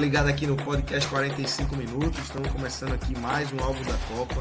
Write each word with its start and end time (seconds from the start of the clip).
Ligada 0.00 0.30
aqui 0.30 0.46
no 0.46 0.56
podcast 0.56 1.06
45 1.10 1.76
minutos. 1.76 2.18
Estamos 2.20 2.50
começando 2.50 2.94
aqui 2.94 3.14
mais 3.18 3.52
um 3.52 3.62
álbum 3.62 3.82
da 3.82 3.92
Copa 4.08 4.40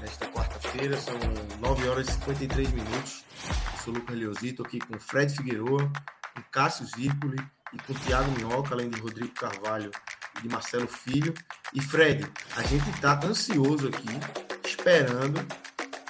nesta 0.00 0.26
quarta-feira. 0.26 0.96
São 0.98 1.14
9 1.60 1.88
horas 1.88 2.08
e 2.08 2.12
53 2.14 2.72
minutos. 2.72 3.24
Eu 3.46 3.84
sou 3.84 3.94
o 3.94 3.98
Lucas 3.98 4.18
Leozito 4.18 4.64
aqui 4.64 4.80
com 4.80 4.98
Fred 4.98 5.32
Figueroa, 5.32 5.88
com 6.34 6.42
Cássio 6.50 6.86
Zirpoli 6.86 7.38
e 7.72 7.78
com 7.82 7.94
Thiago 7.94 8.32
Minhoca, 8.32 8.74
além 8.74 8.90
de 8.90 9.00
Rodrigo 9.00 9.32
Carvalho 9.32 9.92
e 10.38 10.42
de 10.42 10.48
Marcelo 10.48 10.88
Filho. 10.88 11.32
E 11.72 11.80
Fred, 11.80 12.26
a 12.56 12.62
gente 12.64 12.90
está 12.90 13.20
ansioso 13.24 13.86
aqui, 13.86 14.08
esperando 14.66 15.40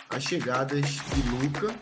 as 0.08 0.22
chegadas 0.22 0.80
de 0.80 1.22
Luca 1.32 1.74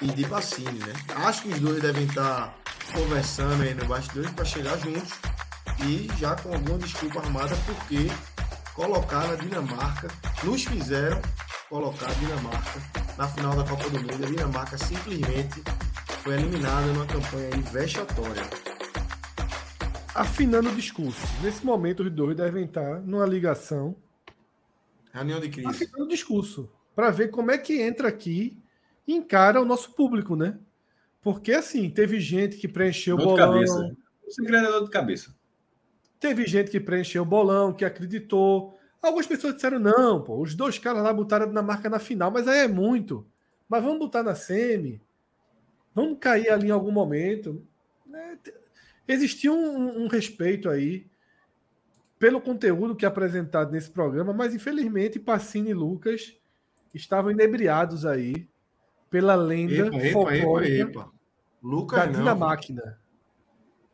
e 0.00 0.06
de 0.06 0.24
Bassini, 0.26 0.78
né? 0.78 0.92
Acho 1.26 1.42
que 1.42 1.48
os 1.48 1.58
dois 1.58 1.82
devem 1.82 2.04
estar 2.04 2.56
conversando 2.92 3.64
aí 3.64 3.74
no 3.74 3.86
bastidores 3.86 4.30
para 4.30 4.44
chegar 4.44 4.78
juntos 4.78 5.10
e 5.80 6.08
já 6.18 6.36
com 6.36 6.52
alguma 6.54 6.78
desculpa 6.78 7.20
armada, 7.20 7.54
porque 7.66 8.08
colocar 8.74 9.26
na 9.28 9.34
Dinamarca, 9.36 10.08
nos 10.44 10.64
fizeram 10.64 11.20
colocar 11.68 12.06
a 12.06 12.14
Dinamarca 12.14 12.80
na 13.16 13.28
final 13.28 13.56
da 13.56 13.64
Copa 13.64 13.88
do 13.90 14.00
Mundo. 14.00 14.24
A 14.24 14.26
Dinamarca 14.26 14.78
simplesmente 14.78 15.62
foi 16.22 16.34
eliminada 16.34 16.86
numa 16.92 17.06
campanha 17.06 17.50
vexatória. 17.70 18.42
Afinando 20.14 20.68
o 20.68 20.74
discurso. 20.74 21.20
Nesse 21.42 21.64
momento, 21.64 22.02
os 22.02 22.10
dois 22.10 22.36
devem 22.36 22.64
estar 22.64 23.00
numa 23.00 23.24
ligação. 23.26 23.96
Reunião 25.12 25.40
de 25.40 25.48
crise. 25.48 25.68
Afinando 25.68 26.04
o 26.04 26.08
discurso. 26.08 26.70
Para 26.94 27.10
ver 27.10 27.28
como 27.28 27.50
é 27.50 27.58
que 27.58 27.80
entra 27.80 28.08
aqui 28.08 28.58
e 29.06 29.14
encara 29.14 29.60
o 29.60 29.64
nosso 29.64 29.92
público, 29.94 30.36
né? 30.36 30.58
Porque, 31.22 31.52
assim, 31.52 31.88
teve 31.88 32.20
gente 32.20 32.56
que 32.56 32.68
preencheu 32.68 33.16
o 33.16 33.18
bolão. 33.18 33.36
cabeça. 33.36 33.96
É 34.40 34.62
dor 34.62 34.84
de 34.84 34.90
cabeça. 34.90 35.34
Teve 36.22 36.46
gente 36.46 36.70
que 36.70 36.78
preencheu 36.80 37.22
o 37.22 37.26
bolão, 37.26 37.72
que 37.72 37.84
acreditou. 37.84 38.78
Algumas 39.02 39.26
pessoas 39.26 39.54
disseram: 39.56 39.78
não, 39.80 40.22
pô, 40.22 40.40
os 40.40 40.54
dois 40.54 40.78
caras 40.78 41.02
lá 41.02 41.12
botaram 41.12 41.44
a 41.44 41.48
Dinamarca 41.48 41.90
na 41.90 41.98
final, 41.98 42.30
mas 42.30 42.46
aí 42.46 42.60
é 42.60 42.68
muito. 42.68 43.26
Mas 43.68 43.82
vamos 43.82 43.98
botar 43.98 44.22
na 44.22 44.34
semi. 44.34 45.02
Vamos 45.94 46.18
cair 46.20 46.48
ali 46.50 46.68
em 46.68 46.70
algum 46.70 46.92
momento. 46.92 47.66
T- 48.42 48.54
Existia 49.08 49.52
um, 49.52 50.04
um 50.04 50.06
respeito 50.06 50.70
aí 50.70 51.06
pelo 52.20 52.40
conteúdo 52.40 52.94
que 52.94 53.04
é 53.04 53.08
apresentado 53.08 53.72
nesse 53.72 53.90
programa, 53.90 54.32
mas 54.32 54.54
infelizmente 54.54 55.18
Pacini 55.18 55.70
e 55.70 55.74
Lucas 55.74 56.38
estavam 56.94 57.32
inebriados 57.32 58.06
aí 58.06 58.46
pela 59.10 59.34
lenda 59.34 59.88
Epa, 59.88 59.96
epa, 60.36 60.36
epa, 60.36 60.64
epa. 60.68 61.12
Lucas 61.60 61.98
da 61.98 62.06
não. 62.06 62.12
Dinamáquina. 62.12 63.01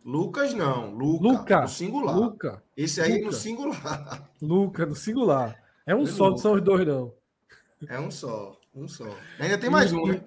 Lucas 0.05 0.55
não. 0.55 0.95
Luca. 0.95 1.29
Luca, 1.29 1.61
No 1.63 1.69
singular. 1.69 2.17
Luca, 2.17 2.63
Esse 2.77 3.01
aí 3.01 3.15
Luca. 3.15 3.27
no 3.27 3.33
singular. 3.33 4.31
Luca, 4.41 4.87
no 4.87 4.95
singular. 4.95 5.63
É 5.87 5.95
um 5.95 6.03
É 6.03 6.07
só, 6.07 6.31
não 6.31 6.39
são 6.39 6.53
os 6.55 6.63
dois, 6.63 6.87
não. 6.87 7.13
É 7.89 7.99
um 7.99 8.11
só. 8.11 8.59
Um 8.75 8.87
só. 8.89 9.17
Ainda 9.39 9.59
tem 9.59 9.71
mais 9.71 9.93
um, 9.93 10.07
né? 10.07 10.25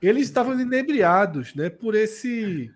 Eles 0.00 0.24
estavam 0.24 0.58
inebriados, 0.58 1.54
né, 1.54 1.68
por 1.68 1.94
esse 1.94 2.72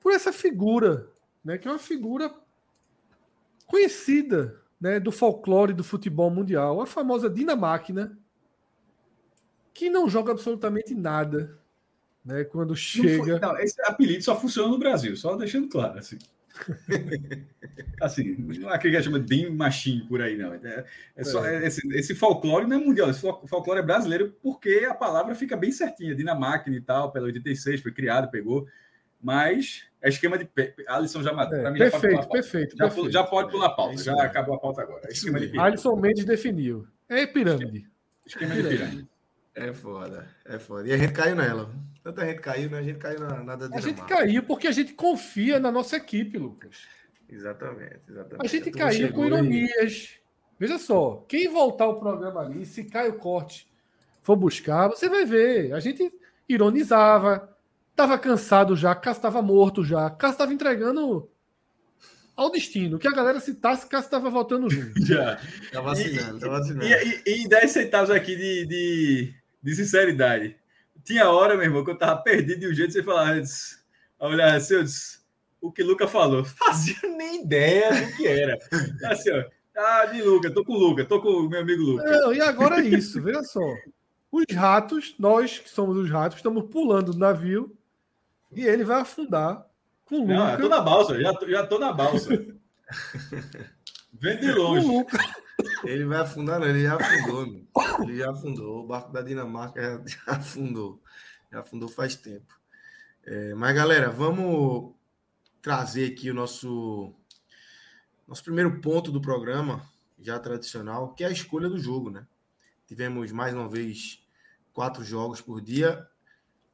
por 0.00 0.12
essa 0.12 0.32
figura, 0.32 1.08
né, 1.44 1.56
que 1.56 1.66
é 1.68 1.70
uma 1.70 1.78
figura 1.78 2.34
conhecida, 3.66 4.60
né, 4.80 4.98
do 4.98 5.12
folclore 5.12 5.72
do 5.72 5.84
futebol 5.84 6.28
mundial, 6.28 6.80
a 6.80 6.86
famosa 6.86 7.30
Dinamáquina, 7.30 8.18
que 9.72 9.88
não 9.88 10.08
joga 10.08 10.32
absolutamente 10.32 10.92
nada, 10.94 11.58
né, 12.24 12.44
quando 12.44 12.74
chega. 12.76 13.38
não, 13.38 13.58
esse 13.58 13.80
apelido 13.82 14.22
só 14.22 14.38
funciona 14.38 14.68
no 14.68 14.78
Brasil, 14.78 15.16
só 15.16 15.34
deixando 15.36 15.68
claro. 15.68 15.98
Assim, 15.98 16.18
assim 18.00 18.34
não 18.58 18.70
é 18.70 18.74
aquele 18.76 18.96
que 18.96 19.02
chama 19.02 19.20
de 19.20 19.48
machine 19.50 20.02
por 20.06 20.20
aí, 20.20 20.36
não. 20.36 20.54
É, 20.54 20.84
é 21.16 21.24
só, 21.24 21.44
é, 21.44 21.66
esse, 21.66 21.86
esse 21.96 22.14
folclore 22.14 22.66
não 22.66 22.76
é 22.76 22.80
mundial, 22.80 23.10
esse 23.10 23.20
fol- 23.20 23.46
folclore 23.46 23.80
é 23.80 23.82
brasileiro 23.82 24.34
porque 24.42 24.86
a 24.88 24.94
palavra 24.94 25.34
fica 25.34 25.56
bem 25.56 25.72
certinha. 25.72 26.14
Dinamáquina 26.14 26.76
e 26.76 26.80
tal, 26.80 27.10
pela 27.12 27.26
86, 27.26 27.80
foi 27.80 27.92
criado, 27.92 28.30
pegou. 28.30 28.66
Mas 29.24 29.84
é 30.00 30.08
esquema 30.08 30.36
de. 30.36 30.44
pe- 30.44 30.74
Alisson 30.88 31.22
já 31.22 31.32
matou. 31.32 31.56
É, 31.56 31.70
mim, 31.70 31.78
já 31.78 31.90
perfeito, 31.90 32.28
perfeito, 32.28 32.76
Já, 32.76 32.84
perfeito. 32.86 33.10
já 33.12 33.22
pode 33.22 33.50
pular 33.52 33.68
a 33.68 33.70
É 33.72 33.76
pauta, 33.76 33.94
isso 33.94 34.04
já 34.04 34.20
acabou 34.22 34.54
a 34.56 34.58
pauta 34.58 34.82
agora. 34.82 35.02
É 35.06 35.12
esquema 35.12 35.38
de 35.38 35.46
pirâmide. 35.46 35.64
Alisson 35.72 35.96
Mendes 35.96 36.24
definiu. 36.24 36.86
É 37.08 37.24
pirâmide. 37.26 37.86
Esquema 38.26 38.54
de 38.54 38.62
pirâmide. 38.64 39.08
É 39.54 39.72
foda. 39.72 40.26
É 40.44 40.58
foda. 40.58 40.88
E 40.88 40.92
a 40.92 40.96
gente 40.98 41.12
caiu 41.12 41.36
nela. 41.36 41.70
Tanta 42.02 42.26
gente 42.26 42.40
caiu, 42.40 42.70
né? 42.70 42.78
A 42.78 42.82
gente 42.82 42.98
caiu 42.98 43.20
na, 43.20 43.42
na 43.44 43.56
da 43.56 43.76
A 43.76 43.80
gente 43.80 44.02
caiu 44.02 44.42
porque 44.42 44.66
a 44.66 44.72
gente 44.72 44.92
confia 44.92 45.60
na 45.60 45.70
nossa 45.70 45.96
equipe, 45.96 46.36
Lucas. 46.36 46.88
Exatamente, 47.28 48.00
exatamente. 48.08 48.44
A 48.44 48.48
gente 48.48 48.70
turma 48.70 48.86
caiu 48.86 49.12
com 49.12 49.24
ironias. 49.24 50.18
Veja 50.58 50.78
só, 50.78 51.24
quem 51.28 51.48
voltar 51.48 51.86
o 51.86 51.98
programa 51.98 52.40
ali, 52.40 52.66
se 52.66 52.84
cai 52.84 53.08
o 53.08 53.18
corte, 53.18 53.72
for 54.22 54.36
buscar, 54.36 54.88
você 54.88 55.08
vai 55.08 55.24
ver. 55.24 55.72
A 55.72 55.80
gente 55.80 56.12
ironizava, 56.48 57.56
tava 57.96 58.18
cansado 58.18 58.76
já, 58.76 58.94
Cássio 58.94 59.18
estava 59.18 59.40
morto 59.40 59.84
já, 59.84 60.10
Cássio 60.10 60.34
estava 60.34 60.52
entregando 60.52 61.28
ao 62.36 62.50
destino. 62.50 62.98
Que 62.98 63.08
a 63.08 63.12
galera 63.12 63.40
citasse, 63.40 63.88
Cássio 63.88 64.06
estava 64.06 64.28
voltando 64.28 64.68
junto. 64.68 65.00
Já. 65.04 65.38
Tá 65.72 65.80
vacinando, 65.80 66.38
tá 66.38 66.48
vacinando. 66.48 66.84
E, 66.84 67.22
e, 67.26 67.44
e 67.44 67.48
10 67.48 67.70
centavos 67.70 68.10
aqui 68.10 68.36
de, 68.36 68.66
de, 68.66 69.34
de 69.62 69.74
sinceridade. 69.74 70.56
Tinha 71.04 71.30
hora, 71.30 71.54
meu 71.54 71.64
irmão, 71.64 71.84
que 71.84 71.90
eu 71.90 71.98
tava 71.98 72.22
perdido 72.22 72.60
de 72.60 72.68
um 72.68 72.74
jeito, 72.74 72.92
você 72.92 73.02
falava, 73.02 73.40
olhar 74.18 74.54
assim, 74.54 74.74
eu 74.74 74.84
disse, 74.84 75.20
o 75.60 75.72
que 75.72 75.82
Luca 75.82 76.06
falou, 76.06 76.44
fazia 76.46 76.96
nem 77.02 77.44
ideia 77.44 77.90
do 77.90 78.16
que 78.16 78.26
era. 78.26 78.58
Assim, 79.04 79.30
ó, 79.30 79.44
ah, 79.76 80.06
de 80.06 80.22
Luca, 80.22 80.50
tô 80.50 80.64
com 80.64 80.72
o 80.72 80.78
Luca, 80.78 81.04
tô 81.04 81.20
com 81.20 81.28
o 81.28 81.48
meu 81.48 81.60
amigo 81.60 81.82
Luca. 81.82 82.04
Não, 82.04 82.32
e 82.32 82.40
agora 82.40 82.80
é 82.80 82.88
isso, 82.88 83.22
veja 83.22 83.42
só. 83.42 83.60
Os 84.30 84.44
ratos, 84.54 85.14
nós 85.18 85.58
que 85.58 85.68
somos 85.68 85.96
os 85.96 86.10
ratos, 86.10 86.38
estamos 86.38 86.70
pulando 86.70 87.12
do 87.12 87.18
navio 87.18 87.76
e 88.50 88.64
ele 88.64 88.84
vai 88.84 89.00
afundar 89.00 89.66
com 90.04 90.20
o 90.20 90.26
Não, 90.26 90.34
eu 90.36 90.50
Luca. 90.52 90.62
tô 90.62 90.68
na 90.68 90.80
balsa, 90.80 91.20
já 91.20 91.34
tô, 91.34 91.48
já 91.48 91.66
tô 91.66 91.78
na 91.78 91.92
balsa. 91.92 92.28
Vem 94.12 94.38
de 94.38 94.52
com 94.52 94.58
o 94.58 94.62
longe. 94.62 94.86
Luca. 94.86 95.18
Ele 95.84 96.04
vai 96.04 96.20
afundar, 96.20 96.60
não, 96.60 96.66
ele 96.66 96.82
já 96.82 96.96
afundou. 96.96 97.46
meu. 97.46 97.66
Ele 98.02 98.18
já 98.18 98.30
afundou. 98.30 98.84
O 98.84 98.86
barco 98.86 99.12
da 99.12 99.22
Dinamarca 99.22 100.02
já, 100.06 100.32
afundou. 100.32 101.02
Já 101.50 101.60
afundou 101.60 101.88
faz 101.88 102.16
tempo. 102.16 102.58
É, 103.24 103.54
mas, 103.54 103.74
galera, 103.74 104.10
vamos 104.10 104.94
trazer 105.60 106.12
aqui 106.12 106.30
o 106.30 106.34
nosso, 106.34 107.14
nosso 108.26 108.42
primeiro 108.42 108.80
ponto 108.80 109.12
do 109.12 109.20
programa, 109.20 109.88
já 110.18 110.38
tradicional, 110.38 111.14
que 111.14 111.22
é 111.22 111.28
a 111.28 111.30
escolha 111.30 111.68
do 111.68 111.78
jogo, 111.78 112.10
né? 112.10 112.26
Tivemos 112.86 113.30
mais 113.32 113.54
uma 113.54 113.68
vez 113.68 114.22
quatro 114.72 115.04
jogos 115.04 115.40
por 115.40 115.60
dia. 115.60 116.06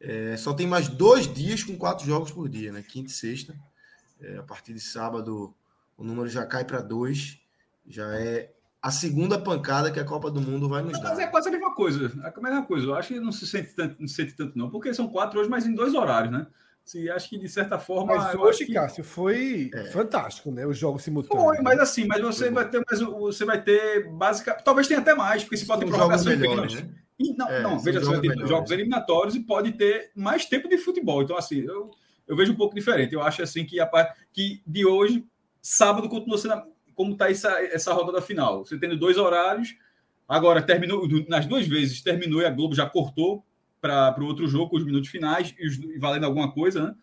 É, 0.00 0.37
só 0.37 0.55
tem 0.55 0.67
mais 0.67 0.88
dois 0.88 1.32
dias 1.32 1.62
com 1.62 1.76
quatro 1.76 2.06
jogos 2.06 2.31
por 2.31 2.49
dia, 2.49 2.73
né? 2.73 2.82
Quinta 2.82 3.11
e 3.11 3.14
sexta. 3.14 3.58
É, 4.20 4.37
a 4.38 4.43
partir 4.43 4.73
de 4.73 4.81
sábado, 4.81 5.55
o 5.96 6.05
número 6.05 6.29
já 6.29 6.46
cai 6.46 6.64
para 6.64 6.81
dois. 6.81 7.38
Já 7.87 8.19
é 8.19 8.52
a 8.80 8.90
segunda 8.90 9.38
pancada 9.38 9.90
que 9.90 9.98
a 9.98 10.04
Copa 10.04 10.30
do 10.30 10.40
Mundo 10.40 10.69
vai 10.69 10.82
nos 10.82 10.92
Mas 11.00 11.19
é 11.19 11.25
dar. 11.25 11.30
quase 11.30 11.48
a 11.48 11.52
mesma 11.52 11.75
coisa. 11.75 12.12
É 12.25 12.32
a 12.34 12.40
mesma 12.40 12.62
coisa. 12.64 12.86
Eu 12.86 12.94
acho 12.94 13.08
que 13.08 13.20
não 13.20 13.32
se 13.32 13.46
sente 13.46 13.75
tanto, 13.75 13.96
não 13.98 14.06
se 14.08 14.14
sente 14.14 14.34
tanto, 14.36 14.56
não, 14.56 14.70
porque 14.70 14.94
são 14.94 15.08
quatro 15.08 15.40
hoje, 15.40 15.50
mas 15.50 15.66
em 15.66 15.75
dois 15.75 15.94
horários, 15.94 16.32
né? 16.32 16.46
Sim, 16.84 17.08
acho 17.10 17.28
que 17.28 17.38
de 17.38 17.48
certa 17.50 17.78
forma. 17.78 18.14
Mas 18.16 18.32
eu 18.32 18.40
hoje, 18.40 18.50
acho 18.62 18.66
que- 18.66 18.72
Cássio, 18.72 19.04
foi 19.04 19.70
É. 19.75 19.84
fantástico, 19.90 20.50
né? 20.50 20.66
Os 20.66 20.78
jogos 20.78 21.02
simultâneos. 21.02 21.44
Foi, 21.44 21.60
mas 21.60 21.78
assim, 21.80 22.06
mas 22.06 22.22
você 22.22 22.50
vai 22.50 22.66
ter 22.69 22.82
mais, 22.88 23.00
você 23.02 23.44
vai 23.44 23.60
ter 23.62 24.08
básica, 24.10 24.54
talvez 24.54 24.86
tenha 24.88 25.00
até 25.00 25.14
mais, 25.14 25.42
porque 25.42 25.56
se 25.58 25.66
pode 25.66 25.81
ter 25.84 25.88
prorrogação 25.90 26.34
melhores, 26.34 26.74
né? 26.76 26.88
E 27.19 27.34
não, 27.34 27.48
É, 27.48 27.62
não 27.62 27.78
veja, 27.78 27.98
você 28.00 28.06
vai 28.06 28.14
jogos 28.14 28.20
ter 28.22 28.28
melhores. 28.28 28.48
jogos 28.48 28.70
eliminatórios 28.70 29.34
e 29.34 29.40
pode 29.40 29.72
ter 29.72 30.12
mais 30.14 30.46
tempo 30.46 30.66
de 30.69 30.78
futebol. 30.78 31.20
Então, 31.22 31.36
assim, 31.36 31.58
eu, 31.58 31.90
eu 32.26 32.36
vejo 32.36 32.52
um 32.52 32.56
pouco 32.56 32.74
diferente. 32.74 33.12
Eu 33.12 33.20
acho 33.22 33.42
assim 33.42 33.66
que, 33.66 33.78
a, 33.81 34.14
que 34.32 34.62
de 34.66 34.86
hoje, 34.86 35.26
sábado, 35.60 36.08
continua 36.08 36.38
sendo 36.38 36.54
a- 36.54 36.66
como 36.98 37.12
está 37.12 37.30
essa, 37.30 37.60
essa 37.66 37.92
roda 37.94 38.10
da 38.10 38.20
final. 38.20 38.64
Você 38.64 38.76
tendo 38.76 38.98
dois 38.98 39.16
horários, 39.16 39.76
agora 40.28 40.60
terminou, 40.60 41.06
nas 41.28 41.46
duas 41.46 41.64
vezes 41.68 42.02
terminou 42.02 42.42
e 42.42 42.44
a 42.44 42.50
Globo 42.50 42.74
já 42.74 42.84
cortou 42.90 43.44
para 43.80 44.16
o 44.20 44.24
outro 44.26 44.48
jogo, 44.48 44.76
os 44.76 44.84
minutos 44.84 45.08
finais, 45.08 45.54
e, 45.56 45.64
os- 45.68 45.78
e 45.78 45.96
valendo 46.00 46.24
alguma 46.24 46.50
coisa, 46.50 46.88
né? 46.88 46.94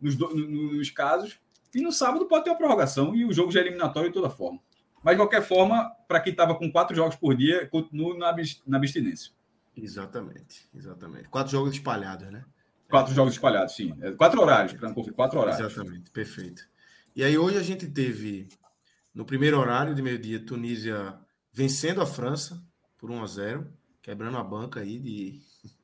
Nos, 0.00 0.16
do- 0.16 0.34
no- 0.34 0.72
nos 0.72 0.88
casos. 0.88 1.38
E 1.74 1.82
no 1.82 1.92
sábado 1.92 2.24
pode 2.24 2.44
ter 2.44 2.50
uma 2.50 2.56
prorrogação 2.56 3.14
e 3.14 3.26
o 3.26 3.32
jogo 3.34 3.52
já 3.52 3.60
é 3.60 3.62
eliminatório 3.64 4.08
de 4.08 4.14
toda 4.14 4.30
forma. 4.30 4.58
Mas, 5.04 5.14
de 5.14 5.20
qualquer 5.22 5.42
forma, 5.42 5.90
para 6.08 6.18
quem 6.20 6.30
estava 6.32 6.54
com 6.54 6.72
quatro 6.72 6.96
jogos 6.96 7.14
por 7.14 7.36
dia, 7.36 7.66
continua 7.68 8.16
na, 8.16 8.34
na 8.66 8.76
abstinência. 8.78 9.32
Exatamente, 9.76 10.66
exatamente. 10.74 11.28
Quatro 11.28 11.52
jogos 11.52 11.74
espalhados, 11.74 12.30
né? 12.30 12.42
Quatro 12.88 13.12
jogos 13.14 13.34
espalhados, 13.34 13.76
sim. 13.76 13.94
É, 14.00 14.12
Quatro 14.12 14.40
horários, 14.40 14.72
para 14.72 14.88
não 14.88 14.94
confundir. 14.94 15.14
Quatro 15.14 15.38
horários. 15.38 15.60
Exatamente, 15.60 16.10
perfeito. 16.10 16.66
E 17.14 17.22
aí 17.22 17.36
hoje 17.36 17.58
a 17.58 17.62
gente 17.62 17.86
teve, 17.86 18.48
no 19.16 19.24
primeiro 19.24 19.58
horário 19.58 19.94
de 19.94 20.02
meio-dia, 20.02 20.38
Tunísia 20.38 21.18
vencendo 21.50 22.02
a 22.02 22.06
França 22.06 22.62
por 22.98 23.10
1 23.10 23.22
a 23.22 23.26
0 23.26 23.72
quebrando 24.02 24.36
a 24.36 24.44
banca 24.44 24.80
aí 24.80 24.98
de... 24.98 25.40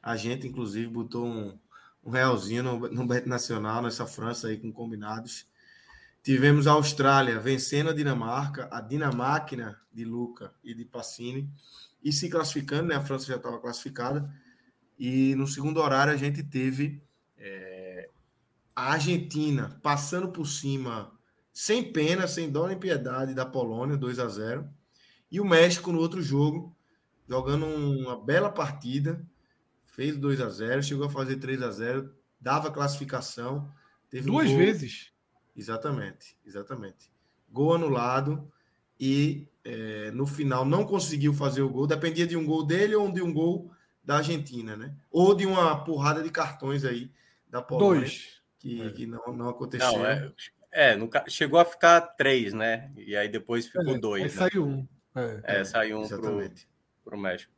A 0.00 0.16
gente, 0.16 0.46
inclusive, 0.46 0.86
botou 0.86 1.26
um, 1.26 1.58
um 2.04 2.10
realzinho 2.10 2.62
no, 2.62 2.78
no 2.88 3.04
Bet 3.04 3.28
Nacional, 3.28 3.82
nessa 3.82 4.06
França 4.06 4.46
aí 4.46 4.56
com 4.56 4.72
combinados. 4.72 5.48
Tivemos 6.22 6.68
a 6.68 6.72
Austrália 6.72 7.40
vencendo 7.40 7.90
a 7.90 7.92
Dinamarca, 7.92 8.68
a 8.70 8.80
Dinamáquina 8.80 9.80
de 9.92 10.04
Luca 10.04 10.54
e 10.62 10.72
de 10.72 10.84
Passini, 10.84 11.50
e 12.00 12.12
se 12.12 12.30
classificando, 12.30 12.90
né? 12.90 12.94
A 12.94 13.04
França 13.04 13.26
já 13.26 13.34
estava 13.34 13.58
classificada. 13.58 14.32
E 14.96 15.34
no 15.34 15.48
segundo 15.48 15.80
horário 15.80 16.12
a 16.12 16.16
gente 16.16 16.40
teve 16.44 17.02
é, 17.36 18.08
a 18.76 18.92
Argentina 18.92 19.76
passando 19.82 20.28
por 20.28 20.46
cima, 20.46 21.15
sem 21.58 21.90
pena, 21.90 22.26
sem 22.28 22.50
dó 22.50 22.66
nem 22.66 22.78
piedade, 22.78 23.32
da 23.32 23.46
Polônia, 23.46 23.96
2 23.96 24.18
a 24.18 24.28
0 24.28 24.68
E 25.32 25.40
o 25.40 25.44
México 25.44 25.90
no 25.90 25.98
outro 25.98 26.20
jogo, 26.20 26.76
jogando 27.26 27.64
uma 27.64 28.22
bela 28.22 28.50
partida, 28.50 29.26
fez 29.86 30.18
2 30.18 30.38
a 30.42 30.50
0 30.50 30.82
chegou 30.82 31.06
a 31.06 31.10
fazer 31.10 31.36
3 31.36 31.62
a 31.62 31.70
0 31.70 32.12
dava 32.38 32.70
classificação. 32.70 33.72
Teve 34.10 34.28
um 34.28 34.34
Duas 34.34 34.48
gol- 34.48 34.58
vezes. 34.58 35.10
Exatamente, 35.56 36.36
exatamente. 36.44 37.10
Gol 37.50 37.74
anulado 37.74 38.52
e 39.00 39.48
é, 39.64 40.10
no 40.10 40.26
final 40.26 40.62
não 40.66 40.84
conseguiu 40.84 41.32
fazer 41.32 41.62
o 41.62 41.70
gol. 41.70 41.86
Dependia 41.86 42.26
de 42.26 42.36
um 42.36 42.44
gol 42.44 42.66
dele 42.66 42.94
ou 42.94 43.10
de 43.10 43.22
um 43.22 43.32
gol 43.32 43.70
da 44.04 44.18
Argentina, 44.18 44.76
né? 44.76 44.94
Ou 45.10 45.34
de 45.34 45.46
uma 45.46 45.82
porrada 45.84 46.22
de 46.22 46.30
cartões 46.30 46.84
aí 46.84 47.10
da 47.48 47.62
Polônia 47.62 48.00
Dois. 48.02 48.42
que, 48.58 48.82
É. 48.82 48.90
que 48.90 49.06
não, 49.06 49.34
não 49.34 49.48
aconteceu. 49.48 49.90
Não, 49.90 50.04
é, 50.06 50.30
é 50.78 50.98
chegou 51.28 51.58
a 51.58 51.64
ficar 51.64 52.00
três, 52.00 52.52
né? 52.52 52.90
E 52.96 53.16
aí 53.16 53.28
depois 53.28 53.66
ficou 53.66 53.94
Aí 53.94 54.00
dois. 54.00 54.22
né? 54.34 54.48
saiu 54.48 54.66
um. 54.66 54.86
É. 55.14 55.60
É, 55.60 55.64
saiu 55.64 55.98
um 56.00 56.06
pro, 56.06 56.16
Exatamente. 56.18 56.68
pro 57.04 57.18
México. 57.18 57.52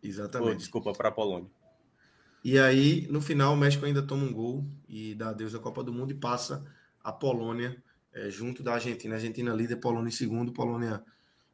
Pô, 0.00 0.06
Exatamente. 0.08 0.56
desculpa, 0.58 0.92
para 0.92 1.08
a 1.08 1.12
Polônia. 1.12 1.50
E 2.42 2.58
aí, 2.58 3.06
no 3.10 3.20
final, 3.20 3.54
o 3.54 3.56
México 3.56 3.84
ainda 3.86 4.02
toma 4.02 4.24
um 4.24 4.32
gol 4.32 4.64
e 4.88 5.14
dá 5.14 5.30
adeus 5.30 5.54
à 5.54 5.58
Copa 5.58 5.82
do 5.82 5.92
Mundo 5.92 6.10
e 6.12 6.14
passa 6.14 6.64
a 7.02 7.10
Polônia 7.12 7.82
é, 8.12 8.28
junto 8.30 8.62
da 8.62 8.74
Argentina. 8.74 9.14
A 9.14 9.16
Argentina 9.18 9.52
líder, 9.54 9.76
Polônia 9.76 10.08
em 10.08 10.12
segundo. 10.12 10.52
Polônia 10.52 11.02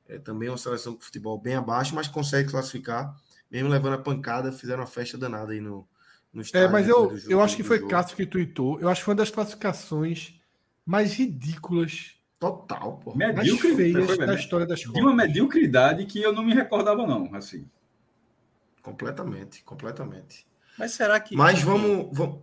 é, 0.08 0.18
também 0.18 0.48
é 0.48 0.50
uma 0.50 0.58
seleção 0.58 0.94
com 0.94 1.00
futebol 1.00 1.38
bem 1.40 1.54
abaixo, 1.54 1.94
mas 1.94 2.08
consegue 2.08 2.50
classificar, 2.50 3.14
mesmo 3.50 3.68
levando 3.68 3.94
a 3.94 3.98
pancada, 3.98 4.50
fizeram 4.52 4.80
uma 4.80 4.86
festa 4.88 5.16
danada 5.16 5.52
aí 5.52 5.60
no, 5.60 5.86
no 6.32 6.40
É, 6.40 6.44
estádio. 6.44 6.72
mas 6.72 6.86
depois 6.86 7.10
eu, 7.12 7.18
jogo- 7.18 7.32
eu 7.32 7.40
acho 7.40 7.56
que 7.56 7.62
foi 7.62 7.78
jogo. 7.78 7.90
Cássio 7.90 8.16
que 8.16 8.26
tweetou. 8.26 8.80
Eu 8.80 8.88
acho 8.88 9.00
que 9.00 9.04
foi 9.04 9.12
uma 9.14 9.18
das 9.18 9.30
classificações 9.30 10.39
mais 10.84 11.14
ridículas, 11.14 12.16
Total, 12.38 12.96
pô. 12.96 13.14
mais 13.14 13.34
Medíocre, 13.34 13.76
feias 13.76 14.06
foi, 14.06 14.26
da 14.26 14.34
história 14.34 14.66
das 14.66 14.80
De 14.80 14.88
uma 14.88 15.14
mediocridade 15.14 16.06
que 16.06 16.22
eu 16.22 16.32
não 16.32 16.42
me 16.42 16.54
recordava, 16.54 17.06
não. 17.06 17.34
Assim. 17.34 17.68
Completamente, 18.82 19.62
completamente. 19.62 20.46
Mas 20.78 20.92
será 20.92 21.20
que. 21.20 21.36
Mas 21.36 21.62
vamos, 21.62 22.08
vamos, 22.16 22.40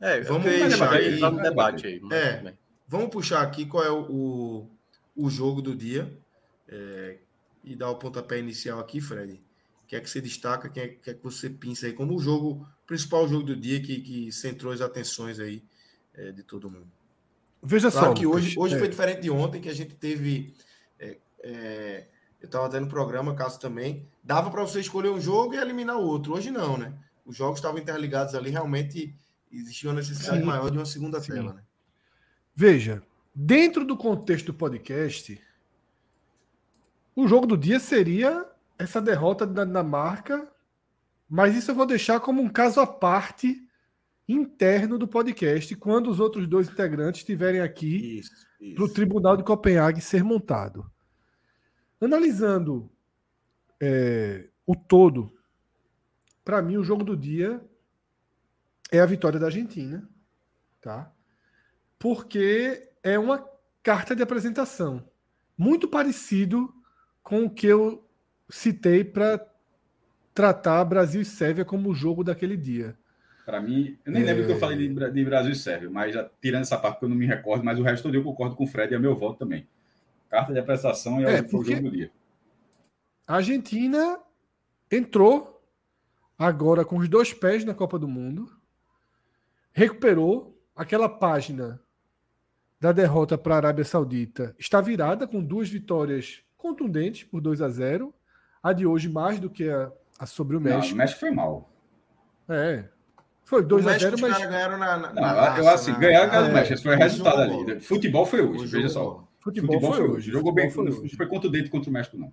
É, 0.00 0.20
vamos 0.22 0.44
deixar 0.44 0.92
aqui- 0.92 1.20
tá 1.20 1.30
no 1.30 1.40
debate 1.40 1.86
aí. 1.86 2.00
É. 2.12 2.54
Vamos 2.88 3.10
puxar 3.10 3.42
aqui 3.42 3.66
qual 3.66 3.84
é 3.84 3.90
o, 3.90 4.00
o, 4.10 4.70
o 5.14 5.30
jogo 5.30 5.62
do 5.62 5.76
dia 5.76 6.12
é, 6.66 7.18
e 7.62 7.76
dar 7.76 7.90
o 7.90 7.96
pontapé 7.96 8.40
inicial 8.40 8.80
aqui, 8.80 9.00
Fred. 9.00 9.34
O 9.84 9.86
que 9.86 9.94
é 9.94 10.00
que 10.00 10.10
você 10.10 10.20
destaca, 10.20 10.66
o 10.66 10.72
que 10.72 10.80
é, 10.80 10.88
que 10.88 11.10
é 11.10 11.14
que 11.14 11.22
você 11.22 11.48
pensa 11.48 11.86
aí 11.86 11.92
como 11.92 12.16
o 12.16 12.20
jogo, 12.20 12.66
principal 12.84 13.28
jogo 13.28 13.44
do 13.44 13.54
dia 13.54 13.80
que, 13.80 14.00
que 14.00 14.32
centrou 14.32 14.72
as 14.72 14.80
atenções 14.80 15.38
aí 15.38 15.62
é, 16.14 16.32
de 16.32 16.42
todo 16.42 16.68
mundo. 16.68 16.90
Veja 17.62 17.90
Claro 17.90 18.08
só. 18.08 18.14
que 18.14 18.26
hoje, 18.26 18.58
hoje 18.58 18.74
é, 18.74 18.78
foi 18.78 18.88
diferente 18.88 19.20
de 19.20 19.30
ontem, 19.30 19.60
que 19.60 19.68
a 19.68 19.74
gente 19.74 19.94
teve. 19.94 20.54
é, 20.98 21.18
é, 21.42 22.06
eu 22.40 22.46
estava 22.46 22.66
até 22.66 22.80
no 22.80 22.88
programa, 22.88 23.34
caso 23.34 23.60
também. 23.60 24.08
Dava 24.24 24.50
para 24.50 24.62
você 24.62 24.80
escolher 24.80 25.10
um 25.10 25.20
jogo 25.20 25.54
e 25.54 25.58
eliminar 25.58 25.96
o 25.96 26.02
outro. 26.02 26.32
Hoje 26.32 26.50
não, 26.50 26.78
né? 26.78 26.94
Os 27.24 27.36
jogos 27.36 27.58
estavam 27.58 27.78
interligados 27.78 28.34
ali, 28.34 28.50
realmente 28.50 29.14
existia 29.52 29.90
uma 29.90 29.96
necessidade 29.96 30.38
Sim. 30.38 30.46
maior 30.46 30.70
de 30.70 30.78
uma 30.78 30.86
segunda 30.86 31.20
Sim. 31.20 31.32
tela, 31.32 31.52
né? 31.52 31.62
Veja, 32.54 33.02
dentro 33.34 33.84
do 33.84 33.96
contexto 33.96 34.46
do 34.46 34.54
podcast, 34.54 35.40
o 37.14 37.28
jogo 37.28 37.46
do 37.46 37.58
dia 37.58 37.78
seria 37.78 38.46
essa 38.78 39.00
derrota 39.00 39.46
da 39.46 39.64
Dinamarca, 39.64 40.50
mas 41.28 41.54
isso 41.54 41.70
eu 41.70 41.74
vou 41.74 41.86
deixar 41.86 42.20
como 42.20 42.40
um 42.40 42.48
caso 42.48 42.80
à 42.80 42.86
parte 42.86 43.62
interno 44.32 44.98
do 44.98 45.08
podcast, 45.08 45.74
quando 45.76 46.10
os 46.10 46.20
outros 46.20 46.46
dois 46.46 46.68
integrantes 46.68 47.20
estiverem 47.20 47.60
aqui 47.60 48.22
para 48.74 48.84
o 48.84 48.88
Tribunal 48.88 49.36
de 49.36 49.44
Copenhague 49.44 50.00
ser 50.00 50.22
montado. 50.22 50.90
Analisando 52.00 52.90
é, 53.80 54.48
o 54.66 54.74
todo, 54.74 55.32
para 56.44 56.62
mim 56.62 56.76
o 56.76 56.84
jogo 56.84 57.04
do 57.04 57.16
dia 57.16 57.62
é 58.90 59.00
a 59.00 59.06
vitória 59.06 59.38
da 59.38 59.46
Argentina, 59.46 60.08
tá? 60.80 61.12
Porque 61.98 62.90
é 63.02 63.18
uma 63.18 63.46
carta 63.82 64.14
de 64.14 64.22
apresentação 64.22 65.08
muito 65.56 65.88
parecido 65.88 66.72
com 67.22 67.44
o 67.44 67.50
que 67.50 67.66
eu 67.66 68.08
citei 68.48 69.04
para 69.04 69.46
tratar 70.34 70.84
Brasil 70.84 71.20
e 71.20 71.24
Sérvia 71.24 71.64
como 71.64 71.90
o 71.90 71.94
jogo 71.94 72.24
daquele 72.24 72.56
dia. 72.56 72.98
Para 73.50 73.60
mim, 73.60 73.98
eu 74.06 74.12
nem 74.12 74.22
lembro 74.22 74.44
o 74.44 74.46
que 74.46 74.52
eu 74.52 74.58
falei 74.60 74.78
de, 74.78 74.88
Bra- 74.94 75.08
de 75.08 75.24
Brasil 75.24 75.50
e 75.50 75.56
Sérvia, 75.56 75.90
mas 75.90 76.14
já, 76.14 76.30
tirando 76.40 76.62
essa 76.62 76.78
parte 76.78 77.00
que 77.00 77.04
eu 77.04 77.08
não 77.08 77.16
me 77.16 77.26
recordo, 77.26 77.64
mas 77.64 77.80
o 77.80 77.82
resto 77.82 78.04
todo 78.04 78.14
eu 78.14 78.22
concordo 78.22 78.54
com 78.54 78.62
o 78.62 78.66
Fred 78.68 78.92
e 78.92 78.96
é 78.96 78.98
meu 79.00 79.16
voto 79.16 79.40
também. 79.40 79.66
Carta 80.28 80.52
de 80.52 80.60
apresentação 80.60 81.18
é, 81.26 81.38
É, 81.38 81.42
o, 81.42 81.64
jogo 81.64 81.82
do 81.82 81.90
dia. 81.90 82.12
A 83.26 83.34
Argentina 83.36 84.20
entrou 84.88 85.60
agora 86.38 86.84
com 86.84 86.96
os 86.98 87.08
dois 87.08 87.32
pés 87.34 87.64
na 87.64 87.74
Copa 87.74 87.98
do 87.98 88.06
Mundo, 88.06 88.48
recuperou 89.72 90.56
aquela 90.76 91.08
página 91.08 91.80
da 92.80 92.92
derrota 92.92 93.36
para 93.36 93.54
a 93.54 93.56
Arábia 93.56 93.84
Saudita, 93.84 94.54
está 94.60 94.80
virada 94.80 95.26
com 95.26 95.42
duas 95.42 95.68
vitórias 95.68 96.42
contundentes 96.56 97.24
por 97.24 97.40
2 97.40 97.60
a 97.62 97.68
0. 97.68 98.14
A 98.62 98.72
de 98.72 98.86
hoje 98.86 99.08
mais 99.08 99.40
do 99.40 99.50
que 99.50 99.68
a, 99.68 99.90
a 100.20 100.24
sobre 100.26 100.56
o 100.56 100.60
Não, 100.60 100.70
México. 100.76 100.94
o 100.94 100.98
México 100.98 101.18
foi 101.18 101.30
mal. 101.32 101.72
É. 102.48 102.84
Foi 103.50 103.62
O 103.62 103.66
2 103.66 103.84
a 103.84 103.90
México, 103.90 104.04
0, 104.10 104.14
os 104.14 104.20
mas 104.22 104.32
caras 104.32 104.48
ganharam 104.52 104.78
na, 104.78 104.96
na, 104.96 105.12
Não, 105.12 105.22
na 105.22 105.58
eu 105.58 105.68
assim, 105.68 105.90
na- 105.90 105.98
ganhar 105.98 106.26
ganhar 106.26 106.40
na- 106.42 106.46
do 106.48 106.54
México, 106.54 106.74
esse 106.74 106.82
foi 106.84 106.94
o 106.94 106.98
resultado 106.98 107.40
ali. 107.40 107.52
bola. 107.64 107.80
Futebol 107.80 108.24
foi 108.26 108.40
hoje, 108.42 108.66
veja 108.66 108.88
só. 108.88 109.04
bola. 109.04 109.28
futebol, 109.40 109.80
foi 109.92 110.08
hoje. 110.08 110.30
Jogou 110.30 110.52
bem, 110.52 110.66
futebol 110.70 110.84
não 110.84 110.92
foi 110.92 111.04
hoje. 111.06 111.16
foi 111.16 111.26
contundente 111.26 111.68
contra 111.68 111.90
o 111.90 111.92
México, 111.92 112.16
não. 112.16 112.32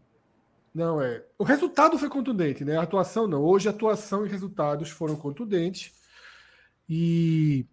Não, 0.76 1.02
é. 1.02 1.24
O 1.40 1.44
resultado 1.44 1.98
foi 1.98 2.08
contundente, 2.08 2.64
né? 2.64 2.78
A 2.78 2.84
atuação 2.84 3.26
não. 3.28 3.42
Hoje, 3.42 3.68
atuação 3.68 4.28
e 4.28 4.30
resultados 4.30 4.92
foram 4.92 5.16
contundentes. 5.16 5.92
E. 6.88 7.66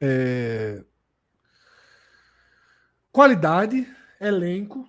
é, 0.00 0.82
Qualidade, 3.12 3.86
elenco, 4.20 4.88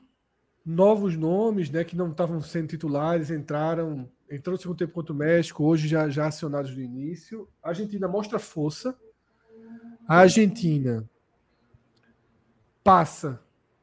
novos 0.65 1.15
nomes, 1.15 1.70
né? 1.70 1.84
Que 1.84 1.96
não 1.96 2.10
estavam 2.10 2.41
sendo 2.41 2.70
titulares, 2.70 3.30
entraram. 3.32 4.10
Entrou 4.31 4.53
no 4.53 4.61
segundo 4.61 4.77
tempo 4.77 4.93
contra 4.93 5.11
o 5.11 5.15
México, 5.15 5.65
hoje 5.65 5.89
já, 5.89 6.07
já 6.09 6.27
acionados 6.27 6.73
no 6.73 6.81
início. 6.81 7.50
A 7.61 7.69
Argentina 7.69 8.07
mostra 8.07 8.39
força. 8.39 8.97
A 10.07 10.19
Argentina 10.19 11.07
passa 12.81 13.41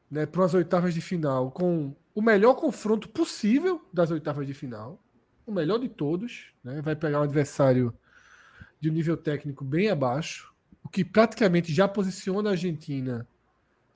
né, 0.09 0.25
para 0.25 0.43
as 0.43 0.55
oitavas 0.55 0.93
de 0.93 1.01
final 1.01 1.51
com 1.51 1.95
o 2.15 2.21
melhor 2.21 2.55
confronto 2.55 3.07
possível 3.07 3.87
das 3.93 4.09
oitavas 4.09 4.47
de 4.47 4.53
final, 4.53 5.01
o 5.45 5.51
melhor 5.51 5.77
de 5.77 5.87
todos, 5.87 6.51
né, 6.63 6.81
vai 6.81 6.95
pegar 6.95 7.19
um 7.19 7.23
adversário 7.23 7.93
de 8.79 8.89
um 8.89 8.93
nível 8.93 9.15
técnico 9.15 9.63
bem 9.63 9.89
abaixo, 9.89 10.53
o 10.83 10.89
que 10.89 11.05
praticamente 11.05 11.71
já 11.71 11.87
posiciona 11.87 12.49
a 12.49 12.51
Argentina 12.53 13.27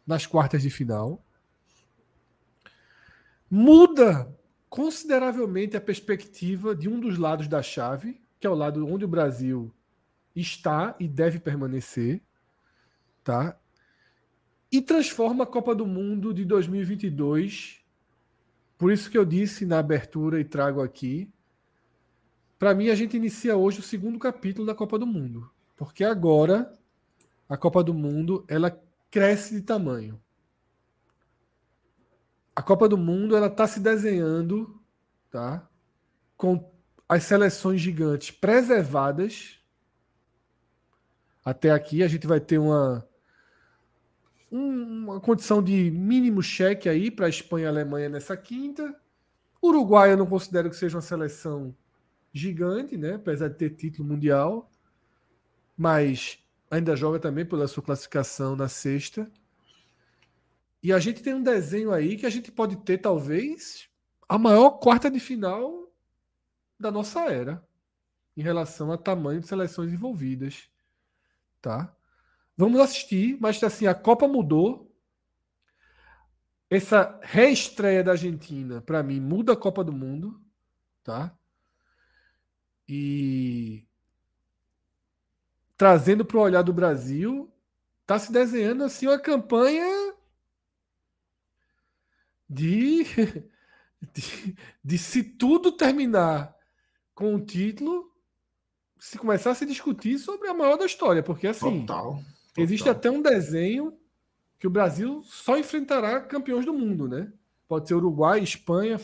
nas 0.05 0.25
quartas 0.25 0.61
de 0.61 0.69
final. 0.69 1.23
Muda 3.49 4.31
consideravelmente 4.73 5.77
a 5.77 5.81
perspectiva 5.81 6.75
de 6.75 6.89
um 6.89 6.99
dos 6.99 7.19
lados 7.19 7.47
da 7.47 7.61
chave, 7.61 8.19
que 8.39 8.47
é 8.47 8.49
o 8.49 8.55
lado 8.55 8.83
onde 8.87 9.05
o 9.05 9.07
Brasil 9.07 9.71
está 10.35 10.95
e 10.99 11.07
deve 11.07 11.37
permanecer, 11.37 12.19
tá? 13.23 13.55
E 14.71 14.81
transforma 14.81 15.43
a 15.43 15.47
Copa 15.47 15.75
do 15.75 15.85
Mundo 15.85 16.33
de 16.33 16.43
2022. 16.43 17.85
Por 18.75 18.91
isso 18.91 19.11
que 19.11 19.17
eu 19.17 19.23
disse 19.23 19.63
na 19.63 19.77
abertura 19.77 20.39
e 20.39 20.43
trago 20.43 20.81
aqui. 20.81 21.29
Para 22.57 22.73
mim, 22.73 22.89
a 22.89 22.95
gente 22.95 23.15
inicia 23.15 23.55
hoje 23.55 23.79
o 23.79 23.83
segundo 23.83 24.17
capítulo 24.17 24.65
da 24.65 24.73
Copa 24.73 24.97
do 24.97 25.05
Mundo, 25.05 25.51
porque 25.77 26.03
agora 26.03 26.73
a 27.47 27.55
Copa 27.55 27.83
do 27.83 27.93
Mundo 27.93 28.43
ela 28.47 28.75
cresce 29.11 29.53
de 29.53 29.61
tamanho. 29.61 30.19
A 32.55 32.61
Copa 32.61 32.87
do 32.87 32.97
Mundo 32.97 33.35
ela 33.35 33.47
está 33.47 33.67
se 33.67 33.79
desenhando, 33.79 34.79
tá? 35.29 35.67
Com 36.37 36.71
as 37.09 37.23
seleções 37.23 37.81
gigantes 37.81 38.31
preservadas 38.31 39.63
até 41.43 41.71
aqui 41.71 42.01
a 42.01 42.07
gente 42.07 42.25
vai 42.25 42.39
ter 42.39 42.57
uma, 42.57 43.05
uma 44.49 45.19
condição 45.19 45.61
de 45.61 45.91
mínimo 45.91 46.41
cheque 46.41 46.87
aí 46.87 47.11
para 47.11 47.27
Espanha 47.27 47.65
e 47.65 47.67
Alemanha 47.67 48.07
nessa 48.07 48.37
quinta. 48.37 48.95
Uruguai 49.61 50.13
eu 50.13 50.17
não 50.17 50.25
considero 50.25 50.69
que 50.69 50.75
seja 50.75 50.95
uma 50.95 51.01
seleção 51.01 51.75
gigante, 52.31 52.97
né? 52.97 53.15
apesar 53.15 53.49
de 53.49 53.55
ter 53.55 53.71
título 53.71 54.07
mundial, 54.07 54.71
mas 55.77 56.39
ainda 56.71 56.95
joga 56.95 57.19
também 57.19 57.45
pela 57.45 57.67
sua 57.67 57.83
classificação 57.83 58.55
na 58.55 58.69
sexta. 58.69 59.29
E 60.83 60.91
a 60.91 60.99
gente 60.99 61.23
tem 61.23 61.33
um 61.33 61.41
desenho 61.41 61.91
aí 61.91 62.17
que 62.17 62.25
a 62.25 62.29
gente 62.29 62.51
pode 62.51 62.75
ter, 62.77 62.97
talvez, 62.97 63.89
a 64.27 64.37
maior 64.37 64.71
quarta 64.71 65.09
de 65.09 65.19
final 65.19 65.89
da 66.79 66.91
nossa 66.91 67.21
era, 67.31 67.65
em 68.35 68.43
relação 68.43 68.91
a 68.91 68.97
tamanho 68.97 69.39
de 69.39 69.47
seleções 69.47 69.91
envolvidas 69.91 70.69
tá? 71.63 71.95
Vamos 72.55 72.79
assistir, 72.81 73.37
mas 73.39 73.63
assim, 73.63 73.87
a 73.87 73.95
Copa 73.95 74.27
mudou. 74.27 74.91
Essa 76.69 77.19
reestreia 77.23 78.03
da 78.03 78.11
Argentina, 78.11 78.81
para 78.81 79.01
mim, 79.01 79.19
muda 79.19 79.53
a 79.53 79.57
Copa 79.57 79.83
do 79.83 79.93
Mundo, 79.93 80.39
tá? 81.03 81.35
E 82.87 83.87
trazendo 85.77 86.25
para 86.25 86.37
o 86.37 86.41
olhar 86.41 86.61
do 86.61 86.73
Brasil, 86.73 87.51
tá 88.05 88.19
se 88.19 88.31
desenhando 88.31 88.83
assim 88.83 89.07
uma 89.07 89.19
campanha 89.19 89.85
de, 92.49 93.03
de, 94.13 94.55
de 94.83 94.97
se 94.97 95.23
tudo 95.23 95.71
terminar 95.71 96.55
com 97.13 97.35
o 97.35 97.45
título, 97.45 98.11
se 98.99 99.17
começar 99.17 99.51
a 99.51 99.55
se 99.55 99.65
discutir 99.65 100.17
sobre 100.17 100.47
a 100.47 100.53
maior 100.53 100.77
da 100.77 100.85
história, 100.85 101.21
porque 101.21 101.47
assim, 101.47 101.81
total, 101.81 102.15
total. 102.15 102.23
existe 102.57 102.89
até 102.89 103.11
um 103.11 103.21
desenho 103.21 103.97
que 104.57 104.67
o 104.67 104.69
Brasil 104.69 105.21
só 105.23 105.57
enfrentará 105.57 106.21
campeões 106.21 106.65
do 106.65 106.73
mundo, 106.73 107.07
né? 107.07 107.31
Pode 107.67 107.87
ser 107.87 107.95
Uruguai, 107.95 108.39
Espanha, 108.41 108.99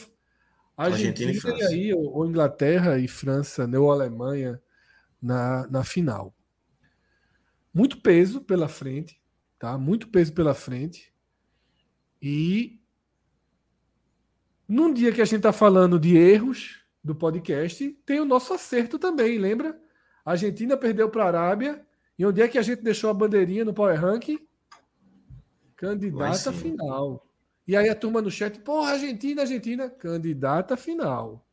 Argentina, 0.78 1.32
Argentina 1.32 1.58
e, 1.60 1.66
aí, 1.66 1.94
ou, 1.94 2.14
ou, 2.16 2.26
Inglaterra 2.26 2.98
e 2.98 3.08
França, 3.08 3.68
né, 3.68 3.78
ou 3.78 3.92
Alemanha 3.92 4.62
na, 5.22 5.68
na 5.68 5.84
final. 5.84 6.34
Muito 7.74 8.02
peso 8.02 8.42
pela 8.42 8.70
frente, 8.70 9.22
tá? 9.60 9.78
Muito 9.78 10.08
peso 10.08 10.34
pela 10.34 10.54
frente. 10.54 11.14
E 12.22 12.79
num 14.70 14.94
dia 14.94 15.12
que 15.12 15.22
a 15.22 15.26
gente 15.26 15.38
está 15.38 15.52
falando 15.52 16.00
de 16.00 16.16
erros 16.16 16.86
do 17.04 17.16
podcast, 17.16 17.90
tem 18.06 18.20
o 18.20 18.26
nosso 18.26 18.54
acerto 18.54 19.00
também, 19.00 19.40
lembra? 19.40 19.76
A 20.24 20.32
Argentina 20.32 20.78
perdeu 20.78 21.10
para 21.10 21.24
a 21.24 21.28
Arábia. 21.28 21.84
E 22.18 22.26
onde 22.26 22.42
é 22.42 22.48
que 22.48 22.58
a 22.58 22.62
gente 22.62 22.84
deixou 22.84 23.10
a 23.10 23.14
bandeirinha 23.14 23.66
no 23.66 23.74
Power 23.74 24.00
Rank? 24.00 24.38
Candidata 25.76 26.54
final. 26.54 27.26
E 27.68 27.76
aí 27.76 27.90
a 27.90 27.96
turma 27.96 28.22
no 28.22 28.30
chat, 28.30 28.60
porra, 28.60 28.92
Argentina, 28.92 29.42
Argentina, 29.42 29.90
candidata 29.90 30.78
final. 30.78 31.44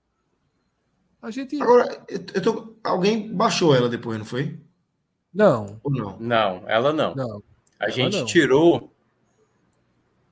A 1.23 1.30
gente. 1.30 1.61
Agora, 1.62 2.04
eu 2.08 2.42
tô... 2.42 2.76
alguém 2.85 3.35
baixou 3.35 3.75
ela 3.75 3.88
depois, 3.88 4.18
não 4.18 4.26
foi? 4.26 4.61
Não. 5.32 5.80
Ou 5.82 5.90
não? 5.90 6.18
Não, 6.18 6.68
ela 6.68 6.92
não. 6.92 7.14
Não. 7.14 7.42
A 7.78 7.85
ela 7.85 7.90
gente 7.92 8.18
não. 8.18 8.26
tirou. 8.26 8.95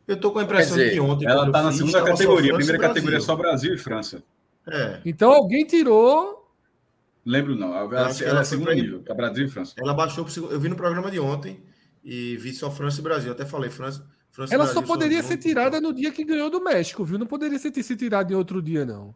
Eu 0.07 0.19
tô 0.19 0.31
com 0.31 0.39
a 0.39 0.43
impressão 0.43 0.77
dizer, 0.77 0.93
que 0.93 1.01
ontem. 1.01 1.27
Ela 1.27 1.51
tá 1.51 1.63
na 1.63 1.73
segunda 1.73 2.05
categoria. 2.05 2.53
A 2.53 2.57
primeira 2.57 2.79
categoria 2.79 3.19
é 3.19 3.21
só 3.21 3.35
Brasil 3.35 3.75
e 3.75 3.79
França. 3.79 4.23
É. 4.67 5.01
Então 5.05 5.33
alguém 5.33 5.65
tirou 5.67 6.45
Lembro 7.25 7.57
não. 7.57 7.75
Ela, 7.75 8.11
ela, 8.23 8.41
é 8.41 8.45
segundo 8.45 8.71
nível, 8.73 9.03
é 9.07 9.15
Brasil 9.15 9.47
e 9.47 9.49
França. 9.49 9.75
Ela 9.79 9.95
baixou 9.95 10.25
pro 10.25 10.51
Eu 10.51 10.61
vi 10.61 10.69
no 10.69 10.77
programa 10.77 11.11
de 11.11 11.19
ontem 11.19 11.63
e 12.05 12.37
vi 12.37 12.53
só 12.53 12.71
França 12.71 13.01
e 13.01 13.03
Brasil. 13.03 13.33
até 13.33 13.47
falei, 13.47 13.71
França. 13.71 14.07
França 14.31 14.53
ela 14.53 14.65
Brasil, 14.65 14.83
só 14.83 14.87
poderia 14.87 15.23
ser 15.23 15.39
tirada 15.39 15.81
no 15.81 15.95
dia 15.95 16.13
que 16.13 16.25
ganhou 16.25 16.51
do 16.51 16.63
México, 16.63 17.05
viu? 17.05 17.19
Não 17.19 17.27
poderia 17.27 17.59
ser 17.59 17.73
se 17.83 17.97
tirada 17.97 18.33
em 18.33 18.37
outro 18.37 18.61
dia, 18.61 18.85
não. 18.85 19.15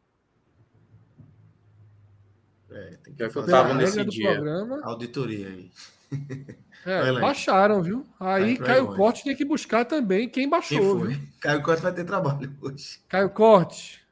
É, 2.71 2.97
tem 3.02 3.14
que 3.14 3.23
eu 3.23 3.47
tava 3.47 3.75
nesse 3.75 4.02
dia. 4.04 4.33
Programa. 4.33 4.80
Auditoria 4.85 5.49
aí. 5.49 5.71
É, 6.87 7.12
baixaram, 7.20 7.82
viu? 7.82 8.06
Aí 8.18 8.56
Caio 8.56 8.94
Corte 8.94 9.25
tem 9.25 9.37
que 9.37 9.44
buscar 9.44 9.85
também 9.85 10.28
quem 10.28 10.49
baixou. 10.49 11.06
Quem 11.06 11.28
Caio 11.40 11.62
Corte 11.62 11.82
vai 11.82 11.92
ter 11.92 12.04
trabalho 12.04 12.56
hoje. 12.62 13.00
Caio 13.08 13.30
Corte. 13.30 14.02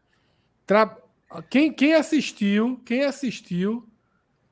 Tra... 0.66 0.96
Quem, 1.48 1.72
quem 1.72 1.94
assistiu, 1.94 2.80
quem 2.84 3.04
assistiu, 3.04 3.88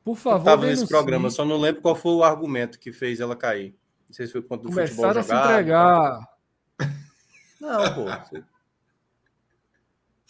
por 0.04 0.16
favor. 0.16 0.40
Estava 0.40 0.66
nesse 0.66 0.86
programa, 0.86 1.30
só 1.30 1.44
não 1.44 1.56
lembro 1.56 1.82
qual 1.82 1.94
foi 1.94 2.12
o 2.12 2.24
argumento 2.24 2.78
que 2.78 2.92
fez 2.92 3.20
ela 3.20 3.36
cair. 3.36 3.74
Não 4.08 4.14
sei 4.14 4.26
se 4.26 4.32
foi 4.32 4.42
quanto 4.42 4.62
do 4.62 4.72
futebol 4.72 5.06
jogado. 5.06 5.18
a 5.18 5.22
se 5.22 5.34
entregar. 5.34 6.28
Não, 7.60 7.94
pô. 7.94 8.04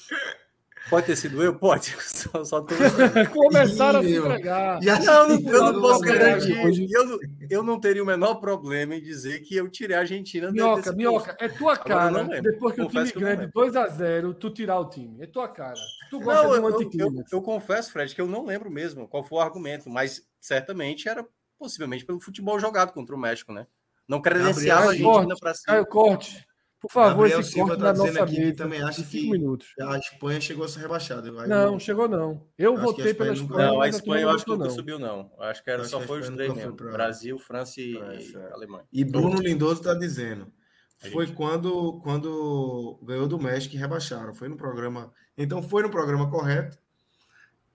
Pode 0.91 1.07
ter 1.07 1.17
sido 1.17 1.43
eu? 1.43 1.55
Pode. 1.55 1.97
Só, 2.05 2.45
só 2.45 2.61
tô... 2.61 2.75
Começaram 3.33 4.01
a 4.01 4.03
se 4.03 4.17
entregar. 4.17 4.81
Não, 4.81 5.29
não, 5.29 5.51
eu 5.51 5.73
não 5.73 5.81
posso 5.81 6.01
garantir. 6.01 6.91
Eu, 6.91 7.07
não, 7.07 7.19
eu 7.51 7.63
não 7.63 7.81
teria 7.81 8.03
o 8.03 8.07
menor 8.07 8.37
problema 8.37 8.95
em 8.95 9.01
dizer 9.01 9.41
que 9.41 9.57
eu 9.57 9.69
tirei 9.69 9.97
a 9.97 10.01
Argentina 10.01 10.51
Minhoca, 10.51 10.93
Minhoca, 10.93 11.37
é 11.41 11.49
tua 11.49 11.77
cara. 11.77 12.25
Depois 12.41 12.75
que 12.75 12.83
Confesso 12.83 13.11
o 13.11 13.13
time 13.13 13.25
ganha 13.25 13.47
de 13.47 13.53
2x0, 13.53 14.35
tu 14.35 14.51
tirar 14.51 14.79
o 14.79 14.89
time. 14.89 15.23
É 15.23 15.27
tua 15.27 15.49
cara. 15.49 15.81
Tu 16.11 16.21
gosta 16.21 16.43
não, 16.43 16.53
de 16.53 16.61
um 16.61 16.69
eu, 16.69 17.17
eu, 17.17 17.25
eu, 17.33 17.43
confesso, 17.43 17.93
Fred, 17.93 18.15
que 18.15 18.21
eu 18.21 18.27
não 18.27 18.45
lembro 18.45 18.71
mesmo 18.71 19.09
qual 19.09 19.25
foi 19.25 19.39
o 19.39 19.43
argumento, 19.43 19.91
mas 19.91 20.23
certamente 20.41 21.09
era 21.09 21.27
possivelmente 21.59 22.05
pelo 22.05 22.21
futebol 22.21 22.59
jogado 22.59 22.93
contra 22.93 23.15
o 23.15 23.19
México, 23.19 23.53
né? 23.53 23.67
Não 24.07 24.21
credenciava 24.21 24.87
a 24.87 24.89
Argentina 24.91 25.35
para 25.41 25.55
cima. 25.55 25.67
Caio 25.67 25.87
Corte. 25.87 26.47
Por 26.85 26.93
favor, 26.93 27.23
Gabriel 27.23 27.41
esse 27.41 27.53
Silva 27.53 27.79
tá 27.79 27.93
dizendo 27.93 28.21
aqui 28.21 28.37
que 28.37 28.53
também 28.53 28.83
acha 28.83 29.03
que 29.03 29.31
minutos. 29.31 29.69
a 29.81 29.97
Espanha 29.97 30.39
chegou 30.39 30.67
a 30.67 30.69
ser 30.69 30.81
rebaixada. 30.81 31.33
não, 31.33 31.73
não, 31.73 31.81
chegou 31.81 32.07
não. 32.07 32.47
Eu, 32.59 32.77
votei 32.77 33.15
pela 33.15 33.33
Espanha. 33.33 33.69
Não, 33.69 33.81
a 33.81 33.89
Espanha 33.89 34.23
eu 34.25 34.29
acho 34.29 34.45
que 34.45 34.51
nunca 34.51 34.69
subiu, 34.69 34.99
não. 34.99 35.33
Acho 35.39 35.65
que 35.65 35.71
era, 35.71 35.85
só 35.85 35.99
foi 36.03 36.21
os 36.21 36.29
três 36.29 36.55
mesmo. 36.55 36.77
Pra... 36.77 36.93
Brasil, 36.93 37.39
França 37.39 37.81
e 37.81 37.97
é. 37.97 38.53
Alemanha. 38.53 38.85
E 38.93 39.03
Bruno 39.03 39.41
Lindoso 39.41 39.81
está 39.81 39.95
dizendo. 39.95 40.53
Foi 41.11 41.27
quando, 41.27 42.01
quando 42.03 42.99
ganhou 43.03 43.27
do 43.27 43.39
México 43.39 43.75
e 43.75 43.79
rebaixaram. 43.79 44.35
Foi 44.35 44.49
no 44.49 44.57
programa. 44.57 45.11
Então 45.39 45.63
foi 45.63 45.83
no 45.83 45.91
programa 45.91 46.31
correto. 46.31 46.77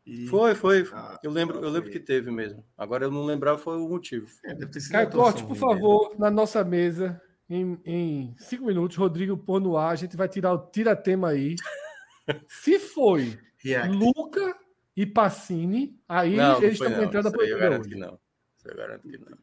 E... 0.05 0.27
Foi, 0.27 0.53
foi. 0.53 0.87
Ah, 0.93 1.19
eu 1.23 1.31
lembro, 1.31 1.63
eu 1.63 1.69
lembro 1.71 1.89
que 1.89 1.99
teve 1.99 2.29
mesmo. 2.29 2.63
Agora 2.77 3.05
eu 3.05 3.11
não 3.11 3.25
lembrava 3.25 3.57
foi 3.57 3.75
o 3.77 3.89
motivo. 3.89 4.27
É, 4.45 4.55
Caio 4.91 5.09
Corte, 5.09 5.43
por 5.43 5.55
favor, 5.55 6.15
na 6.19 6.29
nossa 6.29 6.63
mesa, 6.63 7.19
em, 7.49 7.81
em 7.83 8.35
cinco 8.37 8.65
minutos, 8.65 8.95
Rodrigo 8.95 9.37
pôr 9.37 9.59
no 9.59 9.75
ar, 9.75 9.91
a 9.91 9.95
gente 9.95 10.15
vai 10.15 10.27
tirar 10.27 10.53
o 10.53 10.69
tira-tema 10.69 11.29
aí. 11.29 11.55
Se 12.47 12.77
foi 12.77 13.39
React. 13.57 13.95
Luca 13.95 14.55
e 14.95 15.05
Passini, 15.05 15.99
aí 16.07 16.35
não, 16.35 16.61
eles 16.61 16.79
estão 16.79 17.03
entrando 17.03 17.27
a 17.27 17.43
Eu 17.43 17.57
garanto 17.57 17.89
que 17.89 17.95
não. 17.95 18.19
Eu 18.65 18.75
garanto 18.75 19.07
que 19.07 19.17
não. 19.17 19.37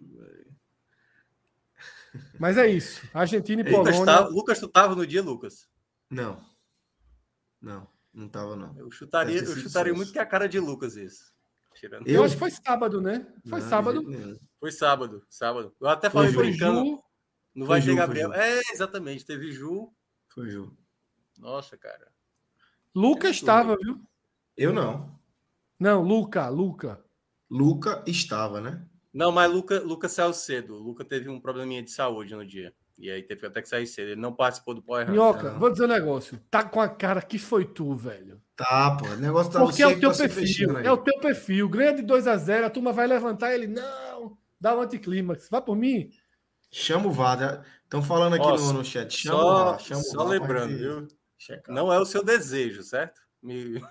Mas 2.38 2.56
é 2.56 2.68
isso. 2.68 3.06
Argentina 3.12 3.62
e 3.62 3.64
Polônia. 3.64 3.92
Lucas, 3.92 4.06
tá, 4.06 4.28
Lucas, 4.28 4.60
tu 4.60 4.68
tava 4.68 4.94
no 4.94 5.06
dia, 5.06 5.22
Lucas? 5.22 5.68
Não. 6.10 6.40
Não, 7.60 7.88
não 8.12 8.28
tava, 8.28 8.54
não. 8.54 8.78
Eu 8.78 8.90
chutaria, 8.90 9.40
eu 9.40 9.56
chutaria 9.56 9.92
muito 9.92 10.12
que 10.12 10.18
é 10.18 10.22
a 10.22 10.26
cara 10.26 10.48
de 10.48 10.60
Lucas 10.60 10.96
isso. 10.96 11.34
Tirando 11.74 12.06
eu 12.08 12.24
acho 12.24 12.34
que 12.34 12.38
foi 12.38 12.50
sábado, 12.50 13.00
né? 13.00 13.26
Foi 13.46 13.60
não, 13.60 13.68
sábado. 13.68 14.40
Foi 14.58 14.72
sábado, 14.72 15.22
sábado. 15.28 15.74
Eu 15.78 15.88
até 15.88 16.08
falei 16.08 16.32
foi 16.32 16.46
brincando. 16.46 16.84
Ju, 16.84 17.02
não 17.56 17.66
vai 17.66 17.80
ter 17.80 17.94
Gabriel. 17.94 18.32
É, 18.34 18.60
exatamente. 18.72 19.24
Teve 19.24 19.50
Ju. 19.50 19.90
Foi 20.28 20.50
Ju. 20.50 20.76
Nossa, 21.38 21.76
cara. 21.76 22.08
Luca 22.94 23.30
estava, 23.30 23.76
viu? 23.76 23.98
Eu 24.56 24.72
não. 24.72 25.18
Não, 25.80 26.02
Luca, 26.02 26.48
Luca. 26.48 27.02
Luca 27.50 28.04
estava, 28.06 28.60
né? 28.60 28.84
Não, 29.12 29.32
mas 29.32 29.50
Luca, 29.50 29.80
Luca 29.80 30.08
saiu 30.08 30.34
cedo. 30.34 30.76
Luca 30.76 31.02
teve 31.04 31.30
um 31.30 31.40
probleminha 31.40 31.82
de 31.82 31.90
saúde 31.90 32.34
no 32.34 32.44
dia. 32.44 32.74
E 32.98 33.10
aí 33.10 33.22
teve 33.22 33.46
até 33.46 33.62
que 33.62 33.68
sair 33.68 33.86
cedo. 33.86 34.08
Ele 34.08 34.20
não 34.20 34.34
participou 34.34 34.74
do 34.74 34.82
Power 34.82 35.10
Minhoca, 35.10 35.52
vou 35.54 35.70
dizer 35.70 35.84
um 35.84 35.88
negócio. 35.88 36.38
Tá 36.50 36.62
com 36.62 36.80
a 36.80 36.88
cara 36.88 37.22
que 37.22 37.38
foi 37.38 37.64
tu, 37.64 37.94
velho. 37.94 38.40
Tá, 38.54 38.96
pô. 38.96 39.06
O 39.06 39.16
negócio 39.16 39.52
tá 39.52 39.60
Porque 39.60 39.82
é 39.82 39.86
o 39.86 39.98
teu 39.98 40.14
perfil. 40.14 40.78
É 40.78 40.92
o 40.92 40.98
teu 40.98 41.18
perfil. 41.20 41.68
Ganha 41.68 41.94
de 41.94 42.02
2 42.02 42.26
a 42.26 42.36
0 42.36 42.66
a 42.66 42.70
turma 42.70 42.92
vai 42.92 43.06
levantar 43.06 43.54
ele. 43.54 43.66
Não, 43.66 44.36
dá 44.60 44.76
um 44.76 44.80
anticlímax. 44.80 45.48
Vai 45.50 45.62
por 45.62 45.76
mim. 45.76 46.10
Chama 46.70 47.06
o 47.06 47.12
VAR. 47.12 47.64
Estão 47.84 48.02
falando 48.02 48.34
aqui 48.34 48.46
no, 48.46 48.72
no, 48.72 48.84
chat. 48.84 49.16
Chama 49.16 49.38
só, 49.38 49.46
o 49.46 49.64
VAR. 49.64 49.80
Chama 49.80 50.02
só 50.02 50.14
o 50.14 50.16
VAR 50.18 50.28
lembrando, 50.28 50.76
viu? 50.76 51.08
Checar. 51.38 51.74
Não 51.74 51.92
é 51.92 51.98
o 51.98 52.06
seu 52.06 52.24
desejo, 52.24 52.82
certo? 52.82 53.20
Me... 53.42 53.82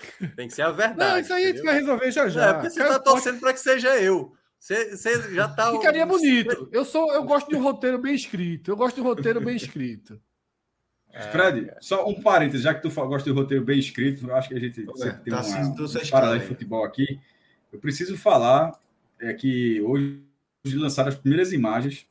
Tem 0.36 0.48
que 0.48 0.54
ser 0.54 0.62
a 0.62 0.70
verdade. 0.70 0.98
Não, 0.98 1.18
isso 1.18 1.32
aí 1.32 1.44
a 1.44 1.48
gente 1.48 1.62
vai 1.62 1.74
resolver 1.74 2.10
já 2.10 2.28
já. 2.28 2.48
É, 2.48 2.52
porque 2.54 2.70
você 2.70 2.84
tá 2.84 2.98
torcendo 2.98 3.40
para 3.40 3.52
que 3.52 3.60
seja 3.60 4.00
eu. 4.00 4.34
Você, 4.58 4.96
você 4.96 5.34
já 5.34 5.48
tá. 5.48 5.72
Ficaria 5.76 6.06
bonito. 6.06 6.68
Eu 6.72 6.84
sou, 6.84 7.12
eu 7.14 7.24
gosto 7.24 7.48
de 7.48 7.56
um 7.56 7.62
roteiro 7.62 7.98
bem 7.98 8.14
escrito. 8.14 8.70
Eu 8.70 8.76
gosto 8.76 8.96
de 8.96 9.00
um 9.00 9.04
roteiro 9.04 9.40
bem 9.40 9.56
escrito. 9.56 10.20
É, 11.12 11.22
Fred, 11.22 11.72
só 11.80 12.06
um 12.06 12.22
parênteses, 12.22 12.62
já 12.62 12.72
que 12.72 12.82
tu 12.82 12.90
gosta 12.90 13.28
de 13.28 13.36
roteiro 13.36 13.64
bem 13.64 13.78
escrito, 13.78 14.28
eu 14.28 14.36
acho 14.36 14.48
que 14.48 14.54
a 14.54 14.60
gente 14.60 14.82
é, 14.82 15.10
tem 15.10 15.32
tá 15.32 15.42
uma, 15.42 15.70
um 15.70 16.10
paralelo 16.10 16.40
de 16.40 16.46
futebol 16.46 16.84
aqui. 16.84 17.18
Eu 17.72 17.80
preciso 17.80 18.16
falar 18.16 18.78
é, 19.18 19.32
que 19.34 19.80
hoje 19.80 20.22
lançaram 20.64 21.08
as 21.08 21.16
primeiras 21.16 21.52
imagens 21.52 22.06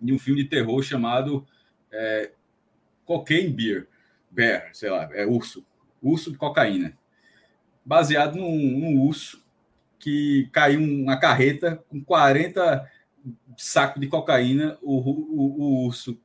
de 0.00 0.12
um 0.12 0.18
filme 0.18 0.42
de 0.42 0.48
terror 0.48 0.82
chamado 0.82 1.46
é, 1.92 2.32
Cocaine 3.04 3.50
Beer. 3.50 3.88
Bear, 4.30 4.70
sei 4.72 4.90
lá, 4.90 5.08
é 5.12 5.24
urso. 5.24 5.64
Urso 6.02 6.32
de 6.32 6.38
cocaína. 6.38 6.96
Baseado 7.84 8.36
num, 8.36 8.56
num 8.56 9.00
urso 9.00 9.44
que 9.98 10.48
caiu 10.52 10.80
uma 10.80 11.18
carreta 11.18 11.82
com 11.88 12.02
40 12.02 12.90
sacos 13.56 14.00
de 14.00 14.08
cocaína. 14.08 14.76
O, 14.82 14.98
o, 14.98 15.62
o 15.62 15.86
urso 15.86 16.18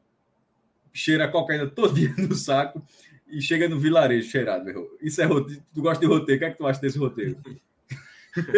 cheira 0.91 1.25
a 1.25 1.27
cocaína 1.27 1.67
todo 1.67 1.93
dia 1.93 2.13
no 2.17 2.33
saco 2.35 2.83
e 3.27 3.41
chega 3.41 3.69
no 3.69 3.79
vilarejo 3.79 4.29
cheirado. 4.29 4.65
Isso 5.01 5.21
é 5.21 5.25
roteiro. 5.25 5.63
Tu 5.73 5.81
gosta 5.81 5.99
de 5.99 6.11
roteiro? 6.11 6.37
O 6.37 6.39
que 6.39 6.45
é 6.45 6.51
que 6.51 6.57
tu 6.57 6.65
acha 6.65 6.81
desse 6.81 6.97
roteiro? 6.97 7.37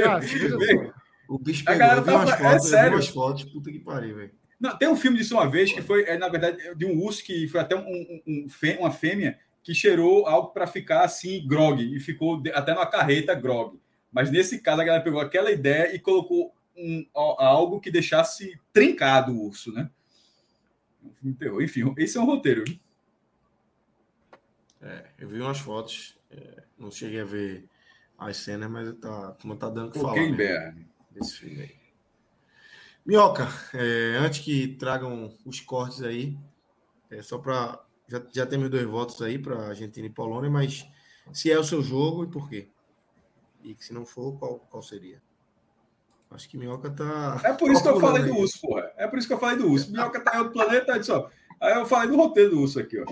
Ah, 0.06 0.20
o 1.32 1.40
bicho 1.40 1.64
pegou, 1.64 1.76
a 1.76 1.88
galera 1.88 2.02
tá, 2.02 2.16
umas 2.16 2.32
fotos, 2.32 2.66
é 2.66 2.70
sério. 2.70 2.98
umas 2.98 3.08
fotos, 3.08 3.44
puta 3.46 3.72
que 3.72 3.80
pariu, 3.80 4.16
velho. 4.18 4.32
Não, 4.60 4.78
tem 4.78 4.90
um 4.90 4.98
filme 4.98 5.18
disso 5.18 5.34
uma 5.36 5.50
vez 5.50 5.72
que 5.72 5.82
foi, 5.82 6.04
é, 6.04 6.18
na 6.18 6.28
verdade, 6.28 6.76
de 6.76 6.86
um 6.86 7.02
urso 7.02 7.24
que 7.24 7.48
foi 7.48 7.62
até 7.62 7.74
um, 7.76 7.88
um, 7.88 8.22
um 8.28 8.48
uma 8.80 8.92
fêmea 8.92 9.40
que 9.64 9.74
cheirou 9.74 10.28
algo 10.28 10.50
para 10.50 10.68
ficar 10.68 11.06
assim, 11.06 11.48
grog, 11.48 11.82
e 11.82 12.00
ficou 12.00 12.44
até 12.54 12.74
numa 12.74 12.86
carreta 12.86 13.34
grog. 13.34 13.80
Mas 14.12 14.30
nesse 14.30 14.60
caso, 14.60 14.82
a 14.82 14.84
galera 14.84 15.04
pegou 15.04 15.22
aquela 15.22 15.52
ideia 15.52 15.96
e 15.96 16.00
colocou 16.00 16.54
um, 16.76 17.06
algo 17.16 17.80
que 17.80 17.90
deixasse 17.90 18.60
trincado 18.74 19.32
o 19.32 19.48
urso, 19.48 19.72
né? 19.72 19.90
Enfim, 21.62 21.94
esse 21.98 22.18
é 22.18 22.22
um 22.22 22.26
roteiro. 22.26 22.66
É, 24.82 25.06
eu 25.18 25.30
vi 25.30 25.40
umas 25.40 25.60
fotos, 25.60 26.18
é, 26.30 26.64
não 26.78 26.92
cheguei 26.92 27.22
a 27.22 27.26
ver 27.26 27.66
as 28.18 28.38
cenas, 28.38 28.70
mas 28.70 28.94
tá, 29.00 29.38
como 29.42 29.56
tá 29.56 29.70
dando 29.70 29.92
que 29.92 30.00
falar. 30.00 30.14
Quem 30.14 30.32
né, 30.36 30.76
desse 31.12 31.38
filme 31.38 31.62
aí. 31.62 31.76
Minhoca, 33.06 33.48
é, 33.74 34.18
antes 34.18 34.40
que 34.40 34.76
tragam 34.76 35.36
os 35.46 35.60
cortes 35.60 36.02
aí, 36.04 36.38
é 37.10 37.22
só 37.22 37.38
para 37.38 37.84
já, 38.08 38.22
já 38.32 38.46
temos 38.46 38.70
dois 38.70 38.86
votos 38.86 39.22
aí 39.22 39.40
para 39.40 39.70
Argentina 39.70 40.06
e 40.06 40.10
Polônia, 40.10 40.50
mas 40.50 40.86
se 41.32 41.50
é 41.50 41.58
o 41.58 41.64
seu 41.64 41.82
jogo 41.82 42.26
e 42.26 42.28
por 42.28 42.50
quê? 42.50 42.68
E 43.64 43.76
se 43.80 43.94
não 43.94 44.06
for, 44.06 44.38
qual, 44.38 44.60
qual 44.70 44.84
seria? 44.84 45.22
Acho 46.30 46.48
que 46.48 46.58
Minhoca 46.58 46.90
tá. 46.90 47.42
É 47.44 47.54
por 47.54 47.72
isso 47.72 47.82
que 47.84 47.90
eu 47.90 48.00
falei 48.00 48.24
do 48.24 48.38
urso, 48.38 48.62
porra. 48.62 48.92
É 48.96 49.08
por 49.08 49.20
isso 49.20 49.28
que 49.28 49.34
eu 49.34 49.40
falei 49.40 49.58
do 49.58 49.70
urso. 49.70 49.92
Minhoca 49.92 50.20
tá 50.22 50.36
em 50.36 50.40
outro 50.40 50.54
planeta, 50.54 50.94
aí 50.94 51.04
só. 51.04 51.30
Aí 51.60 51.74
eu 51.74 51.86
falei 51.86 52.10
do 52.10 52.16
roteiro 52.16 52.52
do 52.52 52.62
urso 52.62 52.80
aqui, 52.80 53.00
ó. 53.00 53.06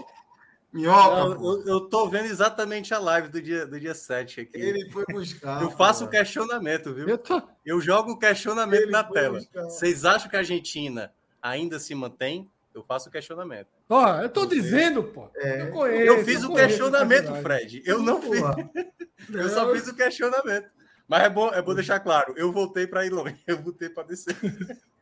Minhoca. 0.71 1.35
Não, 1.35 1.55
eu, 1.55 1.65
eu 1.65 1.81
tô 1.81 2.07
vendo 2.07 2.25
exatamente 2.25 2.93
a 2.93 2.99
live 2.99 3.29
do 3.29 3.41
dia, 3.41 3.65
do 3.65 3.79
dia 3.79 3.95
7 3.95 4.41
aqui. 4.41 4.57
Ele 4.57 4.89
foi 4.91 5.03
buscar. 5.11 5.61
Eu 5.61 5.71
faço 5.71 6.03
o 6.03 6.07
um 6.07 6.09
questionamento, 6.09 6.93
viu? 6.93 7.07
Eu, 7.07 7.17
tô... 7.17 7.41
eu 7.65 7.81
jogo 7.81 8.11
o 8.11 8.19
questionamento 8.19 8.83
Ele 8.83 8.91
na 8.91 9.03
tela. 9.03 9.39
Buscar. 9.39 9.63
Vocês 9.63 10.05
acham 10.05 10.29
que 10.29 10.35
a 10.35 10.39
Argentina 10.39 11.11
ainda 11.41 11.79
se 11.79 11.95
mantém? 11.95 12.49
Eu 12.73 12.83
faço 12.83 13.09
o 13.09 13.11
questionamento. 13.11 13.67
Ó, 13.89 14.21
eu 14.21 14.29
tô 14.29 14.45
dizendo, 14.45 15.03
pô. 15.03 15.29
É. 15.35 15.63
Eu, 15.63 15.71
conheço, 15.71 16.03
eu 16.03 16.23
fiz 16.23 16.43
eu 16.43 16.51
o 16.51 16.55
questionamento, 16.55 17.33
Fred. 17.41 17.81
Eu 17.83 17.99
não 17.99 18.21
fiz. 18.21 18.41
eu 19.33 19.49
só 19.49 19.71
fiz 19.73 19.87
o 19.87 19.95
questionamento. 19.95 20.69
Mas 21.09 21.23
é 21.23 21.29
bom, 21.29 21.51
é 21.51 21.59
bom 21.59 21.73
deixar 21.73 21.99
claro, 21.99 22.35
eu 22.37 22.51
voltei 22.51 22.85
para 22.85 23.03
ir 23.03 23.09
longe, 23.09 23.35
eu 23.47 23.59
voltei 23.61 23.89
para 23.89 24.03
descer. 24.03 24.35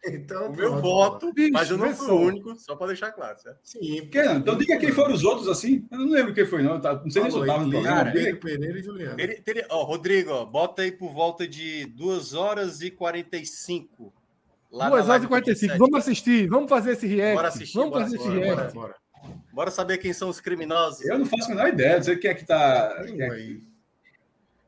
Então, 0.06 0.48
o 0.48 0.56
meu 0.56 0.70
pronto, 0.70 0.82
voto, 0.82 1.34
bicho, 1.34 1.52
mas 1.52 1.70
eu 1.70 1.78
não 1.78 1.94
fui 1.94 2.10
o 2.10 2.16
único, 2.16 2.56
só 2.56 2.78
para 2.78 2.88
deixar 2.88 3.12
claro, 3.12 3.38
certo? 3.40 3.60
Sim. 3.62 4.04
Porque, 4.04 4.20
então 4.20 4.58
diga 4.58 4.78
quem 4.78 4.94
foram 4.94 5.14
os 5.14 5.26
outros 5.26 5.50
assim. 5.50 5.86
Eu 5.92 5.98
não 5.98 6.10
lembro 6.10 6.34
quem 6.34 6.46
foi, 6.46 6.64
não. 6.64 6.80
Não 6.80 7.12
sei 7.12 7.24
nem 7.24 7.32
se 7.32 7.38
eu 7.38 7.42
estava 7.42 7.66
no 7.66 7.72
programa. 7.72 8.12
Pereira 8.12 8.80
e 8.80 8.84
Juliano. 8.84 9.20
Ele, 9.20 9.44
ele, 9.46 9.66
ó, 9.70 9.84
Rodrigo, 9.84 10.32
ó, 10.32 10.46
bota 10.46 10.84
aí 10.84 10.94
por 10.94 11.12
volta 11.12 11.46
de 11.46 11.88
2 11.88 12.34
horas 12.34 12.82
e 12.82 12.90
45 12.90 14.14
Lá 14.72 14.90
2 14.90 15.10
horas 15.10 15.24
e 15.24 15.28
45. 15.28 15.78
Vamos 15.78 16.00
assistir, 16.00 16.48
vamos 16.48 16.70
fazer 16.70 16.92
esse 16.92 17.08
react. 17.08 17.36
Bora 17.36 17.48
assistir, 17.48 17.78
vamos 17.78 17.92
bora, 17.92 18.04
fazer 18.04 18.18
bora, 18.18 18.30
esse 18.30 18.40
bora, 18.40 18.56
react. 18.56 18.74
Bora, 18.74 18.96
bora, 19.54 19.72
saber 19.72 19.98
quem 19.98 20.14
são 20.14 20.30
os 20.30 20.40
criminosos. 20.40 21.06
Eu 21.06 21.18
não 21.20 21.26
faço 21.26 21.46
a 21.46 21.50
menor 21.50 21.70
ideia, 21.70 21.98
não 21.98 22.04
sei 22.04 22.18
quem 22.18 22.32
é 22.32 22.34
que 22.34 22.46
tá. 22.46 22.96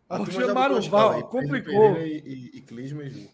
É. 0.09 0.15
Ah, 0.15 0.25
chamaram 0.31 0.79
o 0.79 0.81
Val, 0.89 1.23
complicou. 1.27 1.97
E, 1.97 2.51
e, 2.55 2.61
Clisma 2.61 3.03
e 3.03 3.09
Ju. 3.09 3.29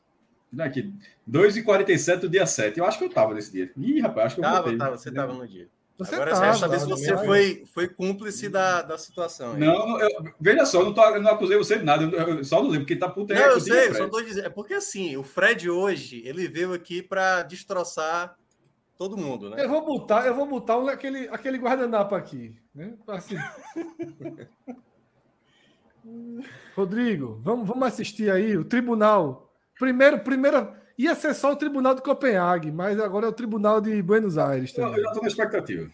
Aqui, 0.60 0.94
2 1.26 1.58
e 1.58 1.64
47 1.64 2.22
do 2.22 2.30
dia 2.30 2.46
7. 2.46 2.80
Eu 2.80 2.86
acho 2.86 2.98
que 2.98 3.06
eu 3.06 3.10
tava 3.10 3.34
nesse 3.34 3.52
dia. 3.52 3.72
Ih, 3.78 4.00
rapaz, 4.02 4.28
acho 4.28 4.36
que 4.36 4.42
eu 4.42 4.44
tava. 4.44 4.78
Tava, 4.78 4.98
você 4.98 5.12
tava 5.12 5.34
no 5.34 5.48
dia. 5.48 5.68
Você 5.98 6.16
Agora 6.16 6.32
tava, 6.32 6.46
eu 6.46 6.50
quero 6.50 6.60
saber 6.60 6.80
se 6.80 6.88
você 6.88 7.18
foi, 7.26 7.64
foi 7.74 7.88
cúmplice 7.88 8.50
da, 8.50 8.82
da 8.82 8.98
situação. 8.98 9.54
Aí. 9.54 9.60
Não, 9.60 10.00
eu, 10.00 10.10
veja 10.40 10.66
só, 10.66 10.82
eu 10.82 10.86
não, 10.86 10.94
tô, 10.94 11.02
eu 11.04 11.22
não 11.22 11.32
acusei 11.32 11.58
você 11.58 11.78
de 11.78 11.86
nada, 11.86 12.04
eu, 12.04 12.38
eu 12.38 12.44
só 12.44 12.58
não 12.58 12.70
lembro, 12.70 12.82
porque 12.82 12.98
tá 12.98 13.08
puta 13.08 13.34
Não, 13.34 13.42
eu 13.42 13.62
sei, 13.62 13.88
eu 13.88 13.96
só 13.96 14.10
tô 14.10 14.22
dizendo. 14.22 14.46
É 14.46 14.50
porque 14.50 14.74
assim, 14.74 15.16
o 15.16 15.24
Fred 15.24 15.70
hoje, 15.70 16.22
ele 16.26 16.50
veio 16.50 16.74
aqui 16.74 17.02
para 17.02 17.44
destroçar 17.44 18.38
todo 18.98 19.18
mundo, 19.18 19.50
né? 19.50 19.64
Eu 19.64 19.70
vou 19.70 19.86
botar, 19.86 20.26
eu 20.26 20.36
vou 20.36 20.46
botar 20.46 20.78
aquele, 20.92 21.30
aquele 21.30 21.58
guardanapo 21.58 22.14
aqui, 22.14 22.54
né? 22.74 22.94
Assim. 23.08 23.36
Rodrigo, 26.76 27.39
vamos, 27.44 27.68
vamos 27.68 27.88
assistir 27.88 28.30
aí 28.30 28.58
o 28.58 28.65
tribunal. 28.65 29.54
Primeiro, 29.78 30.20
primeira 30.20 30.82
Ia 30.98 31.13
ser 31.13 31.34
só 31.34 31.52
o 31.52 31.56
Tribunal 31.56 31.94
de 31.94 32.02
Copenhague, 32.02 32.72
mas 32.72 33.00
agora 33.00 33.26
é 33.26 33.30
o 33.30 33.34
Tribunal 33.34 33.82
de 33.82 34.02
Buenos 34.02 34.38
Aires. 34.38 34.72
Também. 34.72 34.98
Eu, 34.98 35.04
já 35.04 35.08
estou 35.10 35.22
na 35.22 35.28
expectativa. 35.28 35.91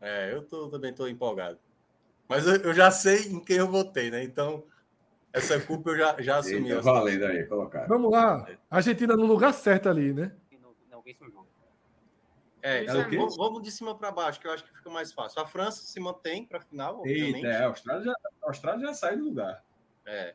É, 0.00 0.32
eu 0.32 0.42
tô, 0.42 0.68
também 0.68 0.90
estou 0.90 1.08
empolgado. 1.08 1.58
Mas 2.26 2.46
eu, 2.46 2.56
eu, 2.56 2.74
já 2.74 2.90
sei 2.90 3.26
em 3.26 3.40
quem 3.40 3.58
eu 3.58 3.68
votei, 3.68 4.10
né? 4.10 4.22
Então, 4.22 4.64
essa 5.32 5.60
culpa 5.60 5.90
eu 5.90 5.98
já, 5.98 6.16
já 6.20 6.38
assumi. 6.38 6.70
Eita, 6.70 6.80
valendo 6.80 7.26
aí, 7.26 7.44
colocar. 7.44 7.86
Vamos 7.86 8.10
lá. 8.10 8.46
Argentina 8.70 9.14
no 9.14 9.26
lugar 9.26 9.52
certo 9.52 9.88
ali, 9.88 10.14
né? 10.14 10.32
É, 12.66 12.84
é 12.84 12.86
vamos, 12.86 13.36
vamos 13.36 13.62
de 13.62 13.70
cima 13.70 13.96
para 13.96 14.10
baixo, 14.10 14.40
que 14.40 14.48
eu 14.48 14.50
acho 14.50 14.64
que 14.64 14.76
fica 14.76 14.90
mais 14.90 15.12
fácil. 15.12 15.40
A 15.40 15.46
França 15.46 15.86
se 15.86 16.00
mantém 16.00 16.44
para 16.44 16.58
a 16.58 16.60
final, 16.60 16.98
obviamente. 16.98 17.36
Eita, 17.36 17.46
é, 17.46 17.62
a 17.62 17.68
Austrália 17.68 18.04
já, 18.04 18.10
a 18.10 18.48
Austrália 18.48 18.86
já 18.88 18.94
sai 18.94 19.16
do 19.16 19.24
lugar. 19.24 19.62
É. 20.04 20.34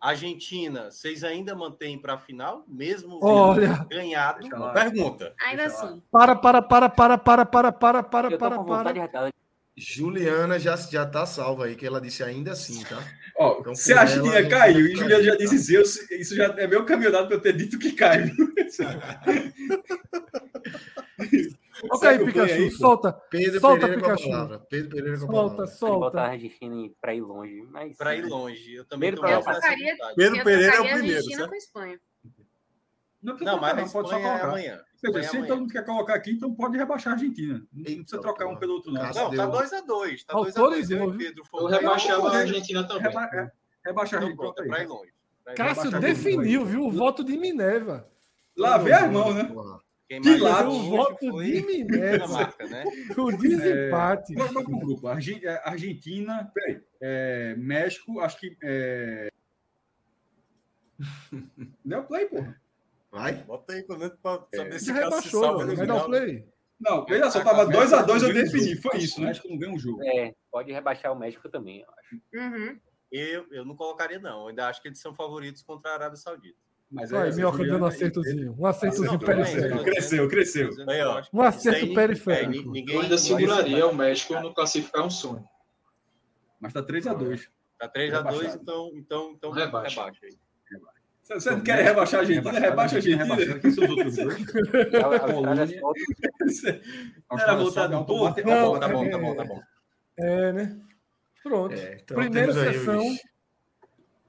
Argentina, 0.00 0.90
vocês 0.90 1.22
ainda 1.22 1.54
mantêm 1.54 1.96
para 1.96 2.14
a 2.14 2.18
final, 2.18 2.64
mesmo 2.66 3.20
Olha, 3.22 3.86
ganhado? 3.88 4.48
Pergunta. 4.72 5.32
Ainda 5.46 5.66
assim. 5.66 6.02
Para, 6.10 6.34
para, 6.34 6.60
para, 6.60 6.88
para, 6.88 7.18
para, 7.18 7.44
para, 7.44 7.72
para, 7.72 8.02
para, 8.02 8.36
para, 8.36 8.64
para. 8.64 9.30
Juliana 9.76 10.58
já, 10.58 10.74
já 10.76 11.06
tá 11.06 11.24
salva 11.24 11.66
aí, 11.66 11.76
que 11.76 11.86
ela 11.86 12.00
disse 12.00 12.24
ainda 12.24 12.50
assim, 12.50 12.82
tá? 12.82 12.98
Ó, 13.38 13.58
então, 13.60 13.76
se 13.76 13.92
a 13.92 14.00
Argentina 14.00 14.44
caiu 14.48 14.86
e 14.86 14.96
Juliana 14.96 15.22
já 15.22 15.36
disse 15.36 15.56
Zeus, 15.58 16.10
isso 16.10 16.34
já 16.34 16.46
é 16.46 16.66
meu 16.66 16.84
caminhonado 16.84 17.28
para 17.28 17.36
eu 17.36 17.40
ter 17.40 17.56
dito 17.56 17.78
que 17.78 17.92
caiu. 17.92 18.34
Ok, 21.88 22.08
aí, 22.08 22.24
Pikachu, 22.24 22.54
aí, 22.54 22.70
solta. 22.70 23.12
Pedro 23.30 23.60
solta, 23.60 23.86
Pereira 23.86 24.02
Pikachu. 24.02 24.66
Pedro 24.68 24.90
Pereira 24.90 25.20
com 25.20 25.26
solta, 25.26 25.66
solta. 25.66 25.98
botar 25.98 26.22
a 26.22 26.30
Argentina 26.30 26.90
para 27.00 27.14
ir 27.14 27.20
longe. 27.20 27.62
Mas... 27.70 27.96
Para 27.96 28.16
ir 28.16 28.26
longe. 28.26 28.74
Eu 28.74 28.84
também 28.84 29.14
tô 29.14 29.26
eu 29.26 29.42
tocaria, 29.42 29.96
Pedro 30.16 30.44
Pereira 30.44 30.74
é 30.74 30.80
o 30.80 30.82
primeiro. 30.82 31.16
Argentina 31.16 31.48
com 31.48 31.54
a 31.54 31.56
Espanha. 31.56 32.00
Não, 33.22 33.36
não 33.36 33.60
mas 33.60 33.76
não 33.76 33.88
pode 33.88 34.08
só 34.08 34.14
colocar. 34.16 34.38
É 34.38 34.42
amanhã. 34.42 34.80
Dizer, 35.02 35.24
se 35.24 35.46
todo 35.46 35.60
mundo 35.60 35.72
quer 35.72 35.84
colocar 35.84 36.14
aqui, 36.14 36.30
então 36.32 36.54
pode 36.54 36.76
rebaixar 36.76 37.12
a 37.12 37.16
Argentina. 37.16 37.62
Não 37.72 37.80
Eita, 37.86 38.02
precisa 38.02 38.20
trocar 38.20 38.46
um 38.46 38.56
pelo 38.56 38.74
outro, 38.74 38.92
não. 38.92 39.02
Não, 39.02 39.12
tá 39.12 39.46
2x2. 39.46 40.24
Tá 40.26 40.34
2x2. 40.34 41.16
Pedro 41.16 41.44
Eu 41.54 41.66
rebaixava 41.66 42.28
a 42.28 42.36
Argentina 42.38 42.86
também. 42.86 43.02
Reba, 43.04 43.52
rebaixa 43.84 44.16
a 44.16 44.20
Argentina. 44.20 44.52
Para 44.52 44.82
ir 44.82 44.86
longe. 44.86 45.12
Cássio 45.56 45.90
definiu, 46.00 46.64
viu? 46.64 46.86
O 46.86 46.90
voto 46.90 47.24
de 47.24 47.36
Minerva. 47.36 48.08
Lá 48.56 48.78
vem 48.78 48.92
a 48.92 49.06
mão, 49.06 49.32
né? 49.32 49.50
Quem 50.10 50.20
que 50.20 50.36
lado 50.38 50.72
o 50.72 50.82
voto 50.82 51.40
de 51.40 51.62
Minerva. 51.62 52.26
Marca, 52.58 52.66
né? 52.66 52.82
O 53.16 53.30
desempate. 53.30 54.32
É, 54.32 54.52
qual 54.52 54.64
grupo? 54.64 55.08
É, 55.08 55.12
Argentina, 55.64 56.52
é, 57.00 57.54
México, 57.54 58.18
acho 58.18 58.40
que. 58.40 58.56
É... 58.60 59.28
Deu 61.84 62.02
play, 62.02 62.26
porra. 62.26 62.60
Vai? 63.12 63.34
Bota 63.34 63.72
aí 63.72 63.84
pra 63.84 63.94
É. 63.94 64.56
saber 64.56 64.68
cara 64.68 64.78
se 64.80 64.92
rebaixou, 64.92 65.40
salva 65.42 65.58
mano. 65.58 65.70
no 65.70 65.76
Vai 65.76 65.86
dar 65.86 65.94
o 65.94 66.04
final. 66.04 66.08
play. 66.10 66.48
Não, 66.80 67.04
veja 67.04 67.30
só, 67.30 67.44
tava 67.44 67.66
2x2 67.66 68.22
eu 68.22 68.34
defini. 68.34 68.76
Foi 68.82 68.96
isso, 68.98 69.20
né? 69.20 69.30
Acho 69.30 69.42
que 69.42 69.48
não 69.48 69.58
ganha 69.58 69.72
um 69.72 69.78
jogo. 69.78 70.02
É, 70.02 70.34
pode 70.50 70.72
rebaixar 70.72 71.12
o 71.12 71.16
México 71.18 71.48
também, 71.48 71.82
eu 71.82 71.88
acho. 71.98 72.20
Uhum. 72.34 72.80
Eu, 73.12 73.46
eu 73.52 73.64
não 73.64 73.76
colocaria, 73.76 74.18
não. 74.18 74.42
Eu 74.42 74.48
ainda 74.48 74.66
acho 74.66 74.82
que 74.82 74.88
eles 74.88 74.98
são 75.00 75.14
favoritos 75.14 75.62
contra 75.62 75.92
a 75.92 75.94
Arábia 75.94 76.16
Saudita. 76.16 76.58
Mas 76.90 77.10
Vai, 77.10 77.28
essa 77.28 77.36
Minhoca 77.36 77.64
dando 77.64 77.82
um 77.84 77.86
acertozinho. 77.86 78.56
Um 78.58 78.66
acertozinho 78.66 79.18
periférico. 79.18 79.84
Cresceu, 79.84 80.28
cresceu. 80.28 80.70
Aí. 80.88 81.22
Um 81.32 81.40
acerto 81.42 81.84
aí, 81.84 81.94
periférico. 81.94 82.52
é, 82.52 82.56
ni- 82.56 82.64
ninguém, 82.64 82.96
Eu 82.96 83.02
ainda 83.02 83.16
seguraria 83.16 83.86
o 83.86 83.94
México 83.94 84.34
no 84.40 84.52
classificar 84.52 85.06
um 85.06 85.10
sonho. 85.10 85.44
Mas 86.58 86.72
tá 86.72 86.82
2x2. 86.82 87.48
Tá 87.78 87.88
3x2, 87.88 88.12
Rebaixado. 88.16 88.58
então, 88.62 88.90
então, 88.94 89.32
então 89.36 89.50
Rebaixa. 89.52 90.00
rebaixa 90.02 90.26
aí. 90.26 90.36
Você 91.22 91.50
não 91.52 91.60
quer 91.60 91.84
rebaixar 91.84 92.18
a 92.20 92.22
Argentina? 92.24 92.50
Rebaixa 92.58 92.96
a 92.96 92.98
Argentina. 92.98 93.58
Quem 93.60 93.70
são 93.70 93.84
os 93.84 93.90
outros 93.90 94.16
dois? 94.16 94.34
Era 97.40 97.54
voltado 97.56 97.96
um 97.98 98.04
pouco. 98.04 98.34
Tá 98.34 98.42
Não, 98.44 98.72
bom, 98.72 98.78
tá 98.80 98.88
bom, 98.88 99.04
é- 99.04 99.10
tá 99.10 99.18
bom, 99.18 99.34
tá 99.36 99.44
bom. 99.44 99.60
É, 100.18 100.52
né? 100.52 100.76
Pronto. 101.42 101.72
É, 101.74 101.98
então 102.02 102.16
Primeira 102.16 102.52
aí 102.52 102.74
sessão. 102.74 103.00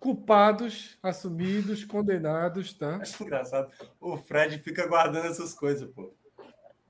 Os- 0.01 0.15
Culpados, 0.15 0.97
assumidos, 1.03 1.83
condenados, 1.85 2.73
tá? 2.73 2.97
Acho 3.01 3.23
engraçado. 3.23 3.71
O 3.99 4.17
Fred 4.17 4.57
fica 4.59 4.87
guardando 4.87 5.27
essas 5.27 5.53
coisas, 5.53 5.87
pô. 5.91 6.13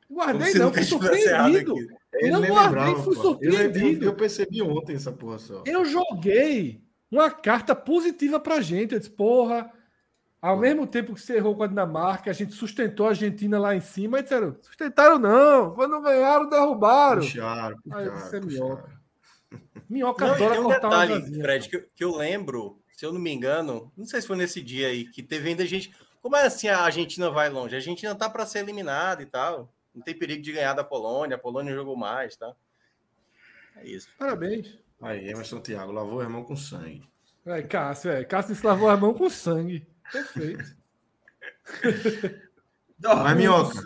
Guardei 0.10 0.54
não, 0.56 0.74
fui 0.74 0.84
surpreendido. 0.84 1.76
Ele 2.14 2.32
Não 2.32 2.42
guardei, 2.42 2.80
lembrava, 2.82 3.04
fui 3.04 3.16
pô. 3.16 3.22
surpreendido. 3.22 4.06
Eu, 4.06 4.12
eu 4.12 4.16
percebi 4.16 4.62
ontem 4.62 4.96
essa 4.96 5.12
porra 5.12 5.40
só. 5.40 5.64
Eu 5.66 5.86
joguei 5.86 6.82
uma 7.10 7.30
carta 7.32 7.74
positiva 7.76 8.38
pra 8.40 8.60
gente. 8.60 8.94
Eu 8.94 9.00
disse, 9.00 9.10
porra, 9.12 9.72
ao 10.42 10.58
mesmo 10.58 10.86
tempo 10.86 11.14
que 11.14 11.22
você 11.22 11.38
errou 11.38 11.56
com 11.56 11.64
a 11.64 11.68
Dinamarca, 11.68 12.30
a 12.30 12.34
gente 12.34 12.54
sustentou 12.54 13.06
a 13.06 13.10
Argentina 13.10 13.58
lá 13.58 13.74
em 13.74 13.80
cima, 13.80 14.20
e 14.20 14.24
disseram, 14.24 14.58
sustentaram 14.62 15.18
não, 15.18 15.74
quando 15.76 16.02
ganharam, 16.02 16.50
derrubaram. 16.50 17.22
Puxaram, 17.22 17.78
Aí 17.92 18.06
puxaram, 18.10 18.18
você 18.18 18.38
é 18.38 18.40
puxaram. 18.42 18.66
minhoca. 18.68 19.02
Minhoca 19.90 20.26
Não, 20.28 20.34
adora 20.34 20.52
tem 20.52 20.60
um 20.60 20.64
cortar 20.64 20.88
uma 20.90 21.08
detalhe. 21.08 21.42
Fred, 21.42 21.70
que, 21.70 21.76
eu- 21.78 21.86
que 21.96 22.04
eu 22.04 22.16
lembro, 22.18 22.81
se 23.02 23.06
eu 23.08 23.12
não 23.12 23.20
me 23.20 23.34
engano, 23.34 23.92
não 23.98 24.06
sei 24.06 24.22
se 24.22 24.28
foi 24.28 24.38
nesse 24.38 24.62
dia 24.62 24.90
aí, 24.90 25.06
que 25.06 25.24
teve 25.24 25.50
ainda 25.50 25.66
gente. 25.66 25.92
Como 26.22 26.36
é 26.36 26.46
assim 26.46 26.68
a 26.68 26.82
Argentina 26.82 27.32
vai 27.32 27.50
longe? 27.50 27.74
A 27.74 27.80
Argentina 27.80 28.14
tá 28.14 28.30
para 28.30 28.46
ser 28.46 28.60
eliminada 28.60 29.24
e 29.24 29.26
tal. 29.26 29.74
Não 29.92 30.04
tem 30.04 30.16
perigo 30.16 30.44
de 30.44 30.52
ganhar 30.52 30.76
da 30.76 30.84
Polônia, 30.84 31.36
a 31.36 31.40
Polônia 31.40 31.74
jogou 31.74 31.98
mais, 31.98 32.36
tá? 32.36 32.54
É 33.78 33.88
isso. 33.88 34.08
Parabéns. 34.20 34.78
Aí, 35.02 35.28
Emerson 35.28 35.60
Thiago, 35.60 35.92
lavou 35.92 36.22
a 36.22 36.30
mão 36.30 36.44
com 36.44 36.56
sangue. 36.56 37.02
É, 37.44 37.64
Cássio, 37.64 38.12
é. 38.12 38.24
Cássio 38.24 38.54
se 38.54 38.64
lavou 38.64 38.88
a 38.88 38.96
mão 38.96 39.16
com 39.16 39.28
sangue. 39.32 39.84
Perfeito. 40.12 40.76
Mas, 43.02 43.36
Minhoca, 43.36 43.80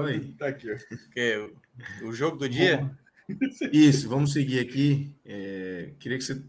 Oi. 0.00 0.34
Tá 0.36 0.48
aqui, 0.48 0.66
o, 2.02 2.08
o 2.08 2.12
jogo 2.12 2.38
do 2.38 2.48
dia. 2.48 2.90
isso, 3.72 4.08
vamos 4.08 4.32
seguir 4.32 4.58
aqui. 4.58 5.14
É, 5.24 5.92
queria 6.00 6.18
que 6.18 6.24
você 6.24 6.42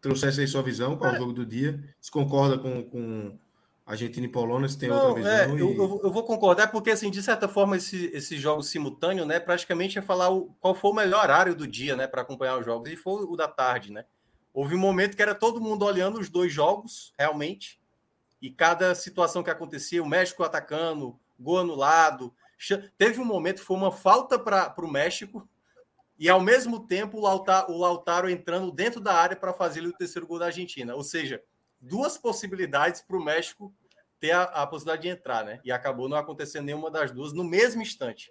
trouxesse 0.00 0.40
aí 0.40 0.46
sua 0.48 0.62
visão 0.62 0.96
qual 0.96 1.10
é 1.12 1.14
o 1.14 1.18
jogo 1.18 1.32
do 1.32 1.44
dia. 1.46 1.82
Se 2.00 2.10
concorda 2.10 2.58
com, 2.58 2.82
com 2.84 3.38
Argentina 3.86 4.26
e 4.26 4.30
Polônia, 4.30 4.68
se 4.68 4.78
tem 4.78 4.88
Não, 4.88 5.08
outra 5.08 5.22
é, 5.28 5.46
visão. 5.46 5.58
eu, 5.58 5.70
e- 5.70 5.76
eu- 5.76 6.00
eu 6.04 6.10
vou 6.12 6.24
concordar, 6.24 6.70
porque, 6.70 6.90
assim, 6.90 7.10
de 7.10 7.22
certa 7.22 7.48
forma, 7.48 7.76
esse, 7.76 8.06
esse 8.14 8.38
jogo 8.38 8.62
simultâneo, 8.62 9.24
né, 9.26 9.40
praticamente 9.40 9.98
é 9.98 10.02
falar 10.02 10.30
o, 10.30 10.54
qual 10.60 10.74
foi 10.74 10.90
o 10.90 10.94
melhor 10.94 11.22
horário 11.24 11.54
do 11.54 11.66
dia, 11.66 11.96
né, 11.96 12.06
para 12.06 12.22
acompanhar 12.22 12.58
os 12.58 12.64
jogos, 12.64 12.90
e 12.90 12.96
foi 12.96 13.24
o 13.24 13.36
da 13.36 13.48
tarde, 13.48 13.92
né? 13.92 14.04
Houve 14.52 14.74
um 14.74 14.78
momento 14.78 15.16
que 15.16 15.22
era 15.22 15.34
todo 15.34 15.60
mundo 15.60 15.84
olhando 15.84 16.18
os 16.18 16.28
dois 16.28 16.52
jogos, 16.52 17.12
realmente, 17.18 17.80
e 18.42 18.50
cada 18.50 18.94
situação 18.94 19.42
que 19.42 19.50
acontecia, 19.50 20.02
o 20.02 20.08
México 20.08 20.42
atacando, 20.42 21.18
gol 21.38 21.58
anulado. 21.58 22.32
Teve 22.98 23.20
um 23.20 23.24
momento 23.24 23.62
foi 23.62 23.76
uma 23.76 23.92
falta 23.92 24.38
para 24.38 24.74
o 24.78 24.90
México, 24.90 25.48
e 26.20 26.28
ao 26.28 26.38
mesmo 26.38 26.86
tempo 26.86 27.16
o 27.16 27.22
Lautaro, 27.22 27.72
o 27.72 27.78
Lautaro 27.78 28.28
entrando 28.28 28.70
dentro 28.70 29.00
da 29.00 29.14
área 29.14 29.34
para 29.34 29.54
fazer 29.54 29.80
o 29.80 29.92
terceiro 29.94 30.26
gol 30.26 30.38
da 30.38 30.46
Argentina. 30.46 30.94
Ou 30.94 31.02
seja, 31.02 31.42
duas 31.80 32.18
possibilidades 32.18 33.00
para 33.00 33.16
o 33.16 33.24
México 33.24 33.72
ter 34.20 34.32
a, 34.32 34.42
a 34.42 34.66
possibilidade 34.66 35.02
de 35.02 35.08
entrar, 35.08 35.46
né? 35.46 35.60
E 35.64 35.72
acabou 35.72 36.10
não 36.10 36.18
acontecendo 36.18 36.66
nenhuma 36.66 36.90
das 36.90 37.10
duas 37.10 37.32
no 37.32 37.42
mesmo 37.42 37.80
instante. 37.80 38.30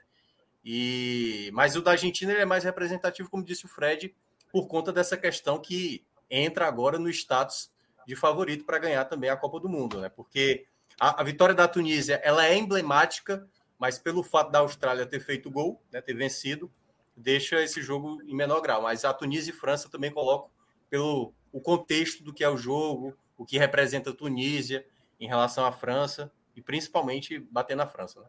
E 0.64 1.50
mas 1.52 1.76
o 1.76 1.82
da 1.82 1.92
Argentina 1.92 2.32
é 2.32 2.46
mais 2.46 2.64
representativo, 2.64 3.28
como 3.28 3.44
disse 3.44 3.66
o 3.66 3.68
Fred, 3.68 4.16
por 4.52 4.68
conta 4.68 4.94
dessa 4.94 5.18
questão 5.18 5.60
que 5.60 6.06
entra 6.30 6.68
agora 6.68 7.00
no 7.00 7.10
status 7.10 7.72
de 8.06 8.16
favorito 8.16 8.66
para 8.66 8.78
ganhar 8.78 9.06
também 9.06 9.32
a 9.32 9.36
Copa 9.36 9.60
do 9.60 9.68
Mundo, 9.68 10.00
né? 10.00 10.10
Porque 10.10 10.68
a, 11.00 11.22
a 11.22 11.24
vitória 11.24 11.56
da 11.56 11.68
Tunísia 11.68 12.22
ela 12.24 12.46
é 12.46 12.56
emblemática, 12.56 13.50
mas 13.80 13.98
pelo 13.98 14.22
fato 14.22 14.52
da 14.52 14.60
Austrália 14.60 15.08
ter 15.08 15.22
feito 15.22 15.50
gol, 15.50 15.82
né, 15.92 16.02
ter 16.02 16.14
vencido, 16.14 16.72
deixa 17.20 17.62
esse 17.62 17.82
jogo 17.82 18.22
em 18.24 18.36
menor 18.36 18.62
grau. 18.62 18.82
Mas 18.82 19.06
a 19.06 19.14
Tunísia 19.14 19.52
e 19.52 19.56
França 19.56 19.90
também 19.90 20.12
colocam 20.12 20.50
pelo 20.90 21.34
o 21.52 21.60
contexto 21.60 22.24
do 22.24 22.34
que 22.34 22.44
é 22.44 22.50
o 22.50 22.58
jogo, 22.58 23.16
o 23.38 23.46
que 23.46 23.58
representa 23.58 24.10
a 24.10 24.16
Tunísia 24.16 24.86
em 25.20 25.28
relação 25.28 25.66
à 25.66 25.72
França 25.72 26.32
e 26.56 26.62
principalmente 26.62 27.40
bater 27.40 27.76
na 27.76 27.88
França. 27.88 28.20
Né? 28.22 28.28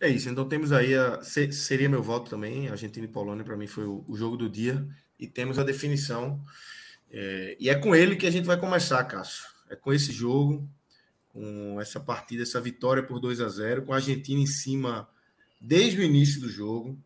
É 0.00 0.08
isso, 0.08 0.28
então 0.28 0.48
temos 0.48 0.72
aí, 0.72 0.94
a, 0.94 1.22
se- 1.22 1.52
seria 1.52 1.88
meu 1.88 2.02
voto 2.02 2.30
também, 2.30 2.68
Argentina 2.68 3.04
e 3.04 3.10
Polônia 3.10 3.44
para 3.44 3.56
mim 3.56 3.66
foi 3.66 3.84
o, 3.84 4.04
o 4.06 4.16
jogo 4.16 4.36
do 4.36 4.48
dia, 4.48 4.86
e 5.18 5.26
temos 5.26 5.58
a 5.58 5.64
definição, 5.64 6.40
é, 7.10 7.56
e 7.58 7.68
é 7.68 7.74
com 7.74 7.94
ele 7.94 8.14
que 8.14 8.26
a 8.26 8.30
gente 8.30 8.44
vai 8.44 8.58
começar, 8.58 9.02
Cássio, 9.04 9.44
é 9.68 9.74
com 9.74 9.92
esse 9.92 10.12
jogo, 10.12 10.68
com 11.32 11.80
essa 11.80 11.98
partida, 11.98 12.44
essa 12.44 12.60
vitória 12.60 13.02
por 13.02 13.18
2 13.18 13.40
a 13.40 13.48
0 13.48 13.82
com 13.82 13.92
a 13.92 13.96
Argentina 13.96 14.40
em 14.40 14.46
cima 14.46 15.08
desde 15.60 16.00
o 16.00 16.02
início 16.02 16.40
do 16.40 16.48
jogo, 16.48 16.96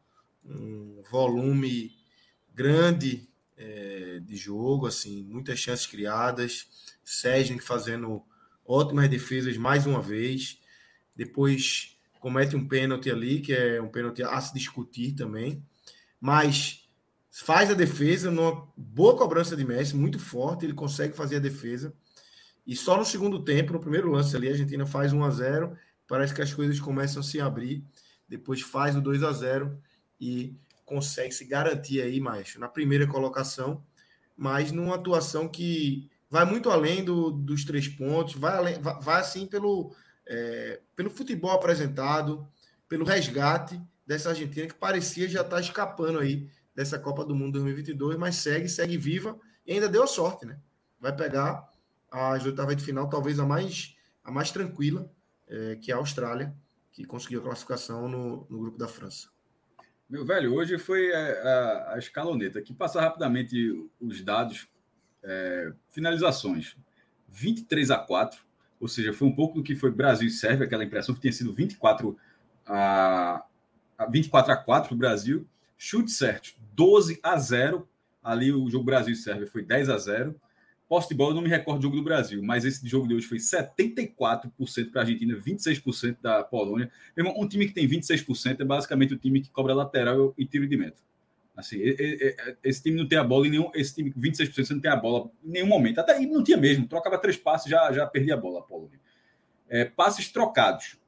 um 0.45 1.03
volume 1.11 1.93
grande 2.55 3.29
é, 3.57 4.21
de 4.21 4.37
jogo, 4.37 4.87
assim, 4.87 5.23
muitas 5.25 5.59
chances 5.59 5.87
criadas, 5.87 6.69
Sérgio 7.05 7.61
fazendo 7.61 8.23
ótimas 8.65 9.09
defesas 9.09 9.57
mais 9.57 9.87
uma 9.87 10.01
vez, 10.01 10.59
depois 11.15 11.99
comete 12.21 12.55
um 12.55 12.67
pênalti 12.67 13.11
ali, 13.11 13.41
que 13.41 13.53
é 13.53 13.81
um 13.81 13.89
pênalti 13.89 14.23
a 14.23 14.41
se 14.41 14.55
discutir 14.55 15.13
também, 15.13 15.63
mas 16.21 16.89
faz 17.31 17.71
a 17.71 17.75
defesa 17.75 18.31
numa 18.31 18.69
boa 18.77 19.17
cobrança 19.17 19.57
de 19.57 19.65
Messi, 19.65 19.97
muito 19.97 20.19
forte, 20.19 20.65
ele 20.65 20.75
consegue 20.75 21.17
fazer 21.17 21.37
a 21.37 21.41
defesa. 21.41 21.93
E 22.67 22.77
só 22.77 22.97
no 22.97 23.05
segundo 23.05 23.43
tempo, 23.43 23.73
no 23.73 23.81
primeiro 23.81 24.11
lance 24.11 24.37
ali, 24.37 24.49
a 24.49 24.53
Argentina 24.53 24.87
faz 24.87 25.13
1 25.13 25.25
a 25.25 25.31
0, 25.31 25.77
parece 26.07 26.33
que 26.33 26.43
as 26.43 26.55
coisas 26.55 26.79
começam 26.79 27.21
a 27.21 27.25
se 27.25 27.41
abrir, 27.41 27.85
depois 28.29 28.61
faz 28.61 28.95
o 28.95 29.01
2 29.01 29.23
a 29.25 29.33
0 29.33 29.77
e 30.23 30.57
consegue 30.85 31.35
se 31.35 31.45
garantir 31.45 32.01
aí, 32.01 32.21
mais 32.21 32.55
na 32.55 32.69
primeira 32.69 33.09
colocação, 33.09 33.85
mas 34.37 34.71
numa 34.71 34.95
atuação 34.95 35.49
que 35.49 36.09
vai 36.31 36.45
muito 36.45 36.71
além 36.71 37.05
do, 37.05 37.33
dos 37.33 37.65
três 37.65 37.89
pontos, 37.89 38.35
vai, 38.35 38.57
além, 38.57 38.81
vai, 38.81 39.01
vai 39.01 39.21
assim 39.21 39.49
pelo, 39.49 39.93
é, 40.25 40.81
pelo 40.95 41.11
futebol 41.11 41.51
apresentado, 41.51 42.47
pelo 42.89 43.05
resgate 43.05 43.83
dessa 44.07 44.29
Argentina 44.29 44.69
que 44.69 44.75
parecia 44.75 45.29
já 45.29 45.41
estar 45.41 45.61
escapando 45.61 46.21
aí 46.21 46.49
dessa 46.73 47.01
Copa 47.01 47.25
do 47.25 47.35
Mundo 47.35 47.55
2022, 47.55 48.17
mas 48.17 48.37
segue, 48.37 48.69
segue 48.69 48.97
viva 48.97 49.37
e 49.67 49.73
ainda 49.73 49.89
deu 49.89 50.07
sorte, 50.07 50.47
né? 50.47 50.57
Vai 51.01 51.17
pegar 51.17 51.69
as 52.13 52.45
oitavas 52.45 52.77
de 52.77 52.85
final, 52.85 53.09
talvez 53.09 53.41
a 53.41 53.45
mais, 53.45 53.97
a 54.23 54.31
mais 54.31 54.53
tranquila, 54.53 55.11
é, 55.49 55.75
que 55.75 55.91
é 55.91 55.95
a 55.97 55.99
Austrália, 55.99 56.55
que 56.93 57.05
conseguiu 57.05 57.41
a 57.41 57.45
classificação 57.45 58.09
no, 58.09 58.47
no 58.49 58.59
grupo 58.61 58.79
da 58.79 58.87
França. 58.87 59.32
Meu 60.13 60.27
velho, 60.27 60.53
hoje 60.55 60.77
foi 60.77 61.11
a, 61.11 61.19
a, 61.19 61.95
a 61.95 61.99
escaloneta. 61.99 62.59
Aqui 62.59 62.75
passar 62.75 63.01
rapidamente 63.01 63.57
os 63.99 64.21
dados. 64.21 64.69
É, 65.23 65.73
finalizações: 65.91 66.77
23 67.31 67.91
a 67.91 67.97
4, 67.97 68.39
ou 68.79 68.89
seja, 68.89 69.15
foi 69.15 69.27
um 69.27 69.35
pouco 69.35 69.55
do 69.55 69.63
que 69.63 69.75
foi 69.75 69.91
Brasil 69.91 70.29
e 70.29 70.31
Sérvia, 70.31 70.67
aquela 70.67 70.85
impressão 70.85 71.15
que 71.15 71.21
tinha 71.23 71.33
sido 71.33 71.51
24 71.51 72.15
a, 72.67 73.43
a 73.97 74.05
24 74.05 74.53
a 74.53 74.57
4 74.59 74.95
o 74.95 74.99
Brasil. 74.99 75.49
Chute 75.79 76.11
certo, 76.11 76.57
12 76.75 77.19
a 77.23 77.39
0. 77.39 77.89
Ali 78.23 78.53
o 78.53 78.69
jogo 78.69 78.85
Brasil 78.85 79.15
e 79.15 79.17
Sérvia 79.17 79.47
foi 79.47 79.65
10 79.65 79.89
a 79.89 79.97
0. 79.97 80.39
Posse 80.93 81.09
de 81.09 81.15
bola, 81.15 81.31
eu 81.31 81.37
não 81.37 81.41
me 81.41 81.49
recordo 81.49 81.79
do 81.79 81.85
jogo 81.85 81.97
do 81.97 82.03
Brasil, 82.03 82.43
mas 82.43 82.67
esse 82.67 82.87
jogo 82.87 83.09
de 83.09 83.15
hoje 83.15 83.27
foi 83.27 83.39
74% 83.39 84.91
para 84.91 85.01
a 85.01 85.05
Argentina, 85.05 85.35
26% 85.35 86.19
da 86.21 86.45
Polônia. 86.45 86.91
Irmão, 87.17 87.35
um 87.39 87.49
time 87.49 87.67
que 87.67 87.73
tem 87.73 87.89
26% 87.89 88.61
é 88.61 88.65
basicamente 88.67 89.15
o 89.15 89.17
time 89.17 89.41
que 89.41 89.49
cobra 89.49 89.73
lateral 89.73 90.35
e 90.37 90.45
tiro 90.45 90.69
de 90.69 90.77
meta. 90.77 90.99
Assim, 91.57 91.79
esse 92.63 92.83
time 92.83 92.99
não 92.99 93.09
tem 93.09 93.17
a 93.17 93.25
bola 93.25 93.47
em 93.47 93.51
nenhum. 93.53 93.71
Esse 93.75 93.95
time, 93.95 94.13
26% 94.13 94.53
você 94.67 94.75
não 94.75 94.83
tem 94.83 94.91
a 94.91 94.97
bola 94.97 95.31
em 95.43 95.53
nenhum 95.53 95.67
momento. 95.67 95.99
Até 95.99 96.13
aí 96.13 96.27
não 96.27 96.45
tinha 96.45 96.59
mesmo. 96.59 96.87
Trocava 96.87 97.17
três 97.17 97.39
passes, 97.39 97.71
já, 97.71 97.91
já 97.91 98.07
perdia 98.07 98.35
a 98.35 98.37
bola 98.37 98.59
a 98.59 98.63
Polônia. 98.63 99.01
É, 99.71 99.87
passes 99.87 100.31
trocados. 100.31 100.99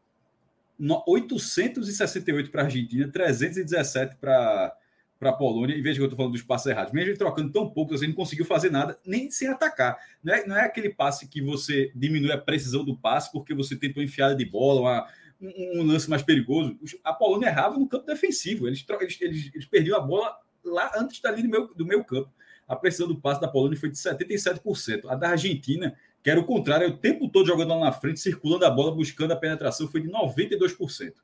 No- 0.79 1.05
868 1.07 2.51
para 2.51 2.63
a 2.63 2.65
Argentina, 2.65 3.07
317 3.07 4.17
para 4.17 4.75
para 5.25 5.31
a 5.31 5.37
Polônia, 5.37 5.75
e 5.75 5.81
veja 5.81 5.97
que 5.97 6.03
eu 6.03 6.05
estou 6.05 6.19
falando 6.19 6.33
dos 6.33 6.43
passes 6.43 6.67
errados, 6.67 6.93
mesmo 6.93 7.09
ele 7.09 7.17
trocando 7.17 7.51
tão 7.51 7.71
pouco, 7.71 7.97
você 7.97 8.07
não 8.07 8.13
conseguiu 8.13 8.45
fazer 8.45 8.71
nada, 8.71 8.99
nem 9.07 9.31
sem 9.31 9.49
atacar. 9.49 9.97
Não 10.23 10.35
é, 10.35 10.47
não 10.47 10.55
é 10.55 10.67
aquele 10.67 10.91
passe 10.91 11.27
que 11.27 11.41
você 11.41 11.91
diminui 11.95 12.31
a 12.31 12.37
precisão 12.37 12.85
do 12.85 12.95
passe 12.95 13.33
porque 13.33 13.55
você 13.55 13.75
tentou 13.75 14.03
enfiada 14.03 14.35
de 14.35 14.45
bola, 14.45 14.81
uma, 14.83 15.09
um, 15.41 15.81
um, 15.81 15.87
lance 15.87 16.11
mais 16.11 16.23
perigoso. 16.23 16.79
A 17.03 17.15
Polônia 17.15 17.47
errava 17.47 17.79
no 17.79 17.89
campo 17.89 18.05
defensivo, 18.05 18.67
eles, 18.67 18.85
eles, 19.01 19.21
eles, 19.23 19.51
eles 19.55 19.67
perdiam 19.67 19.97
a 19.97 20.01
bola 20.01 20.37
lá 20.63 20.93
antes 20.95 21.23
da 21.23 21.31
linha 21.31 21.45
do 21.45 21.51
meu, 21.51 21.75
do 21.75 21.87
meu 21.87 22.05
campo. 22.05 22.31
A 22.69 22.77
precisão 22.77 23.09
do 23.09 23.19
passe 23.19 23.41
da 23.41 23.49
Polônia 23.49 23.79
foi 23.79 23.89
de 23.89 23.97
77%. 23.97 25.07
A 25.09 25.15
da 25.15 25.31
Argentina, 25.31 25.97
que 26.23 26.29
era 26.29 26.39
o 26.39 26.45
contrário, 26.45 26.89
o 26.89 26.99
tempo 26.99 27.31
todo 27.31 27.47
jogando 27.47 27.71
lá 27.71 27.81
na 27.81 27.93
frente, 27.93 28.21
circulando 28.21 28.67
a 28.67 28.71
bola, 28.71 28.95
buscando 28.95 29.33
a 29.33 29.37
penetração, 29.37 29.89
foi 29.89 30.03
de 30.03 30.09
92%. 30.11 31.15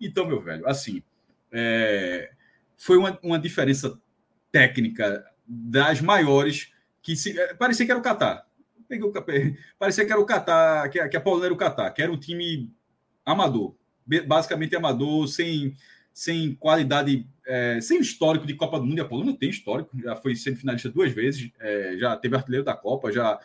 Então, 0.00 0.28
meu 0.28 0.40
velho, 0.40 0.64
assim, 0.68 1.02
é, 1.50 2.30
foi 2.78 2.96
uma, 2.96 3.18
uma 3.22 3.38
diferença 3.38 4.00
técnica 4.50 5.24
das 5.46 6.00
maiores 6.00 6.72
que 7.02 7.16
se, 7.16 7.38
é, 7.38 7.54
parecia 7.54 7.84
que 7.84 7.90
era 7.90 7.98
o 7.98 8.02
Catar. 8.02 8.46
Parecia 9.78 10.06
que 10.06 10.12
era 10.12 10.20
o 10.20 10.24
Catar, 10.24 10.88
que, 10.88 11.06
que 11.08 11.16
a 11.16 11.20
Polônia 11.20 11.46
era 11.46 11.54
o 11.54 11.58
Catar, 11.58 11.90
que 11.90 12.00
era 12.00 12.10
um 12.10 12.18
time 12.18 12.72
amador, 13.26 13.74
basicamente 14.26 14.74
amador, 14.74 15.28
sem, 15.28 15.76
sem 16.14 16.54
qualidade, 16.54 17.26
é, 17.46 17.80
sem 17.82 18.00
histórico 18.00 18.46
de 18.46 18.54
Copa 18.54 18.78
do 18.78 18.86
Mundo. 18.86 18.98
E 18.98 19.02
a 19.02 19.04
Polônia 19.04 19.36
tem 19.36 19.50
histórico, 19.50 19.90
já 20.00 20.16
foi 20.16 20.34
semifinalista 20.34 20.88
duas 20.88 21.12
vezes, 21.12 21.50
é, 21.60 21.96
já 21.98 22.16
teve 22.16 22.36
artilheiro 22.36 22.64
da 22.64 22.74
Copa, 22.74 23.12
já 23.12 23.38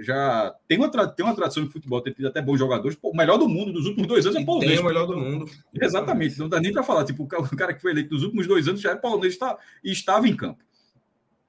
já 0.00 0.54
tem 0.68 0.78
uma, 0.78 0.88
tem 0.88 1.26
uma 1.26 1.34
tradição 1.34 1.64
de 1.64 1.72
futebol, 1.72 2.00
tem 2.00 2.12
tido 2.12 2.28
até 2.28 2.40
bons 2.40 2.58
jogadores. 2.58 2.96
Pô, 2.96 3.10
o 3.10 3.16
melhor 3.16 3.38
do 3.38 3.48
mundo 3.48 3.72
dos 3.72 3.86
últimos 3.86 4.06
dois 4.06 4.24
anos 4.24 4.40
é 4.40 4.44
polonês. 4.44 4.72
Tem 4.72 4.80
o 4.80 4.86
melhor 4.86 5.06
do 5.06 5.16
mundo. 5.16 5.50
Exatamente, 5.74 6.38
não 6.38 6.48
dá 6.48 6.60
nem 6.60 6.72
para 6.72 6.82
falar. 6.82 7.04
Tipo, 7.04 7.24
o 7.24 7.56
cara 7.56 7.74
que 7.74 7.80
foi 7.80 7.90
eleito 7.90 8.14
nos 8.14 8.22
últimos 8.22 8.46
dois 8.46 8.68
anos 8.68 8.80
já 8.80 8.92
é 8.92 8.96
polonês 8.96 9.32
está, 9.32 9.58
e 9.82 9.90
estava 9.90 10.28
em 10.28 10.36
campo. 10.36 10.62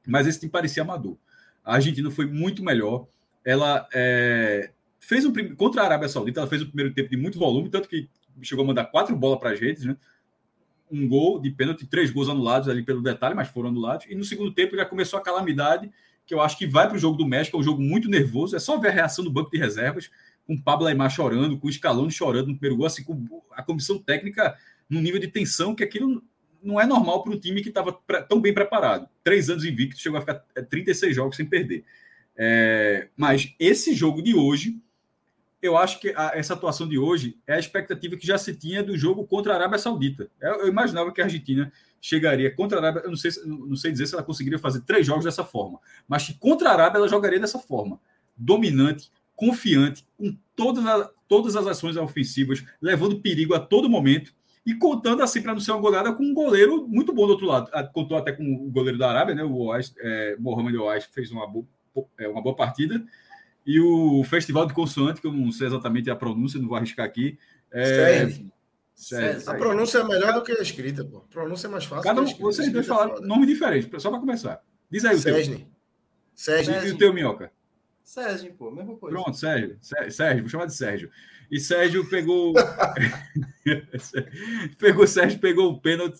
Mas 0.08 0.26
esse 0.26 0.40
time 0.40 0.52
parecia 0.52 0.82
amador. 0.82 1.18
A 1.64 1.76
Argentina 1.76 2.10
foi 2.10 2.26
muito 2.26 2.64
melhor. 2.64 3.08
Ela 3.46 3.88
é, 3.94 4.72
fez 5.00 5.26
um 5.26 5.34
contra 5.56 5.82
a 5.82 5.86
Arábia 5.86 6.10
Saudita, 6.10 6.40
ela 6.40 6.50
fez 6.50 6.62
o 6.62 6.68
primeiro 6.68 6.94
tempo 6.94 7.10
de 7.10 7.18
muito 7.18 7.38
volume, 7.38 7.70
tanto 7.70 7.88
que 7.88 8.10
chegou 8.42 8.64
a 8.64 8.68
mandar 8.68 8.86
quatro 8.86 9.16
bolas 9.16 9.40
para 9.40 9.52
as 9.52 9.60
redes, 9.60 9.86
né? 9.86 9.96
Um 10.92 11.08
gol 11.08 11.40
de 11.40 11.52
pênalti, 11.52 11.86
três 11.86 12.10
gols 12.10 12.30
anulados 12.30 12.68
ali 12.68 12.82
pelo 12.82 13.04
detalhe, 13.04 13.36
mas 13.36 13.48
foram 13.50 13.70
anulados. 13.70 14.08
E 14.10 14.16
no 14.16 14.24
segundo 14.24 14.52
tempo 14.52 14.76
já 14.76 14.86
começou 14.86 15.20
a 15.20 15.22
calamidade 15.22 15.92
que 16.30 16.36
eu 16.36 16.42
acho 16.42 16.60
que 16.60 16.68
vai 16.68 16.88
para 16.88 16.96
o 16.96 17.00
jogo 17.00 17.18
do 17.18 17.26
México, 17.26 17.58
é 17.58 17.60
um 17.60 17.64
jogo 17.64 17.82
muito 17.82 18.08
nervoso. 18.08 18.56
É 18.56 18.60
só 18.60 18.78
ver 18.78 18.90
a 18.90 18.92
reação 18.92 19.26
do 19.26 19.32
banco 19.32 19.50
de 19.50 19.58
reservas, 19.58 20.12
com 20.46 20.54
o 20.54 20.62
Pablo 20.62 20.86
Aymar 20.86 21.10
chorando, 21.10 21.58
com 21.58 21.68
o 21.68 21.72
Scaloni 21.72 22.12
chorando 22.12 22.50
no 22.50 22.54
primeiro 22.54 22.78
gol, 22.78 22.86
assim, 22.86 23.04
com 23.04 23.42
a 23.52 23.64
comissão 23.64 23.98
técnica 23.98 24.56
num 24.88 25.02
nível 25.02 25.20
de 25.20 25.28
tensão 25.28 25.74
que 25.74 25.84
aquilo 25.84 26.24
não 26.62 26.80
é 26.80 26.86
normal 26.86 27.24
para 27.24 27.34
um 27.34 27.40
time 27.40 27.64
que 27.64 27.70
estava 27.70 27.92
tão 28.30 28.40
bem 28.40 28.54
preparado. 28.54 29.10
Três 29.24 29.50
anos 29.50 29.66
invicto, 29.66 30.00
chegou 30.00 30.20
a 30.20 30.22
ficar 30.22 30.36
36 30.70 31.12
é, 31.12 31.16
jogos 31.16 31.36
sem 31.36 31.48
perder. 31.48 31.84
É, 32.38 33.08
mas 33.18 33.56
esse 33.60 33.96
jogo 33.96 34.22
de 34.22 34.36
hoje, 34.36 34.80
eu 35.64 35.76
acho 35.76 36.00
que 36.00 36.14
a, 36.16 36.34
essa 36.36 36.54
atuação 36.54 36.88
de 36.88 37.00
hoje 37.00 37.40
é 37.48 37.56
a 37.56 37.60
expectativa 37.60 38.16
que 38.16 38.28
já 38.28 38.38
se 38.38 38.56
tinha 38.56 38.84
do 38.84 38.96
jogo 38.96 39.26
contra 39.26 39.54
a 39.54 39.56
Arábia 39.56 39.80
Saudita. 39.80 40.30
Eu, 40.40 40.60
eu 40.60 40.68
imaginava 40.68 41.12
que 41.12 41.22
a 41.22 41.24
Argentina 41.24 41.74
chegaria 42.02 42.54
contra 42.54 42.78
a 42.78 42.82
Arábia. 42.82 43.02
Eu 43.02 43.10
não 43.10 43.18
sei, 43.18 43.32
não 43.46 43.76
sei 43.76 43.92
dizer 43.92 44.08
se 44.08 44.14
ela 44.14 44.24
conseguiria 44.24 44.60
fazer 44.60 44.82
três 44.82 45.06
jogos 45.06 45.26
dessa 45.26 45.44
forma, 45.44 45.80
mas 46.08 46.26
que 46.26 46.34
contra 46.34 46.70
a 46.70 46.74
Arábia 46.74 47.00
ela 47.00 47.08
jogaria 47.08 47.40
dessa 47.40 47.60
forma, 47.60 48.00
dominante, 48.36 49.12
confiante, 49.36 50.06
com 50.18 50.36
todas, 50.56 50.86
a, 50.86 51.10
todas 51.28 51.56
as 51.56 51.66
ações 51.66 51.96
ofensivas, 51.96 52.64
levando 52.82 53.22
perigo 53.22 53.54
a 53.54 53.60
todo 53.60 53.90
momento 53.90 54.34
e 54.66 54.74
contando 54.76 55.24
assim 55.24 55.42
para 55.42 55.54
não 55.54 55.62
ser 55.62 55.72
uma 55.72 55.80
goleada 55.80 56.14
com 56.14 56.24
um 56.24 56.34
goleiro 56.34 56.88
muito 56.88 57.14
bom 57.14 57.26
do 57.26 57.32
outro 57.32 57.48
lado. 57.48 57.70
Ah, 57.74 57.84
contou 57.84 58.18
até 58.18 58.32
com 58.32 58.44
o 58.44 58.70
goleiro 58.70 58.98
da 58.98 59.10
Arábia, 59.10 59.34
né? 59.34 59.44
O 59.44 59.56
Oais, 59.56 59.94
é, 60.00 60.36
Mohamed 60.38 60.78
fez 61.12 61.32
uma 61.32 61.48
boa, 61.48 61.66
é, 62.18 62.28
uma 62.28 62.42
boa 62.42 62.56
partida. 62.56 63.04
E 63.66 63.80
o 63.80 64.24
Festival 64.24 64.66
de 64.66 64.74
Consoante, 64.74 65.22
que 65.22 65.28
eu 65.28 65.34
não 65.34 65.52
sei 65.52 65.68
exatamente 65.68 66.10
a 66.10 66.16
pronúncia, 66.16 66.60
não 66.60 66.68
vou 66.68 66.78
arriscar 66.78 67.06
aqui. 67.06 67.38
É, 67.72 68.28
a 69.48 69.54
pronúncia 69.54 70.00
é 70.00 70.04
melhor 70.04 70.34
do 70.34 70.44
que 70.44 70.52
a 70.52 70.62
escrita, 70.62 71.06
pô. 71.06 71.20
A 71.20 71.22
pronúncia 71.22 71.68
é 71.68 71.70
mais 71.70 71.86
fácil. 71.86 72.04
Cada 72.04 72.22
um, 72.22 72.26
vocês 72.26 72.72
dois 72.72 72.86
é 72.86 72.90
falaram 72.90 73.22
nome 73.22 73.46
diferente, 73.46 73.90
só 74.00 74.10
para 74.10 74.20
começar. 74.20 74.62
Diz 74.92 75.06
aí 75.06 75.16
o 75.16 75.20
Sesne. 75.20 75.58
teu. 75.58 75.68
Sérgio. 76.36 76.88
E 76.88 76.92
o 76.92 76.98
teu, 76.98 77.14
Minhoca? 77.14 77.52
Sérgio, 78.04 78.54
pô, 78.54 78.72
mesma 78.72 78.98
coisa. 78.98 79.18
Pronto, 79.18 79.38
Sérgio. 79.38 79.78
Sérgio, 79.82 80.42
vou 80.42 80.50
chamar 80.50 80.66
de 80.66 80.74
Sérgio. 80.74 81.10
E 81.50 81.60
Sérgio 81.60 82.08
pegou. 82.10 82.54
pegou 84.78 85.08
Sérgio, 85.08 85.40
pegou 85.40 85.72
o 85.72 85.80
pênalti 85.80 86.20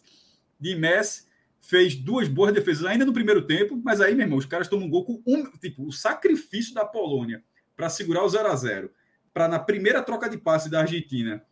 de 0.60 0.76
Messi, 0.76 1.26
fez 1.62 1.96
duas 1.96 2.28
boas 2.28 2.54
defesas 2.54 2.86
ainda 2.86 3.06
no 3.06 3.14
primeiro 3.14 3.46
tempo, 3.46 3.80
mas 3.84 4.02
aí, 4.02 4.14
meu 4.14 4.26
irmão, 4.26 4.38
os 4.38 4.46
caras 4.46 4.68
tomam 4.68 4.88
um 4.88 4.90
gol 4.90 5.06
com 5.06 5.22
um. 5.26 5.50
Tipo, 5.52 5.86
o 5.86 5.92
sacrifício 5.92 6.74
da 6.74 6.86
Polônia 6.86 7.44
para 7.76 7.90
segurar 7.90 8.24
o 8.24 8.30
0 8.30 8.48
a 8.48 8.56
0 8.56 8.92
para 9.34 9.48
na 9.48 9.60
primeira 9.60 10.02
troca 10.02 10.30
de 10.30 10.38
passe 10.38 10.70
da 10.70 10.82
Argentina 10.82 11.44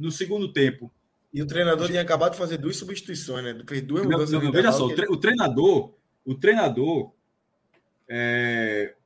no 0.00 0.10
segundo 0.10 0.52
tempo. 0.52 0.92
E 1.32 1.42
o 1.42 1.46
treinador 1.46 1.86
tinha 1.86 2.00
acabado 2.00 2.32
de 2.32 2.38
fazer 2.38 2.56
duas 2.56 2.76
substituições, 2.76 3.44
né? 3.44 3.62
Fez 3.68 3.82
duas 3.82 4.04
mudanças. 4.04 4.32
Não, 4.32 4.42
não, 4.42 4.52
veja 4.52 4.72
só, 4.72 4.90
ele... 4.90 5.06
o 5.08 5.16
treinador, 5.16 5.94
o 6.24 6.34
treinador 6.34 7.12
é... 8.08 8.96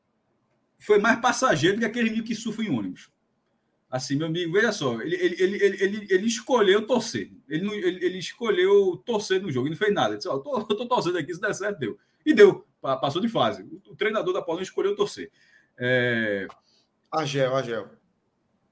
foi 0.79 0.99
mais 0.99 1.21
passageiro 1.21 1.77
do 1.77 1.81
que 1.81 1.87
aquele 1.87 2.09
amigo 2.09 2.27
que 2.27 2.35
surfa 2.35 2.63
em 2.63 2.71
ônibus. 2.71 3.11
Assim, 3.91 4.17
meu 4.17 4.27
amigo, 4.27 4.53
veja 4.53 4.73
só, 4.73 5.01
ele, 5.03 5.15
ele, 5.15 5.37
ele, 5.39 5.85
ele, 5.85 6.07
ele 6.11 6.27
escolheu 6.27 6.87
torcer. 6.87 7.31
Ele, 7.49 7.65
não, 7.65 7.75
ele, 7.75 8.05
ele 8.05 8.19
escolheu 8.19 8.97
torcer 9.05 9.41
no 9.41 9.53
jogo, 9.53 9.67
ele 9.69 9.75
não 9.75 9.79
fez 9.79 9.95
nada. 9.95 10.09
Ele 10.11 10.17
disse: 10.17 10.29
oh, 10.29 10.39
tô, 10.41 10.65
tô 10.65 10.87
torcendo 10.87 11.19
aqui, 11.19 11.35
se 11.35 11.41
der 11.41 11.55
certo, 11.55 11.79
deu. 11.79 11.99
E 12.25 12.33
deu, 12.33 12.67
passou 12.81 13.21
de 13.21 13.29
fase. 13.29 13.63
O, 13.63 13.93
o 13.93 13.97
treinador 13.97 14.33
da 14.33 14.43
Polônia 14.43 14.65
escolheu 14.65 14.97
torcer. 14.97 15.31
É... 15.79 16.49
Agel, 17.13 17.55
Agel. 17.55 17.89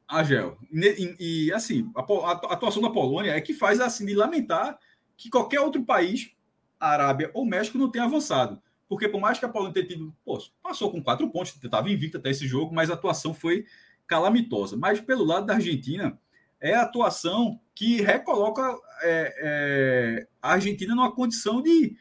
Agel. 0.09 0.59
E, 0.73 1.17
e 1.19 1.53
assim, 1.53 1.91
a, 1.97 2.01
a, 2.01 2.33
atuação 2.53 2.83
da 2.83 2.91
Polônia 2.91 3.31
é 3.31 3.41
que 3.41 3.55
faz 3.55 3.81
assim 3.81 4.05
de 4.05 4.15
lamentar 4.15 4.79
que 5.17 5.31
qualquer 5.31 5.61
outro 5.61 5.85
país, 5.85 6.31
Arábia 6.79 7.31
ou 7.33 7.45
México, 7.45 7.79
não 7.79 7.91
tenha 7.91 8.05
avançado. 8.05 8.61
Porque 8.89 9.09
por 9.09 9.21
mais 9.21 9.39
que 9.39 9.45
a 9.45 9.49
Polônia 9.49 9.73
tenha 9.73 9.87
tido, 9.87 10.15
pô, 10.25 10.39
passou 10.63 10.91
com 10.91 11.03
quatro 11.03 11.31
pontos, 11.31 11.57
estava 11.63 11.91
invicta 11.91 12.19
até 12.19 12.31
esse 12.31 12.47
jogo, 12.47 12.75
mas 12.75 12.91
a 12.91 12.95
atuação 12.95 13.33
foi 13.33 13.65
calamitosa. 14.07 14.77
Mas 14.77 15.01
pelo 15.01 15.25
lado 15.25 15.47
da 15.47 15.55
Argentina, 15.55 16.19
é 16.61 16.75
a 16.75 16.83
atuação 16.83 17.61
que 17.75 18.03
recoloca 18.03 18.63
é, 19.03 19.35
é, 19.39 20.27
a 20.41 20.53
Argentina 20.53 20.95
numa 20.95 21.15
condição 21.15 21.63
de 21.63 21.97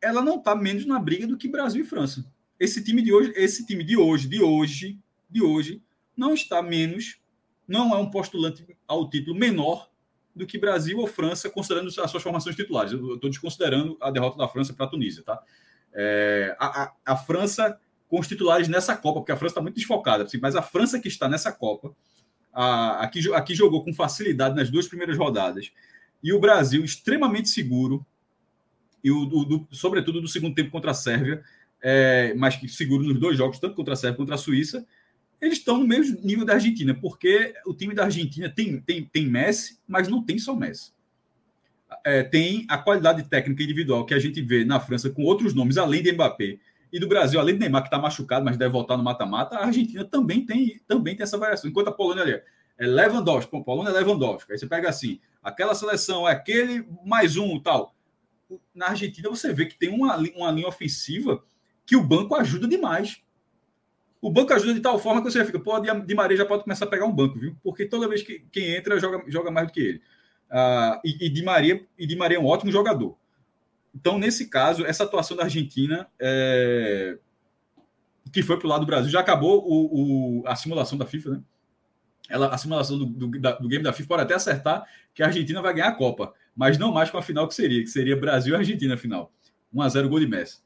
ela 0.00 0.20
não 0.20 0.36
está 0.36 0.54
menos 0.54 0.84
na 0.84 0.98
briga 0.98 1.26
do 1.26 1.38
que 1.38 1.48
Brasil 1.48 1.82
e 1.82 1.86
França. 1.86 2.26
Esse 2.58 2.82
time 2.82 3.00
de 3.00 3.12
hoje, 3.12 3.32
esse 3.36 3.64
time 3.64 3.84
de 3.84 3.96
hoje, 3.96 4.28
de 4.28 4.42
hoje, 4.42 4.98
de 5.30 5.42
hoje, 5.42 5.80
não 6.16 6.34
está 6.34 6.62
menos, 6.62 7.20
não 7.66 7.94
é 7.94 7.98
um 7.98 8.10
postulante 8.10 8.66
ao 8.86 9.08
título 9.08 9.38
menor 9.38 9.90
do 10.34 10.46
que 10.46 10.58
Brasil 10.58 10.98
ou 10.98 11.06
França, 11.06 11.50
considerando 11.50 11.88
as 11.88 12.10
suas 12.10 12.22
formações 12.22 12.56
titulares. 12.56 12.92
Eu 12.92 13.14
estou 13.14 13.30
desconsiderando 13.30 13.96
a 14.00 14.10
derrota 14.10 14.38
da 14.38 14.48
França 14.48 14.72
para 14.72 14.86
a 14.86 14.88
Tunísia, 14.88 15.22
tá? 15.22 15.40
É, 15.92 16.56
a, 16.58 16.82
a, 16.82 16.92
a, 17.06 17.16
França 17.16 17.78
com 18.08 18.18
os 18.18 18.26
titulares 18.26 18.66
nessa 18.66 18.96
Copa, 18.96 19.20
porque 19.20 19.32
a 19.32 19.36
França 19.36 19.52
está 19.52 19.60
muito 19.60 19.74
desfocada, 19.74 20.24
assim, 20.24 20.38
mas 20.40 20.56
a 20.56 20.62
França 20.62 20.98
que 20.98 21.08
está 21.08 21.28
nessa 21.28 21.52
Copa, 21.52 21.94
a, 22.52 23.02
aqui, 23.02 23.32
aqui 23.34 23.54
jogou 23.54 23.84
com 23.84 23.92
facilidade 23.92 24.56
nas 24.56 24.70
duas 24.70 24.88
primeiras 24.88 25.18
rodadas, 25.18 25.70
e 26.22 26.32
o 26.32 26.40
Brasil 26.40 26.82
extremamente 26.82 27.50
seguro, 27.50 28.04
e 29.04 29.10
o, 29.10 29.26
do, 29.26 29.66
sobretudo 29.70 30.20
do 30.20 30.28
segundo 30.28 30.54
tempo 30.54 30.70
contra 30.70 30.92
a 30.92 30.94
Sérvia, 30.94 31.42
é, 31.82 32.32
mas 32.34 32.56
que 32.56 32.68
seguro 32.68 33.02
nos 33.04 33.18
dois 33.18 33.36
jogos, 33.36 33.58
tanto 33.58 33.74
contra 33.74 33.94
a 33.94 33.96
Sérvia 33.96 34.16
quanto 34.16 34.32
a 34.32 34.38
Suíça, 34.38 34.86
eles 35.42 35.58
estão 35.58 35.76
no 35.76 35.86
mesmo 35.86 36.20
nível 36.22 36.46
da 36.46 36.54
Argentina, 36.54 36.94
porque 36.94 37.52
o 37.66 37.74
time 37.74 37.94
da 37.94 38.04
Argentina 38.04 38.48
tem, 38.48 38.80
tem, 38.80 39.04
tem 39.04 39.26
Messi, 39.26 39.80
mas 39.88 40.06
não 40.06 40.22
tem 40.22 40.38
só 40.38 40.54
Messi. 40.54 40.92
É, 42.04 42.22
tem 42.22 42.64
a 42.68 42.78
qualidade 42.78 43.24
técnica 43.24 43.62
individual 43.62 44.06
que 44.06 44.14
a 44.14 44.20
gente 44.20 44.40
vê 44.40 44.64
na 44.64 44.78
França 44.78 45.10
com 45.10 45.24
outros 45.24 45.52
nomes, 45.52 45.76
além 45.76 46.00
de 46.00 46.12
Mbappé, 46.12 46.58
e 46.92 47.00
do 47.00 47.08
Brasil, 47.08 47.40
além 47.40 47.54
de 47.54 47.60
Neymar, 47.60 47.82
que 47.82 47.88
está 47.88 47.98
machucado, 47.98 48.44
mas 48.44 48.56
deve 48.56 48.70
voltar 48.70 48.96
no 48.96 49.02
mata-mata, 49.02 49.56
a 49.56 49.66
Argentina 49.66 50.04
também 50.04 50.46
tem, 50.46 50.80
também 50.86 51.16
tem 51.16 51.24
essa 51.24 51.38
variação. 51.38 51.68
Enquanto 51.68 51.88
a 51.88 51.92
Polônia 51.92 52.22
ali 52.22 52.40
é 52.78 52.86
Lewandowski, 52.86 53.50
Polônia 53.64 53.90
é 53.90 53.92
Lewandowski. 53.94 54.52
Aí 54.52 54.58
você 54.58 54.66
pega 54.66 54.90
assim, 54.90 55.18
aquela 55.42 55.74
seleção 55.74 56.28
é 56.28 56.32
aquele 56.32 56.86
mais 57.04 57.36
um 57.36 57.58
tal. 57.58 57.94
Na 58.74 58.88
Argentina 58.88 59.28
você 59.30 59.52
vê 59.52 59.66
que 59.66 59.78
tem 59.78 59.88
uma, 59.88 60.16
uma 60.36 60.50
linha 60.50 60.68
ofensiva 60.68 61.42
que 61.86 61.96
o 61.96 62.04
banco 62.04 62.34
ajuda 62.34 62.68
demais. 62.68 63.21
O 64.22 64.30
banco 64.30 64.52
ajuda 64.52 64.72
de 64.72 64.80
tal 64.80 65.00
forma 65.00 65.20
que 65.20 65.28
você 65.28 65.44
fica, 65.44 65.58
pô, 65.58 65.80
Di 65.80 66.14
Maria 66.14 66.36
já 66.36 66.46
pode 66.46 66.62
começar 66.62 66.84
a 66.84 66.88
pegar 66.88 67.04
um 67.04 67.12
banco, 67.12 67.40
viu? 67.40 67.56
Porque 67.60 67.84
toda 67.84 68.08
vez 68.08 68.22
que 68.22 68.46
quem 68.52 68.76
entra 68.76 69.00
joga, 69.00 69.20
joga 69.26 69.50
mais 69.50 69.66
do 69.66 69.72
que 69.72 69.80
ele. 69.80 70.02
Uh, 70.48 71.00
e, 71.04 71.40
e, 71.40 71.42
Maria, 71.42 71.84
e 71.98 72.06
Di 72.06 72.14
Maria 72.14 72.38
é 72.38 72.40
um 72.40 72.46
ótimo 72.46 72.70
jogador. 72.70 73.18
Então, 73.92 74.18
nesse 74.18 74.48
caso, 74.48 74.86
essa 74.86 75.02
atuação 75.02 75.36
da 75.36 75.42
Argentina, 75.42 76.08
é... 76.20 77.18
que 78.32 78.44
foi 78.44 78.56
para 78.56 78.66
o 78.66 78.70
lado 78.70 78.82
do 78.82 78.86
Brasil, 78.86 79.10
já 79.10 79.18
acabou 79.18 79.60
o, 79.66 80.42
o, 80.42 80.46
a 80.46 80.54
simulação 80.54 80.96
da 80.96 81.04
FIFA, 81.04 81.30
né? 81.30 81.42
Ela, 82.30 82.54
a 82.54 82.56
simulação 82.56 82.96
do, 82.96 83.06
do, 83.06 83.40
da, 83.40 83.52
do 83.56 83.68
game 83.68 83.82
da 83.82 83.92
FIFA 83.92 84.08
pode 84.08 84.22
até 84.22 84.34
acertar 84.34 84.86
que 85.12 85.22
a 85.24 85.26
Argentina 85.26 85.60
vai 85.60 85.74
ganhar 85.74 85.88
a 85.88 85.96
Copa. 85.96 86.32
mas 86.54 86.78
não 86.78 86.92
mais 86.92 87.10
com 87.10 87.18
a 87.18 87.22
final 87.22 87.48
que 87.48 87.54
seria, 87.54 87.82
que 87.82 87.90
seria 87.90 88.16
Brasil 88.16 88.54
e 88.54 88.56
Argentina 88.56 88.96
final. 88.96 89.32
1x0 89.74 90.08
gol 90.08 90.20
de 90.20 90.28
Messi. 90.28 90.60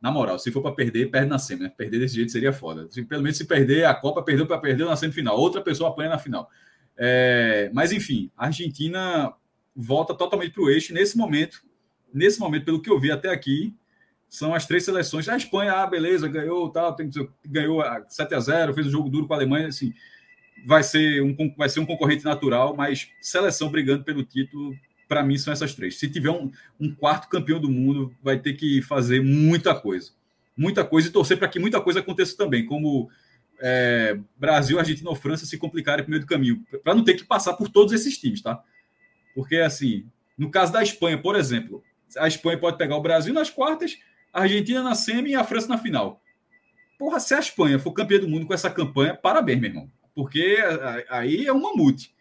Na 0.00 0.10
moral, 0.10 0.38
se 0.38 0.52
for 0.52 0.62
para 0.62 0.72
perder, 0.72 1.10
perde 1.10 1.28
na 1.28 1.38
semi. 1.38 1.62
Né? 1.62 1.72
Perder 1.76 1.98
desse 1.98 2.14
jeito 2.14 2.30
seria 2.30 2.52
foda. 2.52 2.86
Se, 2.90 3.02
pelo 3.02 3.22
menos 3.22 3.38
se 3.38 3.44
perder 3.44 3.86
a 3.86 3.94
Copa, 3.94 4.22
perdeu 4.22 4.46
para 4.46 4.58
perder 4.58 4.84
na 4.84 4.96
semifinal. 4.96 5.38
Outra 5.38 5.60
pessoa 5.60 5.90
apanha 5.90 6.10
na 6.10 6.18
final. 6.18 6.50
É, 6.96 7.70
mas 7.72 7.92
enfim, 7.92 8.30
a 8.36 8.46
Argentina 8.46 9.32
volta 9.74 10.14
totalmente 10.14 10.52
para 10.52 10.62
o 10.62 10.70
eixo. 10.70 10.94
Nesse 10.94 11.16
momento, 11.16 11.62
nesse 12.12 12.38
momento, 12.38 12.64
pelo 12.64 12.80
que 12.80 12.90
eu 12.90 12.98
vi 12.98 13.10
até 13.10 13.30
aqui, 13.30 13.74
são 14.28 14.54
as 14.54 14.66
três 14.66 14.84
seleções. 14.84 15.28
A 15.28 15.36
Espanha, 15.36 15.72
ah, 15.72 15.86
beleza, 15.86 16.28
ganhou, 16.28 16.68
tal, 16.70 16.94
tem, 16.94 17.10
ganhou 17.44 17.82
7 18.08 18.34
a 18.34 18.40
0 18.40 18.74
fez 18.74 18.86
um 18.86 18.90
jogo 18.90 19.08
duro 19.08 19.26
com 19.26 19.34
a 19.34 19.36
Alemanha, 19.36 19.68
assim, 19.68 19.92
vai 20.66 20.82
ser 20.82 21.22
um, 21.22 21.54
vai 21.56 21.68
ser 21.68 21.80
um 21.80 21.86
concorrente 21.86 22.24
natural, 22.24 22.74
mas 22.76 23.08
seleção 23.20 23.70
brigando 23.70 24.04
pelo 24.04 24.24
título, 24.24 24.74
para 25.08 25.22
mim, 25.22 25.38
são 25.38 25.52
essas 25.52 25.74
três. 25.74 25.98
Se 25.98 26.08
tiver 26.08 26.30
um, 26.30 26.50
um, 26.80 26.94
quarto 26.94 27.28
campeão 27.28 27.60
do 27.60 27.70
mundo, 27.70 28.14
vai 28.22 28.38
ter 28.38 28.54
que 28.54 28.82
fazer 28.82 29.22
muita 29.22 29.74
coisa. 29.74 30.12
Muita 30.56 30.84
coisa 30.84 31.08
e 31.08 31.12
torcer 31.12 31.38
para 31.38 31.48
que 31.48 31.58
muita 31.58 31.80
coisa 31.80 32.00
aconteça 32.00 32.36
também, 32.36 32.64
como 32.64 33.10
é, 33.60 34.18
Brasil, 34.36 34.78
Argentina 34.78 35.08
ou 35.08 35.16
França 35.16 35.46
se 35.46 35.58
complicarem 35.58 36.04
no 36.04 36.10
meio 36.10 36.22
do 36.22 36.26
caminho, 36.26 36.64
para 36.82 36.94
não 36.94 37.04
ter 37.04 37.14
que 37.14 37.24
passar 37.24 37.54
por 37.54 37.68
todos 37.68 37.92
esses 37.92 38.18
times, 38.18 38.42
tá? 38.42 38.62
Porque, 39.34 39.56
assim, 39.56 40.06
no 40.36 40.50
caso 40.50 40.72
da 40.72 40.82
Espanha, 40.82 41.18
por 41.18 41.36
exemplo, 41.36 41.82
a 42.16 42.26
Espanha 42.26 42.58
pode 42.58 42.78
pegar 42.78 42.96
o 42.96 43.02
Brasil 43.02 43.34
nas 43.34 43.50
quartas, 43.50 43.98
a 44.32 44.42
Argentina 44.42 44.82
na 44.82 44.94
semi 44.94 45.30
e 45.30 45.34
a 45.34 45.44
França 45.44 45.68
na 45.68 45.78
final. 45.78 46.22
Porra, 46.98 47.20
se 47.20 47.34
a 47.34 47.38
Espanha 47.38 47.78
for 47.78 47.92
campeã 47.92 48.18
do 48.18 48.28
mundo 48.28 48.46
com 48.46 48.54
essa 48.54 48.70
campanha, 48.70 49.14
parabéns, 49.14 49.60
meu 49.60 49.70
irmão. 49.70 49.90
Porque 50.14 50.56
aí 51.10 51.46
é 51.46 51.52
um 51.52 51.60
mamute. 51.60 52.14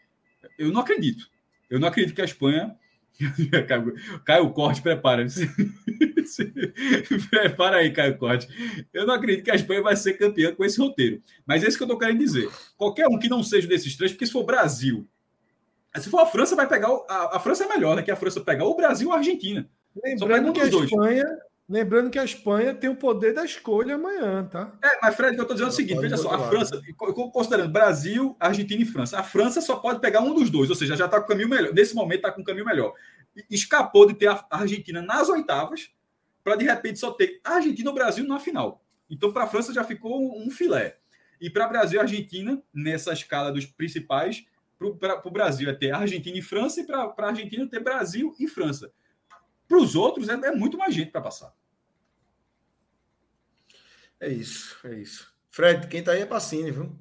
Eu 0.58 0.72
não 0.72 0.82
acredito. 0.82 1.30
Eu 1.70 1.80
não 1.80 1.88
acredito 1.88 2.16
que 2.16 2.22
a 2.22 2.26
Espanha. 2.26 2.76
Caio 4.26 4.50
Corte, 4.52 4.82
prepara. 4.82 5.26
prepara 7.30 7.78
aí, 7.78 7.92
Caio 7.92 8.18
Corte. 8.18 8.48
Eu 8.94 9.06
não 9.06 9.14
acredito 9.14 9.46
que 9.46 9.52
a 9.52 9.56
Espanha 9.56 9.82
vai 9.82 9.96
ser 9.96 10.14
campeã 10.14 10.54
com 10.54 10.66
esse 10.66 10.80
roteiro. 10.80 11.22
Mas 11.46 11.64
é 11.64 11.68
isso 11.68 11.78
que 11.78 11.84
eu 11.84 11.88
estou 11.88 12.00
querendo 12.00 12.20
dizer. 12.20 12.50
Qualquer 12.78 13.08
um 13.08 13.18
que 13.18 13.30
não 13.30 13.42
seja 13.42 13.68
desses 13.68 13.96
três, 13.96 14.12
porque 14.12 14.26
se 14.26 14.34
for 14.34 14.44
Brasil, 14.44 15.08
se 16.00 16.10
for 16.10 16.20
a 16.20 16.26
França, 16.26 16.56
vai 16.56 16.68
pegar. 16.68 16.92
O, 16.92 17.06
a, 17.08 17.38
a, 17.38 17.40
França 17.40 17.64
é 17.64 17.68
melhor, 17.68 17.96
né? 17.96 18.04
Que 18.04 18.12
a 18.12 18.16
França 18.16 18.42
pegar 18.42 18.66
o 18.66 18.76
Brasil 18.76 19.08
ou 19.08 19.14
a 19.14 19.18
Argentina. 19.18 19.68
Lembrando 20.04 20.52
que 20.52 20.62
a 20.62 20.66
Espanha. 20.66 21.26
Lembrando 21.68 22.12
que 22.12 22.20
a 22.20 22.24
Espanha 22.24 22.76
tem 22.76 22.90
o 22.90 22.96
poder 22.96 23.34
da 23.34 23.44
escolha 23.44 23.96
amanhã, 23.96 24.46
tá? 24.46 24.78
É, 24.84 25.00
mas 25.02 25.16
Fred, 25.16 25.36
eu 25.36 25.42
estou 25.42 25.56
dizendo 25.56 25.70
é 25.70 25.74
o 25.74 25.76
seguinte: 25.76 26.00
veja 26.00 26.16
só, 26.16 26.32
a 26.32 26.48
França, 26.48 26.80
considerando 27.34 27.72
Brasil, 27.72 28.38
Argentina 28.40 28.84
e 28.84 28.86
França, 28.86 29.20
a 29.20 29.24
França 29.24 29.60
só 29.62 29.78
pode 29.78 30.00
pegar 30.00 30.22
um 30.22 30.36
dos 30.36 30.52
dois, 30.52 30.70
ou 30.70 30.76
seja, 30.76 30.96
já 30.96 31.06
está 31.06 31.20
com 31.20 31.26
o 31.26 31.28
caminho 31.28 31.50
melhor. 31.50 31.74
Nesse 31.74 31.96
momento 31.96 32.18
está 32.18 32.32
com 32.32 32.42
o 32.42 32.46
caminho 32.46 32.66
melhor. 32.66 32.94
Escapou 33.50 34.06
de 34.06 34.14
ter 34.14 34.28
a 34.28 34.46
Argentina 34.52 35.02
nas 35.02 35.28
oitavas, 35.28 35.90
para 36.44 36.56
de 36.56 36.66
repente 36.66 37.00
só 37.00 37.10
ter 37.10 37.42
a 37.44 37.56
Argentina 37.56 37.90
e 37.90 37.92
o 37.92 37.96
Brasil 37.96 38.28
na 38.28 38.40
final. 38.40 38.86
Então, 39.10 39.34
para 39.34 39.46
a 39.46 39.48
França 39.48 39.74
já 39.74 39.84
ficou 39.84 40.40
um 40.40 40.52
filé. 40.52 40.98
E 41.42 41.50
para 41.50 41.68
Brasil 41.68 42.00
e 42.00 42.02
Argentina, 42.02 42.62
nessa 42.72 43.12
escala 43.12 43.52
dos 43.52 43.66
principais, 43.66 44.46
para 44.78 45.28
o 45.28 45.32
Brasil 45.32 45.68
é 45.68 45.74
ter 45.74 45.92
Argentina 45.92 46.38
e 46.38 46.42
França, 46.44 46.82
e 46.82 46.86
para 46.86 47.12
a 47.18 47.26
Argentina 47.28 47.68
ter 47.68 47.80
Brasil 47.80 48.36
e 48.40 48.48
França. 48.48 48.92
Para 49.68 49.78
os 49.78 49.96
outros, 49.96 50.30
é, 50.30 50.34
é, 50.34 50.52
muito 50.52 50.78
mais 50.78 50.94
gente 50.94 51.12
para 51.12 51.22
passar. 51.22 51.54
É 54.20 54.30
isso, 54.30 54.78
é 54.88 54.96
isso. 54.96 55.34
Fred, 55.50 55.88
quem 55.88 56.04
tá 56.04 56.12
aí 56.12 56.22
é 56.22 56.26
Pacini, 56.26 56.72
viu? 56.72 56.98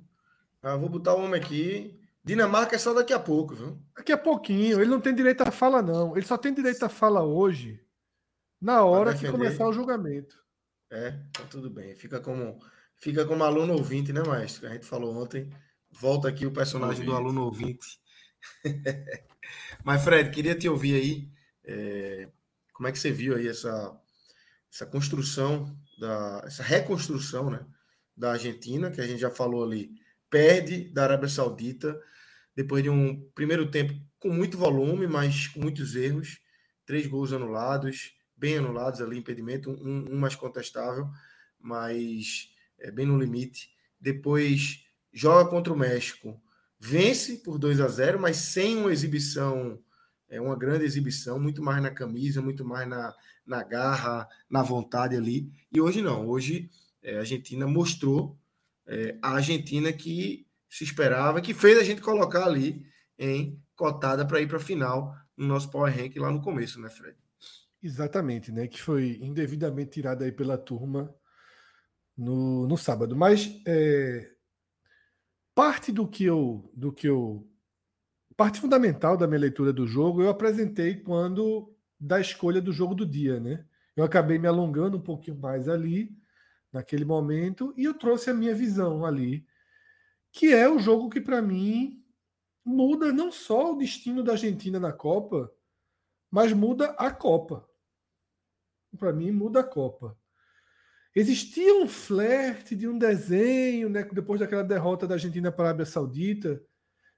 Ah, 0.62 0.76
vou 0.76 0.88
botar 0.88 1.14
o 1.14 1.22
homem 1.22 1.40
aqui. 1.40 2.00
Dinamarca 2.24 2.74
é 2.74 2.78
só 2.78 2.94
daqui 2.94 3.12
a 3.12 3.18
pouco, 3.18 3.54
viu? 3.54 3.78
Daqui 3.94 4.12
a 4.12 4.16
pouquinho. 4.16 4.80
Ele 4.80 4.90
não 4.90 5.00
tem 5.00 5.14
direito 5.14 5.42
à 5.42 5.50
fala, 5.50 5.82
não. 5.82 6.16
Ele 6.16 6.24
só 6.24 6.38
tem 6.38 6.54
direito 6.54 6.82
à 6.82 6.88
fala 6.88 7.22
hoje, 7.22 7.84
na 8.60 8.82
hora 8.82 9.14
que 9.14 9.30
começar 9.30 9.66
o 9.68 9.72
julgamento. 9.72 10.42
É, 10.90 11.10
tá 11.32 11.44
tudo 11.50 11.68
bem. 11.68 11.94
Fica 11.94 12.20
como, 12.20 12.58
fica 12.96 13.26
como 13.26 13.44
aluno 13.44 13.74
ouvinte, 13.74 14.12
né, 14.12 14.22
maestro? 14.22 14.66
A 14.66 14.72
gente 14.72 14.86
falou 14.86 15.14
ontem. 15.14 15.50
Volta 15.92 16.28
aqui 16.28 16.46
o 16.46 16.52
personagem 16.52 17.04
do 17.04 17.14
aluno 17.14 17.44
ouvinte. 17.44 18.00
Mas, 19.84 20.02
Fred, 20.02 20.30
queria 20.30 20.54
te 20.54 20.68
ouvir 20.68 20.94
aí. 20.94 21.30
É, 21.64 22.28
como 22.74 22.88
é 22.88 22.92
que 22.92 22.98
você 22.98 23.10
viu 23.10 23.34
aí 23.34 23.48
essa, 23.48 23.96
essa 24.70 24.84
construção, 24.84 25.74
da, 25.98 26.42
essa 26.44 26.62
reconstrução 26.62 27.48
né, 27.48 27.64
da 28.14 28.32
Argentina, 28.32 28.90
que 28.90 29.00
a 29.00 29.06
gente 29.06 29.20
já 29.20 29.30
falou 29.30 29.64
ali, 29.64 29.90
perde 30.28 30.90
da 30.92 31.04
Arábia 31.04 31.28
Saudita, 31.28 31.98
depois 32.54 32.82
de 32.82 32.90
um 32.90 33.28
primeiro 33.34 33.70
tempo 33.70 33.94
com 34.18 34.28
muito 34.28 34.58
volume, 34.58 35.06
mas 35.06 35.46
com 35.46 35.60
muitos 35.60 35.94
erros, 35.94 36.40
três 36.84 37.06
gols 37.06 37.32
anulados, 37.32 38.12
bem 38.36 38.58
anulados 38.58 39.00
ali, 39.00 39.16
impedimento, 39.16 39.70
um, 39.70 40.12
um 40.12 40.16
mais 40.16 40.34
contestável, 40.34 41.08
mas 41.58 42.48
é, 42.80 42.90
bem 42.90 43.06
no 43.06 43.18
limite. 43.18 43.70
Depois 44.00 44.84
joga 45.12 45.48
contra 45.48 45.72
o 45.72 45.76
México, 45.76 46.42
vence 46.78 47.38
por 47.38 47.58
2 47.58 47.80
a 47.80 47.88
0, 47.88 48.18
mas 48.18 48.36
sem 48.36 48.76
uma 48.76 48.92
exibição, 48.92 49.80
é 50.34 50.40
uma 50.40 50.56
grande 50.56 50.84
exibição, 50.84 51.38
muito 51.38 51.62
mais 51.62 51.82
na 51.82 51.90
camisa, 51.90 52.42
muito 52.42 52.64
mais 52.64 52.88
na, 52.88 53.14
na 53.46 53.62
garra, 53.62 54.28
na 54.50 54.62
vontade 54.62 55.16
ali. 55.16 55.50
E 55.72 55.80
hoje 55.80 56.02
não, 56.02 56.26
hoje 56.26 56.70
é, 57.02 57.16
a 57.16 57.20
Argentina 57.20 57.66
mostrou 57.66 58.38
é, 58.86 59.16
a 59.22 59.34
Argentina 59.34 59.92
que 59.92 60.46
se 60.68 60.82
esperava, 60.82 61.40
que 61.40 61.54
fez 61.54 61.78
a 61.78 61.84
gente 61.84 62.00
colocar 62.00 62.44
ali 62.44 62.84
em 63.18 63.62
cotada 63.76 64.26
para 64.26 64.40
ir 64.40 64.48
para 64.48 64.56
a 64.56 64.60
final 64.60 65.14
no 65.36 65.46
nosso 65.46 65.70
Power 65.70 65.94
Rank 65.96 66.16
lá 66.16 66.30
no 66.30 66.42
começo, 66.42 66.80
né, 66.80 66.88
Fred? 66.88 67.16
Exatamente, 67.82 68.50
né? 68.50 68.66
Que 68.66 68.80
foi 68.80 69.18
indevidamente 69.20 69.90
tirada 69.90 70.24
aí 70.24 70.32
pela 70.32 70.56
turma 70.56 71.14
no, 72.16 72.66
no 72.66 72.76
sábado. 72.76 73.14
Mas 73.14 73.60
é, 73.66 74.30
parte 75.54 75.92
do 75.92 76.08
que 76.08 76.24
eu 76.24 76.70
do 76.74 76.92
que 76.92 77.06
eu 77.06 77.46
parte 78.36 78.60
fundamental 78.60 79.16
da 79.16 79.26
minha 79.26 79.40
leitura 79.40 79.72
do 79.72 79.86
jogo 79.86 80.22
eu 80.22 80.28
apresentei 80.28 80.96
quando 80.96 81.74
da 81.98 82.20
escolha 82.20 82.60
do 82.60 82.72
jogo 82.72 82.94
do 82.94 83.06
dia, 83.06 83.40
né? 83.40 83.64
Eu 83.96 84.04
acabei 84.04 84.38
me 84.38 84.48
alongando 84.48 84.96
um 84.96 85.02
pouquinho 85.02 85.38
mais 85.38 85.68
ali 85.68 86.16
naquele 86.72 87.04
momento 87.04 87.72
e 87.76 87.84
eu 87.84 87.94
trouxe 87.94 88.30
a 88.30 88.34
minha 88.34 88.54
visão 88.54 89.04
ali, 89.04 89.46
que 90.32 90.52
é 90.52 90.68
o 90.68 90.78
jogo 90.78 91.08
que 91.08 91.20
para 91.20 91.40
mim 91.40 92.04
muda 92.64 93.12
não 93.12 93.30
só 93.30 93.72
o 93.72 93.76
destino 93.76 94.22
da 94.22 94.32
Argentina 94.32 94.80
na 94.80 94.92
Copa, 94.92 95.52
mas 96.30 96.52
muda 96.52 96.90
a 96.98 97.10
Copa. 97.10 97.68
Para 98.98 99.12
mim 99.12 99.30
muda 99.30 99.60
a 99.60 99.64
Copa. 99.64 100.18
Existia 101.14 101.72
um 101.76 101.86
flerte 101.86 102.74
de 102.74 102.88
um 102.88 102.98
desenho, 102.98 103.88
né, 103.88 104.02
depois 104.02 104.40
daquela 104.40 104.64
derrota 104.64 105.06
da 105.06 105.14
Argentina 105.14 105.52
para 105.52 105.66
a 105.66 105.68
Arábia 105.68 105.86
Saudita, 105.86 106.60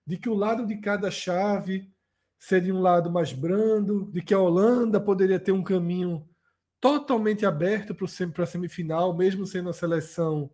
de 0.07 0.17
que 0.17 0.29
o 0.29 0.35
lado 0.35 0.67
de 0.67 0.77
cada 0.77 1.11
chave 1.11 1.91
seria 2.39 2.75
um 2.75 2.81
lado 2.81 3.11
mais 3.11 3.33
brando, 3.33 4.11
de 4.13 4.23
que 4.23 4.33
a 4.33 4.39
Holanda 4.39 5.01
poderia 5.01 5.41
ter 5.41 5.53
um 5.53 5.65
caminho 5.65 6.29
totalmente 6.81 7.45
aberto 7.45 7.95
para 7.95 8.45
a 8.45 8.47
semifinal, 8.47 9.17
mesmo 9.17 9.47
sendo 9.47 9.71
a 9.71 9.73
seleção 9.73 10.51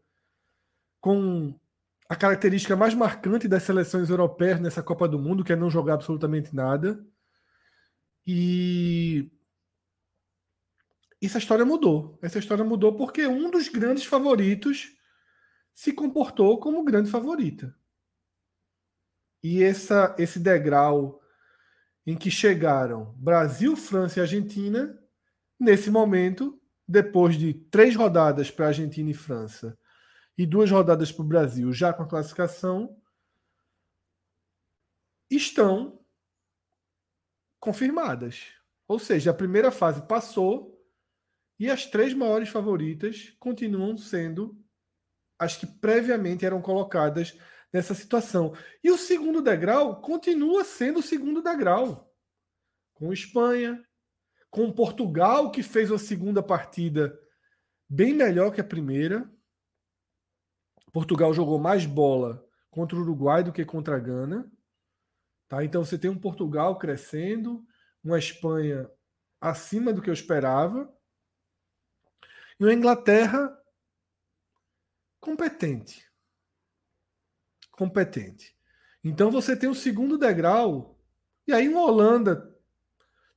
com 1.00 1.58
a 2.08 2.16
característica 2.16 2.76
mais 2.76 2.94
marcante 2.94 3.48
das 3.48 3.64
seleções 3.64 4.08
europeias 4.08 4.60
nessa 4.60 4.82
Copa 4.82 5.08
do 5.08 5.18
Mundo, 5.18 5.44
que 5.44 5.52
é 5.52 5.56
não 5.56 5.70
jogar 5.70 5.94
absolutamente 5.94 6.54
nada. 6.54 7.04
E 8.26 9.30
essa 11.20 11.38
história 11.38 11.64
mudou. 11.64 12.18
Essa 12.22 12.38
história 12.38 12.64
mudou 12.64 12.94
porque 12.96 13.26
um 13.26 13.50
dos 13.50 13.68
grandes 13.68 14.04
favoritos 14.04 14.96
se 15.74 15.92
comportou 15.92 16.58
como 16.60 16.84
grande 16.84 17.10
favorita. 17.10 17.74
E 19.42 19.62
essa, 19.62 20.14
esse 20.18 20.38
degrau 20.38 21.20
em 22.06 22.16
que 22.16 22.30
chegaram 22.30 23.14
Brasil, 23.16 23.76
França 23.76 24.18
e 24.18 24.22
Argentina, 24.22 24.98
nesse 25.58 25.90
momento, 25.90 26.60
depois 26.86 27.36
de 27.36 27.54
três 27.54 27.96
rodadas 27.96 28.50
para 28.50 28.68
Argentina 28.68 29.10
e 29.10 29.14
França 29.14 29.78
e 30.36 30.46
duas 30.46 30.70
rodadas 30.70 31.12
para 31.12 31.22
o 31.22 31.28
Brasil, 31.28 31.72
já 31.72 31.92
com 31.92 32.02
a 32.02 32.08
classificação, 32.08 32.96
estão 35.30 36.00
confirmadas. 37.60 38.46
Ou 38.88 38.98
seja, 38.98 39.30
a 39.30 39.34
primeira 39.34 39.70
fase 39.70 40.02
passou 40.02 40.72
e 41.58 41.70
as 41.70 41.86
três 41.86 42.12
maiores 42.12 42.48
favoritas 42.48 43.34
continuam 43.38 43.96
sendo 43.96 44.60
as 45.38 45.56
que 45.56 45.66
previamente 45.66 46.44
eram 46.44 46.60
colocadas 46.60 47.36
nessa 47.72 47.94
situação. 47.94 48.54
E 48.84 48.90
o 48.90 48.98
segundo 48.98 49.40
degrau 49.40 50.00
continua 50.00 50.64
sendo 50.64 50.98
o 51.00 51.02
segundo 51.02 51.42
degrau. 51.42 52.12
Com 52.94 53.12
Espanha, 53.12 53.82
com 54.50 54.70
Portugal, 54.70 55.50
que 55.50 55.62
fez 55.62 55.90
uma 55.90 55.98
segunda 55.98 56.42
partida 56.42 57.18
bem 57.88 58.12
melhor 58.12 58.52
que 58.52 58.60
a 58.60 58.64
primeira. 58.64 59.30
Portugal 60.92 61.32
jogou 61.32 61.58
mais 61.58 61.86
bola 61.86 62.46
contra 62.70 62.96
o 62.96 63.00
Uruguai 63.00 63.42
do 63.42 63.52
que 63.52 63.64
contra 63.64 63.96
a 63.96 63.98
Gana. 63.98 64.50
Tá? 65.48 65.64
Então 65.64 65.84
você 65.84 65.98
tem 65.98 66.10
um 66.10 66.18
Portugal 66.18 66.78
crescendo, 66.78 67.64
uma 68.04 68.18
Espanha 68.18 68.90
acima 69.40 69.92
do 69.92 70.00
que 70.00 70.08
eu 70.08 70.14
esperava, 70.14 70.92
e 72.60 72.64
uma 72.64 72.72
Inglaterra 72.72 73.58
competente. 75.18 76.11
Competente. 77.82 78.54
Então 79.02 79.28
você 79.28 79.56
tem 79.56 79.68
o 79.68 79.74
segundo 79.74 80.16
degrau, 80.16 80.96
e 81.48 81.52
aí 81.52 81.68
uma 81.68 81.82
Holanda 81.82 82.56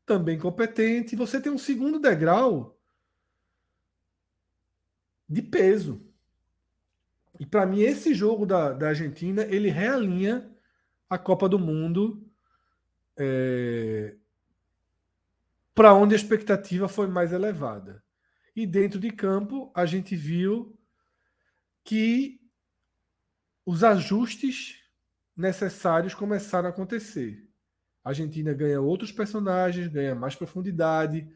também 0.06 0.38
competente, 0.38 1.16
você 1.16 1.42
tem 1.42 1.52
um 1.52 1.58
segundo 1.58 2.00
degrau 2.00 2.80
de 5.28 5.42
peso. 5.42 6.08
E 7.40 7.46
para 7.48 7.66
mim, 7.66 7.82
esse 7.82 8.14
jogo 8.14 8.46
da, 8.46 8.72
da 8.72 8.90
Argentina, 8.90 9.42
ele 9.42 9.72
realinha 9.72 10.48
a 11.10 11.18
Copa 11.18 11.50
do 11.50 11.58
Mundo 11.58 12.24
é, 13.18 14.16
para 15.74 15.92
onde 15.96 16.14
a 16.14 16.18
expectativa 16.18 16.88
foi 16.88 17.08
mais 17.08 17.34
elevada. 17.34 18.04
E 18.56 18.68
dentro 18.68 19.00
de 19.00 19.10
campo, 19.10 19.72
a 19.74 19.88
gente 19.88 20.16
viu 20.16 20.78
que 21.84 22.45
os 23.66 23.84
ajustes 23.84 24.80
necessários 25.36 26.14
começaram 26.14 26.68
a 26.68 26.72
acontecer. 26.72 27.46
A 28.04 28.10
Argentina 28.10 28.54
ganha 28.54 28.80
outros 28.80 29.12
personagens, 29.12 29.88
ganha 29.88 30.14
mais 30.14 30.36
profundidade. 30.36 31.28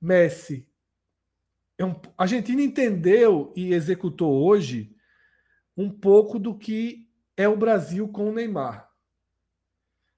Messi. 0.00 0.66
É 1.76 1.84
um, 1.84 1.92
a 2.16 2.24
Argentina 2.24 2.60
entendeu 2.62 3.52
e 3.56 3.72
executou 3.72 4.44
hoje 4.44 4.94
um 5.76 5.90
pouco 5.90 6.38
do 6.38 6.56
que 6.56 7.08
é 7.36 7.48
o 7.48 7.56
Brasil 7.56 8.06
com 8.08 8.28
o 8.28 8.32
Neymar. 8.32 8.90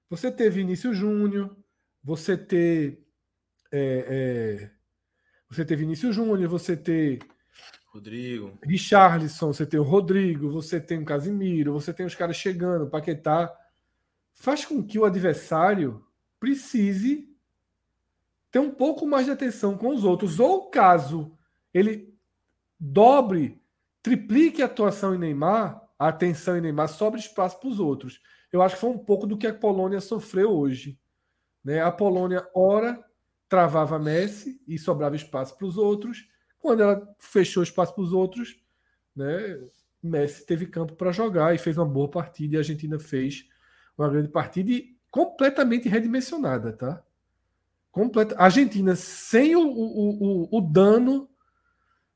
Você 0.09 0.31
ter 0.31 0.49
Vinícius 0.49 0.97
Júnior, 0.97 1.55
você 2.03 2.37
ter. 2.37 3.01
É, 3.71 4.59
é, 4.61 4.71
você 5.49 5.65
ter 5.65 5.75
Vinícius 5.75 6.15
Júnior, 6.15 6.49
você 6.49 6.75
ter. 6.75 7.19
Rodrigo. 7.93 8.57
Richarlison, 8.63 9.53
você 9.53 9.67
tem 9.67 9.79
o 9.79 9.83
Rodrigo, 9.83 10.49
você 10.49 10.81
tem 10.81 10.99
o 10.99 11.05
Casimiro, 11.05 11.73
você 11.73 11.93
tem 11.93 12.07
os 12.07 12.15
caras 12.15 12.35
chegando, 12.35 12.89
Paquetá. 12.89 13.55
Faz 14.33 14.65
com 14.65 14.83
que 14.83 14.97
o 14.97 15.05
adversário 15.05 16.03
precise 16.39 17.29
ter 18.49 18.57
um 18.57 18.71
pouco 18.71 19.05
mais 19.05 19.27
de 19.27 19.31
atenção 19.31 19.77
com 19.77 19.89
os 19.89 20.03
outros. 20.03 20.39
Ou 20.39 20.71
caso 20.71 21.37
ele 21.71 22.17
dobre 22.79 23.61
triplique 24.01 24.63
a 24.63 24.65
atuação 24.65 25.13
em 25.13 25.19
Neymar, 25.19 25.79
a 25.97 26.07
atenção 26.07 26.57
em 26.57 26.61
Neymar, 26.61 26.89
sobre 26.89 27.19
espaço 27.19 27.59
para 27.59 27.69
os 27.69 27.79
outros. 27.79 28.19
Eu 28.51 28.63
acho 28.63 28.73
que 28.73 28.81
foi 28.81 28.89
um 28.89 28.97
pouco 28.97 29.27
do 29.27 29.37
que 29.37 29.45
a 29.45 29.53
Polônia 29.53 30.01
sofreu 30.01 30.49
hoje. 30.49 30.99
Né? 31.63 31.79
A 31.79 31.91
Polônia, 31.91 32.45
ora, 32.55 32.99
travava 33.47 33.99
Messi 33.99 34.59
e 34.67 34.79
sobrava 34.79 35.15
espaço 35.15 35.55
para 35.55 35.67
os 35.67 35.77
outros. 35.77 36.32
Quando 36.63 36.81
ela 36.81 37.13
fechou 37.19 37.61
espaço 37.61 37.93
para 37.93 38.05
os 38.05 38.13
outros, 38.13 38.55
né, 39.13 39.59
Messi 40.01 40.45
teve 40.45 40.65
campo 40.65 40.95
para 40.95 41.11
jogar 41.11 41.53
e 41.53 41.57
fez 41.57 41.77
uma 41.77 41.85
boa 41.85 42.09
partida. 42.09 42.53
E 42.53 42.57
a 42.57 42.61
Argentina 42.61 42.97
fez 42.97 43.49
uma 43.97 44.07
grande 44.07 44.29
partida 44.29 44.71
e 44.71 44.95
completamente 45.11 45.89
redimensionada, 45.89 46.71
tá? 46.71 47.03
Completa. 47.91 48.33
A 48.37 48.45
Argentina 48.45 48.95
sem 48.95 49.57
o, 49.57 49.67
o, 49.67 50.45
o, 50.53 50.57
o 50.57 50.61
dano 50.61 51.29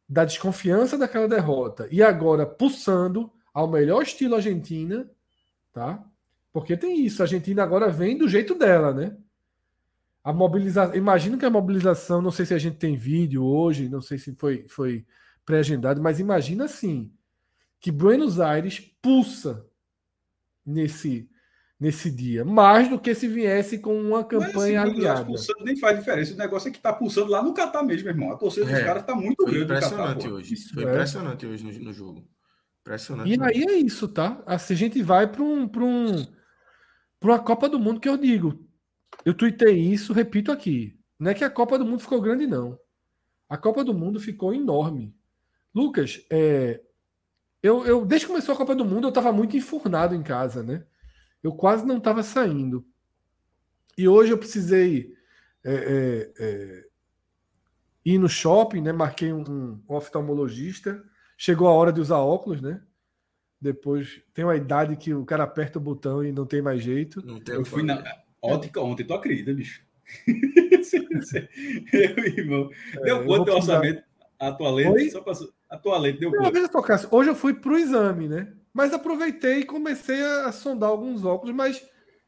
da 0.08 0.24
desconfiança 0.24 0.98
daquela 0.98 1.28
derrota 1.28 1.86
e 1.92 2.02
agora 2.02 2.46
pulsando 2.46 3.30
ao 3.54 3.68
melhor 3.68 4.02
estilo 4.02 4.36
Argentina, 4.36 5.12
tá? 5.74 6.02
Porque 6.54 6.78
tem 6.78 7.06
isso, 7.06 7.22
a 7.22 7.26
Argentina 7.26 7.64
agora 7.64 7.90
vem 7.90 8.18
do 8.18 8.30
jeito 8.30 8.56
dela, 8.56 8.94
né? 8.94 9.18
A 10.28 10.34
mobilização, 10.34 10.94
imagino 10.94 11.38
que 11.38 11.46
a 11.46 11.50
mobilização, 11.50 12.22
não 12.22 12.32
sei 12.32 12.46
se 12.46 12.54
a 12.54 12.58
gente 12.58 12.76
tem 12.76 12.98
vídeo 12.98 13.46
hoje, 13.46 13.88
não 13.88 14.02
sei 14.02 14.18
se 14.18 14.36
foi 14.36 14.66
foi 14.68 15.06
pré-agendado, 15.46 16.02
mas 16.02 16.20
imagina 16.20 16.66
assim, 16.66 17.14
que 17.80 17.90
Buenos 17.94 18.38
Aires 18.38 18.78
pulsa 19.02 19.66
nesse 20.66 21.30
nesse 21.80 22.12
dia, 22.12 22.44
mais 22.44 22.90
do 22.90 23.00
que 23.00 23.16
se 23.16 23.28
viesse 23.28 23.78
com 23.80 23.98
uma 24.02 24.22
campanha 24.24 24.82
Mas, 24.82 24.90
assim, 24.90 24.96
alinhada. 24.98 25.26
Pulsando 25.26 25.64
nem 25.64 25.78
faz 25.78 25.98
diferença. 25.98 26.34
O 26.34 26.38
negócio 26.38 26.68
é 26.68 26.72
que 26.72 26.80
tá 26.82 26.92
pulsando 26.92 27.32
lá 27.32 27.42
no 27.42 27.54
Catar 27.54 27.84
mesmo, 27.84 28.06
meu 28.06 28.14
irmão. 28.14 28.32
A 28.34 28.36
torcida 28.38 28.66
dos 28.66 28.74
É. 28.76 28.84
caras 28.84 29.06
tá 29.06 29.16
muito 29.16 29.44
Foi 29.44 29.54
grande. 29.54 29.60
no 29.60 29.78
impressionante 29.78 30.24
Catar, 30.24 30.34
hoje. 30.34 30.56
Foi 30.74 30.84
É. 30.84 30.90
impressionante 30.90 31.46
hoje 31.46 31.64
no, 31.64 31.80
no 31.86 31.94
jogo. 31.94 32.28
Impressionante. 32.82 33.28
E 33.28 33.38
mesmo. 33.38 33.46
aí 33.46 33.64
é 33.64 33.78
isso, 33.78 34.08
tá? 34.10 34.44
Assim, 34.46 34.74
a 34.74 34.78
gente 34.78 35.02
vai 35.04 35.26
para 35.32 35.42
um, 35.44 35.68
pra 35.70 35.84
um, 35.86 36.26
pra 37.20 37.30
uma 37.32 37.40
Copa 37.40 37.70
do 37.70 37.80
Mundo 37.80 38.00
que 38.02 38.10
eu 38.10 38.18
digo. 38.18 38.67
Eu 39.26 39.34
tuitei 39.34 39.78
isso, 39.78 40.14
repito 40.14 40.52
aqui. 40.52 40.98
Não 41.20 41.32
é 41.32 41.34
que 41.34 41.44
a 41.44 41.50
Copa 41.50 41.78
do 41.78 41.86
Mundo 41.86 42.00
ficou 42.00 42.22
grande, 42.22 42.48
não. 42.48 42.80
A 43.50 43.58
Copa 43.58 43.84
do 43.84 43.94
Mundo 43.94 44.20
ficou 44.20 44.54
enorme. 44.54 45.16
Lucas, 45.74 46.26
é, 46.30 46.82
eu, 47.62 47.86
eu, 47.86 48.06
desde 48.06 48.26
que 48.26 48.32
começou 48.32 48.54
a 48.54 48.58
Copa 48.58 48.76
do 48.76 48.86
Mundo, 48.86 49.06
eu 49.06 49.10
estava 49.10 49.32
muito 49.32 49.58
enfurnado 49.58 50.16
em 50.16 50.24
casa, 50.24 50.64
né? 50.64 50.86
Eu 51.42 51.54
quase 51.54 51.86
não 51.86 51.98
estava 51.98 52.24
saindo. 52.24 52.86
E 53.98 54.08
hoje 54.08 54.32
eu 54.32 54.38
precisei 54.38 55.14
é, 55.64 55.74
é, 55.74 56.34
é, 56.40 56.88
ir 58.06 58.18
no 58.18 58.30
shopping, 58.30 58.82
né? 58.82 58.92
Marquei 58.92 59.34
um, 59.34 59.44
um 59.90 59.96
oftalmologista. 59.96 61.04
Chegou 61.38 61.68
a 61.68 61.74
hora 61.74 61.92
de 61.92 62.00
usar 62.00 62.20
óculos, 62.20 62.62
né? 62.62 62.82
Depois 63.60 64.22
tem 64.34 64.46
uma 64.46 64.56
idade 64.56 64.96
que 64.96 65.14
o 65.14 65.26
cara 65.26 65.44
aperta 65.44 65.80
o 65.80 65.82
botão 65.82 66.24
e 66.24 66.32
não 66.32 66.46
tem 66.46 66.62
mais 66.62 66.82
jeito. 66.82 67.26
Não 67.26 67.40
tem 67.40 67.56
Eu 67.56 67.66
fui 67.66 67.82
na. 67.82 68.04
Ótica 68.42 68.82
ontem, 68.82 69.04
tu 69.04 69.14
acredita, 69.14 69.54
bicho? 69.54 69.82
eu, 71.94 72.24
irmão. 72.26 72.70
Deu 73.04 73.18
eu 73.18 73.26
quanto 73.26 73.46
teu 73.46 73.56
orçamento? 73.56 74.04
A 74.40 74.52
tua 74.52 74.72
lente? 74.72 74.90
Oi? 74.90 75.10
Só 75.10 75.22
pra... 75.22 75.34
A 75.70 75.78
tua 75.78 75.98
lente 75.98 76.20
deu 76.20 76.32
quanto? 76.32 76.54
veja 76.54 76.72
só, 76.72 76.82
Cássio, 76.82 77.10
hoje 77.12 77.30
eu 77.30 77.36
fui 77.36 77.54
para 77.54 77.74
o 77.74 77.78
exame, 77.78 78.28
né? 78.28 78.54
Mas 78.74 78.94
aproveitei 78.94 79.60
e 79.60 79.66
comecei 79.66 80.22
a 80.22 80.52
sondar 80.52 80.90
alguns 80.90 81.26
óculos, 81.26 81.56
mas 81.56 81.84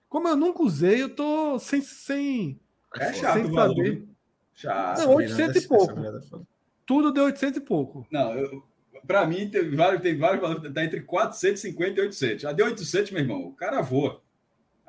como 0.10 0.28
eu 0.28 0.36
nunca 0.36 0.64
usei, 0.64 1.02
eu 1.04 1.10
tô 1.10 1.60
sem. 1.60 1.82
sem 1.82 2.60
É 2.98 3.14
chato 3.14 3.36
sem 3.36 3.52
valor. 3.52 3.76
saber. 3.76 4.04
Chato. 4.54 4.98
Não, 4.98 5.22
Essa 5.22 5.38
800 5.46 5.64
e 5.64 5.68
pouco. 5.68 6.00
é 6.00 6.20
tudo 6.86 7.14
deu 7.14 7.26
800 7.26 7.58
e 7.58 7.62
pouco. 7.62 8.08
Não, 8.12 8.34
eu, 8.34 8.64
pra 9.06 9.26
mim, 9.28 9.48
tem 9.48 9.70
vários, 9.76 10.02
tem 10.02 10.18
vários 10.18 10.42
valores, 10.42 10.74
tá 10.74 10.84
entre 10.84 11.02
450 11.02 12.00
e 12.00 12.04
800. 12.04 12.42
Já 12.42 12.52
deu 12.52 12.66
800, 12.66 13.12
meu 13.12 13.22
irmão, 13.22 13.42
o 13.46 13.54
cara 13.54 13.80
voa. 13.82 14.22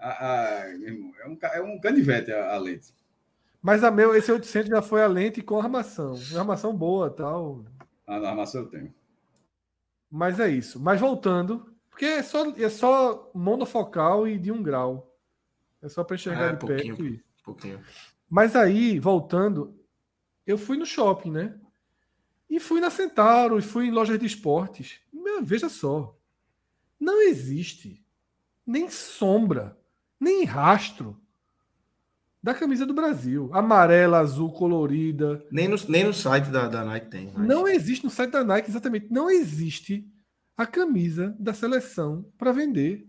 A, 0.00 0.62
a- 0.62 0.68
meu 0.78 0.88
irmão, 0.88 1.12
é, 1.20 1.28
um, 1.28 1.38
é 1.42 1.62
um 1.62 1.78
canivete 1.80 2.32
a, 2.32 2.54
a 2.54 2.58
lente. 2.58 2.94
Mas 3.62 3.84
a 3.84 3.90
meu, 3.90 4.14
esse 4.16 4.32
800 4.32 4.68
já 4.70 4.80
foi 4.82 5.02
a 5.02 5.06
lente 5.06 5.42
com 5.42 5.60
armação. 5.60 6.14
Uma 6.30 6.40
armação 6.40 6.74
boa 6.74 7.10
tal. 7.10 7.64
A 8.06 8.16
armação 8.16 8.62
eu 8.62 8.68
tenho. 8.68 8.94
Mas 10.10 10.40
é 10.40 10.48
isso. 10.48 10.80
Mas 10.80 10.98
voltando, 11.00 11.72
porque 11.90 12.06
é 12.06 12.22
só, 12.22 12.46
é 12.56 12.68
só 12.70 13.30
monofocal 13.34 14.26
e 14.26 14.38
de 14.38 14.50
um 14.50 14.62
grau. 14.62 15.14
É 15.82 15.88
só 15.88 16.02
para 16.02 16.16
enxergar 16.16 16.48
É, 16.48 16.52
de 16.52 16.58
pouquinho. 16.58 16.96
perto. 16.96 17.04
E... 17.14 17.24
Pouquinho. 17.44 17.80
Mas 18.28 18.56
aí, 18.56 18.98
voltando, 18.98 19.78
eu 20.46 20.56
fui 20.56 20.76
no 20.76 20.86
shopping, 20.86 21.30
né? 21.30 21.58
E 22.48 22.58
fui 22.58 22.80
na 22.80 22.90
Centauro, 22.90 23.58
e 23.58 23.62
fui 23.62 23.86
em 23.86 23.90
lojas 23.90 24.18
de 24.18 24.26
esportes. 24.26 25.00
Meu, 25.12 25.44
veja 25.44 25.68
só. 25.68 26.16
Não 26.98 27.20
existe 27.22 28.04
nem 28.66 28.88
sombra, 28.90 29.78
nem 30.20 30.44
rastro 30.44 31.18
da 32.42 32.54
camisa 32.54 32.84
do 32.86 32.94
Brasil. 32.94 33.50
Amarela, 33.52 34.18
azul, 34.18 34.52
colorida. 34.52 35.44
Nem 35.50 35.66
no, 35.68 35.76
nem 35.88 36.04
no 36.04 36.12
site 36.14 36.50
da, 36.50 36.68
da 36.68 36.84
Nike 36.84 37.08
tem. 37.08 37.32
mas- 37.34 37.46
Não 37.48 37.66
existe 37.66 38.04
no 38.04 38.10
site 38.10 38.30
da 38.30 38.44
Nike, 38.44 38.68
exatamente. 38.70 39.08
Não 39.10 39.30
existe 39.30 40.06
a 40.56 40.66
camisa 40.66 41.34
da 41.38 41.52
seleção 41.54 42.24
para 42.38 42.52
vender. 42.52 43.06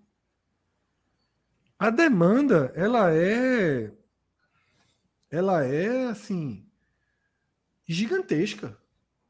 A 1.77 1.89
demanda, 1.89 2.71
ela 2.75 3.13
é. 3.13 3.91
Ela 5.29 5.63
é, 5.65 6.05
assim. 6.07 6.65
gigantesca. 7.87 8.77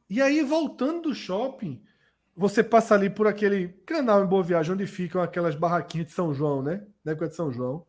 E 0.09 0.21
aí, 0.21 0.43
voltando 0.43 1.03
do 1.03 1.15
shopping, 1.15 1.82
você 2.36 2.63
passa 2.63 2.93
ali 2.95 3.09
por 3.09 3.27
aquele 3.27 3.69
canal 3.86 4.23
em 4.23 4.27
Boa 4.27 4.43
Viagem, 4.43 4.73
onde 4.73 4.86
ficam 4.86 5.21
aquelas 5.21 5.55
barraquinhas 5.55 6.07
de 6.07 6.13
São 6.13 6.34
João, 6.34 6.61
né? 6.61 6.86
Na 7.04 7.14
época 7.14 7.28
de 7.28 7.36
São 7.36 7.52
João. 7.52 7.86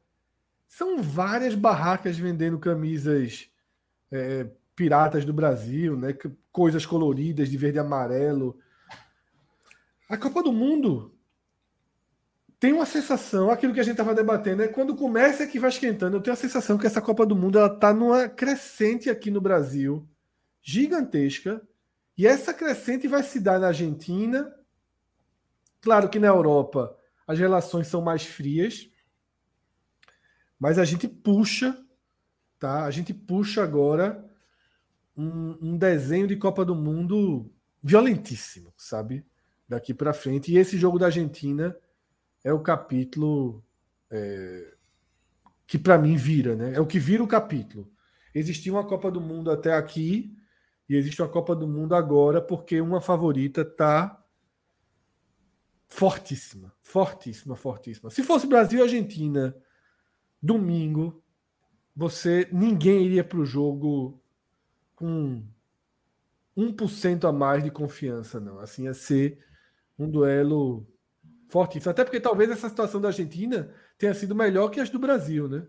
São 0.66 1.02
várias 1.02 1.54
barracas 1.54 2.16
vendendo 2.16 2.58
camisas 2.58 3.50
é, 4.10 4.46
piratas 4.74 5.24
do 5.24 5.32
Brasil, 5.32 5.96
né? 5.96 6.16
Coisas 6.50 6.86
coloridas 6.86 7.48
de 7.48 7.56
verde 7.56 7.78
e 7.78 7.80
amarelo. 7.80 8.58
A 10.08 10.16
Copa 10.16 10.42
do 10.42 10.52
Mundo 10.52 11.14
tem 12.62 12.72
uma 12.72 12.86
sensação, 12.86 13.50
aquilo 13.50 13.74
que 13.74 13.80
a 13.80 13.82
gente 13.82 13.94
estava 13.94 14.14
debatendo, 14.14 14.62
é 14.62 14.68
quando 14.68 14.94
começa 14.94 15.48
que 15.48 15.58
vai 15.58 15.68
esquentando. 15.68 16.16
Eu 16.16 16.20
tenho 16.20 16.34
a 16.34 16.36
sensação 16.36 16.78
que 16.78 16.86
essa 16.86 17.02
Copa 17.02 17.26
do 17.26 17.34
Mundo 17.34 17.58
ela 17.58 17.66
está 17.66 17.92
numa 17.92 18.28
crescente 18.28 19.10
aqui 19.10 19.32
no 19.32 19.40
Brasil, 19.40 20.08
gigantesca, 20.62 21.60
e 22.16 22.24
essa 22.24 22.54
crescente 22.54 23.08
vai 23.08 23.24
se 23.24 23.40
dar 23.40 23.58
na 23.58 23.66
Argentina. 23.66 24.54
Claro 25.80 26.08
que 26.08 26.20
na 26.20 26.28
Europa 26.28 26.96
as 27.26 27.36
relações 27.36 27.88
são 27.88 28.00
mais 28.00 28.24
frias, 28.24 28.88
mas 30.62 30.78
a 30.78 30.84
gente 30.84 31.08
puxa 31.08 31.76
tá? 32.62 32.84
A 32.84 32.90
gente 32.92 33.12
puxa 33.12 33.60
agora 33.60 34.24
um, 35.16 35.58
um 35.60 35.76
desenho 35.76 36.28
de 36.28 36.36
Copa 36.36 36.64
do 36.64 36.76
Mundo 36.76 37.52
violentíssimo, 37.82 38.72
sabe? 38.76 39.26
Daqui 39.68 39.92
para 39.92 40.12
frente. 40.12 40.52
E 40.52 40.58
esse 40.58 40.78
jogo 40.78 40.96
da 40.96 41.06
Argentina 41.06 41.76
é 42.44 42.52
o 42.52 42.60
capítulo 42.60 43.64
é, 44.08 44.74
que 45.66 45.76
para 45.76 45.98
mim 45.98 46.14
vira, 46.14 46.54
né? 46.54 46.74
É 46.74 46.80
o 46.80 46.86
que 46.86 47.00
vira 47.00 47.20
o 47.20 47.26
capítulo. 47.26 47.90
Existia 48.32 48.72
uma 48.72 48.86
Copa 48.86 49.10
do 49.10 49.20
Mundo 49.20 49.50
até 49.50 49.74
aqui 49.74 50.32
e 50.88 50.94
existe 50.94 51.20
uma 51.20 51.28
Copa 51.28 51.56
do 51.56 51.66
Mundo 51.66 51.96
agora 51.96 52.40
porque 52.40 52.80
uma 52.80 53.00
favorita 53.00 53.64
tá 53.64 54.24
fortíssima, 55.88 56.72
fortíssima, 56.80 57.56
fortíssima. 57.56 58.08
Se 58.08 58.22
fosse 58.22 58.46
Brasil 58.46 58.78
e 58.78 58.82
Argentina 58.82 59.52
domingo, 60.42 61.22
você 61.94 62.48
ninguém 62.50 63.04
iria 63.04 63.22
para 63.22 63.38
o 63.38 63.46
jogo 63.46 64.20
com 64.96 65.42
1% 66.56 67.28
a 67.28 67.32
mais 67.32 67.62
de 67.62 67.70
confiança, 67.70 68.40
não. 68.40 68.58
Assim, 68.58 68.84
ia 68.84 68.94
ser 68.94 69.38
um 69.98 70.10
duelo 70.10 70.86
fortíssimo. 71.48 71.90
Até 71.90 72.04
porque 72.04 72.20
talvez 72.20 72.50
essa 72.50 72.68
situação 72.68 73.00
da 73.00 73.08
Argentina 73.08 73.72
tenha 73.98 74.14
sido 74.14 74.34
melhor 74.34 74.68
que 74.70 74.80
as 74.80 74.90
do 74.90 74.98
Brasil, 74.98 75.48
né? 75.48 75.66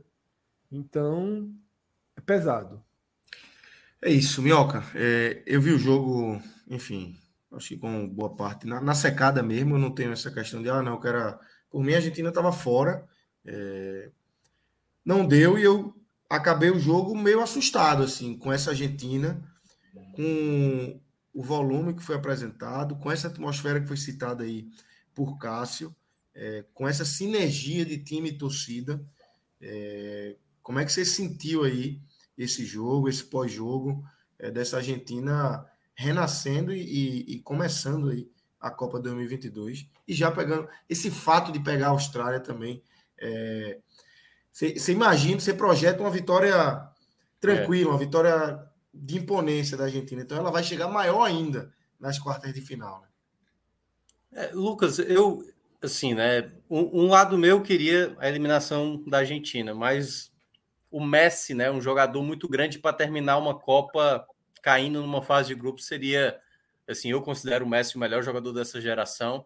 Então, 0.72 1.54
é 2.16 2.22
pesado. 2.22 2.84
É 4.02 4.10
isso, 4.10 4.42
Minhoca. 4.42 4.84
É, 4.96 5.44
eu 5.46 5.62
vi 5.62 5.72
o 5.72 5.78
jogo, 5.78 6.42
enfim, 6.68 7.18
acho 7.52 7.70
que 7.70 7.78
com 7.78 8.08
boa 8.10 8.36
parte. 8.36 8.68
Na, 8.68 8.82
na, 8.82 8.96
secada 8.96 9.44
mesmo, 9.44 9.76
eu 9.76 9.80
não 9.80 9.92
tenho 9.92 10.12
essa 10.12 10.32
questão 10.32 10.62
de, 10.62 10.70
ah, 10.70 10.82
não, 10.82 11.00
que 11.00 11.08
era. 11.08 11.40
Por 11.70 11.84
mim, 11.84 11.94
a 11.94 11.98
Argentina 11.98 12.30
estava 12.30 12.52
fora. 12.52 13.08
É, 13.46 14.12
não 15.06 15.28
deu 15.28 15.58
e 15.58 15.64
eu 15.64 15.94
acabei 16.30 16.72
o 16.72 16.80
jogo 16.80 17.16
meio 17.16 17.42
assustado, 17.42 18.04
assim, 18.04 18.38
com 18.38 18.52
essa 18.52 18.72
Argentina, 18.72 19.42
com 20.14 21.00
o 21.34 21.44
volume 21.44 21.94
que 21.94 22.04
foi 22.04 22.16
apresentado, 22.16 22.96
com 22.96 23.12
essa 23.12 23.28
atmosfera 23.28 23.82
que 23.82 23.88
foi 23.88 23.98
citada 23.98 24.44
aí 24.44 24.68
por 25.14 25.38
Cássio, 25.38 25.96
é, 26.34 26.66
com 26.74 26.88
essa 26.88 27.06
sinergia 27.06 27.86
de 27.86 27.98
time 27.98 28.30
e 28.30 28.38
torcida. 28.38 29.04
É, 29.62 30.36
como 30.62 30.80
é 30.80 30.86
que 30.86 30.92
você 30.92 31.06
sentiu 31.06 31.64
aí 31.64 32.02
esse 32.38 32.66
jogo, 32.66 33.10
esse 33.10 33.24
pós-jogo 33.24 34.04
é, 34.40 34.50
dessa 34.50 34.78
Argentina 34.78 35.66
renascendo 35.96 36.74
e, 36.74 37.22
e, 37.22 37.40
começando 37.42 38.10
aí 38.10 38.30
a 38.60 38.72
Copa 38.72 39.00
2022 39.00 39.88
e 40.08 40.14
já 40.14 40.32
pegando 40.32 40.68
esse 40.90 41.12
fato 41.12 41.52
de 41.52 41.60
pegar 41.60 41.88
a 41.88 41.92
Austrália 41.92 42.40
também. 42.40 42.82
É, 43.20 43.80
você, 44.54 44.92
imagina, 44.92 45.40
você 45.40 45.54
projeta 45.54 46.00
uma 46.00 46.12
vitória 46.12 46.88
tranquila, 47.40 47.90
é. 47.90 47.94
uma 47.94 48.00
vitória 48.00 48.64
de 48.94 49.18
imponência 49.18 49.76
da 49.76 49.86
Argentina. 49.86 50.22
Então 50.22 50.38
ela 50.38 50.52
vai 50.52 50.64
chegar 50.64 50.88
maior 50.88 51.24
ainda 51.24 51.74
nas 52.00 52.20
quartas 52.20 52.54
de 52.54 52.62
final. 52.62 53.02
Né? 53.02 53.08
É, 54.44 54.52
Lucas, 54.54 55.00
eu 55.00 55.44
assim, 55.82 56.14
né? 56.14 56.52
Um, 56.70 57.04
um, 57.04 57.08
lado 57.10 57.38
meu 57.38 57.62
queria 57.62 58.16
a 58.18 58.30
eliminação 58.30 59.04
da 59.06 59.18
Argentina, 59.20 59.74
mas 59.74 60.32
o 60.90 61.04
Messi, 61.04 61.54
né, 61.54 61.70
um 61.70 61.82
jogador 61.82 62.22
muito 62.24 62.48
grande 62.48 62.80
para 62.80 62.96
terminar 62.96 63.38
uma 63.38 63.60
Copa 63.60 64.26
caindo 64.62 65.02
numa 65.02 65.22
fase 65.22 65.50
de 65.50 65.56
grupo 65.56 65.82
seria, 65.82 66.40
assim, 66.88 67.10
eu 67.10 67.22
considero 67.22 67.66
o 67.66 67.68
Messi 67.68 67.98
o 67.98 68.00
melhor 68.00 68.24
jogador 68.24 68.54
dessa 68.54 68.80
geração. 68.80 69.46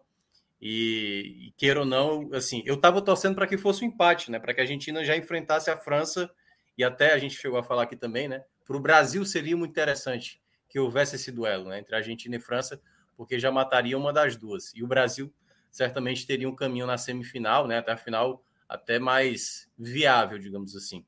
E, 0.60 1.46
e 1.46 1.50
queira 1.56 1.80
ou 1.80 1.86
não, 1.86 2.30
assim, 2.32 2.62
eu 2.66 2.74
estava 2.74 3.00
torcendo 3.00 3.36
para 3.36 3.46
que 3.46 3.56
fosse 3.56 3.84
um 3.84 3.88
empate, 3.88 4.30
né, 4.30 4.40
para 4.40 4.52
que 4.52 4.60
a 4.60 4.64
Argentina 4.64 5.04
já 5.04 5.16
enfrentasse 5.16 5.70
a 5.70 5.76
França 5.76 6.28
e 6.76 6.82
até 6.82 7.12
a 7.12 7.18
gente 7.18 7.36
chegou 7.36 7.58
a 7.58 7.62
falar 7.62 7.84
aqui 7.84 7.96
também, 7.96 8.28
né? 8.28 8.44
Para 8.64 8.76
o 8.76 8.80
Brasil 8.80 9.24
seria 9.24 9.56
muito 9.56 9.70
interessante 9.70 10.40
que 10.68 10.78
houvesse 10.78 11.16
esse 11.16 11.32
duelo 11.32 11.68
né, 11.68 11.78
entre 11.78 11.94
Argentina 11.94 12.36
e 12.36 12.40
França, 12.40 12.80
porque 13.16 13.38
já 13.38 13.50
mataria 13.50 13.96
uma 13.96 14.12
das 14.12 14.36
duas. 14.36 14.72
E 14.74 14.82
o 14.82 14.86
Brasil 14.86 15.32
certamente 15.70 16.26
teria 16.26 16.48
um 16.48 16.54
caminho 16.54 16.86
na 16.86 16.98
semifinal, 16.98 17.66
né, 17.66 17.78
até 17.78 17.92
a 17.92 17.96
final, 17.96 18.44
até 18.68 18.98
mais 18.98 19.68
viável, 19.78 20.38
digamos 20.38 20.76
assim. 20.76 21.04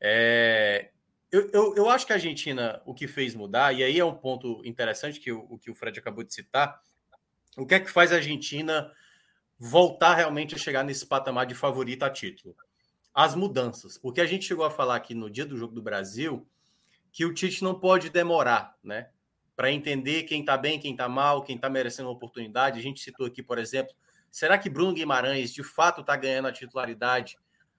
É, 0.00 0.90
eu, 1.32 1.50
eu, 1.52 1.76
eu, 1.76 1.90
acho 1.90 2.06
que 2.06 2.12
a 2.12 2.16
Argentina, 2.16 2.80
o 2.86 2.94
que 2.94 3.08
fez 3.08 3.34
mudar, 3.34 3.72
e 3.72 3.82
aí 3.82 3.98
é 3.98 4.04
um 4.04 4.14
ponto 4.14 4.62
interessante 4.64 5.18
que 5.18 5.32
o, 5.32 5.46
o 5.50 5.58
que 5.58 5.70
o 5.70 5.74
Fred 5.74 5.98
acabou 5.98 6.22
de 6.22 6.32
citar, 6.32 6.80
o 7.58 7.66
que 7.66 7.74
é 7.74 7.80
que 7.80 7.90
faz 7.90 8.12
a 8.12 8.16
Argentina 8.16 8.90
voltar 9.58 10.14
realmente 10.14 10.54
a 10.54 10.58
chegar 10.58 10.84
nesse 10.84 11.04
patamar 11.04 11.44
de 11.44 11.54
favorita 11.54 12.06
a 12.06 12.10
título? 12.10 12.54
As 13.12 13.34
mudanças, 13.34 13.98
porque 13.98 14.20
a 14.20 14.26
gente 14.26 14.44
chegou 14.44 14.64
a 14.64 14.70
falar 14.70 14.94
aqui 14.94 15.12
no 15.12 15.28
dia 15.28 15.44
do 15.44 15.56
jogo 15.56 15.74
do 15.74 15.82
Brasil 15.82 16.48
que 17.10 17.24
o 17.24 17.34
Tite 17.34 17.64
não 17.64 17.74
pode 17.74 18.10
demorar, 18.10 18.76
né? 18.82 19.08
Para 19.56 19.72
entender 19.72 20.22
quem 20.22 20.40
está 20.40 20.56
bem, 20.56 20.78
quem 20.78 20.92
está 20.92 21.08
mal, 21.08 21.42
quem 21.42 21.56
está 21.56 21.68
merecendo 21.68 22.08
uma 22.08 22.14
oportunidade. 22.14 22.78
A 22.78 22.82
gente 22.82 23.00
citou 23.00 23.26
aqui, 23.26 23.42
por 23.42 23.58
exemplo, 23.58 23.92
será 24.30 24.56
que 24.56 24.70
Bruno 24.70 24.92
Guimarães 24.92 25.52
de 25.52 25.64
fato 25.64 26.02
está 26.02 26.14
ganhando 26.14 26.46
a 26.46 26.52
titularidade 26.52 27.36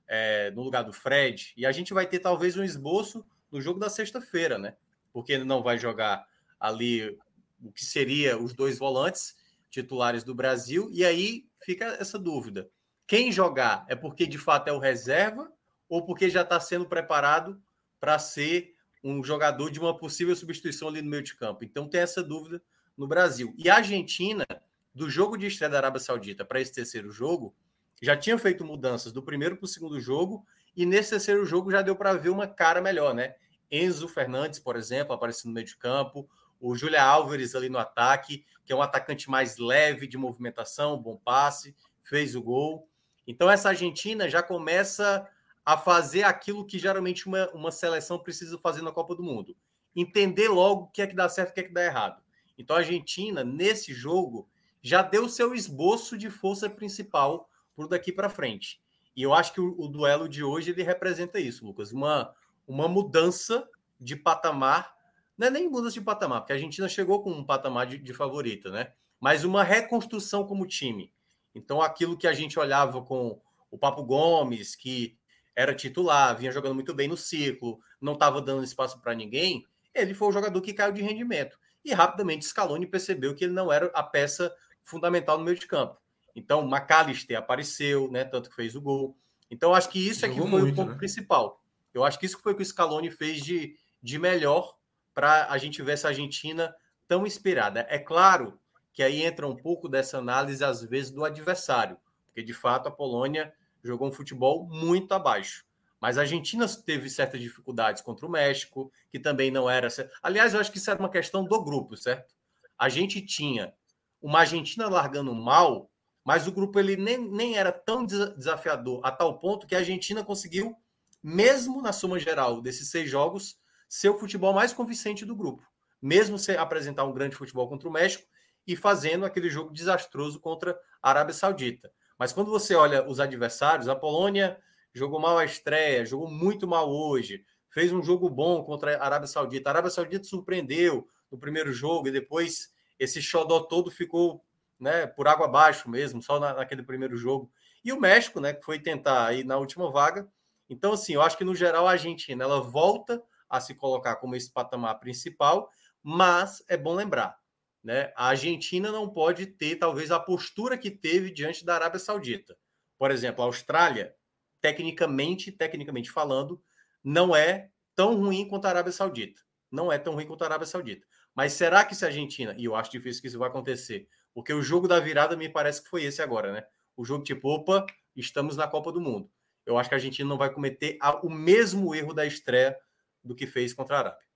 é, 0.09 0.51
no 0.51 0.61
lugar 0.61 0.83
do 0.83 0.91
Fred? 0.91 1.53
E 1.55 1.65
a 1.65 1.71
gente 1.71 1.93
vai 1.93 2.05
ter 2.05 2.19
talvez 2.19 2.57
um 2.57 2.63
esboço 2.63 3.25
no 3.49 3.61
jogo 3.61 3.79
da 3.79 3.89
sexta-feira, 3.89 4.57
né? 4.57 4.75
Porque 5.13 5.31
ele 5.31 5.45
não 5.45 5.63
vai 5.63 5.77
jogar 5.77 6.27
ali 6.59 7.17
o 7.63 7.71
que 7.71 7.85
seria 7.85 8.37
os 8.37 8.53
dois 8.53 8.77
volantes 8.77 9.38
titulares 9.69 10.23
do 10.23 10.35
Brasil, 10.35 10.89
e 10.91 11.05
aí 11.05 11.45
fica 11.63 11.85
essa 11.99 12.17
dúvida. 12.17 12.69
Quem 13.07 13.31
jogar 13.31 13.85
é 13.87 13.95
porque 13.95 14.27
de 14.27 14.37
fato 14.37 14.67
é 14.67 14.71
o 14.71 14.79
reserva 14.79 15.51
ou 15.87 16.05
porque 16.05 16.29
já 16.29 16.41
está 16.41 16.59
sendo 16.59 16.85
preparado 16.85 17.61
para 17.99 18.19
ser 18.19 18.75
um 19.03 19.23
jogador 19.23 19.71
de 19.71 19.79
uma 19.79 19.97
possível 19.97 20.35
substituição 20.35 20.87
ali 20.87 21.01
no 21.01 21.09
meio 21.09 21.23
de 21.23 21.35
campo? 21.35 21.63
Então 21.63 21.87
tem 21.87 22.01
essa 22.01 22.21
dúvida 22.21 22.61
no 22.97 23.07
Brasil. 23.07 23.53
E 23.57 23.69
a 23.69 23.77
Argentina, 23.77 24.45
do 24.93 25.09
jogo 25.09 25.37
de 25.37 25.47
estreia 25.47 25.71
da 25.71 25.77
Arábia 25.77 25.99
Saudita 25.99 26.45
para 26.45 26.61
esse 26.61 26.73
terceiro 26.73 27.11
jogo, 27.11 27.55
já 28.01 28.15
tinha 28.15 28.37
feito 28.37 28.63
mudanças 28.63 29.11
do 29.11 29.23
primeiro 29.23 29.57
para 29.57 29.65
o 29.65 29.67
segundo 29.67 29.99
jogo 29.99 30.45
e 30.75 30.85
nesse 30.85 31.11
terceiro 31.11 31.45
jogo 31.45 31.71
já 31.71 31.81
deu 31.81 31.95
para 31.95 32.13
ver 32.13 32.29
uma 32.29 32.47
cara 32.47 32.81
melhor, 32.81 33.13
né? 33.13 33.35
Enzo 33.71 34.07
Fernandes, 34.07 34.59
por 34.59 34.75
exemplo, 34.75 35.13
aparecendo 35.13 35.49
no 35.49 35.53
meio 35.53 35.65
de 35.65 35.77
campo, 35.77 36.29
o 36.59 36.75
Julia 36.75 37.03
Álvares 37.03 37.55
ali 37.55 37.69
no 37.69 37.77
ataque, 37.77 38.45
que 38.65 38.73
é 38.73 38.75
um 38.75 38.81
atacante 38.81 39.29
mais 39.29 39.57
leve 39.57 40.07
de 40.07 40.17
movimentação, 40.17 41.01
bom 41.01 41.17
passe, 41.17 41.75
fez 42.03 42.35
o 42.35 42.41
gol. 42.41 42.87
Então 43.25 43.49
essa 43.49 43.69
Argentina 43.69 44.29
já 44.29 44.43
começa 44.43 45.27
a 45.65 45.77
fazer 45.77 46.23
aquilo 46.23 46.65
que 46.65 46.79
geralmente 46.79 47.27
uma, 47.27 47.49
uma 47.51 47.71
seleção 47.71 48.17
precisa 48.17 48.57
fazer 48.57 48.81
na 48.81 48.91
Copa 48.91 49.15
do 49.15 49.23
Mundo. 49.23 49.55
Entender 49.95 50.47
logo 50.47 50.83
o 50.83 50.87
que 50.87 51.01
é 51.01 51.07
que 51.07 51.15
dá 51.15 51.29
certo 51.29 51.49
e 51.49 51.51
o 51.51 51.53
que 51.53 51.59
é 51.61 51.63
que 51.63 51.73
dá 51.73 51.85
errado. 51.85 52.21
Então 52.57 52.75
a 52.75 52.79
Argentina, 52.79 53.43
nesse 53.43 53.93
jogo, 53.93 54.49
já 54.81 55.01
deu 55.01 55.29
seu 55.29 55.53
esboço 55.53 56.17
de 56.17 56.29
força 56.29 56.69
principal 56.69 57.49
por 57.75 57.87
daqui 57.87 58.11
para 58.11 58.29
frente. 58.29 58.81
E 59.15 59.21
eu 59.21 59.33
acho 59.33 59.53
que 59.53 59.61
o, 59.61 59.75
o, 59.79 59.87
duelo 59.87 60.27
de 60.27 60.43
hoje 60.43 60.71
ele 60.71 60.83
representa 60.83 61.39
isso, 61.39 61.65
Lucas, 61.65 61.91
uma, 61.91 62.33
uma 62.67 62.87
mudança 62.87 63.67
de 63.99 64.15
patamar, 64.15 64.95
não 65.39 65.47
é 65.47 65.49
nem 65.49 65.69
mudança 65.69 65.93
de 65.93 66.01
patamar, 66.01 66.41
porque 66.41 66.51
a 66.51 66.57
Argentina 66.57 66.89
chegou 66.89 67.23
com 67.23 67.31
um 67.31 67.45
patamar 67.45 67.87
de, 67.87 67.97
de 67.97 68.13
favorita, 68.13 68.69
né? 68.69 68.91
Mas 69.21 69.45
uma 69.45 69.63
reconstrução 69.63 70.45
como 70.45 70.67
time. 70.67 71.13
Então, 71.55 71.81
aquilo 71.81 72.17
que 72.17 72.27
a 72.27 72.33
gente 72.33 72.59
olhava 72.59 73.01
com 73.01 73.39
o 73.71 73.77
Papo 73.77 74.03
Gomes, 74.03 74.75
que 74.75 75.17
era 75.55 75.73
titular, 75.73 76.37
vinha 76.37 76.51
jogando 76.51 76.75
muito 76.75 76.93
bem 76.93 77.07
no 77.07 77.15
ciclo, 77.15 77.79
não 78.01 78.13
estava 78.13 78.41
dando 78.41 78.65
espaço 78.65 78.99
para 78.99 79.15
ninguém, 79.15 79.65
ele 79.95 80.13
foi 80.13 80.27
o 80.27 80.31
jogador 80.33 80.59
que 80.59 80.73
caiu 80.73 80.91
de 80.91 81.01
rendimento. 81.01 81.57
E 81.85 81.93
rapidamente 81.93 82.45
Scaloni 82.45 82.85
percebeu 82.85 83.33
que 83.33 83.45
ele 83.45 83.53
não 83.53 83.71
era 83.71 83.85
a 83.95 84.03
peça 84.03 84.53
fundamental 84.83 85.37
no 85.37 85.45
meio 85.45 85.57
de 85.57 85.67
campo. 85.67 85.97
Então, 86.35 86.67
McAllister 86.67 87.37
apareceu, 87.37 88.11
né? 88.11 88.25
Tanto 88.25 88.49
que 88.49 88.55
fez 88.57 88.75
o 88.75 88.81
gol. 88.81 89.17
Então, 89.49 89.73
acho 89.73 89.89
que 89.89 90.05
isso 90.05 90.27
Jogou 90.27 90.31
é 90.31 90.33
que 90.33 90.49
foi 90.49 90.61
muito, 90.61 90.73
o 90.73 90.75
ponto 90.75 90.91
né? 90.91 90.97
principal. 90.97 91.63
Eu 91.93 92.03
acho 92.03 92.19
que 92.19 92.25
isso 92.25 92.39
foi 92.39 92.51
o 92.51 92.55
que 92.57 92.61
o 92.61 92.65
Scaloni 92.65 93.09
fez 93.09 93.41
de, 93.41 93.77
de 94.03 94.19
melhor 94.19 94.78
para 95.19 95.47
a 95.51 95.57
gente 95.57 95.83
ver 95.83 95.91
essa 95.91 96.07
Argentina 96.07 96.73
tão 97.05 97.27
inspirada. 97.27 97.85
É 97.89 97.99
claro 97.99 98.57
que 98.93 99.03
aí 99.03 99.21
entra 99.21 99.45
um 99.45 99.53
pouco 99.53 99.89
dessa 99.89 100.17
análise, 100.17 100.63
às 100.63 100.81
vezes, 100.81 101.11
do 101.11 101.25
adversário, 101.25 101.97
porque 102.27 102.41
de 102.41 102.53
fato 102.53 102.87
a 102.87 102.91
Polônia 102.91 103.53
jogou 103.83 104.07
um 104.07 104.13
futebol 104.13 104.65
muito 104.65 105.11
abaixo. 105.11 105.65
Mas 105.99 106.17
a 106.17 106.21
Argentina 106.21 106.65
teve 106.85 107.09
certas 107.09 107.41
dificuldades 107.41 108.01
contra 108.01 108.25
o 108.25 108.29
México, 108.29 108.89
que 109.11 109.19
também 109.19 109.51
não 109.51 109.69
era. 109.69 109.89
Aliás, 110.23 110.53
eu 110.53 110.61
acho 110.61 110.71
que 110.71 110.77
isso 110.77 110.89
era 110.89 110.97
uma 110.97 111.09
questão 111.09 111.43
do 111.43 111.61
grupo, 111.61 111.97
certo? 111.97 112.33
A 112.77 112.87
gente 112.87 113.21
tinha 113.21 113.73
uma 114.21 114.39
Argentina 114.39 114.87
largando 114.87 115.35
mal 115.35 115.89
mas 116.23 116.47
o 116.47 116.51
grupo 116.51 116.79
ele 116.79 116.95
nem, 116.95 117.17
nem 117.17 117.57
era 117.57 117.71
tão 117.71 118.05
desafiador 118.05 119.01
a 119.03 119.11
tal 119.11 119.39
ponto 119.39 119.65
que 119.65 119.73
a 119.73 119.79
Argentina 119.79 120.23
conseguiu, 120.23 120.75
mesmo 121.23 121.81
na 121.81 121.91
soma 121.91 122.19
geral 122.19 122.61
desses 122.61 122.91
seis 122.91 123.09
jogos, 123.09 123.58
ser 123.89 124.09
o 124.09 124.17
futebol 124.17 124.53
mais 124.53 124.71
convincente 124.71 125.25
do 125.25 125.35
grupo. 125.35 125.63
Mesmo 125.99 126.37
se 126.37 126.55
apresentar 126.55 127.03
um 127.03 127.11
grande 127.11 127.35
futebol 127.35 127.67
contra 127.67 127.89
o 127.89 127.91
México 127.91 128.23
e 128.65 128.75
fazendo 128.75 129.25
aquele 129.25 129.49
jogo 129.49 129.73
desastroso 129.73 130.39
contra 130.39 130.79
a 131.01 131.09
Arábia 131.09 131.33
Saudita. 131.33 131.91
Mas 132.17 132.31
quando 132.31 132.51
você 132.51 132.75
olha 132.75 133.05
os 133.09 133.19
adversários, 133.19 133.89
a 133.89 133.95
Polônia 133.95 134.57
jogou 134.93 135.19
mal 135.19 135.37
a 135.37 135.45
estreia, 135.45 136.05
jogou 136.05 136.29
muito 136.29 136.67
mal 136.67 136.89
hoje, 136.89 137.43
fez 137.69 137.91
um 137.91 138.03
jogo 138.03 138.29
bom 138.29 138.63
contra 138.63 138.97
a 138.97 139.05
Arábia 139.05 139.27
Saudita. 139.27 139.69
A 139.69 139.73
Arábia 139.73 139.91
Saudita 139.91 140.23
surpreendeu 140.23 141.07
no 141.31 141.37
primeiro 141.37 141.73
jogo 141.73 142.07
e 142.07 142.11
depois 142.11 142.69
esse 142.99 143.21
xodó 143.21 143.61
todo 143.61 143.89
ficou 143.89 144.43
né, 144.79 145.07
por 145.07 145.27
água 145.27 145.45
abaixo 145.45 145.89
mesmo, 145.89 146.21
só 146.21 146.39
na, 146.39 146.53
naquele 146.53 146.83
primeiro 146.83 147.17
jogo. 147.17 147.51
E 147.83 147.91
o 147.91 147.99
México, 147.99 148.39
né, 148.39 148.53
que 148.53 148.63
foi 148.63 148.79
tentar 148.79 149.33
ir 149.33 149.43
na 149.43 149.57
última 149.57 149.91
vaga. 149.91 150.27
Então, 150.69 150.93
assim, 150.93 151.13
eu 151.13 151.21
acho 151.21 151.37
que 151.37 151.43
no 151.43 151.55
geral 151.55 151.87
a 151.87 151.91
Argentina 151.91 152.43
ela 152.43 152.61
volta 152.61 153.21
a 153.49 153.59
se 153.59 153.73
colocar 153.73 154.17
como 154.17 154.35
esse 154.35 154.51
patamar 154.51 154.99
principal, 154.99 155.69
mas 156.03 156.63
é 156.67 156.77
bom 156.77 156.93
lembrar, 156.93 157.37
né? 157.83 158.13
A 158.15 158.27
Argentina 158.27 158.91
não 158.91 159.09
pode 159.09 159.47
ter 159.47 159.75
talvez 159.75 160.11
a 160.11 160.19
postura 160.19 160.77
que 160.77 160.91
teve 160.91 161.31
diante 161.31 161.65
da 161.65 161.75
Arábia 161.75 161.99
Saudita. 161.99 162.57
Por 162.97 163.11
exemplo, 163.11 163.41
a 163.41 163.45
Austrália, 163.45 164.13
tecnicamente, 164.61 165.51
tecnicamente 165.51 166.11
falando, 166.11 166.61
não 167.03 167.35
é 167.35 167.69
tão 167.95 168.15
ruim 168.15 168.47
quanto 168.47 168.65
a 168.65 168.69
Arábia 168.69 168.91
Saudita. 168.91 169.41
Não 169.71 169.91
é 169.91 169.97
tão 169.97 170.13
ruim 170.13 170.25
quanto 170.25 170.43
a 170.43 170.47
Arábia 170.47 170.67
Saudita. 170.67 171.05
Mas 171.35 171.53
será 171.53 171.85
que 171.85 171.95
se 171.95 172.03
a 172.03 172.07
Argentina, 172.07 172.53
e 172.57 172.65
eu 172.65 172.75
acho 172.75 172.91
difícil 172.91 173.21
que 173.21 173.27
isso 173.27 173.39
vai 173.39 173.49
acontecer, 173.49 174.07
porque 174.33 174.53
o 174.53 174.61
jogo 174.61 174.87
da 174.87 174.99
virada 174.99 175.35
me 175.35 175.49
parece 175.49 175.83
que 175.83 175.89
foi 175.89 176.03
esse 176.03 176.21
agora, 176.21 176.51
né? 176.51 176.63
O 176.95 177.05
jogo 177.05 177.23
tipo, 177.23 177.49
opa, 177.49 177.85
estamos 178.15 178.57
na 178.57 178.67
Copa 178.67 178.91
do 178.91 178.99
Mundo. 178.99 179.29
Eu 179.65 179.77
acho 179.77 179.87
que 179.87 179.95
a 179.95 179.97
Argentina 179.97 180.27
não 180.27 180.37
vai 180.37 180.51
cometer 180.51 180.97
o 181.23 181.29
mesmo 181.29 181.93
erro 181.93 182.13
da 182.13 182.25
estreia 182.25 182.77
do 183.23 183.35
que 183.35 183.47
fez 183.47 183.73
contra 183.73 183.95
a 183.95 183.99
Arábia. 183.99 184.29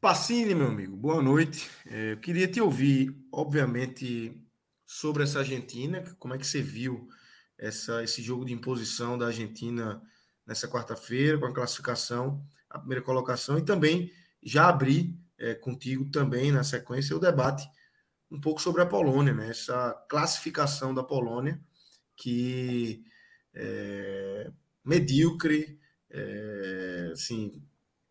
Pacini, 0.00 0.54
meu 0.54 0.68
amigo, 0.68 0.96
boa 0.96 1.22
noite. 1.22 1.68
É, 1.86 2.12
eu 2.12 2.18
queria 2.18 2.46
te 2.46 2.60
ouvir, 2.60 3.16
obviamente, 3.32 4.40
sobre 4.84 5.24
essa 5.24 5.40
Argentina, 5.40 6.02
como 6.18 6.34
é 6.34 6.38
que 6.38 6.46
você 6.46 6.62
viu 6.62 7.08
essa, 7.58 8.02
esse 8.04 8.22
jogo 8.22 8.44
de 8.44 8.52
imposição 8.52 9.18
da 9.18 9.26
Argentina 9.26 10.02
nessa 10.46 10.68
quarta-feira, 10.68 11.38
com 11.38 11.46
a 11.46 11.54
classificação, 11.54 12.46
a 12.70 12.78
primeira 12.78 13.02
colocação, 13.02 13.58
e 13.58 13.64
também 13.64 14.12
já 14.42 14.68
abrir 14.68 15.18
é, 15.38 15.54
contigo 15.54 16.10
também 16.10 16.52
na 16.52 16.62
sequência 16.62 17.16
o 17.16 17.20
debate 17.20 17.66
um 18.30 18.40
pouco 18.40 18.60
sobre 18.60 18.82
a 18.82 18.86
Polônia, 18.86 19.34
né? 19.34 19.50
essa 19.50 19.92
classificação 20.08 20.92
da 20.94 21.02
Polônia 21.02 21.60
que 22.16 23.04
é 23.54 24.50
medíocre, 24.84 25.78
é, 26.16 27.10
assim, 27.12 27.62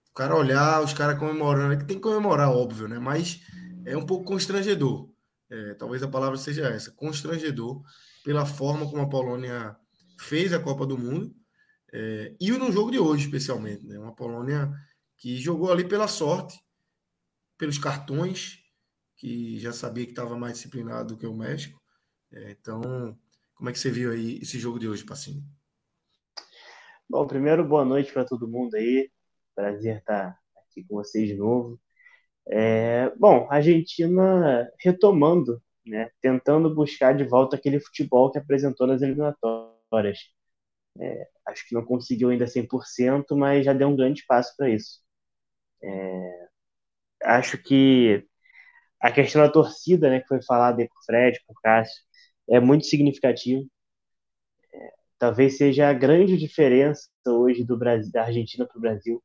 o 0.09 0.13
cara 0.13 0.35
olhar, 0.35 0.83
os 0.83 0.93
caras 0.93 1.17
comemorando, 1.17 1.73
é 1.73 1.77
que 1.77 1.85
tem 1.85 1.97
que 1.97 2.03
comemorar, 2.03 2.51
óbvio, 2.51 2.87
né? 2.87 2.99
Mas 2.99 3.41
é 3.85 3.97
um 3.97 4.05
pouco 4.05 4.25
constrangedor. 4.25 5.09
É, 5.49 5.73
talvez 5.73 6.01
a 6.03 6.07
palavra 6.07 6.37
seja 6.37 6.67
essa, 6.67 6.91
constrangedor 6.91 7.81
pela 8.23 8.45
forma 8.45 8.89
como 8.89 9.01
a 9.01 9.09
Polônia 9.09 9.75
fez 10.19 10.53
a 10.53 10.59
Copa 10.59 10.85
do 10.85 10.97
Mundo 10.97 11.35
é, 11.91 12.35
e 12.39 12.51
no 12.51 12.71
jogo 12.71 12.91
de 12.91 12.99
hoje, 12.99 13.25
especialmente, 13.25 13.85
né? 13.85 13.97
Uma 13.97 14.13
Polônia 14.13 14.71
que 15.17 15.37
jogou 15.37 15.71
ali 15.71 15.87
pela 15.87 16.07
sorte, 16.07 16.59
pelos 17.57 17.77
cartões, 17.77 18.59
que 19.15 19.57
já 19.59 19.71
sabia 19.71 20.05
que 20.05 20.11
estava 20.11 20.37
mais 20.37 20.55
disciplinado 20.55 21.13
do 21.13 21.17
que 21.17 21.25
o 21.25 21.33
México. 21.33 21.81
É, 22.31 22.51
então, 22.51 22.81
como 23.53 23.69
é 23.69 23.73
que 23.73 23.79
você 23.79 23.89
viu 23.89 24.11
aí 24.11 24.39
esse 24.41 24.59
jogo 24.59 24.77
de 24.77 24.87
hoje, 24.87 25.05
Passinho? 25.05 25.43
Bom, 27.09 27.27
primeiro, 27.27 27.63
boa 27.67 27.85
noite 27.85 28.11
para 28.11 28.25
todo 28.25 28.47
mundo 28.47 28.75
aí. 28.75 29.09
Prazer 29.55 29.97
estar 29.99 30.37
aqui 30.57 30.83
com 30.83 30.95
vocês 30.95 31.27
de 31.27 31.35
novo. 31.35 31.79
É, 32.49 33.09
bom, 33.17 33.47
a 33.51 33.55
Argentina 33.57 34.69
retomando, 34.79 35.61
né, 35.85 36.11
tentando 36.21 36.73
buscar 36.73 37.15
de 37.17 37.23
volta 37.25 37.55
aquele 37.57 37.79
futebol 37.79 38.31
que 38.31 38.39
apresentou 38.39 38.87
nas 38.87 39.01
eliminatórias. 39.01 40.19
É, 40.99 41.29
acho 41.47 41.67
que 41.67 41.75
não 41.75 41.85
conseguiu 41.85 42.29
ainda 42.29 42.47
100%, 42.47 43.35
mas 43.37 43.65
já 43.65 43.73
deu 43.73 43.89
um 43.89 43.95
grande 43.95 44.25
passo 44.27 44.55
para 44.57 44.69
isso. 44.69 45.01
É, 45.83 46.47
acho 47.23 47.57
que 47.57 48.25
a 49.01 49.11
questão 49.11 49.41
da 49.43 49.51
torcida, 49.51 50.09
né, 50.09 50.21
que 50.21 50.27
foi 50.27 50.41
falada 50.43 50.81
aí 50.81 50.89
por 50.89 51.03
Fred, 51.05 51.39
por 51.47 51.55
Cássio, 51.61 52.03
é 52.49 52.59
muito 52.59 52.85
significativo 52.87 53.67
talvez 55.19 55.57
seja 55.57 55.89
a 55.89 55.93
grande 55.93 56.37
diferença 56.37 57.09
hoje 57.27 57.63
do 57.63 57.77
Brasil, 57.77 58.11
da 58.11 58.23
Argentina 58.23 58.65
para 58.65 58.77
o 58.77 58.81
Brasil. 58.81 59.23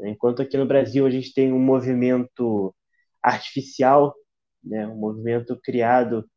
Enquanto 0.00 0.42
aqui 0.42 0.56
no 0.56 0.66
Brasil 0.66 1.06
a 1.06 1.10
gente 1.10 1.34
tem 1.34 1.52
um 1.52 1.58
movimento 1.58 2.74
artificial, 3.22 4.14
né, 4.64 4.86
um 4.86 4.96
movimento 4.96 5.58
criado 5.62 6.28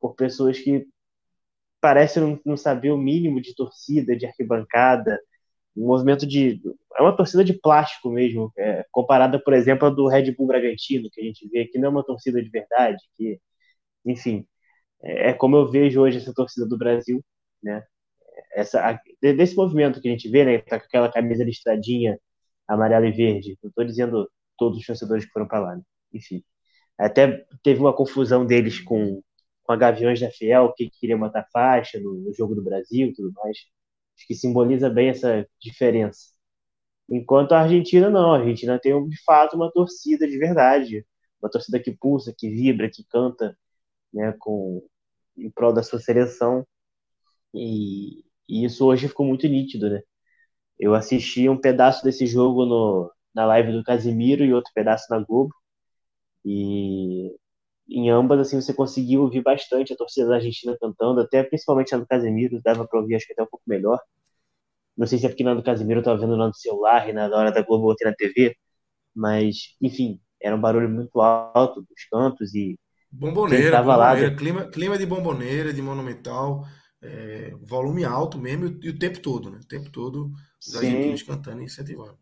por 0.00 0.14
pessoas 0.14 0.58
que 0.58 0.86
parecem 1.80 2.22
não, 2.22 2.40
não 2.44 2.56
saber 2.56 2.90
o 2.90 2.98
mínimo 2.98 3.40
de 3.40 3.54
torcida, 3.54 4.16
de 4.16 4.26
arquibancada, 4.26 5.20
um 5.76 5.86
movimento 5.86 6.26
de 6.26 6.60
é 6.96 7.02
uma 7.02 7.16
torcida 7.16 7.44
de 7.44 7.54
plástico 7.54 8.10
mesmo, 8.10 8.52
é, 8.58 8.84
comparada, 8.90 9.38
por 9.42 9.54
exemplo, 9.54 9.86
a 9.86 9.90
do 9.90 10.08
Red 10.08 10.32
Bull 10.32 10.48
Bragantino, 10.48 11.08
que 11.12 11.20
a 11.20 11.24
gente 11.24 11.48
vê 11.48 11.60
aqui 11.62 11.78
não 11.78 11.88
é 11.88 11.90
uma 11.90 12.04
torcida 12.04 12.42
de 12.42 12.50
verdade, 12.50 12.98
que, 13.16 13.40
enfim, 14.06 14.46
é, 15.02 15.30
é 15.30 15.34
como 15.34 15.56
eu 15.56 15.70
vejo 15.70 16.00
hoje 16.02 16.18
essa 16.18 16.34
torcida 16.34 16.66
do 16.66 16.78
Brasil, 16.78 17.24
né? 17.62 17.84
Essa, 18.52 19.00
desse 19.20 19.56
movimento 19.56 20.00
que 20.00 20.08
a 20.08 20.10
gente 20.10 20.28
vê, 20.28 20.44
né? 20.44 20.58
Tá 20.58 20.78
com 20.78 20.86
aquela 20.86 21.12
camisa 21.12 21.44
listradinha 21.44 22.18
amarela 22.66 23.06
e 23.06 23.12
verde. 23.12 23.58
Não 23.62 23.70
estou 23.70 23.84
dizendo 23.84 24.30
todos 24.56 24.78
os 24.78 24.86
torcedores 24.86 25.24
que 25.24 25.32
foram 25.32 25.48
para 25.48 25.60
lá, 25.60 25.76
né? 25.76 25.82
enfim. 26.12 26.44
Até 26.98 27.46
teve 27.62 27.80
uma 27.80 27.94
confusão 27.94 28.44
deles 28.46 28.80
com, 28.80 29.22
com 29.64 29.72
a 29.72 29.76
Gaviões 29.76 30.20
da 30.20 30.30
Fiel, 30.30 30.72
que 30.76 30.90
queria 30.90 31.16
matar 31.16 31.46
faixa 31.52 32.00
no, 32.00 32.14
no 32.14 32.32
jogo 32.34 32.54
do 32.54 32.62
Brasil 32.62 33.08
e 33.08 33.14
tudo 33.14 33.32
mais. 33.32 33.56
Acho 34.16 34.26
que 34.26 34.34
simboliza 34.34 34.90
bem 34.90 35.10
essa 35.10 35.46
diferença. 35.60 36.32
Enquanto 37.08 37.52
a 37.52 37.60
Argentina 37.62 38.10
não, 38.10 38.34
a 38.34 38.38
Argentina 38.38 38.78
tem 38.78 39.08
de 39.08 39.22
fato 39.24 39.56
uma 39.56 39.70
torcida 39.72 40.26
de 40.28 40.38
verdade, 40.38 41.06
uma 41.40 41.50
torcida 41.50 41.80
que 41.80 41.92
pulsa, 41.92 42.34
que 42.36 42.50
vibra, 42.50 42.90
que 42.90 43.04
canta, 43.08 43.56
né, 44.12 44.34
com 44.38 44.86
em 45.36 45.50
prol 45.50 45.72
da 45.72 45.82
sua 45.82 46.00
seleção. 46.00 46.66
E, 47.54 48.24
e 48.48 48.64
isso 48.64 48.86
hoje 48.86 49.08
ficou 49.08 49.26
muito 49.26 49.46
nítido, 49.46 49.90
né? 49.90 50.02
Eu 50.78 50.94
assisti 50.94 51.48
um 51.48 51.60
pedaço 51.60 52.04
desse 52.04 52.26
jogo 52.26 52.64
no, 52.64 53.12
na 53.34 53.44
live 53.46 53.72
do 53.72 53.84
Casimiro 53.84 54.44
e 54.44 54.54
outro 54.54 54.72
pedaço 54.74 55.06
na 55.10 55.18
Globo. 55.20 55.54
E 56.44 57.34
em 57.88 58.10
ambas, 58.10 58.40
assim, 58.40 58.60
você 58.60 58.72
conseguiu 58.74 59.22
ouvir 59.22 59.42
bastante 59.42 59.92
a 59.92 59.96
torcida 59.96 60.28
da 60.28 60.36
Argentina 60.36 60.76
cantando, 60.80 61.20
até 61.20 61.42
principalmente 61.42 61.92
na 61.92 61.98
do 61.98 62.06
Casemiro, 62.06 62.60
dava 62.62 62.86
para 62.86 63.00
ouvir, 63.00 63.16
acho 63.16 63.26
que 63.26 63.32
até 63.32 63.42
um 63.42 63.46
pouco 63.46 63.64
melhor. 63.66 64.00
Não 64.96 65.06
sei 65.06 65.18
se 65.18 65.26
é 65.26 65.28
porque 65.28 65.44
na 65.44 65.54
do 65.54 65.62
Casemiro 65.62 66.00
eu 66.00 66.04
tava 66.04 66.20
vendo 66.20 66.36
lá 66.36 66.46
no 66.48 66.54
celular 66.54 67.08
e 67.08 67.12
na 67.12 67.26
hora 67.26 67.52
da 67.52 67.62
Globo 67.62 67.92
eu 67.92 68.10
na 68.10 68.14
TV, 68.14 68.56
mas, 69.14 69.76
enfim, 69.80 70.20
era 70.40 70.54
um 70.56 70.60
barulho 70.60 70.88
muito 70.88 71.20
alto 71.20 71.82
dos 71.82 72.04
cantos 72.10 72.54
e. 72.54 72.78
Bomboneira, 73.10 73.82
bomboneira 73.82 74.30
lá, 74.30 74.36
clima, 74.36 74.70
clima 74.70 74.98
de 74.98 75.06
bomboneira, 75.06 75.72
de 75.72 75.80
monumental 75.80 76.66
é, 77.02 77.52
volume 77.62 78.04
alto 78.04 78.38
mesmo 78.38 78.78
e 78.82 78.88
o 78.88 78.98
tempo 78.98 79.20
todo, 79.20 79.50
né? 79.50 79.58
O 79.62 79.66
tempo 79.66 79.90
todo 79.90 80.30
os 80.60 80.74
argentinos 80.74 81.22
cantando 81.22 81.62
e 81.62 81.64
incentivando. 81.64 82.18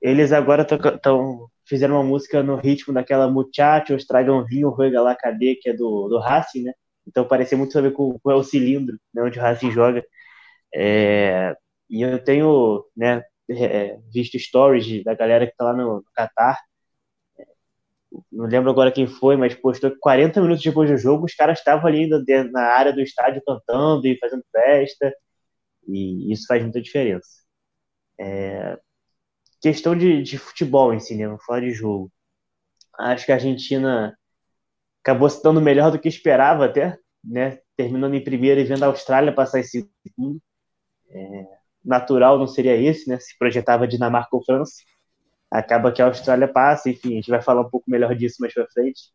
Eles 0.00 0.32
agora 0.32 0.64
tão, 0.64 1.50
fizeram 1.66 1.96
uma 1.96 2.04
música 2.04 2.42
no 2.42 2.56
ritmo 2.56 2.94
daquela 2.94 3.28
Muchachos, 3.30 4.06
Tragam 4.06 4.44
Vinho, 4.44 4.70
Ruega 4.70 5.02
lá, 5.02 5.14
Cadê, 5.14 5.56
que 5.56 5.70
é 5.70 5.72
do, 5.72 6.08
do 6.08 6.18
Racing, 6.18 6.62
né? 6.62 6.72
Então 7.06 7.26
parecia 7.26 7.58
muito 7.58 7.72
saber 7.72 7.92
com, 7.92 8.18
com 8.18 8.32
o 8.32 8.44
cilindro, 8.44 8.98
né, 9.12 9.22
onde 9.22 9.38
o 9.38 9.42
Racing 9.42 9.72
joga. 9.72 10.04
É, 10.74 11.56
e 11.88 12.02
eu 12.02 12.22
tenho 12.22 12.84
né, 12.96 13.22
é, 13.50 13.98
visto 14.12 14.38
stories 14.38 15.02
da 15.02 15.14
galera 15.14 15.46
que 15.46 15.56
tá 15.56 15.64
lá 15.64 15.72
no, 15.72 15.96
no 15.96 16.04
Qatar, 16.16 16.58
não 18.32 18.46
lembro 18.46 18.70
agora 18.70 18.92
quem 18.92 19.06
foi, 19.06 19.36
mas 19.36 19.54
postou 19.54 19.90
que 19.90 19.98
40 19.98 20.40
minutos 20.40 20.62
depois 20.62 20.90
do 20.90 20.96
jogo 20.96 21.26
os 21.26 21.34
caras 21.34 21.58
estavam 21.58 21.86
ali 21.86 22.08
na 22.50 22.62
área 22.62 22.92
do 22.92 23.00
estádio 23.00 23.42
cantando 23.46 24.06
e 24.06 24.18
fazendo 24.18 24.44
festa, 24.50 25.12
e 25.86 26.32
isso 26.32 26.46
faz 26.46 26.62
muita 26.62 26.80
diferença. 26.80 27.28
É... 28.20 28.78
Questão 29.60 29.96
de, 29.96 30.22
de 30.22 30.38
futebol 30.38 30.94
em 30.94 31.00
si, 31.00 31.16
né? 31.16 31.36
Falar 31.46 31.60
de 31.60 31.70
jogo. 31.72 32.12
Acho 32.98 33.26
que 33.26 33.32
a 33.32 33.36
Argentina 33.36 34.16
acabou 35.02 35.28
se 35.30 35.42
dando 35.42 35.60
melhor 35.60 35.90
do 35.90 35.98
que 35.98 36.08
esperava 36.08 36.66
até, 36.66 36.98
né? 37.24 37.60
Terminando 37.76 38.14
em 38.14 38.24
primeiro 38.24 38.60
e 38.60 38.64
vendo 38.64 38.84
a 38.84 38.86
Austrália 38.88 39.34
passar 39.34 39.60
em 39.60 39.64
segundo. 39.64 40.40
É... 41.10 41.58
Natural 41.84 42.38
não 42.38 42.46
seria 42.46 42.76
esse, 42.76 43.08
né? 43.08 43.18
Se 43.20 43.36
projetava 43.38 43.88
Dinamarca 43.88 44.36
ou 44.36 44.44
França 44.44 44.74
acaba 45.50 45.92
que 45.92 46.02
a 46.02 46.06
Austrália 46.06 46.48
passa, 46.48 46.90
enfim, 46.90 47.12
a 47.12 47.14
gente 47.16 47.30
vai 47.30 47.42
falar 47.42 47.62
um 47.62 47.70
pouco 47.70 47.90
melhor 47.90 48.14
disso 48.14 48.36
mais 48.40 48.52
para 48.54 48.68
frente. 48.68 49.10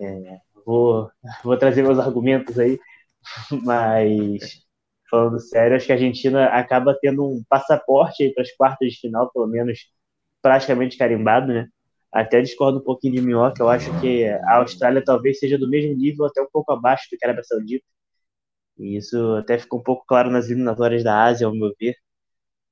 É, 0.00 0.38
vou, 0.66 1.10
vou 1.42 1.56
trazer 1.56 1.82
meus 1.82 1.98
argumentos 1.98 2.58
aí, 2.58 2.78
mas 3.64 4.62
falando 5.10 5.38
sério, 5.40 5.76
acho 5.76 5.86
que 5.86 5.92
a 5.92 5.94
Argentina 5.96 6.46
acaba 6.46 6.96
tendo 7.00 7.24
um 7.26 7.42
passaporte 7.48 8.30
para 8.34 8.42
as 8.42 8.52
quartas 8.52 8.92
de 8.92 9.00
final, 9.00 9.30
pelo 9.32 9.46
menos 9.46 9.80
praticamente 10.42 10.96
carimbado, 10.98 11.52
né? 11.52 11.68
Até 12.12 12.40
discordo 12.42 12.78
um 12.78 12.84
pouquinho 12.84 13.14
de 13.14 13.22
Minhoca, 13.22 13.62
eu 13.62 13.68
acho 13.68 13.90
que 14.00 14.26
a 14.26 14.56
Austrália 14.58 15.02
talvez 15.04 15.38
seja 15.38 15.58
do 15.58 15.68
mesmo 15.68 15.94
nível, 15.96 16.26
até 16.26 16.42
um 16.42 16.48
pouco 16.52 16.72
abaixo 16.72 17.08
do 17.10 17.18
que 17.18 17.24
a 17.24 17.28
Arábia 17.28 17.44
Saudita. 17.44 17.84
E 18.78 18.96
isso 18.96 19.36
até 19.36 19.58
ficou 19.58 19.80
um 19.80 19.82
pouco 19.82 20.04
claro 20.06 20.30
nas 20.30 20.46
eliminatórias 20.50 21.04
da 21.04 21.24
Ásia, 21.24 21.46
ao 21.46 21.54
meu 21.54 21.72
ver. 21.80 21.96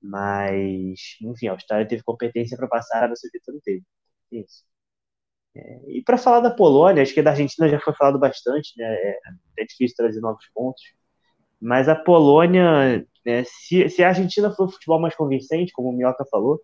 Mas, 0.03 1.17
enfim, 1.23 1.49
a 1.49 1.53
Austrália 1.53 1.87
teve 1.89 2.03
competência 2.03 2.57
para 2.57 2.69
passar, 2.69 2.97
a 2.97 2.99
Arábia 3.01 3.17
Saudita 3.17 3.53
não 3.53 3.61
teve. 3.61 3.85
Isso. 4.33 4.65
É, 5.55 5.81
e 5.89 6.03
para 6.03 6.19
falar 6.19 6.41
da 6.41 6.51
Polônia, 6.51 7.03
acho 7.03 7.15
que 7.15 7.23
da 7.23 7.31
Argentina 7.31 7.69
já 7.69 7.81
foi 7.81 7.95
falado 7.95 8.19
bastante, 8.19 8.73
né? 8.79 8.85
É, 8.87 9.19
é 9.61 9.65
difícil 9.65 9.97
trazer 9.97 10.21
novos 10.21 10.47
pontos. 10.55 10.83
Mas 11.61 11.89
a 11.89 11.95
Polônia, 11.97 13.07
né, 13.27 13.45
se, 13.45 13.89
se 13.91 14.03
a 14.03 14.09
Argentina 14.09 14.51
for 14.53 14.67
o 14.69 14.71
futebol 14.73 15.01
mais 15.01 15.15
convincente, 15.15 15.73
como 15.73 15.91
o 15.91 15.93
Minhoca 15.93 16.25
falou, 16.31 16.61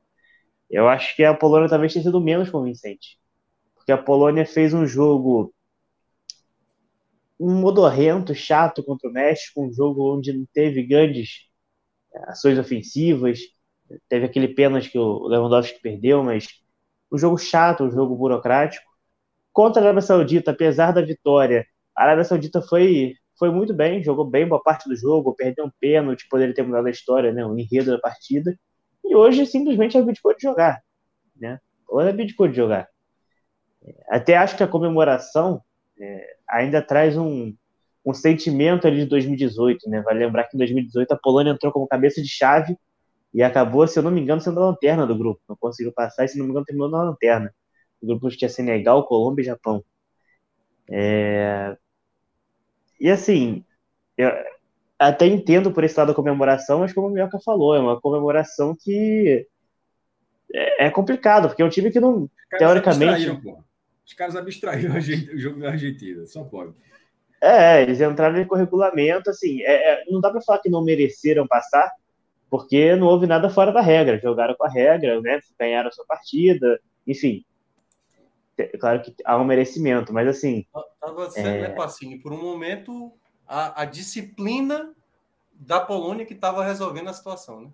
eu 0.70 0.88
acho 0.88 1.16
que 1.16 1.24
a 1.24 1.34
Polônia 1.34 1.68
talvez 1.68 1.92
tenha 1.92 2.04
sido 2.04 2.20
menos 2.20 2.50
convincente. 2.50 3.18
Porque 3.74 3.92
a 3.92 3.98
Polônia 3.98 4.46
fez 4.46 4.74
um 4.74 4.86
jogo 4.86 5.54
um 7.38 7.60
modorrento, 7.60 8.34
chato 8.34 8.82
contra 8.82 9.08
o 9.08 9.12
México, 9.12 9.62
um 9.62 9.72
jogo 9.72 10.16
onde 10.16 10.32
não 10.32 10.46
teve 10.52 10.82
grandes 10.82 11.28
é, 11.28 11.55
ações 12.24 12.58
ofensivas, 12.58 13.40
teve 14.08 14.26
aquele 14.26 14.48
pênalti 14.48 14.90
que 14.90 14.98
o 14.98 15.26
Lewandowski 15.26 15.80
perdeu, 15.80 16.22
mas 16.22 16.46
um 17.10 17.18
jogo 17.18 17.38
chato, 17.38 17.84
um 17.84 17.90
jogo 17.90 18.16
burocrático. 18.16 18.84
Contra 19.52 19.80
a 19.80 19.84
Arábia 19.84 20.02
Saudita, 20.02 20.50
apesar 20.50 20.92
da 20.92 21.00
vitória, 21.00 21.66
a 21.96 22.02
Arábia 22.02 22.24
Saudita 22.24 22.60
foi, 22.60 23.14
foi 23.38 23.50
muito 23.50 23.72
bem, 23.72 24.02
jogou 24.02 24.24
bem 24.24 24.46
boa 24.46 24.62
parte 24.62 24.88
do 24.88 24.96
jogo, 24.96 25.34
perdeu 25.34 25.64
um 25.64 25.70
pênalti, 25.80 26.28
poderia 26.28 26.54
ter 26.54 26.62
mudado 26.62 26.86
a 26.86 26.90
história, 26.90 27.32
né, 27.32 27.44
o 27.44 27.56
enredo 27.58 27.90
da 27.90 27.98
partida. 27.98 28.56
E 29.04 29.14
hoje 29.14 29.46
simplesmente 29.46 29.96
abdicou 29.96 30.34
de 30.34 30.42
jogar. 30.42 30.80
Né? 31.34 31.58
Hoje 31.88 32.10
abdicou 32.10 32.48
de 32.48 32.56
jogar. 32.56 32.88
Até 34.08 34.36
acho 34.36 34.56
que 34.56 34.62
a 34.62 34.68
comemoração 34.68 35.62
é, 35.98 36.36
ainda 36.48 36.82
traz 36.82 37.16
um, 37.16 37.54
um 38.06 38.14
sentimento 38.14 38.86
ali 38.86 38.98
de 38.98 39.06
2018, 39.06 39.90
né? 39.90 40.00
Vai 40.00 40.14
lembrar 40.14 40.44
que 40.44 40.56
em 40.56 40.58
2018 40.58 41.12
a 41.12 41.18
Polônia 41.18 41.50
entrou 41.50 41.72
como 41.72 41.88
cabeça 41.88 42.22
de 42.22 42.28
chave 42.28 42.78
e 43.34 43.42
acabou, 43.42 43.86
se 43.88 43.98
eu 43.98 44.02
não 44.02 44.12
me 44.12 44.20
engano, 44.20 44.40
sendo 44.40 44.60
a 44.60 44.66
lanterna 44.66 45.04
do 45.04 45.18
grupo. 45.18 45.42
Não 45.48 45.56
conseguiu 45.56 45.92
passar 45.92 46.24
e, 46.24 46.28
se 46.28 46.38
não 46.38 46.44
me 46.44 46.52
engano, 46.52 46.64
terminou 46.64 46.88
na 46.88 47.02
lanterna. 47.02 47.52
O 48.00 48.06
grupo 48.06 48.28
tinha 48.30 48.48
Senegal, 48.48 49.04
Colômbia 49.06 49.42
e 49.42 49.46
Japão. 49.46 49.84
É... 50.88 51.76
E 53.00 53.10
assim, 53.10 53.64
eu 54.16 54.30
até 54.96 55.26
entendo 55.26 55.72
por 55.72 55.82
esse 55.82 55.98
lado 55.98 56.08
da 56.08 56.14
comemoração, 56.14 56.78
mas 56.78 56.92
como 56.92 57.08
o 57.08 57.10
Mioca 57.10 57.38
falou, 57.44 57.74
é 57.74 57.80
uma 57.80 58.00
comemoração 58.00 58.74
que 58.78 59.46
é, 60.54 60.86
é 60.86 60.90
complicado, 60.90 61.48
porque 61.48 61.60
é 61.60 61.64
um 61.64 61.70
time 61.70 61.90
que 61.90 62.00
não, 62.00 62.30
teoricamente. 62.56 63.28
Os 64.06 64.14
caras 64.14 64.36
abstraíram 64.36 64.94
o 64.96 65.38
jogo 65.38 65.58
da 65.58 65.70
Argentina, 65.70 66.24
só 66.26 66.44
pode. 66.44 66.72
É, 67.40 67.82
eles 67.82 68.00
entraram 68.00 68.44
com 68.46 68.54
regulamento, 68.54 69.30
assim, 69.30 69.60
é, 69.62 69.92
é, 69.92 70.04
não 70.10 70.20
dá 70.20 70.30
para 70.30 70.40
falar 70.40 70.58
que 70.58 70.70
não 70.70 70.82
mereceram 70.82 71.46
passar, 71.46 71.92
porque 72.48 72.96
não 72.96 73.06
houve 73.06 73.26
nada 73.26 73.50
fora 73.50 73.72
da 73.72 73.80
regra, 73.80 74.18
jogaram 74.18 74.54
com 74.54 74.64
a 74.64 74.70
regra, 74.70 75.20
né, 75.20 75.40
ganharam 75.58 75.88
a 75.88 75.92
sua 75.92 76.06
partida, 76.06 76.80
enfim. 77.06 77.44
Claro 78.80 79.02
que 79.02 79.14
há 79.24 79.36
um 79.36 79.44
merecimento, 79.44 80.14
mas 80.14 80.26
assim. 80.26 80.64
Tava 80.98 81.30
sendo, 81.30 81.48
é... 81.48 81.60
né, 81.62 81.68
Passinho, 81.70 82.20
por 82.22 82.32
um 82.32 82.40
momento, 82.40 83.12
a, 83.46 83.82
a 83.82 83.84
disciplina 83.84 84.94
da 85.52 85.78
Polônia 85.78 86.24
que 86.24 86.32
estava 86.32 86.64
resolvendo 86.64 87.08
a 87.08 87.12
situação, 87.12 87.60
né? 87.60 87.68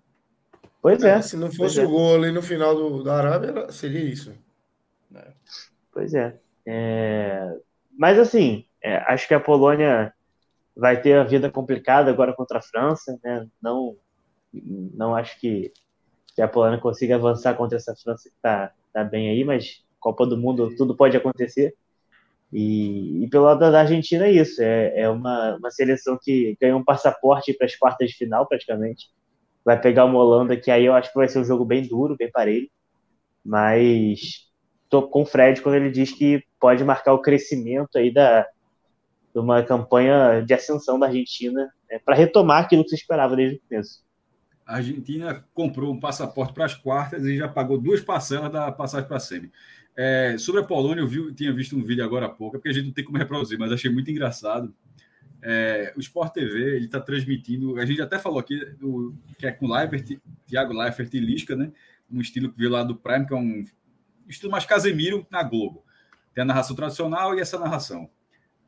Pois 0.81 1.01
é. 1.01 1.11
é 1.11 1.21
se 1.21 1.37
não 1.37 1.49
fosse 1.49 1.79
o 1.79 1.83
é. 1.83 1.85
gol 1.85 2.15
ali 2.15 2.31
no 2.31 2.41
final 2.41 2.75
do, 2.75 3.01
da 3.03 3.15
Arábia, 3.15 3.71
seria 3.71 4.01
isso. 4.01 4.33
É. 5.15 5.27
Pois 5.93 6.13
é. 6.13 6.37
é... 6.65 7.57
Mas 7.97 8.19
assim, 8.19 8.65
é, 8.83 8.97
acho 9.07 9.27
que 9.27 9.33
a 9.33 9.39
Polônia 9.39 10.13
vai 10.75 11.01
ter 11.01 11.17
a 11.17 11.23
vida 11.23 11.49
complicada 11.49 12.11
agora 12.11 12.33
contra 12.33 12.59
a 12.59 12.61
França, 12.61 13.17
né? 13.23 13.47
Não, 13.61 13.95
não 14.53 15.15
acho 15.15 15.39
que, 15.39 15.71
que 16.35 16.41
a 16.41 16.47
Polônia 16.47 16.79
consiga 16.79 17.15
avançar 17.15 17.55
contra 17.55 17.77
essa 17.77 17.95
França 17.95 18.29
que 18.29 18.35
está 18.35 18.71
tá 18.91 19.03
bem 19.03 19.29
aí, 19.29 19.43
mas 19.43 19.83
Copa 19.99 20.25
do 20.25 20.37
Mundo 20.37 20.75
tudo 20.75 20.95
pode 20.95 21.15
acontecer. 21.15 21.75
E, 22.51 23.23
e 23.23 23.29
pelo 23.29 23.45
lado 23.45 23.59
da 23.59 23.79
Argentina 23.79 24.27
é 24.27 24.31
isso, 24.31 24.61
é, 24.61 25.01
é 25.01 25.09
uma, 25.09 25.55
uma 25.55 25.71
seleção 25.71 26.19
que 26.21 26.55
ganhou 26.61 26.79
um 26.79 26.83
passaporte 26.83 27.53
para 27.53 27.65
as 27.65 27.75
quartas 27.75 28.09
de 28.09 28.17
final 28.17 28.47
praticamente. 28.47 29.07
Vai 29.65 29.79
pegar 29.79 30.05
uma 30.05 30.19
Holanda 30.19 30.57
que 30.57 30.69
aí 30.69 30.85
eu 30.85 30.93
acho 30.93 31.11
que 31.11 31.17
vai 31.17 31.27
ser 31.27 31.39
um 31.39 31.45
jogo 31.45 31.65
bem 31.65 31.87
duro, 31.87 32.17
bem 32.17 32.29
parelho, 32.29 32.69
mas 33.43 34.51
tô 34.89 35.01
com 35.07 35.23
o 35.23 35.25
Fred 35.25 35.61
quando 35.61 35.75
ele 35.75 35.89
diz 35.89 36.11
que 36.11 36.43
pode 36.59 36.83
marcar 36.83 37.13
o 37.13 37.21
crescimento 37.21 37.97
aí 37.97 38.13
da, 38.13 38.45
de 39.33 39.39
uma 39.39 39.63
campanha 39.63 40.41
de 40.45 40.53
ascensão 40.53 40.99
da 40.99 41.07
Argentina 41.07 41.71
né, 41.89 41.99
para 42.03 42.15
retomar 42.15 42.63
aquilo 42.63 42.83
que 42.83 42.89
se 42.89 42.95
esperava 42.95 43.35
desde 43.35 43.57
o 43.57 43.61
começo. 43.67 44.03
A 44.65 44.77
Argentina 44.77 45.43
comprou 45.53 45.91
um 45.91 45.99
passaporte 45.99 46.53
para 46.53 46.65
as 46.65 46.75
quartas 46.75 47.25
e 47.25 47.37
já 47.37 47.47
pagou 47.47 47.77
duas 47.77 47.99
parcelas 48.01 48.51
da 48.51 48.71
passagem 48.71 49.07
para 49.07 49.17
a 49.17 49.19
semi. 49.19 49.51
É, 49.95 50.37
sobre 50.37 50.61
a 50.61 50.63
Polônia, 50.63 51.01
eu 51.01 51.07
vi, 51.07 51.33
tinha 51.33 51.51
visto 51.51 51.75
um 51.75 51.83
vídeo 51.83 52.03
agora 52.03 52.27
há 52.27 52.29
pouco, 52.29 52.55
é 52.55 52.59
porque 52.59 52.69
a 52.69 52.73
gente 52.73 52.85
não 52.85 52.93
tem 52.93 53.03
como 53.03 53.17
reproduzir, 53.17 53.59
mas 53.59 53.71
achei 53.71 53.91
muito 53.91 54.09
engraçado. 54.09 54.73
É, 55.41 55.93
o 55.97 55.99
Sport 55.99 56.33
TV 56.33 56.77
ele 56.77 56.85
está 56.85 57.01
transmitindo, 57.01 57.77
a 57.77 57.85
gente 57.85 58.01
até 58.01 58.17
falou 58.17 58.39
aqui 58.39 58.57
do, 58.79 59.13
que 59.37 59.45
é 59.45 59.51
com 59.51 59.67
Leifert, 59.67 60.17
Thiago 60.47 60.73
Leifert 60.73 61.13
e 61.13 61.19
Lisca, 61.19 61.55
né? 61.55 61.71
Um 62.09 62.21
estilo 62.21 62.49
que 62.49 62.57
veio 62.57 62.71
lá 62.71 62.83
do 62.83 62.95
Prime, 62.95 63.25
que 63.25 63.33
é 63.33 63.37
um 63.37 63.65
estilo 64.27 64.51
mais 64.51 64.65
Casemiro 64.65 65.27
na 65.29 65.43
Globo. 65.43 65.83
Tem 66.33 66.41
a 66.41 66.45
narração 66.45 66.75
tradicional 66.75 67.35
e 67.35 67.41
essa 67.41 67.59
narração. 67.59 68.09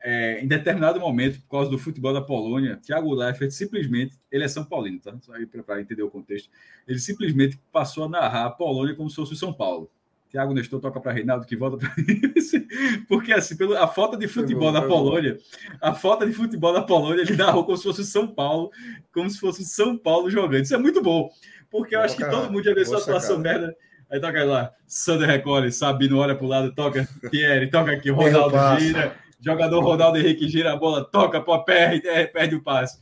É, 0.08 0.40
em 0.40 0.48
determinado 0.48 1.00
momento, 1.00 1.42
por 1.42 1.50
causa 1.50 1.72
do 1.72 1.80
futebol 1.80 2.14
da 2.14 2.22
Polônia, 2.22 2.78
Thiago 2.78 3.12
Leifert 3.12 3.50
simplesmente, 3.50 4.16
ele 4.32 4.44
é 4.44 4.48
São 4.48 4.64
Paulino, 4.64 5.00
tá? 5.00 5.18
Só 5.20 5.34
aí 5.34 5.48
para 5.48 5.82
entender 5.82 6.04
o 6.04 6.12
contexto. 6.12 6.48
Ele 6.88 7.00
simplesmente 7.00 7.60
passou 7.72 8.04
a 8.04 8.08
narrar 8.08 8.46
a 8.46 8.50
Polônia 8.52 8.94
como 8.94 9.10
se 9.10 9.16
fosse 9.16 9.34
o 9.34 9.36
São 9.36 9.52
Paulo. 9.52 9.90
Thiago 10.30 10.54
Nestor 10.54 10.80
toca 10.80 11.00
para 11.00 11.12
Reinaldo 11.12 11.48
que 11.48 11.56
volta 11.56 11.78
para 11.78 11.92
porque 13.10 13.34
assim 13.34 13.58
pelo, 13.58 13.76
a 13.76 13.88
falta 13.88 14.16
de 14.16 14.28
futebol 14.28 14.72
da 14.72 14.82
Polônia 14.82 15.38
a 15.82 15.94
falta 15.94 16.26
de 16.26 16.34
futebol 16.34 16.74
da 16.74 16.82
Polônia 16.82 17.22
ele 17.22 17.38
narrou 17.38 17.64
como 17.64 17.78
se 17.78 17.84
fosse 17.84 18.02
o 18.02 18.04
São 18.04 18.28
Paulo 18.28 18.70
como 19.14 19.30
se 19.30 19.40
fosse 19.40 19.62
o 19.62 19.66
São 19.66 19.98
Paulo 19.98 20.30
jogando 20.30 20.64
isso 20.64 20.76
é 20.76 20.78
muito 20.78 21.02
bom 21.02 21.30
porque 21.72 21.96
eu 21.96 22.02
acho 22.02 22.18
que 22.18 22.30
todo 22.30 22.52
mundo 22.52 22.66
já 22.66 22.74
viu 22.74 22.82
essa 22.82 22.98
atuação 22.98 23.40
merda 23.40 23.74
Aí 24.10 24.20
toca 24.20 24.44
lá, 24.44 24.72
Sander 24.86 25.28
recolhe, 25.28 25.72
Sabino 25.72 26.20
olha 26.20 26.36
pro 26.36 26.46
lado, 26.46 26.74
toca 26.74 27.08
Pierre, 27.32 27.70
toca 27.70 27.92
aqui, 27.92 28.12
Ronaldo 28.12 28.56
gira, 28.80 29.16
jogador 29.46 29.80
Ronaldo 29.80 30.18
Henrique 30.18 30.50
gira 30.50 30.74
a 30.74 30.76
bola, 30.76 31.06
toca, 31.06 31.40
pô, 31.40 31.64
perde, 31.64 32.08
é, 32.08 32.26
perde 32.26 32.56
o 32.56 32.64
passe. 32.64 33.00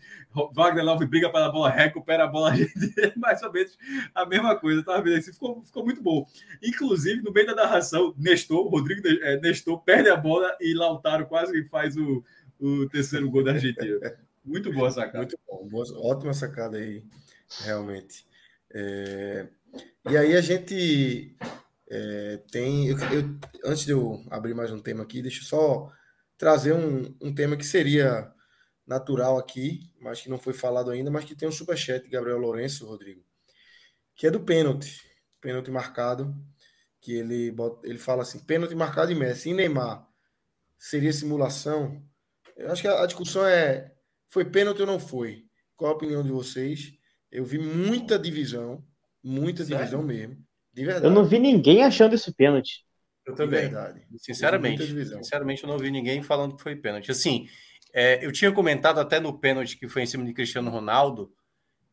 Wagner 0.54 0.84
Love 0.84 1.06
briga 1.06 1.32
pela 1.32 1.50
bola, 1.50 1.70
recupera 1.70 2.26
a 2.26 2.28
bola, 2.28 2.52
mais 3.16 3.42
ou 3.44 3.54
menos 3.54 3.78
a 4.14 4.26
mesma 4.26 4.56
coisa, 4.60 4.84
tá 4.84 5.00
vendo? 5.00 5.22
Ficou, 5.22 5.64
ficou 5.64 5.86
muito 5.86 6.02
bom. 6.02 6.26
Inclusive, 6.62 7.22
no 7.22 7.32
meio 7.32 7.48
da 7.48 7.56
narração, 7.56 8.14
Nestor, 8.18 8.68
Rodrigo 8.68 9.08
é, 9.08 9.40
Nestor 9.40 9.82
perde 9.84 10.10
a 10.10 10.18
bola 10.18 10.54
e 10.60 10.74
Lautaro 10.74 11.28
quase 11.28 11.64
faz 11.70 11.96
o, 11.96 12.24
o 12.60 12.90
terceiro 12.90 13.30
gol 13.30 13.44
da 13.44 13.52
Argentina. 13.52 14.18
Muito 14.44 14.74
boa 14.74 14.92
sacada. 14.92 15.20
Muito 15.20 15.40
bom, 15.48 15.68
boa, 15.70 15.86
ótima 16.00 16.34
sacada 16.34 16.78
aí, 16.78 17.04
realmente. 17.64 18.26
É... 18.74 19.48
E 20.10 20.18
aí 20.18 20.36
a 20.36 20.42
gente 20.42 21.38
é, 21.90 22.40
tem. 22.52 22.88
Eu, 22.88 22.98
eu, 22.98 23.36
antes 23.66 23.86
de 23.86 23.92
eu 23.92 24.22
abrir 24.30 24.54
mais 24.54 24.72
um 24.72 24.80
tema 24.80 25.04
aqui, 25.04 25.22
deixa 25.22 25.40
eu 25.42 25.46
só 25.46 25.92
trazer 26.38 26.74
um, 26.74 27.16
um 27.22 27.34
tema 27.34 27.58
que 27.58 27.66
seria 27.66 28.32
natural 28.86 29.38
aqui, 29.38 29.92
mas 30.00 30.22
que 30.22 30.30
não 30.30 30.38
foi 30.38 30.54
falado 30.54 30.92
ainda, 30.92 31.10
mas 31.10 31.26
que 31.26 31.36
tem 31.36 31.48
um 31.48 31.52
superchat 31.52 32.04
de 32.04 32.10
Gabriel 32.10 32.38
Lourenço, 32.38 32.86
Rodrigo, 32.86 33.24
que 34.16 34.28
é 34.28 34.32
do 34.32 34.42
pênalti. 34.42 35.02
Pênalti 35.40 35.70
marcado, 35.72 36.34
que 37.02 37.14
ele, 37.14 37.52
bota, 37.52 37.88
ele 37.88 37.98
fala 37.98 38.24
assim: 38.24 38.40
pênalti 38.40 38.76
marcado 38.76 39.12
em 39.12 39.16
Messi. 39.16 39.50
E 39.50 39.54
Neymar 39.54 40.08
seria 40.78 41.12
simulação? 41.12 42.02
Eu 42.56 42.72
acho 42.72 42.82
que 42.82 42.88
a, 42.88 43.04
a 43.04 43.06
discussão 43.06 43.46
é: 43.46 43.94
foi 44.30 44.46
pênalti 44.46 44.82
ou 44.82 44.88
não 44.88 45.00
foi? 45.00 45.46
Qual 45.76 45.92
a 45.92 45.96
opinião 45.96 46.24
de 46.24 46.32
vocês? 46.32 46.94
Eu 47.32 47.44
vi 47.44 47.58
muita 47.58 48.18
divisão 48.18 48.86
Muita 49.24 49.64
Sério? 49.64 49.78
divisão 49.78 50.04
mesmo. 50.04 50.38
De 50.74 50.84
verdade. 50.84 51.06
Eu 51.06 51.12
não 51.12 51.24
vi 51.24 51.40
ninguém 51.40 51.84
achando 51.84 52.14
isso 52.14 52.34
pênalti. 52.34 52.86
Eu 53.26 53.36
também. 53.36 53.72
Sinceramente, 54.18 54.86
sinceramente, 55.16 55.64
eu 55.64 55.70
não 55.70 55.78
vi 55.78 55.90
ninguém 55.90 56.22
falando 56.22 56.56
que 56.56 56.64
foi 56.64 56.76
pênalti. 56.76 57.10
Assim, 57.12 57.48
é, 57.94 58.26
eu 58.26 58.32
tinha 58.32 58.52
comentado 58.52 59.00
até 59.00 59.20
no 59.20 59.38
pênalti 59.38 59.78
que 59.78 59.88
foi 59.88 60.02
em 60.02 60.06
cima 60.06 60.26
de 60.26 60.34
Cristiano 60.34 60.70
Ronaldo, 60.70 61.32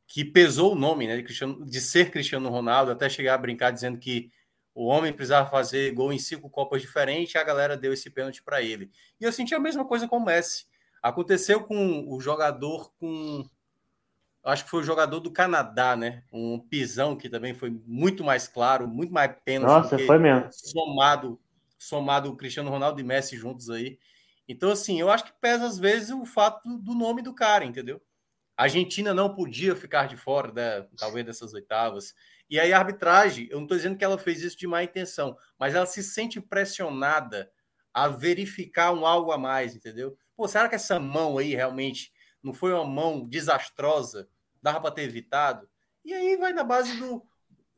que 0.07 0.25
pesou 0.25 0.73
o 0.73 0.75
nome 0.75 1.07
né, 1.07 1.17
de, 1.17 1.23
Cristiano, 1.23 1.65
de 1.65 1.81
ser 1.81 2.11
Cristiano 2.11 2.49
Ronaldo, 2.49 2.91
até 2.91 3.09
chegar 3.09 3.35
a 3.35 3.39
brincar 3.39 3.71
dizendo 3.71 3.99
que 3.99 4.31
o 4.75 4.87
homem 4.87 5.13
precisava 5.13 5.49
fazer 5.51 5.93
gol 5.93 6.13
em 6.13 6.19
cinco 6.19 6.49
Copas 6.49 6.81
diferentes, 6.81 7.35
e 7.35 7.39
a 7.39 7.45
galera 7.45 7.77
deu 7.77 7.93
esse 7.93 8.11
pênalti 8.11 8.43
para 8.43 8.63
ele. 8.63 8.91
E 9.21 9.25
eu 9.25 9.33
senti 9.33 9.55
a 9.55 9.61
mesma 9.61 9.85
coisa 9.85 10.09
com 10.09 10.17
o 10.17 10.25
Messi. 10.25 10.65
Aconteceu 11.03 11.63
com 11.63 12.07
o 12.09 12.21
jogador 12.21 12.93
com 12.99 13.45
acho 14.45 14.65
que 14.65 14.71
foi 14.71 14.81
o 14.81 14.85
jogador 14.85 15.21
do 15.21 15.31
Canadá, 15.31 15.97
né? 15.97 16.23
Um 16.33 16.59
pisão 16.59 17.17
que 17.17 17.29
também 17.29 17.55
foi 17.55 17.71
muito 17.87 18.25
mais 18.25 18.49
claro, 18.49 18.89
muito 18.89 19.13
mais 19.13 19.35
pênalti. 19.45 19.71
Nossa, 19.71 19.99
foi 19.99 20.19
mesmo. 20.19 20.49
Somado, 20.51 21.41
somado 21.79 22.31
o 22.31 22.37
Cristiano 22.37 22.71
Ronaldo 22.71 23.01
e 23.01 23.05
Messi 23.05 23.37
juntos 23.37 23.71
aí. 23.71 23.99
Então, 24.49 24.71
assim, 24.71 25.01
eu 25.01 25.11
acho 25.11 25.25
que 25.25 25.33
pesa 25.41 25.67
às 25.67 25.79
vezes 25.79 26.11
o 26.11 26.25
fato 26.25 26.79
do 26.79 26.95
nome 26.95 27.23
do 27.23 27.35
cara, 27.35 27.65
entendeu? 27.65 28.01
A 28.57 28.65
Argentina 28.65 29.15
não 29.15 29.35
podia 29.35 29.77
ficar 29.77 30.07
de 30.07 30.17
fora, 30.17 30.53
né, 30.53 30.87
talvez, 30.97 31.25
dessas 31.25 31.55
oitavas. 31.55 32.15
E 32.49 32.59
aí 32.59 32.73
a 32.73 32.79
arbitragem, 32.79 33.47
eu 33.49 33.59
não 33.59 33.63
estou 33.63 33.77
dizendo 33.77 33.97
que 33.97 34.05
ela 34.05 34.19
fez 34.19 34.43
isso 34.43 34.59
de 34.59 34.67
má 34.67 34.83
intenção, 34.83 35.37
mas 35.59 35.75
ela 35.75 35.87
se 35.87 36.03
sente 36.03 36.41
pressionada 36.41 37.51
a 37.95 38.09
verificar 38.09 38.93
um 38.93 39.07
algo 39.07 39.31
a 39.33 39.39
mais, 39.39 39.75
entendeu? 39.75 40.17
Pô, 40.37 40.49
será 40.49 40.69
que 40.69 40.75
essa 40.75 40.99
mão 40.99 41.39
aí 41.39 41.55
realmente 41.55 42.13
não 42.43 42.53
foi 42.53 42.73
uma 42.73 42.85
mão 42.85 43.21
desastrosa? 43.21 44.29
Dava 44.63 44.81
para 44.81 44.91
ter 44.91 45.03
evitado? 45.03 45.69
E 46.05 46.13
aí 46.15 46.37
vai 46.37 46.53
na 46.53 46.65
base 46.65 46.97
do 46.99 47.23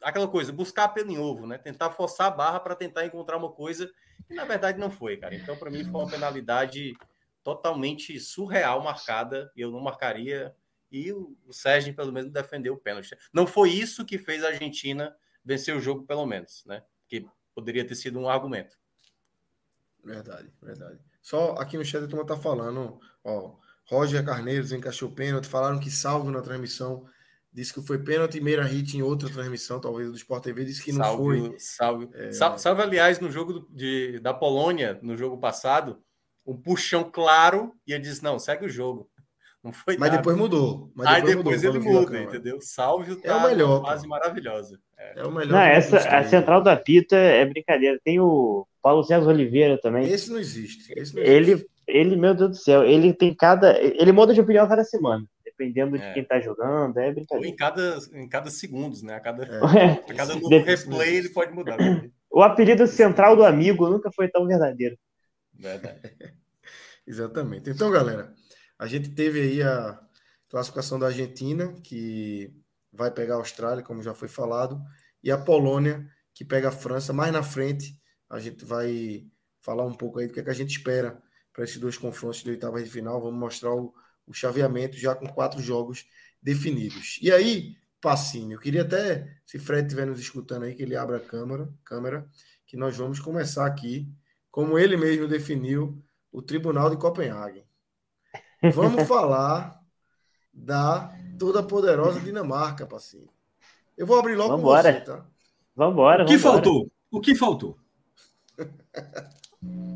aquela 0.03 0.29
coisa, 0.29 0.53
buscar 0.53 0.89
pelo 0.89 1.13
em 1.13 1.19
ovo, 1.19 1.47
né? 1.47 1.59
Tentar 1.59 1.91
forçar 1.91 2.27
a 2.27 2.31
barra 2.31 2.61
para 2.61 2.75
tentar 2.75 3.07
encontrar 3.07 3.37
uma 3.37 3.53
coisa 3.53 3.93
que 4.27 4.35
na 4.35 4.45
verdade 4.45 4.79
não 4.79 4.91
foi, 4.91 5.17
cara. 5.17 5.35
Então 5.35 5.57
para 5.57 5.71
mim 5.71 5.85
foi 5.85 6.01
uma 6.01 6.11
penalidade 6.11 6.95
totalmente 7.43 8.19
surreal 8.21 8.83
marcada 8.83 9.51
e 9.57 9.61
eu 9.61 9.71
não 9.71 9.81
marcaria 9.81 10.55
e 10.91 11.11
o, 11.11 11.37
Sérgio 11.51 11.95
pelo 11.95 12.13
menos 12.13 12.31
defendeu 12.31 12.75
o 12.75 12.79
pênalti. 12.79 13.17
Não 13.33 13.47
foi 13.47 13.71
isso 13.71 14.05
que 14.05 14.19
fez 14.19 14.45
a 14.45 14.49
Argentina 14.49 15.17
vencer 15.45 15.75
o 15.75 15.81
jogo 15.81 16.05
pelo 16.05 16.27
menos, 16.27 16.65
né? 16.67 16.85
Que 17.09 17.27
poderia 17.55 17.87
ter 17.87 17.95
sido 17.95 18.19
um 18.19 18.29
argumento. 18.29 18.77
Verdade, 20.05 20.53
verdade. 20.61 21.01
Só 21.23 21.53
aqui 21.53 21.79
no 21.79 21.85
chat 21.85 22.05
a 22.05 22.09
turma 22.09 22.27
tá 22.27 22.37
falando, 22.37 23.01
ó, 23.25 23.55
Roger 23.93 24.25
Carneiro 24.25 24.75
encaixou 24.75 25.11
pênalti, 25.11 25.47
falaram 25.47 25.79
que 25.79 25.91
salvo 25.91 26.31
na 26.31 26.41
transmissão 26.41 27.05
disse 27.53 27.75
que 27.75 27.83
foi 27.83 27.99
pênalti 27.99 28.39
e 28.39 28.41
Meira 28.41 28.65
Hit 28.65 28.97
em 28.97 29.03
outra 29.03 29.29
transmissão, 29.29 29.79
talvez 29.79 30.09
do 30.09 30.17
Sport 30.17 30.43
TV, 30.43 30.65
disse 30.65 30.83
que 30.83 30.93
não 30.93 31.05
salve, 31.05 31.41
foi. 31.41 31.55
Salve. 31.59 32.09
É... 32.15 32.33
Salve, 32.33 32.83
aliás, 32.83 33.21
no 33.21 33.31
jogo 33.31 33.69
de, 33.69 34.19
da 34.21 34.33
Polônia, 34.33 34.99
no 35.03 35.15
jogo 35.15 35.37
passado, 35.37 35.99
um 36.47 36.57
puxão 36.57 37.05
claro 37.05 37.75
e 37.87 37.93
ele 37.93 38.03
disse: 38.03 38.23
não, 38.23 38.39
segue 38.39 38.65
o 38.65 38.71
jogo. 38.71 39.11
Não 39.63 39.73
foi 39.73 39.97
Mas 39.97 40.11
depois 40.11 40.37
mudou. 40.37 40.91
Mas 40.95 41.07
Aí 41.07 41.23
depois, 41.23 41.61
depois 41.61 41.65
ele 41.65 41.79
muda, 41.79 42.21
entendeu? 42.21 42.59
Salve 42.61 43.15
tá 43.17 43.29
é 43.29 43.35
o 43.35 43.43
melhor. 43.43 43.83
Fase 43.83 44.09
maravilhosa. 44.09 44.81
É. 44.99 45.21
é. 45.21 45.25
o 45.25 45.31
melhor. 45.31 45.53
Não, 45.53 45.61
essa, 45.61 45.99
a 45.99 46.25
central 46.25 46.63
da 46.63 46.77
Pita 46.77 47.15
é 47.15 47.45
brincadeira. 47.45 48.01
Tem 48.03 48.19
o 48.19 48.67
Paulo 48.83 49.05
César 49.05 49.29
Oliveira 49.29 49.79
também. 49.79 50.09
Esse 50.09 50.33
não 50.33 50.39
existe. 50.39 50.93
Esse 50.97 51.15
não 51.15 51.23
ele, 51.23 51.53
existe. 51.53 51.71
Ele, 51.93 52.17
meu 52.17 52.35
Deus 52.35 52.51
do 52.51 52.57
céu, 52.57 52.85
ele 52.85 53.13
tem 53.13 53.35
cada. 53.35 53.79
Ele 53.81 54.13
muda 54.13 54.35
de 54.35 54.41
opinião 54.41 54.69
cada 54.69 54.85
semana 54.85 55.27
dependendo 55.63 55.97
de 55.97 56.05
é. 56.05 56.15
quem 56.15 56.25
tá 56.25 56.41
jogando, 56.41 56.99
é 56.99 57.13
brincadeira. 57.13 57.47
Ou 57.47 57.53
em 57.53 57.57
cada, 57.57 57.99
em 58.13 58.29
cada 58.29 58.51
segundos, 58.51 59.03
né? 59.03 59.15
A 59.15 59.21
cada, 59.21 59.45
é. 59.45 59.59
a 60.11 60.15
cada 60.15 60.35
novo 60.35 60.49
replay 60.49 61.17
ele 61.17 61.29
pode 61.29 61.53
mudar. 61.53 61.79
o 62.31 62.43
apelido 62.43 62.87
central 62.87 63.37
do 63.37 63.45
amigo 63.45 63.89
nunca 63.89 64.11
foi 64.11 64.29
tão 64.29 64.47
verdadeiro. 64.47 64.99
Verdade. 65.53 66.01
Exatamente. 67.07 67.71
Então, 67.71 67.91
galera, 67.91 68.33
a 68.79 68.87
gente 68.87 69.11
teve 69.11 69.41
aí 69.41 69.63
a 69.63 70.01
classificação 70.49 70.99
da 70.99 71.07
Argentina, 71.07 71.73
que 71.83 72.53
vai 72.93 73.11
pegar 73.11 73.35
a 73.35 73.39
Austrália, 73.39 73.83
como 73.83 74.03
já 74.03 74.15
foi 74.15 74.29
falado, 74.29 74.81
e 75.23 75.31
a 75.31 75.39
Polônia, 75.39 76.07
que 76.35 76.45
pega 76.45 76.69
a 76.69 76.73
França. 76.73 77.13
Mais 77.13 77.33
na 77.33 77.43
frente, 77.43 77.99
a 78.29 78.39
gente 78.39 78.65
vai 78.65 79.27
falar 79.61 79.85
um 79.85 79.95
pouco 79.95 80.19
aí 80.19 80.27
do 80.27 80.33
que, 80.33 80.41
é 80.41 80.43
que 80.43 80.51
a 80.51 80.55
gente 80.55 80.77
espera 80.77 81.21
para 81.53 81.65
esses 81.65 81.79
dois 81.79 81.97
confrontos 81.97 82.43
de 82.43 82.51
oitava 82.51 82.83
de 82.83 82.89
final. 82.89 83.21
Vamos 83.21 83.39
mostrar 83.39 83.75
o, 83.75 83.95
o 84.27 84.33
chaveamento 84.33 84.97
já 84.97 85.15
com 85.15 85.27
quatro 85.27 85.61
jogos 85.61 86.07
definidos. 86.43 87.19
E 87.23 87.31
aí, 87.31 87.77
Passinho, 88.01 88.53
eu 88.53 88.59
queria 88.59 88.83
até, 88.83 89.37
se 89.47 89.59
Fred 89.59 89.87
estiver 89.87 90.07
nos 90.07 90.19
escutando 90.19 90.65
aí, 90.65 90.75
que 90.75 90.83
ele 90.83 90.97
abra 90.97 91.19
a 91.19 91.21
câmera, 91.21 91.73
câmera, 91.85 92.29
que 92.67 92.77
nós 92.77 92.97
vamos 92.97 93.21
começar 93.21 93.67
aqui, 93.67 94.09
como 94.51 94.79
ele 94.79 94.97
mesmo 94.97 95.29
definiu, 95.29 96.03
o 96.31 96.43
Tribunal 96.43 96.91
de 96.91 96.97
Copenhague. 96.97 97.65
Vamos 98.75 99.07
falar 99.09 99.81
da 100.53 101.15
toda 101.39 101.63
poderosa 101.63 102.21
Dinamarca, 102.21 102.87
Passinho. 102.87 103.29
Eu 103.97 104.07
vou 104.07 104.19
abrir 104.19 104.35
logo 104.35 104.57
vambora. 104.57 104.93
com 104.93 104.99
você, 104.99 105.05
tá? 105.05 105.27
Vambora. 105.77 106.25
O 106.25 106.27
que 106.27 106.37
vambora. 106.37 106.55
faltou? 106.55 106.93
O 107.11 107.21
que 107.21 107.35
faltou? 107.35 107.79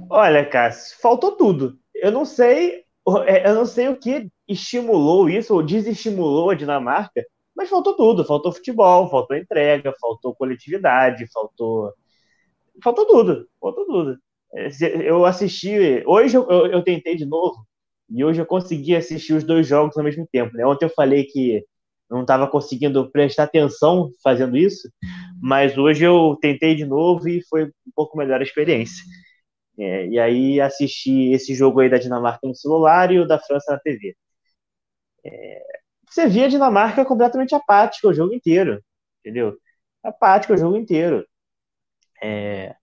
Olha, 0.08 0.44
Cássio, 0.44 0.96
faltou 1.00 1.32
tudo. 1.32 1.78
Eu 1.94 2.12
não 2.12 2.24
sei 2.24 2.86
é, 3.26 3.48
eu 3.48 3.54
não 3.54 3.66
sei 3.66 3.88
o 3.88 3.96
que 3.96 4.28
estimulou 4.48 5.28
isso 5.28 5.54
ou 5.54 5.62
desestimulou 5.62 6.50
a 6.50 6.54
Dinamarca, 6.54 7.24
mas 7.54 7.68
faltou 7.68 7.94
tudo. 7.94 8.24
Faltou 8.24 8.52
futebol, 8.52 9.08
faltou 9.08 9.36
entrega, 9.36 9.94
faltou 10.00 10.34
coletividade, 10.34 11.26
faltou. 11.32 11.92
Faltou 12.82 13.06
tudo, 13.06 13.48
faltou 13.60 13.86
tudo. 13.86 14.18
É, 14.54 14.68
eu 15.08 15.24
assisti. 15.24 16.02
Hoje 16.06 16.36
eu, 16.36 16.48
eu, 16.50 16.66
eu 16.66 16.82
tentei 16.82 17.16
de 17.16 17.24
novo, 17.24 17.56
e 18.10 18.24
hoje 18.24 18.40
eu 18.40 18.46
consegui 18.46 18.96
assistir 18.96 19.34
os 19.34 19.44
dois 19.44 19.66
jogos 19.66 19.96
ao 19.96 20.04
mesmo 20.04 20.26
tempo. 20.30 20.56
Né? 20.56 20.66
Ontem 20.66 20.86
eu 20.86 20.90
falei 20.90 21.24
que 21.24 21.64
não 22.10 22.22
estava 22.22 22.46
conseguindo 22.48 23.10
prestar 23.10 23.44
atenção 23.44 24.10
fazendo 24.22 24.56
isso, 24.56 24.88
mas 25.40 25.76
hoje 25.78 26.04
eu 26.04 26.36
tentei 26.40 26.74
de 26.74 26.84
novo 26.84 27.28
e 27.28 27.42
foi 27.48 27.64
um 27.64 27.70
pouco 27.94 28.16
melhor 28.18 28.40
a 28.40 28.44
experiência. 28.44 29.02
É, 29.78 30.06
e 30.08 30.18
aí 30.18 30.60
assisti 30.60 31.32
esse 31.32 31.54
jogo 31.54 31.80
aí 31.80 31.90
da 31.90 31.98
Dinamarca 31.98 32.46
no 32.46 32.54
celular 32.54 33.12
e 33.12 33.18
o 33.20 33.26
da 33.26 33.38
França 33.38 33.72
na 33.72 33.78
TV. 33.80 34.16
É, 35.24 35.62
você 36.10 36.28
via 36.28 36.46
a 36.46 36.48
Dinamarca 36.48 37.04
completamente 37.04 37.54
apática 37.54 38.08
o 38.08 38.14
jogo 38.14 38.34
inteiro, 38.34 38.82
entendeu? 39.20 39.56
Apática 40.02 40.54
o 40.54 40.56
jogo 40.56 40.76
inteiro. 40.76 41.26
É, 42.22 42.74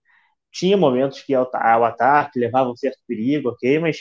tinha 0.52 0.76
momentos 0.76 1.22
que 1.22 1.34
ao, 1.34 1.50
ao 1.54 1.84
ataque 1.84 2.38
levava 2.40 2.70
um 2.70 2.76
certo 2.76 3.00
perigo, 3.08 3.50
ok, 3.50 3.78
mas 3.80 3.98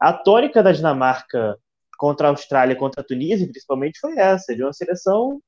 a 0.00 0.12
tônica 0.12 0.62
da 0.62 0.72
Dinamarca 0.72 1.58
contra 1.98 2.28
a 2.28 2.30
Austrália, 2.32 2.76
contra 2.76 3.02
a 3.02 3.04
Tunísia, 3.04 3.48
principalmente, 3.48 4.00
foi 4.00 4.18
essa, 4.18 4.54
de 4.56 4.62
uma 4.62 4.72
seleção 4.72 5.42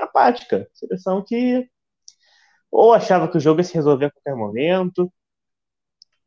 apática, 0.00 0.68
seleção 0.74 1.24
que 1.24 1.68
ou 2.70 2.92
achava 2.92 3.28
que 3.28 3.36
o 3.36 3.40
jogo 3.40 3.60
ia 3.60 3.64
se 3.64 3.74
resolver 3.74 4.06
a 4.06 4.10
qualquer 4.10 4.34
momento, 4.36 5.12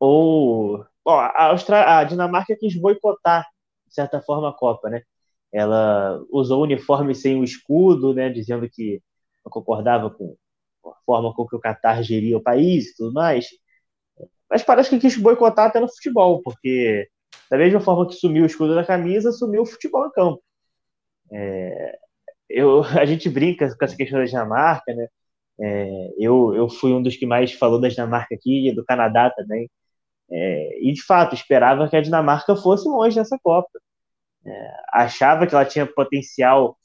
ou. 0.04 0.86
Ó, 1.06 1.20
a, 1.20 1.52
a 2.00 2.04
Dinamarca 2.04 2.56
quis 2.58 2.76
boicotar, 2.80 3.46
de 3.88 3.94
certa 3.94 4.22
forma, 4.22 4.50
a 4.50 4.54
Copa, 4.54 4.90
né? 4.90 5.04
Ela 5.52 6.22
usou 6.32 6.62
o 6.62 6.64
uniforme 6.64 7.14
sem 7.16 7.40
o 7.40 7.44
escudo, 7.44 8.14
né? 8.14 8.30
Dizendo 8.30 8.70
que 8.70 9.02
não 9.46 9.52
concordava 9.52 10.10
com 10.10 10.36
a 10.86 10.96
forma 11.06 11.34
com 11.34 11.48
que 11.48 11.56
o 11.56 11.60
Qatar 11.60 12.04
geria 12.04 12.38
o 12.38 12.44
país 12.44 12.90
e 12.90 12.96
tudo 12.98 13.14
mais. 13.14 13.48
Mas 14.50 14.64
parece 14.64 14.90
que 14.90 15.00
quis 15.00 15.18
boicotar 15.18 15.68
até 15.68 15.80
no 15.80 15.90
futebol, 15.90 16.42
porque 16.44 17.08
da 17.50 17.58
mesma 17.58 17.80
forma 17.82 18.08
que 18.08 18.16
sumiu 18.16 18.44
o 18.44 18.48
escudo 18.48 18.76
da 18.76 18.86
camisa, 18.86 19.32
sumiu 19.32 19.64
o 19.64 19.66
futebol 19.66 20.08
em 20.08 20.12
campo. 20.12 20.44
É, 21.32 21.98
eu, 22.50 22.84
a 23.00 23.06
gente 23.06 23.30
brinca 23.30 23.76
com 23.78 23.86
essa 23.86 23.96
questão 23.96 24.20
da 24.20 24.26
Dinamarca, 24.26 24.94
né? 24.94 25.08
É, 25.60 26.14
eu, 26.20 26.56
eu 26.56 26.70
fui 26.70 26.94
um 26.94 27.02
dos 27.04 27.16
que 27.18 27.26
mais 27.26 27.54
falou 27.54 27.80
da 27.80 27.90
Dinamarca 27.90 28.36
aqui 28.36 28.74
do 28.74 28.86
Canadá 28.86 29.30
também. 29.32 29.70
É, 30.36 30.80
e 30.82 30.92
de 30.92 31.04
fato, 31.04 31.36
esperava 31.36 31.88
que 31.88 31.96
a 31.96 32.02
Dinamarca 32.02 32.56
fosse 32.56 32.90
longe 32.90 33.16
nessa 33.16 33.38
Copa. 33.44 33.70
É, 34.44 34.72
achava 34.92 35.46
que 35.46 35.54
ela 35.54 35.64
tinha 35.64 35.86
potencial 35.86 36.76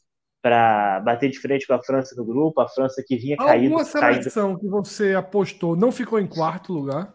para 0.43 1.01
bater 1.01 1.31
de 1.31 1.41
frente 1.41 1.67
com 1.67 1.73
a 1.73 1.83
França 1.83 2.15
no 2.15 2.25
grupo, 2.25 2.61
a 2.61 2.69
França 2.69 3.03
que 3.05 3.17
vinha 3.17 3.37
caindo. 3.37 3.73
Alguma 3.73 3.85
seleção 3.85 4.59
que 4.59 4.69
você 4.69 5.15
apostou 5.15 5.75
não 5.75 5.91
ficou 5.91 6.21
em 6.21 6.27
quarto 6.27 6.73
lugar? 6.73 7.15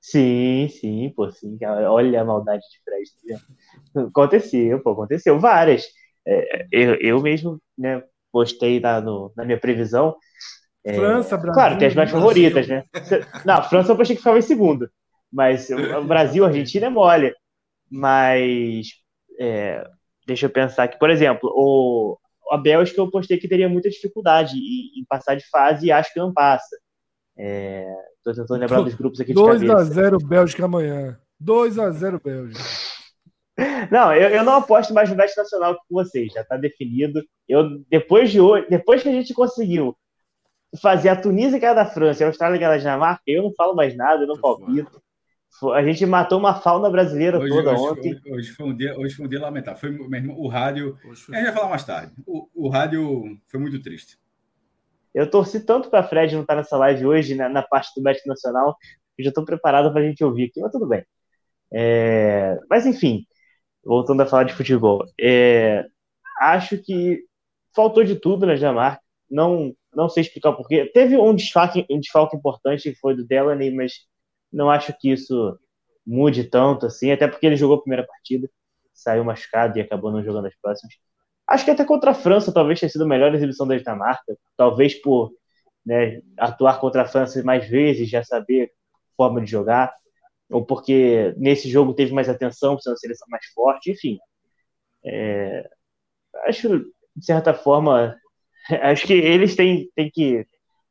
Sim, 0.00 0.68
sim, 0.68 1.12
pô, 1.14 1.30
sim. 1.32 1.58
Olha 1.64 2.22
a 2.22 2.24
maldade 2.24 2.62
de 2.62 2.80
Fred. 2.84 3.40
Tá 3.92 4.02
aconteceu, 4.02 4.80
pô, 4.80 4.92
aconteceu. 4.92 5.38
Várias. 5.38 5.86
É, 6.26 6.66
eu, 6.70 6.94
eu 7.00 7.20
mesmo 7.20 7.60
né, 7.76 8.02
postei 8.32 8.78
na, 8.78 9.00
no, 9.00 9.32
na 9.36 9.44
minha 9.44 9.58
previsão. 9.58 10.16
É, 10.84 10.94
França, 10.94 11.36
Brasil. 11.36 11.52
Claro, 11.54 11.78
tem 11.78 11.88
as 11.88 11.94
mais 11.94 12.10
favoritas, 12.10 12.68
né? 12.68 12.84
Não, 13.44 13.54
a 13.54 13.62
França 13.62 13.92
eu 13.92 14.00
achei 14.00 14.14
que 14.14 14.22
ficava 14.22 14.38
em 14.38 14.42
segundo. 14.42 14.88
Mas 15.32 15.68
o 15.70 16.04
Brasil, 16.04 16.44
a 16.44 16.48
Argentina 16.48 16.86
é 16.86 16.90
mole. 16.90 17.34
Mas 17.90 18.88
é, 19.38 19.86
deixa 20.26 20.46
eu 20.46 20.50
pensar 20.50 20.84
aqui, 20.84 20.98
por 20.98 21.10
exemplo, 21.10 21.50
o, 21.54 22.18
a 22.50 22.56
Bélgica 22.56 23.00
eu 23.00 23.10
postei 23.10 23.38
que 23.38 23.48
teria 23.48 23.68
muita 23.68 23.88
dificuldade 23.88 24.56
em, 24.56 25.00
em 25.00 25.04
passar 25.08 25.34
de 25.34 25.48
fase 25.48 25.86
e 25.86 25.92
acho 25.92 26.12
que 26.12 26.18
não 26.18 26.32
passa. 26.32 26.76
Estou 27.36 28.32
é, 28.32 28.36
tentando 28.36 28.60
lembrar 28.60 28.82
dos 28.82 28.94
grupos 28.94 29.20
aqui 29.20 29.28
de 29.28 29.34
2 29.34 29.70
a 29.70 29.84
0 29.84 30.18
Bélgica 30.18 30.64
amanhã. 30.64 31.18
2 31.38 31.78
a 31.78 31.90
0 31.90 32.20
Bélgica. 32.22 32.62
Não, 33.90 34.14
eu, 34.14 34.28
eu 34.28 34.44
não 34.44 34.54
aposto 34.54 34.94
mais 34.94 35.10
no 35.10 35.16
Best 35.16 35.36
Nacional 35.36 35.76
com 35.76 35.94
vocês, 35.94 36.32
já 36.32 36.42
está 36.42 36.56
definido. 36.56 37.22
Eu, 37.48 37.80
depois, 37.88 38.30
de 38.30 38.40
hoje, 38.40 38.66
depois 38.68 39.02
que 39.02 39.08
a 39.08 39.12
gente 39.12 39.34
conseguiu 39.34 39.96
fazer 40.80 41.08
a 41.08 41.16
Tunísia 41.16 41.58
ganhar 41.58 41.74
da 41.74 41.86
França 41.86 42.22
e 42.22 42.24
a 42.24 42.28
Austrália 42.28 42.58
ganhar 42.58 42.70
da 42.70 42.78
Dinamarca, 42.78 43.22
eu 43.26 43.42
não 43.42 43.52
falo 43.54 43.74
mais 43.74 43.96
nada, 43.96 44.22
eu 44.22 44.28
não 44.28 44.38
palpito. 44.38 45.02
A 45.74 45.82
gente 45.82 46.06
matou 46.06 46.38
uma 46.38 46.54
fauna 46.54 46.88
brasileira 46.88 47.38
hoje, 47.38 47.48
toda 47.48 47.72
hoje, 47.72 47.82
ontem. 47.82 48.12
Hoje, 48.14 48.32
hoje, 48.32 48.50
foi 48.52 48.66
um 48.66 48.76
dia, 48.76 48.98
hoje 48.98 49.14
foi 49.14 49.26
um 49.26 49.28
dia 49.28 49.40
lamentável. 49.40 49.80
Foi 49.80 50.08
mesmo 50.08 50.38
o 50.38 50.48
rádio. 50.48 50.96
Foi... 51.02 51.34
A 51.34 51.38
gente 51.38 51.46
vai 51.46 51.54
falar 51.54 51.70
mais 51.70 51.84
tarde. 51.84 52.12
O, 52.26 52.48
o 52.54 52.68
rádio 52.68 53.38
foi 53.48 53.58
muito 53.58 53.80
triste. 53.82 54.18
Eu 55.14 55.28
torci 55.28 55.64
tanto 55.64 55.90
para 55.90 56.04
Fred 56.04 56.34
não 56.34 56.42
estar 56.42 56.54
nessa 56.54 56.76
live 56.76 57.06
hoje, 57.06 57.34
na, 57.34 57.48
na 57.48 57.62
parte 57.62 57.90
do 57.96 58.02
Best 58.02 58.26
Nacional, 58.26 58.76
que 59.16 59.22
já 59.22 59.30
estou 59.30 59.44
preparado 59.44 59.90
para 59.90 60.00
a 60.00 60.04
gente 60.04 60.22
ouvir 60.22 60.44
aqui, 60.44 60.60
mas 60.60 60.70
tudo 60.70 60.86
bem. 60.86 61.04
É... 61.72 62.56
Mas 62.70 62.86
enfim, 62.86 63.26
voltando 63.84 64.20
a 64.22 64.26
falar 64.26 64.44
de 64.44 64.54
futebol. 64.54 65.04
É... 65.20 65.84
acho 66.40 66.78
que 66.78 67.24
faltou 67.74 68.04
de 68.04 68.16
tudo 68.16 68.46
na 68.46 68.54
Dinamarca. 68.54 69.02
Não, 69.30 69.74
não 69.94 70.08
sei 70.08 70.22
explicar 70.22 70.50
o 70.50 70.56
porquê. 70.56 70.86
Teve 70.92 71.16
um 71.16 71.34
desfalque, 71.34 71.84
um 71.90 71.98
desfalque 71.98 72.36
importante, 72.36 72.90
que 72.90 72.98
foi 72.98 73.14
do 73.14 73.26
Delaney, 73.26 73.74
mas 73.74 74.07
não 74.52 74.70
acho 74.70 74.96
que 74.98 75.10
isso 75.12 75.58
mude 76.06 76.44
tanto 76.44 76.86
assim, 76.86 77.10
até 77.12 77.28
porque 77.28 77.46
ele 77.46 77.56
jogou 77.56 77.76
a 77.76 77.80
primeira 77.80 78.06
partida, 78.06 78.48
saiu 78.92 79.24
machucado 79.24 79.78
e 79.78 79.80
acabou 79.82 80.10
não 80.10 80.22
jogando 80.24 80.46
as 80.46 80.56
próximas. 80.60 80.94
Acho 81.46 81.64
que 81.64 81.70
até 81.70 81.84
contra 81.84 82.10
a 82.10 82.14
França 82.14 82.52
talvez 82.52 82.80
tenha 82.80 82.90
sido 82.90 83.04
a 83.04 83.08
melhor 83.08 83.34
exibição 83.34 83.66
da 83.66 83.76
Dinamarca, 83.76 84.36
talvez 84.56 84.94
por 84.94 85.32
né, 85.84 86.20
atuar 86.38 86.80
contra 86.80 87.02
a 87.02 87.06
França 87.06 87.42
mais 87.42 87.68
vezes, 87.68 88.10
já 88.10 88.22
saber 88.24 88.72
forma 89.16 89.40
de 89.40 89.50
jogar, 89.50 89.94
ou 90.50 90.64
porque 90.64 91.34
nesse 91.36 91.68
jogo 91.70 91.94
teve 91.94 92.12
mais 92.12 92.28
atenção, 92.28 92.74
por 92.74 92.82
ser 92.82 92.90
uma 92.90 92.96
seleção 92.96 93.26
mais 93.30 93.46
forte, 93.54 93.90
enfim. 93.90 94.18
É, 95.04 95.68
acho, 96.46 96.68
de 97.16 97.24
certa 97.24 97.54
forma, 97.54 98.16
acho 98.82 99.06
que 99.06 99.14
eles 99.14 99.56
têm, 99.56 99.90
têm 99.94 100.10
que 100.10 100.46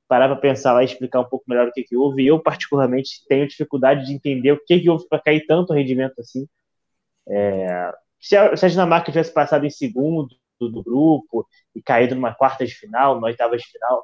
parar 0.08 0.28
para 0.28 0.38
pensar 0.38 0.74
lá 0.74 0.82
e 0.82 0.86
explicar 0.86 1.20
um 1.20 1.26
pouco 1.26 1.46
melhor 1.48 1.68
o 1.68 1.72
que, 1.72 1.84
que 1.84 1.98
houve. 1.98 2.26
Eu, 2.26 2.40
particularmente, 2.40 3.26
tenho 3.28 3.48
dificuldade 3.48 4.06
de 4.06 4.14
entender 4.14 4.52
o 4.52 4.60
que, 4.66 4.80
que 4.80 4.90
houve 4.90 5.08
para 5.08 5.20
cair 5.20 5.46
tanto 5.46 5.74
rendimento 5.74 6.20
assim. 6.20 6.48
É, 7.30 7.94
se, 8.20 8.36
a, 8.36 8.56
se, 8.56 8.66
a, 8.66 8.70
Dinamarca 8.70 9.12
tivesse 9.12 9.34
passado 9.34 9.66
em 9.66 9.70
segundo 9.70 10.30
do, 10.60 10.70
do, 10.70 10.84
grupo 10.84 11.48
e 11.76 11.82
caído 11.82 12.16
numa 12.16 12.34
quarta 12.34 12.66
de 12.66 12.74
final, 12.74 13.16
numa 13.16 13.28
oitava 13.28 13.58
de 13.58 13.66
final, 13.66 14.04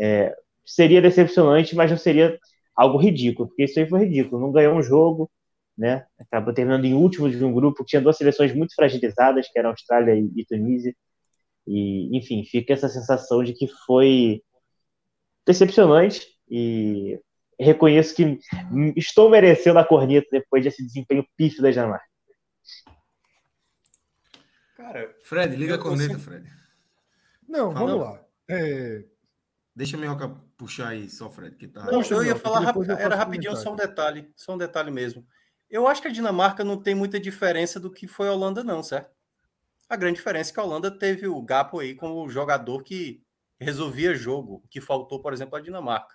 é, 0.00 0.34
seria 0.64 1.02
decepcionante, 1.02 1.76
mas 1.76 1.90
não 1.90 1.98
seria 1.98 2.38
algo 2.74 2.98
ridículo, 2.98 3.48
porque 3.48 3.64
isso 3.64 3.78
aí 3.78 3.88
foi 3.88 4.00
ridículo. 4.00 4.40
Não 4.40 4.52
ganhou 4.52 4.74
um 4.74 4.82
jogo, 4.82 5.30
né? 5.76 6.06
Acabou 6.18 6.54
terminando 6.54 6.84
em 6.84 6.94
último 6.94 7.30
de 7.30 7.44
um 7.44 7.52
grupo 7.52 7.84
que 7.84 7.90
tinha 7.90 8.02
duas 8.02 8.16
seleções 8.16 8.54
muito 8.54 8.74
fragilizadas, 8.74 9.48
que 9.50 9.58
eram 9.58 9.70
Austrália 9.70 10.14
e, 10.14 10.30
e 10.36 10.44
Tunísia. 10.46 10.94
E, 11.66 12.16
enfim, 12.16 12.44
fica 12.44 12.72
essa 12.72 12.88
sensação 12.88 13.44
de 13.44 13.52
que 13.52 13.68
foi 13.86 14.42
decepcionante 15.46 16.26
e 16.48 17.20
reconheço 17.58 18.14
que 18.14 18.38
estou 18.96 19.30
merecendo 19.30 19.78
a 19.78 19.84
corneta 19.84 20.26
depois 20.30 20.64
desse 20.64 20.84
desempenho 20.84 21.26
pífio 21.36 21.62
da 21.62 21.70
Dinamarca. 21.70 22.06
Cara, 24.76 25.16
Fred, 25.24 25.56
liga 25.56 25.76
a 25.76 25.78
corneta, 25.78 26.18
Fred. 26.18 26.50
Não, 27.48 27.72
Fala. 27.72 27.86
vamos 27.86 28.04
lá. 28.04 28.24
É... 28.50 29.04
Deixa 29.74 29.96
a 29.96 30.00
minhoca 30.00 30.28
puxar 30.56 30.88
aí, 30.88 31.08
só 31.08 31.30
Fred, 31.30 31.56
que 31.56 31.66
tá. 31.66 31.84
Não, 31.84 32.02
eu 32.02 32.24
ia 32.24 32.36
falar 32.36 32.60
rap... 32.60 32.76
era 32.98 33.14
rapidinho, 33.14 33.56
só 33.56 33.72
um 33.72 33.76
detalhe, 33.76 34.30
só 34.36 34.54
um 34.54 34.58
detalhe 34.58 34.90
mesmo. 34.90 35.26
Eu 35.70 35.88
acho 35.88 36.02
que 36.02 36.08
a 36.08 36.12
Dinamarca 36.12 36.62
não 36.62 36.76
tem 36.76 36.94
muita 36.94 37.18
diferença 37.18 37.80
do 37.80 37.90
que 37.90 38.06
foi 38.06 38.28
a 38.28 38.32
Holanda, 38.32 38.62
não, 38.62 38.82
certo? 38.82 39.10
A 39.88 39.96
grande 39.96 40.16
diferença 40.16 40.50
é 40.50 40.54
que 40.54 40.60
a 40.60 40.62
Holanda 40.62 40.90
teve 40.90 41.26
o 41.26 41.40
Gapo 41.40 41.78
aí 41.78 41.94
como 41.94 42.28
jogador 42.28 42.82
que 42.82 43.21
resolvia 43.62 44.14
jogo, 44.14 44.62
que 44.70 44.80
faltou, 44.80 45.20
por 45.20 45.32
exemplo, 45.32 45.56
a 45.56 45.60
Dinamarca. 45.60 46.14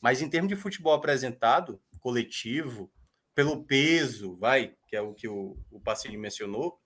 Mas 0.00 0.22
em 0.22 0.28
termos 0.28 0.48
de 0.48 0.56
futebol 0.56 0.92
apresentado, 0.92 1.80
coletivo, 2.00 2.90
pelo 3.34 3.64
peso, 3.64 4.36
vai, 4.36 4.74
que 4.86 4.96
é 4.96 5.00
o 5.00 5.12
que 5.12 5.28
o, 5.28 5.56
o 5.70 5.80
mencionou, 6.18 6.80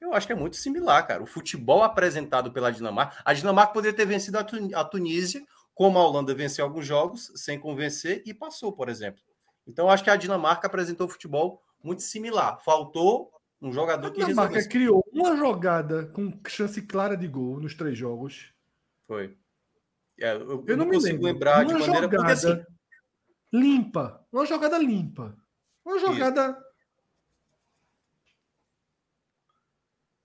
eu 0.00 0.14
acho 0.14 0.26
que 0.26 0.32
é 0.32 0.36
muito 0.36 0.56
similar, 0.56 1.06
cara. 1.06 1.22
O 1.22 1.26
futebol 1.26 1.82
apresentado 1.82 2.52
pela 2.52 2.70
Dinamarca. 2.70 3.20
A 3.24 3.34
Dinamarca 3.34 3.72
poderia 3.72 3.96
ter 3.96 4.06
vencido 4.06 4.38
a, 4.38 4.44
Tun 4.44 4.70
a 4.74 4.84
Tunísia, 4.84 5.42
como 5.74 5.98
a 5.98 6.06
Holanda 6.06 6.34
venceu 6.34 6.64
alguns 6.64 6.86
jogos 6.86 7.30
sem 7.36 7.58
convencer 7.58 8.22
e 8.24 8.32
passou, 8.32 8.72
por 8.72 8.88
exemplo. 8.88 9.20
Então, 9.66 9.86
eu 9.86 9.90
acho 9.90 10.02
que 10.02 10.10
a 10.10 10.16
Dinamarca 10.16 10.66
apresentou 10.66 11.08
futebol 11.08 11.62
muito 11.82 12.02
similar. 12.02 12.62
Faltou 12.64 13.30
um 13.60 13.72
jogador 13.72 14.08
a 14.08 14.10
que 14.10 14.24
Dinamarca 14.24 14.66
criou 14.66 15.04
uma 15.12 15.36
jogada 15.36 16.06
com 16.06 16.32
chance 16.48 16.80
clara 16.82 17.16
de 17.16 17.28
gol 17.28 17.60
nos 17.60 17.74
três 17.74 17.96
jogos 17.96 18.54
foi. 19.10 19.36
É, 20.20 20.34
eu, 20.34 20.64
eu, 20.68 20.76
não, 20.76 20.84
não 20.84 20.92
consigo 20.92 21.24
lembrar 21.24 21.64
uma 21.64 21.66
de 21.66 21.72
maneira 21.72 22.02
jogada 22.02 22.08
porque, 22.08 22.32
assim, 22.32 22.64
limpa, 23.52 24.24
uma 24.30 24.46
jogada 24.46 24.78
limpa, 24.78 25.36
uma 25.84 25.98
jogada. 25.98 26.50
Isso. 26.50 26.70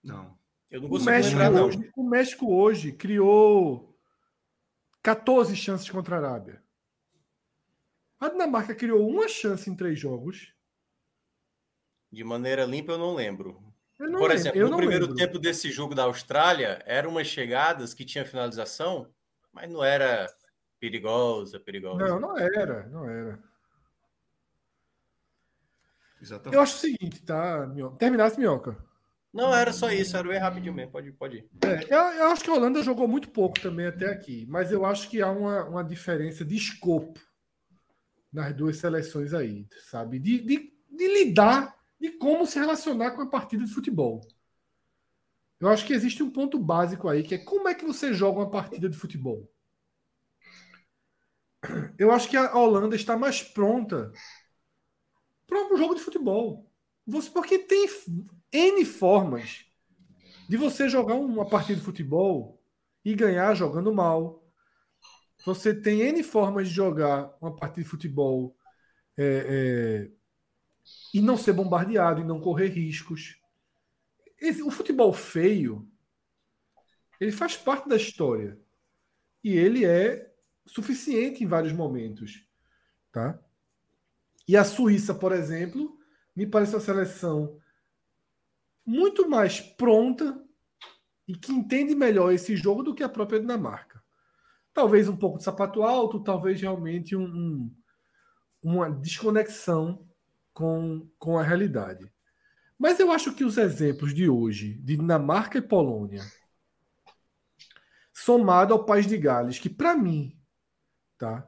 Não, 0.03 0.38
eu 0.69 0.81
não 0.81 0.89
consigo 0.89 1.09
o 1.09 1.13
México 1.13 1.39
lembrar 1.39 1.63
hoje, 1.63 1.77
não. 1.79 1.91
O 1.95 2.07
México 2.07 2.53
hoje 2.53 2.91
criou 2.91 3.97
14 5.01 5.55
chances 5.55 5.89
contra 5.89 6.17
a 6.17 6.19
Arábia. 6.19 6.63
A 8.19 8.29
Dinamarca 8.29 8.75
criou 8.75 9.09
uma 9.09 9.27
chance 9.27 9.67
em 9.67 9.75
três 9.75 9.99
jogos. 9.99 10.53
De 12.11 12.23
maneira 12.23 12.65
limpa, 12.65 12.91
eu 12.91 12.99
não 12.99 13.15
lembro. 13.15 13.64
Por 13.98 14.32
exemplo, 14.32 14.70
no 14.70 14.76
primeiro 14.76 15.06
lembro. 15.06 15.18
tempo 15.18 15.39
desse 15.39 15.72
jogo 15.72 15.96
da 15.96 16.04
Austrália, 16.04 16.82
eram 16.86 17.12
umas 17.12 17.28
chegadas 17.28 17.93
que 17.93 18.04
tinha 18.04 18.26
finalização, 18.26 19.10
mas 19.54 19.72
não 19.72 19.84
era 19.84 20.28
perigosa, 20.80 21.60
perigosa. 21.60 22.06
Não, 22.06 22.20
não 22.20 22.38
era, 22.38 22.88
não 22.88 23.10
era. 23.10 23.39
Exatamente. 26.22 26.56
Eu 26.56 26.62
acho 26.62 26.76
o 26.76 26.80
seguinte, 26.80 27.24
tá? 27.24 27.70
Terminasse, 27.98 28.38
Minhoca. 28.38 28.78
Não, 29.34 29.54
era 29.54 29.74
só 29.74 29.91
isso, 29.91 30.16
era 30.16 30.28
bem 30.30 30.39
rapidinho 30.39 30.74
mesmo, 30.74 30.91
pode, 30.91 31.12
pode 31.12 31.38
ir. 31.38 31.50
É, 31.62 31.93
eu, 31.93 32.00
eu, 32.20 32.26
acho 32.28 32.41
que 32.41 32.50
a 32.50 32.54
Holanda 32.54 32.82
jogou 32.82 33.06
muito 33.06 33.30
pouco 33.30 33.60
também 33.60 33.86
até 33.86 34.10
aqui, 34.10 34.46
mas 34.48 34.72
eu 34.72 34.86
acho 34.86 35.10
que 35.10 35.22
há 35.22 35.30
uma, 35.30 35.66
uma 35.66 35.84
diferença 35.84 36.46
de 36.46 36.56
escopo 36.56 37.20
nas 38.32 38.54
duas 38.54 38.78
seleções 38.78 39.34
aí, 39.34 39.68
sabe? 39.89 40.20
De, 40.20 40.39
de, 40.39 40.74
de 40.89 41.08
lidar 41.08 41.76
de 42.00 42.12
como 42.12 42.46
se 42.46 42.60
relacionar 42.60 43.12
com 43.12 43.22
a 43.22 43.30
partida 43.30 43.64
de 43.64 43.74
futebol. 43.74 44.22
Eu 45.60 45.70
acho 45.70 45.86
que 45.86 45.93
existe 45.93 46.22
um 46.22 46.30
ponto 46.30 46.60
básico 46.60 47.08
aí, 47.08 47.24
que 47.24 47.36
é 47.36 47.38
como 47.38 47.68
é 47.68 47.74
que 47.74 47.86
você 47.86 48.14
joga 48.14 48.39
uma 48.39 48.52
partida 48.52 48.89
de 48.89 48.98
futebol. 48.98 49.50
Eu 51.98 52.12
acho 52.12 52.30
que 52.30 52.38
a 52.38 52.56
Holanda 52.56 52.96
está 52.96 53.18
mais 53.18 53.41
pronta 53.41 54.12
para 55.48 55.74
um 55.74 55.78
jogo 55.78 55.96
de 55.96 56.02
futebol. 56.02 56.70
Você, 57.08 57.30
porque 57.30 57.60
tem 57.60 57.88
N 58.52 58.86
formas 58.86 59.66
de 60.50 60.58
você 60.58 60.89
jogar 60.89 61.16
uma 61.16 61.48
partida 61.48 61.80
de 61.80 61.86
futebol 61.86 62.62
e 63.04 63.16
ganhar 63.16 63.54
jogando 63.56 63.93
mal. 63.93 64.43
Você 65.46 65.74
tem 65.74 66.02
N 66.02 66.24
formas 66.24 66.68
de 66.68 66.74
jogar 66.74 67.36
uma 67.41 67.56
partida 67.56 67.84
de 67.84 67.89
futebol 67.89 68.58
é, 69.18 69.24
é, 70.08 70.12
e 71.13 71.21
não 71.21 71.38
ser 71.38 71.53
bombardeado, 71.53 72.21
e 72.21 72.25
não 72.25 72.39
correr 72.39 72.67
riscos. 72.67 73.39
o 74.63 74.71
futebol 74.71 75.13
feio, 75.13 75.89
ele 77.19 77.31
faz 77.31 77.55
parte 77.55 77.88
da 77.88 77.95
história. 77.95 78.59
E 79.43 79.53
ele 79.53 79.86
é 79.86 80.33
suficiente 80.65 81.43
em 81.43 81.47
vários 81.47 81.73
momentos. 81.73 82.45
Tá? 83.11 83.39
E 84.47 84.57
a 84.57 84.63
Suíça, 84.63 85.13
por 85.13 85.31
exemplo, 85.31 85.97
me 86.36 86.45
parece 86.45 86.75
uma 86.75 86.81
seleção 86.81 87.59
muito 88.86 89.27
mais 89.29 89.59
pronta 89.59 90.43
e 91.27 91.36
que 91.36 91.51
entende 91.51 91.95
melhor 91.95 92.31
esse 92.31 92.55
jogo 92.55 92.83
do 92.83 92.93
que 92.93 93.03
a 93.03 93.09
própria 93.09 93.39
Dinamarca. 93.39 94.03
Talvez 94.73 95.07
um 95.07 95.17
pouco 95.17 95.38
de 95.38 95.43
sapato 95.43 95.81
alto, 95.81 96.23
talvez 96.23 96.61
realmente 96.61 97.15
um, 97.15 97.23
um, 97.23 97.75
uma 98.61 98.89
desconexão 98.89 100.05
com, 100.56 101.06
com 101.20 101.38
a 101.38 101.43
realidade. 101.43 102.10
Mas 102.80 102.97
eu 102.97 103.12
acho 103.12 103.36
que 103.36 103.43
os 103.43 103.58
exemplos 103.58 104.14
de 104.14 104.30
hoje, 104.30 104.76
de 104.76 104.95
Dinamarca 104.95 105.58
e 105.58 105.62
Polônia, 105.62 106.24
somado 108.14 108.74
ao 108.74 108.86
País 108.86 109.06
de 109.06 109.18
Gales, 109.18 109.60
que 109.60 109.70
para 109.70 109.95
mim, 109.95 110.39
tá? 111.18 111.47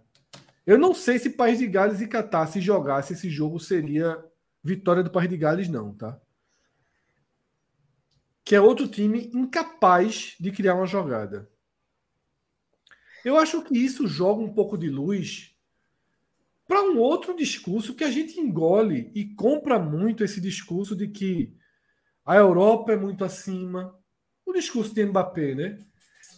Eu 0.65 0.77
não 0.77 0.93
sei 0.93 1.17
se 1.17 1.29
País 1.29 1.57
de 1.57 1.67
Gales 1.67 2.01
e 2.01 2.07
Catar 2.07 2.47
se 2.47 2.59
jogasse 2.59 3.13
esse 3.13 3.29
jogo 3.29 3.57
seria 3.59 4.21
vitória 4.61 5.01
do 5.01 5.09
País 5.09 5.29
de 5.29 5.37
Gales 5.37 5.69
não, 5.69 5.93
tá? 5.95 6.19
Que 8.43 8.55
é 8.55 8.61
outro 8.61 8.89
time 8.89 9.31
incapaz 9.33 10.35
de 10.37 10.51
criar 10.51 10.75
uma 10.75 10.85
jogada. 10.85 11.49
Eu 13.23 13.37
acho 13.37 13.61
que 13.63 13.77
isso 13.77 14.05
joga 14.05 14.41
um 14.41 14.53
pouco 14.53 14.77
de 14.77 14.89
luz 14.89 15.56
para 16.67 16.81
um 16.81 16.99
outro 16.99 17.35
discurso 17.35 17.95
que 17.95 18.03
a 18.03 18.11
gente 18.11 18.39
engole 18.39 19.11
e 19.15 19.33
compra 19.35 19.79
muito 19.79 20.23
esse 20.23 20.41
discurso 20.41 20.95
de 20.95 21.07
que 21.07 21.55
a 22.25 22.35
Europa 22.35 22.91
é 22.91 22.97
muito 22.97 23.23
acima. 23.23 23.95
O 24.45 24.51
discurso 24.51 24.93
de 24.93 25.05
Mbappé, 25.05 25.55
né? 25.55 25.79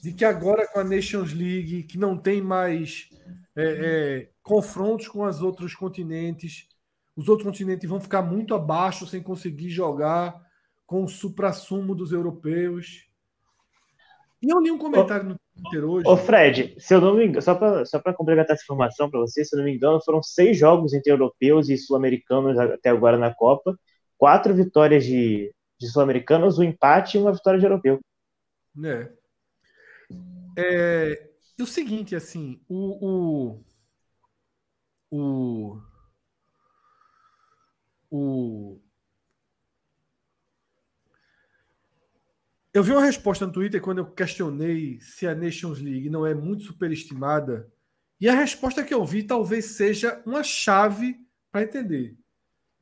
De 0.04 0.14
que 0.14 0.24
agora 0.24 0.68
com 0.68 0.80
a 0.80 0.84
Nations 0.84 1.34
League, 1.34 1.84
que 1.84 1.98
não 1.98 2.16
tem 2.16 2.42
mais 2.42 3.10
é, 3.56 3.64
é, 3.64 4.30
confrontos 4.44 5.08
com 5.08 5.24
os 5.24 5.42
outros 5.42 5.74
continentes, 5.74 6.68
os 7.16 7.28
outros 7.28 7.48
continentes 7.48 7.90
vão 7.90 8.00
ficar 8.00 8.22
muito 8.22 8.54
abaixo 8.54 9.08
sem 9.08 9.22
conseguir 9.22 9.70
jogar 9.70 10.40
com 10.86 11.04
o 11.04 11.10
supra-sumo 11.10 11.96
dos 11.96 12.12
europeus. 12.12 13.08
E 14.42 14.50
eu 14.50 14.60
li 14.60 14.72
um 14.72 14.78
comentário 14.78 15.30
no 15.30 15.40
Twitter 15.62 15.86
hoje. 15.86 16.08
Ô, 16.08 16.18
Fred, 16.18 16.76
se 16.80 16.94
eu 16.94 17.02
não 17.02 17.16
me 17.16 17.26
engano, 17.26 17.42
só 17.42 17.56
para 17.56 17.86
só 17.86 18.00
complementar 18.14 18.56
essa 18.56 18.64
informação 18.64 19.10
para 19.10 19.20
você, 19.20 19.44
se 19.44 19.56
eu 19.56 19.58
não 19.58 19.66
me 19.66 19.76
engano, 19.76 20.02
foram 20.04 20.22
seis 20.22 20.58
jogos 20.58 20.94
entre 20.94 21.12
europeus 21.12 21.70
e 21.70 21.78
sul-americanos 21.78 22.58
até 22.58 22.90
agora 22.90 23.18
na 23.18 23.34
Copa, 23.34 23.78
quatro 24.18 24.54
vitórias 24.54 25.04
de, 25.06 25.54
de 25.80 25.88
sul-americanos, 25.88 26.60
um 26.60 26.64
empate 26.64 27.18
e 27.18 27.22
uma 27.22 27.34
vitória 27.34 27.60
de 27.60 27.66
europeu. 27.66 28.00
né? 28.76 29.12
É, 30.58 31.30
e 31.58 31.64
o 31.64 31.68
seguinte, 31.68 32.16
assim, 32.16 32.62
o, 32.68 33.60
o, 33.60 33.64
o, 35.12 35.82
o 38.10 38.80
eu 42.74 42.84
vi 42.84 42.92
uma 42.92 43.06
resposta 43.06 43.46
no 43.46 43.52
Twitter 43.52 43.82
quando 43.82 44.00
eu 44.00 44.12
questionei 44.12 45.00
se 45.02 45.28
a 45.28 45.34
Nations 45.34 45.80
League 45.80 46.10
não 46.10 46.26
é 46.26 46.34
muito 46.34 46.64
superestimada, 46.64 47.72
e 48.20 48.28
a 48.28 48.36
resposta 48.36 48.84
que 48.84 48.94
eu 48.94 49.04
vi 49.06 49.24
talvez 49.24 49.66
seja 49.66 50.22
uma 50.26 50.44
chave 50.44 51.18
para 51.52 51.64
entender. 51.64 52.18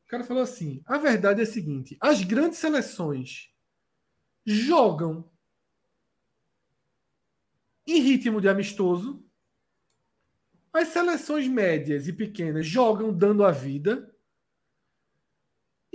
O 0.05 0.09
cara 0.09 0.23
falou 0.23 0.43
assim: 0.43 0.81
a 0.85 0.97
verdade 0.97 1.41
é 1.41 1.43
a 1.43 1.47
seguinte, 1.47 1.97
as 2.01 2.23
grandes 2.23 2.59
seleções 2.59 3.49
jogam 4.45 5.29
em 7.85 8.01
ritmo 8.01 8.41
de 8.41 8.49
amistoso. 8.49 9.23
As 10.73 10.89
seleções 10.89 11.47
médias 11.47 12.07
e 12.07 12.13
pequenas 12.13 12.65
jogam 12.65 13.11
dando 13.13 13.43
a 13.43 13.51
vida. 13.51 14.13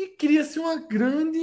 E 0.02 0.08
cria-se 0.08 0.58
uma 0.58 0.74
grande 0.74 1.38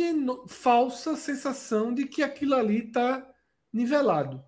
falsa 0.49 1.15
sensação 1.15 1.93
de 1.93 2.05
que 2.05 2.21
aquilo 2.21 2.55
ali 2.55 2.87
está 2.87 3.25
nivelado. 3.71 4.43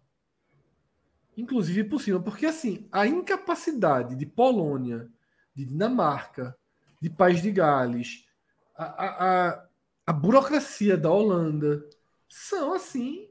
Inclusive 1.38 1.86
possível, 1.86 2.22
porque 2.22 2.45
assim, 2.45 2.89
a 2.91 3.07
incapacidade 3.07 4.18
de 4.18 4.26
Polônia, 4.26 5.09
de 5.55 5.64
Dinamarca, 5.64 6.57
de 6.99 7.09
País 7.09 7.41
de 7.41 7.51
Gales, 7.51 8.28
a, 8.76 8.84
a, 8.84 9.66
a, 10.07 10.12
burocracia 10.12 10.97
da 10.97 11.09
Holanda, 11.09 11.82
são 12.28 12.74
assim 12.74 13.30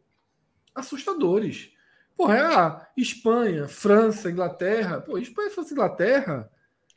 assustadores. 0.75 1.75
Porra, 2.17 2.37
é 2.37 2.57
a 2.57 2.89
Espanha, 2.97 3.69
França, 3.69 4.31
Inglaterra. 4.31 4.99
Pô, 4.99 5.19
Espanha, 5.19 5.51
França 5.51 5.69
e 5.69 5.73
Inglaterra 5.75 6.51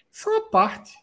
são 0.09 0.37
a 0.37 0.49
parte. 0.49 0.93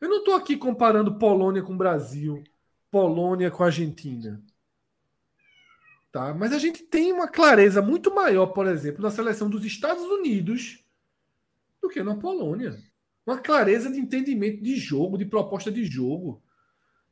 Eu 0.00 0.08
não 0.08 0.18
estou 0.18 0.34
aqui 0.34 0.56
comparando 0.56 1.18
Polônia 1.18 1.62
com 1.62 1.76
Brasil, 1.76 2.42
Polônia 2.90 3.50
com 3.50 3.62
Argentina. 3.62 4.42
Tá? 6.10 6.34
Mas 6.34 6.52
a 6.52 6.58
gente 6.58 6.82
tem 6.82 7.12
uma 7.12 7.28
clareza 7.28 7.80
muito 7.80 8.12
maior, 8.14 8.46
por 8.46 8.66
exemplo, 8.66 9.02
na 9.02 9.10
seleção 9.10 9.48
dos 9.48 9.64
Estados 9.64 10.04
Unidos 10.04 10.84
do 11.80 11.88
que 11.88 12.02
na 12.02 12.16
Polônia. 12.16 12.76
Uma 13.26 13.38
clareza 13.38 13.90
de 13.90 13.98
entendimento 13.98 14.62
de 14.62 14.76
jogo, 14.76 15.18
de 15.18 15.24
proposta 15.24 15.70
de 15.70 15.84
jogo. 15.84 16.42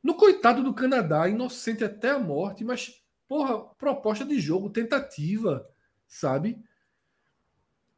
No 0.03 0.15
coitado 0.15 0.63
do 0.63 0.73
Canadá, 0.73 1.29
inocente 1.29 1.83
até 1.83 2.11
a 2.11 2.19
morte, 2.19 2.63
mas, 2.63 3.01
porra, 3.27 3.59
proposta 3.75 4.25
de 4.25 4.39
jogo, 4.39 4.69
tentativa 4.69 5.65
sabe? 6.09 6.61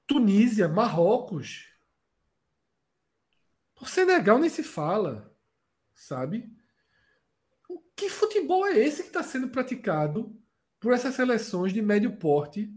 Tunísia, 0.05 0.67
Marrocos. 0.67 1.70
O 3.81 3.85
Senegal 3.85 4.37
nem 4.37 4.49
se 4.49 4.61
fala, 4.61 5.35
sabe? 5.95 6.53
O 7.67 7.79
que 7.95 8.09
futebol 8.09 8.65
é 8.67 8.77
esse 8.77 9.01
que 9.01 9.07
está 9.07 9.23
sendo 9.23 9.49
praticado 9.49 10.39
por 10.79 10.93
essas 10.93 11.15
seleções 11.15 11.73
de 11.73 11.81
médio 11.81 12.15
porte 12.17 12.71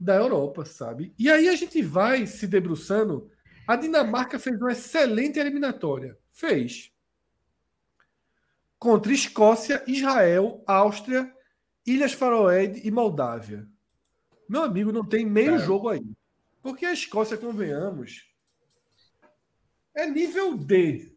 da 0.00 0.14
Europa, 0.14 0.64
sabe? 0.64 1.14
E 1.18 1.30
aí 1.30 1.48
a 1.50 1.54
gente 1.54 1.82
vai 1.82 2.26
se 2.26 2.46
debruçando. 2.46 3.30
A 3.66 3.76
Dinamarca 3.76 4.38
fez 4.38 4.58
uma 4.58 4.72
excelente 4.72 5.38
eliminatória. 5.38 6.16
Fez. 6.32 6.90
Contra 8.78 9.12
Escócia, 9.12 9.84
Israel, 9.86 10.62
Áustria, 10.66 11.30
Ilhas 11.84 12.14
Faroé 12.14 12.72
e 12.82 12.90
Moldávia. 12.90 13.68
Meu 14.48 14.62
amigo, 14.62 14.92
não 14.92 15.04
tem 15.04 15.26
meio 15.26 15.52
Cara. 15.52 15.64
jogo 15.64 15.88
aí. 15.90 16.16
Porque 16.62 16.86
a 16.86 16.92
Escócia, 16.92 17.36
convenhamos, 17.36 18.27
é 19.94 20.06
nível 20.06 20.56
D. 20.56 21.12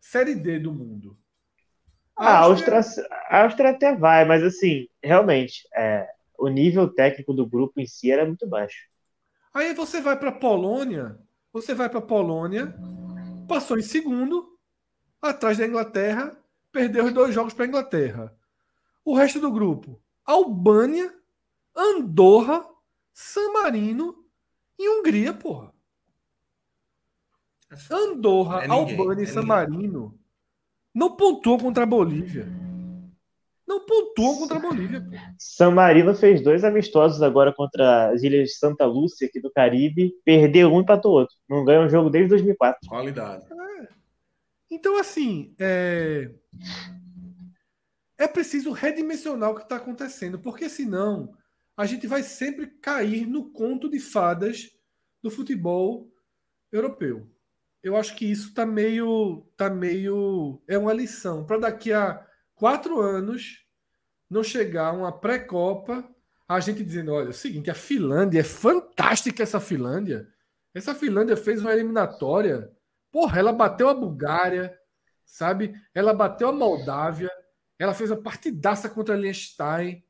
Série 0.00 0.34
D 0.34 0.58
do 0.58 0.72
mundo. 0.72 1.16
A 2.16 2.38
Áustria, 2.38 2.80
a 3.28 3.42
Áustria 3.42 3.70
até 3.70 3.94
vai, 3.94 4.24
mas 4.24 4.42
assim, 4.44 4.88
realmente, 5.02 5.66
é, 5.74 6.08
o 6.38 6.48
nível 6.48 6.88
técnico 6.88 7.32
do 7.32 7.46
grupo 7.46 7.80
em 7.80 7.86
si 7.86 8.10
era 8.10 8.24
muito 8.24 8.46
baixo. 8.46 8.88
Aí 9.52 9.74
você 9.74 10.00
vai 10.00 10.18
para 10.18 10.30
Polônia, 10.30 11.18
você 11.52 11.74
vai 11.74 11.88
para 11.88 12.00
Polônia, 12.00 12.74
passou 13.48 13.78
em 13.78 13.82
segundo, 13.82 14.58
atrás 15.20 15.58
da 15.58 15.66
Inglaterra, 15.66 16.36
perdeu 16.70 17.04
os 17.04 17.12
dois 17.12 17.34
jogos 17.34 17.54
para 17.54 17.64
a 17.64 17.68
Inglaterra. 17.68 18.36
O 19.04 19.14
resto 19.14 19.40
do 19.40 19.50
grupo, 19.50 20.00
Albânia, 20.24 21.12
Andorra, 21.74 22.64
San 23.12 23.52
Marino 23.52 24.24
e 24.78 24.88
Hungria, 24.88 25.32
porra. 25.32 25.72
Andorra, 27.90 28.64
é 28.64 28.68
Albânia 28.68 29.22
e 29.22 29.24
é 29.24 29.26
San 29.26 29.42
Marino 29.42 30.18
não 30.94 31.16
pontuou 31.16 31.58
contra 31.58 31.82
a 31.82 31.86
Bolívia. 31.86 32.46
Não 33.66 33.84
pontuou 33.84 34.38
contra 34.38 34.58
a 34.58 34.60
Bolívia. 34.60 35.00
Pô. 35.00 35.16
San 35.38 35.72
Marino 35.72 36.14
fez 36.14 36.40
dois 36.40 36.62
amistosos 36.62 37.20
agora 37.20 37.52
contra 37.52 38.10
as 38.10 38.22
ilhas 38.22 38.50
de 38.50 38.54
Santa 38.54 38.84
Lúcia, 38.86 39.26
aqui 39.26 39.40
do 39.40 39.50
Caribe. 39.50 40.14
Perdeu 40.24 40.72
um 40.72 40.78
e 40.78 40.82
empatou 40.82 41.12
outro. 41.12 41.34
Não 41.48 41.64
ganha 41.64 41.80
um 41.80 41.88
jogo 41.88 42.10
desde 42.10 42.28
2004. 42.28 42.88
Qualidade. 42.88 43.44
É. 43.52 43.88
Então, 44.70 44.96
assim, 44.98 45.52
é... 45.58 46.30
é 48.16 48.28
preciso 48.28 48.70
redimensionar 48.70 49.50
o 49.50 49.56
que 49.56 49.62
está 49.62 49.76
acontecendo, 49.76 50.38
porque 50.38 50.68
senão 50.68 51.34
a 51.76 51.86
gente 51.86 52.06
vai 52.06 52.22
sempre 52.22 52.68
cair 52.68 53.26
no 53.26 53.50
conto 53.50 53.90
de 53.90 53.98
fadas 53.98 54.70
do 55.20 55.30
futebol 55.30 56.08
europeu. 56.70 57.33
Eu 57.84 57.96
acho 57.96 58.16
que 58.16 58.24
isso 58.24 58.48
está 58.48 58.66
meio, 58.66 59.46
tá 59.56 59.70
meio, 59.70 60.60
é 60.66 60.76
uma 60.76 60.92
lição 60.92 61.44
para 61.44 61.58
daqui 61.58 61.92
a 61.92 62.26
quatro 62.54 62.98
anos 62.98 63.64
não 64.28 64.42
chegar 64.42 64.92
uma 64.92 65.12
pré-copa 65.12 66.02
a 66.48 66.60
gente 66.60 66.82
dizendo, 66.82 67.12
olha, 67.12 67.26
é 67.26 67.30
o 67.30 67.32
seguinte, 67.32 67.70
a 67.70 67.74
Finlândia 67.74 68.40
é 68.40 68.44
fantástica 68.44 69.42
essa 69.42 69.60
Finlândia. 69.60 70.28
Essa 70.74 70.94
Finlândia 70.94 71.36
fez 71.36 71.60
uma 71.60 71.72
eliminatória. 71.72 72.70
Porra, 73.10 73.38
ela 73.38 73.52
bateu 73.52 73.88
a 73.88 73.94
Bulgária, 73.94 74.78
sabe? 75.24 75.74
Ela 75.94 76.12
bateu 76.12 76.48
a 76.48 76.52
Moldávia. 76.52 77.30
Ela 77.78 77.94
fez 77.94 78.10
a 78.10 78.16
partidaça 78.16 78.88
contra 78.88 79.14
a 79.14 79.18
Liechtenstein. 79.18 80.04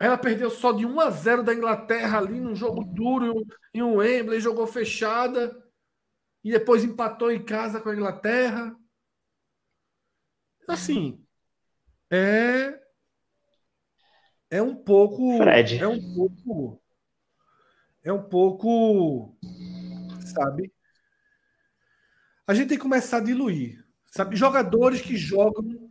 Ela 0.00 0.16
perdeu 0.16 0.50
só 0.50 0.72
de 0.72 0.86
1 0.86 0.98
a 0.98 1.10
0 1.10 1.42
da 1.42 1.52
Inglaterra 1.52 2.16
ali 2.16 2.40
num 2.40 2.54
jogo 2.54 2.82
duro 2.82 3.46
em 3.74 3.82
um 3.82 3.96
Wembley, 3.96 4.40
jogou 4.40 4.66
fechada 4.66 5.54
e 6.42 6.50
depois 6.50 6.82
empatou 6.82 7.30
em 7.30 7.44
casa 7.44 7.82
com 7.82 7.90
a 7.90 7.94
Inglaterra. 7.94 8.74
Assim, 10.66 11.22
é 12.10 12.80
é 14.48 14.62
um 14.62 14.74
pouco 14.74 15.36
Fred. 15.36 15.78
é 15.78 15.86
um 15.86 16.14
pouco 16.14 16.82
é 18.02 18.12
um 18.12 18.22
pouco 18.22 19.36
sabe? 20.26 20.72
A 22.46 22.54
gente 22.54 22.68
tem 22.68 22.78
que 22.78 22.82
começar 22.82 23.18
a 23.18 23.24
diluir, 23.24 23.84
sabe? 24.10 24.34
Jogadores 24.34 25.02
que 25.02 25.16
jogam 25.16 25.90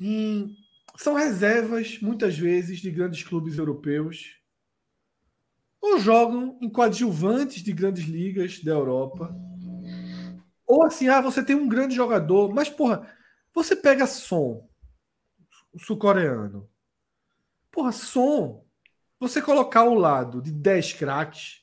em 0.00 0.56
são 0.98 1.14
reservas, 1.14 2.00
muitas 2.00 2.36
vezes, 2.36 2.80
de 2.80 2.90
grandes 2.90 3.22
clubes 3.22 3.56
europeus. 3.56 4.36
Ou 5.80 6.00
jogam 6.00 6.58
em 6.60 6.68
coadjuvantes 6.68 7.62
de 7.62 7.72
grandes 7.72 8.04
ligas 8.04 8.60
da 8.64 8.72
Europa. 8.72 9.32
Ou 10.66 10.84
assim, 10.84 11.06
ah, 11.06 11.20
você 11.20 11.40
tem 11.40 11.54
um 11.54 11.68
grande 11.68 11.94
jogador, 11.94 12.52
mas, 12.52 12.68
porra, 12.68 13.08
você 13.54 13.76
pega 13.76 14.08
Som, 14.08 14.68
o 15.72 15.78
sul-coreano. 15.78 16.68
Porra, 17.70 17.92
Som, 17.92 18.66
você 19.20 19.40
colocar 19.40 19.80
ao 19.80 19.94
lado 19.94 20.42
de 20.42 20.50
10 20.50 20.94
craques, 20.94 21.62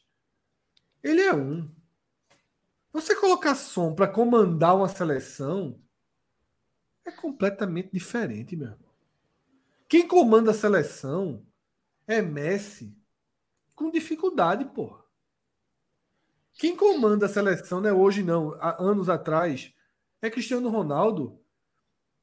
ele 1.03 1.21
é 1.21 1.35
um. 1.35 1.69
Você 2.93 3.13
colocar 3.13 3.53
Som 3.53 3.93
para 3.93 4.07
comandar 4.07 4.77
uma 4.77 4.87
seleção 4.87 5.77
é 7.03 7.11
completamente 7.11 7.89
diferente, 7.91 8.55
meu. 8.55 8.84
Quem 9.95 10.05
comanda 10.05 10.51
a 10.51 10.53
seleção 10.53 11.47
é 12.05 12.21
Messi 12.21 12.93
com 13.73 13.89
dificuldade, 13.89 14.65
porra. 14.65 15.01
Quem 16.55 16.75
comanda 16.75 17.27
a 17.27 17.29
seleção 17.29 17.79
não 17.79 17.89
é 17.89 17.93
hoje, 17.93 18.21
não, 18.21 18.55
há 18.55 18.75
anos 18.83 19.07
atrás, 19.07 19.73
é 20.21 20.29
Cristiano 20.29 20.67
Ronaldo 20.67 21.41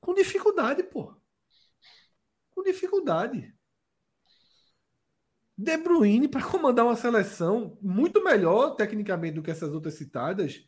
com 0.03 0.12
dificuldade, 0.12 0.82
porra. 0.82 1.16
Com 2.55 2.62
dificuldade. 2.62 3.57
De 5.57 5.77
Bruyne 5.78 6.28
para 6.28 6.44
comandar 6.44 6.85
uma 6.85 6.94
seleção 6.94 7.78
muito 7.81 8.23
melhor 8.23 8.77
tecnicamente 8.77 9.36
do 9.36 9.43
que 9.43 9.51
essas 9.51 9.73
outras 9.73 9.94
citadas, 9.94 10.62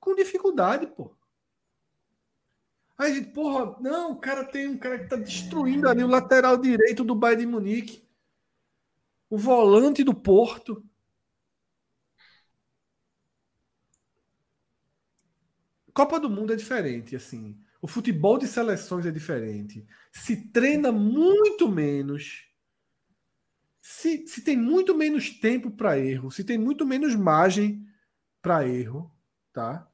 com 0.00 0.12
dificuldade, 0.16 0.88
pô. 0.88 1.16
Aí 2.98 3.12
a 3.12 3.14
gente, 3.14 3.30
porra, 3.32 3.76
não, 3.80 4.12
o 4.12 4.16
cara 4.16 4.44
tem 4.44 4.68
um 4.68 4.78
cara 4.78 4.98
que 4.98 5.08
tá 5.08 5.16
destruindo 5.16 5.88
ali 5.88 6.02
o 6.04 6.08
lateral 6.08 6.56
direito 6.56 7.04
do 7.04 7.14
Bayern 7.14 7.44
de 7.44 7.50
Munique. 7.50 8.02
O 9.28 9.36
volante 9.36 10.04
do 10.04 10.14
Porto. 10.14 10.84
Copa 15.94 16.18
do 16.18 16.30
Mundo 16.30 16.52
é 16.52 16.56
diferente, 16.56 17.14
assim. 17.16 17.58
O 17.80 17.86
futebol 17.86 18.38
de 18.38 18.46
seleções 18.46 19.04
é 19.06 19.10
diferente. 19.10 19.86
Se 20.12 20.36
treina 20.50 20.90
muito 20.92 21.68
menos. 21.68 22.46
Se, 23.80 24.26
se 24.26 24.42
tem 24.42 24.56
muito 24.56 24.94
menos 24.94 25.30
tempo 25.30 25.70
para 25.70 25.98
erro, 25.98 26.30
se 26.30 26.44
tem 26.44 26.56
muito 26.56 26.86
menos 26.86 27.14
margem 27.14 27.84
para 28.42 28.66
erro, 28.68 29.12
tá? 29.52 29.91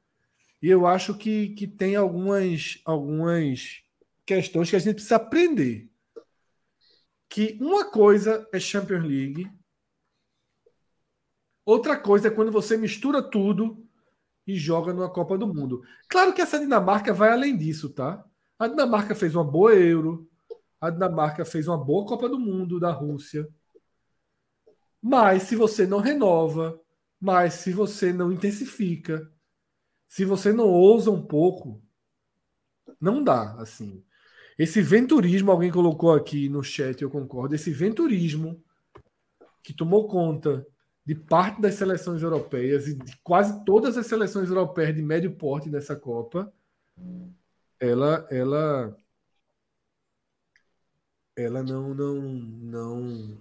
E 0.61 0.69
eu 0.69 0.87
acho 0.87 1.17
que, 1.17 1.51
que 1.51 1.67
tem 1.67 1.95
algumas, 1.95 2.81
algumas 2.85 3.83
questões 4.27 4.69
que 4.69 4.77
a 4.77 4.79
gente 4.79 4.95
precisa 4.95 5.17
aprender. 5.17 5.89
Que 7.29 7.57
uma 7.61 7.91
coisa 7.91 8.49
é 8.53 8.59
Champions 8.59 9.05
League, 9.05 9.51
outra 11.65 11.97
coisa 11.97 12.29
é 12.29 12.31
quando 12.31 12.51
você 12.51 12.77
mistura 12.77 13.23
tudo 13.23 13.87
e 14.47 14.57
joga 14.57 14.93
numa 14.93 15.11
Copa 15.11 15.37
do 15.37 15.47
Mundo. 15.47 15.83
Claro 16.09 16.33
que 16.33 16.41
essa 16.41 16.59
Dinamarca 16.59 17.13
vai 17.13 17.31
além 17.31 17.57
disso, 17.57 17.91
tá? 17.91 18.25
A 18.59 18.67
Dinamarca 18.67 19.15
fez 19.15 19.35
uma 19.35 19.45
boa 19.45 19.75
Euro, 19.75 20.29
a 20.81 20.91
Dinamarca 20.91 21.45
fez 21.45 21.69
uma 21.69 21.77
boa 21.77 22.07
Copa 22.07 22.29
do 22.29 22.39
Mundo 22.39 22.81
da 22.81 22.91
Rússia. 22.91 23.47
Mas 25.01 25.45
se 25.45 25.55
você 25.55 25.87
não 25.87 26.01
renova, 26.01 26.81
mas 27.21 27.55
se 27.55 27.73
você 27.73 28.13
não 28.13 28.33
intensifica, 28.33 29.31
se 30.09 30.25
você 30.25 30.53
não 30.53 30.67
ousa 30.67 31.11
um 31.11 31.23
pouco, 31.23 31.81
não 33.01 33.23
dá, 33.23 33.53
assim. 33.61 34.03
Esse 34.59 34.81
venturismo, 34.81 35.53
alguém 35.53 35.71
colocou 35.71 36.13
aqui 36.13 36.49
no 36.49 36.65
chat, 36.65 37.01
eu 37.01 37.11
concordo, 37.11 37.55
esse 37.55 37.71
venturismo 37.71 38.65
que 39.63 39.73
tomou 39.73 40.09
conta 40.09 40.67
de 41.05 41.15
parte 41.15 41.61
das 41.61 41.75
seleções 41.75 42.23
europeias 42.23 42.89
e 42.89 42.95
de 42.95 43.17
quase 43.23 43.65
todas 43.65 43.97
as 43.97 44.07
seleções 44.07 44.49
europeias 44.49 44.95
de 44.95 45.03
médio 45.03 45.37
porte 45.37 45.71
nessa 45.71 45.95
Copa, 45.95 46.53
ela 47.79 48.27
ela 48.31 48.97
ela 51.37 51.63
não 51.63 51.95
não 51.95 52.21
não 52.21 53.39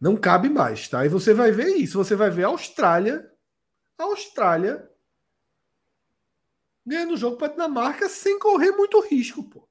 não 0.00 0.16
cabe 0.16 0.48
mais, 0.48 0.88
tá? 0.88 1.04
E 1.04 1.08
você 1.08 1.34
vai 1.34 1.52
ver 1.52 1.76
isso, 1.76 1.98
você 1.98 2.16
vai 2.16 2.30
ver 2.30 2.44
a 2.44 2.48
Austrália, 2.48 3.30
a 3.98 4.04
Austrália 4.04 4.90
ganhando 6.84 7.14
o 7.14 7.16
jogo 7.16 7.36
para 7.36 7.48
a 7.48 7.50
Dinamarca 7.50 8.08
sem 8.08 8.38
correr 8.38 8.72
muito 8.72 9.00
risco, 9.00 9.42
pô. 9.44 9.68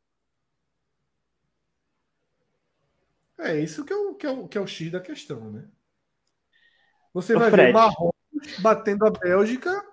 É 3.37 3.59
isso 3.59 3.83
que 3.83 3.91
é 3.91 3.95
o, 3.95 4.15
que 4.15 4.25
é 4.27 4.29
o, 4.29 4.47
que 4.47 4.57
é 4.57 4.61
o 4.61 4.67
X 4.67 4.91
da 4.91 4.99
questão, 4.99 5.51
né? 5.51 5.67
Você 7.13 7.35
vai 7.35 7.49
Fred. 7.49 7.67
ver 7.67 7.73
Marrocos 7.73 8.15
batendo 8.59 9.05
a 9.05 9.09
Bélgica 9.09 9.83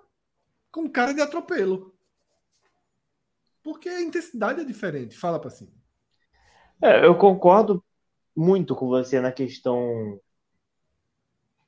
com 0.71 0.89
cara 0.89 1.13
de 1.13 1.21
atropelo. 1.21 1.95
Porque 3.63 3.89
a 3.89 4.03
intensidade 4.03 4.61
é 4.61 4.65
diferente. 4.65 5.17
Fala 5.17 5.41
para 5.41 5.51
cima. 5.51 5.73
É, 6.81 7.05
eu 7.05 7.17
concordo 7.17 7.85
muito 8.37 8.77
com 8.77 8.87
você 8.87 9.21
na 9.21 9.33
questão 9.33 10.21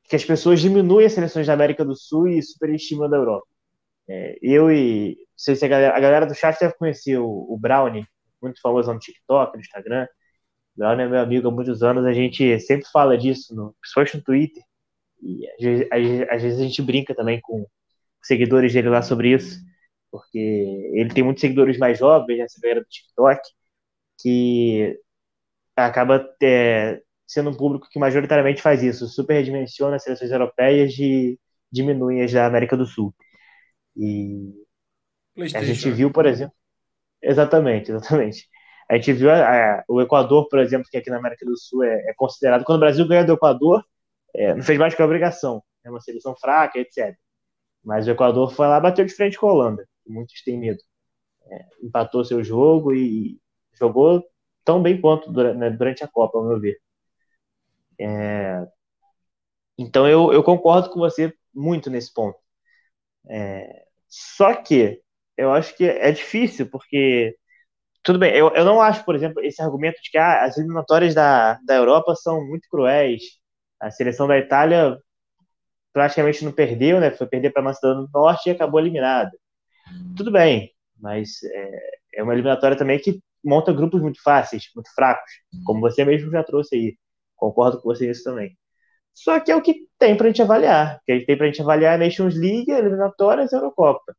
que 0.05 0.17
as 0.17 0.25
pessoas 0.25 0.61
diminuem 0.61 1.07
as 1.07 1.13
seleções 1.13 1.47
da 1.47 1.53
América 1.53 1.85
do 1.85 1.97
Sul 1.97 2.29
e 2.29 2.43
superestimam 2.43 3.09
da 3.09 3.17
Europa. 3.17 3.47
É, 4.09 4.39
eu 4.43 4.71
e 4.71 5.17
sei 5.41 5.57
se 5.57 5.65
a 5.65 5.69
galera, 5.69 5.97
a 5.97 6.01
galera 6.01 6.27
do 6.27 6.35
chat 6.35 6.59
deve 6.61 6.75
conhecer 6.75 7.19
o, 7.19 7.47
o 7.49 7.59
Brownie, 7.59 8.07
muito 8.43 8.61
famoso 8.61 8.93
no 8.93 8.99
TikTok, 8.99 9.55
no 9.55 9.61
Instagram. 9.61 10.07
O 10.77 10.81
Brownie 10.81 11.05
é 11.05 11.09
meu 11.09 11.21
amigo 11.21 11.49
há 11.49 11.51
muitos 11.51 11.83
anos, 11.83 12.05
a 12.05 12.13
gente 12.13 12.59
sempre 12.61 12.87
fala 12.93 13.17
disso, 13.19 13.55
no, 13.55 13.75
principalmente 13.81 14.17
no 14.19 14.25
Twitter. 14.25 14.63
E 15.23 15.47
às 16.31 16.43
vezes, 16.43 16.61
a 16.61 16.63
gente 16.63 16.83
brinca 16.83 17.15
também 17.15 17.41
com 17.41 17.67
seguidores 18.23 18.73
dele 18.73 18.89
lá 18.91 19.03
sobre 19.03 19.33
isso, 19.35 19.61
porque 20.11 20.39
ele 20.95 21.11
tem 21.13 21.25
muitos 21.25 21.41
seguidores 21.43 21.79
mais 21.79 21.99
jovens, 21.99 22.39
né, 22.39 22.47
galera 22.63 22.81
do 22.81 22.87
TikTok, 22.89 23.41
que 24.21 24.99
acaba 25.77 26.29
é, 26.43 27.01
sendo 27.27 27.51
um 27.51 27.57
público 27.57 27.89
que 27.91 27.99
majoritariamente 27.99 28.63
faz 28.63 28.83
isso, 28.83 29.09
superdimensiona 29.09 29.97
as 29.97 30.03
seleções 30.05 30.31
europeias 30.31 30.93
e 30.99 31.39
diminui 31.73 32.23
as 32.23 32.33
da 32.33 32.47
América 32.47 32.77
do 32.77 32.87
Sul. 32.87 33.15
E 33.97 34.53
a 35.55 35.65
gente 35.65 35.91
viu, 35.91 36.11
por 36.11 36.27
exemplo, 36.27 36.55
exatamente, 37.23 37.91
exatamente. 37.91 38.49
A 38.89 38.97
gente 38.97 39.13
viu 39.13 39.31
a, 39.31 39.79
a, 39.79 39.85
o 39.89 40.01
Equador, 40.01 40.49
por 40.49 40.59
exemplo, 40.59 40.89
que 40.91 40.97
aqui 40.97 41.11
na 41.11 41.19
América 41.19 41.47
do 41.47 41.57
Sul 41.57 41.85
é, 41.85 42.11
é 42.11 42.15
considerado, 42.15 42.65
quando 42.65 42.79
o 42.79 42.81
Brasil 42.81 43.07
ganha 43.07 43.25
do 43.25 43.35
Equador, 43.35 43.85
é, 44.35 44.55
não 44.55 44.63
fez 44.63 44.79
mais 44.79 44.95
que 44.95 45.03
a 45.03 45.05
obrigação. 45.05 45.63
É 45.85 45.91
uma 45.91 46.01
seleção 46.01 46.35
fraca, 46.37 46.79
etc. 46.79 47.17
Mas 47.85 48.07
o 48.07 48.11
Equador 48.11 48.53
foi 48.53 48.67
lá 48.67 48.79
e 48.79 48.81
bateu 48.81 49.05
de 49.05 49.15
frente 49.15 49.39
com 49.39 49.49
a 49.49 49.53
Holanda, 49.53 49.89
muitos 50.07 50.43
têm 50.43 50.59
medo. 50.59 50.81
É, 51.51 51.67
empatou 51.83 52.25
seu 52.25 52.43
jogo 52.45 52.95
e 52.95 53.41
jogou 53.75 54.25
tão 54.65 54.83
bem 54.83 55.01
quanto 55.01 55.33
durante, 55.33 55.59
né, 55.59 55.71
durante 55.71 56.05
a 56.05 56.09
Copa, 56.09 56.39
ao 56.39 56.45
meu 56.45 56.61
ver. 56.61 56.79
É, 57.99 58.67
então 59.79 60.09
eu, 60.09 60.33
eu 60.33 60.43
concordo 60.43 60.91
com 60.91 60.99
você 60.99 61.33
muito 61.55 61.91
nesse 61.91 62.13
ponto. 62.13 62.39
É, 63.29 63.85
só 64.09 64.55
que 64.55 65.03
eu 65.41 65.53
acho 65.53 65.77
que 65.77 65.85
é 65.85 66.11
difícil, 66.13 66.69
porque. 66.71 67.37
Tudo 68.03 68.19
bem, 68.19 68.35
eu, 68.35 68.51
eu 68.55 68.65
não 68.65 68.81
acho, 68.81 69.05
por 69.05 69.15
exemplo, 69.15 69.43
esse 69.45 69.63
argumento 69.63 70.01
de 70.03 70.11
que 70.11 70.19
ah, 70.19 70.45
as 70.45 70.57
eliminatórias 70.59 71.15
da, 71.15 71.59
da 71.67 71.77
Europa 71.77 72.15
são 72.17 72.45
muito 72.47 72.69
cruéis, 72.71 73.23
a 73.81 73.91
seleção 73.91 74.27
da 74.27 74.39
Itália 74.39 74.99
praticamente 75.93 76.45
não 76.45 76.53
perdeu, 76.53 77.01
né? 77.01 77.11
Foi 77.11 77.27
perder 77.27 77.51
para 77.51 77.63
a 77.63 77.65
Macedônia 77.65 78.07
do 78.07 78.11
Norte 78.13 78.49
e 78.49 78.53
acabou 78.53 78.81
eliminada. 78.81 79.31
Tudo 80.17 80.31
bem, 80.33 80.73
mas 80.99 81.43
é, 81.45 81.81
é, 82.17 82.23
uma 82.23 82.33
eliminatória 82.33 82.77
também 82.77 82.99
que 82.99 83.21
monta 83.45 83.73
grupos 83.73 84.01
muito 84.03 84.23
fáceis, 84.23 84.65
muito 84.75 84.93
fracos, 84.95 85.31
como 85.65 85.81
você 85.81 86.05
mesmo 86.05 86.31
já 86.31 86.45
trouxe 86.45 86.77
aí. 86.77 86.97
Concordo 87.37 87.81
com 87.81 87.89
você 87.89 88.07
nisso 88.07 88.25
também. 88.25 88.57
Só 89.15 89.41
que 89.41 89.51
é 89.51 89.57
o 89.57 89.63
que 89.63 89.87
tem 89.99 90.17
para 90.17 90.27
a 90.27 90.31
gente 90.31 90.43
avaliar. 90.43 90.97
O 90.99 91.05
que 91.05 91.13
a 91.13 91.15
gente 91.17 91.27
tem 91.27 91.37
para 91.37 91.47
a 91.47 91.51
gente 91.51 91.63
avaliar 91.63 92.01
é 92.01 92.05
Nations 92.05 92.35
League, 92.37 92.71
eliminatórias 92.71 93.53
e 93.53 93.57
Eurocopa. 93.57 94.15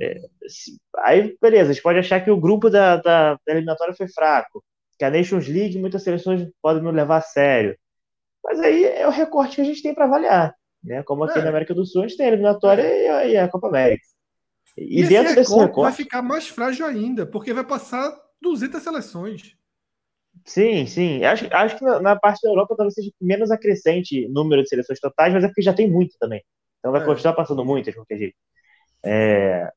É, 0.00 0.20
se, 0.46 0.76
aí, 0.98 1.36
beleza, 1.40 1.70
a 1.70 1.72
gente 1.72 1.82
pode 1.82 1.98
achar 1.98 2.22
que 2.22 2.30
o 2.30 2.40
grupo 2.40 2.68
da, 2.68 2.96
da, 2.96 3.34
da 3.34 3.52
eliminatória 3.52 3.94
foi 3.94 4.08
fraco, 4.08 4.62
que 4.98 5.04
a 5.04 5.10
Nations 5.10 5.48
League 5.48 5.78
muitas 5.78 6.02
seleções 6.02 6.46
podem 6.62 6.82
não 6.82 6.90
levar 6.90 7.18
a 7.18 7.22
sério. 7.22 7.76
Mas 8.44 8.60
aí 8.60 8.84
é 8.84 9.06
o 9.06 9.10
recorte 9.10 9.56
que 9.56 9.62
a 9.62 9.64
gente 9.64 9.82
tem 9.82 9.94
para 9.94 10.04
avaliar. 10.04 10.54
Né? 10.82 11.02
Como 11.02 11.24
aqui 11.24 11.38
é. 11.38 11.42
na 11.42 11.48
América 11.48 11.74
do 11.74 11.84
Sul, 11.84 12.04
a 12.04 12.08
gente 12.08 12.16
tem 12.16 12.26
a 12.26 12.30
eliminatória 12.30 12.82
é. 12.82 13.04
e, 13.04 13.08
a, 13.08 13.26
e, 13.26 13.36
a, 13.36 13.48
Copa 13.48 13.68
América. 13.68 14.04
E, 14.78 15.02
e 15.02 15.08
dentro 15.08 15.34
desse 15.34 15.54
recorte. 15.54 15.82
Vai 15.82 15.92
ficar 15.92 16.22
mais 16.22 16.48
frágil 16.48 16.86
ainda, 16.86 17.26
porque 17.26 17.52
vai 17.52 17.64
passar 17.64 18.14
200 18.40 18.80
seleções. 18.80 19.56
Sim, 20.44 20.86
sim. 20.86 21.24
Acho, 21.24 21.46
acho 21.50 21.78
que 21.78 21.84
na, 21.84 22.00
na, 22.00 22.16
parte 22.16 22.42
da 22.42 22.50
Europa 22.50 22.74
talvez 22.76 22.94
seja 22.94 23.10
menos 23.20 23.50
acrescente 23.50 24.28
número 24.28 24.62
de 24.62 24.68
seleções 24.68 25.00
totais, 25.00 25.32
mas 25.32 25.42
é 25.42 25.48
porque 25.48 25.62
já 25.62 25.72
tem 25.72 25.90
muito 25.90 26.16
também. 26.20 26.42
Então 26.78 26.92
vai 26.92 27.02
é. 27.02 27.04
continuar 27.04 27.34
passando 27.34 27.64
muitas, 27.64 27.92
de 27.92 27.98
qualquer 27.98 28.18
jeito. 28.18 28.36
É... 29.06 29.72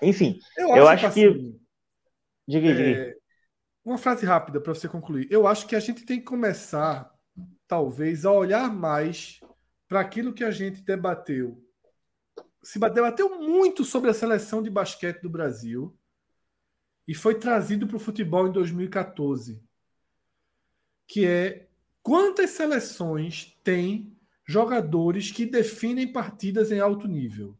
Enfim, 0.00 0.38
eu 0.56 0.72
acho, 0.72 0.78
eu 0.78 0.88
acho 0.88 1.12
que. 1.12 1.26
Assim, 1.26 1.60
diga, 2.46 2.74
diga. 2.74 3.16
Uma 3.84 3.98
frase 3.98 4.24
rápida 4.24 4.60
para 4.60 4.74
você 4.74 4.88
concluir. 4.88 5.26
Eu 5.30 5.46
acho 5.46 5.66
que 5.66 5.74
a 5.74 5.80
gente 5.80 6.04
tem 6.04 6.18
que 6.18 6.24
começar 6.24 7.12
talvez, 7.68 8.24
a 8.24 8.32
olhar 8.32 8.72
mais 8.72 9.40
para 9.86 10.00
aquilo 10.00 10.32
que 10.32 10.42
a 10.42 10.50
gente 10.50 10.80
debateu. 10.80 11.62
Se 12.62 12.78
debateu 12.78 13.38
muito 13.38 13.84
sobre 13.84 14.10
a 14.10 14.14
seleção 14.14 14.62
de 14.62 14.70
basquete 14.70 15.20
do 15.20 15.30
Brasil 15.30 15.96
e 17.06 17.14
foi 17.14 17.38
trazido 17.38 17.86
para 17.86 17.96
o 17.96 18.00
futebol 18.00 18.48
em 18.48 18.52
2014, 18.52 19.62
que 21.06 21.26
é 21.26 21.68
quantas 22.02 22.50
seleções 22.50 23.56
tem 23.62 24.16
jogadores 24.46 25.30
que 25.30 25.46
definem 25.46 26.10
partidas 26.10 26.72
em 26.72 26.80
alto 26.80 27.06
nível? 27.06 27.56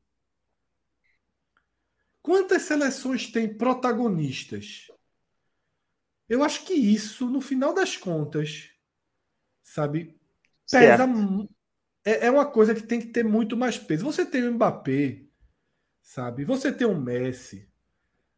Quantas 2.22 2.62
seleções 2.62 3.30
têm 3.30 3.56
protagonistas? 3.56 4.92
Eu 6.28 6.44
acho 6.44 6.64
que 6.64 6.74
isso, 6.74 7.28
no 7.28 7.40
final 7.40 7.72
das 7.74 7.96
contas, 7.96 8.70
sabe? 9.62 10.18
Pesa. 10.70 11.04
É, 12.04 12.26
é 12.26 12.30
uma 12.30 12.46
coisa 12.50 12.74
que 12.74 12.82
tem 12.82 13.00
que 13.00 13.08
ter 13.08 13.24
muito 13.24 13.56
mais 13.56 13.78
peso. 13.78 14.04
Você 14.04 14.24
tem 14.26 14.44
o 14.48 14.52
Mbappé, 14.54 15.22
sabe? 16.02 16.44
Você 16.44 16.72
tem 16.72 16.86
o 16.86 16.98
Messi, 17.00 17.68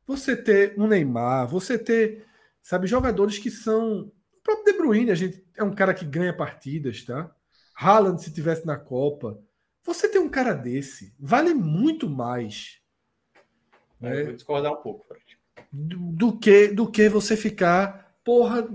você 0.06 0.36
ter 0.36 0.74
um 0.78 0.86
Neymar, 0.88 1.48
você 1.48 1.78
ter, 1.78 2.26
sabe, 2.62 2.86
jogadores 2.86 3.38
que 3.38 3.50
são. 3.50 4.12
O 4.34 4.42
próprio 4.42 4.72
De 4.72 4.78
Bruyne, 4.78 5.10
a 5.10 5.14
gente 5.14 5.46
é 5.56 5.64
um 5.64 5.74
cara 5.74 5.94
que 5.94 6.04
ganha 6.04 6.36
partidas, 6.36 7.04
tá? 7.04 7.34
Haaland, 7.76 8.22
se 8.22 8.32
tivesse 8.32 8.66
na 8.66 8.78
Copa. 8.78 9.40
Você 9.84 10.08
tem 10.08 10.20
um 10.20 10.28
cara 10.30 10.54
desse, 10.54 11.14
vale 11.18 11.54
muito 11.54 12.08
mais 12.08 12.79
Né? 14.00 14.24
vou 14.24 14.32
discordar 14.32 14.72
um 14.72 14.82
pouco, 14.82 15.06
Fred. 15.06 15.38
Do, 15.72 15.98
do, 16.12 16.38
que, 16.38 16.68
do 16.68 16.90
que 16.90 17.08
você 17.08 17.36
ficar, 17.36 18.14
porra, 18.24 18.68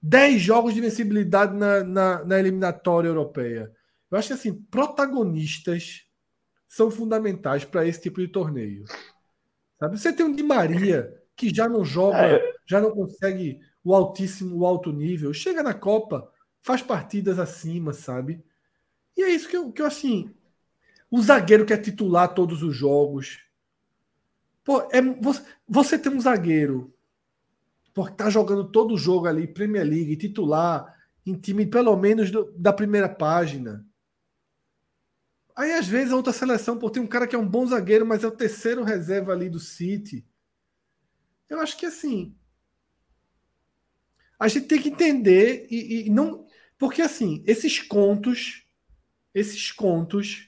10 0.00 0.40
jogos 0.40 0.74
de 0.74 0.80
vencibilidade 0.80 1.54
na, 1.56 1.82
na, 1.82 2.24
na 2.24 2.38
eliminatória 2.38 3.08
europeia. 3.08 3.72
Eu 4.10 4.18
acho 4.18 4.28
que 4.28 4.34
assim, 4.34 4.54
protagonistas 4.54 6.04
são 6.68 6.90
fundamentais 6.90 7.64
para 7.64 7.86
esse 7.86 8.02
tipo 8.02 8.20
de 8.20 8.28
torneio. 8.28 8.84
Sabe? 9.78 9.98
Você 9.98 10.12
tem 10.12 10.24
um 10.24 10.34
Di 10.34 10.42
Maria 10.42 11.14
que 11.36 11.54
já 11.54 11.68
não 11.68 11.84
joga, 11.84 12.36
é. 12.36 12.54
já 12.66 12.80
não 12.80 12.90
consegue 12.90 13.60
o 13.84 13.94
altíssimo, 13.94 14.58
o 14.58 14.66
alto 14.66 14.92
nível, 14.92 15.32
chega 15.32 15.62
na 15.62 15.72
Copa, 15.72 16.30
faz 16.60 16.82
partidas 16.82 17.38
acima, 17.38 17.92
sabe? 17.92 18.44
E 19.16 19.22
é 19.22 19.30
isso 19.30 19.48
que 19.48 19.56
eu, 19.56 19.72
que 19.72 19.80
eu 19.80 19.86
assim. 19.86 20.34
O 21.10 21.22
zagueiro 21.22 21.64
que 21.64 21.72
é 21.72 21.76
titular 21.78 22.34
todos 22.34 22.62
os 22.62 22.76
jogos. 22.76 23.38
Pô, 24.68 24.82
é, 24.92 25.00
você, 25.66 25.98
tem 25.98 26.12
um 26.12 26.20
zagueiro 26.20 26.94
porque 27.94 28.14
tá 28.14 28.28
jogando 28.28 28.70
todo 28.70 28.92
o 28.92 28.98
jogo 28.98 29.26
ali, 29.26 29.46
Premier 29.46 29.82
League, 29.82 30.14
titular, 30.18 30.94
em 31.24 31.32
time 31.32 31.64
pelo 31.64 31.96
menos 31.96 32.30
do, 32.30 32.52
da 32.52 32.70
primeira 32.70 33.08
página. 33.08 33.82
Aí, 35.56 35.72
às 35.72 35.86
vezes, 35.88 36.12
a 36.12 36.16
outra 36.16 36.34
seleção, 36.34 36.78
pô, 36.78 36.90
tem 36.90 37.02
um 37.02 37.06
cara 37.06 37.26
que 37.26 37.34
é 37.34 37.38
um 37.38 37.48
bom 37.48 37.66
zagueiro, 37.66 38.04
mas 38.04 38.22
é 38.22 38.26
o 38.26 38.30
terceiro 38.30 38.84
reserva 38.84 39.32
ali 39.32 39.48
do 39.48 39.58
City. 39.58 40.22
Eu 41.48 41.60
acho 41.60 41.74
que 41.74 41.86
assim. 41.86 42.36
A 44.38 44.48
gente 44.48 44.66
tem 44.66 44.82
que 44.82 44.90
entender 44.90 45.66
e, 45.70 46.08
e 46.08 46.10
não. 46.10 46.46
Porque 46.76 47.00
assim, 47.00 47.42
esses 47.46 47.80
contos, 47.80 48.66
esses 49.32 49.72
contos 49.72 50.47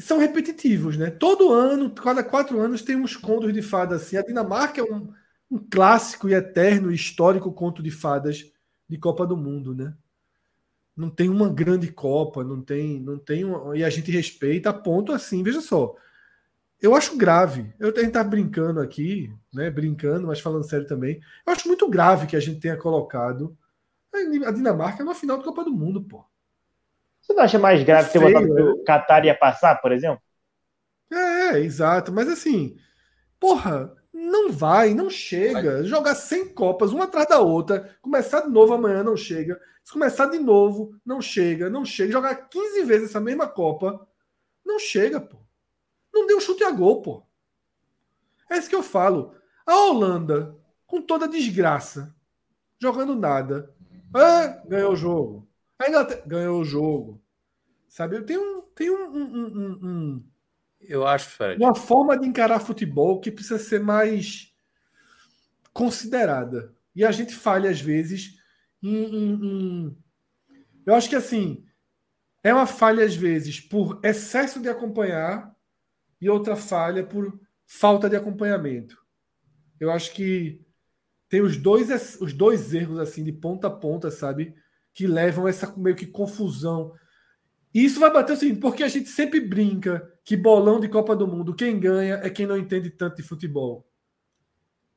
são 0.00 0.18
repetitivos, 0.18 0.96
né? 0.96 1.10
Todo 1.10 1.52
ano, 1.52 1.90
cada 1.90 2.22
quatro 2.22 2.60
anos, 2.60 2.82
tem 2.82 2.96
uns 2.96 3.16
contos 3.16 3.52
de 3.52 3.62
fadas 3.62 4.02
assim. 4.02 4.16
A 4.16 4.22
Dinamarca 4.22 4.80
é 4.80 4.84
um, 4.84 5.12
um 5.50 5.58
clássico 5.58 6.28
e 6.28 6.34
eterno, 6.34 6.92
histórico 6.92 7.52
conto 7.52 7.82
de 7.82 7.90
fadas 7.90 8.50
de 8.88 8.98
Copa 8.98 9.26
do 9.26 9.36
Mundo, 9.36 9.74
né? 9.74 9.94
Não 10.96 11.10
tem 11.10 11.28
uma 11.28 11.48
grande 11.48 11.92
Copa, 11.92 12.42
não 12.44 12.60
tem, 12.62 13.00
não 13.00 13.18
tem 13.18 13.44
uma, 13.44 13.76
e 13.76 13.84
a 13.84 13.90
gente 13.90 14.10
respeita 14.10 14.70
a 14.70 14.74
ponto 14.74 15.12
assim. 15.12 15.42
Veja 15.42 15.60
só, 15.60 15.94
eu 16.80 16.94
acho 16.94 17.16
grave. 17.16 17.72
Eu 17.78 17.94
gente 17.94 18.12
tá 18.12 18.22
brincando 18.22 18.80
aqui, 18.80 19.32
né? 19.52 19.70
Brincando, 19.70 20.26
mas 20.28 20.40
falando 20.40 20.68
sério 20.68 20.86
também. 20.86 21.20
Eu 21.46 21.52
acho 21.52 21.66
muito 21.66 21.88
grave 21.88 22.26
que 22.26 22.36
a 22.36 22.40
gente 22.40 22.60
tenha 22.60 22.76
colocado 22.76 23.56
a 24.46 24.50
Dinamarca 24.50 25.04
na 25.04 25.14
final 25.14 25.38
da 25.38 25.44
Copa 25.44 25.64
do 25.64 25.72
Mundo, 25.72 26.02
pô. 26.02 26.24
Você 27.28 27.34
não 27.34 27.42
acha 27.42 27.58
mais 27.58 27.82
grave 27.82 28.08
é 28.08 28.12
ter 28.12 28.18
botado 28.18 28.54
que 28.54 28.62
o 28.62 28.84
Qatar 28.84 29.24
ia 29.26 29.34
passar, 29.36 29.74
por 29.82 29.92
exemplo? 29.92 30.22
É, 31.12 31.58
exato. 31.60 32.10
Mas 32.10 32.26
assim, 32.26 32.74
porra, 33.38 33.94
não 34.10 34.50
vai, 34.50 34.94
não 34.94 35.10
chega. 35.10 35.76
Vai. 35.76 35.84
Jogar 35.84 36.14
100 36.14 36.54
Copas, 36.54 36.90
uma 36.90 37.04
atrás 37.04 37.28
da 37.28 37.38
outra, 37.38 37.96
começar 38.00 38.40
de 38.40 38.48
novo 38.48 38.72
amanhã 38.72 39.02
não 39.02 39.16
chega. 39.16 39.60
Se 39.84 39.92
começar 39.92 40.26
de 40.26 40.38
novo, 40.38 40.98
não 41.04 41.20
chega, 41.20 41.68
não 41.68 41.84
chega. 41.84 42.12
Jogar 42.12 42.34
15 42.34 42.82
vezes 42.84 43.10
essa 43.10 43.20
mesma 43.20 43.46
Copa, 43.46 44.06
não 44.64 44.78
chega, 44.78 45.20
pô. 45.20 45.36
Não 46.12 46.26
deu 46.26 46.40
chute 46.40 46.64
a 46.64 46.70
gol, 46.70 47.02
pô. 47.02 47.22
É 48.50 48.56
isso 48.56 48.70
que 48.70 48.74
eu 48.74 48.82
falo. 48.82 49.34
A 49.66 49.76
Holanda, 49.84 50.56
com 50.86 51.02
toda 51.02 51.26
a 51.26 51.28
desgraça, 51.28 52.14
jogando 52.80 53.14
nada, 53.14 53.74
é, 54.14 54.66
ganhou 54.66 54.92
o 54.92 54.96
jogo. 54.96 55.47
A 55.78 55.88
Inglaterra 55.88 56.22
ganhou 56.26 56.60
o 56.60 56.64
jogo. 56.64 57.22
Sabe? 57.88 58.20
Tem 58.22 58.36
um. 58.36 58.62
Tem 58.74 58.90
um, 58.90 59.06
um, 59.06 59.46
um, 59.46 59.78
um 59.82 60.24
eu 60.80 61.06
acho, 61.06 61.30
Fred. 61.30 61.62
Uma 61.62 61.74
forma 61.74 62.16
de 62.16 62.26
encarar 62.26 62.60
futebol 62.60 63.20
que 63.20 63.32
precisa 63.32 63.58
ser 63.58 63.80
mais 63.80 64.54
considerada. 65.72 66.74
E 66.94 67.04
a 67.04 67.10
gente 67.10 67.34
falha, 67.34 67.70
às 67.70 67.80
vezes, 67.80 68.38
em, 68.82 69.04
em, 69.04 69.32
em... 69.32 69.98
Eu 70.86 70.94
acho 70.94 71.08
que, 71.08 71.16
assim, 71.16 71.64
é 72.42 72.52
uma 72.52 72.66
falha, 72.66 73.04
às 73.04 73.14
vezes, 73.14 73.60
por 73.60 74.00
excesso 74.04 74.60
de 74.60 74.68
acompanhar 74.68 75.54
e 76.20 76.28
outra 76.28 76.56
falha 76.56 77.04
por 77.04 77.38
falta 77.66 78.08
de 78.08 78.16
acompanhamento. 78.16 78.96
Eu 79.78 79.90
acho 79.90 80.12
que 80.12 80.64
tem 81.28 81.40
os 81.40 81.56
dois, 81.56 82.20
os 82.20 82.32
dois 82.32 82.72
erros, 82.72 82.98
assim, 82.98 83.22
de 83.22 83.32
ponta 83.32 83.66
a 83.66 83.70
ponta, 83.70 84.10
sabe? 84.10 84.54
Que 84.98 85.06
levam 85.06 85.46
essa 85.46 85.72
meio 85.76 85.94
que 85.94 86.06
confusão 86.06 86.92
e 87.74 87.84
isso 87.84 88.00
vai 88.00 88.12
bater 88.12 88.32
o 88.32 88.36
seguinte, 88.36 88.60
porque 88.60 88.82
a 88.82 88.88
gente 88.88 89.08
sempre 89.08 89.40
brinca 89.40 90.12
que 90.24 90.36
bolão 90.36 90.80
de 90.80 90.88
Copa 90.88 91.14
do 91.14 91.26
Mundo, 91.26 91.54
quem 91.54 91.78
ganha 91.78 92.14
é 92.16 92.30
quem 92.30 92.46
não 92.46 92.56
entende 92.56 92.90
tanto 92.90 93.16
de 93.16 93.22
futebol. 93.22 93.86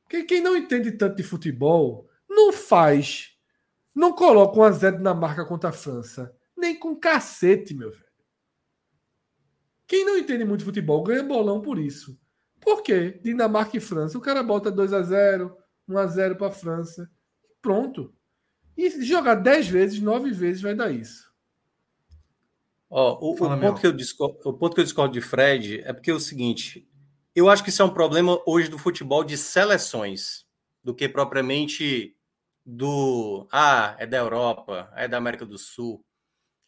Quem, 0.08 0.26
quem 0.26 0.40
não 0.40 0.56
entende 0.56 0.92
tanto 0.92 1.16
de 1.16 1.22
futebol 1.22 2.08
não 2.28 2.52
faz, 2.52 3.36
não 3.94 4.12
coloca 4.12 4.58
um 4.58 4.62
a 4.62 4.70
zero 4.70 4.98
na 5.00 5.14
marca 5.14 5.44
contra 5.44 5.70
a 5.70 5.72
França. 5.72 6.34
Nem 6.56 6.78
com 6.78 6.96
cacete, 6.96 7.74
meu 7.74 7.90
velho. 7.90 8.02
Quem 9.86 10.04
não 10.04 10.16
entende 10.16 10.44
muito 10.44 10.60
de 10.60 10.66
futebol 10.66 11.02
ganha 11.02 11.22
bolão 11.22 11.60
por 11.60 11.78
isso. 11.78 12.18
Por 12.60 12.82
quê? 12.82 13.20
Dinamarca 13.22 13.76
e 13.76 13.80
França. 13.80 14.16
O 14.16 14.20
cara 14.20 14.42
bota 14.42 14.70
2 14.70 14.92
a 14.92 15.02
0 15.02 15.56
1 15.88 15.98
a 15.98 16.06
0 16.06 16.36
para 16.36 16.46
a 16.46 16.50
França. 16.50 17.10
Pronto. 17.60 18.14
E 18.76 18.90
jogar 19.04 19.36
10 19.36 19.68
vezes, 19.68 20.00
9 20.00 20.30
vezes 20.30 20.62
vai 20.62 20.74
dar 20.74 20.90
isso. 20.90 21.30
Ó, 22.88 23.18
o, 23.20 23.32
o, 23.32 23.36
ponto 23.36 23.80
que 23.80 23.86
eu 23.86 23.92
discordo, 23.92 24.38
o 24.44 24.52
ponto 24.52 24.74
que 24.74 24.80
eu 24.80 24.84
discordo 24.84 25.14
de 25.14 25.20
Fred 25.20 25.80
é 25.80 25.92
porque 25.92 26.10
é 26.10 26.14
o 26.14 26.20
seguinte: 26.20 26.86
eu 27.34 27.48
acho 27.48 27.64
que 27.64 27.70
isso 27.70 27.80
é 27.80 27.84
um 27.84 27.94
problema 27.94 28.38
hoje 28.46 28.68
do 28.68 28.78
futebol 28.78 29.24
de 29.24 29.38
seleções, 29.38 30.44
do 30.84 30.94
que 30.94 31.08
propriamente 31.08 32.14
do. 32.64 33.48
Ah, 33.50 33.96
é 33.98 34.06
da 34.06 34.18
Europa, 34.18 34.92
é 34.94 35.08
da 35.08 35.16
América 35.16 35.46
do 35.46 35.56
Sul. 35.56 36.04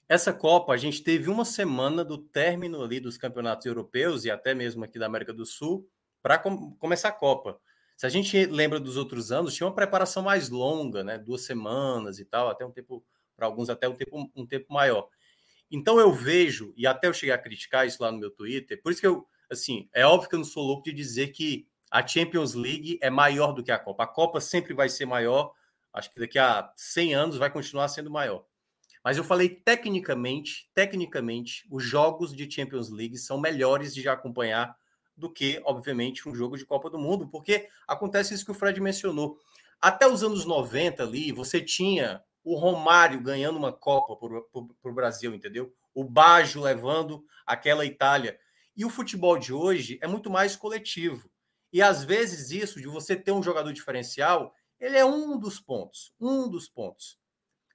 Essa 0.09 0.33
Copa, 0.33 0.73
a 0.73 0.77
gente 0.77 1.03
teve 1.03 1.29
uma 1.29 1.45
semana 1.45 2.05
do 2.05 2.19
término 2.19 2.83
ali 2.83 3.01
dos 3.01 3.19
campeonatos 3.19 3.67
europeus 3.67 4.25
e 4.25 4.31
até 4.31 4.55
mesmo 4.55 4.85
aqui 4.85 4.99
da 4.99 5.07
América 5.07 5.33
do 5.33 5.45
Sul 5.45 5.89
para 6.23 6.39
com, 6.39 6.75
começar 6.77 7.09
a 7.09 7.13
Copa. 7.13 7.61
Se 7.97 8.07
a 8.07 8.09
gente 8.09 8.47
lembra 8.47 8.81
dos 8.81 8.97
outros 8.97 9.31
anos, 9.31 9.55
tinha 9.55 9.67
uma 9.67 9.75
preparação 9.75 10.23
mais 10.23 10.49
longa, 10.51 11.05
né? 11.05 11.17
Duas 11.17 11.43
semanas 11.43 12.19
e 12.19 12.25
tal, 12.25 12.49
até 12.49 12.65
um 12.65 12.71
tempo, 12.71 13.05
para 13.37 13.47
alguns, 13.47 13.71
até 13.71 13.89
um 13.89 13.95
tempo, 13.95 14.31
um 14.35 14.47
tempo 14.47 14.73
maior. 14.73 15.09
Então 15.71 15.99
eu 15.99 16.13
vejo, 16.13 16.73
e 16.77 16.87
até 16.87 17.09
eu 17.09 17.15
cheguei 17.15 17.35
a 17.35 17.39
criticar 17.39 17.87
isso 17.87 18.03
lá 18.03 18.11
no 18.11 18.19
meu 18.19 18.31
Twitter, 18.31 18.81
por 18.83 18.93
isso 18.93 19.01
que 19.01 19.07
eu, 19.07 19.27
assim, 19.51 19.89
é 19.93 20.07
óbvio 20.07 20.29
que 20.29 20.35
eu 20.35 20.39
não 20.39 20.47
sou 20.47 20.65
louco 20.65 20.85
de 20.85 20.93
dizer 20.93 21.29
que 21.29 21.67
a 21.91 22.05
Champions 22.07 22.55
League 22.55 22.99
é 23.01 23.09
maior 23.09 23.53
do 23.53 23.63
que 23.63 23.71
a 23.71 23.79
Copa. 23.79 24.03
A 24.03 24.07
Copa 24.07 24.41
sempre 24.41 24.75
vai 24.75 24.89
ser 24.89 25.07
maior, 25.07 25.53
acho 25.93 26.11
que 26.11 26.19
daqui 26.19 26.39
a 26.39 26.73
100 26.77 27.15
anos 27.15 27.37
vai 27.37 27.51
continuar 27.51 27.89
sendo 27.89 28.11
maior. 28.11 28.45
Mas 29.03 29.17
eu 29.17 29.23
falei 29.23 29.49
tecnicamente, 29.49 30.69
tecnicamente, 30.75 31.67
os 31.71 31.85
jogos 31.85 32.35
de 32.35 32.51
Champions 32.51 32.91
League 32.91 33.19
são 33.19 33.39
melhores 33.39 33.95
de 33.95 34.09
acompanhar 34.09 34.77
do 35.17 35.31
que, 35.31 35.61
obviamente, 35.65 36.29
um 36.29 36.35
jogo 36.35 36.57
de 36.57 36.65
Copa 36.65 36.91
do 36.91 36.99
Mundo, 36.99 37.29
porque 37.29 37.69
acontece 37.87 38.35
isso 38.35 38.45
que 38.45 38.51
o 38.51 38.55
Fred 38.55 38.81
mencionou. 38.81 39.39
Até 39.81 40.07
os 40.07 40.23
anos 40.23 40.45
90 40.45 41.03
ali, 41.03 41.31
você 41.33 41.61
tinha 41.61 42.23
o 42.43 42.57
Romário 42.57 43.21
ganhando 43.21 43.57
uma 43.57 43.73
Copa 43.73 44.17
para 44.17 44.91
o 44.91 44.95
Brasil, 44.95 45.35
entendeu? 45.35 45.73
O 45.95 46.05
Baggio 46.05 46.61
levando 46.61 47.25
aquela 47.47 47.85
Itália. 47.87 48.39
E 48.77 48.85
o 48.85 48.91
futebol 48.91 49.39
de 49.39 49.53
hoje 49.53 49.99
é 50.03 50.07
muito 50.07 50.29
mais 50.31 50.57
coletivo. 50.57 51.31
E 51.73 51.81
às 51.81 52.05
vezes 52.05 52.51
isso 52.51 52.81
de 52.81 52.87
você 52.87 53.17
ter 53.17 53.33
um 53.33 53.43
jogador 53.43 53.73
diferencial, 53.73 54.55
ele 54.79 54.97
é 54.97 55.05
um 55.05 55.39
dos 55.39 55.61
pontos, 55.61 56.13
um 56.21 56.49
dos 56.49 56.69
pontos. 56.69 57.19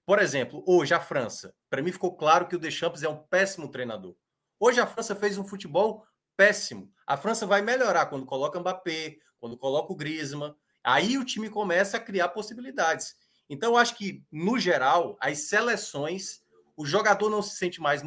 Por 0.05 0.19
exemplo, 0.19 0.63
hoje 0.67 0.93
a 0.93 0.99
França, 0.99 1.53
para 1.69 1.81
mim 1.81 1.91
ficou 1.91 2.15
claro 2.15 2.47
que 2.47 2.55
o 2.55 2.59
Deschamps 2.59 3.03
é 3.03 3.09
um 3.09 3.17
péssimo 3.17 3.69
treinador. 3.69 4.15
Hoje 4.59 4.79
a 4.79 4.87
França 4.87 5.15
fez 5.15 5.37
um 5.37 5.47
futebol 5.47 6.05
péssimo. 6.39 6.89
A 7.05 7.17
França 7.17 7.45
vai 7.45 7.61
melhorar 7.61 8.05
quando 8.05 8.25
coloca 8.25 8.57
Mbappé, 8.61 9.17
quando 9.41 9.57
coloca 9.57 9.91
o 9.91 9.95
Griezmann. 9.95 10.55
Aí 10.81 11.17
o 11.17 11.25
time 11.25 11.49
começa 11.49 11.97
a 11.97 11.99
criar 11.99 12.29
possibilidades. 12.29 13.13
Então, 13.49 13.73
eu 13.73 13.77
acho 13.77 13.97
que, 13.97 14.23
no 14.31 14.57
geral, 14.57 15.17
as 15.19 15.49
seleções, 15.49 16.41
o 16.77 16.85
jogador 16.85 17.29
não 17.29 17.41
se 17.41 17.57
sente 17.57 17.81
mais 17.81 18.01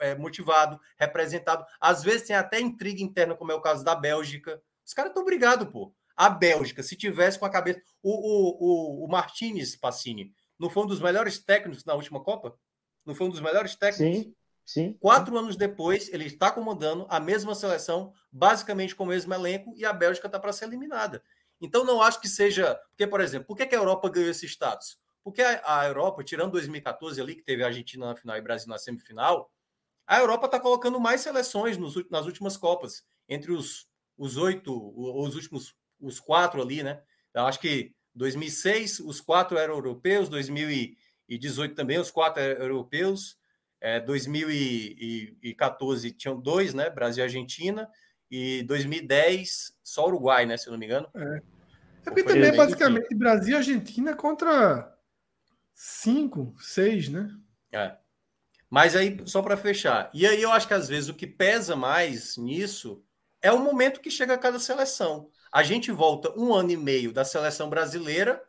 é, 0.00 0.16
motivado, 0.16 0.80
representado. 0.98 1.64
Às 1.80 2.02
vezes 2.02 2.26
tem 2.26 2.34
até 2.34 2.58
intriga 2.58 3.00
interna, 3.00 3.36
como 3.36 3.52
é 3.52 3.54
o 3.54 3.60
caso 3.60 3.84
da 3.84 3.94
Bélgica. 3.94 4.60
Os 4.84 4.92
caras 4.92 5.10
estão 5.10 5.24
brigados, 5.24 5.68
pô. 5.70 5.94
A 6.16 6.28
Bélgica, 6.28 6.82
se 6.82 6.96
tivesse 6.96 7.38
com 7.38 7.46
a 7.46 7.50
cabeça. 7.50 7.80
O, 8.02 8.10
o, 8.10 9.02
o, 9.02 9.04
o 9.04 9.08
Martinez 9.08 9.76
Passini 9.76 10.32
não 10.58 10.68
foi 10.68 10.82
um 10.82 10.88
dos 10.88 11.00
melhores 11.00 11.38
técnicos 11.38 11.84
na 11.84 11.94
última 11.94 12.20
Copa? 12.20 12.58
Não 13.04 13.14
foi 13.14 13.28
um 13.28 13.30
dos 13.30 13.40
melhores 13.40 13.76
técnicos? 13.76 14.24
Sim, 14.24 14.34
sim. 14.66 14.92
Quatro 15.00 15.38
anos 15.38 15.56
depois, 15.56 16.12
ele 16.12 16.26
está 16.26 16.50
comandando 16.50 17.06
a 17.08 17.18
mesma 17.18 17.54
seleção, 17.54 18.12
basicamente 18.30 18.94
com 18.94 19.04
o 19.04 19.06
mesmo 19.06 19.32
elenco, 19.32 19.72
e 19.76 19.84
a 19.84 19.92
Bélgica 19.92 20.26
está 20.26 20.38
para 20.38 20.52
ser 20.52 20.66
eliminada. 20.66 21.22
Então, 21.60 21.84
não 21.84 22.02
acho 22.02 22.20
que 22.20 22.28
seja. 22.28 22.78
Porque, 22.90 23.06
por 23.06 23.20
exemplo, 23.20 23.46
por 23.46 23.56
que, 23.56 23.62
a 23.62 23.78
Europa 23.78 24.10
ganhou 24.10 24.30
esse 24.30 24.46
status? 24.46 24.98
Porque 25.24 25.42
a, 25.42 25.86
Europa, 25.86 26.22
tirando 26.22 26.52
2014 26.52 27.20
ali, 27.20 27.34
que 27.34 27.42
teve 27.42 27.62
a 27.62 27.66
Argentina 27.66 28.06
na 28.06 28.14
final 28.14 28.36
e 28.36 28.40
Brasil 28.40 28.68
na 28.68 28.78
semifinal, 28.78 29.50
A 30.06 30.20
Europa 30.20 30.46
está 30.46 30.60
colocando 30.60 31.00
mais 31.00 31.20
seleções 31.20 31.76
nos, 31.76 31.94
nas 32.10 32.26
últimas 32.26 32.56
Copas, 32.56 33.04
entre 33.28 33.50
os, 33.50 33.88
os 34.16 34.36
oito, 34.36 34.72
os 34.96 35.34
últimos, 35.34 35.74
os 36.00 36.20
quatro 36.20 36.62
ali, 36.62 36.82
né? 36.82 37.02
Eu 37.34 37.44
acho 37.46 37.58
que 37.58 37.92
2006 38.14 39.00
os 39.00 39.20
quatro 39.20 39.58
eram 39.58 39.74
europeus, 39.74 40.28
2018 40.28 41.74
também 41.74 41.98
os 41.98 42.10
quatro 42.10 42.40
eram 42.40 42.62
europeus, 42.62 43.36
é, 43.86 44.00
2014 44.00 46.10
tinham 46.10 46.40
dois, 46.40 46.74
né? 46.74 46.90
Brasil 46.90 47.22
e 47.22 47.26
Argentina, 47.26 47.88
e 48.28 48.64
2010 48.64 49.78
só 49.80 50.08
Uruguai, 50.08 50.44
né? 50.44 50.56
Se 50.56 50.66
eu 50.66 50.72
não 50.72 50.78
me 50.78 50.86
engano. 50.86 51.08
É, 51.14 51.36
é 51.36 51.40
porque 52.02 52.24
também 52.24 52.48
é 52.48 52.56
basicamente 52.56 53.14
Brasil 53.14 53.54
e 53.54 53.56
Argentina 53.56 54.16
contra 54.16 54.92
cinco, 55.72 56.52
seis, 56.58 57.08
né? 57.08 57.30
É. 57.70 57.96
Mas 58.68 58.96
aí, 58.96 59.22
só 59.24 59.40
para 59.40 59.56
fechar, 59.56 60.10
e 60.12 60.26
aí 60.26 60.42
eu 60.42 60.50
acho 60.50 60.66
que 60.66 60.74
às 60.74 60.88
vezes 60.88 61.08
o 61.08 61.14
que 61.14 61.28
pesa 61.28 61.76
mais 61.76 62.36
nisso 62.36 63.04
é 63.40 63.52
o 63.52 63.60
momento 63.60 64.00
que 64.00 64.10
chega 64.10 64.34
a 64.34 64.38
cada 64.38 64.58
seleção. 64.58 65.30
A 65.52 65.62
gente 65.62 65.92
volta 65.92 66.36
um 66.36 66.52
ano 66.52 66.72
e 66.72 66.76
meio 66.76 67.12
da 67.12 67.24
seleção 67.24 67.70
brasileira, 67.70 68.42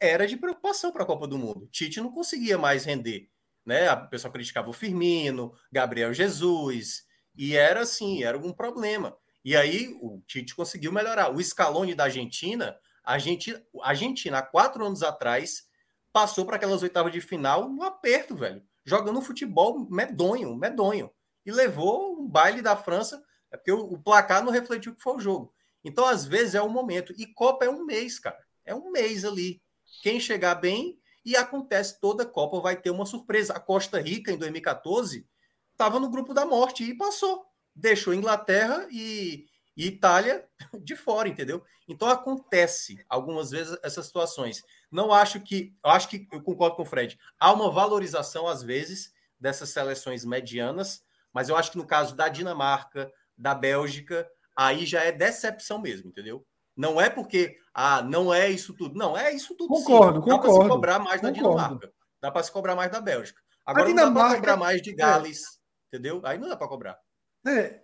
era 0.00 0.26
de 0.26 0.36
preocupação 0.36 0.90
para 0.90 1.04
a 1.04 1.06
Copa 1.06 1.28
do 1.28 1.38
Mundo. 1.38 1.68
Tite 1.70 2.00
não 2.00 2.10
conseguia 2.10 2.58
mais 2.58 2.84
render. 2.84 3.30
Né? 3.70 3.96
Pessoa 4.10 4.32
criticava 4.32 4.68
o 4.68 4.72
Firmino, 4.72 5.54
Gabriel 5.70 6.12
Jesus, 6.12 7.04
e 7.36 7.56
era 7.56 7.82
assim, 7.82 8.22
era 8.22 8.36
um 8.36 8.52
problema. 8.52 9.16
E 9.44 9.56
aí 9.56 9.96
o 10.00 10.20
Tite 10.26 10.54
conseguiu 10.54 10.92
melhorar. 10.92 11.34
O 11.34 11.42
Scaloni 11.42 11.94
da 11.94 12.04
Argentina, 12.04 12.76
a 13.04 13.14
Argentina, 13.14 13.62
a 13.82 13.88
Argentina 13.88 14.38
há 14.38 14.42
quatro 14.42 14.84
anos 14.84 15.02
atrás, 15.02 15.68
passou 16.12 16.44
para 16.44 16.56
aquelas 16.56 16.82
oitavas 16.82 17.12
de 17.12 17.20
final 17.20 17.68
no 17.68 17.82
aperto, 17.82 18.34
velho 18.34 18.62
jogando 18.84 19.22
futebol 19.22 19.86
medonho, 19.88 20.56
medonho. 20.56 21.10
E 21.44 21.52
levou 21.52 22.20
um 22.20 22.28
baile 22.28 22.62
da 22.62 22.76
França, 22.76 23.22
é 23.50 23.56
porque 23.56 23.72
o, 23.72 23.80
o 23.80 23.98
placar 23.98 24.44
não 24.44 24.52
refletiu 24.52 24.92
o 24.92 24.94
que 24.94 25.02
foi 25.02 25.16
o 25.16 25.20
jogo. 25.20 25.54
Então, 25.84 26.04
às 26.04 26.24
vezes, 26.24 26.54
é 26.54 26.62
o 26.62 26.66
um 26.66 26.70
momento. 26.70 27.14
E 27.16 27.26
Copa 27.26 27.64
é 27.64 27.70
um 27.70 27.84
mês, 27.84 28.18
cara. 28.18 28.38
É 28.64 28.74
um 28.74 28.90
mês 28.90 29.24
ali. 29.24 29.62
Quem 30.02 30.20
chegar 30.20 30.56
bem, 30.56 30.99
e 31.24 31.36
acontece, 31.36 32.00
toda 32.00 32.26
Copa 32.26 32.60
vai 32.60 32.76
ter 32.76 32.90
uma 32.90 33.06
surpresa. 33.06 33.52
A 33.52 33.60
Costa 33.60 34.00
Rica, 34.00 34.32
em 34.32 34.38
2014, 34.38 35.26
estava 35.72 36.00
no 36.00 36.10
grupo 36.10 36.32
da 36.32 36.46
morte 36.46 36.84
e 36.84 36.96
passou. 36.96 37.44
Deixou 37.74 38.14
Inglaterra 38.14 38.86
e, 38.90 39.46
e 39.76 39.86
Itália 39.86 40.48
de 40.82 40.96
fora, 40.96 41.28
entendeu? 41.28 41.64
Então 41.86 42.08
acontece 42.08 43.04
algumas 43.08 43.50
vezes 43.50 43.78
essas 43.82 44.06
situações. 44.06 44.62
Não 44.90 45.12
acho 45.12 45.40
que, 45.40 45.74
eu 45.84 45.90
acho 45.90 46.08
que 46.08 46.26
eu 46.32 46.42
concordo 46.42 46.76
com 46.76 46.82
o 46.82 46.86
Fred. 46.86 47.18
Há 47.38 47.52
uma 47.52 47.70
valorização 47.70 48.46
às 48.46 48.62
vezes 48.62 49.12
dessas 49.38 49.70
seleções 49.70 50.24
medianas, 50.24 51.02
mas 51.32 51.48
eu 51.48 51.56
acho 51.56 51.72
que 51.72 51.78
no 51.78 51.86
caso 51.86 52.14
da 52.14 52.28
Dinamarca, 52.28 53.10
da 53.36 53.54
Bélgica, 53.54 54.28
aí 54.54 54.84
já 54.84 55.02
é 55.02 55.12
decepção 55.12 55.80
mesmo, 55.80 56.08
entendeu? 56.08 56.46
Não 56.76 57.00
é 57.00 57.10
porque 57.10 57.56
ah, 57.74 58.02
não 58.02 58.32
é 58.32 58.48
isso 58.48 58.74
tudo. 58.74 58.98
Não, 58.98 59.16
é 59.16 59.32
isso 59.32 59.54
tudo. 59.56 59.68
Concordo, 59.68 60.22
sim. 60.22 60.28
Dá 60.28 60.38
concordo. 60.38 60.38
Dá 60.38 60.38
para 60.38 60.52
se 60.52 60.68
cobrar 60.68 60.98
mais 60.98 61.20
concordo. 61.20 61.42
da 61.42 61.50
Dinamarca. 61.50 61.92
Dá 62.20 62.30
para 62.30 62.42
se 62.42 62.52
cobrar 62.52 62.76
mais 62.76 62.90
da 62.90 63.00
Bélgica. 63.00 63.40
Agora 63.66 63.88
não 63.88 63.94
dá 63.94 64.10
para 64.10 64.34
cobrar 64.36 64.56
mais 64.56 64.82
de 64.82 64.92
Gales, 64.94 65.38
é. 65.38 65.96
entendeu? 65.96 66.20
Aí 66.24 66.38
não 66.38 66.48
dá 66.48 66.56
para 66.56 66.68
cobrar. 66.68 66.98
É, 67.46 67.80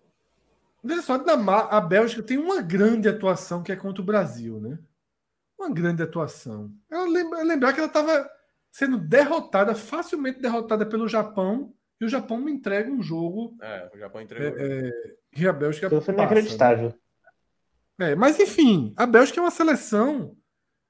Veja 0.86 1.02
só, 1.02 1.14
a 1.14 1.80
Bélgica 1.80 2.22
tem 2.22 2.38
uma 2.38 2.62
grande 2.62 3.08
atuação 3.08 3.60
que 3.60 3.72
é 3.72 3.76
contra 3.76 4.00
o 4.00 4.06
Brasil, 4.06 4.60
né? 4.60 4.78
Uma 5.58 5.68
grande 5.68 6.02
atuação. 6.02 6.70
Ela 6.88 7.08
lembra, 7.08 7.42
lembrar 7.42 7.72
que 7.72 7.80
ela 7.80 7.88
estava 7.88 8.30
sendo 8.70 8.96
derrotada, 8.96 9.74
facilmente 9.74 10.40
derrotada 10.40 10.86
pelo 10.86 11.08
Japão, 11.08 11.74
e 12.00 12.04
o 12.04 12.08
Japão 12.08 12.36
me 12.36 12.52
entrega 12.52 12.88
um 12.88 13.02
jogo. 13.02 13.56
É, 13.60 13.90
o 13.92 13.98
Japão 13.98 14.20
entregou. 14.20 14.58
É, 14.58 14.88
é, 14.88 14.92
e 15.36 15.48
a 15.48 15.52
Bélgica. 15.52 15.88
Isso 15.88 16.02
foi 16.02 16.14
inacreditável. 16.14 16.88
Né? 16.90 16.94
É, 17.98 18.14
mas 18.14 18.38
enfim, 18.38 18.92
a 18.96 19.06
Bélgica 19.06 19.40
é 19.40 19.42
uma 19.42 19.50
seleção 19.50 20.36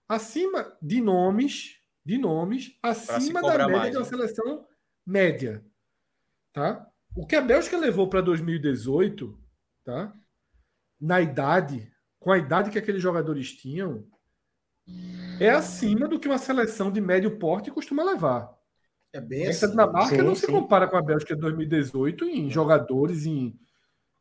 acima 0.09 0.77
de 0.83 1.01
nomes, 1.01 1.81
de 2.05 2.19
nomes, 2.19 2.77
acima 2.83 3.41
da 3.41 3.67
média 3.67 3.69
mais, 3.69 3.91
de 3.91 3.97
uma 3.97 4.05
né? 4.05 4.09
seleção 4.09 4.67
média. 5.05 5.65
Tá? 6.53 6.87
O 7.15 7.27
que 7.27 7.37
a 7.37 7.41
Bélgica 7.41 7.77
levou 7.77 8.09
para 8.09 8.21
2018 8.21 9.39
tá? 9.85 10.13
na 11.01 11.21
idade, 11.21 11.93
com 12.19 12.33
a 12.33 12.39
idade 12.39 12.71
que 12.71 12.79
aqueles 12.79 13.03
jogadores 13.03 13.53
tinham, 13.53 14.07
é 15.41 15.51
acima 15.51 16.09
do 16.09 16.19
que 16.19 16.29
uma 16.29 16.39
seleção 16.39 16.91
de 16.91 17.01
médio 17.01 17.39
porte 17.39 17.71
costuma 17.71 18.03
levar. 18.03 18.55
É 19.13 19.21
bem 19.21 19.47
Essa 19.47 19.67
assim. 19.67 19.73
Dinamarca 19.73 20.17
sim, 20.17 20.23
não 20.23 20.35
sim. 20.35 20.47
se 20.47 20.53
compara 20.53 20.87
com 20.87 20.97
a 20.97 21.03
Bélgica 21.03 21.35
de 21.35 21.41
2018 21.41 22.25
em 22.27 22.51
jogadores, 22.51 23.27
em, 23.27 23.59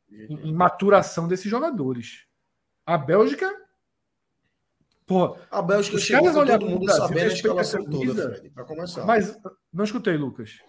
em, 0.10 0.49
em 0.49 0.53
maturação 0.53 1.28
desses 1.28 1.49
jogadores. 1.49 2.26
A 2.86 2.98
Bélgica. 2.98 3.52
Porra, 5.06 5.40
a 5.52 5.62
Bélgica 5.62 5.98
chegou 5.98 6.32
com 6.32 6.45
todo 6.45 6.66
mundo 6.66 6.91
sabendo 6.91 7.30
a 7.30 7.34
escalação 7.34 7.86
toda, 7.86 8.36
Fred, 8.36 8.49
para 8.49 8.64
começar. 8.64 9.06
Mas 9.06 9.38
não 9.72 9.84
escutei, 9.84 10.18
Lucas. 10.18 10.60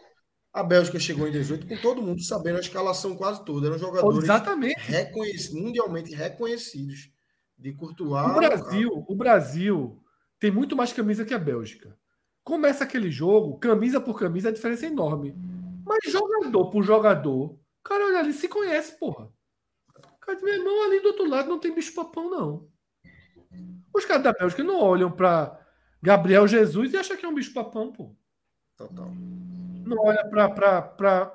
A 0.53 0.63
Bélgica 0.63 0.99
chegou 0.99 1.29
em 1.29 1.33
18 1.33 1.67
com 1.67 1.77
todo 1.79 2.03
mundo 2.03 2.23
sabendo 2.23 2.57
a 2.57 2.61
escalação 2.61 3.15
quase 3.15 3.45
toda. 3.45 3.67
Eram 3.67 3.79
jogadores 3.79 4.25
Exatamente. 4.25 4.81
Reconhecidos, 4.81 5.61
mundialmente 5.61 6.15
reconhecidos 6.15 7.11
de 7.59 7.73
Courtois. 7.73 8.31
O 8.31 8.35
Brasil, 8.35 9.05
o 9.07 9.15
Brasil 9.15 10.03
tem 10.39 10.51
muito 10.51 10.75
mais 10.75 10.93
camisa 10.93 11.25
que 11.25 11.35
a 11.35 11.39
Bélgica. 11.39 11.97
Começa 12.43 12.85
aquele 12.85 13.11
jogo, 13.11 13.59
camisa 13.59 14.01
por 14.01 14.19
camisa, 14.19 14.49
a 14.49 14.53
diferença 14.53 14.87
é 14.87 14.89
enorme. 14.89 15.35
Mas 15.85 16.11
jogador 16.11 16.71
por 16.71 16.83
jogador, 16.83 17.51
o 17.51 17.61
cara 17.83 18.07
olha 18.07 18.21
ali 18.21 18.33
se 18.33 18.49
conhece, 18.49 18.99
porra. 18.99 19.31
Cara 20.27 20.37
diz, 20.37 20.45
meu 20.45 20.55
irmão, 20.55 20.85
ali 20.85 21.01
do 21.01 21.09
outro 21.09 21.29
lado 21.29 21.49
não 21.49 21.59
tem 21.59 21.75
bicho 21.75 21.95
papão, 21.95 22.29
não. 22.29 22.69
Os 23.95 24.05
caras 24.05 24.25
da 24.25 24.33
Bélgica 24.33 24.63
não 24.63 24.81
olham 24.81 25.11
para 25.11 25.59
Gabriel 26.03 26.47
Jesus 26.47 26.93
e 26.93 26.97
acham 26.97 27.17
que 27.17 27.25
é 27.25 27.29
um 27.29 27.35
bicho 27.35 27.55
papão, 27.55 27.91
pô. 27.93 28.15
Total 28.77 29.11
não 29.87 29.99
olha 30.05 30.25
para 30.29 31.33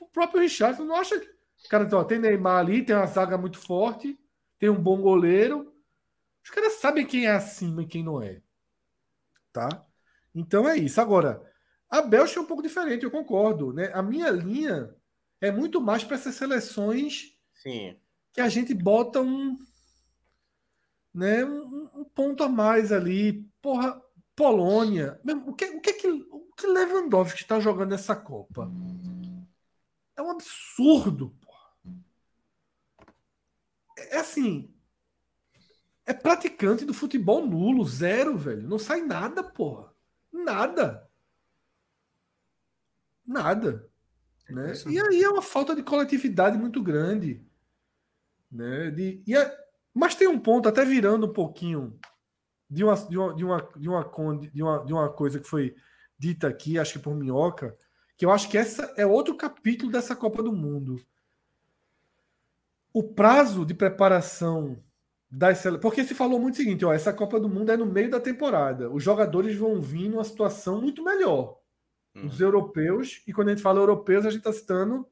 o 0.00 0.06
próprio 0.06 0.40
Richard, 0.40 0.80
não 0.82 0.94
acha 0.94 1.18
que. 1.18 1.28
Cara, 1.68 1.88
ó, 1.92 2.04
tem 2.04 2.20
Neymar 2.20 2.60
ali, 2.60 2.84
tem 2.84 2.94
uma 2.94 3.06
zaga 3.06 3.36
muito 3.36 3.58
forte, 3.58 4.16
tem 4.58 4.70
um 4.70 4.80
bom 4.80 5.00
goleiro. 5.02 5.74
Os 6.42 6.50
caras 6.50 6.74
sabem 6.74 7.04
quem 7.04 7.26
é 7.26 7.32
acima 7.32 7.82
e 7.82 7.86
quem 7.86 8.04
não 8.04 8.22
é. 8.22 8.40
Tá? 9.52 9.84
Então 10.32 10.68
é 10.68 10.76
isso. 10.76 11.00
Agora, 11.00 11.42
a 11.90 12.00
Bélgica 12.00 12.38
é 12.38 12.42
um 12.42 12.46
pouco 12.46 12.62
diferente, 12.62 13.02
eu 13.02 13.10
concordo. 13.10 13.72
Né? 13.72 13.90
A 13.92 14.00
minha 14.00 14.30
linha 14.30 14.94
é 15.40 15.50
muito 15.50 15.80
mais 15.80 16.04
para 16.04 16.14
essas 16.14 16.36
seleções 16.36 17.36
Sim. 17.54 17.98
Que 18.38 18.42
a 18.42 18.48
gente 18.48 18.72
bota 18.72 19.20
um, 19.20 19.58
né, 21.12 21.44
um, 21.44 21.90
um 21.92 22.04
ponto 22.04 22.44
a 22.44 22.48
mais 22.48 22.92
ali. 22.92 23.44
Porra, 23.60 24.00
Polônia. 24.36 25.20
O 25.44 25.52
que, 25.56 25.64
o 25.64 25.80
que, 25.80 25.92
que 25.94 26.24
que 26.56 26.66
Lewandowski 26.68 27.42
está 27.42 27.58
jogando 27.58 27.94
essa 27.94 28.14
Copa? 28.14 28.70
É 30.14 30.22
um 30.22 30.30
absurdo, 30.30 31.36
porra. 31.40 31.96
É, 33.96 34.16
é 34.16 34.20
assim. 34.20 34.72
É 36.06 36.14
praticante 36.14 36.84
do 36.84 36.94
futebol 36.94 37.44
nulo, 37.44 37.84
zero, 37.84 38.38
velho. 38.38 38.68
Não 38.68 38.78
sai 38.78 39.00
nada, 39.02 39.42
porra. 39.42 39.92
Nada. 40.32 41.10
Nada. 43.26 43.90
Né? 44.48 44.74
E 44.86 45.00
aí 45.00 45.24
é 45.24 45.28
uma 45.28 45.42
falta 45.42 45.74
de 45.74 45.82
coletividade 45.82 46.56
muito 46.56 46.80
grande. 46.80 47.47
Né? 48.50 48.90
De, 48.90 49.22
e 49.26 49.36
é, 49.36 49.56
mas 49.94 50.14
tem 50.14 50.28
um 50.28 50.38
ponto, 50.38 50.68
até 50.68 50.84
virando 50.84 51.26
um 51.26 51.32
pouquinho 51.32 51.98
de 52.70 52.84
uma, 52.84 52.94
de 52.94 53.18
uma, 53.18 53.34
de 53.34 53.44
uma, 53.44 53.68
de 53.76 53.88
uma, 53.88 54.04
de 54.36 54.62
uma, 54.62 54.84
de 54.84 54.92
uma 54.92 55.08
coisa 55.08 55.40
que 55.40 55.48
foi 55.48 55.74
dita 56.18 56.48
aqui, 56.48 56.78
acho 56.78 56.94
que 56.94 56.98
por 56.98 57.14
Minhoca, 57.14 57.76
que 58.16 58.24
eu 58.24 58.30
acho 58.30 58.48
que 58.48 58.58
essa 58.58 58.92
é 58.96 59.06
outro 59.06 59.36
capítulo 59.36 59.90
dessa 59.90 60.14
Copa 60.14 60.42
do 60.42 60.52
Mundo. 60.52 61.00
O 62.92 63.02
prazo 63.02 63.64
de 63.64 63.74
preparação 63.74 64.82
das 65.30 65.62
porque 65.80 66.04
se 66.04 66.14
falou 66.14 66.40
muito 66.40 66.54
o 66.54 66.56
seguinte, 66.56 66.84
ó, 66.84 66.92
essa 66.92 67.12
Copa 67.12 67.38
do 67.38 67.48
Mundo 67.48 67.70
é 67.70 67.76
no 67.76 67.86
meio 67.86 68.10
da 68.10 68.18
temporada. 68.18 68.90
Os 68.90 69.02
jogadores 69.02 69.56
vão 69.56 69.80
vir 69.80 70.08
numa 70.08 70.24
situação 70.24 70.80
muito 70.80 71.04
melhor. 71.04 71.58
Hum. 72.14 72.26
Os 72.26 72.40
europeus, 72.40 73.22
e 73.26 73.32
quando 73.32 73.48
a 73.48 73.50
gente 73.52 73.62
fala 73.62 73.78
europeus, 73.78 74.26
a 74.26 74.30
gente 74.30 74.40
está 74.40 74.52
citando 74.52 75.06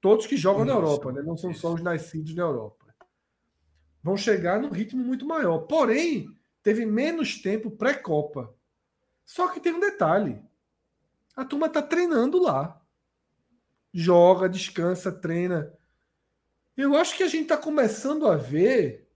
todos 0.00 0.26
que 0.26 0.36
jogam 0.36 0.64
Isso. 0.64 0.72
na 0.72 0.78
Europa, 0.78 1.12
né? 1.12 1.22
não 1.22 1.36
são 1.36 1.54
só 1.54 1.72
os 1.72 1.82
nascidos 1.82 2.34
na 2.34 2.42
Europa. 2.42 2.81
Vão 4.02 4.16
chegar 4.16 4.60
num 4.60 4.70
ritmo 4.70 5.02
muito 5.02 5.24
maior. 5.24 5.60
Porém, 5.60 6.28
teve 6.62 6.84
menos 6.84 7.40
tempo 7.40 7.70
pré-Copa. 7.70 8.54
Só 9.24 9.48
que 9.48 9.60
tem 9.60 9.72
um 9.72 9.80
detalhe. 9.80 10.42
A 11.36 11.44
turma 11.44 11.66
está 11.66 11.80
treinando 11.80 12.42
lá. 12.42 12.80
Joga, 13.94 14.48
descansa, 14.48 15.12
treina. 15.12 15.72
Eu 16.76 16.96
acho 16.96 17.16
que 17.16 17.22
a 17.22 17.28
gente 17.28 17.42
está 17.42 17.56
começando 17.56 18.26
a 18.26 18.36
ver 18.36 19.08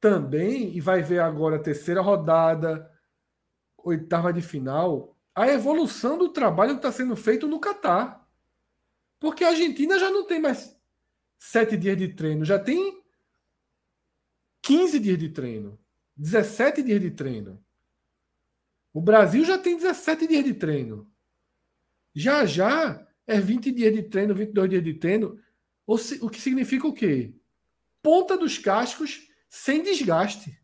também, 0.00 0.74
e 0.74 0.80
vai 0.80 1.02
ver 1.02 1.20
agora 1.20 1.56
a 1.56 1.62
terceira 1.62 2.00
rodada, 2.00 2.90
oitava 3.76 4.32
de 4.32 4.40
final, 4.40 5.14
a 5.34 5.48
evolução 5.48 6.16
do 6.16 6.30
trabalho 6.30 6.72
que 6.72 6.78
está 6.78 6.90
sendo 6.90 7.14
feito 7.14 7.46
no 7.46 7.60
Catar. 7.60 8.26
Porque 9.18 9.44
a 9.44 9.48
Argentina 9.48 9.98
já 9.98 10.10
não 10.10 10.26
tem 10.26 10.40
mais 10.40 10.74
sete 11.38 11.76
dias 11.76 11.96
de 11.96 12.08
treino, 12.08 12.44
já 12.44 12.58
tem 12.58 12.99
15 14.70 15.00
dias 15.00 15.18
de 15.18 15.28
treino, 15.30 15.76
17 16.16 16.84
dias 16.84 17.00
de 17.00 17.10
treino. 17.10 17.60
O 18.92 19.00
Brasil 19.00 19.44
já 19.44 19.58
tem 19.58 19.76
17 19.76 20.28
dias 20.28 20.44
de 20.44 20.54
treino. 20.54 21.10
Já 22.14 22.46
já 22.46 23.04
é 23.26 23.40
20 23.40 23.72
dias 23.72 23.92
de 23.92 24.04
treino, 24.04 24.32
22 24.32 24.70
dias 24.70 24.84
de 24.84 24.94
treino. 24.94 25.40
O 25.84 26.30
que 26.30 26.40
significa 26.40 26.86
o 26.86 26.92
quê? 26.92 27.34
Ponta 28.00 28.38
dos 28.38 28.58
cascos 28.58 29.28
sem 29.48 29.82
desgaste. 29.82 30.56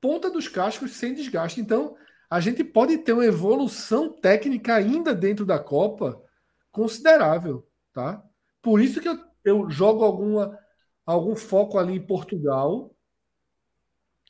Ponta 0.00 0.30
dos 0.30 0.46
cascos 0.46 0.92
sem 0.92 1.12
desgaste. 1.12 1.60
Então, 1.60 1.96
a 2.30 2.38
gente 2.38 2.62
pode 2.62 2.98
ter 2.98 3.14
uma 3.14 3.26
evolução 3.26 4.12
técnica 4.12 4.76
ainda 4.76 5.12
dentro 5.12 5.44
da 5.44 5.58
Copa 5.58 6.22
considerável, 6.70 7.68
tá? 7.92 8.24
Por 8.62 8.80
isso 8.80 9.00
que 9.00 9.08
eu, 9.08 9.18
eu 9.44 9.68
jogo 9.68 10.04
alguma, 10.04 10.56
algum 11.04 11.34
foco 11.34 11.78
ali 11.78 11.94
em 11.94 12.06
Portugal, 12.06 12.94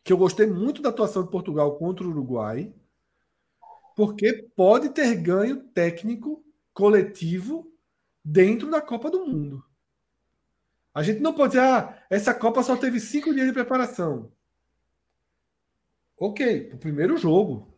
que 0.02 0.12
eu 0.12 0.16
gostei 0.16 0.46
muito 0.46 0.80
da 0.80 0.88
atuação 0.88 1.22
de 1.22 1.30
Portugal 1.30 1.76
contra 1.76 2.06
o 2.06 2.10
Uruguai, 2.10 2.72
porque 3.96 4.48
pode 4.56 4.90
ter 4.90 5.14
ganho 5.16 5.62
técnico 5.68 6.44
coletivo 6.72 7.70
dentro 8.24 8.70
da 8.70 8.80
Copa 8.80 9.10
do 9.10 9.26
Mundo. 9.26 9.62
A 10.94 11.02
gente 11.02 11.20
não 11.20 11.34
pode 11.34 11.52
dizer, 11.52 11.64
ah, 11.64 12.02
essa 12.10 12.34
Copa 12.34 12.62
só 12.62 12.76
teve 12.76 12.98
cinco 12.98 13.32
dias 13.32 13.46
de 13.46 13.52
preparação. 13.52 14.32
Ok, 16.16 16.70
o 16.74 16.78
primeiro 16.78 17.16
jogo. 17.16 17.70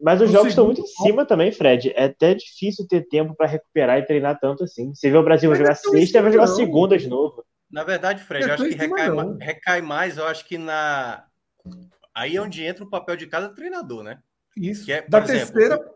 Mas 0.00 0.20
os 0.20 0.30
jogos 0.30 0.48
estão 0.48 0.66
muito 0.66 0.80
em 0.80 0.86
cima 0.86 1.24
também, 1.24 1.52
Fred. 1.52 1.92
É 1.94 2.04
até 2.04 2.34
difícil 2.34 2.86
ter 2.86 3.06
tempo 3.08 3.34
para 3.34 3.46
recuperar 3.46 3.98
e 3.98 4.06
treinar 4.06 4.38
tanto 4.38 4.64
assim. 4.64 4.94
Você 4.94 5.10
vê 5.10 5.16
o 5.16 5.22
Brasil 5.22 5.54
jogar 5.54 5.72
é 5.72 5.74
sexta 5.74 6.20
vai 6.20 6.32
jogar 6.32 6.48
segunda 6.48 6.98
de 6.98 7.08
novo. 7.08 7.44
Na 7.74 7.82
verdade, 7.82 8.22
Fred, 8.22 8.46
eu 8.46 8.54
acho 8.54 8.68
que 8.68 8.76
recai, 8.76 9.08
recai, 9.40 9.82
mais, 9.82 10.16
eu 10.16 10.24
acho 10.28 10.46
que 10.46 10.56
na. 10.56 11.26
Aí 12.14 12.36
é 12.36 12.40
onde 12.40 12.62
entra 12.62 12.84
o 12.84 12.88
papel 12.88 13.16
de 13.16 13.26
cada 13.26 13.48
treinador, 13.48 14.04
né? 14.04 14.22
Isso. 14.56 14.84
Que 14.84 14.92
é, 14.92 15.02
da 15.02 15.18
exemplo, 15.18 15.54
terceira. 15.54 15.94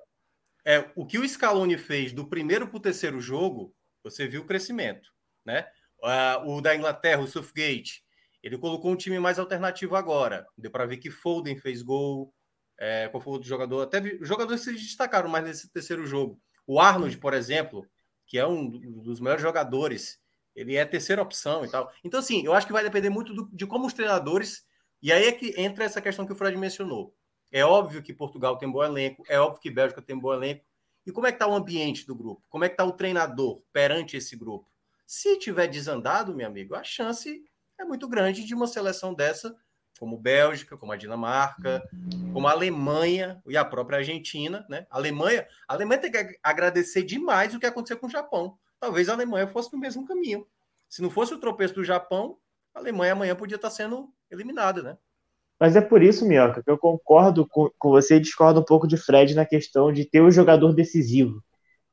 É, 0.65 0.91
o 0.97 1.07
que 1.07 1.19
o 1.19 1.29
Scaloni 1.29 1.79
fez 1.79 2.13
do 2.13 2.29
primeiro 2.29 2.67
para 2.67 2.77
o 2.77 2.81
terceiro 2.81 3.21
jogo, 3.21 3.73
você 4.03 4.27
viu 4.27 4.43
o 4.43 4.45
crescimento, 4.45 5.09
né? 5.47 5.69
Uh, 6.03 6.51
o 6.51 6.61
da 6.61 6.75
Inglaterra, 6.75 7.23
o 7.23 7.29
Southgate, 7.29 8.03
ele 8.43 8.59
colocou 8.59 8.91
um 8.91 8.97
time 8.97 9.21
mais 9.21 9.39
alternativo 9.39 9.95
agora. 9.95 10.49
Deu 10.59 10.73
para 10.73 10.85
ver 10.85 10.97
que 10.97 11.13
Foden 11.13 11.57
fez 11.61 11.81
gol. 11.81 12.35
É, 12.77 13.07
qual 13.07 13.21
foi 13.21 13.31
o 13.31 13.35
outro 13.35 13.49
jogador? 13.49 13.83
Até 13.83 14.01
vi, 14.01 14.19
jogadores 14.23 14.63
se 14.63 14.73
destacaram 14.73 15.31
mais 15.31 15.45
nesse 15.45 15.73
terceiro 15.73 16.05
jogo. 16.05 16.41
O 16.67 16.81
Arnold, 16.81 17.17
por 17.19 17.35
exemplo, 17.35 17.87
que 18.27 18.37
é 18.37 18.45
um 18.45 18.69
dos 19.01 19.21
melhores 19.21 19.43
jogadores, 19.43 20.19
ele 20.59 20.75
é 20.75 20.85
terceira 20.85 21.23
opção 21.23 21.65
e 21.65 21.71
tal. 21.71 21.93
Então, 22.03 22.19
assim, 22.19 22.45
eu 22.45 22.53
acho 22.53 22.67
que 22.67 22.73
vai 22.73 22.83
depender 22.83 23.11
muito 23.11 23.33
do, 23.33 23.49
de 23.53 23.65
como 23.65 23.87
os 23.87 23.93
treinadores. 23.93 24.67
E 25.01 25.13
aí 25.13 25.27
é 25.27 25.33
que 25.33 25.55
entra 25.57 25.85
essa 25.85 26.01
questão 26.01 26.27
que 26.27 26.33
o 26.33 26.37
Fred 26.37 26.57
mencionou. 26.57 27.15
É 27.53 27.65
óbvio 27.65 28.03
que 28.03 28.13
Portugal 28.13 28.59
tem 28.59 28.71
bom 28.71 28.83
elenco, 28.83 29.23
é 29.29 29.39
óbvio 29.39 29.61
que 29.61 29.71
Bélgica 29.71 30.03
tem 30.03 30.19
bom 30.19 30.35
elenco. 30.35 30.65
E 31.07 31.13
como 31.13 31.29
é 31.29 31.31
que 31.31 31.37
está 31.37 31.47
o 31.47 31.55
ambiente 31.55 32.05
do 32.05 32.15
grupo? 32.15 32.43
Como 32.49 32.65
é 32.65 32.69
que 32.69 32.75
está 32.75 32.85
o 32.85 32.93
treinador 32.93 33.63
perante 33.73 34.17
esse 34.17 34.37
grupo? 34.37 34.69
Se 35.07 35.39
tiver 35.39 35.69
desandado, 35.69 36.35
meu 36.35 36.47
amigo, 36.47 36.75
a 36.75 36.83
chance 36.83 37.43
é 37.79 37.85
muito 37.85 38.09
grande 38.09 38.45
de 38.45 38.55
uma 38.55 38.67
seleção 38.67 39.15
dessa, 39.15 39.57
como 39.99 40.19
Bélgica, 40.19 40.77
como 40.77 40.93
a 40.93 40.97
Dinamarca, 40.97 41.89
como 42.33 42.49
a 42.49 42.51
Alemanha 42.51 43.41
e 43.47 43.57
a 43.57 43.65
própria 43.65 43.99
Argentina, 43.99 44.67
né? 44.69 44.87
A 44.91 44.97
Alemanha, 44.97 45.47
a 45.67 45.75
Alemanha 45.75 46.01
tem 46.01 46.11
que 46.11 46.39
agradecer 46.43 47.05
demais 47.05 47.55
o 47.55 47.61
que 47.61 47.67
aconteceu 47.67 47.97
com 47.97 48.07
o 48.07 48.11
Japão. 48.11 48.59
Talvez 48.81 49.09
a 49.09 49.13
Alemanha 49.13 49.47
fosse 49.47 49.73
no 49.73 49.79
mesmo 49.79 50.07
caminho. 50.07 50.47
Se 50.89 51.03
não 51.03 51.11
fosse 51.11 51.35
o 51.35 51.39
tropeço 51.39 51.75
do 51.75 51.85
Japão, 51.85 52.39
a 52.75 52.79
Alemanha 52.79 53.13
amanhã 53.13 53.35
podia 53.35 53.57
estar 53.57 53.71
sendo 53.71 54.13
eliminada, 54.31 54.83
né? 54.83 54.99
Mas 55.61 55.75
é 55.75 55.81
por 55.81 56.03
isso, 56.03 56.25
Minhoca, 56.25 56.63
que 56.63 56.71
eu 56.71 56.79
concordo 56.79 57.47
com, 57.47 57.69
com 57.79 57.91
você 57.91 58.17
e 58.17 58.21
discordo 58.21 58.61
um 58.61 58.65
pouco 58.65 58.87
de 58.87 58.97
Fred 58.97 59.35
na 59.35 59.45
questão 59.45 59.93
de 59.93 60.05
ter 60.05 60.21
o 60.21 60.27
um 60.27 60.31
jogador 60.31 60.73
decisivo. 60.73 61.43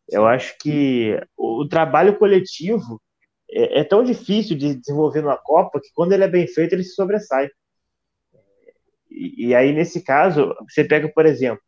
Eu 0.07 0.28
acho 0.28 0.56
que 0.60 1.20
o, 1.36 1.62
o 1.62 1.68
trabalho 1.68 2.18
coletivo 2.18 3.02
é, 3.49 3.80
é, 3.80 3.84
tão 3.84 4.03
difícil 4.03 4.56
de 4.56 4.76
desenvolver 4.76 5.22
numa 5.22 5.38
Copa 5.38 5.80
que 5.82 5.91
quando 5.94 6.12
ele 6.12 6.24
é 6.24 6.28
bem 6.28 6.48
feito, 6.48 6.74
ele 6.74 6.84
se 6.84 6.94
sobressai. 6.94 7.49
E, 9.10 9.48
e 9.48 9.56
aí, 9.56 9.74
nesse 9.74 10.02
caso, 10.02 10.53
você 10.70 10.84
pega, 10.84 11.10
por 11.10 11.26
exemplo, 11.26 11.62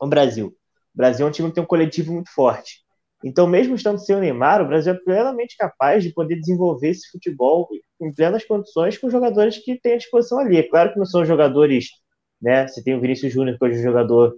o 0.00 0.06
Brasil. 0.06 0.56
O 0.94 0.96
Brasil 0.96 1.26
é 1.26 1.28
um 1.28 1.32
time 1.32 1.48
que 1.48 1.54
tem 1.54 1.64
um 1.64 1.66
coletivo 1.66 2.12
muito 2.12 2.32
forte. 2.32 2.84
Então, 3.22 3.46
mesmo 3.46 3.74
estando 3.74 3.98
sem 3.98 4.16
o 4.16 4.20
Neymar, 4.20 4.62
o 4.62 4.66
Brasil 4.66 4.94
é 4.94 4.96
plenamente 4.96 5.56
capaz 5.56 6.02
de 6.02 6.12
poder 6.12 6.36
desenvolver 6.36 6.90
esse 6.90 7.10
futebol 7.10 7.68
em 8.00 8.12
plenas 8.12 8.44
condições 8.44 8.96
com 8.96 9.10
jogadores 9.10 9.58
que 9.58 9.78
têm 9.78 9.94
à 9.94 9.96
disposição 9.98 10.38
ali. 10.38 10.56
É 10.56 10.62
claro 10.62 10.92
que 10.92 10.98
não 10.98 11.04
são 11.04 11.24
jogadores, 11.24 11.88
né? 12.40 12.66
Você 12.66 12.82
tem 12.82 12.94
o 12.94 13.00
Vinícius 13.00 13.32
Júnior, 13.32 13.58
que 13.58 13.64
hoje 13.64 13.76
é 13.76 13.80
um 13.80 13.82
jogador 13.82 14.34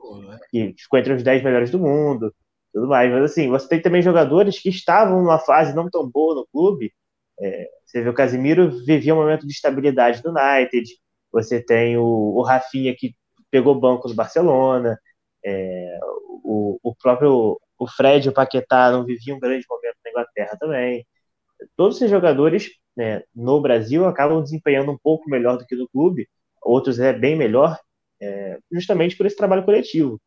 que 0.50 0.74
ficou 0.76 0.98
entre 0.98 1.12
os 1.12 1.22
10 1.22 1.44
melhores 1.44 1.70
do 1.70 1.78
mundo, 1.78 2.34
tudo 2.72 2.88
mais. 2.88 3.10
Mas 3.12 3.24
assim, 3.24 3.48
você 3.48 3.68
tem 3.68 3.80
também 3.80 4.02
jogadores 4.02 4.58
que 4.58 4.68
estavam 4.68 5.22
numa 5.22 5.38
fase 5.38 5.74
não 5.74 5.88
tão 5.88 6.08
boa 6.10 6.34
no 6.34 6.46
clube. 6.48 6.92
É, 7.40 7.68
você 7.86 8.02
vê 8.02 8.08
o 8.08 8.14
Casimiro 8.14 8.84
vivia 8.84 9.14
um 9.14 9.18
momento 9.18 9.46
de 9.46 9.52
estabilidade 9.52 10.22
do 10.22 10.30
United. 10.30 10.88
Você 11.32 11.62
tem 11.62 11.96
o, 11.96 12.04
o 12.04 12.42
Rafinha 12.42 12.94
que 12.96 13.14
pegou 13.50 13.78
banco 13.78 14.08
no 14.08 14.14
Barcelona. 14.14 14.98
É, 15.44 15.98
o, 16.44 16.78
o 16.82 16.94
próprio 16.96 17.60
o 17.82 17.86
Fred 17.88 18.26
e 18.26 18.30
o 18.30 18.32
Paquetá 18.32 18.90
não 18.90 19.04
viviam 19.04 19.36
um 19.36 19.40
grande 19.40 19.66
momento 19.68 19.96
na 20.04 20.10
Inglaterra 20.10 20.56
também. 20.58 21.06
Todos 21.76 21.96
esses 21.96 22.10
jogadores 22.10 22.70
né, 22.96 23.22
no 23.34 23.60
Brasil 23.60 24.06
acabam 24.06 24.42
desempenhando 24.42 24.92
um 24.92 24.98
pouco 24.98 25.28
melhor 25.28 25.58
do 25.58 25.66
que 25.66 25.74
no 25.74 25.88
clube, 25.88 26.28
outros 26.62 26.98
é 26.98 27.12
bem 27.12 27.36
melhor, 27.36 27.78
é, 28.20 28.58
justamente 28.70 29.16
por 29.16 29.26
esse 29.26 29.36
trabalho 29.36 29.64
coletivo. 29.64 30.20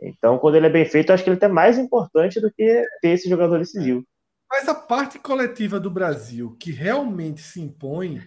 Então, 0.00 0.38
quando 0.38 0.56
ele 0.56 0.66
é 0.66 0.70
bem 0.70 0.84
feito, 0.84 1.10
eu 1.10 1.14
acho 1.14 1.22
que 1.22 1.30
ele 1.30 1.36
é 1.36 1.38
até 1.38 1.48
mais 1.48 1.78
importante 1.78 2.40
do 2.40 2.50
que 2.52 2.84
ter 3.00 3.08
esse 3.08 3.28
jogador 3.28 3.58
decisivo. 3.58 4.04
Mas 4.50 4.68
a 4.68 4.74
parte 4.74 5.18
coletiva 5.18 5.78
do 5.78 5.90
Brasil 5.90 6.56
que 6.58 6.72
realmente 6.72 7.40
se 7.40 7.60
impõe 7.60 8.20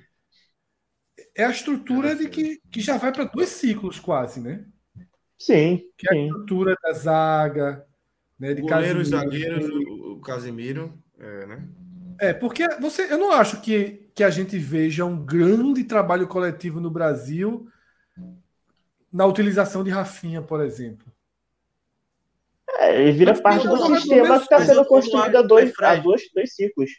é 1.35 1.43
a 1.43 1.51
estrutura 1.51 2.15
de 2.15 2.29
que, 2.29 2.59
que 2.71 2.81
já 2.81 2.97
vai 2.97 3.11
para 3.11 3.25
dois 3.25 3.49
ciclos 3.49 3.99
quase, 3.99 4.39
né? 4.39 4.65
Sim. 5.37 5.83
Que 5.97 6.07
é 6.09 6.13
a 6.13 6.23
estrutura 6.23 6.75
da 6.81 6.93
zaga, 6.93 7.85
né? 8.39 8.53
De 8.53 8.61
Goleiro, 8.61 9.03
zagueiro, 9.03 10.13
o 10.13 10.21
Casemiro, 10.21 10.93
é, 11.19 11.45
né? 11.45 11.67
É, 12.19 12.33
porque 12.33 12.67
você, 12.79 13.11
eu 13.11 13.17
não 13.17 13.31
acho 13.31 13.61
que, 13.61 14.09
que 14.15 14.23
a 14.23 14.29
gente 14.29 14.57
veja 14.57 15.03
um 15.05 15.25
grande 15.25 15.83
trabalho 15.83 16.27
coletivo 16.27 16.79
no 16.79 16.89
Brasil 16.89 17.67
na 19.11 19.25
utilização 19.25 19.83
de 19.83 19.89
Rafinha, 19.89 20.41
por 20.41 20.61
exemplo. 20.61 21.05
É, 22.79 23.01
ele 23.01 23.11
vira 23.11 23.33
parte 23.41 23.67
do 23.67 23.77
sistema 23.95 24.37
que 24.37 24.43
está 24.43 24.65
sendo 24.65 24.85
construído 24.85 25.37
a 25.37 25.41
dois, 25.41 25.71
a 25.79 25.95
dois, 25.95 26.21
dois 26.33 26.53
ciclos. 26.53 26.91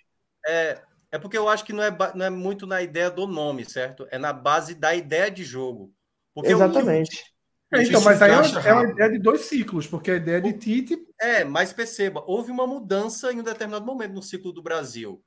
É, 0.47 0.81
é 1.13 1.19
porque 1.19 1.37
eu 1.37 1.49
acho 1.49 1.65
que 1.65 1.73
não 1.73 1.83
é, 1.83 1.95
não 2.15 2.25
é 2.25 2.31
muito 2.31 2.67
na 2.67 2.81
ideia 2.81 3.11
do 3.11 3.27
nome, 3.27 3.65
certo? 3.65 4.07
É 4.11 4.19
na 4.19 4.33
base 4.33 4.75
da 4.75 4.95
ideia 4.95 5.31
de 5.31 5.45
jogo. 5.45 5.93
Porque 6.35 6.53
Exatamente. 6.53 7.36
É, 7.73 7.83
então, 7.83 8.01
mas 8.03 8.23
aí 8.23 8.31
é, 8.31 8.69
é 8.69 8.73
uma 8.73 8.91
ideia 8.91 9.11
de 9.11 9.19
dois 9.19 9.43
ciclos, 9.43 9.87
porque 9.87 10.13
a 10.13 10.17
ideia 10.17 10.41
de 10.41 10.53
Tite. 10.53 10.97
É, 11.21 11.45
mas 11.45 11.73
perceba, 11.73 12.23
houve 12.27 12.53
uma 12.53 12.67
mudança 12.67 13.33
em 13.33 13.41
um 13.41 13.43
determinado 13.43 13.85
momento 13.85 14.13
no 14.13 14.23
ciclo 14.23 14.53
do 14.53 14.63
Brasil. 14.63 15.23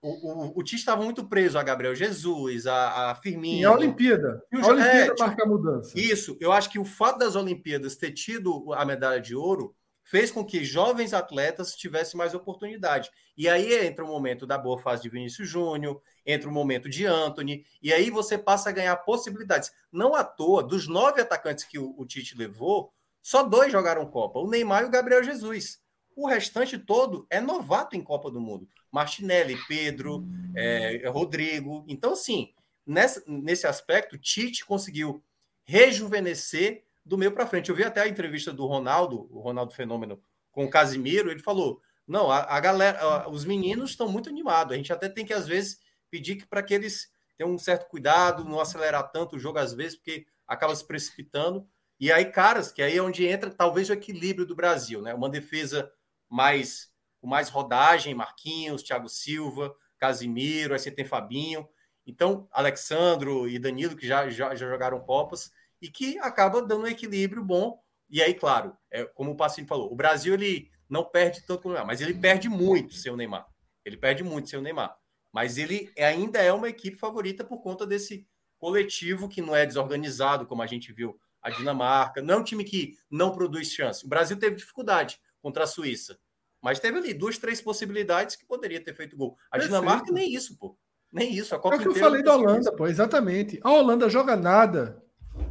O, 0.00 0.08
o, 0.08 0.58
o 0.58 0.62
Tite 0.62 0.80
estava 0.80 1.02
muito 1.02 1.26
preso 1.26 1.58
a 1.58 1.62
Gabriel 1.62 1.94
Jesus, 1.94 2.66
a, 2.66 3.10
a 3.10 3.14
Firmino. 3.14 3.60
E 3.60 3.64
a 3.64 3.72
Olimpíada. 3.72 4.42
E 4.52 4.56
o, 4.56 4.64
a 4.64 4.68
Olimpíada 4.68 5.12
é, 5.12 5.18
marca 5.18 5.42
a 5.44 5.46
mudança. 5.46 5.92
Isso, 5.98 6.36
eu 6.40 6.52
acho 6.52 6.70
que 6.70 6.78
o 6.78 6.84
fato 6.84 7.18
das 7.18 7.36
Olimpíadas 7.36 7.96
ter 7.96 8.12
tido 8.12 8.72
a 8.72 8.84
medalha 8.84 9.20
de 9.20 9.34
ouro 9.34 9.74
fez 10.04 10.30
com 10.30 10.44
que 10.44 10.64
jovens 10.64 11.14
atletas 11.14 11.74
tivessem 11.74 12.16
mais 12.16 12.34
oportunidade. 12.34 13.10
E 13.36 13.48
aí 13.48 13.86
entra 13.86 14.04
o 14.04 14.08
momento 14.08 14.46
da 14.46 14.58
boa 14.58 14.78
fase 14.78 15.02
de 15.02 15.08
Vinícius 15.08 15.48
Júnior, 15.48 16.00
entra 16.24 16.48
o 16.48 16.52
momento 16.52 16.88
de 16.88 17.06
Anthony, 17.06 17.64
e 17.82 17.92
aí 17.92 18.10
você 18.10 18.36
passa 18.36 18.68
a 18.68 18.72
ganhar 18.72 18.94
possibilidades. 18.98 19.72
Não 19.90 20.14
à 20.14 20.22
toa, 20.22 20.62
dos 20.62 20.86
nove 20.86 21.20
atacantes 21.20 21.64
que 21.64 21.78
o, 21.78 21.94
o 21.98 22.06
Tite 22.06 22.36
levou, 22.36 22.92
só 23.22 23.42
dois 23.42 23.72
jogaram 23.72 24.06
Copa, 24.06 24.38
o 24.38 24.48
Neymar 24.48 24.82
e 24.82 24.86
o 24.86 24.90
Gabriel 24.90 25.24
Jesus. 25.24 25.82
O 26.14 26.28
restante 26.28 26.78
todo 26.78 27.26
é 27.30 27.40
novato 27.40 27.96
em 27.96 28.02
Copa 28.02 28.30
do 28.30 28.40
Mundo. 28.40 28.68
Martinelli, 28.92 29.58
Pedro, 29.66 30.24
é, 30.54 31.08
Rodrigo. 31.08 31.84
Então, 31.88 32.12
assim, 32.12 32.52
nessa, 32.86 33.22
nesse 33.26 33.66
aspecto, 33.66 34.18
Tite 34.18 34.64
conseguiu 34.64 35.24
rejuvenescer 35.64 36.84
do 37.04 37.18
meio 37.18 37.32
para 37.32 37.46
frente. 37.46 37.70
Eu 37.70 37.76
vi 37.76 37.84
até 37.84 38.02
a 38.02 38.08
entrevista 38.08 38.52
do 38.52 38.66
Ronaldo, 38.66 39.28
o 39.30 39.40
Ronaldo 39.40 39.74
Fenômeno, 39.74 40.22
com 40.50 40.64
o 40.64 40.70
Casimiro, 40.70 41.30
ele 41.30 41.42
falou: 41.42 41.80
não, 42.06 42.30
a, 42.30 42.56
a 42.56 42.60
galera, 42.60 43.00
a, 43.00 43.28
os 43.28 43.44
meninos 43.44 43.90
estão 43.90 44.08
muito 44.08 44.28
animados. 44.28 44.72
A 44.72 44.76
gente 44.76 44.92
até 44.92 45.08
tem 45.08 45.24
que, 45.24 45.32
às 45.32 45.46
vezes, 45.46 45.80
pedir 46.10 46.46
para 46.46 46.62
que 46.62 46.74
eles 46.74 47.10
tenham 47.36 47.52
um 47.52 47.58
certo 47.58 47.88
cuidado, 47.88 48.44
não 48.44 48.60
acelerar 48.60 49.10
tanto 49.10 49.36
o 49.36 49.38
jogo, 49.38 49.58
às 49.58 49.74
vezes, 49.74 49.96
porque 49.96 50.26
acaba 50.46 50.74
se 50.74 50.86
precipitando. 50.86 51.66
E 51.98 52.12
aí, 52.12 52.26
caras, 52.26 52.70
que 52.70 52.82
aí 52.82 52.96
é 52.96 53.02
onde 53.02 53.26
entra 53.26 53.50
talvez 53.50 53.88
o 53.88 53.92
equilíbrio 53.92 54.46
do 54.46 54.54
Brasil, 54.54 55.00
né? 55.00 55.14
Uma 55.14 55.28
defesa 55.28 55.90
mais 56.28 56.92
com 57.20 57.26
mais 57.26 57.48
rodagem, 57.48 58.14
Marquinhos, 58.14 58.82
Thiago 58.82 59.08
Silva, 59.08 59.74
Casimiro, 59.96 60.74
aí 60.74 60.78
você 60.78 60.90
tem 60.90 61.06
Fabinho. 61.06 61.66
Então, 62.06 62.46
Alexandro 62.52 63.48
e 63.48 63.58
Danilo, 63.58 63.96
que 63.96 64.06
já, 64.06 64.28
já, 64.28 64.54
já 64.54 64.68
jogaram 64.68 65.00
Copas, 65.00 65.50
e 65.84 65.90
que 65.90 66.18
acaba 66.20 66.62
dando 66.62 66.84
um 66.84 66.86
equilíbrio 66.86 67.44
bom. 67.44 67.78
E 68.08 68.22
aí, 68.22 68.32
claro, 68.32 68.74
é, 68.90 69.04
como 69.04 69.32
o 69.32 69.36
Passinho 69.36 69.66
falou, 69.66 69.92
o 69.92 69.94
Brasil 69.94 70.32
ele 70.32 70.70
não 70.88 71.04
perde 71.04 71.44
tanto 71.46 71.60
como 71.60 71.74
o 71.74 71.76
Neymar, 71.76 71.86
mas 71.86 72.00
ele 72.00 72.14
perde 72.14 72.48
muito 72.48 72.94
sem 72.94 73.12
o 73.12 73.16
Neymar. 73.16 73.46
Ele 73.84 73.98
perde 73.98 74.24
muito 74.24 74.48
sem 74.48 74.58
o 74.58 74.62
Neymar. 74.62 74.96
Mas 75.30 75.58
ele 75.58 75.92
ainda 75.98 76.38
é 76.38 76.50
uma 76.50 76.70
equipe 76.70 76.96
favorita 76.96 77.44
por 77.44 77.60
conta 77.60 77.86
desse 77.86 78.26
coletivo 78.56 79.28
que 79.28 79.42
não 79.42 79.54
é 79.54 79.66
desorganizado, 79.66 80.46
como 80.46 80.62
a 80.62 80.66
gente 80.66 80.90
viu 80.90 81.18
a 81.42 81.50
Dinamarca. 81.50 82.22
Não 82.22 82.36
é 82.36 82.38
um 82.38 82.44
time 82.44 82.64
que 82.64 82.96
não 83.10 83.30
produz 83.30 83.68
chance. 83.68 84.06
O 84.06 84.08
Brasil 84.08 84.38
teve 84.38 84.56
dificuldade 84.56 85.20
contra 85.42 85.64
a 85.64 85.66
Suíça. 85.66 86.18
Mas 86.62 86.80
teve 86.80 86.96
ali 86.96 87.12
duas, 87.12 87.36
três 87.36 87.60
possibilidades 87.60 88.36
que 88.36 88.46
poderia 88.46 88.82
ter 88.82 88.94
feito 88.94 89.18
gol. 89.18 89.36
A 89.50 89.58
Perfeito. 89.58 89.68
Dinamarca 89.68 90.10
nem 90.10 90.32
isso, 90.32 90.56
pô. 90.56 90.78
Nem 91.12 91.30
isso. 91.30 91.54
A 91.54 91.58
Copa 91.58 91.76
é 91.76 91.78
o 91.78 91.82
que 91.82 91.88
eu 91.88 91.94
falei 91.94 92.22
da 92.22 92.34
Holanda, 92.34 92.74
pô, 92.74 92.86
exatamente. 92.86 93.60
A 93.62 93.70
Holanda 93.70 94.08
joga 94.08 94.34
nada. 94.34 95.03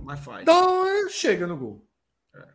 Mas 0.04 0.20
faz. 0.20 0.42
Então, 0.42 1.10
chega 1.10 1.48
no 1.48 1.58
gol. 1.58 1.88
É, 2.36 2.48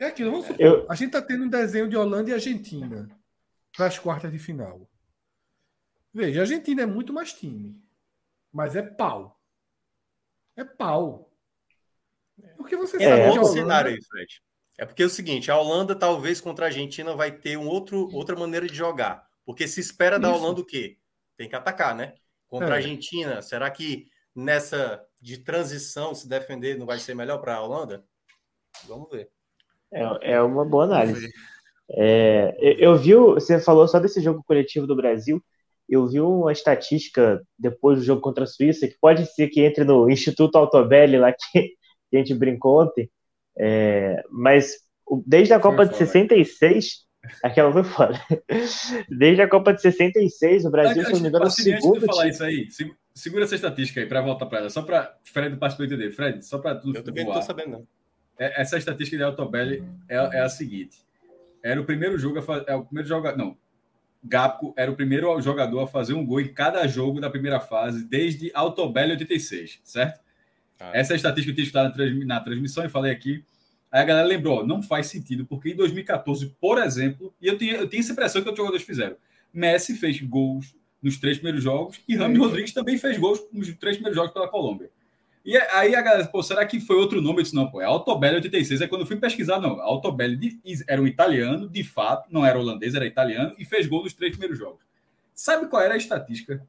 é 0.00 0.06
aquilo, 0.06 0.30
vamos 0.30 0.46
supor. 0.46 0.60
Eu... 0.60 0.90
A 0.90 0.94
gente 0.94 1.12
tá 1.12 1.22
tendo 1.22 1.44
um 1.44 1.48
desenho 1.48 1.88
de 1.88 1.96
Holanda 1.96 2.30
e 2.30 2.34
Argentina 2.34 3.08
para 3.76 3.86
as 3.86 3.98
quartas 3.98 4.30
de 4.32 4.38
final. 4.38 4.88
Veja, 6.12 6.40
a 6.40 6.42
Argentina 6.42 6.82
é 6.82 6.86
muito 6.86 7.12
mais 7.12 7.32
time. 7.32 7.82
Mas 8.52 8.74
é 8.74 8.82
pau. 8.82 9.38
É 10.56 10.64
pau. 10.64 11.30
Porque 12.56 12.76
você 12.76 12.96
é, 12.96 13.08
sabe 13.08 13.20
é 13.20 13.26
outro 13.26 13.42
Holanda... 13.42 13.60
cenário 13.60 13.90
aí, 13.90 14.02
Fred. 14.02 14.42
É 14.78 14.84
porque 14.84 15.02
é 15.02 15.06
o 15.06 15.10
seguinte, 15.10 15.50
a 15.50 15.58
Holanda 15.58 15.94
talvez 15.94 16.40
contra 16.40 16.66
a 16.66 16.68
Argentina 16.68 17.14
vai 17.14 17.30
ter 17.30 17.56
um 17.56 17.66
outro, 17.66 18.10
outra 18.14 18.36
maneira 18.36 18.66
de 18.66 18.74
jogar. 18.74 19.26
Porque 19.44 19.66
se 19.66 19.80
espera 19.80 20.18
da 20.18 20.30
Holanda 20.30 20.60
o 20.60 20.64
quê? 20.64 20.98
Tem 21.36 21.48
que 21.48 21.56
atacar, 21.56 21.94
né? 21.94 22.14
Contra 22.46 22.68
é. 22.68 22.72
a 22.72 22.74
Argentina, 22.76 23.40
será 23.40 23.70
que 23.70 24.10
nessa 24.34 25.02
de 25.26 25.38
transição 25.38 26.14
se 26.14 26.28
defender 26.28 26.78
não 26.78 26.86
vai 26.86 27.00
ser 27.00 27.12
melhor 27.12 27.38
para 27.38 27.56
a 27.56 27.60
Holanda? 27.60 28.04
Vamos 28.86 29.10
ver. 29.10 29.28
É, 29.92 30.34
é 30.34 30.40
uma 30.40 30.64
boa 30.64 30.84
análise. 30.84 31.28
É, 31.90 32.54
eu 32.78 32.96
vi, 32.96 33.12
você 33.12 33.58
falou 33.58 33.88
só 33.88 33.98
desse 33.98 34.20
jogo 34.20 34.44
coletivo 34.46 34.86
do 34.86 34.94
Brasil. 34.94 35.42
Eu 35.88 36.06
vi 36.06 36.20
uma 36.20 36.52
estatística 36.52 37.42
depois 37.58 37.98
do 37.98 38.04
jogo 38.04 38.20
contra 38.20 38.44
a 38.44 38.46
Suíça, 38.46 38.86
que 38.86 38.96
pode 39.00 39.26
ser 39.26 39.48
que 39.48 39.62
entre 39.62 39.82
no 39.82 40.08
Instituto 40.08 40.54
Altobelli, 40.54 41.18
lá 41.18 41.32
que, 41.32 41.74
a 42.14 42.18
gente 42.18 42.32
brincou 42.32 42.82
ontem, 42.82 43.10
é, 43.58 44.22
mas 44.30 44.76
desde 45.26 45.52
a 45.52 45.58
Copa 45.58 45.86
de 45.86 45.96
66, 45.96 47.04
aquela 47.42 47.72
foi 47.72 47.82
foda. 47.82 48.20
Desde 49.10 49.42
a 49.42 49.48
Copa 49.48 49.74
de 49.74 49.82
66, 49.82 50.66
o 50.66 50.70
Brasil, 50.70 51.04
se 51.04 51.12
não 51.14 51.20
me 51.20 51.28
engano, 51.28 51.46
é 51.46 51.48
o 51.48 51.50
segundo. 51.50 52.06
Falar 52.06 52.28
isso 52.28 52.44
aí, 52.44 52.68
segura 53.16 53.44
essa 53.44 53.54
estatística 53.54 53.98
aí 53.98 54.06
para 54.06 54.20
voltar 54.20 54.46
para 54.46 54.58
ela, 54.58 54.70
só 54.70 54.82
para 54.82 55.16
Fred 55.24 55.56
participar 55.56 55.86
entender. 55.86 56.12
Fred, 56.12 56.44
só 56.44 56.58
para 56.58 56.74
tudo. 56.74 56.98
Eu 56.98 57.02
também 57.02 57.24
não 57.24 57.32
estou 57.32 57.42
sabendo, 57.42 57.70
não. 57.70 57.88
É, 58.38 58.60
essa 58.60 58.76
estatística 58.76 59.16
de 59.16 59.22
Altobelli 59.22 59.82
é, 60.06 60.16
é 60.16 60.40
a 60.40 60.48
seguinte: 60.48 60.98
era 61.62 61.80
o 61.80 61.84
primeiro 61.84 62.18
jogo, 62.18 62.38
a, 62.38 62.64
é 62.70 62.74
o 62.74 62.84
primeiro 62.84 63.08
jogador, 63.08 63.38
não. 63.38 63.56
Gapco 64.22 64.74
era 64.76 64.90
o 64.90 64.96
primeiro 64.96 65.40
jogador 65.40 65.80
a 65.80 65.86
fazer 65.86 66.12
um 66.12 66.26
gol 66.26 66.40
em 66.40 66.52
cada 66.52 66.86
jogo 66.86 67.20
da 67.20 67.30
primeira 67.30 67.60
fase 67.60 68.04
desde 68.04 68.50
Altobelli 68.52 69.12
86, 69.12 69.80
certo? 69.82 70.20
Ah. 70.78 70.90
Essa 70.92 71.12
é 71.12 71.14
a 71.14 71.16
estatística 71.16 71.46
que 71.46 71.50
eu 71.52 71.54
tinha 71.54 71.86
estudado 71.86 72.26
na 72.26 72.40
transmissão 72.40 72.84
e 72.84 72.88
falei 72.88 73.12
aqui. 73.12 73.44
Aí 73.90 74.02
a 74.02 74.04
galera 74.04 74.26
lembrou, 74.26 74.66
não 74.66 74.82
faz 74.82 75.06
sentido, 75.06 75.46
porque 75.46 75.70
em 75.70 75.76
2014, 75.76 76.54
por 76.60 76.78
exemplo, 76.78 77.32
e 77.40 77.46
eu 77.46 77.56
tinha, 77.56 77.76
eu 77.76 77.88
tinha 77.88 78.00
essa 78.00 78.12
impressão 78.12 78.42
que 78.42 78.50
os 78.50 78.56
jogadores 78.56 78.84
fizeram. 78.84 79.16
Messi 79.54 79.94
fez 79.94 80.20
gols 80.20 80.74
nos 81.06 81.18
três 81.18 81.36
primeiros 81.36 81.62
jogos 81.62 82.00
e 82.08 82.16
Rami 82.16 82.36
Rodrigues 82.36 82.72
também 82.72 82.98
fez 82.98 83.16
gols 83.16 83.40
nos 83.52 83.72
três 83.74 83.96
primeiros 83.96 84.16
jogos 84.16 84.32
pela 84.32 84.48
Colômbia. 84.48 84.90
E 85.44 85.56
aí 85.56 85.94
a 85.94 86.02
galera, 86.02 86.26
pô, 86.26 86.42
será 86.42 86.66
que 86.66 86.80
foi 86.80 86.96
outro 86.96 87.22
nome? 87.22 87.38
Eu 87.38 87.42
disse, 87.44 87.54
não, 87.54 87.70
pô, 87.70 87.80
é 87.80 87.84
Altobelli 87.84 88.34
86. 88.36 88.82
Aí 88.82 88.88
quando 88.88 89.02
eu 89.02 89.06
fui 89.06 89.16
pesquisar, 89.16 89.60
não, 89.60 89.80
Altobelli 89.80 90.60
era 90.88 91.00
um 91.00 91.06
italiano, 91.06 91.68
de 91.68 91.84
fato, 91.84 92.28
não 92.32 92.44
era 92.44 92.58
holandês, 92.58 92.96
era 92.96 93.06
italiano, 93.06 93.54
e 93.56 93.64
fez 93.64 93.86
gol 93.86 94.02
nos 94.02 94.12
três 94.12 94.32
primeiros 94.32 94.58
jogos. 94.58 94.84
Sabe 95.32 95.68
qual 95.68 95.80
era 95.80 95.94
a 95.94 95.96
estatística? 95.96 96.66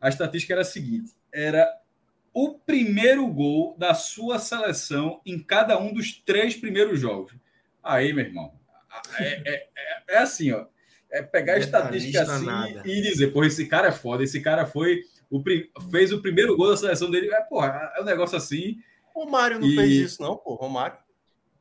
A 0.00 0.08
estatística 0.08 0.54
era 0.54 0.62
a 0.62 0.64
seguinte: 0.64 1.12
era 1.30 1.68
o 2.32 2.54
primeiro 2.54 3.26
gol 3.26 3.76
da 3.76 3.92
sua 3.92 4.38
seleção 4.38 5.20
em 5.26 5.38
cada 5.38 5.78
um 5.78 5.92
dos 5.92 6.12
três 6.12 6.56
primeiros 6.56 6.98
jogos. 6.98 7.34
Aí, 7.82 8.14
meu 8.14 8.24
irmão, 8.24 8.54
é, 9.18 9.24
é, 9.24 9.68
é, 9.76 10.02
é 10.08 10.18
assim, 10.18 10.50
ó. 10.50 10.64
É 11.14 11.22
pegar 11.22 11.54
a 11.54 11.58
estatística 11.58 12.22
assim 12.22 12.44
nada. 12.44 12.82
e 12.84 13.00
dizer, 13.00 13.32
pô, 13.32 13.44
esse 13.44 13.66
cara 13.66 13.88
é 13.88 13.92
foda, 13.92 14.24
esse 14.24 14.40
cara 14.40 14.66
foi 14.66 15.02
o, 15.30 15.42
fez 15.90 16.12
o 16.12 16.20
primeiro 16.20 16.56
gol 16.56 16.70
da 16.70 16.76
seleção 16.76 17.10
dele. 17.10 17.32
É, 17.32 17.40
porra, 17.42 17.92
é 17.96 18.02
um 18.02 18.04
negócio 18.04 18.36
assim. 18.36 18.78
O 19.14 19.26
Mário 19.26 19.60
não 19.60 19.68
e... 19.68 19.76
fez 19.76 19.92
isso, 19.92 20.22
não, 20.22 20.36
pô. 20.36 20.56
O 20.56 20.68
Mário. 20.68 20.98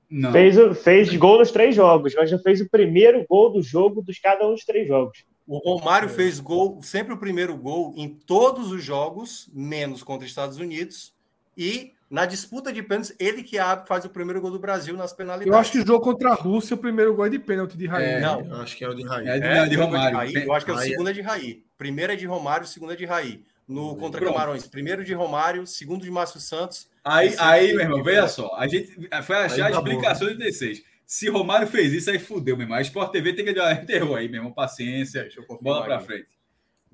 Não. 0.10 0.32
Fez, 0.32 0.56
fez 0.84 1.16
gol 1.16 1.40
nos 1.40 1.52
três 1.52 1.76
jogos, 1.76 2.14
mas 2.16 2.30
já 2.30 2.38
fez 2.38 2.62
o 2.62 2.70
primeiro 2.70 3.26
gol 3.28 3.52
do 3.52 3.62
jogo 3.62 4.02
dos 4.02 4.20
cada 4.20 4.48
um 4.48 4.52
dos 4.52 4.66
três 4.66 4.88
jogos. 4.88 5.26
O 5.48 5.58
Romário 5.58 6.08
é. 6.08 6.10
fez 6.10 6.40
gol, 6.40 6.80
sempre 6.82 7.14
o 7.14 7.18
primeiro 7.18 7.58
gol 7.58 7.94
em 7.98 8.10
todos 8.10 8.72
os 8.72 8.84
jogos, 8.84 9.50
menos 9.54 10.02
contra 10.04 10.24
os 10.24 10.32
Estados 10.32 10.58
Unidos. 10.58 11.14
E 11.58 11.93
na 12.14 12.28
disputa 12.28 12.72
de 12.72 12.84
pênaltis, 12.84 13.16
ele 13.20 13.42
que 13.42 13.58
abre, 13.58 13.88
faz 13.88 14.06
o 14.06 14.10
primeiro 14.10 14.40
gol 14.40 14.52
do 14.52 14.60
Brasil 14.60 14.96
nas 14.96 15.12
penalidades. 15.12 15.52
Eu 15.52 15.58
acho 15.58 15.72
que 15.72 15.80
o 15.80 15.86
jogo 15.86 16.06
contra 16.06 16.30
a 16.30 16.36
Rússia, 16.36 16.76
o 16.76 16.78
primeiro 16.78 17.16
gol 17.16 17.26
é 17.26 17.30
de 17.30 17.40
pênalti 17.40 17.76
de 17.76 17.88
Raí. 17.88 18.06
É, 18.06 18.20
não, 18.20 18.40
eu 18.40 18.58
acho 18.58 18.78
que 18.78 18.84
é 18.84 18.88
o 18.88 18.94
de 18.94 19.04
Raí. 19.04 19.28
É, 19.28 19.40
de, 19.40 19.46
é, 19.48 19.66
de 19.66 19.76
Romário. 19.76 20.18
Raí, 20.18 20.36
eu 20.36 20.54
acho 20.54 20.64
que 20.64 20.72
é 20.72 20.76
o 20.76 20.78
segundo 20.78 21.10
é 21.10 21.14
de 21.14 21.22
Raí. 21.22 21.64
Primeiro 21.76 22.14
é 22.14 22.16
de 22.16 22.28
Romário, 22.28 22.68
segundo 22.68 22.94
é 22.94 22.96
de 22.96 23.04
Raí 23.04 23.44
no 23.68 23.96
contra 23.96 24.22
Pronto. 24.22 24.32
Camarões. 24.32 24.68
Primeiro 24.68 25.04
de 25.04 25.12
Romário, 25.12 25.66
segundo 25.66 26.04
de 26.04 26.12
Márcio 26.12 26.40
Santos. 26.40 26.88
Aí, 27.04 27.34
aí 27.40 27.74
meu 27.74 27.82
irmão, 27.82 28.04
veja 28.04 28.28
só. 28.28 28.54
A 28.58 28.68
gente 28.68 28.94
foi 29.24 29.36
achar 29.36 29.66
a 29.66 29.72
explicação 29.72 30.28
de 30.28 30.38
16. 30.38 30.84
Se 31.08 31.28
Romário 31.30 31.66
fez 31.66 31.94
isso, 31.94 32.12
aí 32.12 32.20
fudeu, 32.20 32.56
meu 32.56 32.66
irmão. 32.66 32.78
A 32.78 32.82
Sport 32.82 33.12
TV 33.12 33.34
tem 33.34 33.44
que 33.44 33.54
dar 33.54 33.84
terror 33.88 34.20
aí, 34.20 34.30
meu 34.30 34.38
irmão. 34.38 34.54
Paciência. 34.54 35.28
Bola 35.60 35.84
pra 35.84 36.00
frente. 36.00 36.28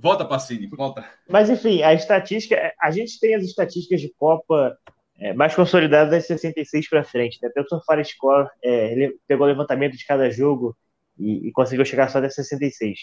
Volta, 0.01 0.23
Pacini, 0.23 0.65
volta. 0.67 1.03
Mas, 1.27 1.49
enfim, 1.49 1.83
a 1.83 1.93
estatística. 1.93 2.73
A 2.81 2.89
gente 2.89 3.19
tem 3.19 3.35
as 3.35 3.43
estatísticas 3.43 3.99
de 3.99 4.07
Copa 4.17 4.77
é, 5.19 5.33
mais 5.33 5.53
consolidadas 5.53 6.11
das 6.11 6.27
66 6.27 6.89
para 6.89 7.03
frente. 7.03 7.39
Né? 7.41 7.49
Até 7.49 7.61
o 7.61 7.67
Surfar 7.67 8.03
Score 8.05 8.49
é, 8.63 9.11
pegou 9.27 9.45
o 9.45 9.49
levantamento 9.49 9.97
de 9.97 10.05
cada 10.05 10.29
jogo 10.29 10.75
e, 11.17 11.47
e 11.47 11.51
conseguiu 11.51 11.85
chegar 11.85 12.09
só 12.09 12.21
das 12.21 12.35
66. 12.35 12.99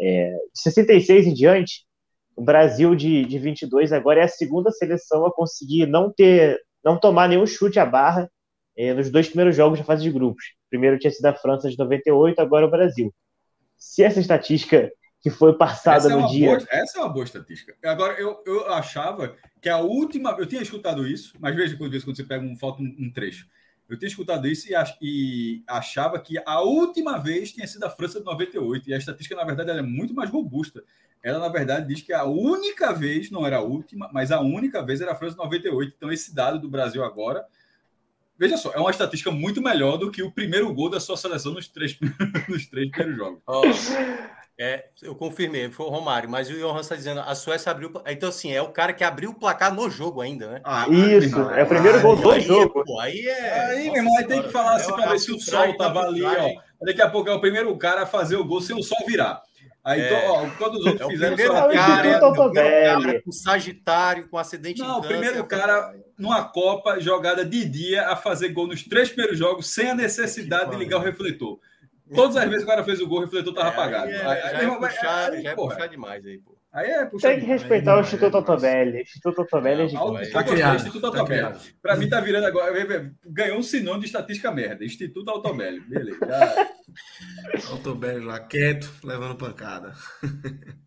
É, 0.00 0.30
de 0.30 0.60
66 0.60 1.26
em 1.26 1.34
diante, 1.34 1.84
o 2.34 2.42
Brasil 2.42 2.94
de, 2.94 3.24
de 3.24 3.38
22 3.38 3.92
agora 3.92 4.20
é 4.20 4.24
a 4.24 4.28
segunda 4.28 4.70
seleção 4.70 5.26
a 5.26 5.32
conseguir 5.32 5.86
não 5.86 6.10
ter, 6.10 6.58
não 6.84 6.98
tomar 6.98 7.28
nenhum 7.28 7.46
chute 7.46 7.78
à 7.78 7.84
barra 7.84 8.30
eh, 8.76 8.94
nos 8.94 9.10
dois 9.10 9.28
primeiros 9.28 9.54
jogos 9.54 9.78
da 9.78 9.84
fase 9.84 10.02
de 10.02 10.10
grupos. 10.10 10.44
Primeiro 10.70 10.98
tinha 10.98 11.10
sido 11.10 11.26
a 11.26 11.34
França 11.34 11.68
de 11.68 11.78
98, 11.78 12.40
agora 12.40 12.66
o 12.66 12.70
Brasil. 12.70 13.14
Se 13.76 14.02
essa 14.02 14.20
estatística 14.20 14.90
que 15.22 15.30
foi 15.30 15.56
passada 15.56 16.12
é 16.12 16.16
no 16.16 16.28
dia. 16.28 16.56
Boa, 16.56 16.68
essa 16.70 16.98
é 16.98 17.02
uma 17.02 17.08
boa 17.08 17.24
estatística. 17.24 17.74
Agora, 17.84 18.20
eu, 18.20 18.42
eu 18.44 18.72
achava 18.72 19.34
que 19.60 19.68
a 19.68 19.78
última. 19.78 20.32
Eu 20.38 20.46
tinha 20.46 20.60
escutado 20.60 21.06
isso, 21.06 21.34
mas 21.40 21.56
veja 21.56 21.76
quando, 21.76 21.92
quando 22.02 22.16
você 22.16 22.24
pega 22.24 22.44
um, 22.44 22.56
falta 22.56 22.82
um, 22.82 22.96
um 22.98 23.10
trecho. 23.10 23.46
Eu 23.88 23.98
tinha 23.98 24.08
escutado 24.08 24.46
isso 24.46 24.70
e, 24.70 24.74
ach, 24.74 24.96
e, 25.02 25.62
achava 25.66 26.18
que 26.18 26.40
a 26.46 26.60
última 26.60 27.18
vez 27.18 27.52
tinha 27.52 27.66
sido 27.66 27.84
a 27.84 27.90
França 27.90 28.18
de 28.18 28.26
98. 28.26 28.88
E 28.88 28.94
a 28.94 28.98
estatística, 28.98 29.36
na 29.36 29.44
verdade, 29.44 29.70
é 29.70 29.82
muito 29.82 30.14
mais 30.14 30.30
robusta 30.30 30.82
ela 31.22 31.38
na 31.38 31.48
verdade 31.48 31.86
diz 31.86 32.02
que 32.02 32.12
a 32.12 32.24
única 32.24 32.92
vez, 32.92 33.30
não 33.30 33.46
era 33.46 33.58
a 33.58 33.62
última, 33.62 34.10
mas 34.12 34.32
a 34.32 34.40
única 34.40 34.84
vez 34.84 35.00
era 35.00 35.12
a 35.12 35.14
França 35.14 35.36
98. 35.36 35.94
Então 35.96 36.10
esse 36.10 36.34
dado 36.34 36.58
do 36.58 36.68
Brasil 36.68 37.04
agora, 37.04 37.46
veja 38.36 38.56
só, 38.56 38.72
é 38.72 38.78
uma 38.78 38.90
estatística 38.90 39.30
muito 39.30 39.62
melhor 39.62 39.96
do 39.96 40.10
que 40.10 40.22
o 40.22 40.32
primeiro 40.32 40.72
gol 40.74 40.90
da 40.90 40.98
sua 40.98 41.16
seleção 41.16 41.54
nos 41.54 41.68
três, 41.68 41.96
nos 42.48 42.66
três 42.66 42.90
primeiros 42.90 43.16
jogos. 43.16 43.40
Oh, 43.46 43.62
é, 44.58 44.84
eu 45.02 45.14
confirmei, 45.14 45.70
foi 45.70 45.86
o 45.86 45.88
Romário, 45.88 46.28
mas 46.28 46.48
o 46.50 46.52
Johan 46.52 46.80
está 46.80 46.94
dizendo, 46.94 47.20
a 47.20 47.34
Suécia 47.34 47.72
abriu. 47.72 47.90
Então, 48.06 48.28
assim, 48.28 48.52
é 48.52 48.60
o 48.60 48.68
cara 48.68 48.92
que 48.92 49.02
abriu 49.02 49.30
o 49.30 49.34
placar 49.34 49.74
no 49.74 49.88
jogo 49.90 50.20
ainda, 50.20 50.48
né? 50.50 50.60
Ah, 50.62 50.86
Isso, 50.88 51.40
é 51.50 51.62
o 51.62 51.66
primeiro 51.66 52.00
gol 52.00 52.16
do 52.16 52.40
jogo. 52.40 52.84
Pô, 52.84 53.00
aí 53.00 53.26
é. 53.26 53.60
Aí, 53.70 53.84
meu 53.90 53.96
irmão, 53.96 54.16
aí 54.18 54.24
tem 54.24 54.42
que 54.42 54.50
falar 54.50 54.76
assim 54.76 54.92
para 54.92 55.10
ver 55.10 55.18
se 55.18 55.32
o 55.32 55.40
sol 55.40 55.76
tava 55.76 56.00
ali, 56.02 56.22
ó. 56.22 56.50
Daqui 56.84 57.00
a 57.00 57.08
pouco 57.08 57.30
é 57.30 57.34
o 57.34 57.40
primeiro 57.40 57.74
cara 57.76 58.02
a 58.02 58.06
fazer 58.06 58.36
o 58.36 58.44
gol 58.44 58.60
sem 58.60 58.76
o 58.76 58.82
sol 58.82 58.98
virar. 59.06 59.42
Aí, 59.84 60.00
é, 60.00 60.28
ó, 60.28 60.46
quando 60.58 60.76
os 60.76 60.86
outros 60.86 61.08
é 61.08 61.10
fizeram 61.10 61.34
primeiro 61.34 61.58
só 61.58 61.68
cara, 61.72 63.00
cara, 63.00 63.22
com 63.22 63.32
Sagitário, 63.32 64.28
com 64.28 64.38
acidente 64.38 64.80
Não, 64.80 65.00
o 65.00 65.02
primeiro 65.02 65.44
cara 65.44 65.92
numa 66.16 66.44
Copa 66.44 67.00
jogada 67.00 67.44
de 67.44 67.64
dia 67.64 68.08
a 68.08 68.14
fazer 68.14 68.50
gol 68.50 68.68
nos 68.68 68.84
três 68.84 69.08
primeiros 69.08 69.36
jogos 69.36 69.66
sem 69.66 69.90
a 69.90 69.94
necessidade 69.94 70.70
de 70.70 70.76
ligar 70.76 70.98
o 70.98 71.02
refletor. 71.02 71.58
Todas 72.14 72.36
as 72.36 72.44
vezes 72.44 72.58
que 72.58 72.64
o 72.64 72.74
cara 72.74 72.84
fez 72.84 73.00
o 73.00 73.06
gol, 73.06 73.18
o 73.18 73.20
refletor 73.22 73.52
estava 73.52 73.68
é, 73.68 73.72
apagado. 73.72 74.10
É, 74.10 74.16
aí, 74.16 74.52
já, 74.52 74.62
é 74.62 74.76
puxar, 74.76 75.42
já 75.42 75.50
é 75.50 75.54
puxar 75.54 75.86
demais 75.86 76.24
aí, 76.24 76.38
pô. 76.38 76.56
Aí 76.72 76.90
é, 76.90 77.04
puxa, 77.04 77.28
Tem 77.28 77.40
que 77.40 77.46
respeitar 77.46 77.98
o 77.98 78.00
Instituto 78.00 78.38
Otobelli. 78.38 78.98
O 78.98 79.02
Instituto 79.02 79.42
Otobelli 79.42 79.82
é 79.82 79.88
gigante. 79.88 80.30
Tá 80.30 80.42
criado. 80.42 80.76
Instituto 80.76 81.06
Otobelli. 81.06 81.58
Para 81.82 81.96
mim 81.96 82.08
tá 82.08 82.20
virando 82.20 82.46
agora. 82.46 83.12
Ganhou 83.26 83.58
um 83.58 83.62
sinônimo 83.62 84.00
de 84.00 84.06
estatística 84.06 84.50
merda. 84.50 84.82
Instituto 84.82 85.30
Otobelli. 85.30 85.80
Beleza. 85.80 86.18
Já... 86.26 87.74
Otobelli 87.74 88.24
lá, 88.24 88.40
quieto, 88.40 88.90
levando 89.04 89.36
pancada. 89.36 89.92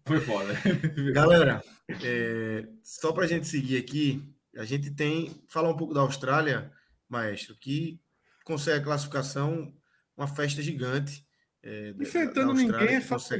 Foi 0.06 0.20
foda. 0.20 0.54
Galera, 1.14 1.64
é, 2.04 2.66
só 2.84 3.12
pra 3.12 3.28
gente 3.28 3.48
seguir 3.48 3.78
aqui, 3.78 4.24
a 4.58 4.66
gente 4.66 4.90
tem. 4.90 5.40
Falar 5.48 5.70
um 5.70 5.78
pouco 5.78 5.94
da 5.94 6.02
Austrália, 6.02 6.72
maestro, 7.08 7.56
que 7.60 8.00
consegue 8.44 8.80
a 8.80 8.84
classificação, 8.84 9.72
uma 10.18 10.28
festa 10.28 10.62
gigante. 10.62 11.26
É, 11.62 11.94
Enfrentando 12.00 12.54
ninguém 12.54 12.96
é 12.96 13.02
fácil. 13.02 13.38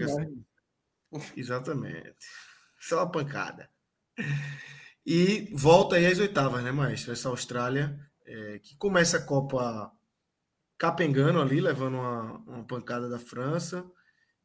Exatamente. 1.36 2.16
Só 2.80 2.98
uma 2.98 3.12
pancada. 3.12 3.70
E 5.06 5.52
volta 5.54 5.96
aí 5.96 6.06
às 6.08 6.20
oitavas, 6.20 6.64
né, 6.64 6.72
maestro? 6.72 7.14
Essa 7.14 7.30
Austrália, 7.30 8.00
é, 8.26 8.60
que 8.60 8.76
começa 8.76 9.18
a 9.18 9.22
Copa 9.22 9.92
capengando 10.78 11.40
ali, 11.40 11.62
levando 11.62 11.96
uma, 11.96 12.38
uma 12.40 12.64
pancada 12.64 13.08
da 13.08 13.20
França. 13.20 13.86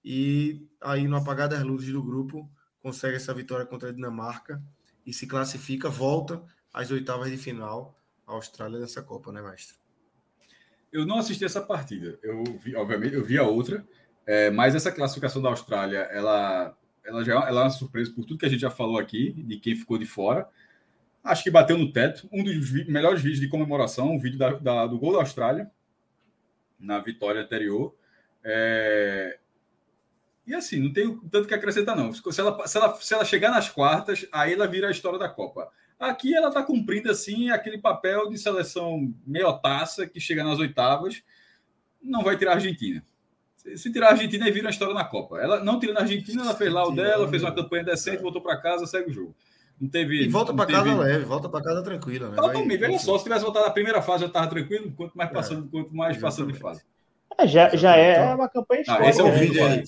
E 0.04 0.68
aí, 0.80 1.08
no 1.08 1.16
apagar 1.16 1.48
das 1.48 1.62
luzes 1.62 1.92
do 1.92 2.02
grupo, 2.02 2.50
consegue 2.80 3.16
essa 3.16 3.34
vitória 3.34 3.66
contra 3.66 3.88
a 3.88 3.92
Dinamarca 3.92 4.62
e 5.04 5.12
se 5.12 5.26
classifica, 5.26 5.88
volta 5.88 6.42
às 6.72 6.90
oitavas 6.90 7.30
de 7.30 7.36
final 7.36 7.98
a 8.26 8.32
Austrália 8.32 8.78
nessa 8.78 9.02
Copa, 9.02 9.32
né, 9.32 9.42
mestre? 9.42 9.79
Eu 10.92 11.06
não 11.06 11.18
assisti 11.18 11.44
essa 11.44 11.60
partida. 11.60 12.18
Eu 12.22 12.42
vi, 12.58 12.74
obviamente, 12.74 13.14
eu 13.14 13.24
vi 13.24 13.38
a 13.38 13.44
outra. 13.44 13.86
É, 14.26 14.50
mas 14.50 14.74
essa 14.74 14.92
classificação 14.92 15.40
da 15.40 15.48
Austrália, 15.48 16.00
ela, 16.12 16.76
ela 17.04 17.24
já 17.24 17.32
ela 17.48 17.62
é 17.62 17.64
uma 17.64 17.70
surpresa 17.70 18.12
por 18.12 18.24
tudo 18.24 18.38
que 18.38 18.46
a 18.46 18.48
gente 18.48 18.60
já 18.60 18.70
falou 18.70 18.98
aqui, 18.98 19.32
de 19.32 19.58
quem 19.58 19.74
ficou 19.74 19.98
de 19.98 20.06
fora. 20.06 20.48
Acho 21.22 21.42
que 21.42 21.50
bateu 21.50 21.76
no 21.76 21.92
teto. 21.92 22.28
Um 22.32 22.42
dos 22.42 22.70
melhores 22.86 23.20
vídeos 23.20 23.40
de 23.40 23.48
comemoração, 23.48 24.10
um 24.10 24.18
vídeo 24.18 24.38
da, 24.38 24.50
da, 24.52 24.86
do 24.86 24.98
gol 24.98 25.12
da 25.12 25.18
Austrália, 25.18 25.70
na 26.78 26.98
vitória 26.98 27.42
anterior. 27.42 27.94
É... 28.42 29.38
E 30.46 30.54
assim, 30.54 30.80
não 30.80 30.92
tem 30.92 31.16
tanto 31.30 31.46
que 31.46 31.54
acrescentar, 31.54 31.96
não. 31.96 32.12
Se 32.12 32.40
ela, 32.40 32.66
se, 32.66 32.76
ela, 32.78 32.94
se 32.96 33.14
ela 33.14 33.24
chegar 33.24 33.50
nas 33.50 33.68
quartas, 33.68 34.26
aí 34.32 34.54
ela 34.54 34.66
vira 34.66 34.88
a 34.88 34.90
história 34.90 35.18
da 35.18 35.28
Copa. 35.28 35.70
Aqui 36.00 36.34
ela 36.34 36.48
está 36.48 36.62
cumprindo, 36.62 37.10
assim, 37.10 37.50
aquele 37.50 37.76
papel 37.76 38.30
de 38.30 38.38
seleção 38.38 39.12
meio 39.26 39.52
taça 39.58 40.06
que 40.06 40.18
chega 40.18 40.42
nas 40.42 40.58
oitavas, 40.58 41.22
não 42.02 42.24
vai 42.24 42.38
tirar 42.38 42.52
a 42.52 42.54
Argentina. 42.54 43.04
Se 43.76 43.92
tirar 43.92 44.08
a 44.08 44.10
Argentina, 44.12 44.46
aí 44.46 44.50
vira 44.50 44.64
uma 44.64 44.70
história 44.70 44.94
na 44.94 45.04
Copa. 45.04 45.38
Ela 45.38 45.62
não 45.62 45.78
tirando 45.78 45.98
a 45.98 46.00
Argentina, 46.00 46.42
ela 46.42 46.54
fez 46.54 46.72
lá 46.72 46.88
o 46.88 46.92
dela, 46.92 47.28
fez 47.28 47.42
uma 47.42 47.54
campanha 47.54 47.84
decente, 47.84 48.22
voltou 48.22 48.40
para 48.40 48.56
casa, 48.56 48.86
segue 48.86 49.10
o 49.10 49.12
jogo. 49.12 49.36
Não 49.78 49.90
teve. 49.90 50.24
E 50.24 50.28
volta 50.28 50.54
para 50.54 50.64
teve... 50.64 50.78
casa 50.78 50.96
leve, 50.96 51.24
volta 51.26 51.48
para 51.50 51.62
casa 51.62 51.82
tranquila. 51.82 52.30
Né? 52.30 52.36
Totalmente. 52.36 52.78
Veja 52.78 52.98
só, 52.98 53.18
se 53.18 53.24
tivesse 53.24 53.44
voltado 53.44 53.66
na 53.66 53.72
primeira 53.72 54.00
fase, 54.00 54.20
já 54.20 54.26
estava 54.26 54.46
tranquilo, 54.46 54.90
quanto 54.92 55.14
mais 55.14 55.30
é. 55.30 55.32
passando, 55.34 55.66
é. 55.66 55.70
quanto 55.70 55.94
mais 55.94 56.16
passando 56.16 56.50
de 56.50 56.58
fase. 56.58 56.82
É, 57.38 57.46
já, 57.46 57.68
já 57.76 57.94
é 57.94 58.34
uma 58.34 58.48
campanha 58.48 58.80
histórica. 58.80 59.06
Ah, 59.06 59.10
esse 59.10 59.20
é 59.20 59.24
o 59.24 59.32
vídeo 59.32 59.66
aí. 59.66 59.84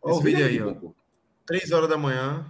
Olha 0.00 0.14
o 0.14 0.20
vídeo 0.20 0.46
aí, 0.46 0.62
ó. 0.62 0.74
Três 1.44 1.72
horas 1.72 1.88
da 1.88 1.98
manhã, 1.98 2.46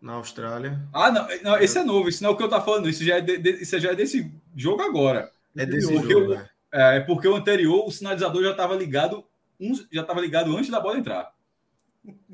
na 0.00 0.14
Austrália. 0.14 0.80
Ah, 0.92 1.10
não, 1.10 1.26
não, 1.42 1.58
esse 1.58 1.78
é 1.78 1.84
novo, 1.84 2.08
isso 2.08 2.22
não 2.22 2.30
é 2.30 2.32
o 2.32 2.36
que 2.36 2.42
eu 2.42 2.48
tava 2.48 2.64
falando, 2.64 2.88
isso 2.88 3.04
já 3.04 3.16
é, 3.16 3.20
de, 3.20 3.38
de, 3.38 3.50
isso 3.62 3.78
já 3.78 3.90
é 3.90 3.94
desse 3.94 4.32
jogo 4.56 4.82
agora. 4.82 5.30
É 5.56 5.66
desse 5.66 5.92
porque 5.92 6.12
jogo, 6.12 6.32
o, 6.32 6.34
né? 6.34 6.48
é. 6.72 7.00
porque 7.00 7.28
o 7.28 7.34
anterior, 7.34 7.86
o 7.86 7.90
sinalizador 7.90 8.42
já 8.42 8.52
estava 8.52 8.74
ligado 8.74 9.24
um 9.60 9.74
já 9.74 10.02
estava 10.02 10.20
ligado 10.20 10.56
antes 10.56 10.70
da 10.70 10.80
bola 10.80 10.98
entrar. 10.98 11.34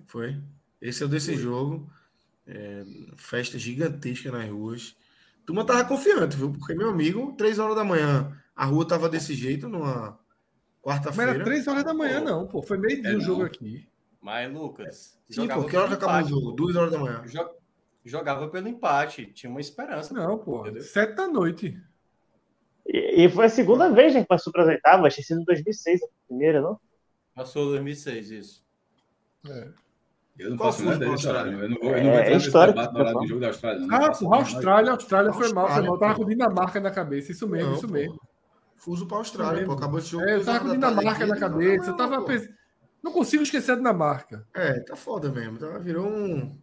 Foi. 0.06 0.36
Esse 0.80 1.02
é 1.02 1.06
o 1.06 1.08
desse 1.08 1.32
Foi. 1.32 1.42
jogo. 1.42 1.90
É, 2.46 2.84
festa 3.16 3.58
gigantesca 3.58 4.30
nas 4.30 4.50
ruas. 4.50 4.94
Turma 5.46 5.64
tava 5.64 5.84
confiante, 5.84 6.36
viu? 6.36 6.52
Porque, 6.52 6.74
meu 6.74 6.90
amigo, 6.90 7.34
três 7.38 7.58
horas 7.58 7.74
da 7.74 7.84
manhã, 7.84 8.36
a 8.54 8.66
rua 8.66 8.86
tava 8.86 9.08
desse 9.08 9.34
jeito 9.34 9.68
numa 9.68 10.18
quarta-feira. 10.82 11.32
Mas 11.32 11.36
era 11.36 11.44
três 11.44 11.66
horas 11.66 11.84
da 11.84 11.94
manhã, 11.94 12.20
não, 12.20 12.46
pô. 12.46 12.62
Foi 12.62 12.76
meio 12.76 13.00
dia 13.00 13.12
é, 13.12 13.16
o 13.16 13.20
jogo 13.20 13.44
aqui. 13.44 13.86
Mas, 14.24 14.50
Lucas. 14.50 15.20
Sim, 15.28 15.46
pô, 15.46 15.64
que 15.64 15.76
hora 15.76 15.90
já 15.90 15.96
acabou 15.96 16.22
o 16.22 16.28
jogo? 16.28 16.52
Duas 16.52 16.76
horas 16.76 16.90
da 16.90 16.98
manhã. 16.98 17.22
Jogava 18.02 18.48
pelo 18.48 18.68
empate, 18.68 19.26
tinha 19.26 19.50
uma 19.50 19.60
esperança. 19.60 20.14
Não, 20.14 20.38
pô. 20.38 20.64
Sete 20.80 21.14
da 21.14 21.28
noite. 21.28 21.78
E, 22.86 23.24
e, 23.24 23.28
foi 23.28 23.44
a 23.44 23.48
segunda 23.50 23.90
vez 23.90 24.14
né, 24.14 24.22
que 24.22 24.26
passou 24.26 24.50
para 24.50 24.62
as 24.62 24.68
oitavas, 24.68 25.14
tinha 25.14 25.24
sido 25.24 25.42
em 25.42 25.44
2006 25.44 26.02
a 26.02 26.06
primeira, 26.26 26.62
não? 26.62 26.80
Passou 27.34 27.66
2006, 27.66 28.30
isso. 28.30 28.64
É. 29.46 29.68
Eu 30.38 30.50
não 30.50 30.56
Qual 30.56 30.72
faço 30.72 30.84
nada 30.86 31.04
da 31.04 31.10
Austrália. 31.10 31.52
Eu 31.52 31.68
não 31.68 31.78
vou, 31.78 31.90
eu 31.90 32.02
não 32.02 32.10
vou 32.10 32.18
é, 32.18 32.20
entrar 32.20 32.34
nesse 32.34 32.50
debate 32.50 32.94
na 32.94 33.00
hora 33.00 33.12
do 33.12 33.26
jogo 33.26 33.40
da 33.40 33.46
Austrália. 33.48 33.86
Não. 33.86 33.94
Ah, 33.94 34.10
porra, 34.10 34.36
Austrália, 34.36 34.92
Austrália 34.92 35.32
foi 35.34 35.52
mal, 35.52 35.68
foi 35.68 35.82
mal. 35.82 35.98
Tava 35.98 36.14
com 36.14 36.24
Dinamarca 36.24 36.80
na 36.80 36.90
cabeça, 36.90 37.30
isso 37.30 37.46
mesmo, 37.46 37.70
não, 37.70 37.76
isso 37.76 37.88
mesmo. 37.88 38.18
Fuso 38.76 39.06
para 39.06 39.18
a 39.18 39.20
Austrália, 39.20 39.66
pô, 39.66 39.72
acabou 39.72 39.98
esse 39.98 40.08
jogo. 40.08 40.24
É, 40.24 40.36
eu 40.36 40.44
tava 40.44 40.60
com 40.60 40.72
Dinamarca 40.72 41.26
na 41.26 41.36
cabeça, 41.36 41.90
eu 41.90 41.96
tava 41.96 42.24
pensando. 42.24 42.63
Não 43.04 43.12
consigo 43.12 43.42
esquecer 43.42 43.72
a 43.72 43.76
Dinamarca. 43.76 44.46
É, 44.54 44.80
tá 44.80 44.96
foda 44.96 45.30
mesmo. 45.30 45.58
Tá, 45.58 45.76
virou 45.76 46.06
um, 46.06 46.58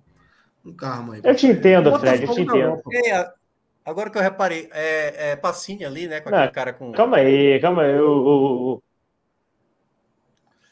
um 0.65 0.73
karma 0.73 1.13
aí. 1.13 1.21
Eu 1.23 1.35
te 1.35 1.45
entendo, 1.45 1.95
Fred, 1.99 2.25
eu 2.25 2.33
te 2.33 2.41
entendo. 2.41 2.81
É, 2.91 3.31
agora 3.85 4.09
que 4.09 4.17
eu 4.17 4.23
reparei, 4.23 4.67
é, 4.73 5.33
é 5.33 5.35
passinho 5.35 5.85
ali, 5.85 6.07
né? 6.07 6.19
Com 6.19 6.29
aquele 6.29 6.45
não, 6.45 6.51
cara 6.51 6.73
com. 6.73 6.91
Calma 6.93 7.17
aí, 7.17 7.59
calma 7.59 7.83
aí. 7.83 7.99
O, 7.99 8.81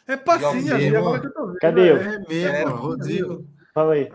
é 0.08 0.18
passinho 0.18 0.74
ali, 0.74 0.96
agora 0.96 1.22
que 1.22 1.28
eu 1.28 1.34
tô 1.34 1.46
vendo. 1.46 1.60
Cadê 1.60 1.92
eu? 1.92 1.98
É 1.98 2.18
mesmo, 2.18 2.50
é, 2.50 2.64
Rodrigo. 2.64 3.46
Fala 3.72 3.94
aí. 3.94 4.12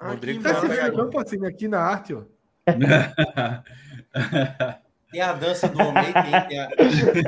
Rodrigo 0.00 0.42
tá 0.42 0.58
vendo 0.60 0.96
não, 0.96 1.10
passinho 1.10 1.46
aqui 1.46 1.68
na 1.68 1.80
arte, 1.80 2.14
ó. 2.14 2.22
tem 5.12 5.20
a 5.20 5.34
dança 5.34 5.68
do 5.68 5.82
homem, 5.82 6.14
tem, 6.48 6.58
a... 6.58 6.70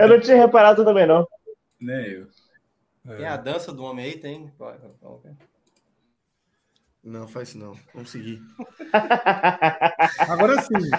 Eu 0.03 0.09
não 0.09 0.19
tinha 0.19 0.39
reparado 0.39 0.83
também, 0.83 1.07
não. 1.07 1.29
Nem 1.79 2.07
eu. 2.07 2.27
Tem 3.07 3.27
a 3.27 3.37
dança 3.37 3.73
do 3.73 3.85
homem 3.85 4.07
aí, 4.07 4.19
tem? 4.19 4.53
Não, 7.03 7.29
faz 7.29 7.51
isso 7.51 7.59
não. 7.59 7.75
Vamos 7.93 8.11
seguir. 8.11 8.41
Agora 10.29 10.61
sim, 10.63 10.91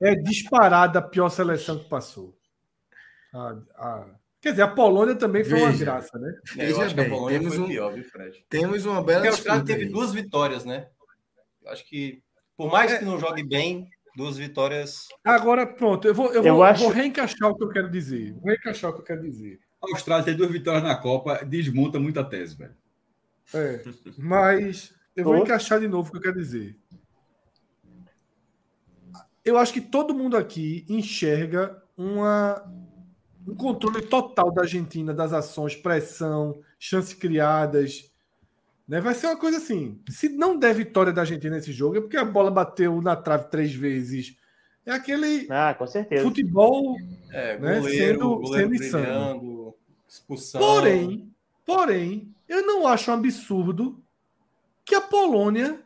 é 0.00 0.14
disparada 0.14 1.00
a 1.00 1.02
pior 1.02 1.28
seleção 1.30 1.78
que 1.78 1.88
passou. 1.88 2.38
A, 3.34 3.58
a, 3.74 4.06
Quer 4.40 4.50
dizer, 4.50 4.62
a 4.62 4.68
Polônia 4.68 5.16
também 5.16 5.42
foi 5.42 5.54
Veja. 5.54 5.66
uma 5.66 5.76
graça, 5.76 6.16
né? 6.16 6.32
É, 6.58 6.70
eu 6.70 6.80
acho 6.80 6.94
bem, 6.94 7.06
que 7.06 7.10
a 7.10 7.14
Polônia 7.14 7.38
temos 7.38 7.54
foi 7.54 7.64
um, 7.64 7.68
pior, 7.68 7.92
viu, 7.92 8.04
Fred? 8.04 8.46
Temos 8.48 8.86
uma 8.86 9.02
bela. 9.02 9.18
Porque 9.18 9.28
a 9.28 9.32
Austrália 9.32 9.64
teve 9.64 9.84
aí. 9.84 9.88
duas 9.88 10.12
vitórias, 10.12 10.64
né? 10.64 10.88
Eu 11.62 11.72
acho 11.72 11.84
que, 11.84 12.22
por 12.56 12.70
mais 12.70 12.92
é. 12.92 12.98
que 12.98 13.04
não 13.04 13.18
jogue 13.18 13.42
bem, 13.42 13.88
duas 14.16 14.36
vitórias. 14.38 15.08
Agora, 15.24 15.66
pronto, 15.66 16.06
eu 16.06 16.14
vou, 16.14 16.32
eu, 16.32 16.44
eu 16.44 16.54
vou, 16.54 16.62
acho... 16.62 16.84
vou 16.84 16.92
reencaixar 16.92 17.50
o 17.50 17.56
que 17.56 17.64
eu 17.64 17.68
quero 17.68 17.90
dizer. 17.90 18.32
Vou 18.34 18.44
reencaixar 18.44 18.90
o 18.90 18.94
que 18.94 19.00
eu 19.00 19.04
quero 19.04 19.22
dizer. 19.22 19.58
A 19.82 19.86
Austrália 19.92 20.24
tem 20.24 20.36
duas 20.36 20.50
vitórias 20.50 20.82
na 20.82 20.96
Copa, 20.96 21.44
desmonta 21.44 21.98
muita 21.98 22.24
tese, 22.24 22.56
velho. 22.56 22.74
É, 23.54 23.82
mas 24.18 24.92
eu 25.16 25.24
vou 25.24 25.36
encaixar 25.38 25.80
de 25.80 25.88
novo 25.88 26.08
o 26.08 26.12
que 26.12 26.18
eu 26.18 26.22
quero 26.22 26.38
dizer. 26.38 26.76
Eu 29.44 29.56
acho 29.56 29.72
que 29.72 29.80
todo 29.80 30.14
mundo 30.14 30.36
aqui 30.36 30.84
enxerga 30.88 31.82
uma 31.96 32.62
um 33.46 33.54
controle 33.54 34.02
total 34.02 34.50
da 34.52 34.62
Argentina 34.62 35.14
das 35.14 35.32
ações, 35.32 35.74
pressão, 35.74 36.60
chances 36.78 37.14
criadas. 37.14 38.12
Né? 38.86 39.00
Vai 39.00 39.14
ser 39.14 39.28
uma 39.28 39.38
coisa 39.38 39.56
assim. 39.56 40.02
Se 40.08 40.28
não 40.28 40.58
der 40.58 40.74
vitória 40.74 41.12
da 41.12 41.22
Argentina 41.22 41.56
nesse 41.56 41.72
jogo, 41.72 41.96
é 41.96 42.00
porque 42.00 42.16
a 42.18 42.24
bola 42.24 42.50
bateu 42.50 43.00
na 43.00 43.16
trave 43.16 43.48
três 43.50 43.74
vezes. 43.74 44.36
É 44.88 44.92
aquele 44.92 45.46
ah, 45.50 45.74
com 45.74 45.86
certeza. 45.86 46.24
futebol 46.24 46.96
é, 47.30 47.58
né? 47.58 47.78
goleiro, 47.78 48.14
sendo, 48.14 48.36
goleiro 48.38 48.70
sendo 48.70 48.74
insano. 48.74 49.74
Expulsão. 50.08 50.60
Porém, 50.62 51.30
porém, 51.66 52.34
eu 52.48 52.64
não 52.64 52.88
acho 52.88 53.10
um 53.10 53.14
absurdo 53.14 54.02
que 54.86 54.94
a 54.94 55.02
Polônia 55.02 55.78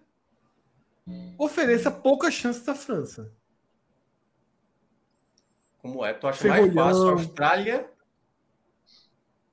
ofereça 1.37 1.91
poucas 1.91 2.33
chances 2.33 2.69
à 2.69 2.77
França. 2.77 3.33
Como 5.79 6.05
é? 6.05 6.13
Tu 6.13 6.29
acha 6.29 6.47
mais 6.47 6.73
fácil 6.73 7.09
a 7.09 7.11
Austrália? 7.11 7.91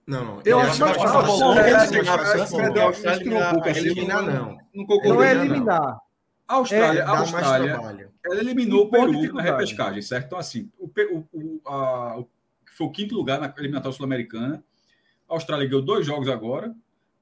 Não, 0.06 0.26
não. 0.26 0.42
Eu, 0.46 0.60
acho 0.60 0.80
mais 0.80 0.96
fácil 0.96 1.18
a 1.18 2.84
Austrália. 2.84 3.80
eliminar, 3.80 4.22
não. 4.22 4.60
Não 5.04 5.24
é 5.24 5.32
eliminar. 5.32 6.00
A 6.50 6.56
Austrália, 6.56 7.06
a 7.06 7.20
Austrália 7.20 7.80
ela 8.26 8.40
eliminou 8.40 8.86
o 8.86 8.90
Peru 8.90 9.34
na 9.36 9.44
repescagem, 9.44 10.02
certo? 10.02 10.26
Então, 10.26 10.40
assim, 10.40 10.68
o, 10.80 10.88
o, 10.88 11.28
o, 11.32 11.62
a, 11.70 12.24
foi 12.76 12.88
o 12.88 12.92
quinto 12.92 13.14
lugar 13.14 13.40
na 13.40 13.54
eliminatória 13.56 13.96
sul-americana. 13.96 14.64
A 15.30 15.36
Austrália 15.36 15.68
ganhou 15.68 15.84
dois 15.84 16.08
jogos 16.08 16.28
agora, 16.28 16.74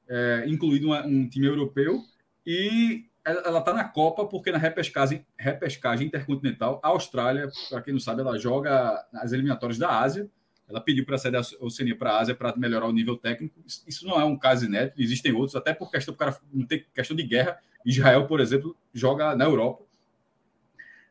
é, 0.08 0.46
incluindo 0.48 0.88
uma, 0.88 1.06
um 1.06 1.28
time 1.28 1.46
europeu, 1.46 2.02
e 2.46 3.04
ela 3.26 3.60
está 3.60 3.74
na 3.74 3.84
Copa 3.84 4.26
porque 4.26 4.50
na 4.50 4.58
repescagem, 4.58 5.26
repescagem 5.38 6.08
intercontinental, 6.08 6.80
a 6.82 6.88
Austrália, 6.88 7.50
para 7.70 7.82
quem 7.82 7.92
não 7.92 8.00
sabe, 8.00 8.22
ela 8.22 8.40
joga 8.40 9.06
as 9.16 9.34
eliminatórias 9.34 9.78
da 9.78 10.00
Ásia, 10.00 10.30
ela 10.68 10.82
pediu 10.82 11.06
para 11.06 11.18
sair 11.18 11.32
da 11.32 11.42
Oceania 11.62 11.96
para 11.96 12.12
a 12.12 12.20
Ásia 12.20 12.36
para 12.36 12.56
melhorar 12.58 12.88
o 12.88 12.92
nível 12.92 13.16
técnico. 13.16 13.56
Isso 13.88 14.06
não 14.06 14.20
é 14.20 14.26
um 14.26 14.38
caso 14.38 14.66
inédito, 14.66 15.02
existem 15.02 15.32
outros, 15.32 15.56
até 15.56 15.74
por 15.74 15.90
questão 15.90 16.14
cara 16.14 16.38
não 16.54 16.66
ter 16.66 16.88
questão 16.94 17.16
de 17.16 17.24
guerra. 17.24 17.58
Israel, 17.86 18.28
por 18.28 18.42
exemplo, 18.42 18.76
joga 18.94 19.36
na 19.36 19.46
Europa. 19.46 19.86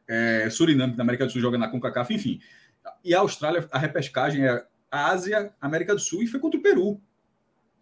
É, 0.07 0.49
Suriname, 0.51 0.95
na 0.95 1.03
América 1.03 1.27
do 1.27 1.33
Sul, 1.33 1.41
joga 1.41 1.57
na 1.57 1.69
CONCACAF, 1.69 2.12
enfim. 2.15 2.41
E 3.03 3.15
a 3.15 3.20
Austrália, 3.20 3.66
a 3.73 3.78
repescagem 3.78 4.47
é 4.47 4.65
Ásia, 4.91 5.53
América 5.61 5.95
do 5.95 6.01
Sul 6.01 6.23
e 6.23 6.27
foi 6.27 6.39
contra 6.39 6.61
o 6.61 6.62
Peru. 6.62 7.01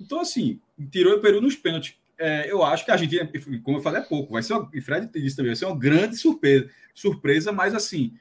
Então, 0.01 0.21
assim, 0.21 0.61
tirou 0.91 1.15
o 1.15 1.21
Peru 1.21 1.41
nos 1.41 1.57
pênaltis. 1.57 1.97
É, 2.17 2.51
eu 2.51 2.63
acho 2.63 2.85
que 2.85 2.91
a 2.93 2.95
Argentina, 2.95 3.29
como 3.63 3.79
eu 3.79 3.83
falei 3.83 4.01
há 4.01 4.05
pouco, 4.05 4.33
vai 4.33 4.43
ser 4.43 4.55
uma, 4.55 4.71
e 4.73 4.81
Fred 4.81 5.11
disse 5.13 5.37
também, 5.37 5.51
vai 5.51 5.57
ser 5.57 5.67
uma 5.67 5.79
grande 5.79 6.17
surpresa, 6.17 6.71
surpresa, 6.95 7.51
mas 7.51 7.75
assim, 7.75 8.17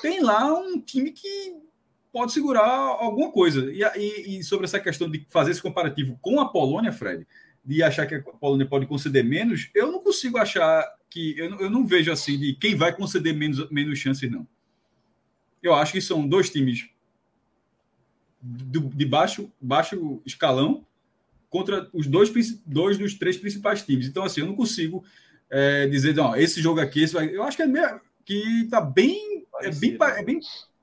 tem 0.00 0.22
lá 0.22 0.52
um 0.58 0.80
time 0.80 1.12
que 1.12 1.54
pode 2.14 2.32
segurar 2.32 2.68
alguma 2.68 3.32
coisa. 3.32 3.72
E, 3.72 3.82
e, 3.98 4.38
e, 4.38 4.44
sobre 4.44 4.66
essa 4.66 4.78
questão 4.78 5.10
de 5.10 5.26
fazer 5.28 5.50
esse 5.50 5.60
comparativo 5.60 6.16
com 6.22 6.40
a 6.40 6.48
Polônia, 6.48 6.92
Fred, 6.92 7.26
de 7.64 7.82
achar 7.82 8.06
que 8.06 8.14
a 8.14 8.22
Polônia 8.22 8.66
pode 8.66 8.86
conceder 8.86 9.24
menos, 9.24 9.68
eu 9.74 9.90
não 9.90 9.98
consigo 9.98 10.38
achar 10.38 10.86
que. 11.10 11.36
Eu, 11.36 11.58
eu 11.58 11.68
não 11.68 11.84
vejo 11.84 12.12
assim 12.12 12.38
de 12.38 12.54
quem 12.54 12.76
vai 12.76 12.94
conceder 12.94 13.34
menos, 13.34 13.68
menos 13.68 13.98
chances, 13.98 14.30
não. 14.30 14.46
Eu 15.60 15.74
acho 15.74 15.92
que 15.92 16.00
são 16.00 16.24
dois 16.28 16.48
times 16.48 16.88
de, 18.40 18.78
de 18.78 19.04
baixo, 19.04 19.50
baixo 19.60 20.22
escalão 20.24 20.86
contra 21.50 21.90
os 21.92 22.06
dois, 22.06 22.30
dois 22.64 22.96
dos 22.96 23.14
três 23.14 23.36
principais 23.36 23.82
times. 23.82 24.06
Então, 24.06 24.22
assim, 24.22 24.42
eu 24.42 24.46
não 24.46 24.54
consigo 24.54 25.04
é, 25.50 25.88
dizer, 25.88 26.14
não, 26.14 26.36
esse 26.36 26.62
jogo 26.62 26.78
aqui, 26.78 27.02
esse 27.02 27.14
vai... 27.14 27.34
eu 27.34 27.42
acho 27.42 27.56
que 27.56 27.62
é 27.64 27.66
meio, 27.66 28.00
que 28.24 28.68
tá 28.70 28.80
bem, 28.80 29.46
é 29.62 29.70
bem, 29.72 29.96
é 30.00 30.22
bem, 30.22 30.38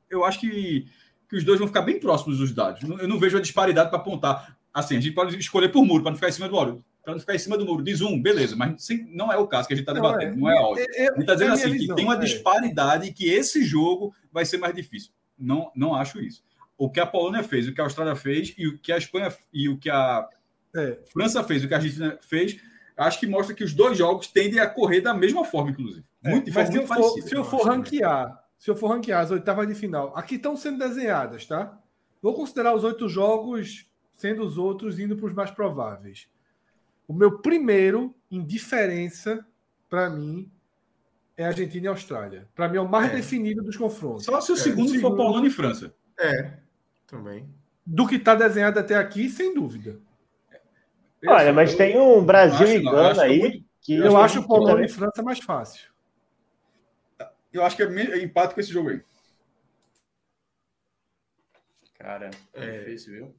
eu 0.09 0.25
acho 0.25 0.41
que 0.41 0.87
que 1.31 1.37
os 1.37 1.45
dois 1.45 1.57
vão 1.57 1.67
ficar 1.67 1.81
bem 1.81 1.97
próximos 1.97 2.39
dos 2.39 2.51
dados. 2.51 2.83
Eu 2.83 3.07
não 3.07 3.17
vejo 3.17 3.37
a 3.37 3.41
disparidade 3.41 3.89
para 3.89 3.97
apontar. 3.97 4.57
Assim, 4.73 4.97
a 4.97 4.99
gente 4.99 5.13
pode 5.13 5.37
escolher 5.37 5.69
por 5.69 5.85
muro, 5.85 6.03
para 6.03 6.11
não 6.11 6.17
ficar 6.17 6.27
em 6.27 6.33
cima 6.33 6.49
do 6.49 6.53
muro. 6.53 6.83
Para 7.01 7.13
não 7.13 7.21
ficar 7.21 7.33
em 7.33 7.39
cima 7.39 7.57
do 7.57 7.65
muro. 7.65 7.81
Diz 7.81 8.01
um, 8.01 8.21
beleza, 8.21 8.53
mas 8.53 8.85
não 9.07 9.31
é 9.31 9.37
o 9.37 9.47
caso 9.47 9.65
que 9.65 9.73
a 9.73 9.77
gente 9.77 9.87
está 9.87 9.93
debatendo, 9.93 10.37
não 10.37 10.49
é, 10.49 10.53
não 10.53 10.61
é 10.61 10.61
óbvio. 10.61 10.85
a 10.85 11.03
gente 11.03 11.19
está 11.21 11.33
dizendo 11.33 11.53
assim, 11.53 11.71
visão, 11.71 11.87
que 11.87 11.95
tem 11.95 12.03
uma 12.03 12.15
é. 12.15 12.19
disparidade 12.19 13.07
e 13.07 13.13
que 13.13 13.29
esse 13.29 13.63
jogo 13.63 14.13
vai 14.29 14.43
ser 14.43 14.57
mais 14.57 14.75
difícil. 14.75 15.11
Não, 15.39 15.71
não 15.73 15.95
acho 15.95 16.19
isso. 16.19 16.43
O 16.77 16.89
que 16.89 16.99
a 16.99 17.05
Polônia 17.05 17.43
fez, 17.43 17.65
o 17.65 17.73
que 17.73 17.79
a 17.79 17.85
Austrália 17.85 18.15
fez 18.15 18.53
e 18.57 18.67
o 18.67 18.77
que 18.77 18.91
a 18.91 18.97
Espanha 18.97 19.33
e 19.53 19.69
o 19.69 19.77
que 19.77 19.89
a 19.89 20.27
é. 20.75 20.99
França 21.13 21.41
fez, 21.45 21.63
o 21.63 21.67
que 21.69 21.73
a 21.73 21.77
Argentina 21.77 22.19
fez, 22.19 22.57
acho 22.97 23.21
que 23.21 23.25
mostra 23.25 23.55
que 23.55 23.63
os 23.63 23.73
dois 23.73 23.97
jogos 23.97 24.27
tendem 24.27 24.59
a 24.59 24.67
correr 24.67 24.99
da 24.99 25.13
mesma 25.13 25.45
forma, 25.45 25.71
inclusive. 25.71 26.03
Muito, 26.21 26.49
é, 26.49 26.53
mas 26.53 26.67
se, 26.67 26.75
eu 26.75 26.85
for, 26.85 27.21
se 27.21 27.35
eu 27.35 27.43
for 27.45 27.65
ranquear 27.65 28.40
se 28.61 28.69
eu 28.69 28.75
for 28.75 28.89
ranquear 28.89 29.21
as 29.21 29.31
oitavas 29.31 29.67
de 29.67 29.73
final, 29.73 30.15
aqui 30.15 30.35
estão 30.35 30.55
sendo 30.55 30.77
desenhadas, 30.77 31.47
tá? 31.47 31.79
Vou 32.21 32.35
considerar 32.35 32.75
os 32.75 32.83
oito 32.83 33.09
jogos 33.09 33.89
sendo 34.13 34.43
os 34.43 34.55
outros 34.55 34.99
indo 34.99 35.17
para 35.17 35.25
os 35.25 35.33
mais 35.33 35.49
prováveis. 35.49 36.29
O 37.07 37.13
meu 37.13 37.39
primeiro 37.39 38.13
em 38.29 38.45
diferença, 38.45 39.43
para 39.89 40.11
mim, 40.11 40.47
é 41.35 41.43
Argentina 41.43 41.85
e 41.85 41.88
Austrália. 41.88 42.47
Para 42.53 42.69
mim 42.69 42.77
é 42.77 42.81
o 42.81 42.88
mais 42.88 43.11
é. 43.11 43.15
definido 43.15 43.63
dos 43.63 43.75
confrontos. 43.75 44.25
Só 44.25 44.39
se 44.39 44.51
o 44.51 44.53
é. 44.53 44.57
segundo, 44.59 44.89
segundo 44.89 45.01
for 45.01 45.15
Polônia 45.17 45.47
e 45.47 45.51
França. 45.51 45.91
É, 46.19 46.59
também. 47.07 47.49
Do 47.83 48.05
que 48.05 48.17
está 48.17 48.35
desenhado 48.35 48.77
até 48.77 48.93
aqui, 48.93 49.27
sem 49.27 49.55
dúvida. 49.55 49.97
Olha, 51.25 51.51
mas 51.51 51.73
tem 51.73 51.99
um 51.99 52.23
Brasil 52.23 52.67
e 52.67 52.83
Gana 52.83 53.23
aí. 53.23 53.39
Muito, 53.39 53.65
que 53.81 53.95
eu, 53.95 54.05
eu 54.05 54.17
acho 54.17 54.45
Polônia 54.45 54.85
e 54.85 54.88
França 54.89 55.23
mais 55.23 55.39
fácil. 55.39 55.90
Eu 57.51 57.63
acho 57.63 57.75
que 57.75 57.83
é 57.83 58.23
empate 58.23 58.53
com 58.53 58.59
esse 58.61 58.71
jogo 58.71 58.89
aí. 58.89 59.03
Cara, 61.95 62.31
é, 62.53 62.79
difícil, 62.79 63.13
viu? 63.13 63.35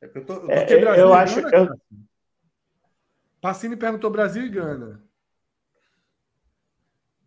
É 0.00 0.06
eu, 0.06 0.24
tô, 0.24 0.34
eu, 0.34 0.46
tô 0.46 0.52
é, 0.52 1.00
eu 1.00 1.12
acho. 1.12 1.42
Gana, 1.42 1.76
eu... 1.90 2.04
Pacini 3.40 3.76
perguntou 3.76 4.10
Brasil 4.10 4.44
e 4.44 4.48
Gana. 4.48 5.02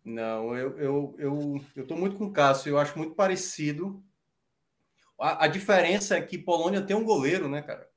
Não, 0.04 0.56
eu, 0.56 0.78
eu, 0.78 1.14
eu, 1.18 1.64
eu 1.76 1.86
tô 1.86 1.94
muito 1.94 2.16
com 2.16 2.26
o 2.26 2.32
Cássio, 2.32 2.70
eu 2.70 2.78
acho 2.78 2.96
muito 2.96 3.14
parecido. 3.14 4.02
A, 5.20 5.44
a 5.44 5.48
diferença 5.48 6.16
é 6.16 6.22
que 6.22 6.38
Polônia 6.38 6.80
tem 6.80 6.96
um 6.96 7.04
goleiro, 7.04 7.48
né, 7.48 7.60
cara? 7.60 7.87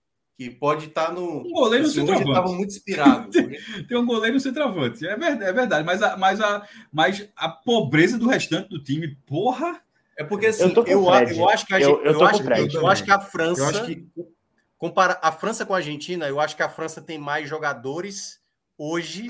Que 0.42 0.50
pode 0.50 0.88
estar 0.88 1.08
tá 1.08 1.12
no. 1.12 1.42
Um 1.42 1.52
goleiro 1.52 1.86
assim, 1.86 2.00
centroavante. 2.00 2.30
estava 2.30 2.52
muito 2.52 2.70
inspirado. 2.70 3.30
tem 3.88 3.98
um 3.98 4.06
goleiro 4.06 4.34
no 4.34 4.40
centroavante. 4.40 5.06
É 5.06 5.16
verdade, 5.16 5.44
é 5.44 5.54
verdade. 5.54 5.86
Mas, 5.86 6.02
a, 6.02 6.18
mas, 6.18 6.42
a, 6.42 6.68
mas 6.92 7.30
a 7.36 7.48
pobreza 7.48 8.18
do 8.18 8.28
restante 8.28 8.70
do 8.70 8.82
time, 8.82 9.16
porra. 9.28 9.80
É 10.18 10.24
porque 10.24 10.48
assim, 10.48 10.74
eu, 10.76 10.86
eu, 10.86 11.04
eu 11.04 11.50
acho 11.50 11.66
que 11.68 11.74
a, 11.76 11.80
eu, 11.80 12.04
eu, 12.04 12.14
eu 12.14 12.24
acho, 12.26 12.44
eu, 12.76 12.88
acho 12.88 13.04
que 13.04 13.12
a 13.12 13.20
França. 13.20 13.62
Eu 13.62 13.68
acho 13.68 13.86
que... 13.86 14.08
Compara 14.78 15.20
a 15.22 15.32
França 15.32 15.64
com 15.64 15.76
a 15.76 15.78
Argentina, 15.78 16.28
eu 16.28 16.40
acho 16.40 16.56
que 16.56 16.64
a 16.64 16.70
França 16.70 17.00
tem 17.00 17.20
mais 17.20 17.48
jogadores 17.48 18.42
hoje, 18.76 19.28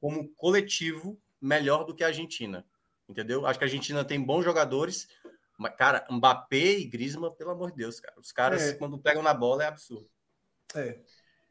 como 0.00 0.26
coletivo, 0.36 1.20
melhor 1.38 1.84
do 1.84 1.94
que 1.94 2.02
a 2.02 2.06
Argentina. 2.06 2.64
Entendeu? 3.06 3.46
Acho 3.46 3.58
que 3.58 3.64
a 3.64 3.68
Argentina 3.68 4.02
tem 4.06 4.18
bons 4.18 4.42
jogadores. 4.42 5.06
Mas, 5.58 5.74
cara, 5.76 6.06
Mbappé 6.10 6.78
e 6.78 6.86
Griezmann, 6.86 7.34
pelo 7.34 7.50
amor 7.50 7.72
de 7.72 7.76
Deus, 7.76 8.00
cara. 8.00 8.18
Os 8.18 8.32
caras, 8.32 8.62
é. 8.62 8.72
quando 8.72 8.98
pegam 8.98 9.22
na 9.22 9.34
bola, 9.34 9.64
é 9.64 9.66
absurdo. 9.66 10.08
É. 10.74 10.98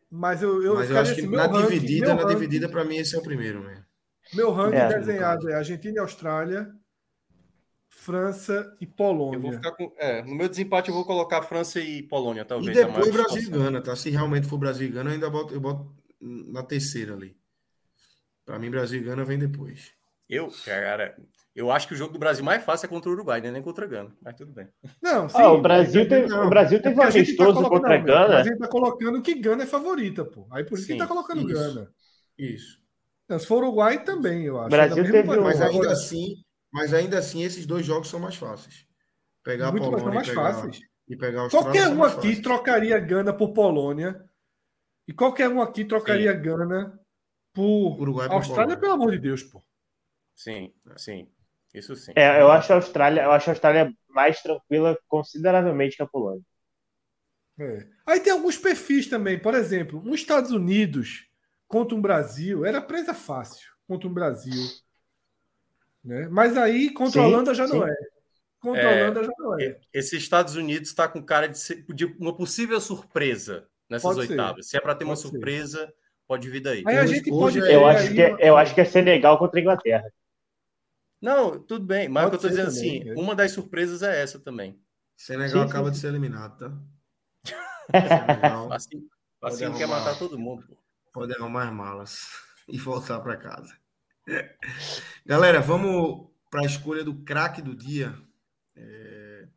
Mas 0.10 0.42
eu, 0.42 0.62
eu, 0.64 0.76
Mas 0.76 0.90
eu 0.90 0.98
acho 0.98 1.12
assim, 1.12 1.22
que 1.22 1.28
na 1.28 1.48
ranking, 1.48 1.68
dividida, 1.68 2.14
na 2.14 2.22
ranking, 2.22 2.34
dividida, 2.36 2.70
para 2.70 2.86
mim, 2.86 2.98
esse 2.98 3.16
é 3.16 3.20
o 3.20 3.24
primeiro 3.24 3.62
mesmo. 3.64 3.86
Meu 4.34 4.52
ranking 4.52 4.78
é, 4.78 5.00
desenhado 5.00 5.50
é 5.50 5.56
Argentina 5.56 5.96
e 5.96 6.00
Austrália, 6.00 6.72
França 7.90 8.76
e 8.80 8.86
Polônia. 8.86 9.38
Eu 9.38 9.42
vou 9.42 9.52
ficar 9.54 9.72
com, 9.72 9.92
é, 9.98 10.22
no 10.22 10.36
meu 10.36 10.48
desempate, 10.48 10.90
eu 10.90 10.96
vou 10.96 11.06
colocar 11.06 11.42
França 11.42 11.80
e 11.80 12.04
Polônia, 12.04 12.46
talvez. 12.46 12.78
E 12.78 12.86
depois 12.86 13.12
Brasil 13.12 13.42
e 13.42 13.50
Gana, 13.50 13.82
tá? 13.82 13.96
Se 13.96 14.10
realmente 14.10 14.48
for 14.48 14.58
Brasil 14.58 14.88
e 14.88 14.92
Gana, 14.92 15.10
eu 15.10 15.14
ainda 15.14 15.30
boto, 15.30 15.54
eu 15.54 15.60
boto 15.60 15.94
na 16.22 16.64
terceira 16.64 17.14
ali. 17.14 17.36
Para 18.46 18.60
mim, 18.60 18.70
Brasil 18.70 19.02
e 19.02 19.04
Gana 19.04 19.26
vem 19.26 19.40
depois. 19.40 19.92
Eu, 20.30 20.50
cara, 20.66 21.16
eu 21.56 21.72
acho 21.72 21.88
que 21.88 21.94
o 21.94 21.98
jogo 21.98 22.14
do 22.14 22.20
Brasil 22.20 22.44
mais 22.44 22.64
fácil 22.64 22.88
é 22.88 22.90
contra 22.90 23.10
o 23.10 23.14
Uruguai, 23.14 23.40
né? 23.40 23.52
nem 23.52 23.62
contra 23.62 23.86
a 23.86 23.88
Gana, 23.88 24.14
mas 24.22 24.36
tudo 24.36 24.52
bem. 24.52 24.68
Não, 25.02 25.30
sim, 25.30 25.38
ah, 25.40 25.52
o 25.52 25.62
Brasil 25.62 26.08
teve, 26.08 26.34
o 26.34 26.50
Brasil 26.50 26.82
teve 26.82 26.96
é 26.96 27.06
um 27.06 27.08
amistoso 27.08 27.62
tá 27.62 27.70
contra 27.70 27.96
a 27.96 27.98
Gana. 27.98 28.38
A 28.38 28.44
gente 28.44 28.58
tá 28.58 28.68
colocando 28.68 29.22
que 29.22 29.36
Gana 29.36 29.64
é 29.64 29.68
favorita, 29.68 30.26
pô. 30.26 30.48
Aí 30.52 30.64
por 30.64 30.78
isso 30.78 30.88
sim, 30.88 30.94
que 30.94 31.00
tá 31.00 31.08
colocando 31.08 31.50
isso, 31.50 31.54
Gana. 31.54 31.90
Isso. 32.38 32.80
Não, 33.30 33.40
se 33.40 33.48
for 33.48 33.64
Uruguai 33.64 34.04
também, 34.04 34.44
eu 34.46 34.60
acho. 34.60 34.70
Brasil 34.70 35.04
teve 35.04 35.40
um... 35.40 35.44
mas 35.44 35.62
ainda 35.62 35.92
assim, 35.92 36.36
mas 36.72 36.94
ainda 36.94 37.18
assim 37.20 37.44
esses 37.44 37.66
dois 37.66 37.86
jogos 37.86 38.10
são 38.10 38.20
mais 38.20 38.36
fáceis. 38.36 38.86
Pegar 39.44 39.72
Muito 39.72 39.84
a 39.86 39.92
Polônia 39.92 40.06
mais, 40.06 40.16
mais 40.16 40.30
pegar, 40.30 40.54
fáceis. 40.54 40.80
e 41.08 41.16
pegar 41.16 41.46
os 41.46 41.52
Qualquer 41.52 41.88
um 41.88 42.04
aqui 42.04 42.16
fáceis. 42.16 42.42
trocaria 42.42 43.00
Gana 43.00 43.32
por 43.32 43.54
Polônia. 43.54 44.24
E 45.08 45.14
qualquer 45.14 45.50
um 45.50 45.62
aqui 45.62 45.86
trocaria 45.86 46.34
sim. 46.34 46.42
Gana 46.42 47.00
por 47.54 48.02
Uruguai 48.02 48.28
Austrália, 48.30 48.76
pelo 48.76 48.94
amor 48.94 49.12
de 49.12 49.20
Deus, 49.20 49.44
pô. 49.44 49.64
Sim, 50.36 50.74
sim. 50.98 51.28
Isso 51.74 51.95
sim. 51.95 52.14
É, 52.16 52.41
eu 52.41 52.52
acho 52.52 52.72
a 52.72 52.78
Austrália, 52.78 53.24
eu 53.24 53.32
acho 53.32 53.49
a 53.49 53.53
Austrália 53.53 53.94
mais 54.07 54.41
tranquila 54.41 54.98
consideravelmente 55.07 55.98
que 55.98 56.03
a 56.03 56.07
Polônia. 56.07 56.41
É. 57.60 57.88
Aí 58.06 58.20
tem 58.20 58.32
alguns 58.34 58.57
perfis 58.57 59.07
também, 59.07 59.40
por 59.40 59.53
exemplo, 59.53 60.02
nos 60.02 60.20
Estados 60.20 60.52
Unidos 60.52 61.28
contra 61.68 61.95
um 61.95 62.02
Brasil 62.02 62.66
era 62.66 62.82
presa 62.82 63.14
fácil 63.14 63.70
contra 63.88 64.07
um 64.07 64.14
Brasil, 64.14 64.53
né? 66.03 66.28
Mas 66.30 66.57
aí 66.57 66.91
contra 66.91 67.14
sim, 67.14 67.20
a 67.20 67.28
Holanda 67.28 67.53
já 67.53 67.68
sim. 67.68 67.78
não 67.78 67.88
é. 67.88 67.95
Contra 68.60 68.82
é, 68.82 68.86
a 68.86 69.03
Holanda 69.03 69.24
já 69.24 69.32
não 69.38 69.60
é. 69.60 69.80
Esse 69.94 70.18
Estados 70.18 70.56
Unidos 70.56 70.90
está 70.90 71.07
com 71.07 71.24
cara 71.24 71.48
de, 71.48 71.57
ser, 71.57 71.86
de, 71.94 72.06
uma 72.06 72.36
possível 72.36 72.80
surpresa 72.80 73.68
nessas 73.90 74.16
pode 74.16 74.32
oitavas. 74.32 74.66
Ser. 74.66 74.72
Se 74.72 74.78
é 74.78 74.82
para 74.82 74.95
ter 74.95 75.06
pode 75.06 75.10
uma 75.10 75.16
surpresa, 75.16 75.86
ser. 75.86 75.94
pode 76.28 76.49
vir 76.49 76.62
daí. 76.62 76.84
Aí 76.86 76.98
a 76.98 77.06
gente 77.06 77.30
pode 77.30 77.60
eu 77.60 77.86
acho 77.86 78.14
que 78.14 78.22
é, 78.22 78.36
eu 78.40 78.57
acho 78.57 78.74
que 78.74 78.82
é 78.82 78.86
Senegal 78.86 79.38
contra 79.38 79.60
a 79.60 79.62
Inglaterra. 79.62 80.06
Não, 81.26 81.58
tudo 81.58 81.84
bem, 81.84 82.08
mas 82.08 82.26
Pode 82.26 82.36
o 82.36 82.40
que 82.40 82.46
eu 82.46 82.50
tô 82.52 82.56
dizendo 82.56 82.72
também, 82.72 83.02
assim, 83.02 83.10
é. 83.10 83.14
uma 83.20 83.34
das 83.34 83.52
surpresas 83.52 84.04
é 84.04 84.22
essa 84.22 84.38
também. 84.38 84.80
Senegal 85.18 85.64
sim, 85.64 85.70
acaba 85.70 85.88
sim. 85.88 85.94
de 85.94 85.98
ser 85.98 86.08
eliminado, 86.10 86.56
tá? 86.56 86.72
Senegal. 88.28 88.72
Assim, 88.72 89.10
assim 89.42 89.74
quer 89.74 89.88
matar 89.88 90.20
todo 90.20 90.38
mundo. 90.38 90.68
Pô. 90.68 90.78
Pode 91.12 91.34
arrumar 91.34 91.64
as 91.64 91.74
malas 91.74 92.28
e 92.70 92.78
voltar 92.78 93.20
para 93.22 93.38
casa. 93.38 93.76
Galera, 95.26 95.62
vamos 95.62 96.30
para 96.52 96.62
a 96.62 96.66
escolha 96.66 97.04
do 97.04 97.16
craque 97.16 97.60
do 97.60 97.76
dia. 97.76 98.16
É... 98.76 99.48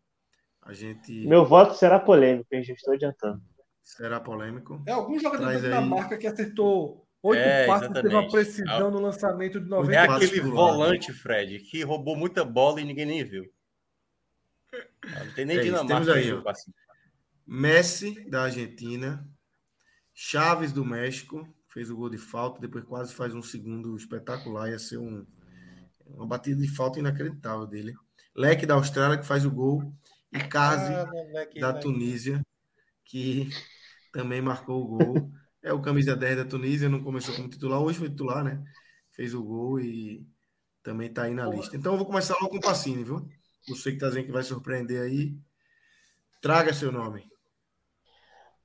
A 0.62 0.73
gente. 0.73 1.27
Meu 1.27 1.45
voto 1.45 1.74
será 1.74 2.01
polêmico, 2.01 2.49
hein? 2.51 2.65
Já 2.65 2.73
estou 2.73 2.95
adiantando. 2.95 3.43
Será 3.82 4.19
polêmico. 4.19 4.82
É 4.86 4.93
algum 4.93 5.20
jogador 5.20 5.61
da 5.61 5.82
marca 5.82 6.16
que 6.16 6.27
acertou 6.27 7.07
Oito 7.23 7.40
é, 7.40 7.66
passes 7.66 7.89
teve 7.90 8.09
uma 8.09 8.28
precisão 8.28 8.90
no 8.90 9.01
lançamento 9.01 9.61
de 9.61 9.69
90 9.69 9.93
É 9.93 9.99
aquele 9.99 10.40
volante, 10.40 11.12
Fred, 11.12 11.59
que 11.61 11.82
roubou 11.82 12.16
muita 12.16 12.45
bola 12.45 12.81
e 12.81 12.85
ninguém 12.85 13.07
nem 13.07 13.24
viu. 13.24 13.51
Não 15.05 15.32
tem 15.35 15.45
nem 15.45 15.59
é 15.59 15.62
Dinamarca. 15.62 16.15
Aí, 16.15 16.32
ó. 16.32 16.43
Messi, 17.47 18.28
da 18.28 18.45
Argentina. 18.45 19.27
Chaves, 20.15 20.73
do 20.73 20.85
México. 20.85 21.49
Fez 21.69 21.90
o 21.90 21.97
gol 21.97 22.09
de 22.09 22.19
falta, 22.19 22.61
depois 22.61 22.85
quase 22.85 23.15
faz 23.15 23.35
um 23.35 23.43
segundo 23.43 23.97
espetacular. 23.97 24.70
Ia 24.70 24.78
ser 24.78 24.99
um, 24.99 25.27
uma 26.07 26.27
batida 26.27 26.61
de 26.61 26.69
falta 26.69 26.99
inacreditável 26.99 27.66
dele. 27.66 27.95
Leque, 28.35 28.66
da 28.66 28.74
Austrália, 28.74 29.19
que 29.19 29.27
faz 29.27 29.45
o 29.45 29.51
gol. 29.51 29.93
e 30.32 30.39
Kazi, 30.39 30.93
ah, 30.93 31.11
da 31.61 31.73
Tunísia, 31.73 32.40
que 33.05 33.49
também 34.12 34.40
marcou 34.40 34.82
o 34.82 34.89
gol. 34.99 35.32
É 35.62 35.72
o 35.72 35.80
camisa 35.80 36.16
10 36.16 36.36
da 36.36 36.44
Tunísia, 36.44 36.89
não 36.89 37.02
começou 37.02 37.35
como 37.35 37.48
titular, 37.48 37.80
hoje 37.80 37.98
foi 37.98 38.09
titular, 38.09 38.44
né? 38.44 38.62
Fez 39.10 39.35
o 39.35 39.43
gol 39.43 39.80
e 39.80 40.26
também 40.82 41.12
tá 41.12 41.24
aí 41.24 41.35
na 41.35 41.47
lista. 41.47 41.76
Então 41.76 41.93
eu 41.93 41.98
vou 41.98 42.06
começar 42.06 42.35
logo 42.35 42.51
com 42.51 42.56
o 42.56 42.60
Pacini, 42.60 43.02
viu? 43.02 43.28
Você 43.68 43.93
que 43.93 43.98
tá 43.98 44.09
dizendo 44.09 44.26
que 44.26 44.32
vai 44.32 44.43
surpreender 44.43 45.02
aí, 45.02 45.36
traga 46.40 46.72
seu 46.72 46.93
nome. 46.93 47.28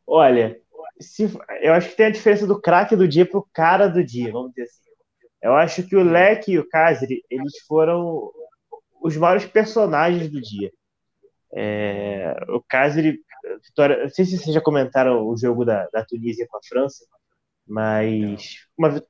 Olha, 0.06 0.60
se, 0.99 1.30
eu 1.61 1.74
acho 1.74 1.90
que 1.90 1.98
tem 1.98 2.06
a 2.07 2.11
diferença 2.11 2.45
do 2.45 2.61
craque 2.61 2.95
do 2.95 3.07
dia 3.07 3.26
pro 3.26 3.48
cara 3.53 3.88
do 3.88 4.03
dia, 4.03 4.32
vamos 4.32 4.52
dizer 4.52 4.64
assim. 4.64 4.84
Eu 5.41 5.56
acho 5.56 5.84
que 5.84 5.95
o 5.95 6.03
Leque 6.03 6.53
e 6.53 6.60
o 6.60 6.68
Kazri, 6.70 7.22
eles 7.30 7.60
foram 7.68 8.32
os 9.02 9.18
maiores 9.18 9.45
personagens 9.45 10.30
do 10.30 10.41
dia. 10.41 10.72
É, 11.53 12.34
o 12.49 12.61
Kazri, 12.61 13.20
vitória, 13.64 14.03
não 14.03 14.10
sei 14.10 14.26
se 14.26 14.38
vocês 14.38 14.53
já 14.53 14.61
comentaram 14.61 15.28
o 15.28 15.38
jogo 15.38 15.65
da, 15.65 15.88
da 15.91 16.06
Tunísia 16.06 16.48
com 16.49 16.57
a 16.57 16.64
França, 16.68 17.06
mas 17.68 18.68
uma, 18.78 19.02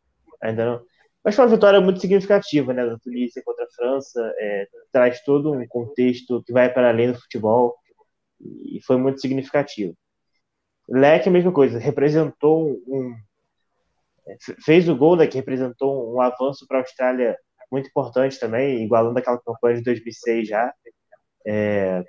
ainda 0.42 0.66
não. 0.66 0.86
Mas 1.24 1.36
foi 1.36 1.46
uma 1.46 1.52
vitória 1.52 1.80
muito 1.80 2.02
significativa, 2.02 2.74
né, 2.74 2.86
da 2.86 2.98
Tunísia 3.00 3.42
contra 3.46 3.66
a 3.66 3.72
França. 3.72 4.34
É, 4.38 4.68
traz 4.92 5.22
todo 5.24 5.54
um 5.54 5.66
contexto 5.68 6.44
que 6.44 6.52
vai 6.52 6.72
para 6.72 6.90
além 6.90 7.12
do 7.12 7.20
futebol 7.20 7.76
e 8.42 8.80
foi 8.86 8.98
muito 8.98 9.22
significativo. 9.22 9.96
Leque, 10.90 11.30
a 11.30 11.32
mesma 11.32 11.52
coisa, 11.52 11.80
representou 11.80 12.72
um. 12.88 13.16
Fez 14.64 14.88
o 14.90 14.96
gol, 14.96 15.16
né, 15.16 15.28
que 15.28 15.38
representou 15.38 16.14
um 16.14 16.22
avanço 16.22 16.66
para 16.68 16.80
a 16.80 16.82
Austrália 16.82 17.38
muito 17.72 17.88
importante 17.88 18.40
também, 18.40 18.84
igualando 18.84 19.18
aquela 19.18 19.40
campanha 19.40 19.78
de 19.78 19.84
2006 19.84 20.48
já. 20.48 20.74
É 21.46 22.04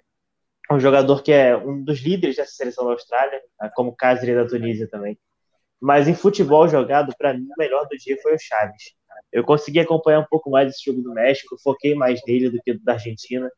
um 0.74 0.80
jogador 0.80 1.22
que 1.22 1.32
é 1.32 1.56
um 1.56 1.82
dos 1.82 2.00
líderes 2.00 2.36
dessa 2.36 2.52
seleção 2.52 2.84
da 2.84 2.92
Austrália, 2.92 3.40
né, 3.60 3.70
como 3.74 3.94
Cáceres 3.94 4.36
da 4.36 4.46
Tunísia 4.46 4.88
também. 4.88 5.18
Mas 5.80 6.08
em 6.08 6.14
futebol 6.14 6.68
jogado, 6.68 7.14
para 7.18 7.34
mim, 7.34 7.44
o 7.44 7.58
melhor 7.58 7.86
do 7.88 7.96
dia 7.96 8.16
foi 8.22 8.34
o 8.34 8.38
Chaves. 8.38 8.94
Eu 9.32 9.44
consegui 9.44 9.80
acompanhar 9.80 10.20
um 10.20 10.26
pouco 10.28 10.50
mais 10.50 10.70
esse 10.70 10.84
jogo 10.84 11.02
do 11.02 11.12
México, 11.12 11.56
foquei 11.62 11.94
mais 11.94 12.20
nele 12.26 12.50
do 12.50 12.60
que 12.62 12.74
da 12.82 12.94
Argentina. 12.94 13.50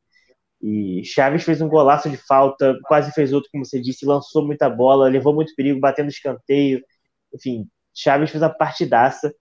E 0.61 1.05
Chaves 1.05 1.45
fez 1.45 1.61
um 1.61 1.69
golaço 1.69 2.11
de 2.11 2.17
falta, 2.17 2.77
quase 2.85 3.13
fez 3.13 3.33
outro, 3.33 3.51
como 3.53 3.65
você 3.65 3.81
disse, 3.81 4.07
lançou 4.07 4.45
muita 4.45 4.69
bola, 4.69 5.09
levou 5.09 5.35
muito 5.35 5.55
perigo, 5.55 5.79
batendo 5.79 6.09
escanteio. 6.09 6.83
Enfim, 7.35 7.69
Chaves 7.95 8.31
fez 8.31 8.43
uma 8.43 8.51
partidaça. 8.51 9.33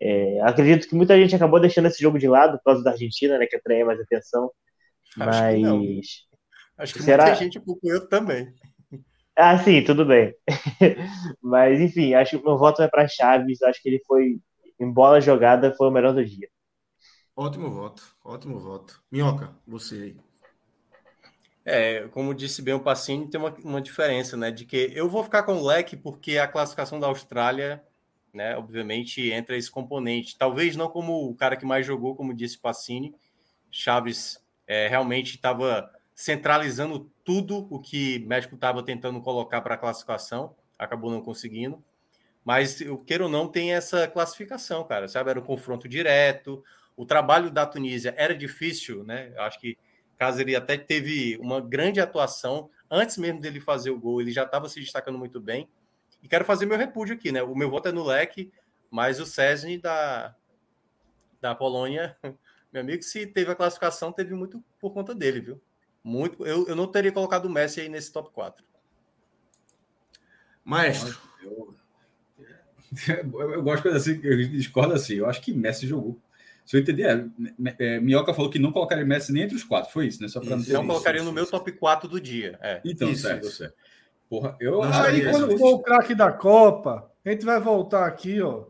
É, 0.00 0.40
acredito 0.42 0.88
que 0.88 0.94
muita 0.94 1.16
gente 1.18 1.34
acabou 1.34 1.60
deixando 1.60 1.86
esse 1.86 2.00
jogo 2.00 2.18
de 2.18 2.28
lado 2.28 2.56
por 2.58 2.64
causa 2.64 2.82
da 2.82 2.92
Argentina, 2.92 3.36
né, 3.36 3.46
que 3.46 3.56
atraía 3.56 3.84
mais 3.84 4.00
atenção. 4.00 4.50
Acho 5.18 5.18
mas. 5.18 6.29
Acho 6.80 6.94
que 6.94 7.02
Será... 7.02 7.24
muita 7.26 7.38
gente 7.38 7.58
acompanhou 7.58 8.08
também. 8.08 8.54
Ah, 9.36 9.58
sim, 9.58 9.84
tudo 9.84 10.06
bem. 10.06 10.34
mas, 11.42 11.78
enfim, 11.78 12.14
acho 12.14 12.38
que 12.38 12.44
meu 12.44 12.56
voto 12.56 12.78
vai 12.78 12.88
para 12.88 13.06
Chaves. 13.06 13.62
Acho 13.62 13.82
que 13.82 13.88
ele 13.90 14.02
foi, 14.06 14.40
em 14.78 14.90
bola 14.90 15.20
jogada, 15.20 15.74
foi 15.74 15.88
o 15.88 15.90
melhor 15.90 16.14
do 16.14 16.24
dia. 16.24 16.48
Ótimo 17.36 17.70
voto, 17.70 18.02
ótimo 18.24 18.58
voto. 18.58 19.02
Minhoca, 19.10 19.54
você 19.66 19.94
aí. 19.94 20.16
É, 21.64 22.08
como 22.08 22.34
disse 22.34 22.62
bem 22.62 22.74
o 22.74 22.80
Pacini, 22.80 23.28
tem 23.28 23.38
uma, 23.38 23.54
uma 23.62 23.80
diferença, 23.82 24.36
né? 24.36 24.50
De 24.50 24.64
que 24.64 24.90
eu 24.94 25.08
vou 25.08 25.22
ficar 25.22 25.42
com 25.42 25.56
o 25.56 25.64
leque 25.64 25.96
porque 25.96 26.38
a 26.38 26.48
classificação 26.48 26.98
da 26.98 27.06
Austrália, 27.06 27.82
né? 28.32 28.56
Obviamente 28.56 29.30
entra 29.30 29.56
esse 29.56 29.70
componente. 29.70 30.36
Talvez 30.38 30.76
não 30.76 30.88
como 30.88 31.28
o 31.28 31.34
cara 31.34 31.56
que 31.56 31.66
mais 31.66 31.86
jogou, 31.86 32.16
como 32.16 32.34
disse 32.34 32.56
o 32.56 32.60
Pacini. 32.60 33.14
Chaves 33.70 34.42
é, 34.66 34.88
realmente 34.88 35.36
estava 35.36 35.90
centralizando 36.20 37.10
tudo 37.24 37.66
o 37.70 37.78
que 37.80 38.22
o 38.24 38.28
México 38.28 38.54
estava 38.54 38.82
tentando 38.82 39.20
colocar 39.20 39.60
para 39.60 39.74
a 39.74 39.78
classificação, 39.78 40.54
acabou 40.78 41.10
não 41.10 41.22
conseguindo. 41.22 41.82
Mas, 42.44 42.80
eu 42.80 42.98
queira 42.98 43.24
ou 43.24 43.30
não, 43.30 43.48
tem 43.48 43.72
essa 43.72 44.06
classificação, 44.08 44.84
cara. 44.84 45.08
Sabe? 45.08 45.30
Era 45.30 45.38
o 45.38 45.42
um 45.42 45.46
confronto 45.46 45.88
direto. 45.88 46.64
O 46.96 47.06
trabalho 47.06 47.50
da 47.50 47.66
Tunísia 47.66 48.14
era 48.16 48.34
difícil, 48.34 49.04
né? 49.04 49.32
Eu 49.34 49.42
acho 49.42 49.60
que 49.60 49.78
Caso 50.20 50.38
ele 50.38 50.54
até 50.54 50.76
teve 50.76 51.38
uma 51.38 51.62
grande 51.62 51.98
atuação 51.98 52.68
antes 52.90 53.16
mesmo 53.16 53.40
dele 53.40 53.58
fazer 53.58 53.88
o 53.88 53.98
gol, 53.98 54.20
ele 54.20 54.30
já 54.30 54.42
estava 54.42 54.68
se 54.68 54.78
destacando 54.78 55.16
muito 55.16 55.40
bem. 55.40 55.66
E 56.22 56.28
quero 56.28 56.44
fazer 56.44 56.66
meu 56.66 56.76
repúdio 56.76 57.14
aqui, 57.14 57.32
né? 57.32 57.42
O 57.42 57.54
meu 57.54 57.70
voto 57.70 57.88
é 57.88 57.92
no 57.92 58.04
leque, 58.04 58.52
mas 58.90 59.18
o 59.18 59.24
Cesny 59.24 59.78
da, 59.78 60.36
da 61.40 61.54
Polônia, 61.54 62.18
meu 62.70 62.82
amigo, 62.82 63.02
se 63.02 63.26
teve 63.26 63.50
a 63.50 63.54
classificação, 63.54 64.12
teve 64.12 64.34
muito 64.34 64.62
por 64.78 64.92
conta 64.92 65.14
dele, 65.14 65.40
viu? 65.40 65.62
Muito. 66.02 66.46
Eu, 66.46 66.66
eu 66.66 66.76
não 66.76 66.86
teria 66.86 67.12
colocado 67.12 67.46
o 67.46 67.50
Messi 67.50 67.80
aí 67.80 67.88
nesse 67.88 68.12
top 68.12 68.30
4. 68.32 68.64
Maestro. 70.64 71.18
Eu, 71.42 71.74
eu, 73.08 73.52
eu 73.52 73.62
gosto 73.62 73.90
de 73.90 73.96
assim, 73.96 74.20
eu 74.22 74.36
discordo 74.48 74.94
assim. 74.94 75.14
Eu 75.14 75.26
acho 75.26 75.40
que 75.40 75.52
Messi 75.52 75.86
jogou 75.86 76.20
se 76.70 76.76
eu 76.76 76.80
entender, 76.82 77.02
é, 77.02 77.74
é, 77.80 78.00
Minhoca 78.00 78.32
falou 78.32 78.48
que 78.48 78.56
não 78.56 78.70
colocaria 78.70 79.04
Messi 79.04 79.32
nem 79.32 79.42
entre 79.42 79.56
os 79.56 79.64
quatro, 79.64 79.92
foi 79.92 80.06
isso, 80.06 80.22
né? 80.22 80.28
Só 80.28 80.38
para 80.38 80.50
não, 80.50 80.64
não 80.64 80.86
colocaria 80.86 81.20
no 81.20 81.32
meu 81.32 81.44
top 81.44 81.72
4 81.72 82.08
do 82.08 82.20
dia. 82.20 82.56
É. 82.62 82.80
Então, 82.84 83.10
isso, 83.10 83.22
certo, 83.22 83.48
isso. 83.48 83.56
certo. 83.56 83.74
Porra, 84.28 84.56
eu 84.60 84.80
Aí 84.80 85.28
quando 85.28 85.58
for 85.58 85.74
o 85.74 85.78
craque 85.80 86.14
da 86.14 86.30
Copa, 86.30 87.10
a 87.24 87.30
gente 87.30 87.44
vai 87.44 87.58
voltar 87.58 88.06
aqui, 88.06 88.40
ó. 88.40 88.66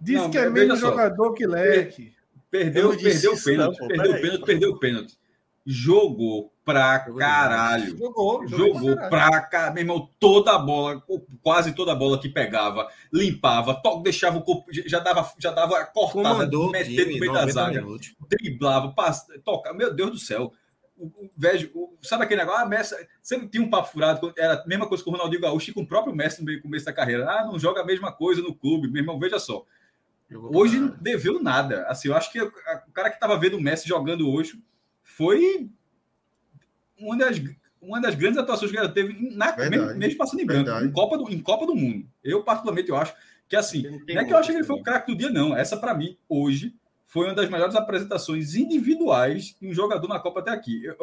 Diz 0.00 0.22
não, 0.22 0.28
que 0.28 0.38
é 0.38 0.50
menos 0.50 0.80
jogador 0.80 1.34
que 1.34 1.46
leque. 1.46 2.12
Perdeu, 2.50 2.96
perdeu 2.96 3.34
o 3.34 3.40
pênalti, 3.40 3.78
perdeu 3.86 4.10
o 4.10 4.20
pênalti, 4.20 4.44
perdeu 4.44 4.70
o 4.70 4.78
pênalti. 4.80 5.18
Jogou 5.66 6.52
pra 6.64 7.00
caralho. 7.00 7.96
Jogou, 7.98 8.46
jogou, 8.46 8.74
jogou 8.74 8.96
pra 9.08 9.40
caralho. 9.40 9.74
Meu 9.74 9.82
irmão, 9.82 10.10
toda 10.18 10.54
a 10.54 10.58
bola, 10.58 11.02
quase 11.42 11.72
toda 11.72 11.92
a 11.92 11.94
bola 11.94 12.20
que 12.20 12.28
pegava, 12.28 12.88
limpava, 13.12 13.74
to, 13.74 14.00
deixava 14.00 14.38
o 14.38 14.42
corpo, 14.42 14.66
já 14.72 15.00
dava, 15.00 15.32
já 15.38 15.50
dava 15.50 15.84
cortada, 15.86 16.34
Comandou 16.34 16.70
metendo 16.70 17.12
no 17.12 17.18
meio 17.18 17.32
da 17.32 17.46
zaga, 17.48 17.80
minutos. 17.80 18.14
driblava, 18.28 18.92
passa, 18.92 19.26
toca. 19.44 19.72
Meu 19.72 19.92
Deus 19.94 20.10
do 20.10 20.18
céu. 20.18 20.52
O, 20.96 21.06
o, 21.06 21.30
vejo, 21.36 21.70
o, 21.74 21.96
sabe 22.02 22.24
aquele 22.24 22.40
negócio? 22.40 22.62
Ah, 22.62 22.66
Messi 22.66 22.94
sempre 23.22 23.48
tinha 23.48 23.62
um 23.62 23.68
papo 23.68 23.92
furado, 23.92 24.32
era 24.36 24.54
a 24.54 24.66
mesma 24.66 24.86
coisa 24.88 25.04
com 25.04 25.10
o 25.10 25.12
Ronaldinho 25.12 25.42
Gaúcho 25.42 25.70
e 25.70 25.74
com 25.74 25.82
o 25.82 25.86
próprio 25.86 26.14
Messi 26.14 26.44
no 26.44 26.62
começo 26.62 26.86
da 26.86 26.92
carreira. 26.92 27.30
Ah, 27.30 27.44
não 27.44 27.58
joga 27.58 27.82
a 27.82 27.84
mesma 27.84 28.10
coisa 28.12 28.40
no 28.40 28.54
clube, 28.54 28.88
meu 28.88 29.02
irmão, 29.02 29.18
veja 29.18 29.38
só. 29.38 29.64
Hoje 30.52 30.78
não 30.78 30.96
deveu 31.00 31.40
nada. 31.40 31.86
Assim, 31.86 32.08
eu 32.08 32.16
acho 32.16 32.32
que 32.32 32.40
o 32.40 32.50
cara 32.92 33.10
que 33.10 33.16
estava 33.16 33.38
vendo 33.38 33.56
o 33.56 33.60
Messi 33.60 33.86
jogando 33.86 34.28
hoje 34.28 34.60
foi 35.16 35.70
uma 36.98 37.16
das, 37.16 37.40
uma 37.80 38.00
das 38.02 38.14
grandes 38.14 38.38
atuações 38.38 38.70
que 38.70 38.76
ela 38.76 38.88
teve, 38.90 39.34
na, 39.34 39.56
mesmo, 39.56 39.94
mesmo, 39.94 40.18
passando 40.18 40.40
em 40.40 40.46
branco, 40.46 40.70
em 40.84 40.92
Copa, 40.92 41.16
do, 41.16 41.30
em 41.32 41.40
Copa 41.40 41.64
do 41.64 41.74
Mundo. 41.74 42.06
Eu, 42.22 42.44
particularmente, 42.44 42.90
eu 42.90 42.96
acho 42.96 43.14
que 43.48 43.56
assim, 43.56 43.82
não 43.82 44.20
é 44.20 44.24
que 44.26 44.32
eu 44.32 44.36
acho 44.36 44.50
que 44.50 44.56
ele 44.56 44.64
foi 44.64 44.76
o 44.76 44.82
craque 44.82 45.10
do 45.10 45.16
dia, 45.16 45.30
não. 45.30 45.56
Essa, 45.56 45.74
para 45.78 45.94
mim, 45.94 46.18
hoje, 46.28 46.76
foi 47.06 47.28
uma 47.28 47.34
das 47.34 47.48
melhores 47.48 47.74
apresentações 47.74 48.54
individuais 48.54 49.56
de 49.58 49.66
um 49.66 49.72
jogador 49.72 50.06
na 50.06 50.20
Copa 50.20 50.40
até 50.40 50.50
aqui. 50.50 50.84
Eu, 50.84 50.96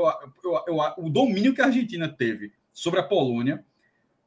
eu, 0.44 0.64
eu, 0.68 0.78
o 0.98 1.10
domínio 1.10 1.56
que 1.56 1.62
a 1.62 1.66
Argentina 1.66 2.08
teve 2.08 2.54
sobre 2.72 3.00
a 3.00 3.04
Polônia, 3.04 3.66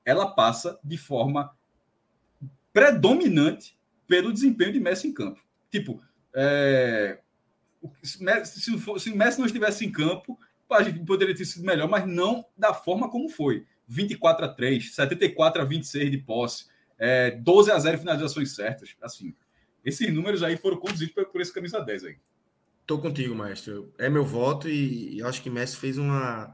ela 0.05 0.27
passa 0.27 0.81
de 0.83 0.99
forma 0.99 1.55
predominante 2.73 3.79
pelo 4.09 4.33
desempenho 4.33 4.73
de 4.73 4.81
Messi 4.81 5.07
em 5.07 5.15
campo. 5.15 5.41
Tipo, 5.71 6.03
é, 6.35 7.21
se, 8.03 8.19
se 8.61 9.11
o 9.11 9.17
Messi 9.17 9.39
não 9.39 9.47
estivesse 9.47 9.85
em 9.85 9.93
campo, 9.93 10.39
a 10.71 10.83
gente 10.83 10.99
poderia 11.05 11.35
ter 11.35 11.45
sido 11.45 11.65
melhor, 11.65 11.89
mas 11.89 12.07
não 12.07 12.45
da 12.57 12.75
forma 12.75 13.11
como 13.11 13.29
foi. 13.29 13.65
24 13.89 14.45
a 14.45 14.49
3, 14.49 14.95
74 14.95 15.63
a 15.63 15.65
26 15.65 16.11
de 16.11 16.19
posse, 16.19 16.67
é, 16.99 17.31
12 17.31 17.71
a 17.71 17.79
0 17.79 17.99
finalizações 17.99 18.55
certas. 18.55 18.97
Assim, 19.01 19.35
esses 19.85 20.13
números 20.13 20.43
aí 20.43 20.57
foram 20.57 20.77
conduzidos 20.77 21.15
por, 21.15 21.27
por 21.27 21.41
esse 21.41 21.53
camisa 21.53 21.81
10 21.81 22.05
aí. 22.05 22.17
Tô 22.87 22.99
contigo, 22.99 23.35
maestro. 23.35 23.93
É 23.99 24.09
meu 24.09 24.25
voto 24.25 24.69
e, 24.69 25.17
e 25.17 25.23
acho 25.23 25.43
que 25.43 25.51
Messi 25.51 25.77
fez 25.77 25.99
uma 25.99 26.53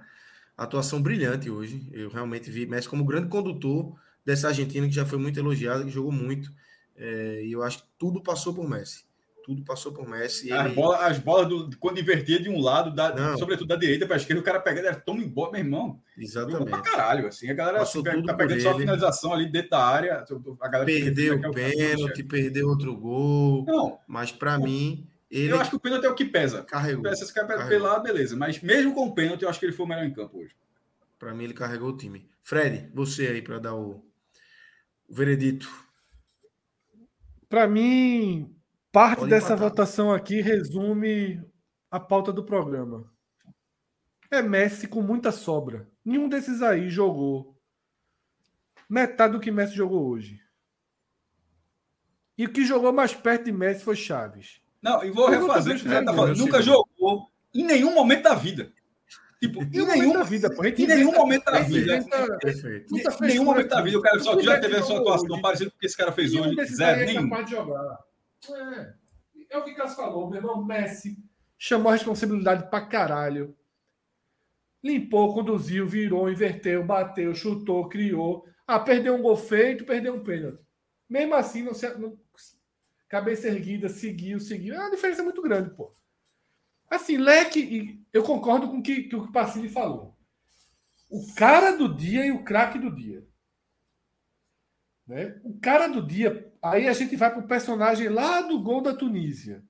atuação 0.57 1.01
brilhante 1.01 1.51
hoje. 1.51 1.89
Eu 1.93 2.11
realmente 2.11 2.51
vi 2.51 2.67
Messi 2.67 2.89
como 2.89 3.05
grande 3.05 3.29
condutor 3.29 3.99
dessa 4.25 4.49
Argentina 4.49 4.87
que 4.87 4.95
já 4.95 5.07
foi 5.07 5.19
muito 5.19 5.39
elogiada, 5.39 5.85
que 5.85 5.91
jogou 5.91 6.13
muito. 6.13 6.53
É, 6.97 7.43
e 7.45 7.53
eu 7.53 7.63
acho 7.63 7.79
que 7.79 7.89
tudo 7.99 8.23
passou 8.23 8.55
por 8.55 8.69
Messi 8.69 9.05
tudo 9.45 9.65
passou 9.65 9.93
por 9.93 10.09
Messi. 10.09 10.53
As, 10.53 10.73
bolas, 10.73 11.01
as 11.03 11.19
bolas 11.19 11.49
do, 11.49 11.77
quando 11.79 12.01
invertia 12.01 12.41
de 12.41 12.49
um 12.49 12.61
lado, 12.61 12.95
da, 12.95 13.37
sobretudo 13.37 13.69
da 13.69 13.77
direita 13.77 14.07
para 14.07 14.17
a 14.17 14.19
esquerda, 14.19 14.41
o 14.41 14.45
cara 14.45 14.61
pegando, 14.61 14.87
era 14.87 14.97
tão 14.97 15.17
embora, 15.17 15.53
meu 15.53 15.61
irmão. 15.61 16.01
Exatamente. 16.17 16.71
Pra 16.71 16.81
caralho, 16.81 17.27
assim, 17.27 17.51
a 17.51 17.55
galera 17.55 17.83
assim, 17.83 18.03
tá 18.03 18.35
pegando 18.35 18.61
só 18.61 18.71
a 18.71 18.79
finalização 18.79 19.33
ali 19.33 19.51
dentro 19.51 19.71
da 19.71 19.85
área. 19.85 20.25
A 20.61 20.69
galera 20.69 20.87
perdeu 20.87 21.37
o 21.37 21.53
pênalti, 21.53 22.23
perdeu 22.23 22.69
outro 22.69 22.97
gol. 22.97 23.65
Não. 23.67 23.99
Mas 24.07 24.33
para 24.33 24.59
mim. 24.59 25.07
Ele... 25.31 25.51
Eu 25.51 25.61
acho 25.61 25.71
que 25.71 25.77
o 25.77 25.81
pênalti 25.81 26.05
é 26.05 26.11
o 26.11 26.15
que 26.15 26.27
pesa. 26.27 26.63
Carregou. 26.63 27.15
Se 27.17 27.25
esse 27.25 27.33
cara 27.33 27.67
pelar, 27.67 28.01
beleza. 28.01 28.37
Mas 28.37 28.61
mesmo 28.61 28.95
com 28.95 29.07
o 29.07 29.15
pênalti, 29.15 29.43
eu 29.43 29.49
acho 29.49 29.59
que 29.59 29.65
ele 29.65 29.73
foi 29.73 29.87
o 29.87 29.89
melhor 29.89 30.05
em 30.05 30.13
campo 30.13 30.39
hoje. 30.39 30.55
Para 31.19 31.33
mim, 31.33 31.45
ele 31.45 31.55
carregou 31.55 31.89
o 31.89 31.97
time. 31.97 32.29
Fred, 32.43 32.91
você 32.93 33.29
aí 33.29 33.41
para 33.41 33.59
dar 33.59 33.75
o, 33.75 34.05
o 35.09 35.15
veredito. 35.15 35.71
Para 37.49 37.67
mim, 37.67 38.55
Parte 38.93 39.21
Pode 39.21 39.31
dessa 39.31 39.55
empatar. 39.55 39.71
votação 39.71 40.13
aqui 40.13 40.43
resume 40.43 41.43
a 41.91 41.99
pauta 41.99 42.31
do 42.31 42.45
programa. 42.45 43.11
é 44.31 44.43
Messi 44.43 44.87
com 44.87 45.01
muita 45.01 45.33
sobra. 45.33 45.89
Nenhum 46.05 46.29
desses 46.29 46.61
aí 46.61 46.91
jogou 46.91 47.57
metade 48.89 49.33
do 49.33 49.41
que 49.41 49.51
Messi 49.51 49.75
jogou 49.75 50.07
hoje. 50.07 50.39
E 52.37 52.45
o 52.45 52.53
que 52.53 52.67
jogou 52.67 52.93
mais 52.93 53.15
perto 53.15 53.45
de 53.47 53.53
Messi 53.53 53.83
foi 53.83 53.97
Chaves. 53.97 54.61
Não, 54.83 55.03
e 55.03 55.11
vou 55.11 55.29
refazer 55.29 55.77
o 55.77 55.81
que 55.81 55.89
tá 55.89 56.15
falando. 56.15 56.37
Nunca 56.37 56.61
jogou 56.61 57.31
em 57.55 57.65
nenhum 57.65 57.95
momento 57.95 58.25
da 58.25 58.35
vida. 58.35 58.73
Tipo, 59.41 59.63
em 59.63 59.87
nenhum, 59.87 60.13
da 60.13 60.23
vida, 60.23 60.55
pô. 60.55 60.65
Em 60.65 60.87
nenhum 60.87 61.13
momento 61.13 61.45
da 61.45 61.61
vida. 61.61 61.97
Em 61.97 63.27
nenhum 63.27 63.45
momento 63.45 63.69
da 63.69 63.81
vida 63.81 63.99
o 63.99 64.03
cara 64.03 64.21
só 64.21 64.39
já 64.41 64.61
teve 64.61 64.77
a 64.77 64.83
sua 64.83 65.01
atuação 65.01 65.41
parecida 65.41 65.71
com 65.71 65.77
o 65.77 65.81
que 65.81 65.87
esse 65.87 65.97
cara 65.97 66.13
fez 66.13 66.35
hoje. 66.35 66.55
Zero, 66.67 67.01
é 67.01 67.07
nenhum. 67.07 67.31
É. 68.51 68.95
é 69.51 69.59
o 69.59 69.65
que 69.65 69.75
Cássio 69.75 69.97
falou, 69.97 70.29
meu 70.29 70.39
irmão 70.39 70.65
Messi 70.65 71.17
chamou 71.65 71.91
a 71.91 71.93
responsabilidade 71.93 72.69
pra 72.69 72.85
caralho. 72.85 73.57
Limpou, 74.83 75.33
conduziu, 75.33 75.87
virou, 75.87 76.29
inverteu, 76.29 76.85
bateu, 76.85 77.33
chutou, 77.37 77.89
criou. 77.89 78.45
Ah, 78.67 78.81
perdeu 78.81 79.15
um 79.15 79.23
gol 79.23 79.37
feito, 79.37 79.85
perdeu 79.85 80.13
um 80.13 80.25
pênalti. 80.25 80.61
Mesmo 81.09 81.37
assim, 81.37 81.63
não 81.63 81.73
se, 81.73 81.89
não, 81.99 82.19
cabeça 83.09 83.47
erguida, 83.47 83.89
seguiu, 83.89 84.41
seguiu. 84.41 84.75
É 84.75 84.81
uma 84.81 84.91
diferença 84.91 85.23
muito 85.23 85.41
grande, 85.41 85.71
pô. 85.71 85.93
Assim, 86.91 87.17
leque, 87.17 88.05
eu 88.13 88.25
concordo 88.25 88.69
com 88.69 88.83
que, 88.83 89.05
que 89.05 89.15
o 89.15 89.23
que 89.23 89.29
o 89.29 89.33
Pacini 89.33 89.69
falou. 89.69 90.17
O 91.09 91.33
cara 91.35 91.77
do 91.77 91.95
dia 91.95 92.27
e 92.27 92.33
o 92.33 92.43
craque 92.43 92.77
do 92.77 92.93
dia. 92.93 93.25
Né? 95.07 95.41
O 95.45 95.61
cara 95.61 95.87
do 95.87 96.05
dia, 96.05 96.52
aí 96.63 96.89
a 96.89 96.93
gente 96.93 97.17
vai 97.17 97.31
para 97.31 97.41
o 97.41 97.49
personagem 97.49 98.09
lá 98.09 98.41
do 98.43 98.63
gol 98.63 98.81
da 98.81 98.95
Tunísia, 98.95 99.65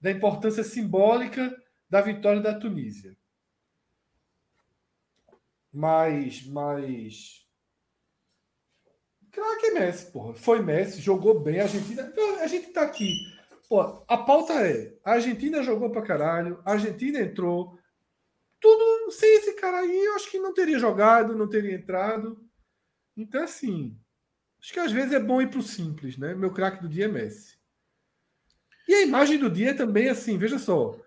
da 0.00 0.10
importância 0.10 0.64
simbólica 0.64 1.54
da 1.88 2.00
vitória 2.00 2.40
da 2.40 2.58
Tunísia. 2.58 3.16
Mas, 5.72 6.44
mas. 6.46 7.46
Claro 9.30 9.60
que 9.60 9.66
é 9.66 9.70
Messi, 9.72 10.10
porra. 10.10 10.34
Foi 10.34 10.60
Messi, 10.62 11.00
jogou 11.00 11.38
bem. 11.38 11.60
A 11.60 11.64
Argentina. 11.64 12.12
A 12.40 12.46
gente 12.46 12.72
tá 12.72 12.82
aqui 12.82 13.14
Pô, 13.70 14.04
a 14.08 14.18
pauta 14.18 14.52
é: 14.66 14.98
a 15.04 15.12
Argentina 15.12 15.62
jogou 15.62 15.90
pra 15.90 16.02
caralho, 16.02 16.60
a 16.64 16.72
Argentina 16.72 17.20
entrou. 17.20 17.78
Tudo 18.60 19.12
sem 19.12 19.36
esse 19.36 19.54
cara 19.54 19.78
aí, 19.78 20.04
eu 20.06 20.16
acho 20.16 20.28
que 20.28 20.40
não 20.40 20.52
teria 20.52 20.78
jogado, 20.78 21.36
não 21.36 21.48
teria 21.48 21.76
entrado. 21.76 22.44
Então, 23.16 23.44
assim, 23.44 23.96
acho 24.60 24.72
que 24.72 24.78
às 24.78 24.92
vezes 24.92 25.12
é 25.12 25.20
bom 25.20 25.40
ir 25.40 25.50
pro 25.50 25.62
simples, 25.62 26.16
né? 26.16 26.34
Meu 26.34 26.52
craque 26.52 26.82
do 26.82 26.88
dia 26.88 27.06
é 27.06 27.08
Messi. 27.08 27.58
E 28.86 28.94
a 28.94 29.02
imagem 29.02 29.38
do 29.38 29.50
dia 29.50 29.70
é 29.70 29.74
também, 29.74 30.08
assim, 30.08 30.36
veja 30.36 30.58
só. 30.58 31.00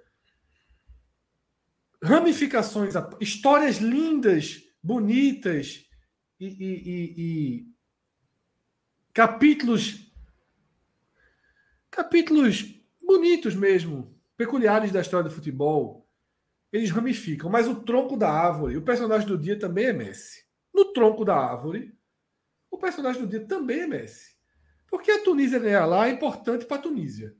Ramificações, 2.01 2.93
histórias 3.19 3.77
lindas, 3.77 4.61
bonitas 4.81 5.85
e, 6.39 6.47
e, 6.47 6.89
e, 6.89 7.13
e 7.17 7.73
capítulos 9.13 10.11
capítulos 11.89 12.73
bonitos 13.05 13.53
mesmo, 13.53 14.19
peculiares 14.35 14.91
da 14.91 15.01
história 15.01 15.29
do 15.29 15.35
futebol, 15.35 16.09
eles 16.71 16.89
ramificam. 16.89 17.49
Mas 17.51 17.67
o 17.67 17.75
tronco 17.75 18.17
da 18.17 18.31
árvore, 18.31 18.75
o 18.77 18.81
personagem 18.81 19.27
do 19.27 19.37
dia 19.37 19.59
também 19.59 19.85
é 19.85 19.93
Messi. 19.93 20.43
No 20.73 20.85
tronco 20.85 21.23
da 21.23 21.35
árvore, 21.35 21.95
o 22.73 22.77
personagem 22.77 23.21
do 23.21 23.27
dia 23.27 23.45
também 23.45 23.81
é 23.81 23.87
Messi. 23.87 24.35
Porque 24.87 25.11
a 25.11 25.23
Tunísia 25.23 25.59
ganhar 25.59 25.85
lá 25.85 26.07
é 26.07 26.11
importante 26.11 26.65
para 26.65 26.77
a 26.77 26.81
Tunísia. 26.81 27.35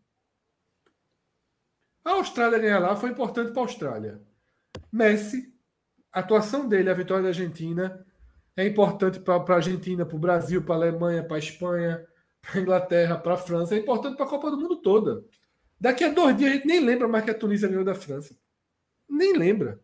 A 2.06 2.12
Austrália 2.12 2.60
ganhar 2.60 2.80
lá 2.80 2.96
foi 2.96 3.10
importante 3.10 3.52
para 3.52 3.62
a 3.62 3.66
Austrália. 3.66 4.22
Messi, 4.92 5.52
a 6.12 6.20
atuação 6.20 6.68
dele, 6.68 6.90
a 6.90 6.94
vitória 6.94 7.24
da 7.24 7.30
Argentina, 7.30 8.06
é 8.56 8.68
importante 8.68 9.20
para 9.20 9.36
a 9.36 9.56
Argentina, 9.56 10.06
para 10.06 10.16
o 10.16 10.20
Brasil, 10.20 10.64
para 10.64 10.76
a 10.76 10.78
Alemanha, 10.78 11.24
para 11.24 11.38
a 11.38 11.40
Espanha, 11.40 12.06
para 12.42 12.60
a 12.60 12.62
Inglaterra, 12.62 13.18
para 13.18 13.34
a 13.34 13.38
França, 13.38 13.74
é 13.74 13.80
importante 13.80 14.16
para 14.16 14.26
a 14.26 14.30
Copa 14.30 14.52
do 14.52 14.60
Mundo 14.60 14.82
toda. 14.82 15.24
Daqui 15.80 16.04
a 16.04 16.10
dois 16.10 16.38
dias 16.38 16.52
a 16.52 16.56
gente 16.56 16.68
nem 16.68 16.80
lembra 16.80 17.08
mais 17.08 17.26
que 17.26 17.32
a 17.32 17.38
Tunísia 17.38 17.68
ganhou 17.68 17.84
da 17.84 17.96
França. 17.96 18.38
Nem 19.10 19.34
lembra. 19.34 19.82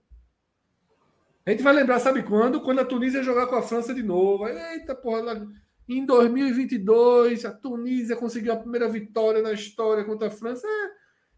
A 1.45 1.51
gente 1.51 1.63
vai 1.63 1.73
lembrar, 1.73 1.99
sabe 1.99 2.23
quando? 2.23 2.61
Quando 2.61 2.79
a 2.79 2.85
Tunísia 2.85 3.23
jogar 3.23 3.47
com 3.47 3.55
a 3.55 3.61
França 3.61 3.93
de 3.93 4.03
novo. 4.03 4.47
Eita, 4.47 4.93
porra, 4.93 5.47
em 5.87 6.05
2022 6.05 7.45
a 7.45 7.51
Tunísia 7.51 8.15
conseguiu 8.15 8.53
a 8.53 8.57
primeira 8.57 8.87
vitória 8.87 9.41
na 9.41 9.51
história 9.51 10.03
contra 10.05 10.27
a 10.27 10.31
França. 10.31 10.67
É, 10.67 10.91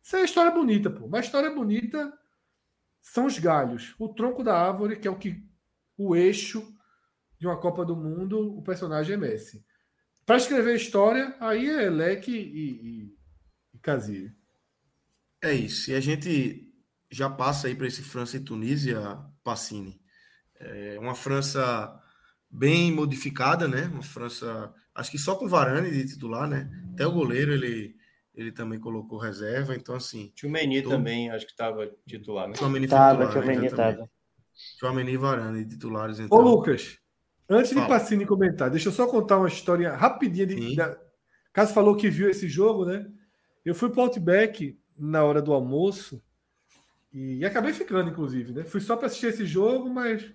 isso 0.04 0.16
é 0.16 0.24
história 0.24 0.52
bonita, 0.52 0.90
pô. 0.90 1.08
Mas 1.08 1.26
história 1.26 1.50
bonita 1.50 2.12
são 3.02 3.26
os 3.26 3.40
galhos. 3.40 3.96
O 3.98 4.10
tronco 4.10 4.44
da 4.44 4.58
árvore, 4.58 4.98
que 4.98 5.08
é 5.08 5.12
o 5.12 5.18
que 5.18 5.44
o 5.98 6.16
eixo 6.16 6.76
de 7.40 7.48
uma 7.48 7.60
Copa 7.60 7.86
do 7.86 7.96
Mundo, 7.96 8.58
o 8.58 8.62
personagem 8.62 9.16
é 9.16 9.18
Messi. 9.18 9.66
Para 10.26 10.38
escrever 10.38 10.76
história, 10.76 11.36
aí 11.40 11.70
é 11.70 11.90
Leque 11.90 12.32
e, 12.32 12.72
e, 12.72 13.16
e 13.74 13.80
Casilho. 13.80 14.32
É 15.42 15.54
isso. 15.54 15.90
E 15.90 15.96
a 15.96 16.00
gente 16.00 16.72
já 17.10 17.30
passa 17.30 17.68
aí 17.68 17.76
para 17.76 17.88
esse 17.88 18.04
França 18.04 18.38
e 18.38 18.40
Tunísia, 18.40 19.00
Passini. 19.44 20.00
É 20.60 20.98
uma 21.00 21.16
França 21.16 22.00
bem 22.50 22.92
modificada, 22.92 23.68
né? 23.68 23.90
Uma 23.92 24.04
França, 24.04 24.74
acho 24.94 25.12
que 25.12 25.18
só 25.18 25.36
com 25.36 25.48
Varane 25.48 25.90
de 25.90 26.06
titular, 26.06 26.48
né? 26.48 26.70
Até 26.94 27.06
o 27.08 27.12
goleiro 27.12 27.52
ele, 27.52 27.96
ele 28.36 28.52
também 28.52 28.80
colocou 28.80 29.18
reserva, 29.18 29.76
então 29.76 29.96
assim. 29.96 30.32
Tchumeni 30.36 30.82
todo... 30.82 30.92
também, 30.92 31.30
acho 31.32 31.46
que 31.46 31.52
estava 31.52 31.90
titular, 32.06 32.48
né? 32.48 32.54
Tchumeni 32.54 32.88
tava, 32.88 33.26
titular, 33.26 33.44
Tchumeni 33.44 33.62
né? 33.62 33.76
tava. 33.76 34.10
Tchumeni 34.78 35.12
e 35.14 35.18
Varane 35.18 35.66
titulares, 35.66 36.20
então. 36.20 36.38
Ô 36.38 36.42
Lucas, 36.42 37.02
Antes 37.52 37.74
Fala. 37.74 37.86
de 37.86 37.92
Pacini 37.92 38.26
comentar, 38.26 38.70
deixa 38.70 38.88
eu 38.88 38.94
só 38.94 39.06
contar 39.06 39.38
uma 39.38 39.50
história 39.50 39.94
rapidinha. 39.94 40.48
De, 40.48 40.74
da, 40.74 40.98
caso 41.52 41.74
falou 41.74 41.98
que 41.98 42.10
viu 42.10 42.30
esse 42.30 42.48
jogo, 42.48 42.86
né? 42.86 43.06
Eu 43.66 43.76
fui 43.76 43.90
para 43.90 44.00
o 44.00 44.04
Outback 44.04 44.80
na 44.98 45.22
hora 45.26 45.42
do 45.42 45.52
almoço 45.52 46.24
e, 47.14 47.38
e 47.38 47.46
acabei 47.46 47.74
ficando, 47.74 48.10
inclusive, 48.10 48.54
né? 48.54 48.64
Fui 48.64 48.80
só 48.80 48.96
para 48.96 49.08
assistir 49.08 49.28
esse 49.28 49.46
jogo, 49.46 49.90
mas 49.90 50.32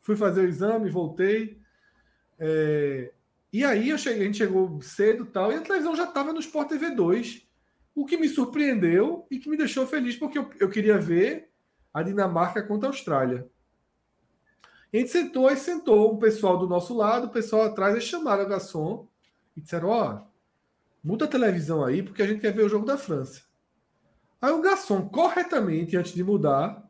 fui 0.00 0.16
fazer 0.16 0.42
o 0.42 0.48
exame, 0.48 0.90
voltei. 0.90 1.60
É, 2.38 3.12
e 3.52 3.64
aí 3.64 3.90
eu 3.90 3.98
cheguei, 3.98 4.22
a 4.22 4.26
gente 4.26 4.38
chegou 4.38 4.80
cedo 4.82 5.26
tal, 5.26 5.52
e 5.52 5.56
a 5.56 5.60
televisão 5.60 5.94
já 5.94 6.04
estava 6.04 6.32
no 6.32 6.40
Sport 6.40 6.68
TV 6.68 6.90
2, 6.90 7.46
o 7.94 8.06
que 8.06 8.16
me 8.16 8.28
surpreendeu 8.28 9.26
e 9.30 9.38
que 9.38 9.48
me 9.48 9.56
deixou 9.56 9.86
feliz, 9.86 10.16
porque 10.16 10.38
eu, 10.38 10.50
eu 10.58 10.68
queria 10.68 10.98
ver 10.98 11.50
a 11.92 12.02
Dinamarca 12.02 12.62
contra 12.62 12.88
a 12.88 12.92
Austrália. 12.92 13.46
A 14.92 14.96
gente 14.96 15.10
sentou 15.10 15.50
e 15.50 15.56
sentou 15.56 16.12
o 16.12 16.18
pessoal 16.18 16.58
do 16.58 16.68
nosso 16.68 16.94
lado, 16.94 17.26
o 17.26 17.30
pessoal 17.30 17.62
atrás, 17.62 17.94
eles 17.94 18.04
chamaram 18.04 18.44
o 18.44 18.48
garçom 18.48 19.08
e 19.56 19.60
disseram: 19.60 19.88
Ó, 19.88 20.14
oh, 20.14 20.26
muda 21.02 21.24
a 21.24 21.28
televisão 21.28 21.84
aí, 21.84 22.02
porque 22.02 22.22
a 22.22 22.26
gente 22.26 22.40
quer 22.40 22.52
ver 22.52 22.64
o 22.64 22.68
jogo 22.68 22.84
da 22.84 22.98
França. 22.98 23.42
Aí 24.42 24.50
o 24.50 24.60
garçom, 24.60 25.08
corretamente, 25.08 25.96
antes 25.96 26.12
de 26.12 26.24
mudar, 26.24 26.84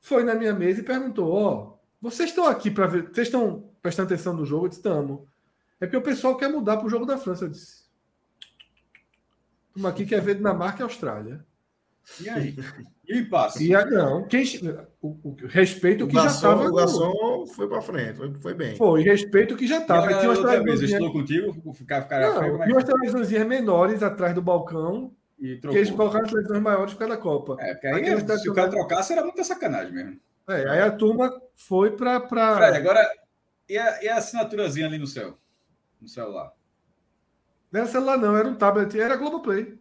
foi 0.00 0.24
na 0.24 0.34
minha 0.34 0.54
mesa 0.54 0.80
e 0.80 0.84
perguntou: 0.84 1.30
Ó, 1.30 1.52
oh, 1.52 1.78
vocês 2.00 2.30
estão 2.30 2.46
aqui 2.46 2.70
para 2.70 2.86
ver, 2.86 3.02
vocês 3.12 3.28
estão 3.28 3.70
prestando 3.82 4.06
atenção 4.06 4.32
no 4.32 4.46
jogo? 4.46 4.64
Eu 4.64 4.68
disse: 4.70 4.80
Estamos. 4.80 5.20
É 5.78 5.84
porque 5.84 5.98
o 5.98 6.02
pessoal 6.02 6.34
quer 6.34 6.48
mudar 6.48 6.78
para 6.78 6.86
o 6.86 6.90
jogo 6.90 7.04
da 7.04 7.18
França. 7.18 7.44
Eu 7.44 7.50
disse: 7.50 7.84
Estamos 9.68 9.90
aqui 9.90 10.06
quer 10.06 10.22
ver 10.22 10.36
Dinamarca 10.36 10.80
e 10.80 10.84
Austrália. 10.84 11.44
E 12.20 12.28
aí? 12.28 12.56
E 13.08 13.22
passa. 13.22 13.62
E 13.62 13.72
a, 13.72 13.84
não, 13.84 14.26
quem, 14.26 14.42
o, 15.00 15.08
o 15.22 15.36
respeito 15.46 16.06
o 16.06 16.08
que 16.08 16.14
garçom, 16.14 16.28
já 16.28 16.34
estava. 16.34 16.68
O 16.68 16.74
garçom 16.74 17.46
foi 17.54 17.68
para 17.68 17.80
frente, 17.80 18.16
foi, 18.16 18.34
foi 18.34 18.54
bem. 18.54 18.74
Foi, 18.74 19.00
respeito 19.02 19.54
que 19.54 19.64
já 19.64 19.78
estava. 19.78 20.08
Tinha 20.08 20.28
umas 20.28 20.40
televisões. 20.40 21.12
contigo? 21.12 21.72
Ficar, 21.72 22.02
ficar 22.02 22.20
não, 22.20 22.36
frente, 22.36 22.64
tinha 22.64 22.74
umas 22.74 22.82
televisões 22.82 23.46
menores 23.46 24.02
atrás 24.02 24.34
do 24.34 24.42
balcão. 24.42 25.14
E 25.38 25.58
que 25.58 25.68
eles 25.68 25.90
colocaram 25.90 26.24
as 26.24 26.30
televisões 26.30 26.62
maiores 26.62 26.92
por 26.94 27.00
causa 27.00 27.14
da 27.14 27.20
Copa. 27.20 27.56
É, 27.60 27.74
porque 27.74 27.86
aí, 27.88 28.38
se 28.38 28.48
o 28.48 28.54
cara 28.54 28.70
trocasse, 28.70 29.12
era 29.12 29.22
muita 29.22 29.44
sacanagem 29.44 29.92
mesmo. 29.92 30.20
É, 30.48 30.68
aí 30.68 30.80
a 30.80 30.90
turma 30.90 31.30
foi 31.54 31.96
para. 31.96 32.20
Pra... 32.20 32.56
Fred, 32.56 32.76
agora. 32.78 33.06
E 33.68 33.76
a, 33.76 34.02
e 34.02 34.08
a 34.08 34.16
assinaturazinha 34.16 34.86
ali 34.86 34.96
no 34.96 35.06
céu? 35.06 35.36
No 36.00 36.08
celular? 36.08 36.52
Não 37.70 37.80
era 37.80 37.90
celular, 37.90 38.16
não, 38.16 38.36
era 38.36 38.48
um 38.48 38.54
tablet, 38.54 38.98
era 38.98 39.16
Globoplay. 39.16 39.78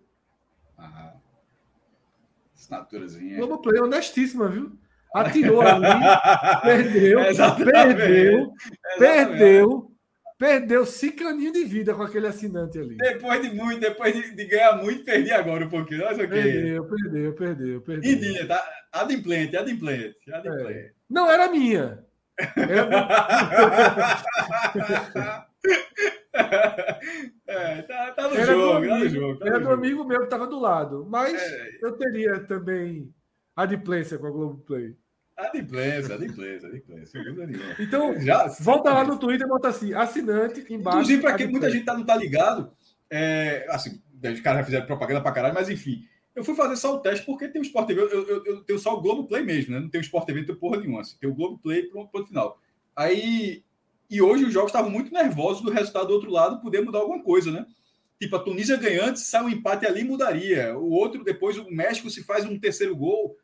Assinaturazinha. 2.55 3.37
Globoplay, 3.37 3.79
honestíssima, 3.79 4.49
viu? 4.49 4.77
Atirou 5.13 5.61
ali, 5.61 5.85
perdeu, 6.61 7.19
perdeu, 7.55 8.53
perdeu, 8.97 9.94
perdeu 10.37 10.85
cicaninho 10.85 11.51
de 11.51 11.63
vida 11.65 11.93
com 11.93 12.03
aquele 12.03 12.27
assinante 12.27 12.77
ali. 12.77 12.97
Depois 12.97 13.41
de 13.41 13.55
muito, 13.55 13.79
depois 13.79 14.13
de, 14.13 14.35
de 14.35 14.45
ganhar 14.45 14.77
muito, 14.77 15.03
perdi 15.03 15.31
agora 15.31 15.65
um 15.65 15.69
pouquinho. 15.69 16.05
Mas 16.05 16.17
okay. 16.17 16.27
Perdeu, 16.27 16.85
perdeu, 16.85 17.33
perdeu, 17.33 17.81
perdeu. 17.81 18.11
Idinha, 18.11 18.47
tá? 18.47 18.63
Adimplente, 18.91 19.57
adimplente. 19.57 20.15
adimplente. 20.31 20.79
É. 20.79 20.91
Não, 21.09 21.29
era 21.29 21.49
minha. 21.49 22.03
Era... 22.55 23.65
É, 27.47 27.81
tá, 27.83 28.11
tá, 28.11 28.27
no 28.27 28.35
era 28.35 28.45
jogo, 28.45 28.77
amigo, 28.77 28.93
tá 28.93 28.99
no 28.99 29.09
jogo. 29.09 29.39
Tá 29.39 29.47
era 29.47 29.59
do 29.59 29.71
amigo 29.71 30.03
meu 30.03 30.19
que 30.19 30.25
estava 30.25 30.47
do 30.47 30.59
lado. 30.59 31.05
Mas 31.09 31.41
é. 31.41 31.69
eu 31.81 31.93
teria 31.93 32.39
também 32.41 33.13
adimplência 33.55 34.17
com 34.17 34.27
a 34.27 34.31
Globoplay. 34.31 34.95
Adimplência, 35.37 36.15
adimplência, 36.15 36.69
adimplência. 36.69 37.19
Então, 37.79 38.19
já, 38.21 38.47
volta 38.61 38.93
lá 38.93 39.03
no 39.03 39.19
Twitter 39.19 39.45
e 39.45 39.49
bota 39.49 39.67
assim, 39.67 39.93
assinante 39.93 40.61
embaixo. 40.73 40.99
Inclusive, 40.99 41.21
para 41.21 41.35
quem 41.35 41.47
muita 41.47 41.69
gente 41.69 41.83
tá, 41.83 41.93
não 41.93 42.05
tá 42.05 42.15
ligado, 42.15 42.71
é, 43.09 43.65
assim, 43.69 44.01
os 44.23 44.39
caras 44.39 44.59
já 44.59 44.65
fizeram 44.65 44.85
propaganda 44.85 45.21
para 45.21 45.33
caralho, 45.33 45.53
mas 45.53 45.69
enfim. 45.69 46.07
Eu 46.33 46.43
fui 46.43 46.55
fazer 46.55 46.75
só 46.75 46.95
o 46.95 46.99
teste 46.99 47.25
porque 47.25 47.47
tem 47.47 47.61
o 47.61 47.65
Sport 47.65 47.87
TV, 47.87 48.01
eu, 48.01 48.09
eu, 48.09 48.45
eu 48.45 48.63
tenho 48.63 48.79
só 48.79 48.93
o 48.93 49.01
Globo 49.01 49.25
Play 49.25 49.43
mesmo, 49.43 49.73
né? 49.73 49.79
Não 49.79 49.89
tem 49.89 50.01
o 50.01 50.03
Sport 50.03 50.25
TV, 50.25 50.39
não 50.39 50.47
tem 50.47 50.55
porra 50.55 50.77
nenhuma. 50.77 51.01
Assim, 51.01 51.17
tem 51.17 51.29
o 51.29 51.35
Globo 51.35 51.57
Play 51.59 51.83
pronto, 51.83 52.11
ponto 52.11 52.27
final. 52.27 52.59
Aí, 52.95 53.63
e 54.09 54.21
hoje 54.21 54.45
os 54.45 54.53
jogos 54.53 54.69
estavam 54.69 54.89
muito 54.89 55.13
nervosos 55.13 55.61
do 55.63 55.71
resultado 55.71 56.07
do 56.07 56.13
outro 56.13 56.29
lado, 56.29 56.61
poder 56.61 56.81
mudar 56.81 56.99
alguma 56.99 57.21
coisa, 57.23 57.51
né? 57.51 57.65
Tipo, 58.19 58.37
a 58.37 58.39
Tunísia 58.39 58.77
ganhando, 58.77 59.17
se 59.17 59.25
sai 59.25 59.43
um 59.43 59.49
empate 59.49 59.85
ali, 59.85 60.03
mudaria. 60.03 60.77
O 60.77 60.89
outro, 60.91 61.23
depois, 61.23 61.57
o 61.57 61.69
México, 61.69 62.09
se 62.09 62.23
faz 62.23 62.45
um 62.45 62.59
terceiro 62.59 62.95
gol, 62.95 63.37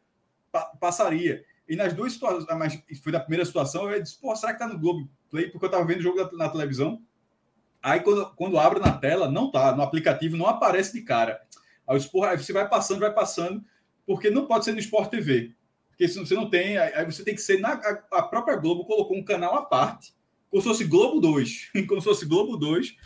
pa 0.52 0.66
passaria. 0.80 1.44
E 1.72 1.76
nas 1.78 1.94
duas 1.94 2.12
situações, 2.12 2.46
mas 2.60 2.84
foi 3.02 3.14
da 3.14 3.20
primeira 3.22 3.46
situação, 3.46 3.90
eu 3.90 4.04
disse, 4.04 4.20
pô, 4.20 4.36
será 4.36 4.52
que 4.52 4.60
tá 4.60 4.68
no 4.68 4.78
Globo 4.78 5.10
Play? 5.30 5.50
Porque 5.50 5.66
eu 5.66 5.70
tava 5.72 5.86
vendo 5.86 6.00
o 6.00 6.04
jogo 6.04 6.18
na, 6.18 6.30
na 6.34 6.50
televisão. 6.50 7.02
Aí, 7.82 8.02
quando, 8.02 8.26
quando 8.36 8.60
abro 8.60 8.82
na 8.82 8.92
tela, 8.92 9.32
não 9.32 9.50
tá. 9.50 9.74
No 9.74 9.82
aplicativo, 9.82 10.36
não 10.36 10.48
aparece 10.48 10.92
de 10.92 11.02
cara. 11.02 11.40
Aí, 11.88 11.98
porra, 12.10 12.32
aí 12.32 12.38
você 12.38 12.52
vai 12.52 12.68
passando, 12.68 13.00
vai 13.00 13.14
passando, 13.14 13.64
porque 14.06 14.30
não 14.30 14.48
pode 14.48 14.66
ser 14.66 14.74
no 14.74 14.80
Sport 14.80 15.12
TV. 15.12 15.56
Porque 15.88 16.10
se 16.10 16.20
você 16.20 16.36
não 16.36 16.50
tem, 16.50 16.78
aí 16.78 17.06
você 17.06 17.24
tem 17.24 17.36
que 17.36 17.42
ser 17.42 17.62
na 17.62 17.72
a, 18.12 18.22
própria 18.22 18.58
Globo 18.58 18.84
colocou 18.84 19.16
um 19.16 19.24
canal 19.24 19.56
à 19.56 19.62
parte, 19.62 20.14
como 20.50 20.62
se 20.62 20.68
fosse 20.68 20.84
Globo 20.84 21.22
2, 21.22 21.72
como 21.88 22.02
se 22.02 22.06
fosse 22.06 22.26
Globo 22.26 22.58
2 22.58 22.98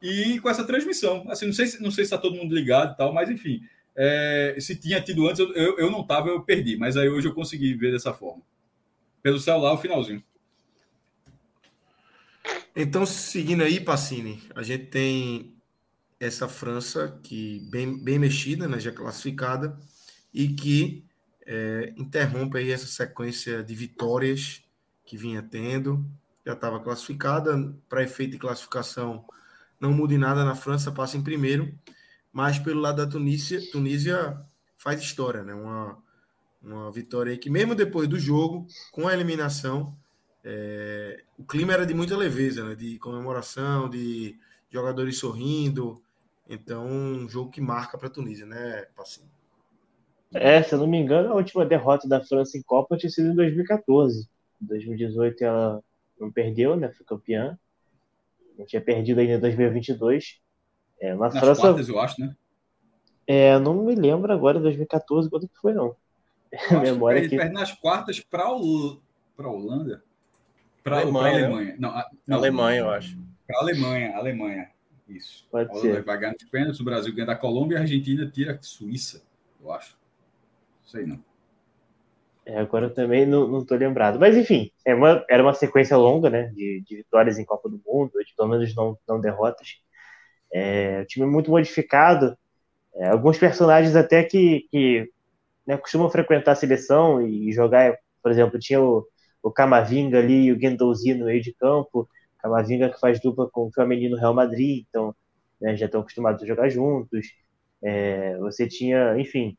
e 0.00 0.38
com 0.38 0.48
essa 0.48 0.62
transmissão. 0.62 1.26
Assim, 1.28 1.46
não 1.46 1.52
sei 1.52 1.66
se 1.66 1.82
não 1.82 1.90
sei 1.90 2.04
se 2.04 2.14
está 2.14 2.18
todo 2.18 2.36
mundo 2.36 2.54
ligado 2.54 2.92
e 2.92 2.96
tal, 2.96 3.12
mas 3.12 3.28
enfim, 3.28 3.60
é, 3.96 4.56
se 4.58 4.76
tinha 4.76 5.00
tido 5.00 5.28
antes, 5.28 5.38
eu, 5.40 5.52
eu, 5.54 5.78
eu 5.78 5.90
não 5.90 6.00
estava, 6.00 6.28
eu 6.28 6.42
perdi, 6.42 6.76
mas 6.76 6.96
aí 6.96 7.08
hoje 7.08 7.28
eu 7.28 7.34
consegui 7.34 7.74
ver 7.74 7.92
dessa 7.92 8.12
forma. 8.12 8.42
Pelo 9.22 9.38
celular, 9.38 9.72
o 9.72 9.78
finalzinho. 9.78 10.22
Então, 12.76 13.06
seguindo 13.06 13.62
aí, 13.62 13.80
Pacini, 13.80 14.42
a 14.54 14.62
gente 14.62 14.86
tem 14.86 15.54
essa 16.18 16.48
França 16.48 17.18
que 17.22 17.60
bem, 17.70 18.02
bem 18.02 18.18
mexida, 18.18 18.66
né, 18.66 18.80
já 18.80 18.90
classificada, 18.90 19.78
e 20.32 20.48
que 20.48 21.04
é, 21.46 21.92
interrompe 21.96 22.58
aí 22.58 22.72
essa 22.72 22.86
sequência 22.86 23.62
de 23.62 23.74
vitórias 23.74 24.62
que 25.04 25.16
vinha 25.16 25.42
tendo. 25.42 26.04
Já 26.44 26.54
estava 26.54 26.80
classificada, 26.80 27.72
para 27.88 28.02
efeito 28.02 28.32
de 28.32 28.38
classificação, 28.38 29.24
não 29.80 29.92
muda 29.92 30.18
nada 30.18 30.44
na 30.44 30.54
França, 30.54 30.90
passa 30.90 31.16
em 31.16 31.22
primeiro, 31.22 31.72
mas 32.34 32.58
pelo 32.58 32.80
lado 32.80 32.96
da 32.96 33.08
Tunísia, 33.08 33.60
Tunísia 33.70 34.36
faz 34.76 35.00
história, 35.00 35.44
né? 35.44 35.54
Uma, 35.54 35.96
uma 36.60 36.90
vitória 36.90 37.30
aí 37.30 37.38
que, 37.38 37.48
mesmo 37.48 37.76
depois 37.76 38.08
do 38.08 38.18
jogo, 38.18 38.66
com 38.90 39.06
a 39.06 39.14
eliminação, 39.14 39.96
é, 40.42 41.22
o 41.38 41.44
clima 41.44 41.72
era 41.72 41.86
de 41.86 41.94
muita 41.94 42.16
leveza, 42.16 42.64
né? 42.64 42.74
De 42.74 42.98
comemoração, 42.98 43.88
de 43.88 44.36
jogadores 44.68 45.16
sorrindo. 45.16 46.02
Então, 46.50 46.84
um 46.84 47.28
jogo 47.28 47.52
que 47.52 47.60
marca 47.60 47.96
para 47.96 48.08
a 48.08 48.10
Tunísia, 48.10 48.44
né, 48.44 48.84
Passinho? 48.96 49.30
É, 50.34 50.60
se 50.60 50.74
eu 50.74 50.80
não 50.80 50.88
me 50.88 50.98
engano, 50.98 51.30
a 51.30 51.36
última 51.36 51.64
derrota 51.64 52.08
da 52.08 52.20
França 52.20 52.58
em 52.58 52.62
Copa 52.62 52.96
tinha 52.96 53.10
sido 53.10 53.28
em 53.30 53.36
2014. 53.36 54.28
Em 54.60 54.66
2018 54.66 55.44
ela 55.44 55.80
não 56.18 56.32
perdeu, 56.32 56.74
né? 56.74 56.90
Foi 56.90 57.06
campeã. 57.06 57.56
Não 58.58 58.66
tinha 58.66 58.82
perdido 58.82 59.20
ainda 59.20 59.34
em 59.34 59.40
2022. 59.40 60.42
É, 61.04 61.14
Nas 61.14 61.38
França, 61.38 61.60
quartas, 61.60 61.88
eu 61.88 62.00
acho, 62.00 62.18
né? 62.18 62.34
É, 63.26 63.58
não 63.58 63.74
me 63.84 63.94
lembro 63.94 64.32
agora, 64.32 64.58
2014, 64.58 65.28
quando 65.28 65.46
que 65.46 65.58
foi, 65.58 65.74
não. 65.74 65.94
A 66.70 66.80
memória 66.80 67.20
que, 67.20 67.28
que... 67.28 67.36
perde 67.36 67.52
nas 67.52 67.72
quartas 67.72 68.20
para 68.20 68.50
o... 68.50 69.00
a 69.38 69.48
Holanda? 69.48 70.02
Para 70.82 70.96
a 70.96 71.00
Alemanha. 71.02 71.46
Alemanha. 71.46 71.76
Não, 71.78 71.90
a... 71.90 72.10
não, 72.26 72.38
Alemanha, 72.38 72.80
eu 72.80 72.90
acho. 72.90 73.18
Para 73.46 73.58
a 73.58 73.62
Alemanha, 73.62 74.16
Alemanha. 74.16 74.70
Isso. 75.06 75.46
Pode 75.50 75.70
a 75.70 75.74
ser. 75.74 76.02
vai 76.02 76.16
ganhar 76.16 76.32
nos 76.32 76.44
pênaltis, 76.44 76.80
o 76.80 76.84
Brasil 76.84 77.14
ganha 77.14 77.26
da 77.26 77.36
Colômbia 77.36 77.74
e 77.74 77.78
a 77.78 77.80
Argentina 77.82 78.26
tira 78.30 78.54
a 78.54 78.62
Suíça, 78.62 79.22
eu 79.62 79.70
acho. 79.70 79.98
Sei 80.86 81.04
não. 81.04 81.22
É, 82.46 82.58
agora 82.58 82.86
eu 82.86 82.94
também 82.94 83.26
não, 83.26 83.46
não 83.46 83.64
tô 83.64 83.74
lembrado. 83.74 84.18
Mas 84.18 84.36
enfim, 84.36 84.70
é 84.86 84.94
uma, 84.94 85.24
era 85.28 85.42
uma 85.42 85.54
sequência 85.54 85.96
longa, 85.96 86.30
né? 86.30 86.46
De, 86.48 86.82
de, 86.86 86.96
vitórias 86.96 87.38
em 87.38 87.44
Copa 87.44 87.68
do 87.68 87.80
Mundo, 87.86 88.12
de 88.24 88.34
pelo 88.34 88.48
menos 88.48 88.74
não, 88.74 88.98
não 89.06 89.20
derrotas. 89.20 89.78
É, 90.54 91.02
o 91.02 91.06
time 91.06 91.26
muito 91.26 91.50
modificado. 91.50 92.36
É, 92.96 93.08
alguns 93.08 93.38
personagens 93.38 93.96
até 93.96 94.24
que, 94.24 94.68
que 94.70 95.10
né, 95.66 95.76
costumam 95.76 96.10
frequentar 96.10 96.52
a 96.52 96.56
seleção 96.56 97.22
e 97.26 97.52
jogar, 97.52 97.96
por 98.22 98.30
exemplo, 98.32 98.58
tinha 98.58 98.80
o, 98.82 99.06
o 99.42 99.50
Camavinga 99.52 100.18
ali 100.18 100.46
e 100.46 100.52
o 100.52 100.56
Guendouzi 100.56 101.14
no 101.14 101.26
meio 101.26 101.42
de 101.42 101.52
campo. 101.54 102.08
Camavinga 102.40 102.90
que 102.90 103.00
faz 103.00 103.20
dupla 103.20 103.48
com 103.50 103.68
o 103.68 103.72
feminino 103.72 104.16
Real 104.16 104.34
Madrid, 104.34 104.84
então 104.88 105.14
né, 105.60 105.76
já 105.76 105.86
estão 105.86 106.00
acostumados 106.02 106.42
a 106.42 106.46
jogar 106.46 106.68
juntos. 106.70 107.28
É, 107.82 108.36
você 108.38 108.68
tinha, 108.68 109.18
enfim, 109.18 109.56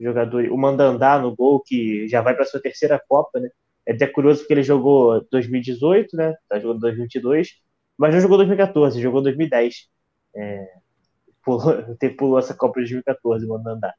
jogador, 0.00 0.44
o 0.50 0.56
Mandandá 0.58 1.18
no 1.18 1.34
gol, 1.34 1.60
que 1.60 2.08
já 2.08 2.20
vai 2.22 2.34
para 2.34 2.44
sua 2.44 2.60
terceira 2.60 3.00
Copa, 3.08 3.40
né? 3.40 3.48
É 3.86 3.92
até 3.92 4.06
curioso 4.06 4.40
porque 4.40 4.54
ele 4.54 4.62
jogou 4.62 5.26
2018, 5.30 6.16
né? 6.16 6.34
Tá 6.48 6.58
jogando 6.58 6.80
2022, 6.80 7.48
mas 7.98 8.14
não 8.14 8.20
jogou 8.20 8.36
2014, 8.38 9.00
jogou 9.00 9.22
2010. 9.22 9.88
É, 10.34 10.66
pulou, 11.44 11.74
pulou 12.18 12.38
essa 12.38 12.54
Copa 12.54 12.80
de 12.80 12.92
2014, 12.92 13.46
o 13.46 13.48
Mandandá. 13.48 13.94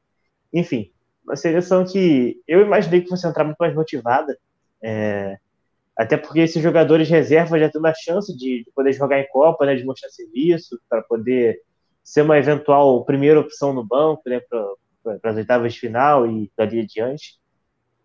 Enfim, 0.52 0.92
uma 1.24 1.36
seleção 1.36 1.84
que 1.84 2.40
eu 2.46 2.60
imaginei 2.60 3.00
que 3.00 3.08
fosse 3.08 3.26
entrar 3.26 3.44
muito 3.44 3.58
mais 3.58 3.74
motivada, 3.74 4.38
é, 4.82 5.38
até 5.96 6.16
porque 6.16 6.40
esses 6.40 6.62
jogadores 6.62 7.08
reserva 7.08 7.58
já 7.58 7.70
têm 7.70 7.80
uma 7.80 7.94
chance 7.94 8.36
de, 8.36 8.64
de 8.64 8.70
poder 8.74 8.92
jogar 8.92 9.18
em 9.18 9.28
Copa, 9.28 9.64
né? 9.64 9.74
De 9.74 9.84
mostrar 9.84 10.10
serviço, 10.10 10.78
para 10.88 11.02
poder 11.02 11.60
ser 12.04 12.22
uma 12.22 12.38
eventual 12.38 13.04
primeira 13.04 13.40
opção 13.40 13.72
no 13.72 13.84
banco, 13.84 14.22
né? 14.26 14.40
Para 14.40 15.30
as 15.30 15.36
oitavas 15.36 15.72
de 15.72 15.80
final 15.80 16.26
e 16.26 16.50
dali 16.56 16.80
adiante. 16.80 17.38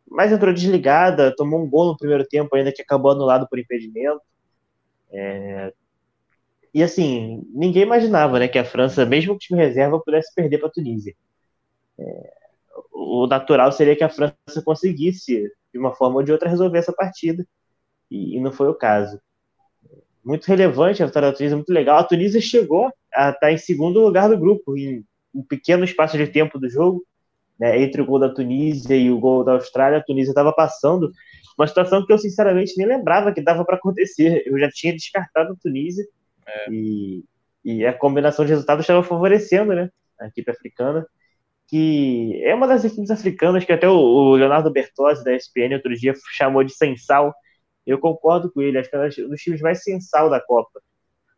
Mas 0.10 0.32
entrou 0.32 0.54
desligada, 0.54 1.36
tomou 1.36 1.62
um 1.62 1.70
gol 1.70 1.88
no 1.88 1.98
primeiro 1.98 2.26
tempo, 2.26 2.56
ainda 2.56 2.72
que 2.72 2.82
acabou 2.82 3.12
anulado 3.12 3.48
por 3.50 3.60
impedimento. 3.60 4.22
É... 5.12 5.74
E 6.74 6.82
assim, 6.82 7.46
ninguém 7.54 7.84
imaginava 7.84 8.40
né, 8.40 8.48
que 8.48 8.58
a 8.58 8.64
França, 8.64 9.06
mesmo 9.06 9.34
com 9.34 9.40
time 9.40 9.60
reserva, 9.60 10.00
pudesse 10.00 10.34
perder 10.34 10.58
para 10.58 10.68
a 10.68 10.72
Tunísia. 10.72 11.14
É... 12.00 12.34
O 12.94 13.28
natural 13.28 13.72
seria 13.72 13.96
que 13.96 14.04
a 14.04 14.10
França 14.10 14.62
conseguisse, 14.64 15.52
de 15.74 15.80
uma 15.80 15.94
forma 15.94 16.18
ou 16.18 16.24
de 16.24 16.32
outra, 16.32 16.50
resolver 16.50 16.78
essa 16.78 16.94
partida. 16.94 17.46
E, 18.10 18.38
e 18.38 18.40
não 18.40 18.52
foi 18.52 18.70
o 18.70 18.76
caso. 18.76 19.20
Muito 20.24 20.46
relevante 20.46 21.04
a 21.04 21.06
vitória 21.06 21.30
da 21.30 21.38
Tunísia, 21.38 21.58
muito 21.58 21.74
legal. 21.74 21.98
A 21.98 22.04
Tunísia 22.04 22.40
chegou 22.40 22.92
a 23.14 23.32
estar 23.32 23.52
em 23.52 23.58
segundo 23.58 24.00
lugar 24.00 24.30
do 24.30 24.38
grupo, 24.38 24.78
em 24.78 25.04
um 25.34 25.44
pequeno 25.44 25.84
espaço 25.84 26.18
de 26.18 26.28
tempo 26.28 26.58
do 26.58 26.70
jogo, 26.70 27.04
né, 27.60 27.82
entre 27.82 28.02
o 28.02 28.06
gol 28.06 28.20
da 28.20 28.34
Tunísia 28.34 28.96
e 28.96 29.12
o 29.12 29.20
gol 29.20 29.44
da 29.44 29.54
Austrália, 29.54 30.00
a 30.00 30.04
Tunísia 30.04 30.32
estava 30.32 30.52
passando 30.52 31.12
uma 31.58 31.68
situação 31.68 32.06
que 32.06 32.12
eu 32.12 32.18
sinceramente 32.18 32.74
nem 32.78 32.88
lembrava 32.88 33.32
que 33.32 33.42
dava 33.42 33.64
para 33.64 33.76
acontecer. 33.76 34.44
Eu 34.46 34.58
já 34.58 34.70
tinha 34.70 34.94
descartado 34.94 35.54
a 35.54 35.56
Tunísia 35.56 36.06
é. 36.54 36.72
e, 36.72 37.24
e 37.64 37.86
a 37.86 37.94
combinação 37.94 38.46
de 38.46 38.52
resultados 38.52 38.84
estava 38.84 39.04
favorecendo 39.04 39.74
né, 39.74 39.90
a 40.20 40.28
equipe 40.28 40.50
africana, 40.52 41.06
que 41.68 42.42
é 42.44 42.54
uma 42.54 42.68
das 42.68 42.84
equipes 42.84 43.12
africanas 43.12 43.64
que 43.64 43.72
até 43.72 43.88
o, 43.88 43.96
o 43.96 44.36
Leonardo 44.36 44.72
Bertozzi 44.72 45.24
da 45.24 45.36
ESPN 45.36 45.74
outro 45.76 45.96
dia 45.96 46.14
chamou 46.32 46.64
de 46.64 46.74
sensal. 46.74 47.34
Eu 47.86 47.98
concordo 47.98 48.52
com 48.52 48.62
ele, 48.62 48.78
acho 48.78 48.90
que 48.90 48.96
é 48.96 49.26
um 49.26 49.30
dos 49.30 49.42
times 49.42 49.62
mais 49.62 49.84
sensal 49.84 50.30
da 50.30 50.40
Copa 50.40 50.82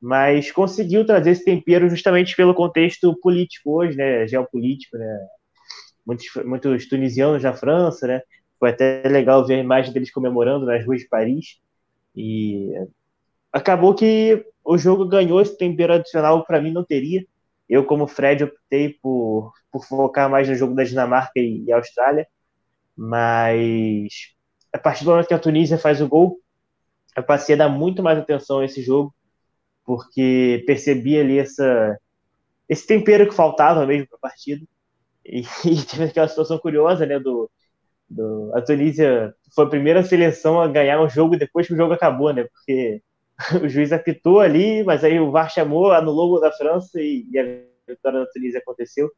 mas 0.03 0.52
conseguiu 0.52 1.06
trazer 1.06 1.31
esse 1.31 1.45
tempero 1.45 1.90
justamente 1.90 2.35
pelo 2.35 2.53
contexto 2.53 3.18
político 3.22 3.72
hoje, 3.72 3.95
né, 3.95 4.27
geopolítico, 4.27 4.98
né, 4.98 5.27
muitos, 6.06 6.26
muitos 6.44 6.90
tunisianos 6.90 7.41
na 7.41 7.53
França, 7.53 8.06
né, 8.06 8.22
foi 8.60 8.72
até 8.72 9.02
legal 9.07 9.48
ver 9.48 9.56
a 9.56 9.64
imagem 9.64 9.94
deles 9.94 10.11
comemorando 10.11 10.65
nas 10.65 10.85
ruas 10.85 10.99
de 10.99 11.07
Paris, 11.07 11.61
e 12.14 12.69
acabou 13.49 13.95
que 13.95 14.45
o 14.64 14.77
jogo 14.77 15.06
ganhou 15.06 15.41
esse 15.41 15.57
tempero 15.57 15.94
adicional 15.94 16.45
para 16.45 16.61
mim 16.61 16.72
não 16.72 16.84
teria, 16.84 17.26
eu 17.69 17.85
como 17.85 18.07
Fred 18.07 18.44
optei 18.44 18.90
por, 19.02 19.52
por 19.72 19.85
focar 19.85 20.30
mais 20.30 20.48
no 20.48 20.56
jogo 20.56 20.76
da 20.76 20.84
Dinamarca 20.84 21.40
e, 21.40 21.64
e 21.65 21.72
Austrália, 21.72 22.27
mas 22.95 24.34
a 24.72 24.77
partir 24.77 25.03
do 25.03 25.11
momento 25.11 25.27
que 25.27 25.34
a 25.34 25.40
Tunísia 25.40 25.77
faz 25.77 26.02
o 26.02 26.07
gol, 26.07 26.40
eu 27.15 27.23
passei 27.23 27.56
a 27.56 27.60
dar 27.60 27.69
muito 27.69 28.02
mais 28.02 28.18
atenção 28.18 28.60
a 28.60 28.65
esse 28.65 28.81
jogo, 28.81 29.14
porque 29.85 30.64
percebi 30.65 31.18
ali 31.19 31.38
essa, 31.38 31.98
esse 32.68 32.88
tempero 32.88 33.27
que 33.27 33.35
faltava 33.35 33.85
mesmo 33.85 34.07
para 34.07 34.18
a 34.18 34.22
partida. 34.22 34.65
E, 35.26 35.41
e, 35.65 35.85
teve 35.85 36.06
aquela 36.06 36.27
situação 36.27 36.57
curiosa, 36.57 37.06
né, 37.06 37.19
do, 37.19 37.49
do 38.10 38.52
a 38.56 38.61
Tunísia 38.61 39.34
foi 39.53 39.65
a 39.65 39.69
primeira 39.69 40.03
seleção 40.03 40.60
a 40.60 40.68
ganhar 40.68 41.02
um 41.02 41.10
jogo 41.10 41.38
depois 41.38 41.68
que 41.68 41.73
o 41.73 41.77
jogo 41.77 41.94
acabou, 41.94 42.34
né, 42.34 42.44
porque 42.45 43.02
o 43.64 43.68
juiz 43.68 43.91
apitou 43.91 44.39
ali, 44.39 44.84
mas 44.84 45.03
aí 45.03 45.19
o 45.19 45.31
VAR 45.31 45.49
chamou, 45.49 45.91
anulou 45.91 46.27
o 46.27 46.30
gol 46.31 46.41
da 46.41 46.51
França 46.51 47.01
e, 47.01 47.26
e 47.31 47.39
a 47.39 47.43
vitória 47.88 48.19
da 48.19 48.26
Tunísia 48.27 48.60
aconteceu. 48.60 49.10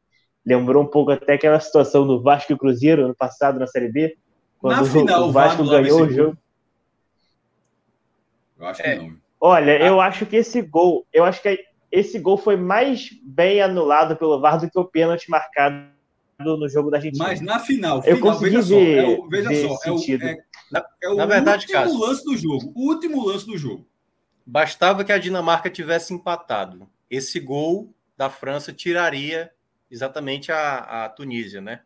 Lembrou 0.45 0.83
um 0.83 0.87
pouco 0.87 1.11
até 1.11 1.33
aquela 1.33 1.59
situação 1.59 2.05
do 2.05 2.21
Vasco 2.21 2.53
e 2.53 2.57
Cruzeiro 2.57 3.07
no 3.07 3.15
passado 3.15 3.59
na 3.59 3.67
Série 3.67 3.91
B, 3.91 4.17
Quando 4.59 4.77
Na 4.77 4.85
final, 4.85 5.27
o 5.27 5.31
Vasco 5.31 5.63
ganhou 5.63 6.03
o 6.03 6.09
jogo. 6.09 6.37
Eu 8.59 8.67
acho 8.67 8.81
que 8.81 8.89
é. 8.89 8.95
não. 8.95 9.15
Olha, 9.41 9.73
ah. 9.73 9.85
eu 9.85 9.99
acho 9.99 10.25
que 10.25 10.37
esse 10.37 10.61
gol, 10.61 11.05
eu 11.11 11.23
acho 11.23 11.41
que 11.41 11.59
esse 11.91 12.19
gol 12.19 12.37
foi 12.37 12.55
mais 12.55 13.09
bem 13.23 13.61
anulado 13.61 14.15
pelo 14.15 14.39
VAR 14.39 14.59
do 14.59 14.69
que 14.69 14.79
o 14.79 14.85
pênalti 14.85 15.29
marcado 15.29 15.87
no 16.39 16.67
jogo 16.69 16.89
da 16.89 16.97
Argentina. 16.97 17.25
Mas 17.25 17.41
na 17.41 17.59
final, 17.59 17.97
eu 18.05 18.17
final, 18.17 18.33
consegui 18.33 18.55
veja 18.57 18.61
ver, 18.61 19.01
só, 19.01 19.11
é 19.11 19.17
o, 19.17 19.29
veja 19.29 19.49
só, 19.49 19.55
é 19.85 19.91
o, 19.91 19.99
é, 20.23 20.37
é 21.03 21.09
o 21.09 21.15
na 21.15 21.25
verdade, 21.25 21.63
último 21.63 21.73
caso, 21.73 21.99
lance 21.99 22.25
do 22.25 22.37
jogo. 22.37 22.71
O 22.75 22.89
último 22.89 23.25
lance 23.25 23.45
do 23.45 23.57
jogo. 23.57 23.87
Bastava 24.45 25.03
que 25.03 25.11
a 25.11 25.17
Dinamarca 25.17 25.69
tivesse 25.69 26.13
empatado. 26.13 26.87
Esse 27.09 27.39
gol 27.39 27.93
da 28.15 28.29
França 28.29 28.71
tiraria 28.71 29.51
exatamente 29.89 30.51
a, 30.51 31.05
a 31.05 31.09
Tunísia, 31.09 31.61
né? 31.61 31.81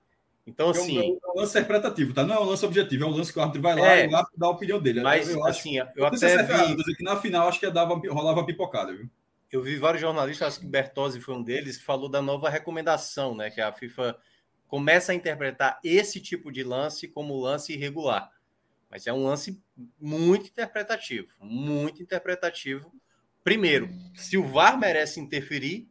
Então, 0.46 0.72
assim. 0.72 0.98
É 0.98 1.02
um, 1.02 1.20
é 1.24 1.32
um 1.32 1.40
lance 1.40 1.58
interpretativo, 1.58 2.14
tá? 2.14 2.24
Não 2.24 2.36
é 2.36 2.40
um 2.40 2.44
lance 2.44 2.66
objetivo, 2.66 3.04
é 3.04 3.08
um 3.08 3.12
lance 3.12 3.32
que 3.32 3.38
o 3.38 3.42
árbitro 3.42 3.62
vai 3.62 3.76
lá 3.76 3.96
é, 3.96 4.06
e 4.06 4.10
lá 4.10 4.26
dá 4.36 4.48
a 4.48 4.50
opinião 4.50 4.82
dele. 4.82 5.02
Mas, 5.02 5.30
eu, 5.30 5.46
assim, 5.46 5.78
eu, 5.78 5.88
eu 5.96 6.06
até. 6.06 6.34
É 6.34 6.44
vi... 6.44 6.96
que 6.96 7.04
na 7.04 7.16
final 7.16 7.48
acho 7.48 7.60
que 7.60 7.70
dava, 7.70 7.94
rolava 8.10 8.46
pipocada, 8.46 8.92
viu? 8.92 9.08
Eu 9.52 9.62
vi 9.62 9.78
vários 9.78 10.02
jornalistas, 10.02 10.48
acho 10.48 10.60
que 10.60 10.68
Bertozzi 10.68 11.20
foi 11.20 11.36
um 11.36 11.44
deles, 11.44 11.78
que 11.78 11.84
falou 11.84 12.10
da 12.10 12.22
nova 12.22 12.50
recomendação, 12.50 13.36
né? 13.36 13.50
Que 13.50 13.62
a 13.62 13.72
FIFA 13.72 14.18
começa 14.68 15.12
a 15.12 15.16
interpretar 15.16 15.80
esse 15.84 16.20
tipo 16.20 16.52
de 16.52 16.64
lance 16.64 17.08
como 17.08 17.40
lance 17.40 17.74
irregular. 17.74 18.32
Mas 18.90 19.06
é 19.06 19.14
um 19.14 19.24
lance 19.24 19.62
muito 20.00 20.48
interpretativo, 20.48 21.28
muito 21.40 22.02
interpretativo. 22.02 22.92
Primeiro, 23.44 23.90
se 24.16 24.38
o 24.38 24.48
VAR 24.48 24.78
merece 24.78 25.20
interferir 25.20 25.88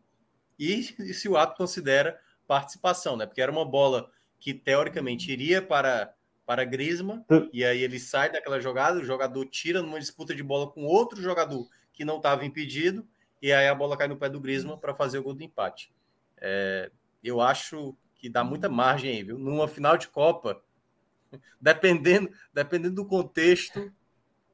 e, 0.58 0.94
e 0.98 1.14
se 1.14 1.28
o 1.28 1.36
ato 1.36 1.56
considera 1.56 2.20
participação, 2.46 3.16
né? 3.16 3.26
Porque 3.26 3.40
era 3.40 3.52
uma 3.52 3.64
bola 3.64 4.10
que 4.40 4.52
teoricamente 4.52 5.30
iria 5.30 5.62
para 5.62 6.14
para 6.44 6.64
Grisma 6.64 7.22
e 7.52 7.62
aí 7.62 7.82
ele 7.82 8.00
sai 8.00 8.32
daquela 8.32 8.58
jogada, 8.58 8.98
o 8.98 9.04
jogador 9.04 9.44
tira 9.50 9.82
numa 9.82 10.00
disputa 10.00 10.34
de 10.34 10.42
bola 10.42 10.70
com 10.70 10.86
outro 10.86 11.20
jogador 11.20 11.68
que 11.92 12.06
não 12.06 12.16
estava 12.16 12.42
impedido 12.42 13.06
e 13.42 13.52
aí 13.52 13.68
a 13.68 13.74
bola 13.74 13.98
cai 13.98 14.08
no 14.08 14.16
pé 14.16 14.30
do 14.30 14.40
Grisma 14.40 14.78
para 14.78 14.94
fazer 14.94 15.18
o 15.18 15.22
gol 15.22 15.34
do 15.34 15.42
empate. 15.42 15.92
É, 16.38 16.90
eu 17.22 17.42
acho 17.42 17.94
que 18.14 18.30
dá 18.30 18.42
muita 18.42 18.66
margem 18.66 19.10
aí, 19.10 19.22
viu? 19.22 19.38
Numa 19.38 19.68
final 19.68 19.98
de 19.98 20.08
Copa, 20.08 20.62
dependendo, 21.60 22.30
dependendo 22.52 22.94
do 22.94 23.06
contexto, 23.06 23.92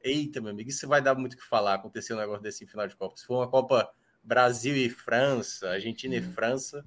eita, 0.03 0.39
meu 0.39 0.51
amigo, 0.51 0.69
isso 0.69 0.87
vai 0.87 1.01
dar 1.01 1.15
muito 1.15 1.33
o 1.33 1.37
que 1.37 1.43
falar 1.43 1.75
acontecer 1.75 2.13
um 2.13 2.17
negócio 2.17 2.41
desse 2.41 2.63
em 2.63 2.67
final 2.67 2.87
de 2.87 2.95
Copa. 2.95 3.17
Se 3.17 3.25
for 3.25 3.37
uma 3.37 3.49
Copa 3.49 3.91
Brasil 4.23 4.75
e 4.75 4.89
França, 4.89 5.69
Argentina 5.69 6.15
e 6.15 6.19
uhum. 6.19 6.31
França, 6.31 6.85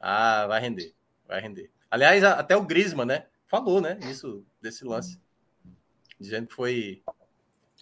ah, 0.00 0.46
vai 0.46 0.60
render, 0.60 0.94
vai 1.26 1.40
render. 1.40 1.70
Aliás, 1.90 2.22
até 2.24 2.56
o 2.56 2.64
Grisma, 2.64 3.04
né? 3.04 3.26
Falou, 3.46 3.80
né? 3.80 3.98
Isso, 4.10 4.44
desse 4.60 4.84
lance. 4.84 5.20
Dizendo 6.18 6.48
que 6.48 6.54
foi. 6.54 7.02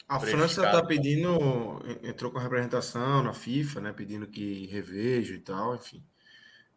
A 0.09 0.21
França 0.21 0.65
está 0.67 0.85
pedindo, 0.85 1.81
entrou 2.03 2.31
com 2.31 2.39
a 2.39 2.43
representação 2.43 3.23
na 3.23 3.33
FIFA, 3.33 3.81
né? 3.81 3.93
Pedindo 3.93 4.27
que 4.27 4.67
reveja 4.67 5.35
e 5.35 5.39
tal, 5.39 5.75
enfim. 5.75 6.05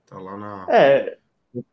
Tá 0.05 0.17
lá 0.17 0.37
na. 0.37 0.67
É, 0.69 1.17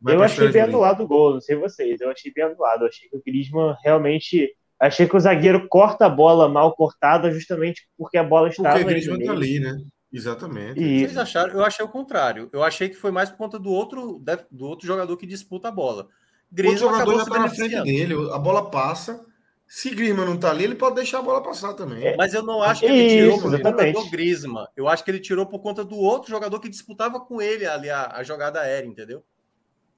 Vai 0.01 0.17
eu 0.17 0.23
achei 0.23 0.49
bem 0.49 0.63
anulado 0.63 1.03
o 1.03 1.09
gol, 1.09 1.35
não 1.35 1.41
sei 1.41 1.57
vocês. 1.57 2.01
Eu 2.01 2.11
achei 2.11 2.33
bem 2.33 2.45
anulado. 2.45 2.83
Eu 2.83 2.89
achei 2.89 3.09
que 3.09 3.17
o 3.17 3.23
Griezmann 3.25 3.77
realmente. 3.83 4.55
Achei 4.79 5.07
que 5.07 5.17
o 5.17 5.21
zagueiro 5.21 5.69
corta 5.69 6.07
a 6.07 6.09
bola 6.09 6.49
mal 6.49 6.75
cortada 6.75 7.31
justamente 7.31 7.89
porque 7.97 8.19
a 8.19 8.25
bola 8.25 8.49
estava. 8.49 8.71
Porque 8.71 8.85
o 8.85 8.89
Griezmann 8.89 9.25
tá 9.25 9.33
ali, 9.33 9.61
né? 9.61 9.77
Exatamente. 10.13 10.81
E... 10.81 11.01
Vocês 11.01 11.17
acharam? 11.17 11.55
Eu 11.55 11.65
achei 11.65 11.85
o 11.85 11.89
contrário. 11.89 12.51
Eu 12.53 12.63
achei 12.63 12.89
que 12.89 12.97
foi 12.97 13.11
mais 13.11 13.31
por 13.31 13.39
conta 13.39 13.59
do 13.59 13.71
outro, 13.71 14.23
do 14.51 14.67
outro 14.67 14.87
jogador 14.87 15.17
que 15.17 15.27
disputa 15.27 15.69
a 15.69 15.73
bola. 15.73 16.09
Griezmann 16.51 16.91
o 16.91 16.93
jogador 16.93 17.19
já 17.19 17.25
tá 17.25 17.39
na 17.39 17.49
frente 17.49 17.83
dele, 17.83 18.15
a 18.33 18.39
bola 18.39 18.71
passa. 18.71 19.25
Se 19.67 19.89
Griezmann 19.89 20.27
não 20.27 20.37
tá 20.37 20.51
ali, 20.51 20.65
ele 20.65 20.75
pode 20.75 20.97
deixar 20.97 21.21
a 21.21 21.23
bola 21.23 21.43
passar 21.43 21.73
também. 21.73 22.05
É, 22.05 22.15
mas 22.15 22.35
eu 22.35 22.43
não 22.43 22.63
acho 22.63 22.83
que 22.83 22.87
ele 22.87 23.09
tirou 23.09 23.41
por 23.41 23.63
conta 23.63 23.93
do 23.93 24.11
Griezmann. 24.11 24.67
Eu 24.77 24.87
acho 24.87 25.03
que 25.03 25.11
ele 25.11 25.19
tirou 25.19 25.47
por 25.47 25.61
conta 25.61 25.83
do 25.83 25.97
outro 25.97 26.31
jogador 26.31 26.61
que 26.61 26.69
disputava 26.69 27.19
com 27.19 27.41
ele 27.41 27.65
ali 27.65 27.89
a, 27.89 28.13
a 28.17 28.23
jogada 28.23 28.61
aérea, 28.61 28.87
entendeu? 28.87 29.25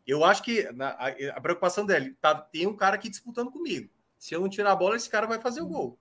Eu 0.06 0.24
acho 0.24 0.42
que 0.42 0.70
na, 0.72 0.90
a, 0.90 1.08
a, 1.34 1.40
preocupação 1.40 1.86
dele 1.86 2.16
tá, 2.20 2.34
tem 2.34 2.66
um 2.66 2.76
cara 2.76 2.96
aqui 2.96 3.08
disputando 3.08 3.50
comigo. 3.50 3.88
Se 4.18 4.34
eu 4.34 4.40
não 4.40 4.48
tirar 4.48 4.72
a 4.72 4.76
bola, 4.76 4.96
esse 4.96 5.08
cara 5.08 5.26
vai 5.26 5.40
fazer 5.40 5.62
o 5.62 5.66
gol. 5.66 5.98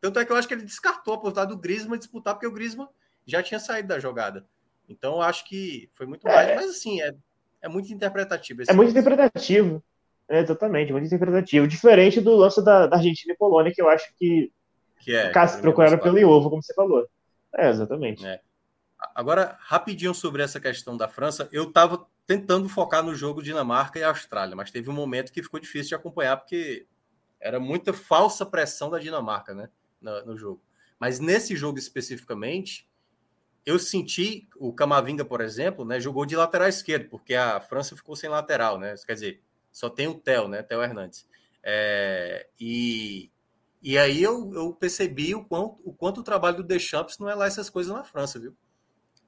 Tanto 0.00 0.18
é 0.18 0.24
que 0.24 0.32
eu 0.32 0.36
acho 0.36 0.48
que 0.48 0.54
ele 0.54 0.62
descartou 0.62 1.14
a 1.14 1.18
possibilidade 1.18 1.50
do 1.54 1.60
Griezmann 1.60 1.98
disputar, 1.98 2.34
porque 2.34 2.46
o 2.46 2.52
Griezmann 2.52 2.88
já 3.24 3.42
tinha 3.42 3.60
saído 3.60 3.88
da 3.88 3.98
jogada. 3.98 4.46
Então 4.88 5.14
eu 5.14 5.22
acho 5.22 5.44
que 5.44 5.88
foi 5.92 6.06
muito 6.06 6.24
mais. 6.24 6.48
É. 6.48 6.54
Mas 6.56 6.70
assim, 6.70 7.00
é, 7.00 7.14
é 7.62 7.68
muito 7.68 7.92
interpretativo. 7.92 8.62
é 8.66 8.72
muito 8.72 8.90
interpretativo. 8.90 9.82
É, 10.28 10.40
exatamente, 10.40 10.92
muito 10.92 11.06
interpretativo. 11.06 11.68
Diferente 11.68 12.20
do 12.20 12.34
lance 12.34 12.62
da, 12.64 12.86
da, 12.86 12.96
Argentina 12.96 13.32
e 13.32 13.36
Polônia, 13.36 13.72
que 13.72 13.80
eu 13.80 13.88
acho 13.88 14.12
que, 14.18 14.52
que 15.00 15.14
é, 15.14 15.30
caso 15.30 15.60
procuraram 15.60 15.98
pelo 15.98 16.28
ovo, 16.28 16.50
como 16.50 16.62
você 16.62 16.74
falou. 16.74 17.06
É, 17.54 17.68
exatamente. 17.70 18.26
É. 18.26 18.40
Agora, 19.14 19.56
rapidinho 19.60 20.14
sobre 20.14 20.42
essa 20.42 20.58
questão 20.58 20.96
da 20.96 21.08
França, 21.08 21.48
eu 21.52 21.64
estava 21.64 22.06
tentando 22.26 22.68
focar 22.68 23.02
no 23.02 23.14
jogo 23.14 23.42
Dinamarca 23.42 23.98
e 23.98 24.04
Austrália, 24.04 24.56
mas 24.56 24.70
teve 24.70 24.90
um 24.90 24.94
momento 24.94 25.32
que 25.32 25.42
ficou 25.42 25.60
difícil 25.60 25.90
de 25.90 25.94
acompanhar, 25.94 26.36
porque 26.36 26.86
era 27.40 27.60
muita 27.60 27.92
falsa 27.92 28.44
pressão 28.44 28.90
da 28.90 28.98
Dinamarca 28.98 29.54
né, 29.54 29.68
no, 30.00 30.26
no 30.26 30.36
jogo. 30.36 30.60
Mas 30.98 31.20
nesse 31.20 31.54
jogo 31.54 31.78
especificamente, 31.78 32.88
eu 33.64 33.78
senti 33.78 34.48
o 34.56 34.72
Camavinga, 34.72 35.24
por 35.24 35.40
exemplo, 35.40 35.84
né, 35.84 36.00
jogou 36.00 36.26
de 36.26 36.34
lateral 36.34 36.68
esquerdo, 36.68 37.08
porque 37.08 37.34
a 37.34 37.60
França 37.60 37.94
ficou 37.94 38.16
sem 38.16 38.30
lateral, 38.30 38.78
né? 38.78 38.94
Quer 39.06 39.14
dizer, 39.14 39.42
só 39.70 39.90
tem 39.90 40.08
o 40.08 40.14
Theo, 40.14 40.48
né? 40.48 40.62
Theo 40.62 40.82
Hernandes. 40.82 41.28
É, 41.62 42.48
e, 42.58 43.30
e 43.82 43.98
aí 43.98 44.22
eu, 44.22 44.52
eu 44.54 44.72
percebi 44.72 45.34
o 45.34 45.44
quanto, 45.44 45.80
o 45.84 45.92
quanto 45.92 46.20
o 46.20 46.24
trabalho 46.24 46.58
do 46.58 46.62
Deschamps 46.62 47.18
não 47.18 47.28
é 47.28 47.34
lá 47.34 47.46
essas 47.46 47.68
coisas 47.68 47.92
na 47.92 48.04
França, 48.04 48.38
viu? 48.38 48.56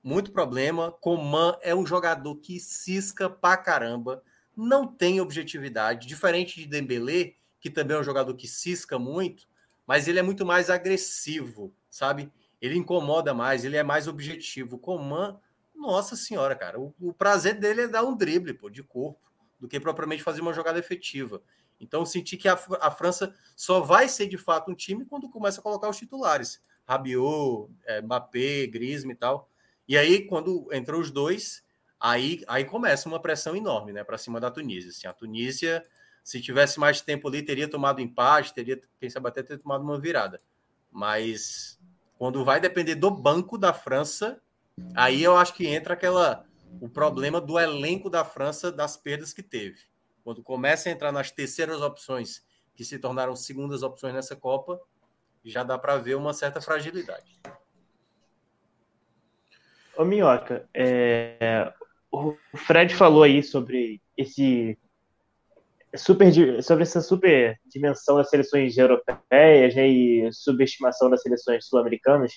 Muito 0.09 0.33
problema. 0.33 0.91
Coman 0.91 1.59
é 1.61 1.75
um 1.75 1.87
jogador 1.87 2.37
que 2.37 2.59
cisca 2.59 3.29
pra 3.29 3.59
caramba, 3.59 4.23
não 4.57 4.87
tem 4.87 5.21
objetividade, 5.21 6.09
diferente 6.09 6.59
de 6.59 6.67
Dembélé, 6.67 7.35
que 7.61 7.69
também 7.71 7.97
é 7.97 8.01
um 8.01 8.05
jogador 8.05 8.35
que 8.35 8.49
cisca 8.49 8.99
muito, 8.99 9.47
mas 9.87 10.09
ele 10.09 10.19
é 10.19 10.23
muito 10.23 10.47
mais 10.47 10.71
agressivo, 10.71 11.75
sabe? 11.91 12.33
Ele 12.61 12.77
incomoda 12.77 13.35
mais, 13.35 13.65
ele 13.65 13.77
é 13.77 13.83
mais 13.83 14.09
objetivo. 14.09 14.79
Coman, 14.79 15.39
nossa 15.75 16.17
senhora, 16.17 16.57
cara, 16.57 16.81
o, 16.81 16.95
o 17.01 17.13
prazer 17.13 17.59
dele 17.61 17.83
é 17.83 17.89
dar 17.89 18.03
um 18.03 18.17
drible, 18.17 18.55
pô, 18.55 18.71
de 18.71 18.83
corpo, 18.83 19.31
do 19.61 19.69
que 19.69 19.79
propriamente 19.79 20.23
fazer 20.23 20.41
uma 20.41 20.55
jogada 20.55 20.79
efetiva. 20.79 21.43
Então, 21.79 22.05
senti 22.07 22.37
que 22.37 22.49
a, 22.49 22.59
a 22.81 22.91
França 22.91 23.35
só 23.55 23.81
vai 23.81 24.09
ser 24.09 24.27
de 24.27 24.39
fato 24.39 24.71
um 24.71 24.75
time 24.75 25.05
quando 25.05 25.29
começa 25.29 25.61
a 25.61 25.63
colocar 25.63 25.89
os 25.89 25.99
titulares. 25.99 26.61
Rabiot, 26.87 27.71
é, 27.85 28.01
Mbappé, 28.01 28.67
Griezmann 28.67 29.13
e 29.13 29.17
tal. 29.17 29.49
E 29.89 29.97
aí, 29.97 30.27
quando 30.27 30.69
entrou 30.73 31.01
os 31.01 31.11
dois, 31.11 31.65
aí, 31.99 32.45
aí 32.47 32.65
começa 32.65 33.09
uma 33.09 33.21
pressão 33.21 33.57
enorme 33.57 33.93
né, 33.93 34.05
para 34.05 34.19
cima 34.19 34.39
da 34.39 34.51
Tunísia. 34.51 34.91
Assim, 34.91 35.07
a 35.07 35.13
Tunísia, 35.13 35.83
se 36.23 36.41
tivesse 36.41 36.79
mais 36.79 37.01
tempo 37.01 37.27
ali, 37.27 37.43
teria 37.43 37.67
tomado 37.67 38.01
empate, 38.01 38.53
teria, 38.53 38.79
quem 39.01 39.09
sabe, 39.09 39.29
até 39.29 39.43
ter 39.43 39.59
tomado 39.59 39.83
uma 39.83 39.99
virada. 39.99 40.43
Mas 40.93 41.81
quando 42.19 42.45
vai 42.45 42.61
depender 42.61 42.97
do 42.97 43.11
banco 43.11 43.57
da 43.57 43.73
França, 43.73 44.41
aí 44.95 45.23
eu 45.23 45.37
acho 45.37 45.55
que 45.55 45.67
entra 45.67 45.95
aquela 45.95 46.45
o 46.81 46.89
problema 46.89 47.41
do 47.41 47.59
elenco 47.59 48.11
da 48.11 48.25
França 48.25 48.71
das 48.71 48.97
perdas 48.97 49.33
que 49.33 49.43
teve. 49.43 49.81
Quando 50.23 50.43
começa 50.43 50.89
a 50.89 50.93
entrar 50.93 51.11
nas 51.11 51.31
terceiras 51.31 51.81
opções, 51.81 52.43
que 52.75 52.85
se 52.85 52.99
tornaram 52.99 53.35
segundas 53.35 53.83
opções 53.83 54.15
nessa 54.15 54.37
Copa, 54.37 54.79
já 55.45 55.63
dá 55.63 55.79
para 55.79 55.97
ver 55.97 56.17
uma 56.17 56.35
certa 56.35 56.61
fragilidade. 56.61 57.41
Ô, 59.99 60.05
Minhoca, 60.05 60.65
é, 60.73 61.73
o 62.13 62.33
Fred 62.55 62.95
falou 62.95 63.25
aí 63.25 63.43
sobre 63.43 64.01
esse 64.17 64.79
super 65.97 66.63
sobre 66.63 66.85
essa 66.85 67.01
super 67.01 67.59
dimensão 67.67 68.17
das 68.17 68.31
seleções 68.31 68.79
europeias 68.79 69.75
né, 69.75 69.89
e 69.89 70.33
subestimação 70.33 71.11
das 71.11 71.21
seleções 71.21 71.67
sul-americanas. 71.67 72.33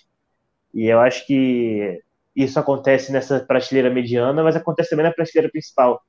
E 0.73 0.87
eu 0.87 0.99
acho 0.99 1.23
que 1.27 2.01
isso 2.35 2.59
acontece 2.59 3.11
nessa 3.11 3.39
prateleira 3.41 3.91
mediana, 3.91 4.41
mas 4.41 4.55
acontece 4.55 4.89
também 4.89 5.05
na 5.05 5.13
prateleira 5.13 5.51
principal. 5.51 6.01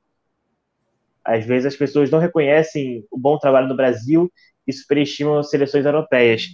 Às 1.22 1.44
vezes 1.44 1.66
as 1.66 1.76
pessoas 1.76 2.10
não 2.10 2.18
reconhecem 2.18 3.06
o 3.10 3.18
bom 3.18 3.38
trabalho 3.38 3.68
no 3.68 3.76
Brasil 3.76 4.32
e 4.66 4.72
superestimam 4.72 5.36
as 5.36 5.50
seleções 5.50 5.84
europeias. 5.84 6.46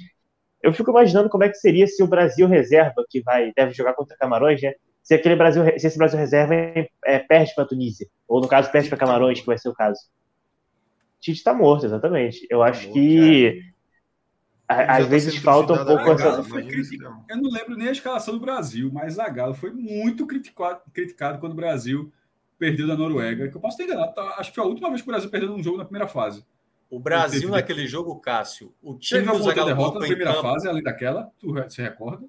Eu 0.61 0.73
fico 0.75 0.91
imaginando 0.91 1.29
como 1.31 1.45
é 1.45 1.49
que 1.49 1.55
seria 1.55 1.87
se 1.87 2.03
o 2.03 2.09
Brasil 2.09 2.49
reserva, 2.49 3.05
que 3.09 3.23
vai 3.23 3.53
deve 3.55 3.73
jogar 3.73 3.95
contra 3.95 4.17
Camarões, 4.17 4.61
né? 4.61 4.73
Se 5.09 5.15
aquele 5.15 5.37
Brasil, 5.37 5.65
se 5.79 5.87
esse 5.87 5.97
Brasil 5.97 6.19
reserva 6.19 6.53
é, 6.55 7.19
perde 7.19 7.55
para 7.55 7.65
a 7.65 7.67
Tunísia, 7.67 8.07
ou 8.29 8.43
no 8.43 8.47
caso 8.47 8.71
perde 8.71 8.91
para 8.91 8.99
Camarões, 8.99 9.41
que 9.41 9.47
vai 9.47 9.57
ser 9.57 9.71
o 9.71 9.75
caso. 9.75 9.99
Tite 11.19 11.39
está 11.39 11.55
morto, 11.55 11.87
exatamente. 11.87 12.47
Eu 12.51 12.59
tá 12.59 12.67
acho 12.67 12.83
morto, 12.89 12.93
que 12.93 13.63
às 14.69 15.05
tá 15.05 15.09
vezes 15.09 15.37
falta 15.37 15.73
um 15.73 15.87
pouco 15.87 16.11
essa. 16.13 16.45
Eu 17.27 17.37
não 17.39 17.51
lembro 17.51 17.75
nem 17.75 17.89
a 17.89 17.93
escalação 17.93 18.35
do 18.35 18.41
Brasil, 18.41 18.91
mas 18.93 19.15
Zagallo 19.15 19.55
foi 19.55 19.71
muito 19.71 20.27
criticado, 20.27 20.83
criticado 20.93 21.39
quando 21.39 21.53
o 21.53 21.57
Brasil 21.57 22.13
perdeu 22.59 22.87
da 22.87 22.95
Noruega. 22.95 23.49
Que 23.49 23.57
eu 23.57 23.61
posso 23.63 23.79
ter 23.79 23.85
enganado, 23.85 24.13
tá? 24.13 24.35
acho 24.37 24.51
que 24.51 24.57
foi 24.57 24.65
a 24.65 24.69
última 24.69 24.91
vez 24.91 25.01
que 25.01 25.09
o 25.09 25.11
Brasil 25.11 25.31
perdeu 25.31 25.55
um 25.55 25.63
jogo 25.63 25.79
na 25.79 25.87
primeira 25.87 26.07
fase. 26.07 26.45
O 26.91 27.01
Brasil, 27.01 27.49
naquele 27.49 27.87
jogo, 27.87 28.21
Cássio, 28.21 28.75
o 28.83 28.95
time 28.99 29.23
Teve 29.23 29.39
do 29.39 29.43
Zagallo 29.43 29.69
derrota 29.69 30.01
na 30.01 30.07
primeira 30.07 30.35
campo- 30.35 30.49
fase, 30.49 30.69
além 30.69 30.83
daquela? 30.83 31.31
Tu 31.39 31.71
se 31.71 31.81
recorda? 31.81 32.27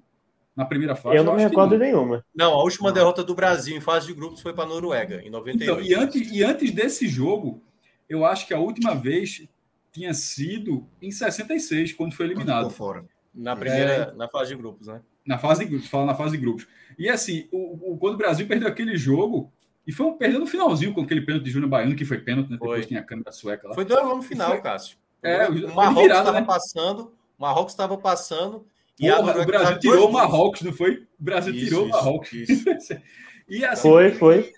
Na 0.56 0.64
primeira 0.64 0.94
fase? 0.94 1.16
Eu 1.16 1.24
não 1.24 1.34
me 1.34 1.38
acho 1.38 1.46
que 1.46 1.50
recordo 1.50 1.72
não. 1.72 1.78
nenhuma. 1.78 2.24
Não, 2.34 2.52
a 2.54 2.62
última 2.62 2.92
derrota 2.92 3.22
do 3.24 3.34
Brasil 3.34 3.76
em 3.76 3.80
fase 3.80 4.06
de 4.08 4.14
grupos 4.14 4.40
foi 4.40 4.52
para 4.52 4.64
a 4.64 4.66
Noruega, 4.66 5.22
em 5.22 5.30
98. 5.30 5.62
Então, 5.62 5.80
e 5.82 5.94
antes, 5.94 6.30
e 6.32 6.42
antes 6.42 6.70
desse 6.72 7.08
jogo, 7.08 7.62
eu 8.08 8.24
acho 8.24 8.46
que 8.46 8.52
a 8.54 8.58
última 8.58 8.94
vez 8.94 9.46
tinha 9.92 10.12
sido 10.12 10.86
em 11.00 11.10
66, 11.10 11.92
quando 11.92 12.14
foi 12.14 12.26
eliminado. 12.26 12.68
fora. 12.70 13.04
Na 13.34 13.54
primeira, 13.56 14.12
na 14.16 14.28
fase 14.28 14.50
de 14.50 14.56
grupos, 14.60 14.88
né? 14.88 15.00
Na 15.24 15.38
fase 15.38 15.64
de 15.64 15.70
grupos, 15.70 15.88
fala 15.88 16.06
na 16.06 16.14
fase 16.14 16.32
de 16.32 16.38
grupos. 16.38 16.66
E 16.98 17.08
assim, 17.08 17.48
o, 17.52 17.92
o- 17.92 17.98
quando 17.98 18.14
o 18.14 18.18
Brasil 18.18 18.46
perdeu 18.46 18.66
aquele 18.68 18.96
jogo, 18.96 19.52
e 19.86 19.92
foi 19.92 20.06
um 20.06 20.16
perdeu 20.16 20.40
no 20.40 20.46
finalzinho 20.46 20.92
com 20.92 21.00
aquele 21.02 21.20
pênalti 21.20 21.44
de 21.44 21.50
Júnior 21.50 21.70
Baiano, 21.70 21.94
que 21.94 22.04
foi 22.04 22.18
pênalti, 22.18 22.50
né? 22.50 22.58
Foi. 22.58 22.68
Depois 22.68 22.86
tinha 22.86 23.00
a 23.00 23.04
câmera 23.04 23.30
sueca 23.32 23.68
lá. 23.68 23.74
Foi 23.74 23.84
2 23.84 24.04
no 24.04 24.22
final, 24.22 24.50
Foi- 24.50 24.60
Cássio. 24.60 24.96
É, 25.22 25.48
o 25.48 25.74
Marrocos 25.74 26.02
estava 26.10 26.32
né? 26.40 26.42
passando, 26.46 27.12
o 27.38 27.42
Marrocos 27.42 27.72
estava 27.72 27.96
passando 27.98 28.66
Porra, 29.00 29.42
o 29.42 29.46
Brasil 29.46 29.52
tava 29.64 29.78
tirou 29.78 29.96
o 29.96 30.00
dois. 30.00 30.12
Marrocos, 30.12 30.60
não 30.62 30.72
foi? 30.72 30.96
O 31.18 31.24
Brasil 31.24 31.54
Isso, 31.54 31.64
tirou 31.64 31.84
o 31.84 31.88
isso, 31.88 31.96
Marrocos. 31.96 32.32
isso. 32.32 32.64
e 33.48 33.64
assim, 33.64 33.88
Foi, 33.88 34.10
foi. 34.12 34.52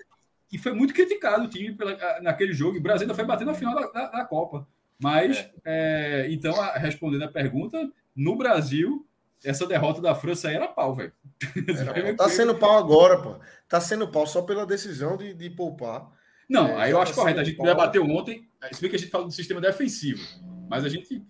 E 0.52 0.58
foi 0.58 0.72
muito 0.72 0.92
criticado 0.92 1.44
o 1.44 1.48
time 1.48 1.72
pela- 1.74 2.20
naquele 2.20 2.52
jogo. 2.52 2.76
E 2.76 2.80
o 2.80 2.82
Brasil 2.82 3.02
ainda 3.04 3.14
foi 3.14 3.24
bater 3.24 3.44
na 3.46 3.54
final 3.54 3.74
da, 3.74 3.86
da- 3.90 4.10
da 4.10 4.24
Copa. 4.24 4.66
Mas, 4.98 5.48
é, 5.64 6.26
então, 6.30 6.54
a- 6.60 6.74
respondendo 6.78 7.22
a 7.24 7.28
pergunta, 7.28 7.90
no 8.14 8.36
Brasil, 8.36 9.06
essa 9.44 9.66
derrota 9.66 10.00
da 10.00 10.14
França 10.14 10.48
aí 10.48 10.54
era 10.56 10.68
pau, 10.68 10.94
velho. 10.94 11.12
Tá 12.16 12.28
sendo 12.28 12.54
pau 12.54 12.76
agora, 12.78 13.20
pô. 13.20 13.36
Tá 13.68 13.80
sendo 13.80 14.06
pau 14.08 14.26
só 14.26 14.42
pela 14.42 14.66
decisão 14.66 15.16
de, 15.16 15.32
de 15.34 15.50
poupar. 15.50 16.08
Não, 16.48 16.68
É, 16.68 16.76
aí 16.82 16.90
eu 16.90 16.96
já 16.98 17.02
acho 17.04 17.12
tá 17.14 17.20
correto. 17.22 17.40
A 17.40 17.44
gente 17.44 17.60
debateu 17.62 18.04
ontem, 18.04 18.46
se 18.72 18.80
bem 18.80 18.90
que 18.90 18.96
a 18.96 18.98
gente 18.98 19.10
fala 19.10 19.24
do 19.24 19.30
sistema 19.32 19.60
defensivo, 19.60 20.20
mas 20.68 20.84
a 20.84 20.88
gente, 20.88 21.24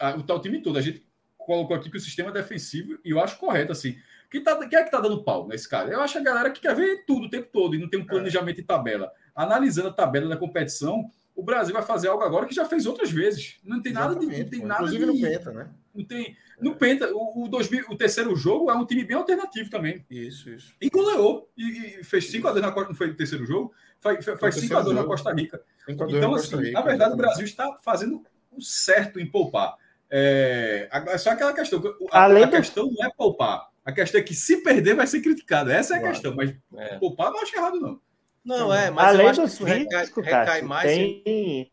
a- 0.00 0.16
o 0.16 0.22
tal 0.22 0.40
time 0.40 0.60
todo, 0.62 0.78
a 0.78 0.82
gente 0.82 1.06
colocou 1.44 1.76
aqui 1.76 1.90
que 1.90 1.96
o 1.96 2.00
sistema 2.00 2.30
é 2.30 2.32
defensivo 2.32 2.98
e 3.04 3.10
eu 3.10 3.20
acho 3.20 3.38
correto, 3.38 3.72
assim. 3.72 3.96
Quem, 4.30 4.42
tá, 4.42 4.56
quem 4.66 4.78
é 4.78 4.82
que 4.82 4.90
tá 4.90 5.00
dando 5.00 5.22
pau 5.22 5.46
nesse 5.46 5.68
cara? 5.68 5.90
Eu 5.90 6.00
acho 6.00 6.18
a 6.18 6.20
galera 6.20 6.50
que 6.50 6.60
quer 6.60 6.74
ver 6.74 7.04
tudo 7.06 7.26
o 7.26 7.30
tempo 7.30 7.48
todo 7.52 7.76
e 7.76 7.78
não 7.78 7.88
tem 7.88 8.00
É. 8.00 8.02
um 8.02 8.06
planejamento 8.06 8.56
de 8.56 8.62
tabela. 8.62 9.12
Analisando 9.34 9.88
a 9.88 9.92
tabela 9.92 10.28
da 10.28 10.36
competição, 10.36 11.08
o 11.34 11.42
Brasil 11.42 11.72
vai 11.72 11.82
fazer 11.82 12.08
algo 12.08 12.24
agora 12.24 12.46
que 12.46 12.54
já 12.54 12.64
fez 12.64 12.86
outras 12.86 13.10
vezes. 13.10 13.58
Não 13.62 13.80
tem 13.80 13.92
nada 13.92 14.14
de. 14.14 14.26
Não 14.26 14.32
Exatamente, 14.32 14.50
tem 14.50 14.66
nada 14.66 14.82
Inclusive 14.82 15.04
de, 15.04 15.12
no 15.12 15.28
Penta, 15.28 15.52
né? 15.52 15.68
Não 15.94 16.04
tem. 16.04 16.36
No 16.60 16.76
Penta, 16.76 17.12
o, 17.12 17.44
o, 17.44 17.48
2000 17.48 17.86
o 17.90 17.96
terceiro 17.96 18.34
jogo 18.34 18.70
é 18.70 18.74
um 18.74 18.86
time 18.86 19.04
bem 19.04 19.16
alternativo 19.16 19.68
também. 19.70 20.04
Isso, 20.10 20.48
isso. 20.50 20.74
E 20.80 20.88
goleou. 20.88 21.50
E, 21.56 21.98
e 22.00 22.04
fez 22.04 22.30
5x2 22.32 22.60
na 22.60 22.72
Costa. 22.72 22.88
Não 22.88 22.96
foi 22.96 23.10
o 23.10 23.16
terceiro 23.16 23.44
jogo? 23.44 23.72
Faz, 24.00 24.24
faz 24.24 24.38
Foi 24.38 24.48
o 24.48 24.52
5x2 24.52 24.58
terceiro 24.58 24.92
na. 24.94 25.04
Costa 25.04 25.32
Rica. 25.32 25.62
Então, 25.88 26.34
assim, 26.34 26.56
na 26.72 26.80
verdade, 26.80 27.12
o 27.12 27.14
exatamente. 27.14 27.16
Brasil 27.16 27.44
está 27.44 27.76
fazendo 27.84 28.22
o 28.50 28.60
certo 28.60 29.20
em 29.20 29.26
poupar. 29.26 29.76
É, 30.16 30.86
agora, 30.92 31.18
só 31.18 31.30
aquela 31.30 31.52
questão. 31.52 31.82
A, 32.12 32.22
Além 32.22 32.44
a 32.44 32.46
do- 32.46 32.52
questão 32.52 32.88
não 32.88 33.04
é 33.04 33.10
poupar. 33.16 33.68
A 33.84 33.90
questão 33.90 34.20
é 34.20 34.22
que 34.24 34.32
se 34.32 34.58
perder 34.62 34.94
vai 34.94 35.08
ser 35.08 35.20
criticado. 35.20 35.72
Essa 35.72 35.94
é 35.94 35.96
a 35.96 36.00
Claro. 36.00 36.14
questão. 36.14 36.34
Mas 36.36 36.54
É. 36.76 36.98
poupar 36.98 37.32
não 37.32 37.40
acho 37.40 37.56
errado, 37.56 37.80
não. 37.80 38.00
Não, 38.44 38.72
é, 38.72 38.90
mas 38.90 39.08
Além 39.08 39.22
eu 39.26 39.30
acho 39.30 39.40
do 39.40 39.46
que 39.48 39.52
isso 39.54 39.64
recai, 39.64 40.06
recai 40.06 40.44
Cássio, 40.44 40.68
mais. 40.68 40.92
em- 40.92 41.22
tem, 41.24 41.72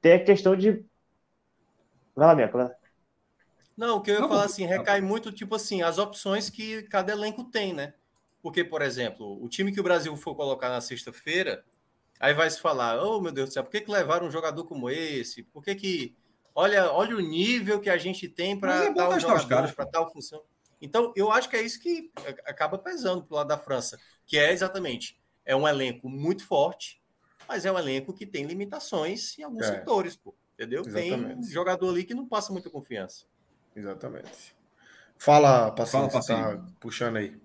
tem 0.00 0.12
a 0.14 0.24
questão 0.24 0.56
de. 0.56 0.82
Vai 2.16 2.34
lá, 2.34 2.50
lá. 2.54 2.74
Não, 3.76 3.96
o 3.98 4.00
que 4.00 4.10
eu 4.10 4.14
ia 4.14 4.20
Não, 4.20 4.28
falar 4.28 4.40
não. 4.42 4.46
assim, 4.46 4.64
recai 4.64 5.00
muito, 5.02 5.30
tipo 5.32 5.54
assim, 5.54 5.82
as 5.82 5.98
opções 5.98 6.48
que 6.48 6.82
cada 6.84 7.12
elenco 7.12 7.44
tem, 7.44 7.74
né? 7.74 7.92
Porque, 8.40 8.62
por 8.64 8.80
exemplo, 8.82 9.42
o 9.44 9.48
time 9.48 9.72
que 9.72 9.80
o 9.80 9.82
Brasil 9.84 10.16
for 10.16 10.34
colocar 10.34 10.68
na 10.70 10.80
sexta-feira, 10.80 11.64
aí 12.20 12.32
vai 12.32 12.48
se 12.48 12.60
falar, 12.60 13.02
oh 13.02 13.20
meu 13.20 13.32
Deus 13.32 13.48
do 13.50 13.52
céu, 13.52 13.64
por 13.64 13.70
que, 13.72 13.80
que 13.80 13.90
levaram 13.90 14.26
um 14.26 14.30
jogador 14.30 14.64
como 14.64 14.88
esse? 14.88 15.42
Por 15.42 15.62
que 15.62 15.74
que. 15.74 16.16
Olha, 16.54 16.90
olha 16.92 17.16
o 17.16 17.20
nível 17.20 17.80
que 17.80 17.90
a 17.90 17.98
gente 17.98 18.28
tem 18.28 18.58
para 18.58 18.84
é 18.84 18.94
tal 18.94 19.18
jogador, 19.18 19.48
caras, 19.48 19.72
para 19.72 19.86
tal 19.86 20.12
função. 20.12 20.42
Então, 20.80 21.12
eu 21.16 21.32
acho 21.32 21.48
que 21.48 21.56
é 21.56 21.62
isso 21.62 21.80
que 21.80 22.12
acaba 22.46 22.78
pesando 22.78 23.24
pro 23.24 23.36
lado 23.36 23.48
da 23.48 23.58
França, 23.58 23.98
que 24.26 24.38
é 24.38 24.52
exatamente, 24.52 25.18
é 25.44 25.56
um 25.56 25.66
elenco 25.66 26.08
muito 26.08 26.46
forte, 26.46 27.02
mas 27.48 27.64
é 27.64 27.72
um 27.72 27.78
elenco 27.78 28.12
que 28.12 28.24
tem 28.26 28.44
limitações 28.44 29.36
em 29.38 29.42
alguns 29.42 29.64
É. 29.66 29.78
setores, 29.78 30.14
pô. 30.16 30.34
Entendeu? 30.54 30.82
Tem 30.84 31.12
Exatamente. 31.12 31.50
jogador 31.50 31.88
ali 31.90 32.04
que 32.04 32.14
não 32.14 32.28
passa 32.28 32.52
muita 32.52 32.70
confiança. 32.70 33.24
Exatamente. 33.74 34.54
Fala, 35.18 35.72
Passinho, 35.72 36.08
Fala, 36.08 36.22
você 36.22 36.32
tá 36.32 36.42
Passinho. 36.44 36.76
puxando 36.78 37.16
aí. 37.16 37.36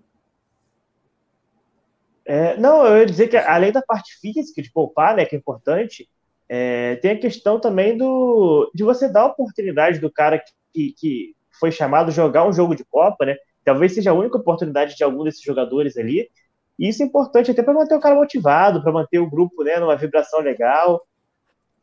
É, 2.24 2.56
não, 2.56 2.86
eu 2.86 2.98
ia 2.98 3.06
dizer 3.06 3.28
que 3.28 3.36
além 3.36 3.72
da 3.72 3.82
parte 3.82 4.16
física 4.20 4.62
de 4.62 4.70
poupar, 4.70 5.16
né, 5.16 5.24
que 5.24 5.34
é 5.34 5.38
importante, 5.38 6.08
é, 6.52 6.96
tem 6.96 7.12
a 7.12 7.18
questão 7.18 7.60
também 7.60 7.96
do 7.96 8.68
de 8.74 8.82
você 8.82 9.08
dar 9.08 9.20
a 9.20 9.26
oportunidade 9.26 10.00
do 10.00 10.10
cara 10.10 10.42
que, 10.74 10.92
que 10.98 11.36
foi 11.60 11.70
chamado 11.70 12.10
jogar 12.10 12.44
um 12.44 12.52
jogo 12.52 12.74
de 12.74 12.84
Copa, 12.84 13.24
né? 13.24 13.36
Talvez 13.64 13.94
seja 13.94 14.10
a 14.10 14.14
única 14.14 14.36
oportunidade 14.36 14.96
de 14.96 15.04
algum 15.04 15.22
desses 15.22 15.42
jogadores 15.42 15.96
ali. 15.96 16.28
E 16.76 16.88
isso 16.88 17.04
é 17.04 17.06
importante 17.06 17.52
até 17.52 17.62
para 17.62 17.72
manter 17.72 17.94
o 17.94 18.00
cara 18.00 18.16
motivado, 18.16 18.82
para 18.82 18.90
manter 18.90 19.20
o 19.20 19.30
grupo, 19.30 19.62
né, 19.62 19.78
numa 19.78 19.94
vibração 19.94 20.40
legal. 20.40 21.06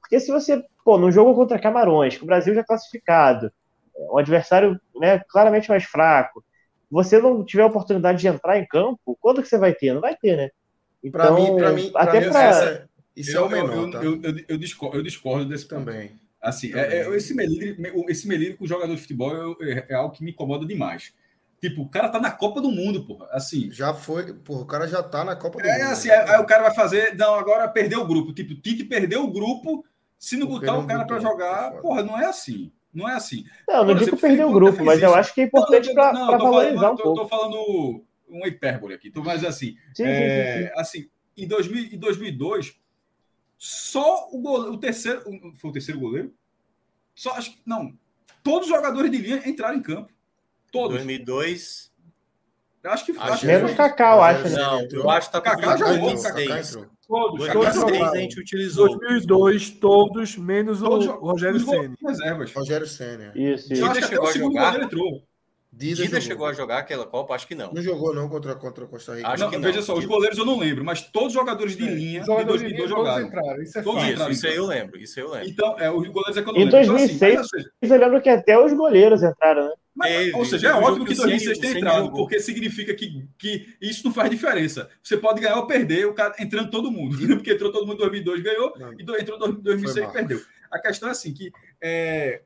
Porque 0.01 0.19
se 0.19 0.31
você, 0.31 0.61
pô, 0.83 0.97
num 0.97 1.13
jogo 1.13 1.33
contra 1.33 1.59
Camarões, 1.59 2.17
que 2.17 2.23
o 2.23 2.27
Brasil 2.27 2.53
já 2.53 2.59
é 2.59 2.65
classificado, 2.65 3.49
é, 3.95 4.03
um 4.11 4.17
adversário, 4.17 4.77
né, 4.97 5.19
claramente 5.29 5.69
mais 5.69 5.85
fraco, 5.85 6.43
você 6.91 7.21
não 7.21 7.45
tiver 7.45 7.63
a 7.63 7.67
oportunidade 7.67 8.19
de 8.19 8.27
entrar 8.27 8.57
em 8.57 8.67
campo, 8.67 9.17
quando 9.21 9.41
que 9.41 9.47
você 9.47 9.57
vai 9.57 9.73
ter? 9.73 9.93
Não 9.93 10.01
vai 10.01 10.15
ter, 10.15 10.35
né? 10.35 10.49
Pra 11.09 11.31
mim, 11.31 11.55
pra 11.55 11.71
mim, 11.71 11.91
até 11.95 12.19
mim, 12.19 12.86
isso 13.21 13.31
é 13.31 13.39
eu, 13.39 13.45
o 13.45 13.49
menor, 13.49 13.75
eu, 13.85 13.91
tá? 13.91 14.03
eu, 14.03 14.21
eu, 14.21 14.35
eu 14.49 14.57
discordo, 14.57 14.97
eu 14.97 15.03
discordo 15.03 15.45
desse 15.47 15.65
ponto. 15.67 15.85
Também. 15.85 16.11
Assim, 16.41 16.69
Também. 16.69 16.85
é, 16.85 17.07
é- 17.07 17.15
esse, 17.15 17.33
melindre, 17.33 17.75
esse 18.09 18.27
melindre 18.27 18.55
com 18.57 18.63
o 18.65 18.67
jogador 18.67 18.93
de 18.95 19.01
futebol 19.01 19.57
é, 19.61 19.71
é- 19.71 19.85
é 19.89 19.93
algo 19.95 20.13
que 20.15 20.23
me 20.23 20.31
incomoda 20.31 20.65
demais. 20.65 21.13
Tipo, 21.59 21.81
o 21.81 21.89
cara 21.89 22.09
tá 22.09 22.19
na 22.19 22.29
Copa 22.29 22.61
do 22.61 22.69
Mundo, 22.69 23.03
porra. 23.05 23.27
Assim, 23.31 23.71
Já 23.71 23.91
foi, 23.93 24.31
porra, 24.33 24.61
o 24.61 24.65
cara 24.65 24.87
já 24.87 25.01
tá 25.01 25.23
na 25.23 25.35
Copa 25.35 25.59
do 25.59 25.67
é 25.67 25.79
Mundo. 25.79 25.91
assim, 25.91 26.09
aí, 26.11 26.29
aí 26.29 26.39
o 26.39 26.45
cara 26.45 26.63
vai 26.63 26.75
fazer. 26.75 27.15
Não, 27.17 27.33
agora 27.33 27.67
perdeu 27.67 28.01
o 28.01 28.07
grupo. 28.07 28.31
Tipo, 28.31 28.53
o 28.53 28.61
Tite 28.61 28.83
perdeu 28.83 29.23
o 29.23 29.31
grupo. 29.31 29.83
Se 30.19 30.37
não 30.37 30.45
Porque 30.47 30.65
botar 30.67 30.77
não 30.77 30.83
o 30.83 30.87
cara 30.87 31.17
é 31.17 31.19
jogar, 31.21 31.69
foda. 31.69 31.81
porra, 31.81 32.03
não 32.03 32.19
é 32.19 32.25
assim. 32.25 32.71
Não 32.93 33.09
é 33.09 33.13
assim. 33.13 33.43
Não, 33.67 33.83
não 33.85 33.95
digo 33.95 34.17
perder 34.17 34.45
o 34.45 34.51
grupo, 34.51 34.83
mas 34.83 35.01
eu 35.01 35.13
acho 35.13 35.33
que 35.33 35.41
é 35.41 35.43
importante 35.45 35.93
para 35.93 36.13
não, 36.13 36.31
eu 36.31 36.37
tô 36.37 36.43
valorizar 36.45 36.79
falando, 36.79 36.93
um 36.93 36.95
tô- 36.97 37.03
pouco. 37.03 37.21
Tô 37.21 37.27
falando 37.27 38.03
um 38.29 38.45
hipérbole 38.47 38.93
aqui. 38.93 39.09
Tô, 39.11 39.23
mas 39.23 39.43
assim, 39.43 39.75
Sim, 39.95 40.03
sim, 40.03 40.03
sim, 40.05 40.09
é, 40.09 40.63
sim. 40.67 40.79
assim, 40.79 41.09
em, 41.35 41.47
2000, 41.47 41.83
em 41.93 41.97
2002, 41.99 42.75
só 43.57 44.29
o, 44.31 44.39
goleiro, 44.39 44.73
o 44.73 44.77
terceiro. 44.77 45.21
Foi 45.55 45.69
o 45.69 45.73
terceiro 45.73 45.99
goleiro? 45.99 46.33
Só, 47.15 47.31
acho 47.31 47.51
que. 47.51 47.59
Não. 47.65 47.97
Todos 48.43 48.69
os 48.69 48.75
jogadores 48.75 49.09
de 49.11 49.17
linha 49.17 49.41
entraram 49.49 49.77
em 49.77 49.81
campo. 49.81 50.11
Todos. 50.71 50.95
2002. 50.97 51.91
Eu 52.83 52.91
acho 52.91 53.05
que, 53.05 53.11
Acho 53.11 53.21
acho 53.21 53.41
que 53.41 53.47
Menos 53.47 53.71
foi 53.71 53.75
Kaká, 53.75 54.15
eu 54.15 54.21
acho, 54.21 54.43
né? 54.43 54.49
Não, 54.57 54.81
eu 54.91 55.09
acho 55.09 55.27
que 55.27 55.33
tá 55.33 55.41
Kaká 55.41 55.71
com 55.73 55.77
jogou, 55.77 56.11
2006. 56.11 56.69
entrou. 56.69 56.97
Todos, 57.07 57.47
todos 57.47 57.73
2006 57.75 58.03
a 58.11 58.17
gente 58.17 58.39
utilizou. 58.39 58.87
2002, 58.99 59.69
todos, 59.71 60.37
menos 60.37 60.79
todos 60.79 61.07
o 61.07 61.11
Rogério 61.11 61.59
reservas. 62.05 62.53
Rogério 62.53 62.87
Senna. 62.87 63.33
Isso, 63.35 63.73
Eu 63.73 63.77
isso. 63.77 63.85
acho 63.85 63.93
que 63.93 63.99
até 63.99 64.07
chegou 64.07 64.25
o 64.25 64.31
segundo 64.31 64.53
jogar? 64.53 64.65
goleiro 64.71 64.85
entrou. 64.85 65.23
Dida, 65.77 66.03
Dida 66.03 66.19
chegou 66.21 66.47
a 66.47 66.53
jogar 66.53 66.79
aquela 66.79 67.05
Copa? 67.05 67.35
Acho 67.35 67.47
que 67.47 67.53
não. 67.53 67.71
Não 67.71 67.81
jogou 67.81 68.13
não 68.13 68.27
contra, 68.27 68.55
contra 68.55 68.85
a 68.85 68.87
Costa 68.87 69.15
Rica. 69.15 69.27
Acho 69.27 69.43
Não, 69.43 69.49
que 69.51 69.57
não. 69.57 69.63
veja 69.63 69.81
só, 69.83 69.93
os 69.95 70.05
goleiros 70.05 70.37
eu 70.37 70.45
não 70.45 70.57
lembro, 70.57 70.83
mas 70.83 71.01
todos 71.11 71.27
os 71.27 71.33
jogadores 71.33 71.77
de 71.77 71.83
linha 71.87 72.21
Os 72.21 72.25
jogadores 72.25 72.61
de 72.61 72.67
2002 72.69 72.71
linha 72.73 72.87
todos 72.87 72.97
jogaram. 72.97 73.27
entraram, 73.27 73.61
isso 73.61 73.77
é 73.77 73.81
Todos 73.83 74.01
fato. 74.01 74.11
entraram. 74.11 74.31
Isso, 74.31 74.39
isso 74.45 74.47
aí 74.47 74.55
eu 74.57 74.65
lembro. 74.65 74.99
Isso 74.99 75.19
aí 75.19 75.25
eu 75.25 75.31
lembro. 75.31 75.49
Então, 75.49 75.79
é, 75.79 75.91
os 75.91 76.07
goleiros 76.07 76.37
é 76.37 76.41
que 76.41 76.49
eu 76.49 76.53
não 76.53 76.59
Em 76.61 76.65
lembro. 76.65 76.79
Então, 76.79 76.93
2006, 76.95 77.35
mas, 77.35 77.39
ou 77.43 77.49
seja, 77.49 77.71
Eu 77.81 77.99
lembro 77.99 78.21
que 78.21 78.29
até 78.29 78.57
os 78.59 78.73
goleiros 78.73 79.21
entraram, 79.23 79.65
né? 79.67 79.73
Mas, 79.95 80.11
Teve, 80.11 80.33
ou 80.35 80.45
seja, 80.45 80.67
é 80.69 80.73
ótimo 80.73 81.05
que 81.05 81.13
que 81.15 81.19
o 81.19 81.23
Ceni- 81.23 81.29
2006 81.37 81.57
tenha 81.59 81.77
entrado, 81.77 82.11
porque 82.11 82.39
significa 82.39 82.93
que, 82.93 83.27
que 83.37 83.75
isso 83.81 84.05
não 84.05 84.13
faz 84.13 84.29
diferença. 84.29 84.89
Você 85.03 85.17
pode 85.17 85.41
ganhar 85.41 85.55
ou 85.57 85.65
perder, 85.67 86.05
o 86.07 86.13
cara 86.13 86.35
entrando 86.39 86.69
todo 86.69 86.91
mundo. 86.91 87.17
Porque 87.37 87.51
entrou 87.53 87.71
todo 87.71 87.85
mundo 87.85 87.95
em 87.95 88.23
2002, 88.23 88.41
ganhou, 88.41 88.73
Não. 88.77 88.93
e 88.93 89.01
entrou 89.01 89.17
em 89.17 89.61
2006 89.61 90.05
Foi 90.05 90.13
e 90.13 90.13
perdeu. 90.13 90.39
A 90.71 90.79
questão 90.79 91.09
é 91.09 91.13
assim, 91.13 91.33
que 91.33 91.51
é, 91.81 92.41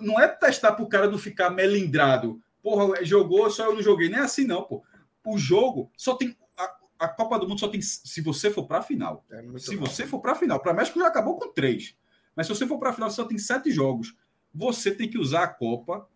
não 0.00 0.20
é 0.20 0.26
testar 0.28 0.72
para 0.72 0.84
o 0.84 0.88
cara 0.88 1.08
não 1.10 1.18
ficar 1.18 1.50
melindrado. 1.50 2.40
Porra, 2.62 3.04
jogou, 3.04 3.50
só 3.50 3.64
eu 3.66 3.74
não 3.74 3.82
joguei. 3.82 4.08
Nem 4.08 4.18
é 4.18 4.22
assim, 4.22 4.44
não, 4.46 4.62
pô. 4.64 4.82
O 5.24 5.38
jogo 5.38 5.90
só 5.96 6.14
tem... 6.14 6.36
A, 6.56 6.76
a 7.00 7.08
Copa 7.08 7.38
do 7.38 7.48
Mundo 7.48 7.60
só 7.60 7.68
tem... 7.68 7.80
Se 7.80 8.20
você 8.20 8.50
for 8.50 8.66
para 8.66 8.78
a 8.78 8.82
final. 8.82 9.24
É 9.30 9.42
Se 9.58 9.76
bom. 9.76 9.86
você 9.86 10.06
for 10.06 10.20
para 10.20 10.32
a 10.32 10.34
final, 10.34 10.60
para 10.60 10.74
México 10.74 10.98
já 10.98 11.06
acabou 11.06 11.38
com 11.38 11.52
três. 11.52 11.96
Mas 12.36 12.46
se 12.46 12.54
você 12.54 12.66
for 12.66 12.78
para 12.78 12.90
a 12.90 12.92
final, 12.92 13.10
só 13.10 13.24
tem 13.24 13.38
sete 13.38 13.70
jogos. 13.70 14.14
Você 14.54 14.90
tem 14.94 15.08
que 15.08 15.18
usar 15.18 15.44
a 15.44 15.48
Copa 15.48 16.06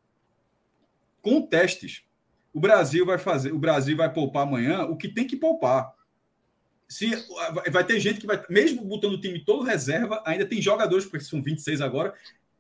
com 1.23 1.43
testes. 1.43 2.05
O 2.53 2.61
Brasil 2.61 3.05
vai 3.05 3.19
fazer, 3.19 3.53
o 3.53 3.59
Brasil 3.59 3.97
vai 3.97 4.13
poupar 4.13 4.43
amanhã 4.45 4.85
o 4.85 4.97
que 4.97 5.09
tem 5.09 5.27
que 5.27 5.37
poupar. 5.37 5.93
Se 6.87 7.11
vai- 7.53 7.71
vai 7.71 7.85
ter 7.85 7.99
gente 7.99 8.21
que 8.21 8.27
vai, 8.27 8.41
mesmo 8.49 8.85
botando 8.85 9.15
o 9.15 9.21
time 9.21 9.43
todo 9.45 9.65
reserva, 9.65 10.23
ainda 10.27 10.47
tem 10.47 10.61
jogadores, 10.61 11.05
porque 11.07 11.25
são 11.25 11.43
26 11.43 11.81
agora, 11.81 12.15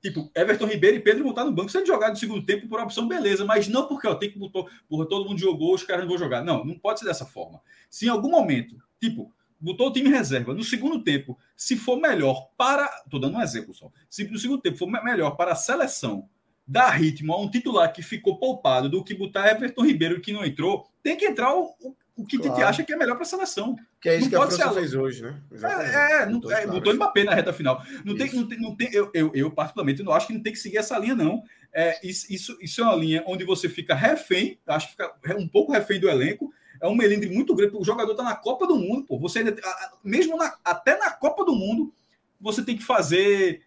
tipo 0.04 0.30
Everton 0.34 0.66
Ribeiro 0.66 0.98
e 0.98 1.00
Pedro 1.00 1.22
vão 1.22 1.30
estar 1.30 1.44
no 1.46 1.52
banco. 1.52 1.70
Se 1.70 1.78
ele 1.78 1.86
jogar 1.86 2.10
no 2.10 2.16
segundo 2.16 2.44
tempo 2.44 2.68
por 2.68 2.78
opção, 2.78 3.08
beleza, 3.08 3.42
mas 3.46 3.68
não 3.68 3.88
porque 3.88 4.06
ó, 4.06 4.14
tem 4.14 4.30
que 4.30 4.38
botar, 4.38 4.70
porra, 4.86 5.08
todo 5.08 5.26
mundo 5.26 5.38
jogou, 5.38 5.74
os 5.74 5.82
caras 5.82 6.02
não 6.02 6.10
vão 6.10 6.18
jogar. 6.18 6.44
Não, 6.44 6.62
não 6.62 6.78
pode 6.78 7.00
ser 7.00 7.06
dessa 7.06 7.24
forma. 7.24 7.62
Se 7.88 8.04
em 8.04 8.10
algum 8.10 8.28
momento, 8.28 8.76
tipo, 9.00 9.32
botou 9.58 9.88
o 9.88 9.92
time 9.92 10.10
reserva. 10.10 10.52
No 10.52 10.62
segundo 10.62 11.02
tempo, 11.02 11.38
se 11.56 11.74
for 11.74 11.96
melhor 11.96 12.50
para. 12.54 12.84
Estou 13.02 13.18
dando 13.18 13.38
um 13.38 13.40
exemplo 13.40 13.72
só. 13.72 13.90
Se 14.10 14.24
no 14.24 14.38
segundo 14.38 14.60
tempo 14.60 14.76
for 14.76 14.86
melhor 14.86 15.30
para 15.36 15.52
a 15.52 15.56
seleção 15.56 16.28
dar 16.66 16.90
ritmo 16.90 17.32
a 17.32 17.40
um 17.40 17.50
titular 17.50 17.90
que 17.90 18.02
ficou 18.02 18.38
poupado 18.38 18.90
do 18.90 19.02
que 19.02 19.14
botar 19.14 19.48
Everton 19.50 19.84
Ribeiro 19.84 20.20
que 20.20 20.32
não 20.32 20.44
entrou, 20.44 20.86
tem 21.02 21.16
que 21.16 21.24
entrar 21.24 21.54
o, 21.54 21.74
o, 22.16 22.24
que 22.24 22.38
claro. 22.38 22.54
Tite 22.54 22.64
acha 22.64 22.84
que 22.84 22.92
é 22.92 22.96
melhor 22.96 23.14
para 23.14 23.24
a 23.24 23.26
seleção. 23.26 23.76
Que 24.00 24.08
é 24.08 24.16
isso 24.16 24.30
não 24.30 24.30
que 24.30 24.36
a 24.36 24.46
França 24.46 24.68
ser... 24.68 24.74
fez 24.74 24.94
hoje, 24.94 25.22
né? 25.22 25.40
Exatamente. 25.50 25.94
É, 25.94 26.12
é, 26.12 26.26
não, 26.26 26.52
é 26.52 26.66
botou 26.66 26.94
Mbappé 26.94 27.24
na 27.24 27.34
reta 27.34 27.52
final. 27.52 27.82
Não 28.04 28.16
tem, 28.16 28.32
não 28.32 28.48
tem, 28.48 28.60
não 28.60 28.76
tem, 28.76 28.88
eu, 28.92 29.10
eu, 29.12 29.32
eu, 29.34 29.50
particularmente, 29.50 30.02
não 30.02 30.12
acho 30.12 30.28
que 30.28 30.32
não 30.32 30.42
tem 30.42 30.52
que 30.52 30.58
seguir 30.58 30.78
essa 30.78 30.96
linha, 30.98 31.14
não. 31.14 31.42
É, 31.72 31.98
isso, 32.06 32.56
isso, 32.60 32.80
é 32.80 32.84
uma 32.84 32.94
linha 32.94 33.24
onde 33.26 33.44
você 33.44 33.68
fica 33.68 33.96
refém, 33.96 34.60
acho 34.64 34.86
que 34.86 34.92
fica 34.92 35.12
um 35.36 35.48
pouco 35.48 35.72
refém 35.72 35.98
do 35.98 36.08
elenco, 36.08 36.52
é 36.80 36.86
um 36.86 36.94
melindre 36.94 37.28
muito 37.28 37.54
grande. 37.54 37.76
O 37.76 37.84
jogador 37.84 38.12
está 38.12 38.22
na 38.22 38.36
Copa 38.36 38.66
do 38.66 38.76
Mundo, 38.76 39.06
pô. 39.06 39.18
Você 39.18 39.40
ainda, 39.40 39.56
mesmo 40.02 40.36
na, 40.36 40.56
até 40.64 40.96
na 40.96 41.10
Copa 41.10 41.44
do 41.44 41.54
Mundo, 41.54 41.92
você 42.40 42.62
tem 42.62 42.76
que 42.76 42.84
fazer 42.84 43.62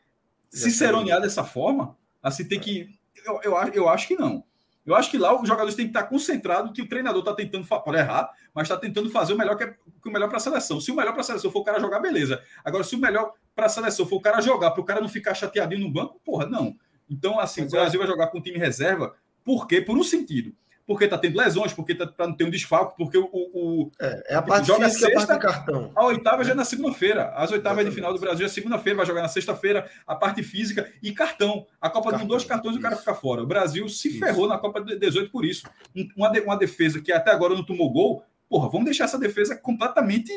ciceronear 0.49 1.19
dessa 1.19 1.43
forma. 1.43 1.97
Assim, 2.23 2.45
tem 2.45 2.59
que. 2.59 2.95
Eu, 3.25 3.41
eu, 3.43 3.53
eu 3.73 3.89
acho 3.89 4.07
que 4.07 4.15
não. 4.15 4.43
Eu 4.87 4.95
acho 4.95 5.11
que 5.11 5.17
lá 5.17 5.39
os 5.39 5.45
jogadores 5.45 5.75
têm 5.75 5.85
que 5.85 5.89
estar 5.89 6.03
concentrados 6.03 6.71
que 6.71 6.81
o 6.81 6.87
treinador 6.87 7.19
está 7.19 7.35
tentando, 7.35 7.67
errar, 7.93 8.31
mas 8.53 8.63
está 8.63 8.77
tentando 8.77 9.09
fazer 9.09 9.33
o 9.33 9.37
melhor 9.37 9.57
que, 9.57 9.65
é, 9.65 9.75
o 10.05 10.09
melhor 10.09 10.29
para 10.29 10.37
a 10.37 10.39
seleção. 10.39 10.79
Se 10.79 10.91
o 10.91 10.95
melhor 10.95 11.11
para 11.11 11.19
a 11.19 11.25
seleção 11.25 11.51
for 11.51 11.59
o 11.59 11.63
cara 11.63 11.77
jogar, 11.77 11.99
beleza. 11.99 12.41
Agora, 12.63 12.85
se 12.85 12.95
o 12.95 12.97
melhor 12.97 13.33
para 13.53 13.65
a 13.65 13.69
seleção 13.69 14.05
for 14.05 14.15
o 14.15 14.21
cara 14.21 14.39
jogar, 14.39 14.71
para 14.71 14.81
o 14.81 14.85
cara 14.85 15.01
não 15.01 15.09
ficar 15.09 15.35
chateadinho 15.35 15.81
no 15.81 15.91
banco, 15.91 16.21
porra, 16.23 16.45
não. 16.45 16.73
Então, 17.09 17.37
assim, 17.37 17.63
mas 17.63 17.73
o 17.73 17.75
Brasil 17.75 18.01
é... 18.01 18.05
vai 18.05 18.07
jogar 18.07 18.27
com 18.27 18.37
o 18.37 18.41
time 18.41 18.57
reserva, 18.57 19.13
por 19.43 19.67
quê? 19.67 19.81
Por 19.81 19.97
um 19.97 20.03
sentido 20.03 20.55
porque 20.87 21.03
está 21.03 21.17
tendo 21.17 21.37
lesões, 21.37 21.73
porque 21.73 21.93
tá, 21.93 22.07
para 22.07 22.27
não 22.27 22.33
ter 22.33 22.45
um 22.45 22.49
desfalque, 22.49 22.95
porque 22.97 23.17
o. 23.17 23.29
o 23.29 23.91
é, 23.99 24.23
é, 24.29 24.35
a 24.35 24.41
parte 24.41 24.67
joga 24.67 24.85
física 24.85 25.07
sexta, 25.07 25.33
a 25.33 25.37
parte 25.37 25.41
cartão. 25.41 25.91
A 25.93 26.05
oitava 26.05 26.41
é. 26.41 26.45
já 26.45 26.53
é 26.53 26.55
na 26.55 26.63
segunda-feira. 26.63 27.25
As 27.35 27.51
oitavas 27.51 27.79
Exatamente. 27.79 27.89
de 27.89 27.95
final 27.95 28.13
do 28.13 28.19
Brasil 28.19 28.45
é 28.45 28.49
segunda-feira, 28.49 28.95
vai 28.95 29.05
jogar 29.05 29.21
na 29.21 29.27
sexta-feira, 29.27 29.91
a 30.07 30.15
parte 30.15 30.41
física 30.41 30.89
e 31.03 31.11
cartão. 31.11 31.67
A 31.81 31.89
Copa 31.89 32.11
cartão, 32.11 32.27
dois 32.27 32.45
cartões 32.45 32.77
e 32.77 32.79
o 32.79 32.81
cara 32.81 32.95
fica 32.95 33.13
fora. 33.13 33.43
O 33.43 33.45
Brasil 33.45 33.89
se 33.89 34.07
isso. 34.07 34.19
ferrou 34.19 34.47
na 34.47 34.57
Copa 34.57 34.79
18 34.79 35.29
por 35.29 35.43
isso. 35.43 35.67
Uma, 36.15 36.29
de, 36.31 36.39
uma 36.39 36.55
defesa 36.55 37.01
que 37.01 37.11
até 37.11 37.31
agora 37.31 37.53
não 37.53 37.65
tomou 37.65 37.91
gol, 37.91 38.23
porra, 38.49 38.69
vamos 38.69 38.85
deixar 38.85 39.03
essa 39.03 39.19
defesa 39.19 39.57
completamente 39.57 40.31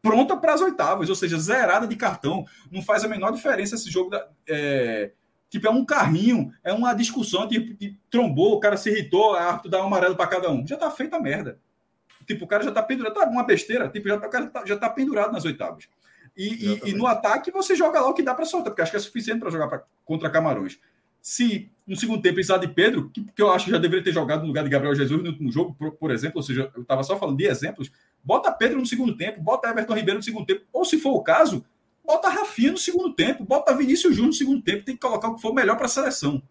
pronta 0.00 0.34
para 0.34 0.54
as 0.54 0.62
oitavas, 0.62 1.10
ou 1.10 1.14
seja, 1.14 1.38
zerada 1.38 1.86
de 1.86 1.94
cartão. 1.94 2.46
Não 2.70 2.80
faz 2.80 3.04
a 3.04 3.08
menor 3.08 3.32
diferença 3.32 3.74
esse 3.74 3.90
jogo 3.90 4.08
da. 4.08 4.26
É, 4.48 5.10
Tipo, 5.50 5.66
é 5.66 5.70
um 5.70 5.84
carrinho, 5.84 6.52
é 6.62 6.72
uma 6.72 6.94
discussão, 6.94 7.46
tipo, 7.48 7.76
trombou, 8.08 8.54
o 8.54 8.60
cara 8.60 8.76
se 8.76 8.88
irritou, 8.88 9.34
a 9.34 9.42
árbitro 9.42 9.70
dá 9.70 9.82
um 9.82 9.86
amarelo 9.86 10.14
para 10.14 10.28
cada 10.28 10.48
um. 10.48 10.64
Já 10.64 10.76
tá 10.76 10.88
feita 10.92 11.16
a 11.16 11.20
merda. 11.20 11.58
Tipo, 12.24 12.44
o 12.44 12.48
cara 12.48 12.62
já 12.62 12.70
tá 12.70 12.80
pendurado, 12.80 13.14
tá 13.14 13.28
uma 13.28 13.42
besteira, 13.42 13.88
tipo, 13.88 14.08
já 14.08 14.16
tá, 14.16 14.28
o 14.28 14.30
cara 14.30 14.46
tá, 14.46 14.64
já 14.64 14.76
tá 14.76 14.88
pendurado 14.88 15.32
nas 15.32 15.44
oitavas. 15.44 15.88
E, 16.36 16.80
e, 16.84 16.90
e, 16.90 16.94
no 16.94 17.04
ataque 17.06 17.50
você 17.50 17.74
joga 17.74 18.00
lá 18.00 18.08
o 18.08 18.14
que 18.14 18.22
dá 18.22 18.32
para 18.32 18.44
soltar, 18.44 18.70
porque 18.70 18.82
acho 18.82 18.92
que 18.92 18.96
é 18.96 19.00
suficiente 19.00 19.40
para 19.40 19.50
jogar 19.50 19.66
pra, 19.66 19.82
contra 20.04 20.30
Camarões. 20.30 20.78
Se 21.20 21.68
no 21.84 21.96
segundo 21.96 22.22
tempo 22.22 22.34
precisar 22.36 22.58
de 22.58 22.68
Pedro, 22.68 23.10
que, 23.10 23.24
que, 23.24 23.42
eu 23.42 23.52
acho 23.52 23.64
que 23.64 23.72
já 23.72 23.78
deveria 23.78 24.04
ter 24.04 24.12
jogado 24.12 24.42
no 24.42 24.46
lugar 24.46 24.62
de 24.62 24.70
Gabriel 24.70 24.94
Jesus 24.94 25.20
no 25.20 25.30
último 25.30 25.50
jogo, 25.50 25.74
por, 25.76 25.90
por 25.92 26.10
exemplo, 26.12 26.38
ou 26.38 26.42
seja, 26.44 26.70
eu 26.76 26.82
estava 26.82 27.02
só 27.02 27.18
falando 27.18 27.36
de 27.36 27.46
exemplos, 27.46 27.90
bota 28.22 28.52
Pedro 28.52 28.78
no 28.78 28.86
segundo 28.86 29.16
tempo, 29.16 29.42
bota 29.42 29.68
Everton 29.68 29.94
Ribeiro 29.94 30.18
no 30.18 30.22
segundo 30.22 30.46
tempo, 30.46 30.64
ou 30.72 30.84
se 30.84 30.98
for 30.98 31.10
o 31.10 31.22
caso, 31.22 31.64
bota 32.10 32.28
Rafinha 32.28 32.72
no 32.72 32.78
segundo 32.78 33.14
tempo, 33.14 33.44
bota 33.44 33.76
Vinícius 33.76 34.16
Júnior 34.16 34.32
no 34.32 34.36
segundo 34.36 34.62
tempo, 34.62 34.84
tem 34.84 34.96
que 34.96 35.00
colocar 35.00 35.28
o 35.28 35.36
que 35.36 35.42
for 35.42 35.54
melhor 35.54 35.76
para 35.76 35.86
a 35.86 35.88
seleção. 35.88 36.42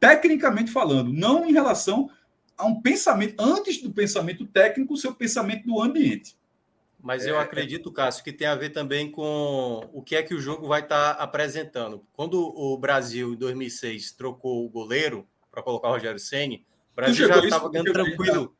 Tecnicamente 0.00 0.72
falando, 0.72 1.12
não 1.12 1.46
em 1.46 1.52
relação 1.52 2.10
a 2.58 2.66
um 2.66 2.80
pensamento, 2.80 3.36
antes 3.38 3.80
do 3.80 3.92
pensamento 3.92 4.44
técnico, 4.44 4.94
o 4.94 4.96
seu 4.96 5.14
pensamento 5.14 5.64
do 5.64 5.80
ambiente. 5.80 6.36
Mas 7.00 7.24
eu 7.24 7.36
é, 7.36 7.40
acredito, 7.40 7.92
Cássio, 7.92 8.24
que 8.24 8.32
tem 8.32 8.48
a 8.48 8.54
ver 8.56 8.70
também 8.70 9.10
com 9.10 9.88
o 9.92 10.02
que 10.02 10.16
é 10.16 10.22
que 10.22 10.34
o 10.34 10.40
jogo 10.40 10.66
vai 10.66 10.80
estar 10.80 11.14
tá 11.14 11.22
apresentando. 11.22 12.04
Quando 12.12 12.40
o 12.40 12.76
Brasil, 12.76 13.34
em 13.34 13.36
2006, 13.36 14.12
trocou 14.12 14.64
o 14.64 14.68
goleiro 14.68 15.24
para 15.52 15.62
colocar 15.62 15.88
o 15.88 15.92
Rogério 15.92 16.18
Ceni, 16.18 16.66
o 16.92 16.96
Brasil 16.96 17.28
já 17.28 17.38
estava 17.38 17.70
ganhando 17.70 17.92
tranquilo. 17.92 18.56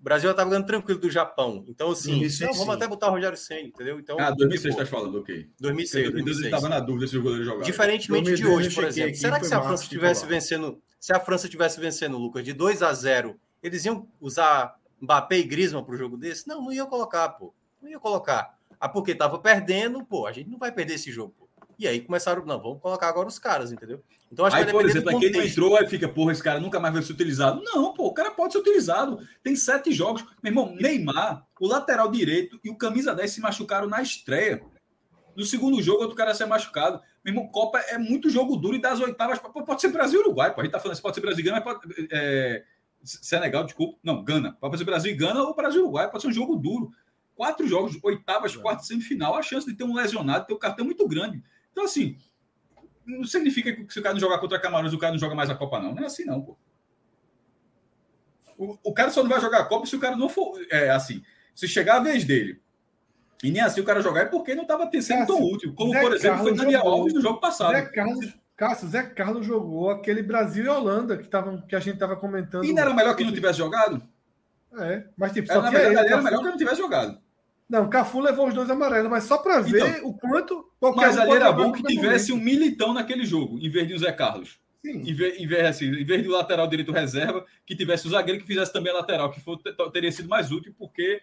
O 0.00 0.02
Brasil 0.02 0.30
estava 0.30 0.48
ganhando 0.48 0.66
tranquilo 0.66 0.98
do 0.98 1.10
Japão. 1.10 1.62
Então, 1.68 1.90
assim, 1.90 2.12
2006, 2.12 2.50
não, 2.50 2.58
vamos 2.58 2.74
até 2.74 2.88
botar 2.88 3.08
o 3.08 3.10
Rogério 3.10 3.36
Senna, 3.36 3.68
entendeu? 3.68 4.00
Então, 4.00 4.18
ah, 4.18 4.30
2006 4.30 4.74
está 4.74 4.86
falando, 4.86 5.18
ok. 5.18 5.46
2006. 5.60 6.12
2006 6.12 6.44
estava 6.46 6.68
na 6.70 6.80
dúvida 6.80 7.06
se 7.06 7.18
o 7.18 7.22
goleiro 7.22 7.44
jogava. 7.44 7.64
Diferentemente 7.64 8.34
de 8.34 8.46
hoje, 8.46 8.74
por 8.74 8.84
exemplo. 8.84 9.14
Será 9.14 9.38
que 9.38 9.46
se 9.46 9.54
a 9.54 9.60
França 9.60 9.82
estivesse 9.82 10.24
vencendo, 10.24 10.82
se 10.98 11.12
a 11.12 11.20
França 11.20 11.50
tivesse 11.50 11.78
vencendo, 11.78 12.16
Lucas, 12.16 12.42
de 12.42 12.54
2 12.54 12.82
a 12.82 12.94
0, 12.94 13.38
eles 13.62 13.84
iam 13.84 14.08
usar 14.18 14.74
Mbappé 15.02 15.38
e 15.38 15.42
Griezmann 15.42 15.84
para 15.84 15.94
o 15.94 15.98
jogo 15.98 16.16
desse? 16.16 16.48
Não, 16.48 16.62
não 16.62 16.72
ia 16.72 16.86
colocar, 16.86 17.28
pô. 17.28 17.54
Não 17.82 17.90
ia 17.90 18.00
colocar. 18.00 18.58
Ah, 18.80 18.88
porque 18.88 19.10
estava 19.10 19.38
perdendo, 19.38 20.02
pô, 20.02 20.26
a 20.26 20.32
gente 20.32 20.48
não 20.48 20.58
vai 20.58 20.72
perder 20.72 20.94
esse 20.94 21.12
jogo. 21.12 21.34
E 21.80 21.88
aí 21.88 22.02
começaram, 22.02 22.44
não, 22.44 22.60
vamos 22.60 22.82
colocar 22.82 23.08
agora 23.08 23.26
os 23.26 23.38
caras, 23.38 23.72
entendeu? 23.72 24.02
Então, 24.30 24.44
acho 24.44 24.54
aí, 24.54 24.66
que 24.66 24.70
por 24.70 24.84
exemplo, 24.84 25.16
aquele 25.16 25.38
não 25.38 25.42
entrou, 25.42 25.76
aí 25.78 25.88
fica, 25.88 26.06
porra, 26.06 26.32
esse 26.32 26.42
cara 26.42 26.60
nunca 26.60 26.78
mais 26.78 26.92
vai 26.92 27.02
ser 27.02 27.14
utilizado. 27.14 27.62
Não, 27.64 27.94
pô, 27.94 28.08
o 28.08 28.12
cara 28.12 28.30
pode 28.32 28.52
ser 28.52 28.58
utilizado. 28.58 29.26
Tem 29.42 29.56
sete 29.56 29.90
jogos. 29.90 30.22
Meu 30.42 30.50
irmão, 30.50 30.76
Neymar, 30.78 31.46
o 31.58 31.66
lateral 31.66 32.10
direito 32.10 32.60
e 32.62 32.68
o 32.68 32.76
camisa 32.76 33.14
10 33.14 33.30
se 33.30 33.40
machucaram 33.40 33.88
na 33.88 34.02
estreia. 34.02 34.62
No 35.34 35.42
segundo 35.42 35.80
jogo, 35.80 36.02
outro 36.02 36.14
cara 36.14 36.34
ser 36.34 36.44
machucado. 36.44 37.00
Meu 37.24 37.32
irmão, 37.32 37.48
Copa 37.48 37.78
é 37.78 37.96
muito 37.96 38.28
jogo 38.28 38.56
duro 38.56 38.76
e 38.76 38.80
das 38.80 39.00
oitavas. 39.00 39.38
Pode 39.38 39.80
ser 39.80 39.88
Brasil 39.88 40.20
e 40.20 40.22
Uruguai, 40.22 40.54
pô. 40.54 40.60
A 40.60 40.64
gente 40.64 40.72
tá 40.72 40.78
falando 40.78 40.92
assim, 40.92 41.02
pode 41.02 41.14
ser 41.14 41.22
Brasil 41.22 41.40
e 41.40 41.48
Gana, 41.48 41.62
pode. 41.62 41.80
É, 42.12 42.62
Senegal, 43.02 43.64
desculpa. 43.64 43.98
Não, 44.02 44.22
Gana. 44.22 44.54
Pode 44.60 44.76
ser 44.76 44.84
Brasil 44.84 45.12
e 45.12 45.16
Gana 45.16 45.42
ou 45.44 45.56
Brasil 45.56 45.80
e 45.80 45.82
Uruguai. 45.84 46.10
Pode 46.10 46.24
ser 46.24 46.28
um 46.28 46.32
jogo 46.32 46.56
duro. 46.56 46.90
Quatro 47.34 47.66
jogos, 47.66 47.98
oitavas, 48.02 48.54
quartas, 48.54 48.86
semifinal. 48.86 49.34
A 49.34 49.42
chance 49.42 49.66
de 49.66 49.74
ter 49.74 49.84
um 49.84 49.94
lesionado, 49.94 50.46
ter 50.46 50.52
um 50.52 50.58
cartão 50.58 50.84
muito 50.84 51.08
grande. 51.08 51.42
Então, 51.80 51.84
assim, 51.84 52.18
não 53.06 53.24
significa 53.24 53.72
que 53.72 53.90
se 53.90 53.98
o 53.98 54.02
cara 54.02 54.12
não 54.12 54.20
jogar 54.20 54.38
contra 54.38 54.58
Camarões, 54.58 54.92
o 54.92 54.98
cara 54.98 55.12
não 55.12 55.18
joga 55.18 55.34
mais 55.34 55.48
a 55.48 55.54
Copa, 55.54 55.80
não. 55.80 55.94
Não 55.94 56.02
é 56.02 56.06
assim, 56.06 56.26
não, 56.26 56.42
pô. 56.42 56.56
O, 58.58 58.76
o 58.84 58.92
cara 58.92 59.10
só 59.10 59.22
não 59.22 59.30
vai 59.30 59.40
jogar 59.40 59.60
a 59.60 59.64
Copa 59.64 59.86
se 59.86 59.96
o 59.96 60.00
cara 60.00 60.16
não 60.16 60.28
for. 60.28 60.60
É 60.70 60.90
assim. 60.90 61.22
Se 61.54 61.66
chegar 61.66 61.96
a 61.96 62.00
vez 62.00 62.24
dele 62.24 62.60
e 63.42 63.50
nem 63.50 63.62
assim 63.62 63.80
o 63.80 63.84
cara 63.84 64.02
jogar 64.02 64.22
é 64.22 64.24
porque 64.26 64.54
não 64.54 64.62
estava 64.64 64.90
sendo 65.00 65.26
tão 65.26 65.42
útil. 65.42 65.74
Como, 65.74 65.92
Zé 65.92 66.00
por 66.02 66.12
exemplo, 66.12 66.36
Carlos 66.36 66.48
foi 66.50 66.58
Daniel 66.58 66.82
jogou, 66.82 66.98
Alves 66.98 67.14
no 67.14 67.22
jogo 67.22 67.40
passado. 67.40 67.72
Zé 67.72 67.82
Carlos, 67.86 68.38
Cássio, 68.54 68.88
Zé 68.88 69.02
Carlos 69.02 69.46
jogou 69.46 69.90
aquele 69.90 70.22
Brasil 70.22 70.64
e 70.66 70.68
Holanda 70.68 71.16
que, 71.16 71.26
tavam, 71.26 71.62
que 71.62 71.74
a 71.74 71.80
gente 71.80 71.94
estava 71.94 72.16
comentando. 72.16 72.64
E 72.64 72.72
não 72.74 72.82
era 72.82 72.92
melhor 72.92 73.16
que 73.16 73.24
não 73.24 73.32
tivesse 73.32 73.58
jogado? 73.58 74.02
É, 74.78 75.04
mas 75.16 75.32
tipo, 75.32 75.50
era, 75.50 75.62
só 75.62 75.70
que 75.70 75.76
era, 75.76 76.00
era 76.00 76.22
melhor 76.22 76.40
que 76.40 76.50
não 76.50 76.56
tivesse 76.58 76.76
jogado. 76.76 77.18
Não, 77.70 77.88
Cafu 77.88 78.18
levou 78.18 78.48
os 78.48 78.54
dois 78.54 78.68
amarelos, 78.68 79.08
mas 79.08 79.22
só 79.22 79.38
para 79.38 79.60
ver 79.60 79.98
então, 79.98 80.08
o 80.08 80.18
quanto. 80.18 80.68
Mas 80.96 81.16
ali 81.16 81.30
era 81.30 81.52
bom 81.52 81.70
que 81.70 81.84
tivesse 81.84 82.32
um 82.32 82.36
militão 82.36 82.92
naquele 82.92 83.24
jogo, 83.24 83.60
em 83.60 83.70
vez 83.70 83.86
de 83.86 83.94
o 83.94 83.98
Zé 83.98 84.10
Carlos. 84.10 84.58
Sim. 84.84 85.08
Em 85.08 85.14
vez, 85.14 85.38
em, 85.38 85.46
vez, 85.46 85.64
assim, 85.66 85.84
em 85.84 86.04
vez 86.04 86.24
do 86.24 86.32
lateral 86.32 86.66
direito 86.66 86.90
reserva, 86.90 87.46
que 87.64 87.76
tivesse 87.76 88.08
o 88.08 88.10
zagueiro 88.10 88.40
que 88.40 88.46
fizesse 88.46 88.72
também 88.72 88.92
a 88.92 88.96
lateral, 88.96 89.30
que 89.30 89.38
foi, 89.40 89.56
teria 89.92 90.10
sido 90.10 90.28
mais 90.28 90.50
útil, 90.50 90.74
porque 90.76 91.22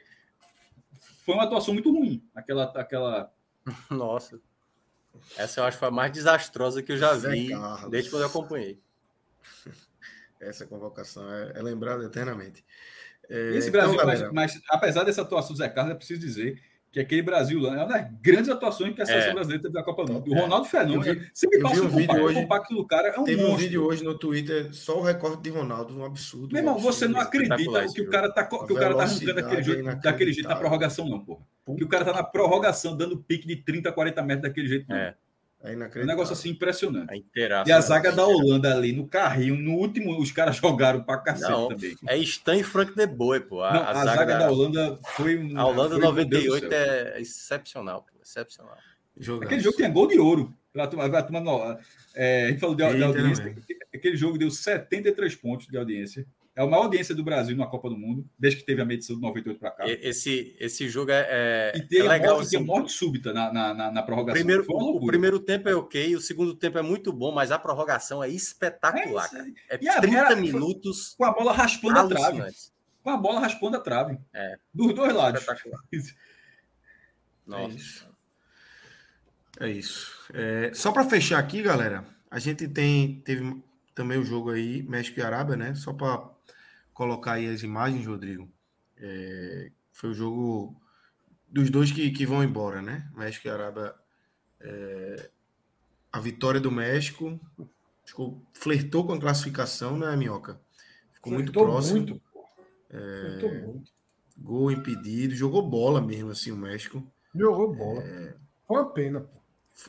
foi 1.25 1.35
uma 1.35 1.43
atuação 1.43 1.73
muito 1.73 1.91
ruim. 1.91 2.23
Aquela. 2.33 2.63
aquela... 2.63 3.33
Nossa. 3.91 4.39
Essa 5.35 5.59
eu 5.59 5.65
acho 5.65 5.75
que 5.75 5.79
foi 5.79 5.89
a 5.89 5.91
mais 5.91 6.13
desastrosa 6.13 6.81
que 6.81 6.93
eu 6.93 6.97
já 6.97 7.13
Zé 7.15 7.29
vi 7.29 7.49
Carlos. 7.49 7.91
desde 7.91 8.09
quando 8.09 8.21
eu 8.21 8.29
acompanhei. 8.29 8.79
Essa 10.39 10.65
convocação 10.65 11.29
é, 11.29 11.51
é 11.55 11.61
lembrada 11.61 12.05
eternamente. 12.05 12.63
É, 13.29 13.57
esse 13.57 13.69
Brasil, 13.69 13.93
então, 13.93 14.05
mas, 14.05 14.31
mas, 14.31 14.61
apesar 14.69 15.03
dessa 15.03 15.21
atuação 15.21 15.51
do 15.51 15.57
Zé 15.57 15.67
Carlos, 15.69 15.93
é 15.93 15.97
preciso 15.97 16.19
dizer 16.19 16.61
que 16.91 16.99
aquele 16.99 17.21
Brasil 17.21 17.67
é 17.67 17.71
uma 17.71 17.85
das 17.85 18.07
grandes 18.21 18.49
atuações 18.49 18.95
que 18.95 19.01
a 19.01 19.05
seleção 19.05 19.31
é. 19.31 19.33
brasileira 19.33 19.63
teve 19.63 19.75
na 19.75 19.83
Copa 19.83 20.05
do 20.05 20.13
Mundo. 20.13 20.31
O 20.31 20.35
Ronaldo 20.35 20.65
Fenômeno, 20.65 21.21
se 21.33 21.47
me 21.47 21.59
passa 21.59 21.83
um 21.83 21.89
vídeo 21.89 22.23
hoje, 22.23 22.39
o 22.39 22.41
compacto 22.41 22.73
do 22.73 22.87
cara 22.87 23.09
é 23.09 23.19
um 23.19 23.23
Teve 23.23 23.41
monstro. 23.41 23.53
um 23.53 23.57
vídeo 23.57 23.85
hoje 23.85 24.03
no 24.03 24.17
Twitter, 24.17 24.73
só 24.73 24.97
o 24.97 25.01
recorde 25.01 25.43
de 25.43 25.49
Ronaldo, 25.49 25.97
um 25.97 26.05
absurdo. 26.05 26.53
Meu 26.53 26.61
irmão, 26.61 26.77
você 26.77 27.07
não 27.07 27.19
acredita 27.19 27.87
que 27.93 28.01
o 28.01 28.09
cara 28.09 28.31
tá, 28.31 28.45
que 28.45 28.73
o 28.73 28.75
cara 28.75 28.95
tá 28.95 29.03
arrancando 29.03 29.33
daquele 29.33 29.63
jeito, 29.63 30.01
daquele 30.01 30.33
jeito 30.33 30.49
na 30.49 30.55
prorrogação, 30.55 31.07
não, 31.07 31.19
porra. 31.19 31.41
Que 31.77 31.83
o 31.83 31.87
cara 31.87 32.05
tá 32.05 32.13
na 32.13 32.23
prorrogação 32.23 32.95
dando 32.95 33.17
pique 33.17 33.45
de 33.45 33.57
30, 33.57 33.91
40 33.91 34.23
metros 34.23 34.43
daquele 34.43 34.67
jeito, 34.67 34.85
não. 34.87 34.95
É. 34.95 35.13
É 35.67 36.03
um 36.03 36.05
negócio 36.05 36.33
assim 36.33 36.49
impressionante. 36.49 37.25
e 37.65 37.71
a 37.71 37.81
zaga 37.81 38.11
da 38.11 38.25
Holanda 38.25 38.73
ali 38.73 38.91
no 38.91 39.07
carrinho, 39.07 39.55
no 39.55 39.73
último, 39.73 40.19
os 40.19 40.31
caras 40.31 40.55
jogaram 40.57 41.03
pra 41.03 41.17
cacete 41.17 41.51
não, 41.51 41.67
também. 41.67 41.95
É 42.07 42.17
Stan 42.17 42.55
e 42.55 42.63
Frank 42.63 42.95
de 42.95 43.05
Boer, 43.05 43.41
pô. 43.47 43.63
A, 43.63 43.73
não, 43.73 43.81
a, 43.81 43.89
a 43.89 43.93
zaga, 43.93 44.15
zaga, 44.17 44.37
da 44.37 44.51
Holanda 44.51 44.99
foi. 45.15 45.51
A 45.55 45.65
Holanda 45.65 45.95
foi, 45.95 46.03
98 46.03 46.73
é 46.73 47.21
excepcional, 47.21 48.03
pô. 48.03 48.17
Excepcional. 48.21 48.77
Aquele 49.41 49.61
jogo 49.61 49.77
tinha 49.77 49.89
gol 49.89 50.07
de 50.07 50.19
ouro. 50.19 50.53
Vai 50.73 50.87
tomar, 50.87 51.79
é, 52.13 52.45
a 52.45 52.49
gente 52.49 52.59
falou 52.59 52.75
de, 52.75 52.83
Eita, 52.83 52.97
de 52.97 53.03
audiência. 53.03 53.55
Aquele 53.93 54.15
jogo 54.15 54.37
deu 54.37 54.51
73 54.51 55.35
pontos 55.35 55.67
de 55.67 55.75
audiência. 55.75 56.25
É 56.57 56.63
a 56.63 56.65
maior 56.65 56.85
audiência 56.85 57.13
do 57.13 57.23
Brasil 57.23 57.55
na 57.55 57.67
Copa 57.67 57.87
do 57.87 57.95
Mundo, 57.95 58.27
desde 58.37 58.59
que 58.59 58.65
teve 58.65 58.81
a 58.81 58.85
medição 58.85 59.15
de 59.15 59.21
98 59.21 59.59
para 59.59 59.69
cá. 59.69 59.87
Esse, 59.87 60.55
esse 60.59 60.89
jogo 60.89 61.11
é, 61.11 61.27
é, 61.29 61.77
e 61.77 61.83
tem 61.83 61.99
é 61.99 62.03
legal. 62.03 62.37
Morte, 62.37 62.55
assim. 62.55 62.65
morte 62.65 62.91
súbita 62.91 63.31
na, 63.31 63.53
na, 63.53 63.73
na, 63.75 63.91
na 63.91 64.01
prorrogação. 64.01 64.41
Primeiro, 64.41 64.65
o 64.67 65.05
primeiro 65.05 65.39
tempo 65.39 65.69
é 65.69 65.75
ok, 65.75 66.15
o 66.15 66.19
segundo 66.19 66.55
tempo 66.55 66.79
é 66.79 66.81
muito 66.81 67.13
bom, 67.13 67.31
mas 67.31 67.51
a 67.51 67.59
prorrogação 67.59 68.23
é 68.23 68.29
espetacular. 68.29 69.29
É, 69.69 69.75
é 69.75 70.01
30 70.01 70.35
minutos. 70.37 71.13
Com 71.15 71.25
a 71.25 71.31
bola 71.31 71.53
raspando 71.53 71.99
a 71.99 72.07
trave. 72.07 72.43
Com 73.03 73.09
a 73.11 73.17
bola 73.17 73.39
raspando 73.39 73.77
a 73.77 73.79
trave. 73.79 74.17
É. 74.33 74.57
Dos 74.73 74.95
dois 74.95 75.13
lados. 75.13 75.45
Nossa. 77.45 77.69
É 77.69 77.75
isso. 77.75 78.09
É 79.59 79.69
isso. 79.69 80.11
É, 80.33 80.71
só 80.73 80.91
para 80.91 81.03
fechar 81.03 81.37
aqui, 81.37 81.61
galera, 81.61 82.03
a 82.31 82.39
gente 82.39 82.67
tem 82.67 83.21
teve 83.23 83.61
também 83.93 84.17
o 84.17 84.25
jogo 84.25 84.49
aí 84.49 84.81
México 84.81 85.19
e 85.19 85.23
Arábia, 85.23 85.55
né? 85.55 85.75
Só 85.75 85.93
para 85.93 86.35
colocar 86.97 87.33
aí 87.33 87.47
as 87.47 87.61
imagens, 87.61 88.07
Rodrigo. 88.07 88.49
É, 88.97 89.69
foi 89.93 90.09
o 90.09 90.13
jogo 90.15 90.75
dos 91.47 91.69
dois 91.69 91.91
que, 91.91 92.09
que 92.09 92.25
vão 92.25 92.43
embora, 92.43 92.81
né? 92.81 93.07
México 93.15 93.47
e 93.47 93.51
Arábia. 93.51 93.93
É, 94.59 95.29
a 96.11 96.19
vitória 96.19 96.59
do 96.59 96.71
México 96.71 97.39
ficou, 98.03 98.41
flertou 98.51 99.05
com 99.05 99.13
a 99.13 99.19
classificação, 99.19 99.95
né, 99.95 100.15
Minhoca? 100.15 100.59
Ficou 101.13 101.33
flertou 101.33 101.35
muito 101.35 101.51
próximo. 101.53 101.99
Muito. 101.99 102.21
É, 102.89 103.63
muito. 103.63 103.91
Gol 104.35 104.71
impedido, 104.71 105.35
jogou 105.35 105.61
bola 105.61 106.01
mesmo, 106.01 106.31
assim, 106.31 106.51
o 106.51 106.57
México. 106.57 107.03
Jogou 107.35 107.75
bola. 107.75 108.01
É... 108.01 108.33
Foi 108.67 108.77
uma 108.77 108.89
pena. 108.89 109.29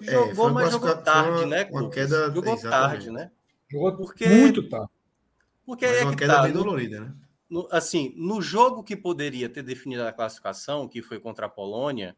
É, 0.02 0.12
jogou, 0.12 0.50
mas 0.50 0.72
jogou 0.72 0.94
tarde, 0.98 1.46
né? 1.46 1.66
Uma 1.70 1.88
queda, 1.88 2.30
jogou 2.30 2.60
tarde, 2.60 3.10
né? 3.10 3.30
Jogou 3.66 3.96
porque... 3.96 4.28
muito 4.28 4.68
tarde. 4.68 4.97
Porque 5.68 5.86
mas 5.86 5.96
é 5.98 6.04
uma 6.04 6.16
queda 6.16 6.36
tá, 6.36 6.42
bem 6.44 6.52
dolorida, 6.52 7.00
né? 7.00 7.14
No, 7.50 7.68
assim, 7.70 8.14
no 8.16 8.40
jogo 8.40 8.82
que 8.82 8.96
poderia 8.96 9.50
ter 9.50 9.62
definido 9.62 10.02
a 10.02 10.10
classificação, 10.10 10.88
que 10.88 11.02
foi 11.02 11.20
contra 11.20 11.44
a 11.44 11.48
Polônia, 11.48 12.16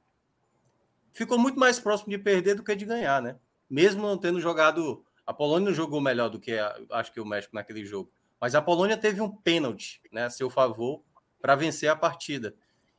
ficou 1.13 1.37
muito 1.37 1.59
mais 1.59 1.81
próximo 1.81 2.11
de 2.11 2.19
perder 2.19 2.55
do 2.55 2.63
que 2.63 2.77
de 2.77 2.85
ganhar, 2.85 3.21
né? 3.21 3.41
Mesmo 3.69 4.03
não 4.03 4.17
tendo 4.17 4.41
jogado. 4.41 5.05
A 5.27 5.35
Polônia 5.35 5.67
não 5.67 5.75
jogou 5.75 6.01
melhor 6.01 6.29
do 6.31 6.39
que 6.39 6.57
a, 6.57 6.79
acho 6.93 7.13
que 7.13 7.21
o 7.21 7.27
México 7.27 7.57
naquele 7.57 7.85
jogo. 7.85 8.13
Mas 8.41 8.55
a 8.55 8.63
Polônia 8.63 8.97
teve 8.97 9.21
um 9.21 9.29
pênalti 9.29 10.01
né, 10.13 10.27
a 10.27 10.31
seu 10.31 10.49
favor 10.49 11.03
para 11.41 11.57
vencer 11.57 11.91
a 11.91 11.97
partida. 11.97 12.55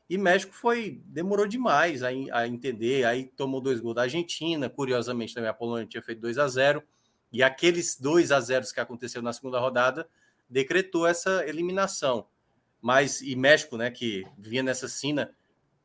E 0.10 0.18
México 0.18 0.54
foi 0.54 1.02
demorou 1.06 1.48
demais 1.48 2.04
a, 2.04 2.10
a, 2.34 2.46
entender, 2.46 3.06
aí 3.06 3.24
tomou 3.38 3.62
dois 3.62 3.80
gols 3.80 3.96
da 3.96 4.02
Argentina, 4.02 4.70
curiosamente 4.70 5.34
também 5.34 5.50
a 5.50 5.54
Polônia 5.54 5.88
tinha 5.88 6.04
feito 6.04 6.20
2 6.20 6.38
a 6.38 6.48
0 6.50 6.84
e 7.32 7.42
aqueles 7.42 7.98
2 7.98 8.34
a 8.34 8.42
0 8.42 8.66
que 8.74 8.82
aconteceu 8.82 9.22
na 9.22 9.32
segunda 9.32 9.58
rodada 9.58 10.10
decretou 10.52 11.08
essa 11.08 11.48
eliminação. 11.48 12.28
Mas, 12.82 13.22
e 13.22 13.36
México, 13.36 13.78
né, 13.78 13.90
que 13.90 14.26
vinha 14.38 14.62
nessa 14.62 14.88
cena 14.88 15.34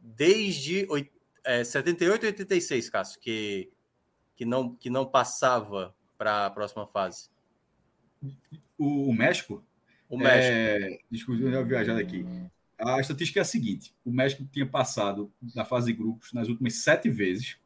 desde 0.01 0.87
é, 1.45 1.63
78 1.63 2.25
e 2.25 2.27
86, 2.27 2.91
Cássio, 2.91 3.21
que, 3.21 3.71
que, 4.35 4.45
não, 4.45 4.75
que 4.75 4.91
não 4.91 5.07
passava 5.07 5.95
para 6.19 6.47
a 6.47 6.51
próxima 6.51 6.87
fase. 6.87 7.29
O, 8.77 9.11
o 9.11 9.15
México? 9.15 9.65
O 10.09 10.19
México. 10.19 10.55
É, 10.55 10.99
desculpa, 11.11 11.43
eu 11.43 11.65
viajado 11.65 12.01
aqui. 12.01 12.25
A 12.79 13.01
estatística 13.01 13.41
é 13.41 13.43
a 13.43 13.45
seguinte: 13.45 13.95
o 14.05 14.11
México 14.11 14.45
tinha 14.51 14.67
passado 14.67 15.33
na 15.55 15.65
fase 15.65 15.93
de 15.93 15.99
grupos 15.99 16.33
nas 16.33 16.49
últimas 16.49 16.75
sete 16.75 17.09
vezes 17.09 17.59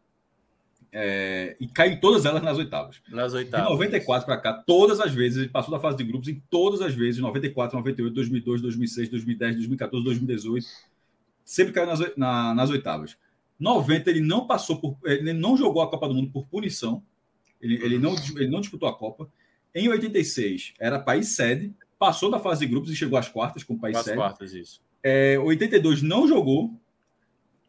é, 0.92 1.56
e 1.60 1.68
caiu 1.68 2.00
todas 2.00 2.24
elas 2.24 2.42
nas 2.42 2.58
oitavas. 2.58 3.00
Nas 3.08 3.32
oitavas. 3.32 3.66
De 3.66 3.72
94 3.72 4.26
para 4.26 4.36
cá, 4.38 4.52
todas 4.52 5.00
as 5.00 5.12
vezes, 5.12 5.38
ele 5.38 5.48
passou 5.48 5.70
da 5.72 5.80
fase 5.80 5.96
de 5.96 6.04
grupos 6.04 6.28
em 6.28 6.42
todas 6.50 6.80
as 6.80 6.94
vezes, 6.94 7.20
94, 7.20 7.76
98, 7.76 8.14
2002, 8.14 8.62
2006, 8.62 9.08
2010, 9.08 9.54
2014, 9.56 10.04
2018, 10.04 10.66
sempre 11.44 11.72
caiu 11.72 11.86
nas, 11.86 12.16
na, 12.16 12.54
nas 12.54 12.70
oitavas. 12.70 13.16
90 13.58 14.10
ele 14.10 14.20
não 14.20 14.46
passou 14.46 14.76
por, 14.76 14.96
ele 15.04 15.32
não 15.32 15.56
jogou 15.56 15.82
a 15.82 15.90
Copa 15.90 16.08
do 16.08 16.14
Mundo 16.14 16.30
por 16.32 16.46
punição, 16.46 17.02
ele, 17.60 17.74
ele, 17.84 17.98
não, 17.98 18.14
ele 18.36 18.48
não 18.48 18.60
disputou 18.60 18.88
a 18.88 18.96
Copa. 18.96 19.28
Em 19.74 19.88
86 19.88 20.74
era 20.80 20.98
país 20.98 21.28
sede, 21.28 21.72
passou 21.98 22.30
da 22.30 22.40
fase 22.40 22.60
de 22.60 22.72
grupos 22.72 22.90
e 22.90 22.96
chegou 22.96 23.18
às 23.18 23.28
quartas 23.28 23.62
com 23.62 23.74
o 23.74 23.78
país 23.78 23.98
sede. 23.98 24.16
quartas, 24.16 24.54
isso. 24.54 24.80
É, 25.02 25.38
82 25.38 26.02
não 26.02 26.26
jogou, 26.26 26.74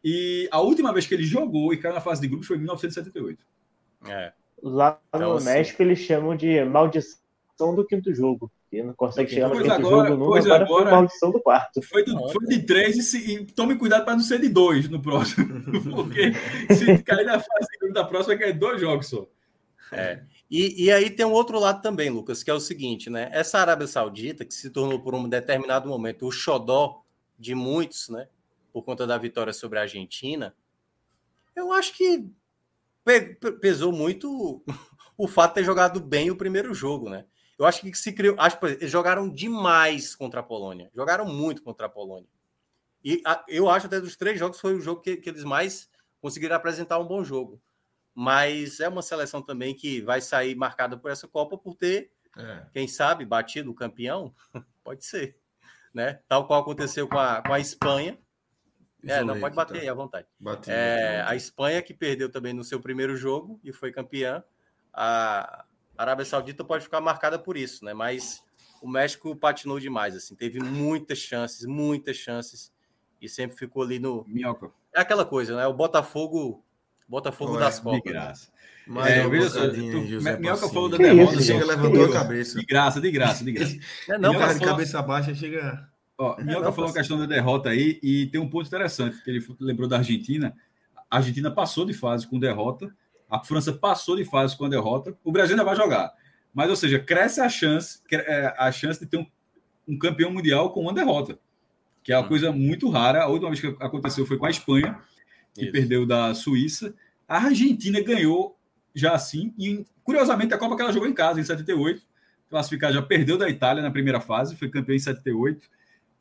e 0.04 0.48
a 0.50 0.60
última 0.60 0.92
vez 0.92 1.06
que 1.06 1.14
ele 1.14 1.24
jogou 1.24 1.72
e 1.72 1.76
caiu 1.76 1.94
na 1.94 2.00
fase 2.00 2.20
de 2.20 2.28
grupos 2.28 2.46
foi 2.46 2.56
em 2.56 2.60
1978. 2.60 3.44
É. 4.06 4.32
Lá 4.62 5.00
então, 5.08 5.30
no 5.30 5.36
assim, 5.36 5.46
México 5.46 5.82
eles 5.82 5.98
chamam 5.98 6.36
de 6.36 6.64
maldição 6.64 7.18
do 7.74 7.86
quinto 7.86 8.12
jogo. 8.14 8.50
E 8.72 8.82
não 8.82 8.94
consegue 8.94 9.30
chegar 9.30 9.48
no 9.48 9.56
quinto 9.56 9.70
agora, 9.70 10.08
jogo 10.08 10.24
nunca, 10.24 10.38
agora, 10.38 10.64
agora 10.64 10.82
foi 10.84 10.90
maldição 10.90 11.30
do 11.30 11.40
quarto. 11.40 11.82
Foi, 11.82 12.04
do, 12.04 12.28
foi 12.30 12.46
de 12.46 12.62
três 12.62 12.96
e, 12.96 13.02
se, 13.02 13.18
e, 13.18 13.44
tome 13.44 13.76
cuidado 13.76 14.04
para 14.04 14.14
não 14.14 14.22
ser 14.22 14.40
de 14.40 14.48
dois 14.48 14.88
no 14.88 15.00
próximo. 15.00 15.46
Porque 15.94 16.32
se 16.74 17.02
cair 17.02 17.26
na 17.26 17.34
fase 17.34 17.68
de 17.70 17.78
grupo 17.78 17.94
da 17.94 18.04
próxima, 18.04 18.34
vai 18.34 18.44
cair 18.44 18.58
dois 18.58 18.80
jogos 18.80 19.08
só. 19.08 19.26
É. 19.92 20.22
E, 20.50 20.84
e, 20.84 20.92
aí 20.92 21.10
tem 21.10 21.26
um 21.26 21.32
outro 21.32 21.58
lado 21.58 21.82
também, 21.82 22.08
Lucas, 22.08 22.42
que 22.42 22.50
é 22.50 22.54
o 22.54 22.60
seguinte, 22.60 23.10
né? 23.10 23.28
Essa 23.32 23.58
Arábia 23.58 23.86
Saudita, 23.86 24.44
que 24.44 24.54
se 24.54 24.70
tornou 24.70 25.00
por 25.00 25.14
um 25.14 25.28
determinado 25.28 25.88
momento 25.88 26.26
o 26.26 26.32
xodó 26.32 27.02
de 27.38 27.54
muitos, 27.54 28.08
né? 28.08 28.26
Por 28.72 28.82
conta 28.82 29.06
da 29.06 29.18
vitória 29.18 29.52
sobre 29.52 29.78
a 29.78 29.82
Argentina, 29.82 30.54
eu 31.54 31.72
acho 31.72 31.94
que 31.94 32.30
pesou 33.60 33.92
muito 33.92 34.64
o 35.16 35.28
fato 35.28 35.50
de 35.50 35.54
ter 35.56 35.64
jogado 35.64 36.00
bem 36.00 36.30
o 36.30 36.36
primeiro 36.36 36.72
jogo, 36.74 37.08
né? 37.08 37.26
Eu 37.58 37.66
acho 37.66 37.80
que 37.80 37.94
se 37.94 38.12
criou. 38.12 38.34
Acho 38.38 38.58
eles 38.66 38.90
jogaram 38.90 39.28
demais 39.28 40.16
contra 40.16 40.40
a 40.40 40.42
Polônia. 40.42 40.90
Jogaram 40.94 41.26
muito 41.26 41.62
contra 41.62 41.86
a 41.86 41.88
Polônia. 41.88 42.28
E 43.04 43.20
a, 43.24 43.44
eu 43.48 43.68
acho 43.68 43.86
até 43.86 44.00
dos 44.00 44.16
três 44.16 44.38
jogos 44.38 44.60
foi 44.60 44.74
o 44.74 44.80
jogo 44.80 45.00
que, 45.00 45.16
que 45.16 45.28
eles 45.28 45.44
mais 45.44 45.88
conseguiram 46.20 46.56
apresentar 46.56 46.98
um 46.98 47.06
bom 47.06 47.22
jogo. 47.22 47.60
Mas 48.14 48.80
é 48.80 48.88
uma 48.88 49.02
seleção 49.02 49.42
também 49.42 49.74
que 49.74 50.00
vai 50.00 50.20
sair 50.20 50.54
marcada 50.54 50.96
por 50.96 51.10
essa 51.10 51.26
Copa 51.26 51.56
por 51.56 51.74
ter, 51.74 52.10
é. 52.36 52.66
quem 52.72 52.86
sabe, 52.86 53.24
batido 53.24 53.70
o 53.70 53.74
campeão. 53.74 54.34
Pode 54.84 55.04
ser. 55.04 55.38
Né? 55.94 56.20
Tal 56.28 56.46
qual 56.46 56.62
aconteceu 56.62 57.08
com 57.08 57.18
a, 57.18 57.42
com 57.42 57.52
a 57.52 57.60
Espanha, 57.60 58.18
é, 59.06 59.24
não, 59.24 59.38
pode 59.40 59.54
bater 59.54 59.74
tá. 59.74 59.80
aí 59.80 59.88
à 59.88 59.94
vontade. 59.94 60.26
é, 60.68 61.24
a 61.26 61.34
Espanha, 61.34 61.82
que 61.82 61.92
perdeu 61.92 62.30
também 62.30 62.52
no 62.52 62.62
seu 62.62 62.80
primeiro 62.80 63.16
jogo 63.16 63.58
e 63.64 63.72
foi 63.72 63.90
campeã. 63.90 64.42
A 64.92 65.64
Arábia 65.96 66.24
Saudita 66.24 66.64
pode 66.64 66.84
ficar 66.84 67.00
marcada 67.00 67.38
por 67.38 67.56
isso, 67.56 67.84
né? 67.84 67.94
Mas 67.94 68.42
o 68.80 68.88
México 68.88 69.34
patinou 69.36 69.78
demais, 69.78 70.14
assim. 70.16 70.34
Teve 70.34 70.60
muitas 70.60 71.18
chances, 71.18 71.64
muitas 71.64 72.16
chances. 72.16 72.72
E 73.20 73.28
sempre 73.28 73.56
ficou 73.56 73.82
ali 73.82 73.98
no. 73.98 74.24
Minhoca. 74.26 74.70
É 74.94 75.00
aquela 75.00 75.24
coisa, 75.24 75.56
né? 75.56 75.66
O 75.66 75.72
Botafogo. 75.72 76.64
Botafogo 77.08 77.54
Ué, 77.54 77.60
das 77.60 77.78
Copas. 77.78 78.02
De 78.02 78.10
graça. 78.10 78.52
Mas 78.86 79.06
é, 79.06 79.48
só, 79.48 80.38
Minhoca 80.38 80.68
falou 80.68 80.88
da 80.88 80.96
derrota, 80.96 81.40
chega 81.40 81.64
levantou 81.64 82.04
a 82.04 82.12
cabeça. 82.12 82.58
De 82.58 82.66
graça, 82.66 83.00
de 83.00 83.10
graça, 83.10 83.44
de 83.44 83.52
graça. 83.52 83.78
É, 84.08 84.18
não, 84.18 84.36
cara, 84.36 84.54
de 84.54 84.64
cabeça 84.64 85.00
baixa 85.02 85.34
chega. 85.34 85.88
Ó, 86.22 86.36
é, 86.38 86.44
Minhoca 86.44 86.70
falou 86.70 86.90
a 86.90 86.94
questão 86.94 87.18
da 87.18 87.26
derrota 87.26 87.70
aí, 87.70 87.98
e 88.00 88.26
tem 88.26 88.40
um 88.40 88.48
ponto 88.48 88.66
interessante, 88.66 89.20
que 89.22 89.28
ele 89.28 89.44
lembrou 89.58 89.88
da 89.88 89.98
Argentina. 89.98 90.54
A 91.10 91.16
Argentina 91.16 91.50
passou 91.50 91.84
de 91.84 91.92
fase 91.92 92.28
com 92.28 92.38
derrota, 92.38 92.94
a 93.28 93.40
França 93.40 93.72
passou 93.72 94.14
de 94.14 94.24
fase 94.24 94.56
com 94.56 94.64
a 94.64 94.68
derrota, 94.68 95.16
o 95.24 95.32
Brasil 95.32 95.54
ainda 95.54 95.64
vai 95.64 95.74
jogar. 95.74 96.12
Mas, 96.54 96.70
ou 96.70 96.76
seja, 96.76 97.00
cresce 97.00 97.40
a 97.40 97.48
chance, 97.48 98.00
é, 98.12 98.54
a 98.56 98.70
chance 98.70 99.00
de 99.00 99.06
ter 99.06 99.16
um, 99.16 99.26
um 99.88 99.98
campeão 99.98 100.30
mundial 100.30 100.72
com 100.72 100.82
uma 100.82 100.92
derrota, 100.92 101.38
que 102.04 102.12
é 102.12 102.16
uma 102.16 102.24
hum. 102.24 102.28
coisa 102.28 102.52
muito 102.52 102.88
rara. 102.88 103.24
A 103.24 103.28
última 103.28 103.50
vez 103.50 103.60
que 103.60 103.76
aconteceu 103.80 104.24
foi 104.24 104.38
com 104.38 104.46
a 104.46 104.50
Espanha, 104.50 105.00
que 105.52 105.64
Isso. 105.64 105.72
perdeu 105.72 106.06
da 106.06 106.32
Suíça. 106.34 106.94
A 107.26 107.38
Argentina 107.38 108.00
ganhou 108.00 108.56
já 108.94 109.12
assim, 109.12 109.52
e 109.58 109.84
curiosamente 110.04 110.54
a 110.54 110.58
Copa 110.58 110.76
que 110.76 110.82
ela 110.82 110.92
jogou 110.92 111.08
em 111.08 111.14
casa, 111.14 111.40
em 111.40 111.44
78, 111.44 112.02
classificar 112.48 112.92
já 112.92 113.02
perdeu 113.02 113.38
da 113.38 113.48
Itália 113.48 113.82
na 113.82 113.90
primeira 113.90 114.20
fase, 114.20 114.54
foi 114.54 114.68
campeão 114.68 114.94
em 114.94 115.00
78 115.00 115.68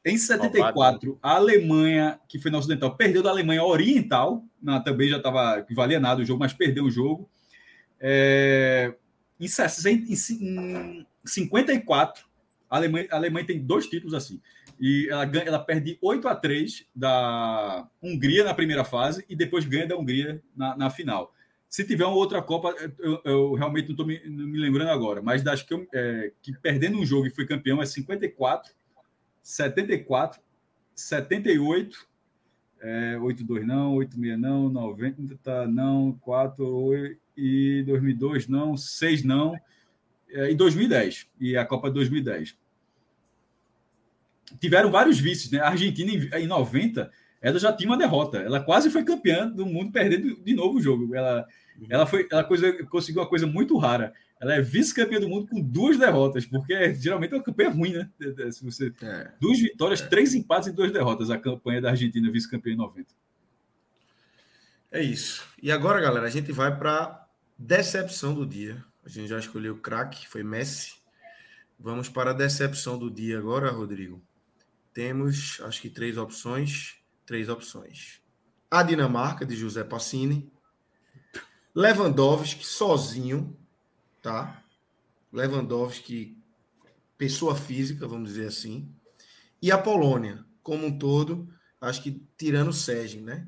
em 0.03 0.17
74, 0.17 1.19
a 1.21 1.35
Alemanha, 1.35 2.19
que 2.27 2.39
foi 2.39 2.49
na 2.49 2.57
Ocidental, 2.57 2.95
perdeu 2.95 3.21
da 3.21 3.29
Alemanha 3.29 3.63
Oriental, 3.63 4.43
na, 4.61 4.79
também 4.79 5.09
já 5.09 5.17
estava 5.17 5.61
que 5.61 5.75
valia 5.75 5.99
nada 5.99 6.21
o 6.21 6.25
jogo, 6.25 6.39
mas 6.39 6.53
perdeu 6.53 6.85
o 6.85 6.91
jogo. 6.91 7.29
É, 7.99 8.95
em, 9.39 9.45
em, 9.45 11.05
54, 11.23 12.25
a 12.67 12.77
Alemanha, 12.77 13.07
a 13.11 13.15
Alemanha 13.15 13.45
tem 13.45 13.59
dois 13.59 13.85
títulos 13.87 14.15
assim. 14.15 14.41
E 14.79 15.07
ela, 15.11 15.25
ganha, 15.25 15.45
ela 15.45 15.59
perde 15.59 15.99
8 16.01 16.27
a 16.27 16.35
3 16.35 16.87
da 16.95 17.87
Hungria 18.01 18.43
na 18.43 18.55
primeira 18.55 18.83
fase 18.83 19.23
e 19.29 19.35
depois 19.35 19.65
ganha 19.65 19.87
da 19.87 19.95
Hungria 19.95 20.41
na, 20.55 20.75
na 20.75 20.89
final. 20.89 21.31
Se 21.69 21.85
tiver 21.85 22.05
uma 22.05 22.15
outra 22.15 22.41
Copa, 22.41 22.75
eu, 22.97 23.21
eu 23.23 23.53
realmente 23.53 23.85
não 23.85 23.91
estou 23.91 24.05
me, 24.05 24.19
me, 24.27 24.57
lembrando 24.57 24.89
agora, 24.89 25.21
mas 25.21 25.43
das 25.43 25.61
que, 25.61 25.73
eu, 25.73 25.87
é, 25.93 26.31
que 26.41 26.51
perdendo 26.57 26.97
um 26.97 27.05
jogo 27.05 27.27
e 27.27 27.29
foi 27.29 27.45
campeão 27.45 27.81
é 27.81 27.85
54 27.85 28.73
74, 29.41 30.41
78, 30.95 32.07
é, 32.81 33.17
82 33.17 33.65
não, 33.65 33.95
86 33.95 34.39
não, 34.39 34.69
90 34.69 35.67
não, 35.67 36.13
4 36.21 36.65
8, 36.65 37.21
e 37.37 37.83
2002 37.85 38.47
não, 38.47 38.75
6 38.75 39.23
não, 39.23 39.55
é, 40.29 40.51
e 40.51 40.55
2010, 40.55 41.27
e 41.39 41.57
a 41.57 41.65
Copa 41.65 41.89
de 41.89 41.95
2010. 41.95 42.57
Tiveram 44.59 44.91
vários 44.91 45.19
vices, 45.19 45.49
né? 45.49 45.59
A 45.59 45.69
Argentina 45.69 46.11
em, 46.11 46.43
em 46.43 46.47
90, 46.47 47.09
ela 47.41 47.57
já 47.59 47.71
tinha 47.71 47.89
uma 47.89 47.97
derrota, 47.97 48.37
ela 48.39 48.61
quase 48.61 48.89
foi 48.89 49.03
campeã 49.03 49.49
do 49.49 49.65
mundo 49.65 49.91
perdendo 49.91 50.41
de 50.43 50.53
novo 50.53 50.77
o 50.77 50.81
jogo. 50.81 51.15
Ela, 51.15 51.47
ela 51.89 52.05
foi, 52.05 52.27
ela 52.31 52.43
coisa, 52.43 52.85
conseguiu 52.85 53.21
uma 53.21 53.29
coisa 53.29 53.47
muito 53.47 53.77
rara 53.77 54.13
ela 54.41 54.55
é 54.55 54.61
vice-campeã 54.61 55.19
do 55.19 55.29
mundo 55.29 55.47
com 55.47 55.61
duas 55.61 55.99
derrotas, 55.99 56.47
porque 56.47 56.95
geralmente 56.95 57.31
é 57.31 57.37
uma 57.37 57.43
campanha 57.43 57.69
ruim, 57.69 57.93
né? 57.93 58.09
Se 58.51 58.65
você... 58.65 58.91
É. 58.99 59.31
Duas 59.39 59.59
vitórias, 59.59 60.01
é. 60.01 60.07
três 60.07 60.33
empates 60.33 60.69
e 60.69 60.71
duas 60.71 60.91
derrotas, 60.91 61.29
a 61.29 61.37
campanha 61.37 61.79
da 61.79 61.91
Argentina 61.91 62.31
vice-campeã 62.31 62.73
em 62.73 62.75
90. 62.75 63.07
É 64.91 64.99
isso. 64.99 65.47
E 65.61 65.71
agora, 65.71 66.01
galera, 66.01 66.25
a 66.25 66.29
gente 66.29 66.51
vai 66.51 66.75
para 66.75 67.27
decepção 67.55 68.33
do 68.33 68.43
dia. 68.43 68.83
A 69.05 69.09
gente 69.09 69.27
já 69.27 69.37
escolheu 69.37 69.75
o 69.75 69.79
craque, 69.79 70.27
foi 70.27 70.43
Messi. 70.43 70.95
Vamos 71.79 72.09
para 72.09 72.31
a 72.31 72.33
decepção 72.33 72.97
do 72.97 73.11
dia 73.11 73.37
agora, 73.37 73.69
Rodrigo. 73.69 74.19
Temos, 74.91 75.61
acho 75.61 75.79
que 75.79 75.89
três 75.89 76.17
opções. 76.17 76.95
Três 77.27 77.47
opções. 77.47 78.19
A 78.71 78.81
Dinamarca, 78.81 79.45
de 79.45 79.55
José 79.55 79.83
Passini. 79.83 80.51
Lewandowski, 81.75 82.65
sozinho, 82.65 83.55
tá? 84.21 84.63
Lewandowski, 85.31 86.37
pessoa 87.17 87.55
física, 87.55 88.07
vamos 88.07 88.29
dizer 88.29 88.47
assim. 88.47 88.89
E 89.61 89.71
a 89.71 89.77
Polônia, 89.77 90.43
como 90.61 90.85
um 90.85 90.97
todo, 90.97 91.47
acho 91.79 92.01
que 92.01 92.21
tirando 92.37 92.69
o 92.69 92.73
Sérgio, 92.73 93.21
né? 93.21 93.47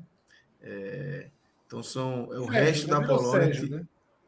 É, 0.60 1.30
então 1.66 1.82
são 1.82 2.32
é 2.32 2.38
o 2.38 2.52
é, 2.52 2.60
resto 2.64 2.86
da 2.88 3.02
Polônia, 3.02 3.46
Sérgio, 3.46 3.70
né? 3.70 3.86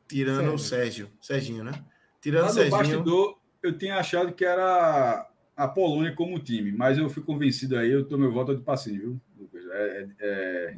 tirando 0.09 0.53
o 0.53 0.59
Sérgio, 0.59 1.11
Serginho, 1.21 1.65
né? 1.65 1.85
Tirando 2.21 2.49
o 2.49 2.53
Serginho. 2.53 2.77
bastidor, 2.77 3.39
eu 3.63 3.77
tinha 3.77 3.97
achado 3.97 4.33
que 4.33 4.45
era 4.45 5.29
a 5.57 5.69
Polônia 5.69 6.15
como 6.15 6.39
time, 6.39 6.73
mas 6.73 6.99
eu 6.99 7.09
fui 7.09 7.23
convencido 7.23 7.77
aí, 7.77 7.91
eu 7.91 8.05
tô 8.05 8.19
meu 8.19 8.33
voto 8.33 8.55
de 8.55 8.63
passinho, 8.63 9.21
viu? 9.39 9.61
É, 9.73 10.09
é, 10.19 10.75
é 10.75 10.77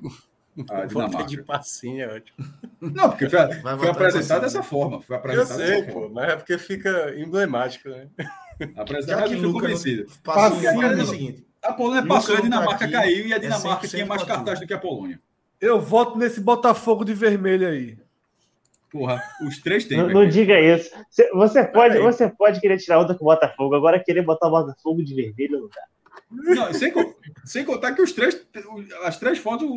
a 0.71 0.87
Dinamarca. 0.87 1.25
de 1.25 1.43
passinho 1.43 2.03
é 2.03 2.17
ótimo. 2.17 2.49
Não, 2.81 3.11
porque 3.11 3.29
foi, 3.29 3.39
foi 3.79 3.89
apresentado 3.89 4.41
dessa 4.43 4.63
forma. 4.63 5.01
Foi 5.03 5.17
apresentado 5.17 5.61
eu 5.61 5.67
sei, 5.67 5.83
pô, 5.85 5.93
forma. 5.93 6.11
mas 6.15 6.33
é 6.33 6.37
porque 6.37 6.59
fica 6.59 7.15
emblemático, 7.17 7.89
né? 7.89 8.09
Apresentado, 8.77 9.31
fui 9.31 9.53
convencido. 9.53 10.07
Passinho, 10.23 10.83
é 10.83 10.95
o 10.95 11.07
seguinte. 11.07 11.47
A 11.63 11.73
Polônia 11.73 12.05
passou, 12.05 12.37
a 12.37 12.41
Dinamarca 12.41 12.87
tá 12.87 12.91
caiu 12.91 13.27
e 13.27 13.33
a 13.33 13.39
Dinamarca 13.39 13.87
é 13.87 13.89
tinha 13.89 14.07
mais 14.07 14.25
cartaz 14.25 14.59
do 14.59 14.67
que 14.67 14.75
a 14.75 14.79
Polônia. 14.79 15.21
Eu 15.61 15.81
voto 15.81 16.19
nesse 16.19 16.41
Botafogo 16.41 17.05
de 17.05 17.15
vermelho 17.15 17.69
aí. 17.69 17.97
Porra, 18.91 19.23
os 19.43 19.59
três 19.59 19.85
têm. 19.85 19.99
Não, 19.99 20.09
não 20.09 20.29
diga 20.29 20.59
isso. 20.59 20.91
Você 21.35 21.65
pode, 21.65 21.99
você 21.99 22.29
pode 22.29 22.61
querer 22.61 22.79
tirar 22.79 23.01
onda 23.01 23.15
com 23.15 23.25
o 23.25 23.29
Botafogo, 23.29 23.75
agora 23.75 24.03
querer 24.03 24.23
botar 24.23 24.49
o 24.49 24.51
Botafogo 24.51 25.05
de 25.05 25.15
vermelho 25.15 25.61
não 25.61 25.69
dá. 25.69 25.83
Não, 26.31 26.73
sem, 26.75 26.93
sem 27.45 27.65
contar 27.65 27.93
que 27.95 28.03
os 28.03 28.13
três, 28.13 28.47
as 29.05 29.19
três 29.19 29.39
fotos, 29.39 29.69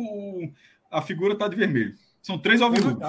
a 0.92 1.02
figura 1.02 1.34
tá 1.34 1.48
de 1.48 1.56
vermelho. 1.56 1.94
São 2.20 2.38
três 2.38 2.60
alvirrubros. 2.60 3.02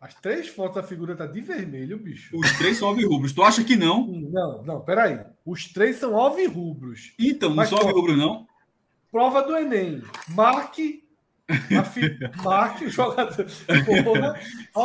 As 0.00 0.14
três 0.14 0.48
fotos 0.48 0.76
da 0.76 0.82
figura 0.82 1.14
tá 1.14 1.26
de 1.26 1.42
vermelho, 1.42 1.98
bicho. 1.98 2.34
Os 2.38 2.50
três 2.56 2.78
são 2.78 2.88
alvirrubros. 2.88 3.32
Tu 3.32 3.42
acha 3.42 3.62
que 3.62 3.76
não? 3.76 4.06
Não, 4.06 4.62
não, 4.62 4.80
peraí. 4.80 5.20
Os 5.44 5.70
três 5.70 5.96
são 5.96 6.16
alvirrubros. 6.16 7.12
Então, 7.18 7.50
não 7.50 7.56
Mas, 7.56 7.68
são 7.68 7.78
alvirrubros, 7.78 8.16
não? 8.16 8.46
Prova 9.12 9.42
do 9.42 9.54
Enem. 9.56 10.02
Marque 10.28 11.04
Fi... 11.92 12.18
Marque 12.42 12.86
o 12.86 12.90
jogador. 12.90 13.46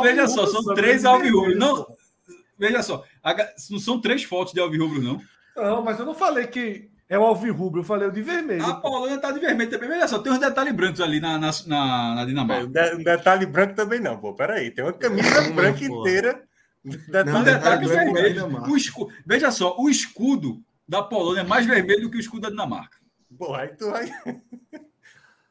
veja 0.02 0.26
só, 0.26 0.46
são 0.46 0.74
três 0.74 1.04
alvirrubros. 1.04 1.56
Não, 1.56 1.86
veja 2.58 2.82
só, 2.82 3.04
não 3.70 3.78
são 3.78 4.00
três 4.00 4.24
fotos 4.24 4.52
de 4.52 4.60
alvirrubro, 4.60 5.00
não. 5.00 5.20
Não, 5.56 5.82
mas 5.82 5.98
eu 5.98 6.04
não 6.04 6.14
falei 6.14 6.46
que 6.46 6.90
é 7.08 7.18
o 7.18 7.22
alvirrubro, 7.22 7.80
eu 7.80 7.84
falei 7.84 8.08
o 8.08 8.12
de 8.12 8.22
vermelho. 8.22 8.64
A 8.64 8.74
Polônia 8.74 9.18
tá 9.18 9.30
de 9.30 9.38
vermelho 9.38 9.70
também. 9.70 9.88
Veja 9.88 10.08
só, 10.08 10.18
tem 10.18 10.32
uns 10.32 10.38
detalhes 10.38 10.74
brancos 10.74 11.00
ali 11.00 11.20
na, 11.20 11.38
na, 11.38 11.50
na, 11.66 12.14
na 12.16 12.24
Dinamarca. 12.24 12.80
É, 12.80 12.94
um 12.94 13.02
detalhe 13.02 13.46
branco 13.46 13.74
também 13.74 14.00
não, 14.00 14.18
pô. 14.18 14.34
Peraí, 14.34 14.70
tem 14.70 14.84
uma 14.84 14.92
camisa 14.92 15.50
branca 15.52 15.84
inteira. 15.84 16.42
Detalhe, 16.84 17.30
não, 17.30 17.42
detalhe, 17.42 17.86
detalhe 17.86 18.12
vermelho. 18.12 18.46
O 18.68 18.76
escudo, 18.76 19.12
veja 19.24 19.50
só, 19.50 19.76
o 19.78 19.88
escudo 19.88 20.62
da 20.88 21.02
Polônia 21.02 21.40
é 21.40 21.44
mais 21.44 21.66
vermelho 21.66 22.02
do 22.02 22.10
que 22.10 22.16
o 22.16 22.20
escudo 22.20 22.42
da 22.42 22.50
Dinamarca. 22.50 22.98
Porra, 23.36 23.62
aí 23.62 23.68
tu 23.68 23.90
vai. 23.90 24.10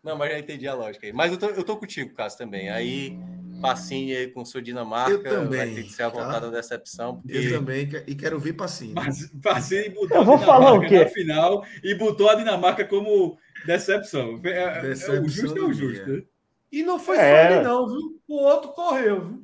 Não, 0.03 0.17
mas 0.17 0.31
já 0.31 0.39
entendi 0.39 0.67
a 0.67 0.73
lógica 0.73 1.07
aí. 1.07 1.11
Mas 1.11 1.31
eu 1.31 1.37
tô, 1.37 1.47
eu 1.47 1.63
tô 1.63 1.77
contigo, 1.77 2.13
Cássio, 2.13 2.37
também. 2.37 2.69
Aí, 2.69 3.17
passinho 3.61 4.17
aí 4.17 4.27
com 4.27 4.45
sua 4.45 4.61
Dinamarca. 4.61 5.11
Eu 5.11 5.23
também. 5.23 5.59
Vai 5.59 5.69
ter 5.69 5.83
que 5.83 5.91
ser 5.91 6.03
a 6.03 6.09
vontade 6.09 6.33
tá? 6.33 6.39
da 6.39 6.49
decepção. 6.49 7.21
Porque... 7.21 7.37
Eu 7.37 7.51
também, 7.51 7.89
e 8.07 8.15
quero 8.15 8.39
ver 8.39 8.53
passinho. 8.53 8.93
Mas, 8.95 9.31
passinho 9.41 9.93
botou 9.93 10.17
eu 10.17 10.25
vou 10.25 10.37
falar 10.37 10.73
o 10.73 10.81
quê? 10.81 10.99
na 10.99 11.07
final 11.07 11.65
e 11.83 11.95
botou 11.95 12.29
a 12.29 12.35
Dinamarca 12.35 12.85
como 12.85 13.37
decepção. 13.65 14.39
É, 14.43 14.81
decepção 14.81 15.15
é, 15.15 15.19
o 15.19 15.29
justo 15.29 15.57
é 15.57 15.61
o 15.61 15.73
justo. 15.73 16.09
Né? 16.09 16.23
E 16.71 16.83
não 16.83 16.99
foi 16.99 17.17
é. 17.17 17.19
só 17.19 17.53
ele, 17.53 17.63
não, 17.63 17.87
viu? 17.87 18.21
O 18.27 18.43
outro 18.43 18.71
correu, 18.71 19.21
viu? 19.21 19.43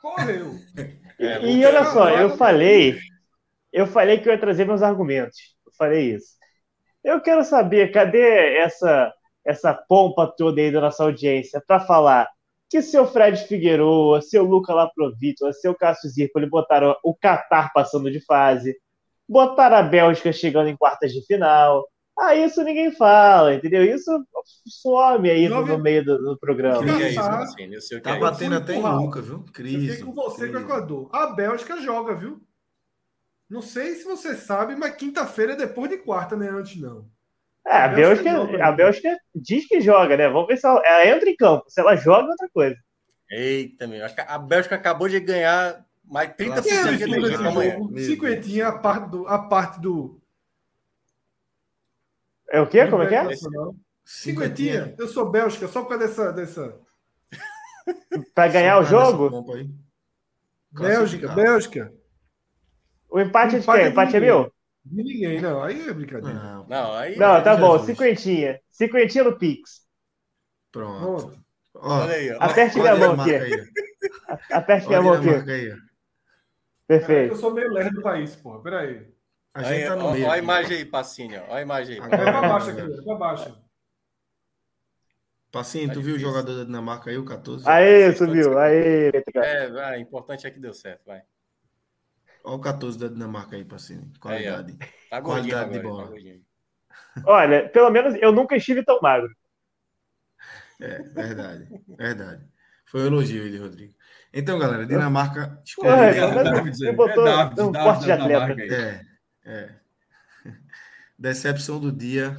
Correu. 0.00 0.54
É, 1.18 1.40
e, 1.44 1.58
e 1.58 1.66
olha 1.66 1.84
só, 1.86 2.10
eu 2.10 2.36
falei, 2.36 2.98
eu 3.72 3.86
falei 3.86 4.18
que 4.18 4.28
eu 4.28 4.32
ia 4.32 4.38
trazer 4.38 4.64
meus 4.64 4.82
argumentos. 4.82 5.56
Eu 5.66 5.72
falei 5.76 6.14
isso. 6.14 6.38
Eu 7.02 7.20
quero 7.20 7.42
saber, 7.44 7.90
cadê 7.90 8.56
essa 8.58 9.12
essa 9.48 9.72
pompa 9.72 10.26
toda 10.36 10.60
aí 10.60 10.70
da 10.70 10.80
nossa 10.80 11.02
audiência 11.02 11.62
para 11.66 11.80
falar 11.80 12.28
que 12.68 12.82
seu 12.82 13.06
Fred 13.06 13.46
Figueroa, 13.46 14.20
seu 14.20 14.44
Luca 14.44 14.74
Laprovito, 14.74 15.50
seu 15.54 15.74
Cássio 15.74 16.10
Zirpoli 16.10 16.48
botaram 16.48 16.94
o 17.02 17.14
Qatar 17.14 17.72
passando 17.72 18.10
de 18.10 18.20
fase, 18.24 18.76
botaram 19.28 19.76
a 19.76 19.82
Bélgica 19.82 20.32
chegando 20.32 20.68
em 20.68 20.76
quartas 20.76 21.12
de 21.12 21.24
final. 21.24 21.86
Ah, 22.18 22.34
isso 22.34 22.62
ninguém 22.64 22.90
fala, 22.90 23.54
entendeu? 23.54 23.84
Isso 23.84 24.10
some 24.66 25.30
aí 25.30 25.48
no, 25.48 25.64
no 25.64 25.78
meio 25.78 26.04
do, 26.04 26.18
do 26.18 26.38
programa. 26.38 26.82
Que 26.82 27.02
é 27.02 27.10
isso, 27.10 27.20
Marcelo? 27.20 27.74
Eu 27.74 27.80
sei 27.80 28.00
tá 28.00 28.16
é 28.16 28.18
batendo 28.18 28.56
até 28.56 28.74
em 28.74 28.82
Luca, 28.82 29.22
viu? 29.22 29.44
Crise. 29.52 30.00
Eu 30.00 30.06
com 30.06 30.14
você, 30.14 30.48
com 30.48 30.58
o 30.58 30.60
Equador. 30.60 31.08
A 31.12 31.28
Bélgica 31.28 31.80
joga, 31.80 32.14
viu? 32.16 32.40
Não 33.48 33.62
sei 33.62 33.94
se 33.94 34.04
você 34.04 34.34
sabe, 34.34 34.74
mas 34.76 34.96
quinta-feira 34.96 35.52
é 35.52 35.56
depois 35.56 35.88
de 35.88 35.98
quarta, 35.98 36.36
né? 36.36 36.50
Antes 36.50 36.78
não. 36.80 37.08
É, 37.68 37.82
a, 37.82 37.88
Bélgica, 37.88 38.66
a 38.66 38.72
Bélgica 38.72 39.18
diz 39.34 39.68
que 39.68 39.78
joga, 39.82 40.16
né? 40.16 40.26
Vamos 40.26 40.48
ver 40.48 40.56
se 40.56 40.66
ela, 40.66 40.80
ela 40.86 41.06
entra 41.06 41.28
em 41.28 41.36
campo. 41.36 41.64
Se 41.68 41.78
ela 41.78 41.94
joga, 41.96 42.28
é 42.28 42.30
outra 42.30 42.48
coisa. 42.48 42.76
Eita, 43.30 43.86
meu. 43.86 44.06
A 44.26 44.38
Bélgica 44.38 44.74
acabou 44.74 45.06
de 45.06 45.20
ganhar 45.20 45.84
mais 46.02 46.30
30% 46.30 46.66
é, 46.66 46.96
de 46.96 47.02
energia 47.04 48.06
Cinquentinha, 48.06 48.68
a 48.68 48.78
parte 48.78 49.10
do. 49.10 49.28
A 49.28 49.38
parte 49.38 49.80
do... 49.80 50.18
É 52.50 52.58
o 52.58 52.66
quê? 52.66 52.86
Como 52.86 53.02
é 53.02 53.06
que 53.06 53.14
é? 53.14 53.26
Cinquentinha. 54.02 54.94
Eu 54.98 55.06
sou 55.06 55.30
Bélgica, 55.30 55.68
só 55.68 55.82
por 55.82 55.90
causa 55.90 56.06
dessa. 56.06 56.32
dessa... 56.32 56.80
Para 58.34 58.48
ganhar 58.48 58.78
o 58.78 58.84
jogo? 58.84 59.44
Bélgica, 60.72 61.28
Bélgica. 61.28 61.92
O 63.10 63.20
empate, 63.20 63.56
o 63.56 63.58
empate 63.58 63.80
é 63.80 63.84
de 63.84 63.88
quem? 63.88 63.88
O 63.88 63.92
empate 63.92 64.16
é 64.16 64.20
meu? 64.20 64.52
De 64.84 65.02
ninguém, 65.02 65.40
não. 65.40 65.62
Aí 65.62 65.88
é 65.88 65.92
brincadeira. 65.92 66.38
Não, 66.38 66.66
não 66.66 66.92
aí. 66.94 67.16
Não, 67.16 67.42
tá 67.42 67.56
bom. 67.56 67.78
Cinquentinha. 67.84 68.60
Cinquentinha 68.70 69.24
no 69.24 69.38
Pix. 69.38 69.86
Pronto. 70.72 71.38
Ó, 71.74 72.00
Olha 72.00 72.14
aí. 72.14 72.30
Aperte 72.38 72.78
minha 72.78 72.96
mão 72.96 73.20
aqui. 73.20 73.32
Aperte 74.50 74.88
minha 74.88 75.02
mão 75.02 75.12
aqui. 75.14 75.28
Perfeito. 76.86 77.34
Eu 77.34 77.36
sou 77.36 77.52
meio 77.52 77.70
lerdo 77.70 77.96
do 77.96 78.02
país, 78.02 78.34
pô. 78.36 78.58
Peraí. 78.60 79.06
A 79.52 79.62
gente 79.62 79.82
aí, 79.82 79.88
tá 79.88 79.96
no 79.96 80.12
meio. 80.12 80.24
Olha 80.24 80.34
a 80.34 80.38
imagem 80.38 80.76
aí, 80.78 80.84
Passinho. 80.84 81.42
Olha 81.48 81.54
a 81.54 81.62
imagem 81.62 82.00
aí. 82.00 82.06
É 82.06 82.16
pra 82.16 82.40
baixo 82.40 82.70
aqui, 82.70 83.04
pra 83.04 83.14
baixo. 83.14 83.68
Passinho, 85.50 85.92
tu 85.92 86.00
viu 86.00 86.16
o 86.16 86.18
jogador 86.18 86.56
da 86.56 86.64
Dinamarca 86.64 87.10
aí, 87.10 87.16
o 87.18 87.24
14? 87.24 87.68
Aê, 87.68 88.14
subiu. 88.14 88.58
Aê. 88.58 89.10
É, 89.34 89.70
vai. 89.70 90.00
Importante 90.00 90.46
é 90.46 90.50
que 90.50 90.60
deu 90.60 90.72
certo, 90.72 91.04
vai. 91.06 91.22
Olha 92.48 92.56
o 92.56 92.60
14 92.60 92.98
da 92.98 93.08
Dinamarca 93.08 93.56
aí, 93.56 93.64
Pacini. 93.64 94.10
Qualidade. 94.18 94.74
Aí, 94.80 94.88
tá 95.10 95.20
Qualidade 95.20 95.70
de 95.70 95.80
bola. 95.80 96.10
Tá 96.10 97.22
Olha, 97.26 97.68
pelo 97.68 97.90
menos 97.90 98.14
eu 98.22 98.32
nunca 98.32 98.56
estive 98.56 98.82
tão 98.82 98.98
magro. 99.02 99.30
É, 100.80 101.02
verdade. 101.02 101.68
Verdade. 101.86 102.42
Foi 102.86 103.02
um 103.02 103.06
elogio 103.06 103.42
ele, 103.42 103.58
Rodrigo. 103.58 103.92
Então, 104.32 104.58
galera, 104.58 104.86
Dinamarca. 104.86 105.60
Escolhe. 105.62 105.90
É, 105.90 106.18
é, 106.18 106.92
botou 106.92 107.26
é 107.26 107.44
David, 107.44 107.60
um 107.60 107.72
David, 107.72 108.04
de 108.04 108.12
atleta. 108.12 108.62
É, 108.62 109.04
é. 109.44 109.74
Decepção 111.18 111.78
do 111.78 111.92
dia. 111.92 112.34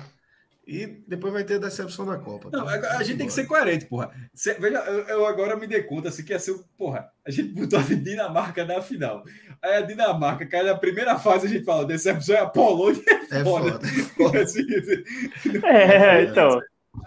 E 0.66 0.86
depois 1.08 1.34
vai 1.34 1.44
ter 1.44 1.56
a 1.56 1.60
decepção 1.60 2.06
da 2.06 2.18
Copa. 2.18 2.52
Tá? 2.52 2.60
Não, 2.60 2.68
a, 2.68 3.04
gente 3.04 3.18
tem 3.18 3.26
que 3.26 3.34
ser 3.34 3.48
coerente, 3.48 3.86
porra. 3.86 4.12
Cê, 4.36 4.54
veja, 4.54 4.78
eu, 4.86 5.00
eu, 5.08 5.26
agora 5.26 5.56
me 5.56 5.66
dei 5.66 5.82
conta 5.82 6.10
assim, 6.10 6.24
que 6.24 6.32
ia 6.32 6.38
ser. 6.38 6.56
Porra, 6.78 7.12
a 7.26 7.32
gente 7.32 7.50
botou 7.50 7.80
a 7.80 7.82
Dinamarca 7.82 8.64
na 8.64 8.80
final. 8.80 9.24
Aí 9.62 9.76
a 9.76 9.82
Dinamarca 9.82 10.46
cai 10.46 10.64
na 10.64 10.76
primeira 10.76 11.20
fase, 11.20 11.48
a 11.48 11.50
gente 11.50 11.66
fala, 11.66 11.86
decepção 11.86 12.36
é 12.36 12.40
a 12.40 12.46
Polônia. 12.46 13.02
É, 13.32 13.40
é 13.40 13.44
foda. 13.44 13.80
foda. 14.16 14.42
assim, 14.44 14.66
é, 15.66 16.24
então. 16.30 16.62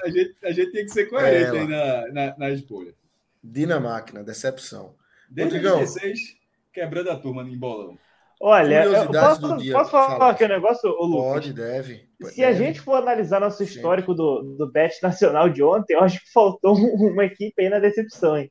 A 0.05 0.09
gente, 0.09 0.37
a 0.45 0.53
gente 0.53 0.73
tem 0.73 0.85
que 0.85 0.93
ser 0.93 1.07
coerente 1.07 1.57
aí 1.57 1.67
na, 1.67 2.09
na, 2.13 2.39
na 2.39 2.51
escolha. 2.51 2.95
Dinamarca, 3.43 4.23
decepção. 4.23 4.95
Desde 5.29 5.57
Rodrigão, 5.57 5.79
2016, 5.79 6.37
quebrando 6.73 7.11
a 7.11 7.17
turma 7.17 7.43
em 7.43 7.59
bolão. 7.59 7.99
Olha, 8.45 8.85
eu 8.85 9.07
posso, 9.07 9.41
posso 9.73 9.91
falar 9.91 10.19
fala. 10.19 10.31
aqui 10.33 10.45
um 10.45 10.49
negócio, 10.49 10.91
ô, 10.91 11.05
Lucas? 11.05 11.33
Pode, 11.33 11.53
deve. 11.53 12.09
Se 12.23 12.41
deve. 12.41 12.45
a 12.45 12.53
gente 12.53 12.81
for 12.81 12.95
analisar 12.95 13.41
nosso 13.41 13.63
histórico 13.63 14.13
do, 14.15 14.43
do 14.59 14.71
Bet 14.71 15.01
Nacional 15.01 15.49
de 15.49 15.63
ontem, 15.63 15.95
eu 15.95 16.01
acho 16.01 16.19
que 16.19 16.33
faltou 16.33 16.75
uma 16.99 17.25
equipe 17.25 17.63
aí 17.63 17.69
na 17.69 17.79
decepção, 17.79 18.37
hein? 18.37 18.51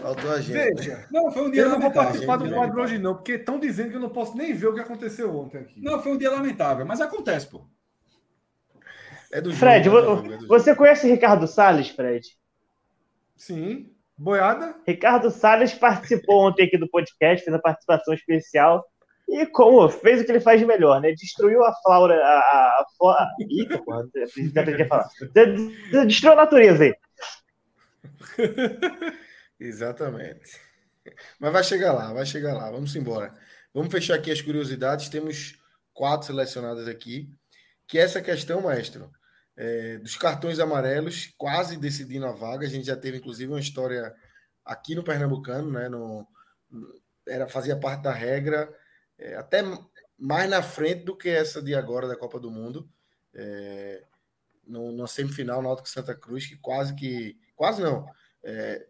Faltou 0.00 0.30
a 0.30 0.40
gente. 0.40 0.52
Veja, 0.52 1.06
não, 1.10 1.30
foi 1.30 1.42
um 1.42 1.50
dia 1.50 1.62
eu 1.62 1.70
não 1.70 1.80
vou 1.80 1.90
participar 1.90 2.36
do 2.36 2.52
quadro 2.52 2.82
hoje, 2.82 2.98
não, 2.98 3.14
porque 3.14 3.32
estão 3.32 3.58
dizendo 3.58 3.90
que 3.90 3.96
eu 3.96 4.00
não 4.00 4.10
posso 4.10 4.36
nem 4.36 4.52
ver 4.52 4.68
o 4.68 4.74
que 4.74 4.80
aconteceu 4.80 5.34
ontem 5.34 5.58
aqui. 5.58 5.80
Não, 5.80 6.02
foi 6.02 6.12
um 6.12 6.18
dia 6.18 6.30
lamentável, 6.30 6.84
mas 6.84 7.00
acontece, 7.00 7.48
pô. 7.48 7.66
É 9.32 9.40
do 9.40 9.52
Fred, 9.52 9.84
jogo, 9.84 9.98
é 9.98 10.02
do 10.02 10.06
jogo, 10.06 10.32
é 10.34 10.36
do 10.38 10.46
você 10.46 10.74
conhece 10.74 11.08
Ricardo 11.08 11.46
Salles, 11.46 11.88
Fred? 11.88 12.36
Sim. 13.36 13.94
Boiada? 14.16 14.74
Ricardo 14.86 15.30
Salles 15.30 15.72
participou 15.72 16.42
ontem 16.48 16.64
aqui 16.64 16.76
do 16.76 16.90
podcast, 16.90 17.44
fez 17.44 17.56
a 17.56 17.60
participação 17.60 18.12
especial. 18.12 18.84
E 19.28 19.46
como 19.46 19.88
fez 19.88 20.20
o 20.20 20.24
que 20.24 20.32
ele 20.32 20.40
faz 20.40 20.60
de 20.60 20.66
melhor, 20.66 21.00
né? 21.00 21.12
Destruiu 21.12 21.64
a 21.64 21.72
flora, 21.82 22.16
a, 22.16 22.38
a, 22.38 22.84
a 23.02 23.22
aprendi 23.22 24.82
a 24.82 24.88
falar. 24.88 25.08
Destruiu 26.04 26.32
a 26.32 26.36
natureza 26.36 26.84
aí. 26.84 26.94
Exatamente. 29.60 30.58
Mas 31.38 31.52
vai 31.52 31.62
chegar 31.62 31.92
lá, 31.92 32.12
vai 32.12 32.24
chegar 32.24 32.54
lá. 32.54 32.70
Vamos 32.70 32.96
embora. 32.96 33.34
Vamos 33.74 33.92
fechar 33.92 34.14
aqui 34.14 34.30
as 34.30 34.40
curiosidades. 34.40 35.08
Temos 35.08 35.60
quatro 35.92 36.26
selecionadas 36.26 36.88
aqui. 36.88 37.30
Que 37.86 37.98
é 37.98 38.02
essa 38.02 38.22
questão, 38.22 38.62
maestro, 38.62 39.10
é, 39.56 39.98
dos 39.98 40.16
cartões 40.16 40.60
amarelos, 40.60 41.34
quase 41.36 41.76
decidindo 41.76 42.24
a 42.26 42.32
vaga. 42.32 42.66
A 42.66 42.70
gente 42.70 42.86
já 42.86 42.96
teve, 42.96 43.18
inclusive, 43.18 43.52
uma 43.52 43.60
história 43.60 44.14
aqui 44.64 44.94
no 44.94 45.04
Pernambucano, 45.04 45.70
né? 45.70 45.88
No, 45.88 46.26
era, 47.26 47.48
fazia 47.48 47.76
parte 47.76 48.02
da 48.02 48.12
regra, 48.12 48.72
é, 49.18 49.34
até 49.34 49.62
mais 50.16 50.48
na 50.48 50.62
frente 50.62 51.04
do 51.04 51.16
que 51.16 51.28
essa 51.28 51.60
de 51.60 51.74
agora 51.74 52.06
da 52.06 52.16
Copa 52.16 52.38
do 52.38 52.50
Mundo. 52.50 52.88
É, 53.34 54.04
no, 54.66 54.92
na 54.92 55.06
semifinal, 55.06 55.62
Santa 55.84 56.14
Cruz, 56.14 56.46
que 56.46 56.56
quase 56.56 56.94
que. 56.94 57.36
Quase 57.56 57.82
não. 57.82 58.06
É, 58.42 58.86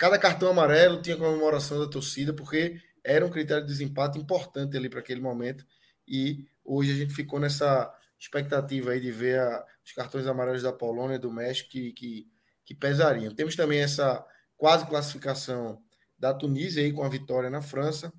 cada 0.00 0.18
cartão 0.18 0.48
amarelo 0.48 1.02
tinha 1.02 1.14
comemoração 1.14 1.78
da 1.78 1.86
torcida, 1.86 2.32
porque 2.32 2.80
era 3.04 3.24
um 3.24 3.28
critério 3.28 3.66
de 3.66 3.70
desempate 3.70 4.18
importante 4.18 4.74
ali 4.74 4.88
para 4.88 5.00
aquele 5.00 5.20
momento. 5.20 5.66
E 6.08 6.48
hoje 6.64 6.90
a 6.92 6.94
gente 6.94 7.12
ficou 7.12 7.38
nessa 7.38 7.94
expectativa 8.18 8.92
aí 8.92 9.00
de 9.00 9.12
ver 9.12 9.38
a, 9.38 9.62
os 9.84 9.92
cartões 9.92 10.26
amarelos 10.26 10.62
da 10.62 10.72
Polônia 10.72 11.16
e 11.16 11.18
do 11.18 11.30
México 11.30 11.68
que, 11.68 11.92
que, 11.92 12.26
que 12.64 12.74
pesariam. 12.74 13.34
Temos 13.34 13.54
também 13.54 13.80
essa 13.80 14.24
quase 14.56 14.86
classificação 14.86 15.82
da 16.18 16.32
Tunísia 16.32 16.82
aí 16.82 16.94
com 16.94 17.04
a 17.04 17.08
vitória 17.10 17.50
na 17.50 17.60
França. 17.60 18.10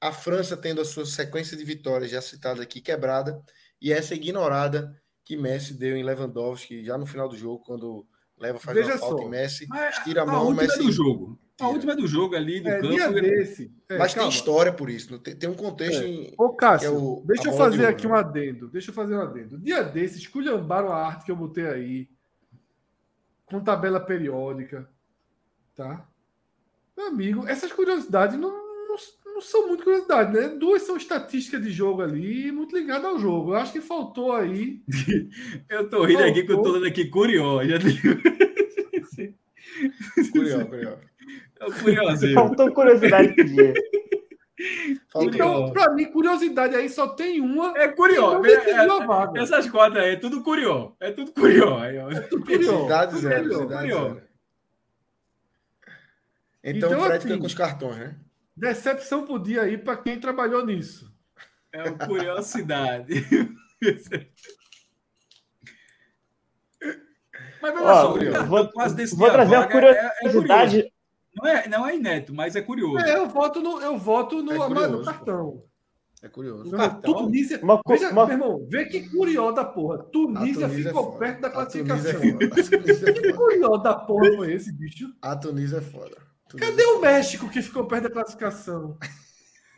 A 0.00 0.12
França 0.12 0.56
tendo 0.56 0.80
a 0.80 0.84
sua 0.84 1.04
sequência 1.04 1.58
de 1.58 1.64
vitórias 1.64 2.10
já 2.10 2.22
citada 2.22 2.62
aqui 2.62 2.80
quebrada 2.80 3.38
e 3.78 3.92
essa 3.92 4.14
ignorada 4.14 4.98
que 5.26 5.36
Messi 5.36 5.74
deu 5.74 5.94
em 5.94 6.02
Lewandowski 6.02 6.82
já 6.82 6.96
no 6.96 7.04
final 7.04 7.28
do 7.28 7.36
jogo 7.36 7.62
quando 7.62 8.08
leva 8.42 8.58
faz 8.58 8.76
Veja 8.76 8.92
uma 8.92 8.98
falta 8.98 9.22
só, 9.22 9.28
em 9.28 9.30
Messi, 9.30 9.68
estira 9.90 10.22
a 10.22 10.26
mão, 10.26 10.50
a 10.50 10.54
Messi 10.54 10.80
é 10.80 10.82
do 10.82 10.92
jogo. 10.92 11.38
A 11.60 11.68
última 11.68 11.92
é 11.92 11.96
do 11.96 12.08
jogo 12.08 12.34
ali 12.34 12.60
do 12.60 12.68
é, 12.68 12.80
campo. 12.80 12.92
Dia 12.92 13.08
desse. 13.12 13.72
É, 13.88 13.96
mas 13.96 14.12
calma. 14.12 14.28
tem 14.28 14.36
história 14.36 14.72
por 14.72 14.90
isso. 14.90 15.16
Tem, 15.20 15.36
tem 15.36 15.48
um 15.48 15.54
contexto. 15.54 16.02
É. 16.02 16.06
Em, 16.06 16.34
Ô, 16.36 16.50
Cássio, 16.54 16.88
é 16.88 16.90
o, 16.90 17.22
deixa 17.24 17.50
eu 17.50 17.56
fazer 17.56 17.86
aqui 17.86 18.04
um 18.04 18.14
adendo. 18.14 18.68
Deixa 18.68 18.90
eu 18.90 18.94
fazer 18.94 19.14
um 19.14 19.20
adendo. 19.20 19.58
Dia 19.58 19.82
desses, 19.84 20.18
esculhambaram 20.18 20.90
a 20.90 21.06
arte 21.06 21.24
que 21.24 21.30
eu 21.30 21.36
botei 21.36 21.66
aí. 21.66 22.08
Com 23.46 23.60
tabela 23.60 24.00
periódica. 24.00 24.88
Tá? 25.76 26.08
Meu 26.96 27.06
amigo, 27.06 27.46
essas 27.46 27.72
curiosidades 27.72 28.36
não, 28.36 28.50
não 28.88 28.96
são 29.44 29.68
muito 29.68 29.84
curiosidades, 29.84 30.32
né? 30.34 30.48
Duas 30.48 30.82
são 30.82 30.96
estatísticas 30.96 31.62
de 31.62 31.70
jogo 31.70 32.02
ali, 32.02 32.50
muito 32.52 32.76
ligadas 32.76 33.04
ao 33.04 33.18
jogo. 33.18 33.52
Eu 33.52 33.56
acho 33.56 33.72
que 33.72 33.80
faltou 33.80 34.32
aí. 34.32 34.80
eu 35.68 35.88
tô 35.88 36.04
rindo 36.04 36.20
faltou... 36.20 36.32
aqui 36.32 36.42
que 36.44 36.52
eu 36.52 36.62
tô 36.62 36.72
dando 36.72 36.86
aqui 36.86 37.04
curioso. 37.06 37.68
Já 37.68 37.78
Curioso, 40.32 40.66
curioso. 40.66 40.98
É 41.60 41.66
o 41.66 41.72
curiosinho. 41.72 42.34
Faltou 42.34 42.72
curiosidade. 42.72 43.34
Então, 45.16 45.72
pra 45.72 45.92
mim, 45.92 46.04
curiosidade 46.06 46.76
aí 46.76 46.88
só 46.88 47.08
tem 47.08 47.40
uma. 47.40 47.76
É 47.76 47.88
curioso. 47.88 48.44
É, 48.46 48.52
é, 48.52 49.42
essas 49.42 49.68
quatro 49.68 49.98
aí 49.98 50.12
é 50.12 50.16
tudo 50.16 50.42
curioso. 50.42 50.94
É 51.00 51.10
tudo 51.10 51.32
curioso. 51.32 51.84
É 51.84 52.20
tudo 52.22 52.44
curioso. 52.44 52.82
Cidade 52.82 53.18
zero. 53.18 53.54
Cidade 53.54 53.92
zero. 53.92 54.22
Então, 56.64 56.90
então 56.90 57.00
o 57.00 57.02
Fred 57.02 57.18
assim, 57.18 57.28
fica 57.28 57.40
com 57.40 57.46
os 57.46 57.54
cartões, 57.54 57.96
né? 57.96 58.16
Decepção 58.56 59.24
pro 59.24 59.38
dia 59.38 59.62
aí 59.62 59.78
para 59.78 59.96
quem 59.96 60.20
trabalhou 60.20 60.64
nisso. 60.64 61.10
É 61.72 61.82
uma 61.84 62.06
curiosidade. 62.06 63.26
Mas 67.62 67.74
olha 67.74 67.94
só, 67.94 68.16
eu 68.16 68.46
vou, 68.46 68.70
vou 69.16 69.30
trazer 69.30 69.54
a 69.54 69.68
curiosidade. 69.68 70.80
É, 70.80 70.86
é 70.86 70.92
não 71.34 71.46
é, 71.48 71.68
não 71.68 71.86
é 71.86 71.96
inédito, 71.96 72.34
mas 72.34 72.54
é 72.56 72.60
curioso. 72.60 72.98
É, 72.98 73.16
eu 73.16 73.28
voto 73.28 73.62
no, 73.62 73.80
eu 73.80 73.96
voto 73.96 74.42
no, 74.42 74.52
é 74.52 74.58
curioso, 74.58 74.98
no 74.98 75.04
cartão. 75.04 75.64
É 76.22 76.28
curioso. 76.28 76.70
Cartão. 76.76 77.14
Tunísia, 77.14 77.58
uma, 77.62 77.80
veja, 77.88 78.10
uma... 78.10 78.26
meu 78.26 78.34
irmão, 78.34 78.66
vê 78.68 78.84
que 78.84 79.08
curioso 79.08 79.54
da 79.54 79.64
porra. 79.64 79.98
Tunísia, 79.98 80.68
Tunísia 80.68 80.90
é 80.90 80.92
ficou 80.92 81.14
é 81.14 81.18
perto 81.18 81.40
da 81.40 81.50
classificação. 81.50 82.10
É 82.10 83.12
que 83.12 83.32
curioso 83.32 83.82
da 83.82 83.94
porra 83.94 84.36
foi 84.36 84.52
esse, 84.52 84.72
bicho? 84.72 85.12
A 85.22 85.34
Tunísia 85.34 85.78
é 85.78 85.80
foda. 85.80 86.31
Tunísia 86.52 86.70
Cadê 86.70 86.82
é 86.82 86.86
o 86.86 87.00
México 87.00 87.48
que 87.48 87.62
ficou 87.62 87.86
perto 87.86 88.04
da 88.04 88.10
classificação? 88.10 88.98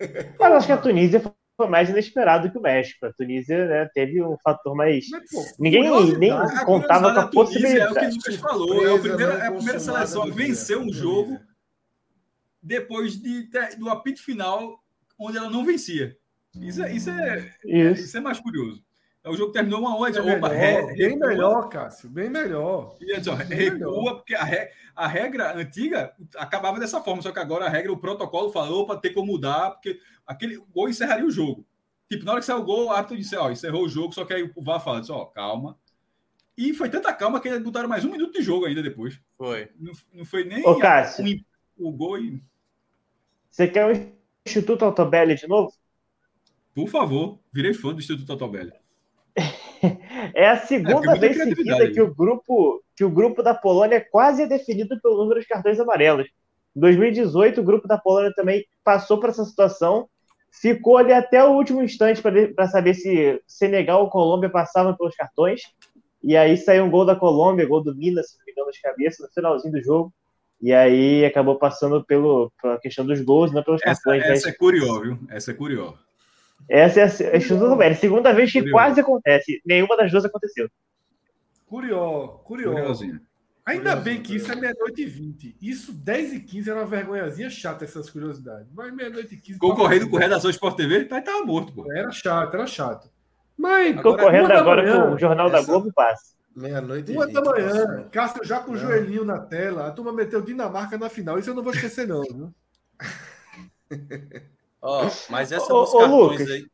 Mas 0.38 0.52
acho 0.52 0.66
que 0.66 0.72
a 0.72 0.78
Tunísia 0.78 1.22
foi 1.56 1.68
mais 1.68 1.88
inesperado 1.88 2.50
que 2.50 2.58
o 2.58 2.62
México. 2.62 3.06
A 3.06 3.12
Tunísia 3.12 3.66
né, 3.66 3.88
teve 3.94 4.22
um 4.22 4.36
fator 4.42 4.74
mais. 4.74 5.08
Mas, 5.08 5.30
pô, 5.30 5.44
Ninguém 5.58 5.84
nem 6.18 6.32
contava 6.64 7.14
com 7.14 7.20
a 7.20 7.28
possibilidade. 7.28 7.80
É 7.80 7.90
o 7.90 7.94
que 7.94 8.06
o 8.06 8.10
Lucas 8.10 8.36
falou. 8.36 8.86
É 8.86 8.94
a 8.94 8.98
primeira, 8.98 9.32
é 9.34 9.46
a 9.46 9.52
primeira 9.52 9.80
seleção 9.80 10.22
a 10.24 10.30
vencer 10.30 10.76
um 10.76 10.92
jogo 10.92 11.40
depois 12.62 13.20
de, 13.20 13.48
do 13.78 13.88
apito 13.90 14.22
final, 14.22 14.82
onde 15.18 15.36
ela 15.36 15.50
não 15.50 15.64
vencia. 15.64 16.16
Isso 16.60 16.82
é, 16.82 16.92
isso 16.92 17.10
é, 17.10 17.54
isso. 17.64 18.04
isso 18.04 18.16
é 18.16 18.20
mais 18.20 18.40
curioso. 18.40 18.82
É 19.24 19.30
o 19.30 19.36
jogo 19.36 19.52
terminou 19.52 19.80
uma 19.80 19.96
hora. 19.98 20.14
É 20.14 20.20
opa, 20.20 20.50
melhor, 20.50 20.84
re, 20.84 20.96
bem 20.96 21.18
melhor, 21.18 21.68
Cássio, 21.70 22.10
bem 22.10 22.28
melhor. 22.28 22.94
E, 23.00 23.06
bem 23.06 23.58
recua, 23.58 23.78
melhor. 23.78 24.14
porque 24.16 24.34
a, 24.34 24.44
re, 24.44 24.68
a, 24.94 25.08
regra 25.08 25.56
antiga 25.56 26.14
acabava 26.36 26.78
dessa 26.78 27.00
forma, 27.00 27.22
só 27.22 27.32
que 27.32 27.38
agora 27.38 27.64
a 27.64 27.68
regra, 27.70 27.90
o 27.90 27.96
protocolo 27.96 28.52
falou 28.52 28.86
para 28.86 29.00
ter 29.00 29.10
como 29.10 29.32
mudar, 29.32 29.70
porque 29.70 29.98
aquele 30.26 30.58
gol 30.74 30.90
encerraria 30.90 31.24
o 31.24 31.30
jogo. 31.30 31.64
Tipo, 32.06 32.26
na 32.26 32.32
hora 32.32 32.40
que 32.40 32.46
saiu 32.46 32.58
o 32.58 32.64
gol, 32.64 32.88
o 32.88 32.90
árbitro 32.92 33.16
disse, 33.16 33.34
ó, 33.34 33.50
encerrou 33.50 33.84
o 33.84 33.88
jogo, 33.88 34.12
só 34.12 34.26
que 34.26 34.34
aí 34.34 34.52
o 34.54 34.62
VAR 34.62 34.84
fala, 34.84 35.00
disse, 35.00 35.10
ó, 35.10 35.24
calma. 35.24 35.78
E 36.56 36.74
foi 36.74 36.90
tanta 36.90 37.10
calma 37.14 37.40
que 37.40 37.48
eles 37.48 37.62
botaram 37.62 37.88
mais 37.88 38.04
um 38.04 38.10
minuto 38.10 38.34
de 38.34 38.42
jogo 38.42 38.66
ainda 38.66 38.82
depois. 38.82 39.18
Foi. 39.38 39.70
Não, 39.80 39.92
não 40.12 40.24
foi 40.26 40.44
nem 40.44 40.62
Ô, 40.68 40.78
Cássio, 40.78 41.24
o, 41.78 41.88
o 41.88 41.92
gol 41.92 42.18
e... 42.18 42.42
Você 43.50 43.68
quer 43.68 43.86
o 43.86 44.14
Instituto 44.46 44.84
Altobelli 44.84 45.34
de 45.34 45.48
novo? 45.48 45.72
Por 46.74 46.88
favor, 46.88 47.38
virei 47.50 47.72
fã 47.72 47.94
do 47.94 48.00
Instituto 48.00 48.30
Altobelli. 48.30 48.83
É 50.34 50.48
a 50.48 50.56
segunda 50.56 51.16
é, 51.16 51.18
vez 51.18 51.36
seguida 51.36 51.90
que 51.90 52.00
o 52.00 52.14
grupo 52.14 52.82
que 52.96 53.04
o 53.04 53.10
grupo 53.10 53.42
da 53.42 53.54
Polônia 53.54 54.04
quase 54.10 54.42
é 54.42 54.46
definido 54.46 55.00
pelo 55.00 55.16
número 55.16 55.40
de 55.40 55.46
cartões 55.46 55.80
amarelos. 55.80 56.28
Em 56.76 56.80
2018, 56.80 57.60
o 57.60 57.64
grupo 57.64 57.88
da 57.88 57.98
Polônia 57.98 58.32
também 58.34 58.64
passou 58.84 59.18
por 59.18 59.30
essa 59.30 59.44
situação, 59.44 60.08
ficou 60.50 60.96
ali 60.96 61.12
até 61.12 61.44
o 61.44 61.52
último 61.52 61.82
instante 61.82 62.22
para 62.22 62.68
saber 62.68 62.94
se 62.94 63.40
Senegal 63.46 64.02
ou 64.02 64.10
Colômbia 64.10 64.48
passavam 64.48 64.96
pelos 64.96 65.14
cartões. 65.14 65.62
E 66.22 66.36
aí 66.36 66.56
saiu 66.56 66.84
um 66.84 66.90
gol 66.90 67.04
da 67.04 67.16
Colômbia, 67.16 67.66
gol 67.66 67.82
do 67.82 67.94
Minas, 67.94 68.30
se 68.30 68.38
não 68.38 68.44
me 68.46 68.52
engano, 68.52 68.70
de 68.70 68.80
cabeça, 68.80 69.22
no 69.22 69.32
finalzinho 69.32 69.74
do 69.74 69.82
jogo. 69.82 70.12
E 70.60 70.72
aí 70.72 71.24
acabou 71.24 71.58
passando 71.58 72.02
pelo, 72.04 72.50
pela 72.62 72.78
questão 72.78 73.04
dos 73.04 73.20
gols, 73.20 73.52
não 73.52 73.62
pelos 73.62 73.82
essa, 73.84 74.02
cartões. 74.02 74.24
Essa 74.24 74.46
né? 74.46 74.54
é 74.54 74.56
curioso, 74.56 75.00
viu? 75.02 75.18
Essa 75.28 75.50
é 75.50 75.54
curioso. 75.54 75.98
Essa 76.68 77.00
é 77.00 77.04
a 77.04 77.76
Velho. 77.76 77.96
Segunda 77.96 78.32
vez 78.32 78.50
que 78.50 78.58
Curioso. 78.60 78.72
quase 78.72 79.00
acontece. 79.00 79.60
Nenhuma 79.64 79.96
das 79.96 80.10
duas 80.10 80.24
aconteceu. 80.24 80.68
Curioso, 81.66 82.38
curioso. 82.44 83.20
Ainda 83.66 83.96
bem 83.96 84.22
que 84.22 84.36
isso 84.36 84.52
é 84.52 84.54
meia-noite 84.54 85.02
e 85.02 85.06
vinte. 85.06 85.56
Isso, 85.60 85.92
10 85.92 86.34
e 86.34 86.40
15 86.40 86.70
era 86.70 86.80
uma 86.80 86.86
vergonhazinha 86.86 87.48
chata, 87.48 87.84
essas 87.84 88.10
curiosidades. 88.10 88.68
Mas 88.74 88.94
meia-noite 88.94 89.34
e 89.34 89.38
15. 89.38 89.58
Concorrendo 89.58 90.08
com 90.08 90.16
o 90.16 90.18
Redação 90.18 90.50
Sport 90.50 90.76
TV, 90.76 91.06
tá, 91.06 91.20
tava 91.22 91.44
morto, 91.46 91.72
pô. 91.72 91.90
Era 91.90 92.10
chato, 92.10 92.54
era 92.54 92.66
chato. 92.66 93.10
Mas. 93.56 94.00
Concorrendo 94.02 94.52
agora, 94.52 94.82
manhã, 94.82 95.08
com 95.08 95.14
o 95.14 95.18
Jornal 95.18 95.48
da 95.48 95.62
Globo, 95.62 95.90
passa. 95.94 96.34
Meia-noite 96.54 97.10
e 97.10 97.16
Uma 97.16 97.26
da 97.26 97.40
manhã, 97.40 98.08
Cássio 98.12 98.44
já 98.44 98.60
com 98.60 98.72
o 98.72 98.76
joelhinho 98.76 99.24
na 99.24 99.40
tela. 99.40 99.88
A 99.88 99.90
turma 99.90 100.12
meteu 100.12 100.42
Dinamarca 100.42 100.98
na 100.98 101.08
final. 101.08 101.38
Isso 101.38 101.50
eu 101.50 101.54
não 101.54 101.62
vou 101.62 101.72
esquecer, 101.72 102.06
não. 102.06 102.22
Viu? 102.22 102.54
Ó, 104.84 105.06
oh, 105.06 105.10
mas 105.30 105.50
essa 105.50 105.72
ô, 105.72 105.80
dos 105.80 105.94
ô, 105.94 105.98
cartões 105.98 106.40
Lucas. 106.40 106.50
aí. 106.50 106.66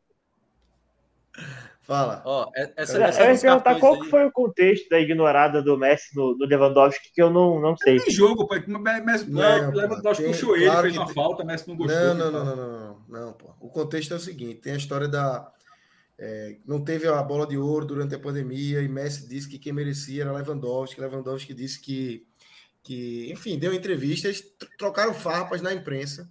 Fala. 1.80 2.22
Ó, 2.24 2.44
oh, 2.44 2.52
essa, 2.54 2.98
eu, 2.98 3.04
essa 3.04 3.22
eu 3.22 3.32
ia 3.32 3.40
perguntar 3.40 3.78
qual 3.78 3.94
aí... 3.94 4.10
foi 4.10 4.26
o 4.26 4.32
contexto 4.32 4.88
da 4.88 4.98
ignorada 4.98 5.62
do 5.62 5.78
Messi 5.78 6.16
no, 6.16 6.36
no 6.36 6.44
Lewandowski, 6.44 7.12
que 7.14 7.22
eu 7.22 7.30
não, 7.30 7.60
não 7.60 7.76
sei. 7.76 8.00
Tem 8.00 8.12
jogo, 8.12 8.48
pô. 8.48 8.56
Messi, 9.04 9.30
não, 9.30 9.70
Lewandowski 9.70 10.24
tem, 10.24 10.32
puxou 10.32 10.56
claro 10.56 10.64
ele, 10.64 10.82
fez 10.82 10.96
uma 10.96 11.06
tem... 11.06 11.14
falta, 11.14 11.44
Messi 11.44 11.68
não 11.68 11.76
gostou. 11.76 12.14
Não, 12.14 12.14
não, 12.14 12.32
não, 12.32 12.44
não, 12.44 12.56
não, 12.56 12.98
não, 13.08 13.26
não, 13.26 13.32
pô. 13.32 13.54
O 13.60 13.68
contexto 13.68 14.12
é 14.12 14.16
o 14.16 14.20
seguinte: 14.20 14.60
tem 14.60 14.72
a 14.72 14.76
história 14.76 15.06
da. 15.06 15.52
É, 16.18 16.56
não 16.66 16.82
teve 16.82 17.06
a 17.06 17.22
bola 17.22 17.46
de 17.46 17.56
ouro 17.56 17.86
durante 17.86 18.14
a 18.14 18.18
pandemia 18.18 18.82
e 18.82 18.88
Messi 18.88 19.28
disse 19.28 19.48
que 19.48 19.58
quem 19.58 19.72
merecia 19.72 20.22
era 20.24 20.32
Lewandowski. 20.32 21.00
Lewandowski 21.00 21.54
disse 21.54 21.80
que, 21.80 22.26
que 22.82 23.30
enfim, 23.30 23.56
deu 23.56 23.72
entrevistas, 23.72 24.42
trocaram 24.76 25.14
farpas 25.14 25.62
na 25.62 25.72
imprensa. 25.72 26.28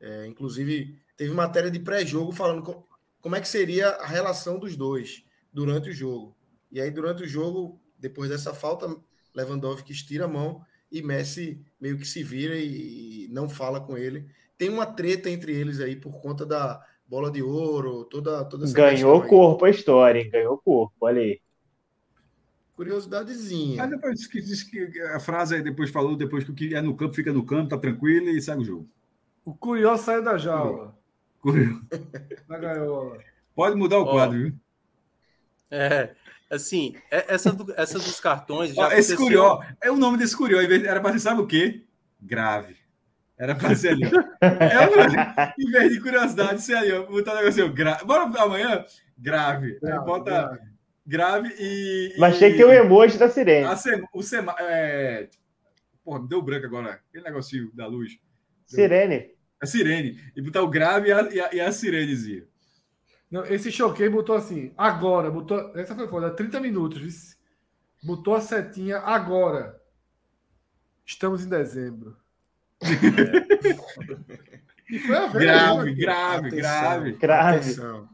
É, 0.00 0.26
inclusive, 0.26 0.98
teve 1.20 1.34
matéria 1.34 1.70
de 1.70 1.78
pré-jogo 1.78 2.32
falando 2.32 2.82
como 3.20 3.36
é 3.36 3.40
que 3.42 3.46
seria 3.46 3.88
a 3.88 4.06
relação 4.06 4.58
dos 4.58 4.74
dois 4.74 5.22
durante 5.52 5.90
o 5.90 5.92
jogo. 5.92 6.34
E 6.72 6.80
aí, 6.80 6.90
durante 6.90 7.24
o 7.24 7.28
jogo, 7.28 7.78
depois 7.98 8.30
dessa 8.30 8.54
falta, 8.54 8.88
Lewandowski 9.34 9.92
estira 9.92 10.24
a 10.24 10.28
mão 10.28 10.62
e 10.90 11.02
Messi 11.02 11.60
meio 11.78 11.98
que 11.98 12.06
se 12.06 12.22
vira 12.22 12.56
e 12.56 13.28
não 13.30 13.50
fala 13.50 13.82
com 13.82 13.98
ele. 13.98 14.28
Tem 14.56 14.70
uma 14.70 14.86
treta 14.86 15.28
entre 15.28 15.52
eles 15.52 15.78
aí 15.78 15.94
por 15.94 16.22
conta 16.22 16.46
da 16.46 16.82
bola 17.06 17.30
de 17.30 17.42
ouro, 17.42 18.06
toda, 18.06 18.42
toda 18.46 18.64
essa 18.64 18.72
Ganhou 18.72 19.20
corpo 19.26 19.66
a 19.66 19.70
história, 19.70 20.20
hein? 20.20 20.30
Ganhou 20.30 20.56
corpo, 20.56 20.94
olha 21.02 21.20
aí. 21.20 21.38
Curiosidadezinha. 22.74 23.82
Aí 23.82 23.90
depois 23.90 24.26
que 24.26 24.40
diz 24.40 24.62
que 24.62 24.98
a 25.02 25.20
frase 25.20 25.56
aí 25.56 25.62
depois 25.62 25.90
falou, 25.90 26.16
depois 26.16 26.44
que 26.44 26.50
o 26.50 26.54
que 26.54 26.74
é 26.74 26.80
no 26.80 26.96
campo 26.96 27.14
fica 27.14 27.30
no 27.30 27.44
campo, 27.44 27.68
tá 27.68 27.76
tranquilo 27.76 28.30
e 28.30 28.40
segue 28.40 28.62
o 28.62 28.64
jogo. 28.64 28.88
O 29.44 29.54
Curió 29.54 29.98
saiu 29.98 30.24
da 30.24 30.38
jaula. 30.38 30.98
Curió. 31.40 31.80
Da 32.48 32.58
gaiola. 32.58 33.18
Pode 33.54 33.76
mudar 33.76 33.98
o 33.98 34.10
quadro, 34.10 34.38
viu? 34.38 34.52
É, 35.70 36.10
assim, 36.50 36.94
é- 37.10 37.34
essa, 37.34 37.52
do- 37.52 37.72
essa 37.76 37.98
dos 37.98 38.18
cartões 38.20 38.74
já 38.74 38.88
Ó, 38.88 38.92
esse 38.92 39.16
Curió, 39.16 39.60
é 39.82 39.90
o 39.90 39.96
nome 39.96 40.18
desse 40.18 40.36
Curió, 40.36 40.60
era 40.60 41.00
para 41.00 41.12
ser, 41.12 41.20
sabe 41.20 41.40
o 41.40 41.46
quê? 41.46 41.84
Grave. 42.20 42.76
Era 43.38 43.54
para 43.54 43.74
ser 43.74 43.90
ali. 43.90 44.04
ó. 44.06 44.10
É, 44.44 45.54
em 45.58 45.70
vez 45.70 45.92
de 45.92 46.00
curiosidade, 46.00 46.60
ser 46.62 46.74
ali, 46.76 46.92
ó, 46.92 47.04
botar 47.06 47.32
um 47.32 47.36
negócio 47.36 47.64
assim, 47.64 47.74
grave. 47.74 48.04
Bora 48.04 48.22
amanhã? 48.42 48.84
Grave. 49.16 49.78
Grave, 49.80 50.04
bota 50.04 50.30
grave. 50.30 50.60
grave 51.06 51.54
e. 51.58 52.14
Mas 52.18 52.38
tem 52.38 52.52
que 52.52 52.58
ter 52.58 52.64
o 52.64 52.72
emoji 52.72 53.16
da 53.16 53.30
sirene. 53.30 53.66
a 53.66 53.76
sema- 53.76 54.08
o 54.12 54.22
sema, 54.22 54.54
é... 54.58 55.28
Porra, 56.04 56.20
me 56.22 56.28
deu 56.28 56.42
branco 56.42 56.66
agora. 56.66 57.00
Aquele 57.08 57.24
negocinho 57.24 57.70
da 57.74 57.86
luz. 57.86 58.18
Sirene. 58.66 59.30
A 59.60 59.66
sirene. 59.66 60.18
E 60.34 60.42
botar 60.42 60.62
o 60.62 60.68
grave 60.68 61.08
e 61.08 61.12
a, 61.12 61.22
e 61.32 61.40
a, 61.40 61.54
e 61.54 61.60
a 61.60 61.72
sirenezinha. 61.72 62.46
Não, 63.30 63.44
esse 63.44 63.70
choquei 63.70 64.08
botou 64.08 64.34
assim, 64.34 64.72
agora, 64.76 65.30
botou. 65.30 65.72
Essa 65.76 65.94
foi 65.94 66.08
foda, 66.08 66.30
30 66.30 66.58
minutos, 66.60 67.00
vice. 67.00 67.36
Botou 68.02 68.34
a 68.34 68.40
setinha 68.40 68.98
agora. 68.98 69.80
Estamos 71.04 71.44
em 71.44 71.48
dezembro. 71.48 72.16
E 74.90 74.98
foi 74.98 75.16
a 75.16 75.26
velha. 75.28 75.44
Grave, 75.46 75.90
né? 75.90 75.96
grave, 75.96 76.48
Atenção. 76.48 76.60
grave. 76.60 77.12
Grave. 77.12 77.58
Atenção. 77.58 78.08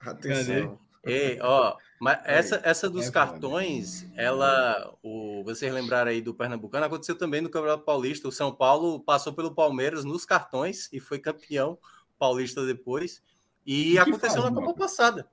Atenção. 0.00 0.80
Ei, 1.04 1.38
ó, 1.40 1.76
mas 2.00 2.18
essa, 2.24 2.60
essa 2.64 2.88
dos 2.88 3.08
É 3.08 3.10
cartões, 3.10 4.06
ela, 4.16 4.90
o, 5.02 5.44
vocês 5.44 5.70
lembraram 5.72 6.10
aí 6.10 6.22
do 6.22 6.34
Pernambucano, 6.34 6.86
aconteceu 6.86 7.14
também 7.14 7.42
no 7.42 7.50
Campeonato 7.50 7.84
Paulista. 7.84 8.26
O 8.26 8.32
São 8.32 8.50
Paulo 8.50 9.00
passou 9.00 9.34
pelo 9.34 9.54
Palmeiras 9.54 10.02
nos 10.02 10.24
cartões 10.24 10.88
e 10.94 10.98
foi 10.98 11.18
campeão 11.18 11.78
paulista 12.18 12.64
depois. 12.64 13.22
E 13.66 13.92
que 13.92 13.98
aconteceu 13.98 14.42
fase, 14.42 14.54
na 14.54 14.62
Copa 14.62 14.78
passada. 14.78 15.28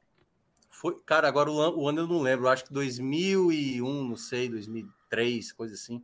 Foi, 0.69 0.99
cara, 1.05 1.25
agora 1.29 1.49
o, 1.49 1.55
o 1.55 1.87
ano 1.87 2.01
eu 2.01 2.07
não 2.07 2.21
lembro, 2.21 2.49
acho 2.49 2.65
que 2.65 2.73
2001, 2.73 4.03
não 4.09 4.17
sei, 4.17 4.49
2003, 4.49 5.53
coisa 5.53 5.73
assim. 5.73 6.03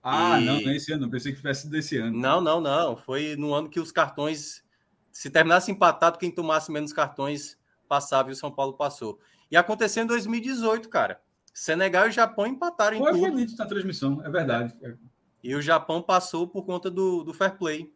Ah, 0.00 0.40
E- 0.40 0.44
não, 0.44 0.60
não 0.60 0.70
é 0.70 0.76
esse 0.76 0.92
ano. 0.92 1.02
não. 1.02 1.10
Pensei 1.10 1.32
que 1.32 1.38
tivesse 1.38 1.68
desse 1.68 1.96
ano. 1.98 2.16
Não, 2.16 2.40
não, 2.40 2.60
não. 2.60 2.96
Foi 2.96 3.34
no 3.34 3.52
ano 3.52 3.68
que 3.68 3.80
os 3.80 3.90
cartões, 3.90 4.62
se 5.10 5.28
terminasse 5.30 5.72
empatado, 5.72 6.16
quem 6.16 6.30
tomasse 6.30 6.70
menos 6.70 6.92
cartões 6.92 7.58
passava 7.88 8.28
e 8.30 8.32
o 8.32 8.36
São 8.36 8.52
Paulo 8.52 8.74
passou. 8.74 9.18
E 9.50 9.56
aconteceu 9.56 10.02
em 10.02 10.06
2018, 10.06 10.88
cara. 10.88 11.20
Senegal 11.54 12.08
e 12.08 12.12
Japão 12.12 12.46
empataram 12.46 12.96
em 12.96 13.00
Foi, 13.00 13.12
tudo. 13.12 13.20
foi 13.20 13.30
nítido 13.30 13.58
na 13.58 13.66
transmissão, 13.66 14.20
é 14.24 14.28
verdade. 14.30 14.74
E 15.42 15.54
o 15.54 15.62
Japão 15.62 16.02
passou 16.02 16.46
por 16.46 16.64
conta 16.64 16.90
do, 16.90 17.22
do 17.24 17.32
fair 17.32 17.56
play. 17.56 17.90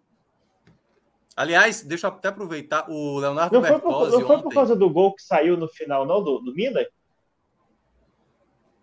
Aliás, 1.36 1.82
deixa 1.82 2.06
eu 2.06 2.10
até 2.10 2.28
aproveitar. 2.28 2.88
O 2.90 3.18
Leonardo 3.18 3.54
Não 3.54 3.62
foi, 3.66 3.78
por, 3.80 3.88
Bertozzi 3.90 4.18
não 4.20 4.26
foi 4.26 4.42
por 4.42 4.52
causa 4.54 4.76
do 4.76 4.88
gol 4.90 5.14
que 5.14 5.22
saiu 5.22 5.56
no 5.56 5.68
final, 5.68 6.06
não, 6.06 6.22
do, 6.22 6.38
do 6.40 6.54
Minas? 6.54 6.86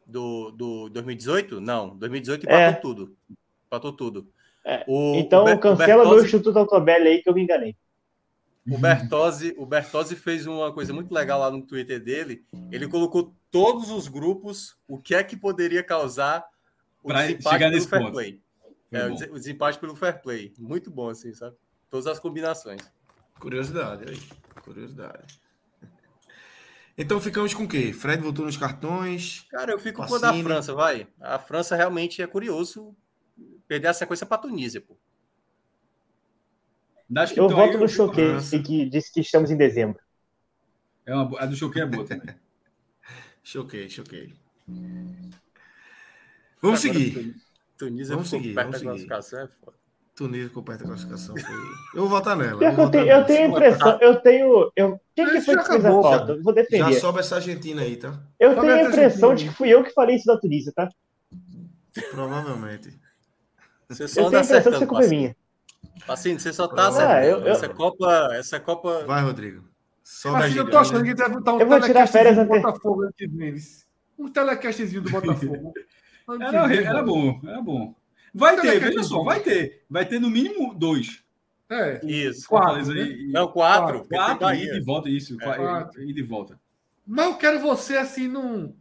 do, 0.06 0.52
do 0.52 0.90
2018? 0.90 1.60
Não, 1.60 1.90
2018 1.98 2.50
É. 2.50 2.70
empatou 2.70 2.82
tudo. 2.96 3.18
Empatou 3.68 3.92
tudo. 3.94 4.28
É, 4.66 4.84
O- 4.88 5.16
Então 5.16 5.42
o 5.42 5.46
Ber- 5.46 5.56
o 5.58 5.60
cancela 5.60 5.88
meu 6.04 6.12
Bertozzi- 6.12 6.26
Instituto 6.28 6.60
Autobelli 6.60 7.08
aí 7.08 7.22
que 7.22 7.30
eu 7.30 7.34
me 7.34 7.44
enganei. 7.44 7.76
O 8.70 8.78
Bertozzi, 8.78 9.54
o 9.58 9.66
Bertozzi 9.66 10.16
fez 10.16 10.46
uma 10.46 10.74
coisa 10.74 10.92
muito 10.94 11.14
legal 11.14 11.40
lá 11.40 11.50
no 11.50 11.62
Twitter 11.62 12.04
dele. 12.04 12.44
Ele 12.72 12.88
colocou 12.88 13.34
todos 13.50 13.90
os 13.90 14.08
grupos, 14.08 14.78
o 14.88 14.98
que 14.98 15.16
é 15.16 15.24
que 15.24 15.38
poderia 15.38 15.84
causar 15.84 16.44
o 17.02 17.08
Pra 17.08 17.22
desempate 17.22 17.50
chegar 17.54 17.72
pelo 17.72 17.88
fair 17.88 18.02
ponto. 18.02 18.12
play. 18.12 18.42
É, 18.92 19.06
o 19.06 19.34
desempate 19.36 19.80
pelo 19.80 19.96
fair 19.96 20.22
play. 20.22 20.54
Muito 20.58 20.92
bom, 20.92 21.10
assim, 21.10 21.34
sabe? 21.34 21.56
Todas 21.90 22.08
as 22.08 22.20
combinações. 22.20 22.82
Curiosidade 23.40 24.04
aí. 24.10 24.20
Curiosidade. 24.62 25.40
Então 26.98 27.22
ficamos 27.22 27.54
com 27.54 27.64
o 27.64 27.68
quê? 27.68 27.94
Fred 27.94 28.22
voltou 28.22 28.46
nos 28.46 28.58
cartões. 28.58 29.46
Cara, 29.52 29.72
eu 29.72 29.80
fico 29.80 30.06
com 30.06 30.16
a 30.16 30.18
da. 30.20 30.34
França, 30.34 30.74
vai. 30.74 31.08
A 31.22 31.38
França 31.38 31.76
realmente 31.76 32.22
é 32.22 32.28
curioso 32.28 32.96
perder 33.68 33.90
a 33.90 33.94
sequência 33.94 34.26
pra 34.26 34.38
Tunísia, 34.38 34.82
pô. 34.82 34.98
Que 37.34 37.40
Eu 37.40 37.50
voto 37.50 37.72
aí 37.72 37.78
no 37.78 37.86
a 37.86 37.88
Choquei, 37.88 38.36
que 38.64 38.90
disse 38.90 39.12
que 39.14 39.22
estamos 39.22 39.50
em 39.52 39.58
dezembro. 39.58 40.00
É 41.06 41.16
uma, 41.16 41.40
a 41.40 41.46
do 41.46 41.56
Choquei 41.56 41.82
é 41.82 41.86
boa 41.86 42.06
também. 42.06 42.36
Choquei, 43.44 43.90
choquei. 43.90 44.34
Vamos 44.68 45.34
Agora, 46.62 46.78
seguir. 46.78 47.14
Tu- 47.14 47.48
Tunísia 47.78 48.16
Vamos 48.16 48.30
seguir, 48.30 48.54
perto 48.56 48.72
vamos 48.72 48.82
da 48.82 48.92
seguir. 48.94 49.08
classificação, 49.08 49.40
é 49.40 49.48
foda. 49.48 49.78
Tunísia 50.16 50.50
com 50.50 50.64
perto 50.64 50.80
da 50.82 50.86
classificação. 50.88 51.38
Foi... 51.38 51.54
Eu 51.94 52.02
vou 52.02 52.10
votar 52.10 52.36
nela. 52.36 52.60
Que 52.60 52.72
vou 52.72 52.86
eu, 52.86 52.92
tenho, 52.92 53.04
votar 53.06 53.20
eu 53.22 53.26
tenho 53.26 53.40
a 53.40 53.48
nela. 53.48 53.58
impressão, 53.68 54.00
eu 54.02 54.16
tenho. 54.22 54.72
Eu, 54.76 55.02
quem 55.16 55.26
que 55.28 55.42
foi 55.42 55.54
já 55.56 55.62
que 55.64 55.68
fez 55.70 55.86
a 55.86 55.90
falta? 55.92 56.32
Eu 56.34 56.42
Vou 56.44 56.54
Já 56.56 56.62
defender. 56.62 56.94
sobe 57.00 57.20
essa 57.20 57.36
Argentina 57.36 57.82
aí, 57.84 57.96
tá? 57.98 58.20
Eu 58.40 58.50
Sobe 58.56 58.62
tenho 58.62 58.74
a 58.74 58.80
essa 58.80 58.90
impressão 58.90 59.30
Argentina. 59.30 59.36
de 59.36 59.46
que 59.50 59.58
fui 59.58 59.70
eu 59.70 59.84
que 59.84 59.92
falei 59.92 60.16
isso 60.16 60.26
da 60.26 60.38
Tunísia, 60.40 60.74
tá? 60.76 60.90
Provavelmente. 62.12 63.00
Você 63.88 64.08
só 64.08 64.22
Eu 64.22 64.30
tenho 64.30 64.42
a 64.42 64.44
impressão 64.44 64.44
de 64.44 64.60
acertando, 64.60 64.80
ser 64.80 64.88
culpa 64.88 65.02
Pacini. 65.04 65.18
minha. 65.22 65.36
Pacini, 66.06 66.40
você 66.40 66.54
só 66.54 66.68
tá 66.68 66.84
Ah, 66.86 66.88
acertando. 66.88 67.26
eu- 67.26 67.40
eu- 67.40 67.48
Essa 67.48 67.70
Copa, 67.70 68.30
essa 68.34 68.60
Copa 68.60 69.06
Vai, 69.06 69.24
Rodrigo. 69.24 69.68
A 70.26 70.38
assim, 70.40 70.58
eu 70.58 70.70
tô 70.70 70.78
achando 70.78 71.04
que 71.04 71.14
deve 71.14 71.34
botar 71.36 71.54
um 71.54 71.60
Eu 71.60 71.68
vou 71.68 71.82
tirar 71.82 72.08
telecastzinho 72.08 72.24
férias 72.24 72.36
do 72.38 72.46
Botafogo 72.46 73.10
vem. 73.20 73.52
vice. 73.54 73.86
Um 74.18 74.30
telecastzinho 74.30 75.02
do 75.02 75.10
Botafogo. 75.10 75.74
Era, 76.42 76.76
era 76.76 77.04
bom, 77.04 77.40
era 77.46 77.62
bom. 77.62 77.96
Vai 78.34 78.54
Então, 78.54 78.66
ter, 78.66 78.76
é 78.76 78.80
veja 78.80 79.00
é 79.00 79.04
só, 79.04 79.24
vai 79.24 79.40
ter. 79.40 79.84
Vai 79.90 80.06
ter 80.06 80.20
no 80.20 80.30
mínimo 80.30 80.74
dois. 80.74 81.24
É, 81.70 82.06
Isso. 82.06 82.48
Quatro, 82.50 82.86
né? 82.94 83.02
e- 83.02 83.32
Não, 83.32 83.48
quatro. 83.48 84.06
Quatro, 84.10 84.54
ida 84.54 84.76
e 84.78 84.82
volta, 84.82 85.10
isso. 85.10 85.38
Quatro. 85.38 86.02
E 86.04 86.14
de 86.14 86.22
volta. 86.22 86.60
Mas 87.06 87.26
eu 87.28 87.38
quero 87.38 87.60
você 87.62 87.96
assim 87.96 88.28
num, 88.28 88.76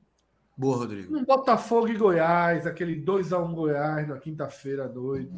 Boa, 0.59 0.78
Rodrigo. 0.78 1.12
num 1.12 1.23
Botafogo 1.25 1.89
e 1.89 1.97
Goiás, 1.99 2.67
aquele 2.67 2.97
2x1 3.05 3.52
Goiás 3.55 4.09
na 4.09 4.18
quinta-feira 4.18 4.86
à 4.86 4.89
noite. 4.89 5.31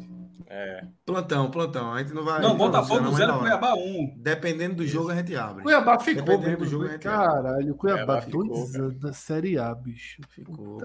É. 0.47 0.81
Plantão, 1.05 1.51
plantão. 1.51 1.93
A 1.93 1.99
gente 2.01 2.13
não 2.13 2.23
vai. 2.23 2.41
Não, 2.41 2.55
Botafogo 2.57 3.01
vai, 3.01 3.03
não, 3.11 3.17
zero, 3.17 3.33
mas 3.33 3.41
na 3.43 3.49
hora. 3.49 3.59
Cuiabá 3.59 3.75
um. 3.75 4.13
Dependendo 4.17 4.75
do 4.75 4.87
jogo, 4.87 5.11
a 5.11 5.15
gente 5.15 5.35
abre. 5.35 5.63
Cuiabá 5.63 5.99
ficou 5.99 6.23
Dependendo 6.23 6.47
mesmo. 6.51 6.57
do 6.63 6.65
jogo, 6.65 6.83
jogo, 6.83 6.89
a 6.89 6.93
gente 6.93 7.03
Caralho, 7.03 7.75
Cuiabá, 7.75 8.05
Cuiabá 8.05 8.21
ficou, 8.21 8.47
dois 8.47 8.71
cara. 8.71 8.83
anos 8.85 8.99
da 8.99 9.11
Série 9.13 9.57
A, 9.59 9.75
bicho. 9.75 10.21
Ficou. 10.29 10.77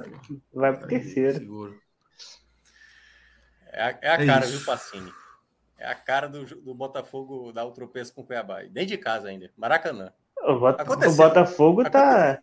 Vai 0.52 0.76
pro 0.76 0.88
terceiro. 0.88 1.38
seguro. 1.38 1.78
É 3.72 3.82
a, 3.84 3.98
é 4.02 4.08
a 4.08 4.14
É 4.22 4.26
cara, 4.26 4.44
isso. 4.44 4.56
viu, 4.58 4.66
Pacini? 4.66 5.12
É 5.78 5.86
a 5.86 5.94
cara 5.94 6.28
do, 6.28 6.44
do 6.44 6.74
Botafogo 6.74 7.52
dar 7.52 7.64
o 7.64 7.72
tropeço 7.72 8.12
com 8.14 8.22
o 8.22 8.24
Cuiabá. 8.24 8.64
E 8.64 8.68
Dentro 8.68 8.88
de 8.90 8.98
casa 8.98 9.28
ainda. 9.28 9.50
Maracanã. 9.56 10.12
O, 10.42 10.58
Bota- 10.58 10.82
o 11.08 11.14
Botafogo 11.16 11.88
tá. 11.90 12.40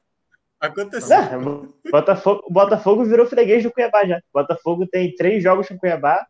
Aconteceu. 0.61 1.39
Não, 1.41 1.63
o 1.63 1.91
Botafogo, 1.91 2.43
Botafogo 2.49 3.03
virou 3.03 3.25
freguês 3.25 3.63
do 3.63 3.71
Cuiabá 3.71 4.05
já. 4.05 4.21
Botafogo 4.31 4.85
tem 4.87 5.13
três 5.15 5.41
jogos 5.43 5.67
com 5.67 5.77
Cuiabá, 5.77 6.25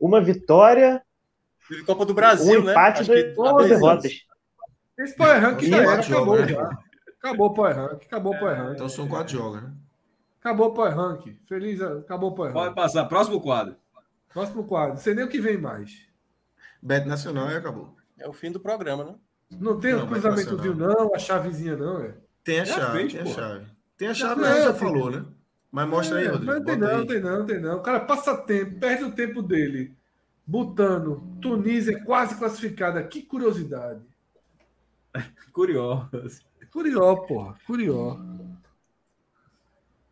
uma 0.00 0.20
vitória, 0.20 1.02
Teve 1.68 1.84
Copa 1.84 2.04
do 2.04 2.12
Brasil, 2.14 2.60
um 2.60 2.64
né? 2.64 2.72
empate 2.72 3.02
Acho 3.02 3.14
e 3.14 3.34
duas 3.34 3.68
derrotas. 3.68 4.12
Esse 4.98 5.16
Power 5.16 5.40
Rank 5.40 5.60
já 5.62 5.76
era, 5.78 5.92
acabou 6.00 6.36
jogos, 6.36 6.50
já. 6.50 6.62
né? 6.68 6.76
Acabou 7.18 7.46
o 7.46 7.54
Power 7.54 7.76
Rank, 7.76 8.02
acabou 8.04 8.34
o 8.34 8.38
Power 8.38 8.56
Rank. 8.56 8.74
Então 8.74 8.88
são 8.88 9.08
quatro 9.08 9.32
jogos, 9.32 9.62
né? 9.62 9.72
Acabou 10.40 10.68
o 10.68 10.74
Power 10.74 10.94
Rank. 10.94 11.26
Feliz, 11.48 11.80
acabou 11.80 12.30
o 12.30 12.34
Power 12.34 12.52
Pode 12.52 12.66
Rank. 12.66 12.76
passar. 12.76 13.04
Próximo 13.06 13.40
quadro. 13.40 13.76
Próximo 14.32 14.64
quadro. 14.64 14.90
Não 14.90 14.96
sei 14.98 15.14
nem 15.14 15.24
o 15.24 15.28
que 15.28 15.40
vem 15.40 15.56
mais. 15.56 16.06
Bet 16.82 17.06
Nacional 17.06 17.50
e 17.50 17.56
acabou. 17.56 17.94
É 18.18 18.28
o 18.28 18.32
fim 18.32 18.50
do 18.52 18.60
programa, 18.60 19.04
né? 19.04 19.14
Não 19.58 19.80
tem 19.80 19.92
Não, 19.94 20.04
o 20.04 20.08
cruzamentozinho, 20.08 20.76
passar, 20.76 20.94
não, 20.98 21.14
a 21.14 21.18
chavezinha, 21.18 21.76
não, 21.76 22.00
é. 22.02 22.14
Tem 22.42 22.60
a 22.60 22.64
Já 22.64 22.74
chave, 22.74 22.98
fez, 22.98 23.12
tem 23.14 23.22
a 23.22 23.26
chave. 23.26 23.66
Tem 23.96 24.08
a 24.08 24.14
chave, 24.14 24.40
mas 24.40 24.50
a 24.50 24.54
gente 24.54 24.64
já 24.64 24.74
falou, 24.74 25.10
né? 25.10 25.24
Mas 25.70 25.88
mostra 25.88 26.18
aí, 26.18 26.26
É, 26.26 26.28
Rodrigo. 26.30 26.46
Mas 26.52 26.58
não 26.60 26.64
tem 26.66 26.78
não, 26.78 26.88
aí. 27.00 27.06
tem 27.06 27.20
não, 27.20 27.46
tem 27.46 27.60
não. 27.60 27.76
O 27.78 27.82
cara 27.82 28.00
passa 28.00 28.36
tempo, 28.36 28.78
perde 28.78 29.04
o 29.04 29.12
tempo 29.12 29.42
dele. 29.42 29.96
Botando. 30.46 31.22
Tunísia 31.40 32.02
quase 32.04 32.36
classificada. 32.36 33.02
Que 33.04 33.22
curiosidade. 33.22 34.00
Curioso. 35.52 36.10
Curió, 36.72 37.14
porra. 37.26 37.56
Curió. 37.66 38.18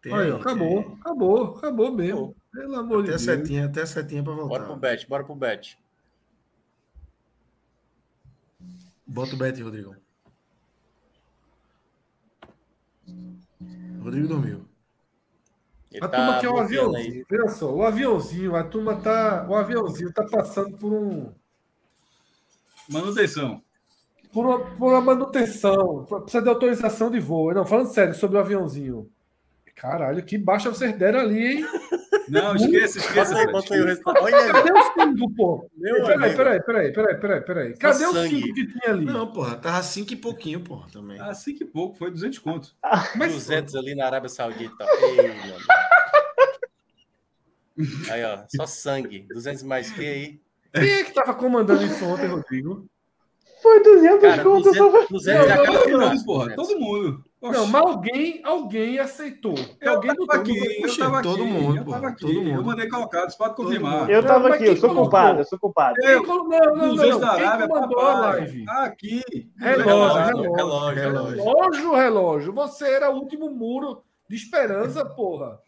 Tem 0.01 0.13
ó, 0.13 0.19
tem 0.23 0.33
acabou. 0.33 0.97
Acabou. 1.01 1.57
Acabou 1.57 1.93
mesmo. 1.93 2.37
Pelo 2.53 2.77
amor 2.77 3.01
Até 3.01 3.03
de 3.03 3.09
Deus. 3.11 3.23
setinha, 3.23 3.67
até 3.67 3.83
a 3.83 3.87
setinha 3.87 4.23
pra 4.23 4.33
Bora 4.35 4.47
voltar. 4.47 4.65
pro 4.67 4.77
bet, 4.77 5.09
bora 5.09 5.25
pro 5.25 5.35
bet. 5.35 5.79
Bota 9.07 9.35
o 9.35 9.39
bet, 9.39 9.61
Rodrigo. 9.63 9.97
Rodrigo 14.03 14.29
dormiu. 14.29 14.65
Ele 15.91 16.05
a 16.05 16.09
tá 16.09 16.17
turma 16.17 16.41
quer 16.41 16.49
o 16.49 16.59
aviãozinho. 16.59 17.27
Olha 17.31 17.49
só, 17.49 17.75
o 17.75 17.83
aviãozinho, 17.83 18.57
a 18.57 18.65
turma 18.65 18.97
tá. 18.97 19.47
O 19.49 19.55
aviãozinho 19.55 20.13
tá 20.13 20.25
passando 20.25 20.77
por 20.79 20.93
um. 20.93 21.33
Manutenção. 22.89 23.63
Por 24.33 24.47
uma, 24.47 24.59
por 24.59 24.93
uma 24.93 25.01
manutenção. 25.01 26.05
Precisa 26.05 26.43
de 26.43 26.49
autorização 26.49 27.11
de 27.11 27.21
voo. 27.21 27.53
Não, 27.53 27.67
falando 27.67 27.93
sério 27.93 28.15
sobre 28.15 28.39
o 28.39 28.41
aviãozinho. 28.41 29.11
Caralho, 29.75 30.25
que 30.25 30.39
baixa 30.39 30.71
vocês 30.71 30.97
deram 30.97 31.21
ali, 31.21 31.59
hein? 31.59 31.67
Não, 32.33 32.57
esqueça, 32.57 32.99
esqueça. 32.99 33.37
Aí, 33.37 33.47
bota 33.53 33.75
aí 33.75 33.81
o 33.81 33.85
resultado. 33.85 34.23
Olha 34.23 34.53
Cadê 34.53 34.73
o 34.73 34.83
cinco, 34.95 35.35
pô? 35.35 35.71
Meu 35.77 36.07
peraí, 36.07 36.35
peraí, 36.35 36.63
peraí, 36.63 36.93
peraí, 36.93 37.21
peraí, 37.21 37.41
peraí. 37.43 37.77
Cadê 37.77 38.07
o 38.07 38.13
cinco 38.27 38.55
que 38.55 38.67
tinha 38.67 38.95
ali? 38.95 39.05
Não, 39.05 39.31
porra, 39.31 39.57
tava 39.57 39.83
cinco 39.83 40.15
e 40.15 40.17
pouquinho, 40.17 40.61
porra, 40.61 40.89
também. 40.91 41.21
Ah, 41.21 41.35
cinco 41.35 41.63
e 41.63 41.67
pouco, 41.67 41.99
foi 41.99 42.11
200 42.11 42.39
conto. 42.39 42.75
Mas, 43.17 43.33
200 43.35 43.75
ali 43.75 43.95
na 43.95 44.07
Arábia 44.07 44.31
Saudita. 44.31 44.85
Ei, 47.77 47.93
Aí, 48.11 48.25
ó, 48.25 48.45
só 48.49 48.67
sangue. 48.67 49.27
200 49.31 49.63
mais 49.63 49.91
que 49.91 50.01
aí? 50.01 50.41
Quem 50.73 50.91
é 50.91 51.05
que 51.05 51.13
tava 51.13 51.35
comandando 51.35 51.85
isso 51.85 52.05
ontem, 52.05 52.29
Rodrigo? 52.29 52.87
Foi 53.73 53.83
200 53.83 54.21
cara, 54.21 54.43
conto. 54.43 54.65
200, 54.65 55.09
200 55.09 55.49
não, 55.49 55.65
não, 55.65 55.99
não, 55.99 56.15
não, 56.15 56.25
porra, 56.25 56.55
todo 56.55 56.79
mundo. 56.79 57.25
Oxi. 57.41 57.59
Não, 57.59 57.67
mas 57.69 57.83
alguém, 57.83 58.41
alguém 58.45 58.99
aceitou. 58.99 59.55
Eu 59.81 59.95
alguém 59.95 60.15
tava 60.15 60.41
aqui, 60.41 60.83
eu 60.83 60.97
tava 60.97 61.23
todo 61.23 61.43
aqui, 61.43 61.51
mundo, 61.51 61.77
eu 61.79 61.85
tava 61.87 62.09
aqui. 62.09 62.21
Todo 62.21 62.35
mundo. 62.35 62.51
Eu 62.51 62.63
mandei 62.63 62.89
colocar, 62.89 63.27
pode 63.37 63.57
confirmar. 63.57 64.11
Eu 64.11 64.23
tava 64.25 64.55
aqui, 64.55 64.67
eu 64.67 64.77
sou 64.77 64.95
culpado, 64.95 65.41
eu 65.41 65.45
sou 65.47 65.59
culpado. 65.59 65.97
Eu, 66.03 66.23
não, 66.23 66.45
não, 66.45 66.77
não, 66.77 66.95
não. 66.95 67.19
Da 67.21 67.33
Arábia, 67.33 67.67
mandou 67.67 67.99
a 67.99 68.21
live? 68.21 68.65
Tá 68.67 68.85
aqui. 68.85 69.23
Relógio, 69.59 70.23
relógio, 70.23 70.55
relógio, 70.55 71.03
relógio. 71.03 71.37
Relógio, 71.37 71.95
relógio. 71.95 72.53
Você 72.53 72.91
era 72.91 73.11
o 73.11 73.17
último 73.17 73.51
muro 73.51 74.03
de 74.29 74.37
esperança, 74.37 75.03
porra. 75.05 75.59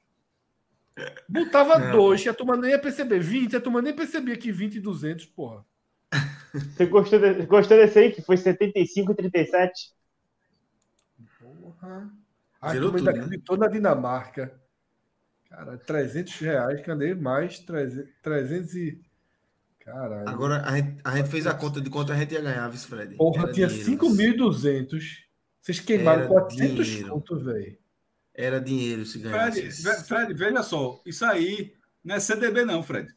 Botava 1.26 1.78
não. 1.78 1.90
dois, 1.90 2.24
a 2.28 2.34
turma 2.34 2.54
nem 2.54 2.70
ia 2.70 2.78
perceber. 2.78 3.18
20, 3.18 3.56
a 3.56 3.60
turma 3.60 3.80
nem 3.80 3.94
percebia 3.94 4.36
que 4.36 4.52
20 4.52 4.76
e 4.76 4.80
200, 4.80 5.24
porra. 5.26 5.64
Você 6.76 6.86
gostou, 6.86 7.18
de, 7.18 7.46
gostou 7.46 7.76
desse 7.76 7.98
aí, 7.98 8.12
que 8.12 8.22
foi 8.22 8.36
75 8.36 9.10
e 9.10 9.14
37? 9.16 9.92
Porra. 11.40 12.10
A 12.60 12.72
Virou 12.72 12.92
turma 12.92 13.10
acreditou 13.10 13.56
né? 13.56 13.66
na 13.66 13.72
Dinamarca. 13.72 14.60
Cara, 15.48 15.76
300 15.78 16.38
reais, 16.38 16.80
cadê 16.82 17.14
mais? 17.14 17.58
300, 17.58 18.08
300 18.22 18.74
e... 18.74 19.00
Caralho. 19.80 20.28
Agora, 20.28 20.62
a 20.62 20.76
gente, 20.76 21.00
a 21.04 21.16
gente 21.16 21.28
fez 21.28 21.46
a 21.46 21.54
conta 21.54 21.80
de 21.80 21.90
quanto 21.90 22.12
a 22.12 22.16
gente 22.16 22.32
ia 22.32 22.40
ganhar, 22.40 22.68
vice 22.68 22.86
Fred. 22.86 23.16
Porra, 23.16 23.42
Era 23.42 23.52
tinha 23.52 23.68
5.200. 23.68 25.24
Vocês 25.60 25.80
queimaram 25.80 26.22
Era 26.22 26.28
400 26.28 26.86
dinheiro. 26.86 27.08
pontos, 27.10 27.44
velho. 27.44 27.78
Era 28.32 28.60
dinheiro 28.60 29.04
se 29.04 29.18
ganhasse. 29.18 29.82
Fred, 29.82 30.04
Fred, 30.04 30.34
veja 30.34 30.62
só. 30.62 31.02
Isso 31.04 31.24
aí 31.24 31.74
não 32.02 32.14
é 32.14 32.20
CDB 32.20 32.64
não, 32.64 32.82
Fred. 32.82 33.14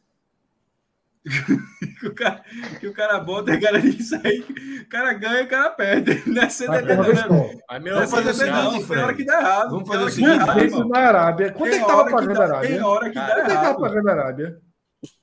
que, 2.00 2.06
o 2.06 2.14
cara, 2.14 2.42
que 2.80 2.86
o 2.86 2.92
cara 2.92 3.18
bota, 3.20 3.52
a 3.52 3.60
cara 3.60 3.80
diz 3.80 4.12
aí, 4.12 4.44
o 4.82 4.88
cara 4.88 5.12
ganha 5.12 5.40
e 5.40 5.44
o 5.44 5.48
cara 5.48 5.70
perde. 5.70 6.22
Não 6.30 6.42
é 6.42 6.48
CDB, 6.48 6.96
não. 6.96 7.04
Né? 7.04 7.90
Vamos 7.92 8.10
fazer 8.10 8.30
o 8.30 8.34
seguinte, 8.34 8.86
Tem 8.86 8.98
hora 8.98 9.14
que 9.14 9.24
dá 9.24 9.40
errado. 9.40 9.70
Vamos 9.70 9.88
fazer 9.88 10.04
o 10.04 10.10
seguinte. 10.10 10.66
Isso 10.66 10.88
na 10.88 10.98
Arábia. 10.98 11.52
Quanto 11.52 11.74
é 11.74 11.78
que 11.78 11.86
tava 11.86 12.10
pagando 12.10 12.40
a 12.40 12.44
Arábia? 12.44 12.68
Tem 12.68 12.82
hora 12.82 13.08
que 13.08 13.14
dá 13.14 13.22
errado. 13.22 13.36
Quanto 13.36 13.50
é 13.50 13.56
que 13.56 13.62
tava 13.62 13.80
pagando 13.80 14.08
a 14.08 14.12
Arábia? 14.12 14.60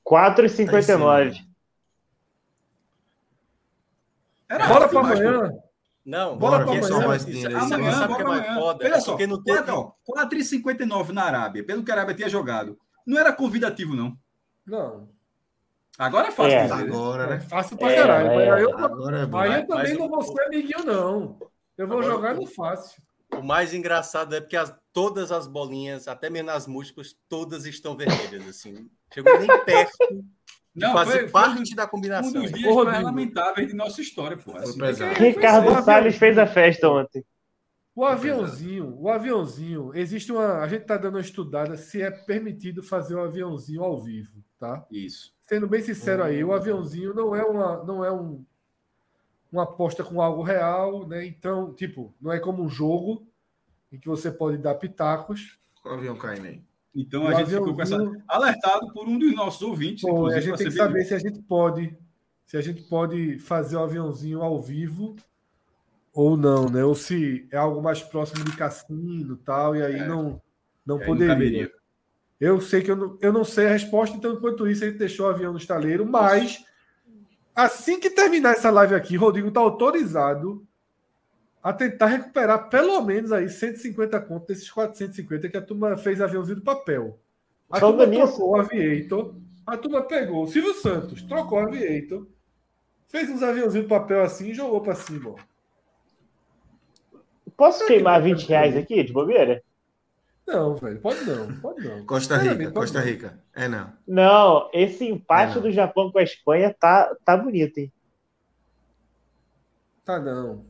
4,59. 0.07 1.35
Bora 4.67 4.87
pra 4.87 4.99
amanhã. 4.99 5.51
Não, 6.05 6.37
bora 6.37 6.63
para 6.63 6.77
amanhã. 6.77 6.95
Amanhã, 7.59 7.91
sabe 7.93 8.15
que 8.15 8.21
é 8.21 8.25
mais 8.25 8.53
foda? 8.53 8.85
Olha 8.85 9.01
só, 9.01 9.17
4,59 9.17 11.09
na 11.09 11.23
Arábia, 11.23 11.65
pelo 11.65 11.83
que 11.83 11.91
a 11.91 11.95
Arábia 11.95 12.15
tinha 12.15 12.29
jogado. 12.29 12.77
Não 13.05 13.17
era 13.17 13.33
convidativo, 13.33 13.95
não. 13.95 14.15
Não. 14.65 15.14
Agora 15.97 16.27
é 16.27 16.31
fácil. 16.31 16.57
É, 16.57 16.71
agora, 16.71 17.27
né? 17.27 17.35
É 17.35 17.39
fácil 17.39 17.77
pra 17.77 17.95
caralho. 17.95 18.29
É, 18.31 18.63
eu, 18.63 18.77
agora 18.77 19.19
é 19.19 19.25
bom. 19.25 19.37
aí 19.37 19.53
eu 19.61 19.67
também 19.67 19.93
não 19.97 20.09
vou 20.09 20.21
ser 20.21 20.41
amiguinho, 20.41 20.85
não. 20.85 21.39
Eu 21.77 21.87
vou 21.87 21.99
agora, 21.99 22.13
jogar 22.13 22.33
no 22.35 22.45
fácil. 22.45 23.01
O 23.33 23.41
mais 23.41 23.73
engraçado 23.73 24.35
é 24.35 24.41
porque 24.41 24.57
as, 24.57 24.73
todas 24.91 25.31
as 25.31 25.47
bolinhas, 25.47 26.07
até 26.07 26.29
mesmo 26.29 26.47
nas 26.47 26.67
múltiplas, 26.67 27.15
todas 27.29 27.65
estão 27.65 27.95
vermelhas, 27.95 28.47
assim. 28.47 28.89
Chegou 29.13 29.37
nem 29.39 29.47
perto 29.65 29.97
de 30.75 30.81
não, 30.81 30.93
fazer 30.93 31.19
foi, 31.19 31.29
parte 31.29 31.67
foi 31.67 31.75
da 31.75 31.87
combinação. 31.87 32.41
Um 32.41 32.43
dos 32.43 32.51
dias 32.51 32.73
Porra, 32.73 32.91
mais 32.91 33.03
lamentáveis 33.03 33.67
de 33.67 33.73
nossa 33.73 34.01
história, 34.01 34.37
pô. 34.37 34.55
Assim, 34.57 34.77
Ricardo 35.17 35.83
Salles 35.83 36.17
fez 36.17 36.37
a 36.37 36.45
festa 36.45 36.89
ontem. 36.89 37.23
O 37.95 38.03
aviãozinho, 38.03 38.93
o 38.99 39.09
aviãozinho, 39.09 39.91
existe 39.95 40.29
uma. 40.29 40.59
A 40.59 40.67
gente 40.67 40.81
está 40.81 40.97
dando 40.97 41.15
uma 41.15 41.21
estudada 41.21 41.77
se 41.77 42.01
é 42.01 42.11
permitido 42.11 42.83
fazer 42.83 43.15
o 43.15 43.19
um 43.19 43.23
aviãozinho 43.23 43.81
ao 43.81 43.97
vivo, 44.03 44.43
tá? 44.59 44.85
Isso. 44.91 45.34
Sendo 45.45 45.67
bem 45.67 45.81
sincero 45.81 46.23
aí, 46.23 46.43
o 46.43 46.53
aviãozinho 46.53 47.13
não 47.13 47.35
é 47.35 47.43
uma, 47.43 47.83
não 47.83 48.03
é 48.03 48.11
um, 48.11 48.43
uma 49.51 49.63
aposta 49.63 50.03
com 50.03 50.21
algo 50.21 50.41
real, 50.41 51.07
né? 51.07 51.25
Então, 51.25 51.73
tipo, 51.73 52.13
não 52.19 52.31
é 52.31 52.39
como 52.39 52.63
um 52.63 52.69
jogo 52.69 53.27
em 53.91 53.99
que 53.99 54.07
você 54.07 54.31
pode 54.31 54.57
dar 54.57 54.75
pitacos. 54.75 55.57
O 55.83 55.89
avião 55.89 56.17
cai 56.17 56.39
aí. 56.39 56.61
Então 56.95 57.23
o 57.23 57.27
a 57.27 57.33
gente 57.33 57.49
ficou 57.49 57.75
com 57.75 57.81
essa 57.81 57.97
alertado 58.27 58.91
por 58.93 59.07
um 59.07 59.19
dos 59.19 59.35
nossos 59.35 59.61
ouvintes. 59.61 60.01
Pô, 60.01 60.27
a 60.27 60.39
gente 60.39 60.57
tem 60.57 60.67
que 60.67 60.73
saber 60.73 61.03
se 61.03 61.13
a 61.13 61.19
gente 61.19 61.41
pode, 61.41 61.95
se 62.45 62.57
a 62.57 62.61
gente 62.61 62.83
pode 62.83 63.37
fazer 63.39 63.75
o 63.75 63.83
aviãozinho 63.83 64.41
ao 64.41 64.59
vivo 64.61 65.15
ou 66.13 66.37
não, 66.37 66.69
né? 66.69 66.83
Ou 66.83 66.95
se 66.95 67.47
é 67.51 67.57
algo 67.57 67.81
mais 67.83 68.01
próximo 68.01 68.45
de 68.45 68.55
cassino 68.55 69.35
tal, 69.35 69.75
e 69.75 69.83
aí 69.83 69.99
é. 69.99 70.07
não, 70.07 70.41
não 70.85 70.97
aí 70.97 71.05
poderia. 71.05 71.63
Não 71.63 71.84
eu 72.39 72.59
sei 72.59 72.81
que 72.81 72.91
eu 72.91 72.95
não, 72.95 73.17
eu 73.21 73.31
não 73.31 73.43
sei 73.43 73.67
a 73.67 73.71
resposta, 73.71 74.15
então 74.15 74.33
enquanto 74.33 74.67
isso 74.67 74.83
ele 74.83 74.97
deixou 74.97 75.25
o 75.25 75.29
avião 75.29 75.51
no 75.51 75.57
estaleiro, 75.57 76.05
mas 76.05 76.63
assim 77.55 77.99
que 77.99 78.09
terminar 78.09 78.53
essa 78.53 78.69
live 78.69 78.95
aqui, 78.95 79.15
Rodrigo 79.15 79.47
está 79.47 79.61
autorizado 79.61 80.65
a 81.63 81.73
tentar 81.73 82.07
recuperar 82.07 82.69
pelo 82.69 83.01
menos 83.01 83.31
aí 83.31 83.49
150 83.49 84.21
contos 84.21 84.47
desses 84.47 84.69
450 84.69 85.49
que 85.49 85.57
a 85.57 85.61
turma 85.61 85.97
fez 85.97 86.21
aviãozinho 86.21 86.57
do 86.57 86.61
papel. 86.61 87.19
A 87.71 87.79
Só 87.79 87.91
turma 87.91 88.07
trocou 88.07 88.51
o 88.51 88.55
Aviator, 88.55 89.35
a 89.65 89.75
turma 89.75 90.03
pegou 90.03 90.43
o 90.43 90.47
Silvio 90.47 90.75
Santos, 90.75 91.23
trocou 91.23 91.57
o 91.57 91.67
Aviator, 91.67 92.27
fez 93.07 93.29
uns 93.29 93.41
aviãozinhos 93.41 93.87
do 93.87 93.89
papel 93.89 94.21
assim 94.21 94.49
e 94.49 94.53
jogou 94.53 94.81
para 94.81 94.93
cima. 94.93 95.35
Posso 97.57 97.85
queimar 97.87 98.21
20 98.21 98.43
reais 98.47 98.77
aqui 98.77 99.01
de 99.03 99.13
bobeira? 99.13 99.63
Não, 100.47 100.75
velho, 100.75 100.99
pode 100.99 101.23
não, 101.23 101.59
pode 101.59 101.87
não. 101.87 102.05
Costa 102.05 102.37
Rica, 102.37 102.71
Costa 102.71 102.99
Rica. 102.99 103.39
É 103.55 103.67
não. 103.67 103.91
Não, 104.07 104.69
esse 104.71 105.03
empate 105.03 105.57
é 105.57 105.61
do 105.61 105.71
Japão 105.71 106.11
com 106.11 106.19
a 106.19 106.23
Espanha 106.23 106.73
tá, 106.79 107.15
tá 107.25 107.35
bonito, 107.35 107.79
hein? 107.79 107.91
Tá 110.03 110.19
não. 110.19 110.65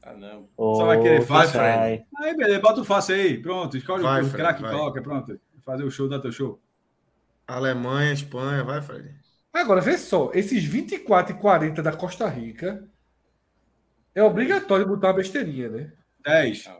Tá 0.00 0.14
não. 0.14 0.48
Oh, 0.56 0.76
Você 0.76 0.84
vai 0.84 1.02
querer 1.02 1.20
vai, 1.22 1.48
Fred? 1.48 2.04
Aí, 2.18 2.36
beleza, 2.36 2.60
bota 2.60 2.80
o 2.80 2.84
face 2.84 3.12
aí. 3.12 3.42
Pronto, 3.42 3.76
escolhe 3.76 4.04
vai, 4.04 4.22
o 4.22 4.30
craque 4.30 4.62
toca, 4.62 5.02
pronto. 5.02 5.40
Fazer 5.64 5.84
o 5.84 5.90
show 5.90 6.08
da 6.08 6.20
teu 6.20 6.30
show. 6.30 6.60
Alemanha, 7.46 8.12
Espanha, 8.12 8.62
vai, 8.62 8.80
Fred. 8.80 9.14
Agora, 9.52 9.80
vê 9.80 9.98
só, 9.98 10.30
esses 10.32 10.64
24 10.64 11.36
e 11.36 11.38
40 11.38 11.82
da 11.82 11.92
Costa 11.92 12.28
Rica 12.28 12.88
é 14.14 14.22
obrigatório 14.22 14.86
botar 14.86 15.08
uma 15.08 15.14
besteirinha, 15.14 15.68
né? 15.68 15.92
10. 16.24 16.70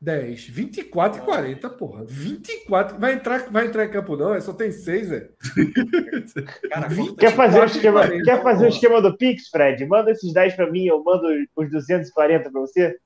10. 0.00 0.48
24 0.48 1.20
e 1.20 1.24
40, 1.24 1.70
porra. 1.70 2.04
24. 2.06 2.98
Vai 2.98 3.14
entrar, 3.14 3.50
vai 3.50 3.66
entrar 3.66 3.84
em 3.84 3.90
campo, 3.90 4.16
não? 4.16 4.34
É 4.34 4.40
só 4.40 4.52
tem 4.52 4.72
6, 4.72 5.12
é. 5.12 5.28
quer 7.18 7.34
fazer, 7.36 7.60
o 7.60 7.64
esquema, 7.64 8.06
40, 8.06 8.24
quer 8.24 8.42
fazer 8.42 8.64
o 8.64 8.68
esquema 8.68 9.02
do 9.02 9.16
Pix, 9.16 9.48
Fred? 9.48 9.84
Manda 9.84 10.10
esses 10.10 10.32
10 10.32 10.54
para 10.56 10.70
mim, 10.70 10.86
eu 10.86 11.04
mando 11.04 11.26
os 11.54 11.70
240 11.70 12.50
para 12.50 12.60
você. 12.60 12.96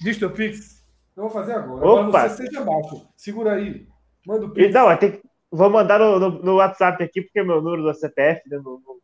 Diz 0.00 0.18
teu 0.18 0.30
Pix. 0.30 0.84
Eu 1.16 1.22
vou 1.22 1.30
fazer 1.30 1.52
agora. 1.52 1.86
Opa. 1.86 2.08
Agora 2.08 2.28
você 2.28 2.46
seja 2.46 2.60
baixo. 2.60 3.08
Segura 3.16 3.54
aí. 3.54 3.86
Manda 4.26 4.44
o 4.44 4.50
Pix. 4.50 4.74
Não, 4.74 4.96
tem... 4.98 5.20
vou 5.50 5.70
mandar 5.70 5.98
no, 5.98 6.18
no, 6.18 6.42
no, 6.42 6.54
WhatsApp 6.56 7.02
aqui, 7.02 7.22
porque 7.22 7.38
é 7.38 7.44
meu 7.44 7.62
número 7.62 7.82
do 7.82 7.94
CPF, 7.94 8.42
né, 8.50 8.58
no, 8.58 8.82
no 8.84 9.03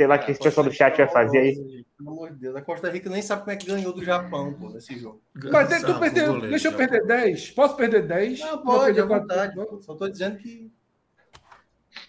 sei 0.00 0.06
lá 0.06 0.16
o 0.16 0.18
que 0.18 0.30
esse 0.30 0.40
pessoal 0.40 0.66
do 0.66 0.72
chat 0.72 0.96
vai 0.96 1.08
fazer 1.08 1.38
aí. 1.38 1.84
Pelo 1.98 2.10
amor 2.10 2.30
de 2.30 2.36
Deus, 2.36 2.56
a 2.56 2.62
Costa 2.62 2.88
Rica 2.90 3.10
nem 3.10 3.20
sabe 3.20 3.42
como 3.42 3.52
é 3.52 3.56
que 3.56 3.66
ganhou 3.66 3.92
do 3.92 4.02
Japão, 4.02 4.54
pô, 4.54 4.70
nesse 4.70 4.98
jogo. 4.98 5.20
Mas 5.52 5.82
tu 5.82 6.00
perdeu, 6.00 6.40
deixa 6.40 6.68
eu 6.68 6.72
perder 6.72 7.04
10. 7.06 7.50
Posso 7.50 7.76
perder 7.76 8.06
10? 8.06 8.40
Não, 8.40 8.62
pode, 8.62 8.98
à 8.98 9.04
vontade. 9.04 9.54
Só 9.82 9.94
tô 9.94 10.08
dizendo 10.08 10.38
que. 10.38 10.72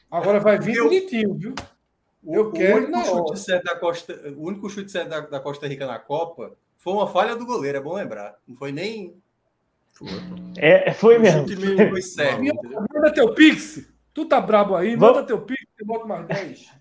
Agora 0.10 0.40
vai 0.40 0.58
vir 0.58 0.78
eu... 0.78 0.86
bonitinho, 0.86 1.34
viu? 1.34 1.54
Eu 2.26 2.48
o, 2.48 2.52
quero. 2.54 2.86
O 2.86 2.88
único, 2.88 3.06
chute 3.06 3.40
certo 3.42 3.66
da 3.66 3.76
Costa, 3.76 4.34
o 4.38 4.48
único 4.48 4.70
chute 4.70 4.90
certo 4.90 5.10
da, 5.10 5.20
da 5.20 5.40
Costa 5.42 5.68
Rica 5.68 5.86
na 5.86 6.00
Copa 6.00 6.54
foi 6.78 6.94
uma 6.94 7.08
falha 7.08 7.36
do 7.36 7.46
goleiro, 7.46 7.78
é 7.78 7.82
bom 7.82 7.96
lembrar. 7.96 8.38
Não 8.48 8.56
foi 8.56 8.72
nem. 8.72 9.22
É, 10.58 10.94
foi 10.94 11.20
mesmo. 11.20 11.46
Foi 11.90 12.02
certo, 12.02 12.42
manda 12.42 13.14
teu 13.14 13.34
pix. 13.34 13.86
Tu 14.14 14.26
tá 14.26 14.40
brabo 14.40 14.76
aí, 14.76 14.96
manda 14.96 15.14
Vamos... 15.14 15.28
teu 15.28 15.42
pix 15.42 15.62
e 15.80 15.86
bota 15.86 16.06
mais 16.06 16.26
10. 16.28 16.81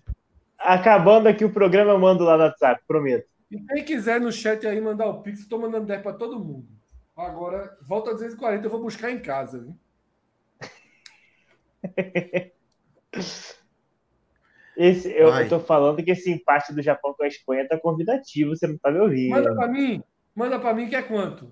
Acabando 0.63 1.27
aqui 1.27 1.43
o 1.43 1.53
programa, 1.53 1.91
eu 1.91 1.99
mando 1.99 2.23
lá 2.23 2.37
no 2.37 2.43
WhatsApp, 2.43 2.81
prometo. 2.87 3.27
E 3.49 3.59
quem 3.59 3.83
quiser 3.83 4.21
no 4.21 4.31
chat 4.31 4.65
aí 4.65 4.79
mandar 4.79 5.07
o 5.07 5.21
Pix, 5.21 5.39
estou 5.39 5.59
mandando 5.59 5.85
10 5.85 6.01
para 6.01 6.13
todo 6.13 6.39
mundo. 6.39 6.67
Agora, 7.15 7.77
volta 7.81 8.11
a 8.11 8.13
240, 8.13 8.65
eu 8.65 8.69
vou 8.71 8.81
buscar 8.81 9.11
em 9.11 9.19
casa. 9.19 9.59
Viu? 9.59 9.75
Esse, 14.75 15.11
eu, 15.11 15.27
eu 15.27 15.49
tô 15.49 15.59
falando 15.59 16.01
que 16.03 16.11
esse 16.11 16.31
empate 16.31 16.73
do 16.73 16.81
Japão 16.81 17.13
com 17.13 17.23
a 17.23 17.27
Espanha 17.27 17.67
tá 17.67 17.77
convidativo, 17.77 18.55
você 18.55 18.65
não 18.65 18.77
tá 18.77 18.89
me 18.89 18.99
ouvindo. 18.99 19.29
Manda 19.29 19.53
pra 19.53 19.67
mim, 19.67 20.03
manda 20.33 20.59
pra 20.59 20.73
mim 20.73 20.87
que 20.87 20.95
é 20.95 21.03
quanto? 21.03 21.51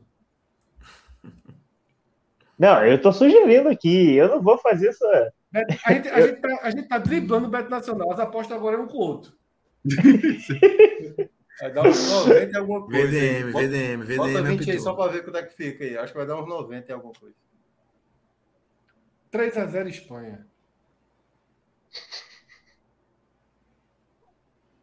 Não, 2.57 2.83
eu 2.83 2.99
tô 2.99 3.11
sugerindo 3.11 3.69
aqui, 3.69 4.15
eu 4.15 4.29
não 4.29 4.41
vou 4.41 4.57
fazer 4.57 4.87
essa. 4.89 5.33
A 5.53 5.93
gente, 5.93 6.09
a, 6.09 6.21
gente 6.21 6.41
tá, 6.41 6.59
a 6.61 6.69
gente 6.69 6.87
tá 6.87 6.97
driblando 6.99 7.47
o 7.47 7.49
Beto 7.49 7.69
Nacional, 7.69 8.11
as 8.11 8.19
apostas 8.19 8.55
agora 8.55 8.77
é 8.77 8.79
um 8.79 8.87
com 8.87 8.97
o 8.97 9.01
outro. 9.01 9.33
Vai 11.59 11.73
dar 11.73 11.87
uns 11.87 12.09
90 12.09 12.51
e 12.51 12.55
alguma 12.55 12.85
coisa. 12.85 13.07
VDM, 13.07 13.51
VDM, 13.51 14.03
VDM. 14.03 14.17
Bota 14.17 14.43
20 14.43 14.71
aí 14.71 14.79
só 14.79 14.93
pra 14.93 15.07
ver 15.07 15.23
quanto 15.23 15.37
é 15.37 15.43
que 15.43 15.53
fica 15.53 15.83
aí. 15.83 15.97
Acho 15.97 16.13
que 16.13 16.17
vai 16.17 16.25
dar 16.27 16.41
uns 16.41 16.47
90 16.47 16.89
e 16.89 16.93
alguma 16.93 17.13
coisa. 17.13 17.35
3x0 19.29 19.87
Espanha. 19.89 20.47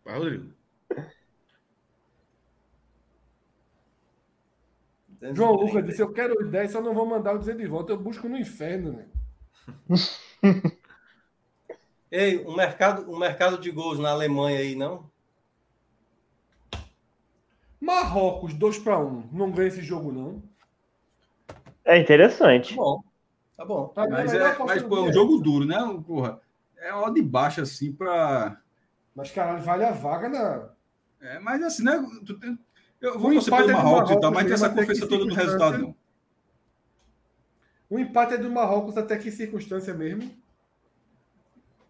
Vai, 0.05 0.19
Rodrigo. 0.19 0.53
João 5.33 5.53
Lucas 5.53 5.87
disse: 5.87 6.03
Eu 6.03 6.13
quero 6.13 6.47
10, 6.47 6.71
só 6.71 6.83
não 6.83 6.93
vou 6.93 7.07
mandar 7.07 7.35
o 7.35 7.39
dizer 7.39 7.57
de 7.57 7.67
volta. 7.67 7.93
Eu 7.93 7.99
busco 7.99 8.29
no 8.29 8.37
inferno, 8.37 8.93
né? 8.93 9.09
Ei, 12.11 12.45
um 12.47 12.55
mercado, 12.55 13.11
um 13.11 13.19
mercado 13.19 13.59
de 13.59 13.71
gols 13.71 13.99
na 13.99 14.11
Alemanha 14.11 14.59
aí, 14.59 14.75
não? 14.75 15.11
Marrocos, 17.81 18.55
2 18.55 18.79
para 18.79 18.99
1. 18.99 19.29
Não 19.33 19.51
ganha 19.51 19.69
esse 19.69 19.83
jogo, 19.83 20.11
não. 20.13 20.43
É 21.85 21.99
interessante. 21.99 22.75
Tá 22.75 22.83
bom. 22.83 23.03
Tá 23.57 23.65
bom. 23.65 23.89
Tá 23.89 24.09
mas 24.09 24.33
é, 24.35 24.59
mas 24.59 24.83
pô, 24.83 24.99
é 24.99 25.01
um 25.03 25.13
jogo 25.13 25.39
duro, 25.39 25.65
né? 25.65 25.77
Porra, 26.07 26.41
é 26.79 26.93
ó 26.93 27.09
de 27.11 27.23
baixa 27.23 27.63
assim 27.63 27.93
para. 27.93 28.61
Mas, 29.15 29.31
caralho, 29.31 29.63
vale 29.63 29.85
a 29.85 29.93
vaga 29.93 30.29
na. 30.29 30.69
É, 31.21 31.39
mas 31.39 31.63
assim, 31.63 31.85
né? 31.85 32.05
Tu 32.25 32.39
tem... 32.39 32.59
Eu 33.01 33.19
vou 33.19 33.33
torcer 33.33 33.55
pelo 33.55 33.73
Marrocos, 33.73 33.93
Marrocos 33.93 34.17
e 34.17 34.21
tal, 34.21 34.33
mas 34.33 34.45
tem 34.45 34.55
essa 34.55 34.71
confiança 34.71 35.09
toda 35.09 35.25
no 35.25 35.35
resultado, 35.35 35.79
não. 35.79 35.97
O 37.89 37.99
empate 37.99 38.35
é 38.35 38.39
do 38.39 38.51
Marrocos 38.51 38.97
até 38.97 39.17
que 39.17 39.31
circunstância 39.31 39.95
mesmo? 39.95 40.31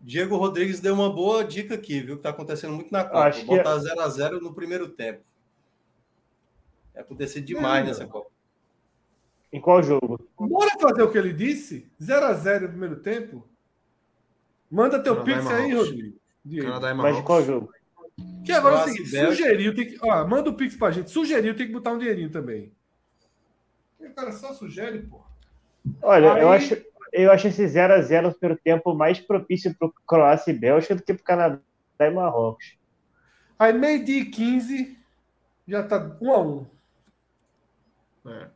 Diego 0.00 0.36
Rodrigues 0.36 0.78
deu 0.78 0.94
uma 0.94 1.12
boa 1.12 1.42
dica 1.42 1.75
aqui, 1.75 2.00
viu? 2.00 2.16
Que 2.16 2.23
tá 2.23 2.31
acontecendo 2.31 2.75
muito 2.75 2.92
na 2.92 3.02
Copa. 3.02 3.25
Acho 3.25 3.44
Botar 3.47 3.78
0x0 3.78 4.36
é... 4.36 4.41
no 4.41 4.55
primeiro 4.55 4.89
tempo. 4.89 5.25
Vai 6.94 7.02
acontecer 7.02 7.41
demais 7.41 7.84
é, 7.84 7.89
nessa 7.89 8.07
Copa. 8.07 8.31
Em 9.52 9.60
qual 9.60 9.83
jogo? 9.83 10.20
Bora 10.39 10.70
fazer 10.78 11.02
o 11.02 11.10
que 11.10 11.18
ele 11.18 11.33
disse? 11.33 11.91
0x0 12.00 12.60
no 12.62 12.68
primeiro 12.68 12.97
tempo? 12.97 13.49
Manda 14.70 15.02
teu 15.02 15.16
Canadá 15.16 15.41
pix 15.41 15.50
aí, 15.50 15.75
Rodrigo. 15.75 16.18
Canadá 16.60 16.91
e 16.91 16.94
Mas 16.94 17.20
qual 17.23 17.42
jogo? 17.42 17.73
Que 18.44 18.52
agora 18.52 18.76
é 18.76 18.78
o 18.78 18.84
seguinte, 18.84 19.08
sugeriu, 19.08 19.75
tem 19.75 19.89
que. 19.89 19.99
Ó, 20.02 20.26
manda 20.26 20.50
o 20.50 20.55
pix 20.55 20.76
pra 20.76 20.91
gente. 20.91 21.10
Sugeriu, 21.10 21.57
tem 21.57 21.66
que 21.66 21.73
botar 21.73 21.92
um 21.92 21.99
dinheirinho 21.99 22.31
também. 22.31 22.73
O 23.99 24.15
cara 24.15 24.33
só 24.33 24.55
sugere, 24.55 25.00
pô. 25.00 25.20
Olha, 26.03 26.35
aí... 26.35 26.43
eu 26.43 26.51
acho. 26.51 26.87
Eu 27.13 27.33
acho 27.33 27.49
esse 27.49 27.65
0x0 27.65 28.23
no 28.23 28.35
primeiro 28.35 28.61
tempo 28.63 28.95
mais 28.95 29.19
propício 29.19 29.75
para 29.75 29.89
Croácia 30.07 30.51
e 30.51 30.55
Bélgica 30.55 30.95
do 30.95 31.03
que 31.03 31.15
para 31.15 31.25
Canadá 31.25 31.61
e 31.99 32.11
Marrocos. 32.11 32.77
Aí, 33.59 33.73
meio-dia 33.73 34.21
e 34.21 34.27
15, 34.27 34.99
já 35.67 35.83
tá 35.83 36.15
1 36.21 36.33
a 36.33 36.41
1 36.43 36.67
é. 38.27 38.49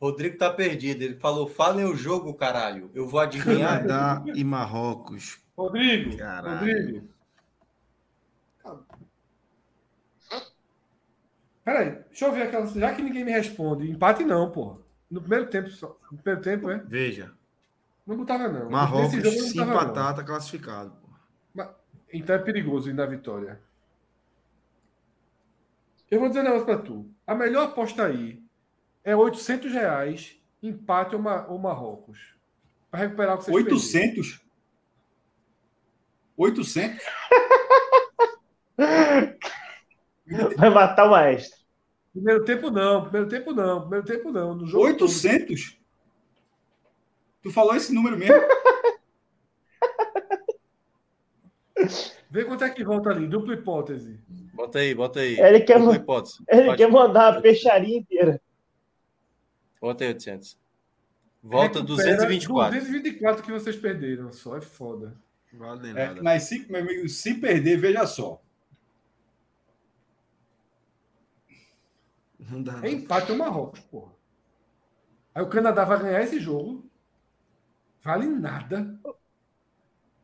Rodrigo 0.00 0.38
tá 0.38 0.50
perdido. 0.50 1.02
Ele 1.02 1.16
falou: 1.16 1.46
falem 1.46 1.84
o 1.84 1.94
jogo, 1.94 2.32
caralho. 2.34 2.90
Eu 2.94 3.06
vou 3.06 3.20
adivinhar. 3.20 3.86
Canadá 3.86 4.24
e 4.34 4.42
Marrocos. 4.42 5.38
Rodrigo, 5.56 6.16
caralho. 6.16 6.58
Rodrigo. 6.58 7.08
Peraí, 11.64 11.90
deixa 12.08 12.26
eu 12.26 12.32
ver 12.32 12.42
aquela. 12.42 12.66
Já 12.66 12.94
que 12.94 13.02
ninguém 13.02 13.24
me 13.24 13.30
responde, 13.30 13.88
empate 13.88 14.24
não, 14.24 14.50
porra. 14.50 14.81
No 15.12 15.20
primeiro 15.20 15.46
tempo 15.50 15.68
só. 15.68 15.94
No 16.10 16.16
primeiro 16.16 16.40
tempo, 16.40 16.70
é? 16.70 16.78
Veja. 16.86 17.30
Não 18.06 18.16
botava, 18.16 18.48
não. 18.48 18.70
Marrocos, 18.70 19.12
se 19.12 19.60
empatar, 19.60 20.14
tá 20.16 20.24
classificado. 20.24 20.96
Mas, 21.52 21.68
então 22.10 22.34
é 22.34 22.38
perigoso 22.38 22.88
ir 22.88 22.94
na 22.94 23.04
vitória. 23.04 23.60
Eu 26.10 26.18
vou 26.18 26.28
dizer 26.28 26.40
um 26.40 26.44
negócio 26.44 26.64
pra 26.64 26.78
tu. 26.78 27.06
A 27.26 27.34
melhor 27.34 27.64
aposta 27.68 28.06
aí 28.06 28.42
é 29.04 29.14
800 29.14 29.70
reais, 29.70 30.40
empate 30.62 31.14
ou, 31.14 31.22
ou 31.48 31.58
Marrocos. 31.58 32.34
Para 32.90 33.00
recuperar 33.00 33.34
o 33.34 33.38
que 33.38 33.44
você 33.44 33.52
800? 33.52 34.40
800? 36.38 37.04
Vai 40.56 40.70
matar 40.70 41.04
o 41.04 41.10
maestro. 41.10 41.61
Primeiro 42.12 42.44
tempo 42.44 42.70
não, 42.70 43.02
primeiro 43.02 43.28
tempo 43.28 43.52
não, 43.52 43.80
primeiro 43.80 44.06
tempo 44.06 44.30
não. 44.30 44.54
No 44.54 44.66
jogo 44.66 44.84
800? 44.84 45.70
Todo. 45.70 45.82
Tu 47.42 47.50
falou 47.50 47.74
esse 47.74 47.92
número 47.92 48.16
mesmo? 48.16 48.36
Vê 52.30 52.44
quanto 52.44 52.64
é 52.64 52.70
que 52.70 52.84
volta 52.84 53.10
ali, 53.10 53.26
dupla 53.26 53.54
hipótese. 53.54 54.18
Bota 54.54 54.78
aí, 54.78 54.94
bota 54.94 55.20
aí. 55.20 55.38
Ele 55.38 55.60
quer, 55.60 55.80
hipótese. 55.80 56.42
Ele 56.48 56.64
Pode... 56.64 56.76
quer 56.78 56.90
mandar 56.90 57.36
a 57.36 57.40
peixaria 57.40 57.98
inteira. 57.98 58.40
Bota 59.80 60.04
aí 60.04 60.08
800. 60.08 60.56
Volta 61.42 61.80
Recupera 61.80 62.16
224. 62.16 62.78
224 62.78 63.42
que 63.42 63.50
vocês 63.50 63.76
perderam, 63.76 64.32
só 64.32 64.56
é 64.56 64.60
foda. 64.60 65.14
Vale 65.52 65.90
é, 65.90 66.14
mas 66.22 66.44
se, 66.44 66.64
meu 66.70 66.80
amigo, 66.80 67.08
se 67.08 67.34
perder, 67.34 67.76
veja 67.76 68.06
só. 68.06 68.40
É 72.82 72.90
empate 72.90 73.32
o 73.32 73.38
Marrocos, 73.38 73.80
porra. 73.80 74.12
Aí 75.34 75.42
o 75.42 75.48
Canadá 75.48 75.84
vai 75.84 75.98
ganhar 75.98 76.22
esse 76.22 76.38
jogo. 76.38 76.84
Vale 78.02 78.26
nada. 78.26 78.98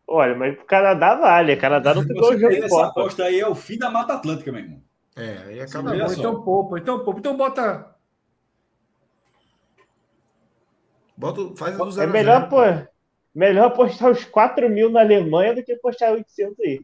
Olha, 0.06 0.34
mas 0.34 0.56
pro 0.56 0.66
Canadá 0.66 1.14
vale. 1.14 1.54
O 1.54 1.60
Canadá 1.60 1.94
não 1.94 2.06
pegou 2.06 2.30
o 2.32 2.38
jogo. 2.38 2.52
Essa 2.52 2.86
aposta 2.86 3.24
aí 3.24 3.38
é 3.38 3.46
o 3.46 3.54
fim 3.54 3.78
da 3.78 3.90
Mata 3.90 4.14
Atlântica, 4.14 4.50
meu 4.50 4.62
irmão. 4.62 4.82
É, 5.16 5.38
aí 5.38 5.60
acaba. 5.60 5.90
Tá 5.90 6.14
então 6.14 6.42
poupa, 6.42 6.78
então 6.78 7.04
poupa. 7.04 7.20
Então 7.20 7.36
bota. 7.36 7.94
Bota, 11.16 11.56
faz 11.56 11.76
do 11.76 11.90
zero 11.90 12.08
É 12.08 12.12
melhor, 12.12 12.48
pô, 12.48 12.58
melhor 13.34 13.66
apostar 13.66 14.10
os 14.10 14.24
4 14.24 14.68
mil 14.70 14.88
na 14.88 15.00
Alemanha 15.00 15.54
do 15.54 15.64
que 15.64 15.72
apostar 15.72 16.12
800 16.12 16.60
aí. 16.60 16.80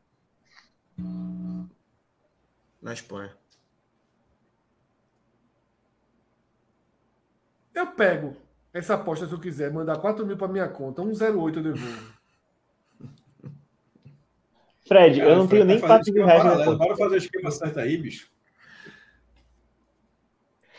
Na 2.82 2.92
Espanha. 2.92 3.32
Eu 7.74 7.88
pego 7.88 8.36
essa 8.72 8.94
aposta 8.94 9.26
se 9.26 9.32
eu 9.32 9.40
quiser, 9.40 9.72
mandar 9.72 9.98
4 9.98 10.24
mil 10.26 10.36
para 10.36 10.48
minha 10.48 10.68
conta, 10.68 11.02
108 11.02 11.58
eu 11.58 11.62
devolvo. 11.62 12.14
Fred, 14.86 15.18
Cara, 15.18 15.30
eu 15.30 15.36
não 15.36 15.46
tenho 15.46 15.64
nem 15.64 15.80
4 15.80 16.12
mil 16.12 16.26
reais. 16.26 16.42
Paralelo, 16.42 16.76
bora 16.76 16.96
fazer 16.96 17.14
o 17.14 17.18
esquema 17.18 17.50
certo 17.50 17.80
aí, 17.80 17.96
bicho. 17.96 18.28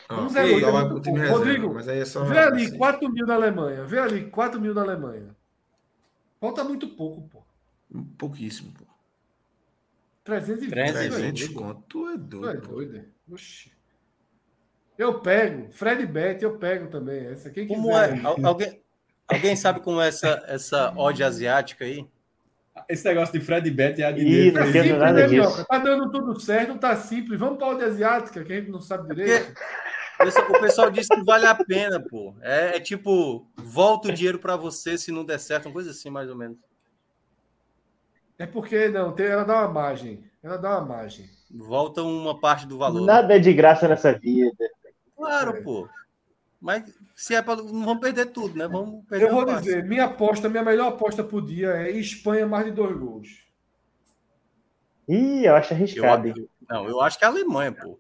Ah, 0.07 0.29
108 0.29 0.65
é 1.17 1.29
Rodrigo, 1.29 1.73
mas 1.73 1.87
aí 1.87 1.99
é 1.99 2.05
só 2.05 2.23
vê 2.23 2.37
ali 2.37 2.65
assim. 2.65 2.77
4 2.77 3.11
mil 3.11 3.25
na 3.25 3.33
Alemanha. 3.33 3.85
Vê 3.85 3.97
ali 3.97 4.29
4 4.29 4.61
mil 4.61 4.73
na 4.73 4.81
Alemanha. 4.81 5.35
Falta 6.39 6.63
muito 6.63 6.87
pouco, 6.89 7.27
pô. 7.27 7.43
Pouquíssimo, 8.17 8.71
pô. 8.73 8.85
320. 10.23 10.69
300 10.71 11.47
conto. 11.49 11.83
Tu 11.87 12.09
é 12.09 12.17
doido. 12.17 12.61
Tu 12.61 12.67
é 12.67 12.73
doido. 12.73 13.05
Oxi. 13.31 13.74
Eu 14.97 15.19
pego. 15.19 15.71
Fred 15.71 16.05
Bet, 16.05 16.43
eu 16.43 16.57
pego 16.57 16.87
também. 16.87 17.27
Essa 17.27 17.49
quem 17.49 17.67
como 17.67 17.89
quiser. 17.89 18.17
é? 18.17 18.21
Alguém, 18.23 18.81
alguém 19.27 19.55
sabe 19.55 19.81
como 19.81 20.01
é 20.01 20.07
essa, 20.07 20.43
essa 20.47 20.93
odd 20.95 21.23
asiática 21.23 21.85
aí? 21.85 22.07
Esse 22.89 23.05
negócio 23.05 23.37
de 23.37 23.45
Fred 23.45 23.69
Bet 23.71 24.01
é 24.01 24.05
a 24.05 24.11
de 24.11 24.51
tá, 24.51 24.65
simples, 24.65 24.91
né, 24.91 25.65
tá 25.67 25.77
dando 25.79 26.11
tudo 26.11 26.39
certo, 26.39 26.77
tá 26.77 26.95
simples. 26.95 27.39
Vamos 27.39 27.57
para 27.57 27.67
a 27.67 27.69
odd 27.71 27.83
asiática, 27.83 28.43
que 28.43 28.53
a 28.53 28.55
gente 28.57 28.69
não 28.69 28.81
sabe 28.81 29.15
direito. 29.15 29.53
Porque 30.17 30.39
o 30.39 30.61
pessoal 30.61 30.89
disse 30.89 31.09
que 31.13 31.23
vale 31.23 31.45
a 31.45 31.55
pena, 31.55 31.99
pô. 31.99 32.33
É, 32.41 32.77
é 32.77 32.79
tipo, 32.79 33.47
volta 33.55 34.09
o 34.09 34.11
dinheiro 34.13 34.39
para 34.39 34.55
você 34.55 34.97
se 34.97 35.11
não 35.11 35.25
der 35.25 35.39
certo, 35.39 35.65
uma 35.65 35.73
coisa 35.73 35.91
assim, 35.91 36.09
mais 36.09 36.29
ou 36.29 36.35
menos. 36.35 36.57
É 38.37 38.45
porque 38.45 38.89
não, 38.89 39.11
tem, 39.13 39.27
ela 39.27 39.43
dá 39.43 39.59
uma 39.59 39.67
margem. 39.69 40.23
Ela 40.43 40.57
dá 40.57 40.77
uma 40.77 40.85
margem. 40.85 41.29
Volta 41.49 42.01
uma 42.01 42.39
parte 42.39 42.67
do 42.67 42.77
valor. 42.77 43.05
Nada 43.05 43.35
é 43.35 43.39
de 43.39 43.53
graça 43.53 43.87
nessa 43.87 44.13
vida. 44.13 44.69
Claro, 45.25 45.57
é. 45.57 45.61
pô. 45.61 45.89
Mas 46.61 46.83
se 47.15 47.35
é 47.35 47.41
para. 47.41 47.57
Não 47.57 47.85
vamos 47.85 47.99
perder 47.99 48.27
tudo, 48.27 48.57
né? 48.57 48.67
Vamos 48.67 49.05
perder 49.05 49.27
Eu 49.27 49.33
vou 49.33 49.45
dizer, 49.45 49.83
minha 49.83 50.05
aposta, 50.05 50.49
minha 50.49 50.63
melhor 50.63 50.87
aposta 50.87 51.23
pro 51.23 51.45
dia 51.45 51.69
é 51.71 51.91
Espanha 51.91 52.47
mais 52.47 52.65
de 52.65 52.71
dois 52.71 52.97
gols. 52.97 53.45
Ih, 55.07 55.45
eu 55.45 55.55
acho 55.55 55.73
arriscado. 55.73 56.27
Eu, 56.27 56.49
não, 56.67 56.87
eu 56.87 57.01
acho 57.01 57.19
que 57.19 57.23
é 57.23 57.27
a 57.27 57.31
Alemanha, 57.31 57.71
pô. 57.71 57.99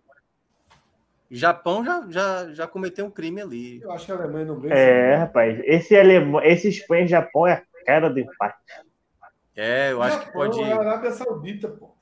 Japão 1.29 1.83
já, 1.83 2.05
já, 2.09 2.53
já 2.53 2.67
cometeu 2.67 3.05
um 3.05 3.11
crime 3.11 3.41
ali. 3.41 3.81
Eu 3.81 3.91
acho 3.91 4.05
que 4.05 4.11
a 4.11 4.15
Alemanha 4.15 4.45
não 4.45 4.59
ganha. 4.59 4.73
É, 4.73 5.15
rapaz. 5.15 5.59
Esse, 5.63 5.95
Alema... 5.95 6.45
esse 6.45 6.69
Espanha 6.69 7.05
e 7.05 7.07
Japão 7.07 7.45
é 7.45 7.53
a 7.53 7.85
cara 7.85 8.09
do 8.09 8.19
empate. 8.19 8.57
É, 9.55 9.91
eu 9.91 10.01
acho 10.01 10.25
que 10.25 10.31
pode. 10.31 10.61
É 10.61 10.71
a 10.71 10.79
Arábia 10.79 11.11
Saudita, 11.11 11.67
pô. 11.69 11.95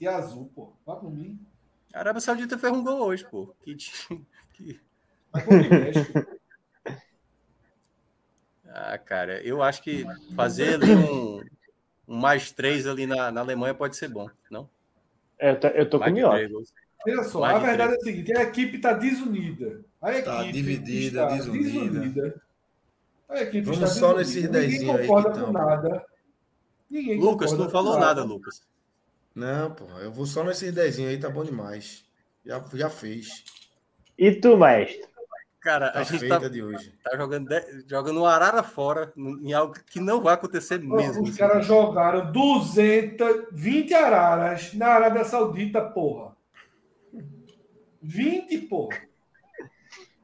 E 0.00 0.06
azul, 0.06 0.50
pô. 0.54 0.72
Vá 0.84 0.96
por 0.96 1.12
mim. 1.12 1.38
A 1.92 1.98
Arábia 1.98 2.20
Saudita 2.20 2.56
fez 2.58 2.72
um 2.72 2.82
gol 2.82 3.00
hoje, 3.00 3.24
pô. 3.28 3.54
Que, 3.62 3.76
que... 4.54 4.80
ah, 8.68 8.98
cara, 8.98 9.40
eu 9.42 9.62
acho 9.62 9.82
que 9.82 10.04
fazer 10.34 10.74
ali 10.74 10.94
um, 10.94 11.42
um 12.08 12.16
mais 12.16 12.50
três 12.52 12.86
ali 12.86 13.06
na, 13.06 13.30
na 13.30 13.40
Alemanha 13.42 13.74
pode 13.74 13.96
ser 13.96 14.08
bom, 14.08 14.28
não? 14.50 14.68
É, 15.38 15.50
eu 15.50 15.60
tô, 15.60 15.68
eu 15.68 15.90
tô 15.90 15.98
com 15.98 16.10
o 16.10 16.64
Olha 17.04 17.24
só, 17.24 17.40
mais 17.40 17.56
a 17.56 17.58
verdade 17.58 17.98
três. 17.98 18.06
é 18.06 18.10
a 18.10 18.14
seguinte: 18.14 18.38
a 18.38 18.42
equipe 18.42 18.76
está 18.76 18.92
desunida. 18.92 19.84
A 20.00 20.06
tá 20.06 20.12
equipe 20.12 20.24
tá 20.24 20.42
dividida, 20.44 21.22
está 21.22 21.36
desunida. 21.36 22.00
desunida. 22.00 22.42
A 23.28 23.42
equipe 23.42 23.62
Vamos 23.62 23.82
está 23.82 23.86
só 23.88 24.16
nesses 24.16 24.48
desenhos 24.48 24.90
aí. 24.90 25.00
Ninguém 25.00 25.06
concorda 25.08 25.40
com 25.44 25.52
nada. 25.52 26.06
Ninguém 26.88 27.18
Lucas, 27.18 27.52
não 27.52 27.68
falou 27.70 27.94
nada. 27.94 28.06
nada, 28.06 28.24
Lucas. 28.24 28.62
Não, 29.34 29.70
pô, 29.70 29.84
eu 30.00 30.12
vou 30.12 30.26
só 30.26 30.44
nesses 30.44 30.72
desenhos 30.72 31.12
aí, 31.12 31.18
tá 31.18 31.30
bom 31.30 31.44
demais. 31.44 32.04
Já, 32.44 32.62
já 32.74 32.90
fez. 32.90 33.44
E 34.18 34.32
tu, 34.32 34.56
mestre? 34.56 35.12
Cara, 35.62 35.92
tá 35.92 36.00
a 36.00 36.02
gente 36.02 36.26
tá, 36.26 36.38
de 36.38 36.60
hoje. 36.60 36.92
tá 37.04 37.16
jogando, 37.16 37.48
de, 37.48 37.84
jogando 37.88 38.26
arara 38.26 38.64
fora 38.64 39.12
em 39.16 39.52
algo 39.52 39.74
que 39.86 40.00
não 40.00 40.20
vai 40.20 40.34
acontecer 40.34 40.78
mesmo. 40.78 41.22
Os 41.22 41.28
assim. 41.28 41.38
caras 41.38 41.64
jogaram 41.64 42.32
220 42.32 43.94
araras 43.94 44.74
na 44.74 44.88
Arábia 44.88 45.24
Saudita, 45.24 45.80
porra. 45.80 46.36
20, 48.02 48.58
porra. 48.62 48.98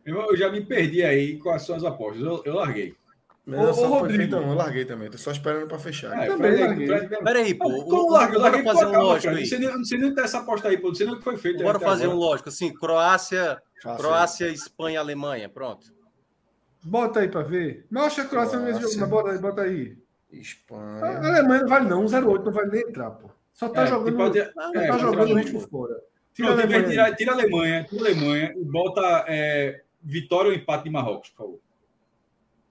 Eu, 0.05 0.23
eu 0.23 0.37
já 0.37 0.51
me 0.51 0.65
perdi 0.65 1.05
aí 1.05 1.39
com 1.39 1.51
as 1.51 1.63
suas 1.63 1.85
apostas. 1.85 2.21
Eu, 2.21 2.43
eu 2.45 2.55
larguei. 2.57 2.97
Não, 3.49 3.71
ô, 3.71 3.73
só 3.73 3.91
ô, 3.91 4.01
foi 4.01 4.11
feita, 4.11 4.39
não. 4.39 4.51
Eu 4.51 4.55
larguei 4.55 4.85
também. 4.85 5.11
Tô 5.11 5.17
só 5.17 5.31
esperando 5.31 5.67
para 5.67 5.79
fechar. 5.79 6.13
Ah, 6.13 6.27
também 6.27 6.61
larguei. 6.61 7.09
Peraí, 7.09 7.55
pô. 7.55 7.85
Como 7.87 8.13
larguei? 8.13 8.37
Eu 8.37 8.43
larguei 8.43 8.63
fazer 8.63 8.85
um 8.85 9.03
lógico 9.03 9.35
aí. 9.35 9.41
Não 9.41 9.47
sei, 9.47 9.59
nem, 9.59 9.69
não 9.71 9.85
sei 9.85 9.99
nem 9.99 10.15
dessa 10.15 10.39
aposta 10.41 10.69
aí, 10.69 10.77
pô. 10.77 10.89
Não 10.89 10.95
sei 10.95 11.07
nem 11.07 11.15
o 11.15 11.19
que 11.19 11.25
foi 11.25 11.39
feito. 11.39 11.63
Bora 11.63 11.81
fazer 11.81 12.05
agora. 12.05 12.19
um 12.19 12.21
lógico. 12.21 12.51
Assim, 12.51 12.75
Croácia, 12.75 13.59
Croácia, 13.97 14.49
Espanha, 14.49 15.01
Alemanha. 15.01 15.49
Pronto. 15.49 15.91
Bota 16.85 17.21
aí 17.21 17.29
para 17.29 17.43
ver. 17.43 17.87
Não 17.91 18.03
acha 18.03 18.21
a 18.21 18.27
Croácia 18.27 18.59
mesmo 18.59 18.83
jogo. 18.83 19.01
Mas 19.01 19.09
bota 19.09 19.31
aí, 19.31 19.39
bota 19.39 19.63
aí. 19.63 19.97
Espanha. 20.31 21.05
A 21.07 21.29
Alemanha 21.29 21.63
não 21.63 21.69
vale 21.69 21.89
não. 21.89 22.05
1,08 22.05 22.45
não 22.45 22.53
vale 22.53 22.71
nem 22.71 22.83
entrar, 22.83 23.13
pô. 23.13 23.31
Só 23.55 23.71
tá 23.71 23.85
é, 23.85 23.87
jogando, 23.87 24.17
pode... 24.17 24.41
ah, 24.41 24.51
é, 24.75 24.89
tá 24.89 24.99
jogando 24.99 25.33
o 25.33 25.37
ritmo 25.37 25.61
fora. 25.61 25.99
Tira, 26.35 26.49
Pronto, 26.49 26.61
a 26.61 26.65
Alemanha. 26.65 26.89
Tira, 26.91 27.17
tira 27.17 27.33
a 27.33 27.35
Alemanha. 27.35 27.85
Tira 27.85 28.03
a 28.03 28.07
Alemanha 28.07 28.55
e 28.55 28.65
bota 28.65 29.25
é, 29.27 29.83
vitória 30.03 30.51
ou 30.51 30.55
empate 30.55 30.85
de 30.85 30.91
Marrocos, 30.91 31.31
por 31.31 31.37
favor. 31.39 31.68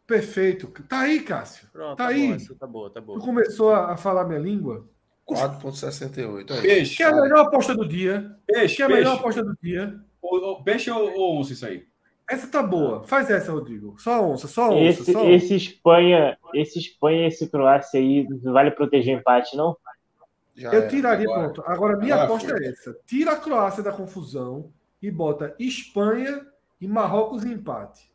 Perfeito. 0.08 0.68
Tá 0.88 1.02
aí, 1.02 1.20
Cássio. 1.20 1.68
Pronto, 1.72 1.98
tá, 1.98 2.06
tá 2.06 2.10
aí. 2.10 2.30
Boa, 2.30 2.58
tá 2.58 2.68
boa, 2.68 2.90
tá 2.90 3.02
boa. 3.02 3.20
Tu 3.20 3.26
começou 3.26 3.74
a 3.74 3.98
falar 3.98 4.24
minha 4.24 4.40
língua? 4.40 4.88
4,68. 5.30 6.62
Peixe. 6.62 6.96
Que 6.96 7.04
é 7.04 7.08
a 7.08 7.22
melhor 7.22 7.46
aposta 7.46 7.76
do 7.76 7.86
dia. 7.86 8.32
Peixe. 8.48 8.78
Que 8.78 8.82
é 8.84 8.86
a 8.86 8.90
melhor 8.90 9.18
aposta 9.18 9.44
do 9.44 9.56
dia. 9.62 10.00
O, 10.22 10.52
o, 10.54 10.64
peixe 10.64 10.90
ou, 10.90 11.14
ou 11.14 11.40
onça 11.40 11.52
isso 11.52 11.66
aí? 11.66 11.86
Essa 12.30 12.48
tá 12.48 12.64
boa. 12.64 13.04
Faz 13.04 13.30
essa, 13.30 13.52
Rodrigo. 13.52 13.96
Só 14.00 14.26
onça, 14.26 14.48
só 14.48 14.70
onça. 14.70 15.02
Esse, 15.02 15.12
só 15.12 15.20
onça. 15.20 15.30
esse 15.32 15.56
Espanha, 15.56 16.38
esse 16.54 16.80
Espanha, 16.80 17.28
esse 17.28 17.50
Croácia 17.50 18.00
aí, 18.00 18.26
vale 18.44 18.72
proteger 18.72 19.18
empate, 19.18 19.56
não? 19.58 19.76
Já 20.56 20.74
eu 20.74 20.88
tiraria, 20.88 21.26
agora, 21.26 21.44
pronto. 21.44 21.64
Agora, 21.70 21.98
minha 21.98 22.24
aposta 22.24 22.50
foi. 22.50 22.66
é 22.66 22.70
essa. 22.70 22.98
Tira 23.06 23.34
a 23.34 23.38
Croácia 23.38 23.84
da 23.84 23.92
confusão 23.92 24.72
e 25.02 25.12
bota 25.12 25.54
Espanha 25.60 26.46
e 26.80 26.88
Marrocos 26.88 27.44
em 27.46 27.52
empate. 27.52 28.10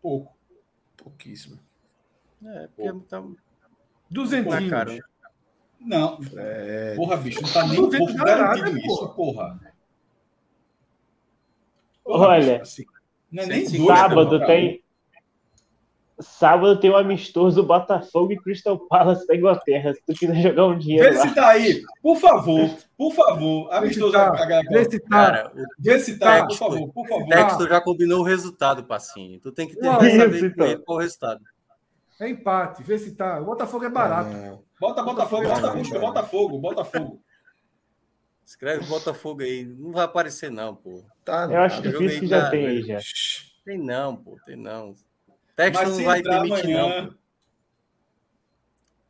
Pouco. 0.00 0.36
Pouquíssimo. 0.96 1.58
É, 2.44 2.68
porque 2.68 2.90
Pouco. 2.90 3.06
tá. 3.06 3.24
Duzentinhos. 4.10 4.70
Cara. 4.70 4.98
Não. 5.80 6.18
É... 6.36 6.94
Porra, 6.96 7.16
bicho, 7.16 7.42
não 7.42 7.52
tá 7.52 7.66
nem 7.66 7.80
um 7.80 7.90
pouco 7.90 8.14
garantido 8.14 8.78
isso, 8.78 9.08
porra. 9.14 9.60
porra. 12.04 12.26
Olha, 12.28 12.62
assim, 12.62 12.84
não 13.30 13.44
é 13.44 13.46
nem 13.46 13.66
sábado 13.66 14.44
tem. 14.46 14.82
Sábado 16.20 16.80
tem 16.80 16.90
um 16.90 16.96
amistoso 16.96 17.62
Botafogo 17.62 18.32
e 18.32 18.36
Crystal 18.36 18.76
Palace 18.88 19.26
da 19.26 19.36
Inglaterra. 19.36 19.94
Se 19.94 20.02
tu 20.04 20.12
quiser 20.12 20.42
jogar 20.42 20.66
um 20.66 20.76
dinheiro. 20.76 21.10
Vê 21.10 21.16
lá. 21.16 21.28
se 21.28 21.34
tá 21.34 21.48
aí, 21.48 21.82
por 22.02 22.16
favor, 22.16 22.70
por 22.96 23.14
favor. 23.14 23.72
Amistoso 23.72 24.12
tá, 24.12 24.32
Vê 24.68 24.84
se 24.90 24.98
tá. 24.98 25.08
Cara, 25.08 25.52
vê 25.78 25.98
se 26.00 26.18
tá, 26.18 26.46
por 26.46 26.56
favor, 26.56 26.92
por 26.92 27.06
favor. 27.06 27.24
O 27.24 27.28
texto 27.28 27.68
já 27.68 27.80
combinou 27.80 28.20
o 28.20 28.24
resultado, 28.24 28.84
Passinho. 28.84 29.38
Tu 29.38 29.52
tem 29.52 29.68
que 29.68 29.76
ter 29.76 29.86
saber 29.86 30.44
então. 30.44 30.82
qual 30.84 30.98
o 30.98 31.00
resultado. 31.00 31.40
É 32.20 32.28
empate, 32.28 32.82
vê 32.82 32.98
se 32.98 33.14
tá. 33.14 33.40
O 33.40 33.44
Botafogo 33.44 33.84
é 33.84 33.90
barato. 33.90 34.36
É. 34.36 34.58
Bota 34.80 35.02
Botafogo, 35.02 35.42
Botafogo, 35.44 36.00
Botafogo, 36.00 36.58
Botafogo. 36.58 37.22
Escreve 38.44 38.86
Botafogo 38.86 39.42
aí. 39.42 39.64
Não 39.64 39.92
vai 39.92 40.04
aparecer, 40.04 40.50
não, 40.50 40.74
pô. 40.74 41.04
Tá, 41.24 41.46
eu 41.50 41.60
acho 41.60 41.80
difícil 41.82 42.20
que 42.20 42.26
já 42.26 42.50
tem 42.50 42.66
aí, 42.66 42.82
já. 42.82 42.98
Tem 43.64 43.78
não, 43.78 44.16
pô, 44.16 44.36
tem 44.44 44.56
não. 44.56 44.94
Texto 45.58 45.88
não 45.88 46.04
vai 46.04 46.22
demitir, 46.22 46.76
amanhã... 46.76 47.02
não. 47.02 47.18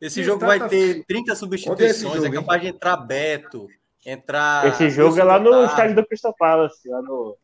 Esse 0.01 0.23
jogo 0.23 0.43
vai 0.43 0.57
tá... 0.57 0.67
ter 0.67 1.05
30 1.05 1.35
substituições, 1.35 2.23
é, 2.23 2.27
é 2.27 2.31
capaz 2.31 2.59
de 2.61 2.69
entrar 2.69 2.97
Beto, 2.97 3.67
entrar. 4.03 4.65
Esse 4.65 4.89
jogo 4.89 5.19
é 5.19 5.23
lá 5.23 5.39
no 5.39 5.65
estádio 5.65 5.97
do 5.97 6.07
Crystal 6.07 6.35
Palace, 6.35 6.89
lá 6.89 7.03
no. 7.03 7.37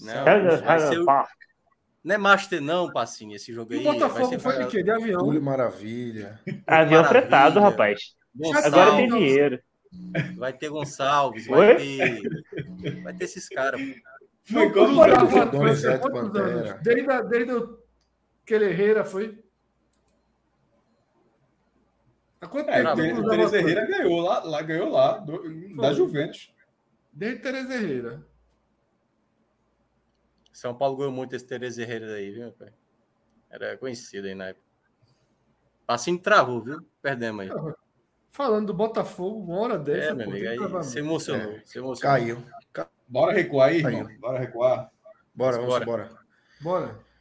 Não, 0.00 0.64
vai 0.64 0.80
ser 0.80 0.98
o... 0.98 1.06
Não 2.02 2.14
é 2.16 2.18
Master, 2.18 2.60
não, 2.60 2.92
Passinho, 2.92 3.36
esse 3.36 3.52
jogo 3.52 3.74
aí. 3.74 3.78
O 3.78 3.92
Botafogo 3.92 4.40
foi 4.40 4.64
de 4.64 4.66
quê? 4.66 4.82
De 4.82 4.90
avião. 4.90 5.20
Túlio 5.20 5.40
Maravilha. 5.40 6.40
Avião 6.66 7.04
fretado, 7.04 7.60
rapaz. 7.60 8.16
Gonçalves, 8.34 8.66
Agora 8.66 8.96
tem 8.96 9.08
dinheiro. 9.08 9.60
Vai 10.36 10.52
ter 10.52 10.68
Gonçalves, 10.68 11.46
vai 11.46 11.76
ter. 11.76 12.22
Vai 13.04 13.14
ter 13.14 13.24
esses 13.24 13.48
caras. 13.48 13.80
Foi 14.42 14.72
como 14.72 15.00
o 15.00 15.06
Desde, 16.82 17.22
desde 17.28 17.52
o 17.52 17.81
Aquele 18.42 18.66
Herrera 18.66 19.04
foi. 19.04 19.42
Há 22.40 22.48
quanto 22.48 22.70
é, 22.70 22.94
tempo? 22.94 23.28
Tereza 23.28 23.58
Herrera 23.58 23.86
ganhou 23.86 24.20
lá, 24.20 24.40
lá, 24.42 24.62
ganhou 24.62 24.90
lá, 24.90 25.18
do, 25.18 25.76
da 25.76 25.92
Juventus. 25.92 26.52
Desde 27.12 27.40
Tereza 27.40 27.74
Herrera. 27.74 28.26
São 30.52 30.74
Paulo 30.74 30.96
ganhou 30.96 31.12
muito 31.12 31.36
esse 31.36 31.46
Tereza 31.46 31.82
Herrera 31.82 32.14
aí, 32.14 32.32
viu, 32.32 32.52
pai? 32.52 32.72
Era 33.48 33.76
conhecido 33.76 34.26
aí 34.26 34.34
na 34.34 34.48
época. 34.48 34.66
Assim 35.86 36.18
travou, 36.18 36.60
viu? 36.60 36.84
Perdemos 37.00 37.42
aí. 37.42 37.50
Falando 38.30 38.68
do 38.68 38.74
Botafogo, 38.74 39.40
uma 39.40 39.60
hora 39.60 39.78
dessa. 39.78 40.10
É, 40.10 40.14
meu 40.14 40.28
amigo, 40.28 40.48
aí 40.48 40.84
se 40.84 40.98
emocionou, 40.98 41.52
é. 41.52 41.62
se 41.64 41.78
emocionou. 41.78 42.16
Caiu. 42.18 42.42
Bora 43.06 43.32
recuar 43.32 43.68
aí, 43.68 43.78
irmão. 43.78 44.08
Bora 44.18 44.38
recuar. 44.38 44.90
Bora, 45.34 45.56
vamos 45.56 45.68
bora. 45.68 45.84
Bora. 45.84 46.10
bora. 46.60 47.11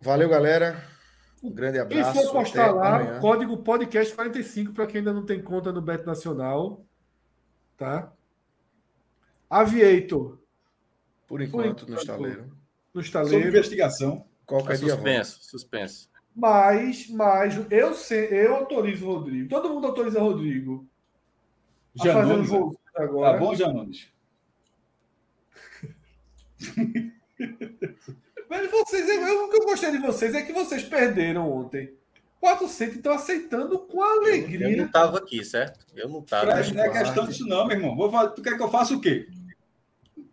Valeu, 0.00 0.28
galera. 0.28 0.84
Um 1.42 1.50
grande 1.50 1.78
abraço. 1.78 2.12
Quem 2.12 2.22
for 2.22 2.32
postar 2.32 2.72
lá, 2.72 2.96
amanhã. 2.96 3.20
código 3.20 3.56
podcast 3.58 4.14
45 4.14 4.72
para 4.72 4.86
quem 4.86 4.98
ainda 4.98 5.12
não 5.12 5.24
tem 5.24 5.42
conta 5.42 5.72
no 5.72 5.80
Bet 5.80 6.06
Nacional. 6.06 6.84
Tá? 7.76 8.12
Aviator. 9.48 10.38
Por 11.26 11.40
enquanto, 11.40 11.50
Por 11.50 11.66
enquanto 11.66 11.88
no 11.88 11.96
estaleiro. 11.96 12.56
No 12.94 13.00
estaleiro. 13.00 13.38
Sob 13.38 13.48
investigação. 13.48 14.24
Qualquer 14.46 14.74
é 14.74 14.76
suspenso, 14.76 15.38
suspenso. 15.42 16.10
Mas, 16.34 17.08
mas 17.10 17.60
eu, 17.70 17.94
sei, 17.94 18.28
eu 18.30 18.54
autorizo 18.56 19.06
o 19.06 19.14
Rodrigo. 19.14 19.48
Todo 19.48 19.70
mundo 19.70 19.88
autoriza 19.88 20.20
o 20.20 20.24
Rodrigo. 20.30 20.86
Janones. 21.94 22.50
Um 22.50 22.72
agora. 22.94 23.32
Tá 23.32 23.38
bom, 23.38 23.54
Janones? 23.54 24.08
Mas 28.48 28.70
vocês, 28.70 29.08
eu, 29.08 29.44
o 29.44 29.50
que 29.50 29.56
eu 29.56 29.66
gostei 29.66 29.90
de 29.90 29.98
vocês 29.98 30.34
é 30.34 30.42
que 30.42 30.52
vocês 30.52 30.82
perderam 30.82 31.50
ontem. 31.50 31.92
400 32.40 32.96
estão 32.96 33.12
aceitando 33.12 33.78
com 33.80 34.02
alegria. 34.02 34.66
Eu, 34.66 34.70
eu 34.70 34.76
não 34.78 34.86
estava 34.86 35.18
aqui, 35.18 35.44
certo? 35.44 35.84
Eu 35.94 36.08
não 36.08 36.20
estava. 36.20 36.46
Não 36.46 36.84
é 36.84 36.90
questão 36.90 37.26
disso, 37.26 37.46
não, 37.46 37.66
meu 37.66 37.76
irmão. 37.76 37.96
Vou, 37.96 38.30
tu 38.30 38.42
quer 38.42 38.56
que 38.56 38.62
eu 38.62 38.70
faça 38.70 38.94
o 38.94 39.00
quê? 39.00 39.28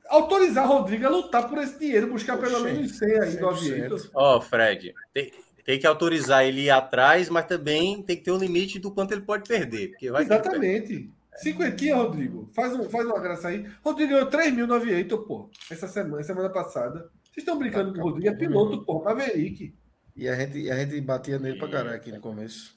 Autorizar 0.08 0.68
Rodrigo 0.68 1.06
a 1.06 1.10
lutar 1.10 1.50
por 1.50 1.58
esse 1.58 1.80
dinheiro, 1.80 2.12
buscar 2.12 2.38
pelo 2.38 2.60
menos 2.60 2.96
100 2.96 3.20
aí 3.20 3.38
do 3.38 3.50
Aviento. 3.50 4.10
Ó, 4.14 4.38
oh, 4.38 4.42
Fred, 4.42 4.94
tem, 5.12 5.34
tem, 5.64 5.80
que 5.80 5.88
autorizar 5.88 6.46
ele 6.46 6.62
ir 6.62 6.70
atrás, 6.70 7.28
mas 7.28 7.48
também 7.48 8.04
tem 8.04 8.16
que 8.16 8.24
ter 8.24 8.32
um 8.32 8.38
limite 8.38 8.78
do 8.78 8.92
quanto 8.92 9.14
ele 9.14 9.22
pode 9.22 9.48
perder. 9.48 9.90
Porque 9.90 10.12
vai 10.12 10.22
Exatamente. 10.22 11.10
Cinquentinha, 11.38 11.96
Rodrigo. 11.96 12.50
Faz, 12.54 12.74
um, 12.74 12.88
faz 12.88 13.06
uma 13.06 13.20
graça 13.20 13.48
aí. 13.48 13.66
Rodrigo 13.84 14.12
ganhou 14.12 14.28
3 14.28 14.54
mil 14.54 14.68
no 14.68 14.76
Aviator, 14.76 15.24
pô. 15.24 15.50
Essa 15.70 15.88
semana, 15.88 16.24
semana 16.24 16.50
passada. 16.50 17.10
Vocês 17.36 17.44
estão 17.44 17.60
brincando 17.60 17.92
tá, 17.92 18.00
com 18.00 18.08
o 18.08 18.12
Rodrigo, 18.12 18.34
é 18.34 18.38
piloto, 18.38 18.86
porra, 18.86 19.14
Maverick. 19.14 19.76
E 20.16 20.30
a 20.30 20.36
gente, 20.36 20.72
a 20.72 20.76
gente 20.78 21.02
batia 21.02 21.38
nele 21.38 21.60
pra 21.60 21.68
caralho 21.68 21.98
aqui 21.98 22.10
no 22.10 22.22
começo. 22.22 22.74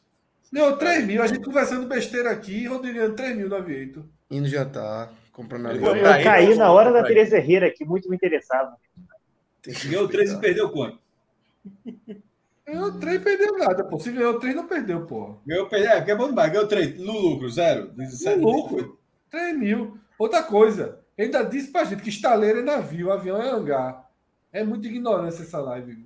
Deu 0.52 0.76
3 0.76 1.06
mil, 1.06 1.22
a 1.22 1.28
gente 1.28 1.44
conversando 1.44 1.86
besteira 1.86 2.32
aqui, 2.32 2.66
Rodrigo 2.66 2.96
ganhando 2.96 3.14
3 3.14 3.36
mil 3.36 3.48
no 3.48 3.54
Aviator. 3.54 4.04
Indo 4.28 4.48
jantar, 4.48 5.14
comprando 5.30 5.68
a 5.68 5.74
Eu, 5.74 5.94
eu 5.94 6.24
caí 6.24 6.56
na 6.56 6.72
hora 6.72 6.92
da 6.92 7.04
Tereza 7.04 7.38
Herrera, 7.38 7.70
que 7.70 7.84
muito 7.84 8.10
me 8.10 8.16
interessava. 8.16 8.76
Ganhou 9.84 10.08
3 10.08 10.32
e 10.32 10.40
perdeu 10.40 10.70
quanto? 10.70 10.98
Ganhou 12.66 12.98
3 12.98 13.16
e 13.16 13.20
perdeu 13.20 13.58
nada, 13.58 13.84
pô. 13.84 14.00
Se 14.00 14.10
ganhou 14.10 14.40
3, 14.40 14.56
não 14.56 14.66
perdeu, 14.66 15.06
pô. 15.06 15.36
Ganhou, 15.46 15.68
perdeu, 15.68 15.90
é, 15.92 16.02
que 16.02 16.10
é 16.10 16.16
bom 16.16 16.30
demais. 16.30 16.50
Ganhou 16.50 16.66
3 16.66 16.98
no 16.98 17.12
lucro, 17.12 17.48
zero. 17.48 17.92
No 17.94 18.50
lucro, 18.50 18.98
3 19.30 19.56
mil. 19.56 19.96
Outra 20.18 20.42
coisa, 20.42 20.98
ainda 21.16 21.44
disse 21.44 21.70
pra 21.70 21.84
gente 21.84 22.02
que 22.02 22.08
estaleiro 22.08 22.58
é 22.58 22.62
navio, 22.62 23.12
avião 23.12 23.40
é 23.40 23.48
hangar. 23.48 24.07
É 24.52 24.64
muita 24.64 24.86
ignorância 24.88 25.42
essa 25.42 25.60
live. 25.60 26.04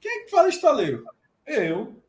Quem 0.00 0.10
é 0.10 0.24
que 0.24 0.30
fala 0.30 0.48
estaleiro? 0.48 1.04
Eu. 1.46 2.00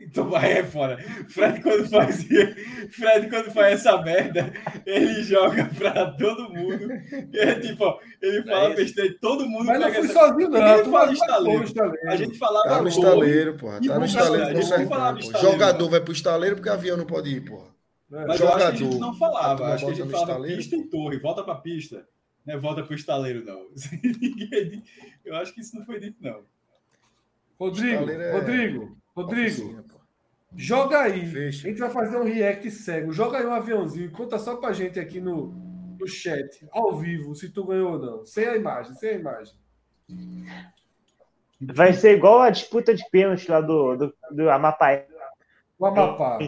Então 0.00 0.30
vai 0.30 0.52
é 0.52 0.64
fora. 0.64 0.96
Fred 1.28 1.60
quando 1.62 1.86
faz 1.90 2.24
Fred 2.90 3.28
quando 3.28 3.50
faz 3.52 3.74
essa 3.80 4.00
merda, 4.00 4.50
ele 4.86 5.22
joga 5.22 5.66
pra 5.76 6.10
todo 6.12 6.48
mundo. 6.54 6.88
É 7.34 7.54
tipo, 7.60 7.84
ó, 7.84 7.98
ele 8.22 8.42
fala 8.44 8.70
besteira, 8.74 9.14
todo 9.20 9.46
mundo 9.46 9.66
Mas 9.66 9.78
não 9.78 9.88
pega 9.88 10.00
fui 10.00 10.10
essa- 10.10 10.20
sozinho, 10.28 10.48
não. 10.48 10.58
Ninguém 10.60 10.84
Tu 10.84 10.90
fala 10.90 11.04
vai- 11.04 11.12
estaleiro. 11.14 11.64
estaleiro. 11.64 12.10
A 12.10 12.16
gente 12.16 12.38
falava 12.38 12.68
Tá 12.68 12.80
no 12.82 12.88
estaleiro, 12.88 13.56
porra. 13.58 13.80
Tá 13.86 13.98
no 13.98 14.04
estaleiro. 14.06 14.46
com 14.46 14.54
não 14.54 14.62
certeza, 15.22 15.38
Jogador 15.38 15.82
não. 15.84 15.90
vai 15.90 16.00
pro 16.00 16.12
estaleiro 16.12 16.56
porque 16.56 16.68
avião 16.70 16.96
não 16.96 17.06
pode 17.06 17.28
ir, 17.28 17.44
porra. 17.44 17.68
É. 18.12 18.26
Mas 18.26 18.40
eu 18.40 18.48
acho 18.48 18.56
que 18.56 18.62
a 18.62 18.70
gente 18.70 18.78
Jogador. 18.84 19.00
não 19.00 19.14
falava. 19.18 19.66
Acho 19.74 19.84
que 19.84 19.90
a 19.92 19.94
gente 19.94 20.10
falava 20.10 20.42
pista 20.44 20.76
e 20.76 20.84
torre, 20.88 21.18
volta 21.18 21.44
pra 21.44 21.54
pista. 21.56 22.08
Não 22.50 22.56
é 22.56 22.58
volta 22.58 22.82
pro 22.82 22.96
estaleiro, 22.96 23.44
não. 23.44 23.68
Eu 25.24 25.36
acho 25.36 25.54
que 25.54 25.60
isso 25.60 25.76
não 25.76 25.86
foi 25.86 26.00
dito, 26.00 26.16
não. 26.20 26.42
Rodrigo, 27.56 28.10
é- 28.10 28.32
Rodrigo, 28.32 28.96
Rodrigo, 29.14 29.84
joga 30.56 31.02
aí. 31.02 31.24
Fecha. 31.28 31.68
A 31.68 31.70
gente 31.70 31.78
vai 31.78 31.90
fazer 31.90 32.16
um 32.16 32.24
react 32.24 32.68
cego. 32.72 33.12
Joga 33.12 33.38
aí 33.38 33.46
um 33.46 33.52
aviãozinho. 33.52 34.10
Conta 34.10 34.36
só 34.36 34.56
pra 34.56 34.72
gente 34.72 34.98
aqui 34.98 35.20
no, 35.20 35.52
no 35.96 36.08
chat, 36.08 36.66
ao 36.72 36.98
vivo, 36.98 37.36
se 37.36 37.50
tu 37.50 37.64
ganhou 37.64 37.92
ou 37.92 37.98
não. 38.00 38.24
Sem 38.24 38.46
a 38.46 38.56
imagem, 38.56 38.94
sem 38.94 39.10
a 39.10 39.14
imagem. 39.14 39.54
Vai 41.60 41.92
ser 41.92 42.16
igual 42.16 42.40
a 42.40 42.50
disputa 42.50 42.92
de 42.92 43.08
pênalti 43.10 43.48
lá 43.48 43.60
do, 43.60 43.94
do, 43.94 44.14
do 44.32 44.50
Amapá. 44.50 45.04
O 45.78 45.86
Amapá. 45.86 46.38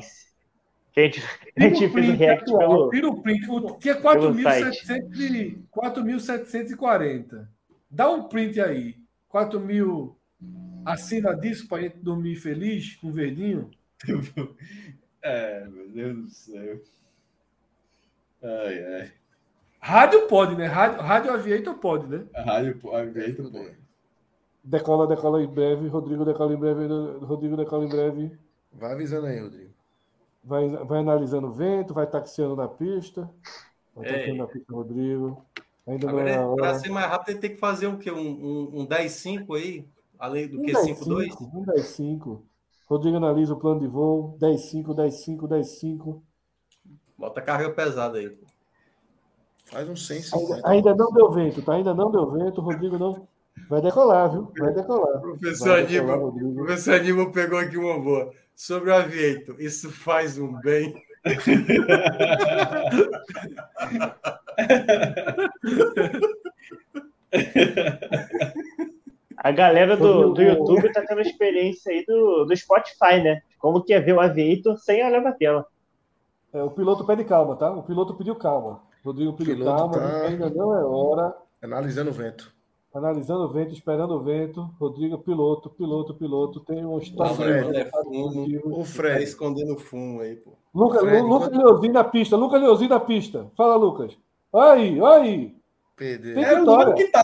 Gente, 1.00 1.22
a 1.56 1.60
gente 1.62 1.88
fez 1.88 2.08
o 2.08 2.12
react 2.12 2.42
atual, 2.44 2.58
pelo. 2.60 2.90
tira 2.90 3.08
o 3.08 3.22
print. 3.22 3.50
O- 3.50 3.78
Tinha 3.78 3.94
pelo 3.94 4.34
4.700 4.34 5.20
e- 5.20 5.58
4.740. 5.70 7.48
Dá 7.90 8.10
um 8.10 8.28
print 8.28 8.60
aí. 8.60 8.96
4 9.28 9.58
mil. 9.60 10.16
Assina 10.84 11.34
disso 11.34 11.68
pra 11.68 11.80
gente 11.82 11.98
dormir 11.98 12.36
feliz 12.36 12.96
com 12.96 13.08
o 13.08 13.12
verdinho. 13.12 13.70
É, 15.24 15.64
meu 15.68 15.88
Deus 15.88 16.16
do 16.16 16.30
céu. 16.30 16.80
Ai, 18.42 18.84
ai. 19.02 19.12
Rádio 19.78 20.26
pode, 20.26 20.56
né? 20.56 20.66
Rádio, 20.66 21.00
rádio 21.00 21.32
Aviator 21.32 21.74
pode, 21.76 22.08
né? 22.08 22.24
Rádio, 22.34 22.76
pô, 22.78 22.92
a 22.96 23.06
jeito, 23.06 23.48
pô. 23.48 23.64
Decola, 24.64 25.06
decola 25.06 25.40
em 25.40 25.46
breve. 25.46 25.86
Rodrigo 25.86 26.24
decola 26.24 26.52
em 26.52 26.56
breve. 26.56 26.86
Rodrigo 27.24 27.56
decola 27.56 27.84
em 27.84 27.88
breve. 27.88 28.32
Vai 28.72 28.94
avisando 28.94 29.26
aí, 29.28 29.38
Rodrigo. 29.38 29.71
Vai, 30.44 30.68
vai 30.68 30.98
analisando 30.98 31.48
o 31.48 31.52
vento, 31.52 31.94
vai 31.94 32.06
taxiando 32.06 32.56
na 32.56 32.66
pista. 32.68 33.30
Vai 33.94 34.06
É. 34.06 34.12
taxiando 34.12 34.38
na 34.38 34.46
pista, 34.46 34.74
Rodrigo. 34.74 35.44
Ainda 35.86 36.06
não 36.06 36.18
Agora, 36.18 36.30
é 36.30 36.56
para 36.56 36.78
ser 36.78 36.88
mais 36.90 37.06
rápido, 37.06 37.30
ele 37.30 37.38
tem 37.40 37.50
que 37.50 37.56
fazer 37.56 37.86
um, 37.86 37.96
quê? 37.98 38.10
um, 38.10 38.18
um, 38.18 38.80
um 38.80 38.86
10-5 38.86 39.56
aí, 39.56 39.86
além 40.18 40.48
do 40.48 40.60
Um 40.60 40.62
que 40.62 40.72
10-5, 40.72 41.04
5-2. 41.04 41.40
Um 41.54 41.64
10-5. 41.64 42.42
Rodrigo 42.88 43.16
analisa 43.16 43.54
o 43.54 43.58
plano 43.58 43.80
de 43.80 43.86
voo. 43.86 44.36
10-5, 44.40 44.94
10-5, 44.94 45.48
10-5. 45.48 46.22
Bota 47.16 47.40
carga 47.40 47.70
pesada 47.70 48.18
aí. 48.18 48.30
pô. 48.30 48.46
Faz 49.66 49.88
um 49.88 49.92
Ainda, 49.92 49.96
150. 49.96 50.68
ainda 50.68 50.94
não 50.94 51.12
deu 51.12 51.30
vento, 51.30 51.62
tá? 51.62 51.74
Ainda 51.74 51.94
não 51.94 52.10
deu 52.10 52.30
vento. 52.30 52.60
O 52.60 52.64
Rodrigo 52.64 52.98
não. 52.98 53.26
Vai 53.72 53.80
decolar, 53.80 54.30
viu? 54.30 54.52
Vai 54.58 54.74
decolar. 54.74 55.18
Professor 55.22 55.68
Vai 55.68 55.86
decolar, 55.86 56.18
Aníbal, 56.18 56.54
professor 56.56 56.94
Aníbal 56.94 57.32
pegou 57.32 57.58
aqui 57.58 57.78
uma 57.78 57.98
boa. 57.98 58.30
Sobre 58.54 58.90
o 58.90 58.94
Aviator, 58.94 59.56
isso 59.58 59.90
faz 59.90 60.36
um 60.38 60.52
bem. 60.60 60.94
A 69.38 69.50
galera 69.50 69.96
do, 69.96 70.32
do 70.32 70.42
YouTube 70.42 70.92
tá 70.92 71.02
tendo 71.06 71.18
a 71.18 71.22
experiência 71.22 71.90
aí 71.92 72.04
do, 72.04 72.44
do 72.44 72.56
Spotify, 72.56 73.22
né? 73.22 73.40
Como 73.58 73.82
que 73.82 73.92
é 73.92 74.00
ver 74.00 74.12
o 74.12 74.20
Aviator 74.20 74.76
sem 74.78 75.04
olhar 75.04 75.20
pra 75.22 75.32
tela. 75.32 75.66
É, 76.52 76.62
o 76.62 76.70
piloto 76.70 77.04
pede 77.06 77.24
calma, 77.24 77.56
tá? 77.56 77.70
O 77.70 77.82
piloto 77.82 78.14
pediu 78.14 78.36
calma. 78.36 78.82
Rodrigo 79.04 79.32
pediu 79.32 79.56
Piloto 79.56 79.76
calma. 79.76 79.94
tá- 79.98 80.26
Ainda 80.26 80.50
não 80.50 80.76
é 80.76 80.84
hora. 80.84 81.34
Analisando 81.62 82.10
o 82.10 82.12
vento. 82.12 82.52
Analisando 82.94 83.44
o 83.44 83.48
vento, 83.48 83.72
esperando 83.72 84.14
o 84.14 84.20
vento. 84.22 84.68
Rodrigo, 84.78 85.16
piloto, 85.18 85.70
piloto, 85.70 86.14
piloto. 86.14 86.60
Tem 86.60 86.84
um 86.84 86.98
história. 86.98 87.34
Fred, 87.34 87.76
é 87.76 87.84
fumo. 87.86 88.76
Tá 88.78 88.84
Fred, 88.84 89.24
escondendo 89.24 89.78
fumo 89.78 90.20
aí, 90.20 90.36
pô. 90.36 90.52
Luca, 90.74 90.98
Fred, 91.00 91.22
Lu- 91.22 91.28
Lucas 91.28 91.48
quando- 91.48 91.64
Leozinho 91.64 91.92
na 91.94 92.04
pista. 92.04 92.36
Lucas 92.36 92.60
Leozinho 92.60 92.90
na 92.90 93.00
pista. 93.00 93.46
Fala, 93.56 93.76
Lucas. 93.76 94.16
Olha 94.52 94.72
aí, 94.72 95.00
olha 95.00 95.22
aí. 95.22 95.56
perdeu. 95.96 96.34
Tem 96.34 96.44
o 96.54 96.58
vitória. 96.60 96.94
que 96.94 97.04
tá. 97.08 97.22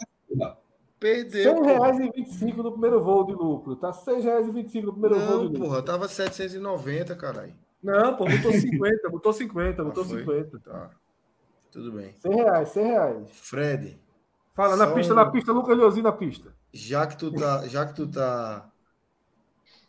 Perdeu, 0.99 1.63
R$ 1.63 1.75
porra. 1.77 1.93
6,25 1.93 2.57
no 2.63 2.73
primeiro 2.73 3.03
voo 3.05 3.25
de 3.25 3.33
lucro. 3.33 3.77
Tá 3.77 3.89
R$ 3.91 3.95
6,25 3.99 4.83
no 4.87 4.93
primeiro 4.93 5.15
voo 5.21 5.27
de 5.27 5.33
Não, 5.35 5.43
lucro. 5.45 5.61
porra, 5.61 5.83
tava 5.83 6.09
790, 6.09 7.15
caralho. 7.15 7.53
Não, 7.83 8.17
pô, 8.17 8.25
botou 8.25 8.51
50, 8.53 9.09
botou 9.11 9.33
50, 9.33 9.85
botou 9.85 10.03
Ah, 10.03 10.07
foi? 10.07 10.19
50. 10.21 10.59
Tá. 10.61 10.91
Tudo 11.71 11.93
bem. 11.93 12.13
100 12.21 12.35
reais, 12.35 12.69
100 12.71 12.85
reais. 12.87 13.29
Fred, 13.33 13.99
Fala, 14.59 14.77
na 14.77 14.89
Só 14.89 14.95
pista, 14.95 15.13
um- 15.13 15.17
na 15.17 15.31
pista, 15.31 15.53
Lucas 15.53 15.79
Leozinho 15.79 16.03
na 16.03 16.11
pista. 16.11 16.53
já 16.73 17.07
que 17.07 17.17
tu 17.17 17.31
tá, 17.31 17.69
já 17.69 17.87
que 17.87 17.95
tu 17.95 18.09
tá 18.11 18.69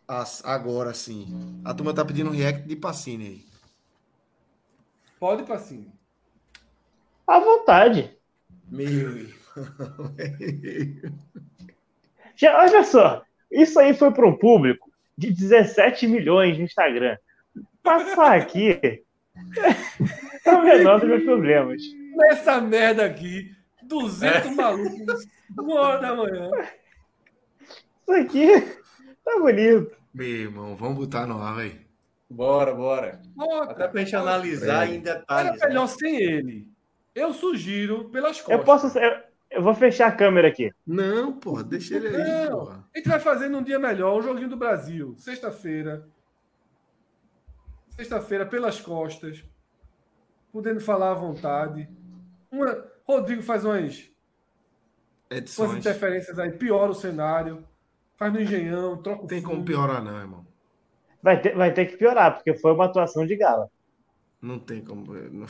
as- 0.08 0.46
agora 0.46 0.92
assim, 0.92 1.26
a 1.66 1.74
turma 1.74 1.92
tá 1.92 2.06
pedindo 2.06 2.30
um 2.30 2.34
react 2.34 2.68
de 2.68 2.76
Pacini 2.76 3.26
aí. 3.26 3.46
Pode 5.20 5.42
ir 5.42 5.46
pra 5.46 5.58
cima. 5.58 5.88
À 7.26 7.40
vontade. 7.40 8.16
Meu 8.70 8.88
irmão. 8.88 9.40
Já, 12.36 12.60
olha 12.60 12.84
só, 12.84 13.24
isso 13.52 13.80
aí 13.80 13.94
foi 13.96 14.12
para 14.12 14.28
um 14.28 14.38
público 14.38 14.90
de 15.18 15.32
17 15.34 16.06
milhões 16.08 16.58
no 16.60 16.64
Instagram. 16.64 17.18
Passar 17.82 18.38
aqui 18.38 18.80
é 20.46 20.52
o 20.52 20.64
menor 20.64 21.00
dos 21.00 21.10
meus 21.10 21.24
problemas. 21.24 21.82
Nessa 22.16 22.62
merda 22.62 23.04
aqui, 23.06 23.52
200 23.90 24.56
malucos, 24.56 25.27
uma 25.58 25.80
hora 25.82 26.00
da 26.01 26.16
manhã. 26.16 26.50
Isso 28.01 28.11
aqui 28.11 28.61
tá 29.26 29.40
bonito. 29.40 29.95
Meu 30.14 30.27
irmão, 30.27 30.76
vamos 30.76 30.98
botar 30.98 31.27
no 31.27 31.42
ar, 31.42 31.56
velho. 31.56 31.80
Bora, 32.30 32.74
bora. 32.74 33.22
Até 33.64 33.88
pra 33.88 34.01
gente 34.01 34.16
analisar 34.16 34.88
em 34.88 35.01
Era 35.01 35.16
detalhes. 35.19 35.59
né? 35.61 35.68
melhor 35.68 35.88
sem 35.88 36.16
ele. 36.22 36.72
Eu 37.16 37.34
sugiro 37.34 38.06
pelas 38.09 38.38
costas. 38.40 38.58
Eu 38.59 38.64
posso. 38.64 38.98
Eu, 39.00 39.19
eu 39.51 39.64
vou 39.64 39.74
fechar 39.74 40.08
a 40.08 40.11
câmera 40.16 40.48
aqui. 40.48 40.72
Não, 40.85 41.34
porra, 41.34 41.64
deixa 41.64 41.95
ele 41.98 42.08
aí, 42.16 42.45
Não. 42.50 42.59
porra. 42.59 42.88
A 42.93 42.98
gente 42.98 43.09
vai 43.09 43.19
fazer 43.19 43.50
num 43.50 43.64
dia 43.64 43.80
melhor, 43.80 44.18
um 44.18 44.22
joguinho 44.22 44.50
do 44.50 44.56
Brasil. 44.58 45.16
Sexta-feira. 45.18 46.08
Sexta-feira, 47.95 48.45
pelas 48.45 48.80
costas. 48.80 49.43
Podendo 50.51 50.80
falar 50.80 51.11
à 51.11 51.16
vontade. 51.16 51.90
Uma- 52.51 52.85
Rodrigo 53.18 53.42
faz 53.42 53.66
umas, 53.66 53.82
umas 53.82 54.10
Edições. 55.30 55.78
interferências 55.80 56.38
aí, 56.40 56.52
piora 56.52 56.92
o 56.92 56.96
cenário. 56.96 57.64
Faz 58.18 58.34
no 58.34 58.42
engenhão, 58.42 58.98
troca 59.02 59.20
o 59.20 59.22
Não 59.22 59.28
tem 59.28 59.42
como 59.42 59.56
fundo. 59.58 59.66
piorar, 59.66 60.04
não, 60.04 60.18
irmão. 60.20 60.46
Vai 61.22 61.42
ter, 61.42 61.56
vai 61.56 61.74
ter 61.74 61.86
que 61.86 61.98
piorar, 61.98 62.36
porque 62.36 62.54
foi 62.54 62.74
uma 62.74 62.86
atuação 62.86 63.26
de 63.26 63.36
gala. 63.36 63.70
Não 64.42 64.60
tem 64.60 64.82
como. 64.84 65.14
não- 65.14 65.48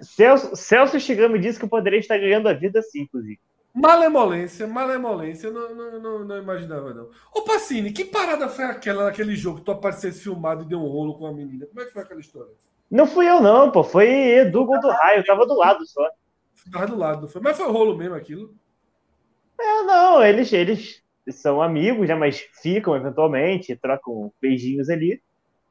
Celso, 0.00 0.56
Celso 0.56 0.98
Shigami 0.98 1.38
disse 1.38 1.58
que 1.58 1.64
eu 1.64 1.68
poderia 1.68 1.98
estar 1.98 2.16
ganhando 2.18 2.48
a 2.48 2.54
vida 2.54 2.78
assim, 2.80 3.02
inclusive. 3.02 3.38
Malemolência, 3.74 4.66
malemolência, 4.66 5.46
eu 5.48 5.52
não, 5.52 5.74
não, 5.74 6.00
não, 6.00 6.24
não 6.24 6.38
imaginava, 6.38 6.92
não. 6.92 7.08
Ô, 7.34 7.42
Pacini, 7.42 7.92
que 7.92 8.04
parada 8.04 8.48
foi 8.48 8.64
aquela 8.64 9.04
naquele 9.04 9.36
jogo 9.36 9.58
que 9.58 9.64
tu 9.64 9.72
aparecesse 9.72 10.22
filmado 10.22 10.62
e 10.64 10.66
deu 10.66 10.78
um 10.80 10.88
rolo 10.88 11.14
com 11.18 11.26
a 11.26 11.32
menina? 11.32 11.66
Como 11.66 11.80
é 11.80 11.84
que 11.84 11.92
foi 11.92 12.02
aquela 12.02 12.20
história? 12.20 12.50
Não 12.90 13.06
fui 13.06 13.28
eu, 13.28 13.40
não, 13.40 13.70
pô. 13.70 13.84
Foi 13.84 14.08
Edu 14.08 14.64
Gol 14.64 14.80
do 14.80 14.88
Raio, 14.90 15.20
eu 15.20 15.24
tava 15.24 15.46
do 15.46 15.54
lado 15.56 15.86
só. 15.86 16.02
Tava 16.70 16.86
do 16.86 16.96
lado, 16.96 17.22
não 17.22 17.28
foi? 17.28 17.40
Mas 17.40 17.56
foi 17.56 17.70
rolo 17.70 17.96
mesmo 17.96 18.14
aquilo. 18.14 18.54
É, 19.60 19.82
não, 19.82 20.22
eles, 20.22 20.52
eles 20.52 21.02
são 21.30 21.60
amigos, 21.60 22.08
né? 22.08 22.14
Mas 22.14 22.40
ficam 22.62 22.96
eventualmente, 22.96 23.76
trocam 23.76 24.32
beijinhos 24.40 24.88
ali. 24.88 25.22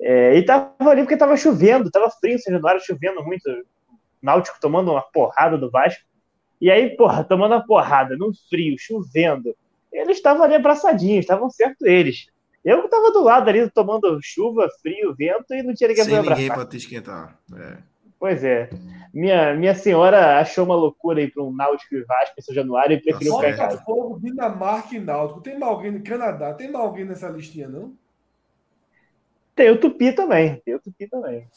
É, 0.01 0.37
e 0.37 0.43
tava 0.43 0.73
ali 0.79 1.01
porque 1.01 1.17
tava 1.17 1.35
chovendo, 1.35 1.91
tava 1.91 2.09
frio, 2.09 2.39
São 2.39 2.53
Januário 2.53 2.81
chovendo 2.81 3.23
muito. 3.23 3.43
Náutico 4.21 4.59
tomando 4.59 4.91
uma 4.91 5.01
porrada 5.01 5.57
do 5.57 5.71
Vasco. 5.71 6.03
E 6.61 6.69
aí, 6.69 6.95
porra, 6.95 7.23
tomando 7.23 7.53
uma 7.53 7.65
porrada, 7.65 8.17
no 8.17 8.31
frio, 8.49 8.75
chovendo. 8.77 9.55
Eles 9.91 10.17
estavam 10.17 10.43
ali 10.43 10.55
abraçadinhos, 10.55 11.21
estavam 11.21 11.49
certo 11.49 11.85
eles. 11.85 12.27
Eu 12.63 12.87
tava 12.89 13.11
do 13.11 13.23
lado 13.23 13.49
ali, 13.49 13.69
tomando 13.69 14.19
chuva, 14.21 14.67
frio, 14.81 15.15
vento 15.15 15.53
e 15.53 15.63
não 15.63 15.73
tinha 15.73 15.87
ninguém 15.87 16.03
Sem 16.03 16.13
pra 16.13 16.21
ninguém 16.21 16.45
abraçar. 16.45 16.55
pra 16.55 16.65
te 16.65 16.77
esquentar. 16.77 17.39
É. 17.55 17.77
Pois 18.19 18.43
é. 18.43 18.69
Minha, 19.13 19.55
minha 19.55 19.73
senhora 19.73 20.39
achou 20.39 20.65
uma 20.65 20.75
loucura 20.75 21.19
aí 21.19 21.31
para 21.31 21.41
um 21.43 21.51
Náutico 21.55 21.95
e 21.95 22.03
Vasco 22.03 22.35
em 22.37 22.41
São 22.41 22.53
Januário 22.53 22.95
e 22.95 23.01
preferiu 23.01 23.33
Tá 23.33 23.39
ficar 23.39 23.49
em 23.49 23.57
casa. 23.57 23.77
Botafogo, 23.77 24.19
Dinamarca 24.19 24.95
e 24.95 24.99
Náutico. 24.99 25.41
Tem 25.41 25.57
mais 25.57 25.71
alguém 25.73 25.91
no 25.91 26.03
Canadá? 26.03 26.53
Tem 26.53 26.71
mais 26.71 26.85
alguém 26.85 27.05
nessa 27.05 27.29
listinha, 27.29 27.67
não? 27.67 27.93
Tem 29.55 29.69
o 29.71 29.79
Tupi 29.79 30.13
também. 30.13 30.61
Tem 30.63 30.75
o 30.75 30.79
Tupi 30.79 31.07
também. 31.07 31.47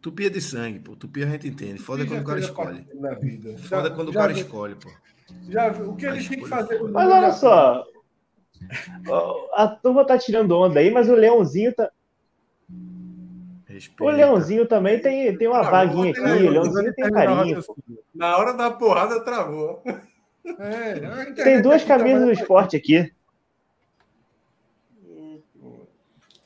Tupi 0.00 0.26
é 0.26 0.30
de 0.30 0.40
sangue, 0.40 0.78
pô. 0.78 0.94
Tupi 0.94 1.24
a 1.24 1.26
gente 1.26 1.48
entende. 1.48 1.78
Foda 1.80 2.06
quando 2.06 2.20
o 2.20 2.24
cara 2.24 2.38
escolhe. 2.38 2.86
Na 2.94 3.14
vida. 3.14 3.58
Foda 3.58 3.88
Já- 3.88 3.94
quando 3.94 4.08
o 4.10 4.12
já 4.12 4.20
cara 4.20 4.32
vi- 4.32 4.40
escolhe, 4.40 4.74
pô. 4.76 4.88
Já, 5.48 5.72
o 5.72 5.96
que 5.96 6.06
A 6.06 6.10
eles 6.10 6.28
têm 6.28 6.38
que 6.38 6.44
escolha 6.44 6.62
fazer? 6.62 6.82
Mas 6.84 7.10
olha 7.10 7.32
só. 7.32 7.84
A 9.54 9.66
turma 9.68 10.04
tá 10.06 10.16
tirando 10.16 10.52
onda 10.52 10.78
aí, 10.78 10.90
mas 10.90 11.08
o 11.08 11.14
Leãozinho 11.14 11.74
tá. 11.74 11.90
Respeita. 13.78 14.04
O 14.04 14.08
Leãozinho 14.16 14.66
também 14.66 15.00
tem, 15.00 15.36
tem 15.38 15.46
uma 15.46 15.62
Não, 15.62 15.70
vaguinha 15.70 16.10
aqui. 16.10 16.20
O 16.20 16.50
Leãozinho 16.50 16.92
tem 16.94 17.10
carinho. 17.12 17.62
pô. 17.64 17.76
Na 18.12 18.36
hora 18.36 18.52
da 18.52 18.70
porrada, 18.72 19.20
travou. 19.24 19.82
É, 20.58 21.32
Tem 21.32 21.62
duas 21.62 21.84
tá 21.84 21.96
camisas 21.96 22.24
do 22.24 22.32
esporte 22.32 22.76
aqui. 22.76 23.12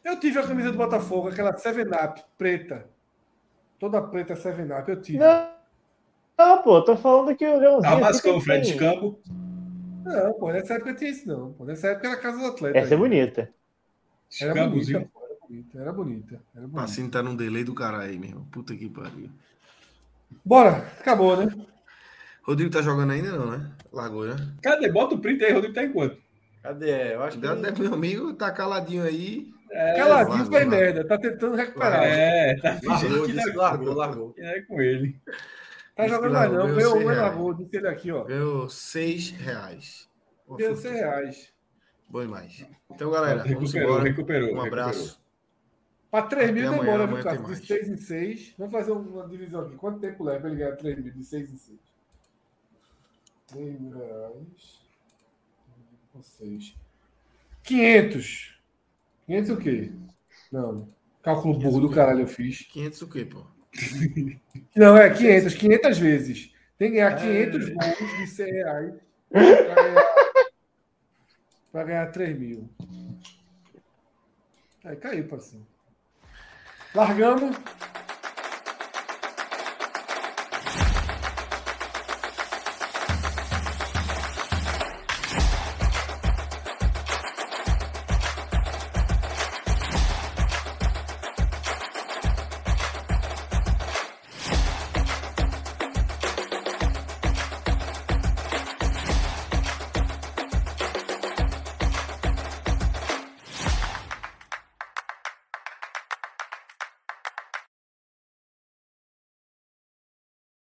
Eu 0.05 0.19
tive 0.19 0.39
a 0.39 0.43
camisa 0.47 0.73
do 0.73 0.77
Botafogo, 0.79 1.29
aquela 1.29 1.55
7-Up, 1.55 2.23
preta. 2.37 2.87
Toda 3.79 4.03
preta 4.03 4.35
7-Up, 4.35 4.91
eu 4.91 5.01
tive. 5.01 5.19
Não, 5.19 5.49
não, 6.37 6.63
pô, 6.63 6.83
tô 6.83 6.97
falando 6.97 7.35
que 7.37 7.47
o 7.47 7.59
Leãozinho. 7.59 7.95
Ah, 7.95 8.01
mas 8.01 8.21
como 8.21 8.41
Fred 8.41 8.67
de 8.73 8.77
campo. 8.77 9.19
Não, 10.05 10.33
pô, 10.35 10.51
nessa 10.51 10.75
época 10.75 10.95
tinha 10.95 11.11
isso, 11.11 11.27
não. 11.29 11.53
Pô, 11.53 11.65
nessa 11.65 11.89
época 11.89 12.09
era 12.09 12.17
a 12.17 12.21
casa 12.21 12.39
do 12.39 12.47
atleta. 12.47 12.77
Essa 12.79 12.91
é 12.91 12.95
aí. 12.95 12.99
bonita. 13.01 13.51
Era 14.41 14.53
bonita, 14.53 14.69
Campozinho. 14.71 15.11
pô, 15.13 15.21
era 15.21 15.22
bonita, 15.53 15.79
era 15.79 15.93
bonita. 15.93 16.43
Era 16.55 16.65
O 16.65 16.69
bonita. 16.69 17.09
Tá 17.11 17.23
num 17.23 17.37
delay 17.37 17.65
do 17.65 17.75
caralho 17.75 18.11
aí, 18.11 18.19
meu 18.19 18.31
irmão. 18.31 18.45
Puta 18.51 18.75
que 18.75 18.89
pariu. 18.89 19.29
Bora, 20.45 20.79
acabou, 20.99 21.37
né? 21.37 21.55
Rodrigo 22.43 22.71
tá 22.71 22.81
jogando 22.83 23.13
ainda, 23.13 23.33
não, 23.33 23.51
né? 23.51 23.71
Largou, 23.93 24.27
né? 24.27 24.35
Cadê? 24.63 24.91
Bota 24.91 25.15
o 25.15 25.19
print 25.21 25.45
aí, 25.45 25.53
Rodrigo 25.53 25.75
tá 25.75 25.85
em 25.85 25.93
quanto? 25.93 26.17
Cadê? 26.63 27.15
Eu 27.15 27.23
acho 27.23 27.39
que. 27.39 27.47
Cuidado, 27.47 27.61
né, 27.61 27.71
meu 27.79 27.95
amigo? 27.95 28.35
Tá 28.35 28.51
caladinho 28.51 29.05
aí. 29.05 29.53
Caladinho 29.71 30.09
largou, 30.09 30.37
faz 30.37 30.49
largou. 30.51 30.71
merda, 30.71 31.07
tá 31.07 31.19
tentando 31.19 31.55
recuperar. 31.57 32.03
É, 32.05 32.57
tá 32.61 32.75
fingindo 32.77 32.91
Largou, 32.91 33.27
que 33.27 33.33
que 33.33 33.47
não 33.47 33.57
largou, 33.57 33.95
largou. 33.95 34.35
é 34.39 34.61
com 34.63 34.81
ele. 34.83 35.17
Tá 35.95 36.09
jogando 36.09 36.31
que 36.31 36.37
mais 36.37 36.51
largou, 36.51 36.69
não. 36.69 36.75
ganhou 36.77 36.97
um, 36.97 36.99
100 36.99 37.01
é 37.01 37.05
reais. 37.13 37.19
largou. 37.21 37.55
Disse 37.55 37.77
ele 37.77 37.89
aqui, 37.89 38.13
ó. 38.13 38.25
Ganhou 38.25 38.69
6 38.69 39.31
reais. 39.31 40.09
Ganhou 40.59 40.77
foi 40.77 40.91
100 40.91 40.93
reais. 40.93 41.53
Bom 42.09 42.21
demais. 42.23 42.67
Então, 42.91 43.11
galera, 43.11 43.39
vamos 43.45 43.51
Recuperou, 43.73 43.89
embora. 43.91 44.09
recuperou. 44.09 44.55
Um 44.55 44.61
abraço. 44.61 45.22
Pra 46.13 46.21
3 46.25 46.51
mil 46.51 46.69
amanhã, 46.69 46.83
demora, 46.83 47.07
viu, 47.07 47.23
cara? 47.25 47.39
De 47.39 47.43
mais. 47.43 47.67
6 47.67 47.89
em 47.89 47.97
6. 47.97 48.55
Vamos 48.59 48.71
fazer 48.71 48.93
uma 48.93 49.27
divisão 49.27 49.63
aqui. 49.63 49.77
Quanto 49.77 49.99
tempo 49.99 50.23
leva 50.23 50.41
pra 50.41 50.51
ele 50.51 50.59
ganhar 50.59 50.77
3 50.77 50.99
mil? 51.03 51.11
De 51.11 51.25
6 51.25 51.51
em 51.51 51.57
6. 51.57 51.79
3 53.47 53.81
mil 53.81 53.93
reais. 53.93 54.83
Com 56.13 56.23
6. 56.23 56.75
500. 57.63 58.61
500 59.25 59.51
o 59.51 59.57
quê? 59.57 59.93
Não. 60.53 60.87
Cálculo 61.23 61.59
burro 61.59 61.81
do 61.81 61.91
caralho 61.91 62.21
eu 62.21 62.29
fiz. 62.29 62.61
500 62.71 63.01
o 63.01 63.09
quê, 63.09 63.25
pô? 63.25 63.47
Não, 64.77 64.95
é 64.95 65.09
500. 65.09 65.55
500 65.55 65.99
vezes. 65.99 66.53
Tem 66.77 66.91
que 66.91 66.97
ganhar 66.97 67.17
500 67.17 67.69
gols 67.71 68.19
de 68.19 68.27
100 68.27 68.53
reais 68.53 68.95
pra 69.31 69.41
ganhar, 69.41 70.15
pra 71.73 71.85
ganhar 71.85 72.13
3 72.13 72.39
mil. 72.39 72.69
Aí 74.85 74.97
caiu, 74.97 75.27
parceiro. 75.27 75.67
Largamos. 76.95 77.57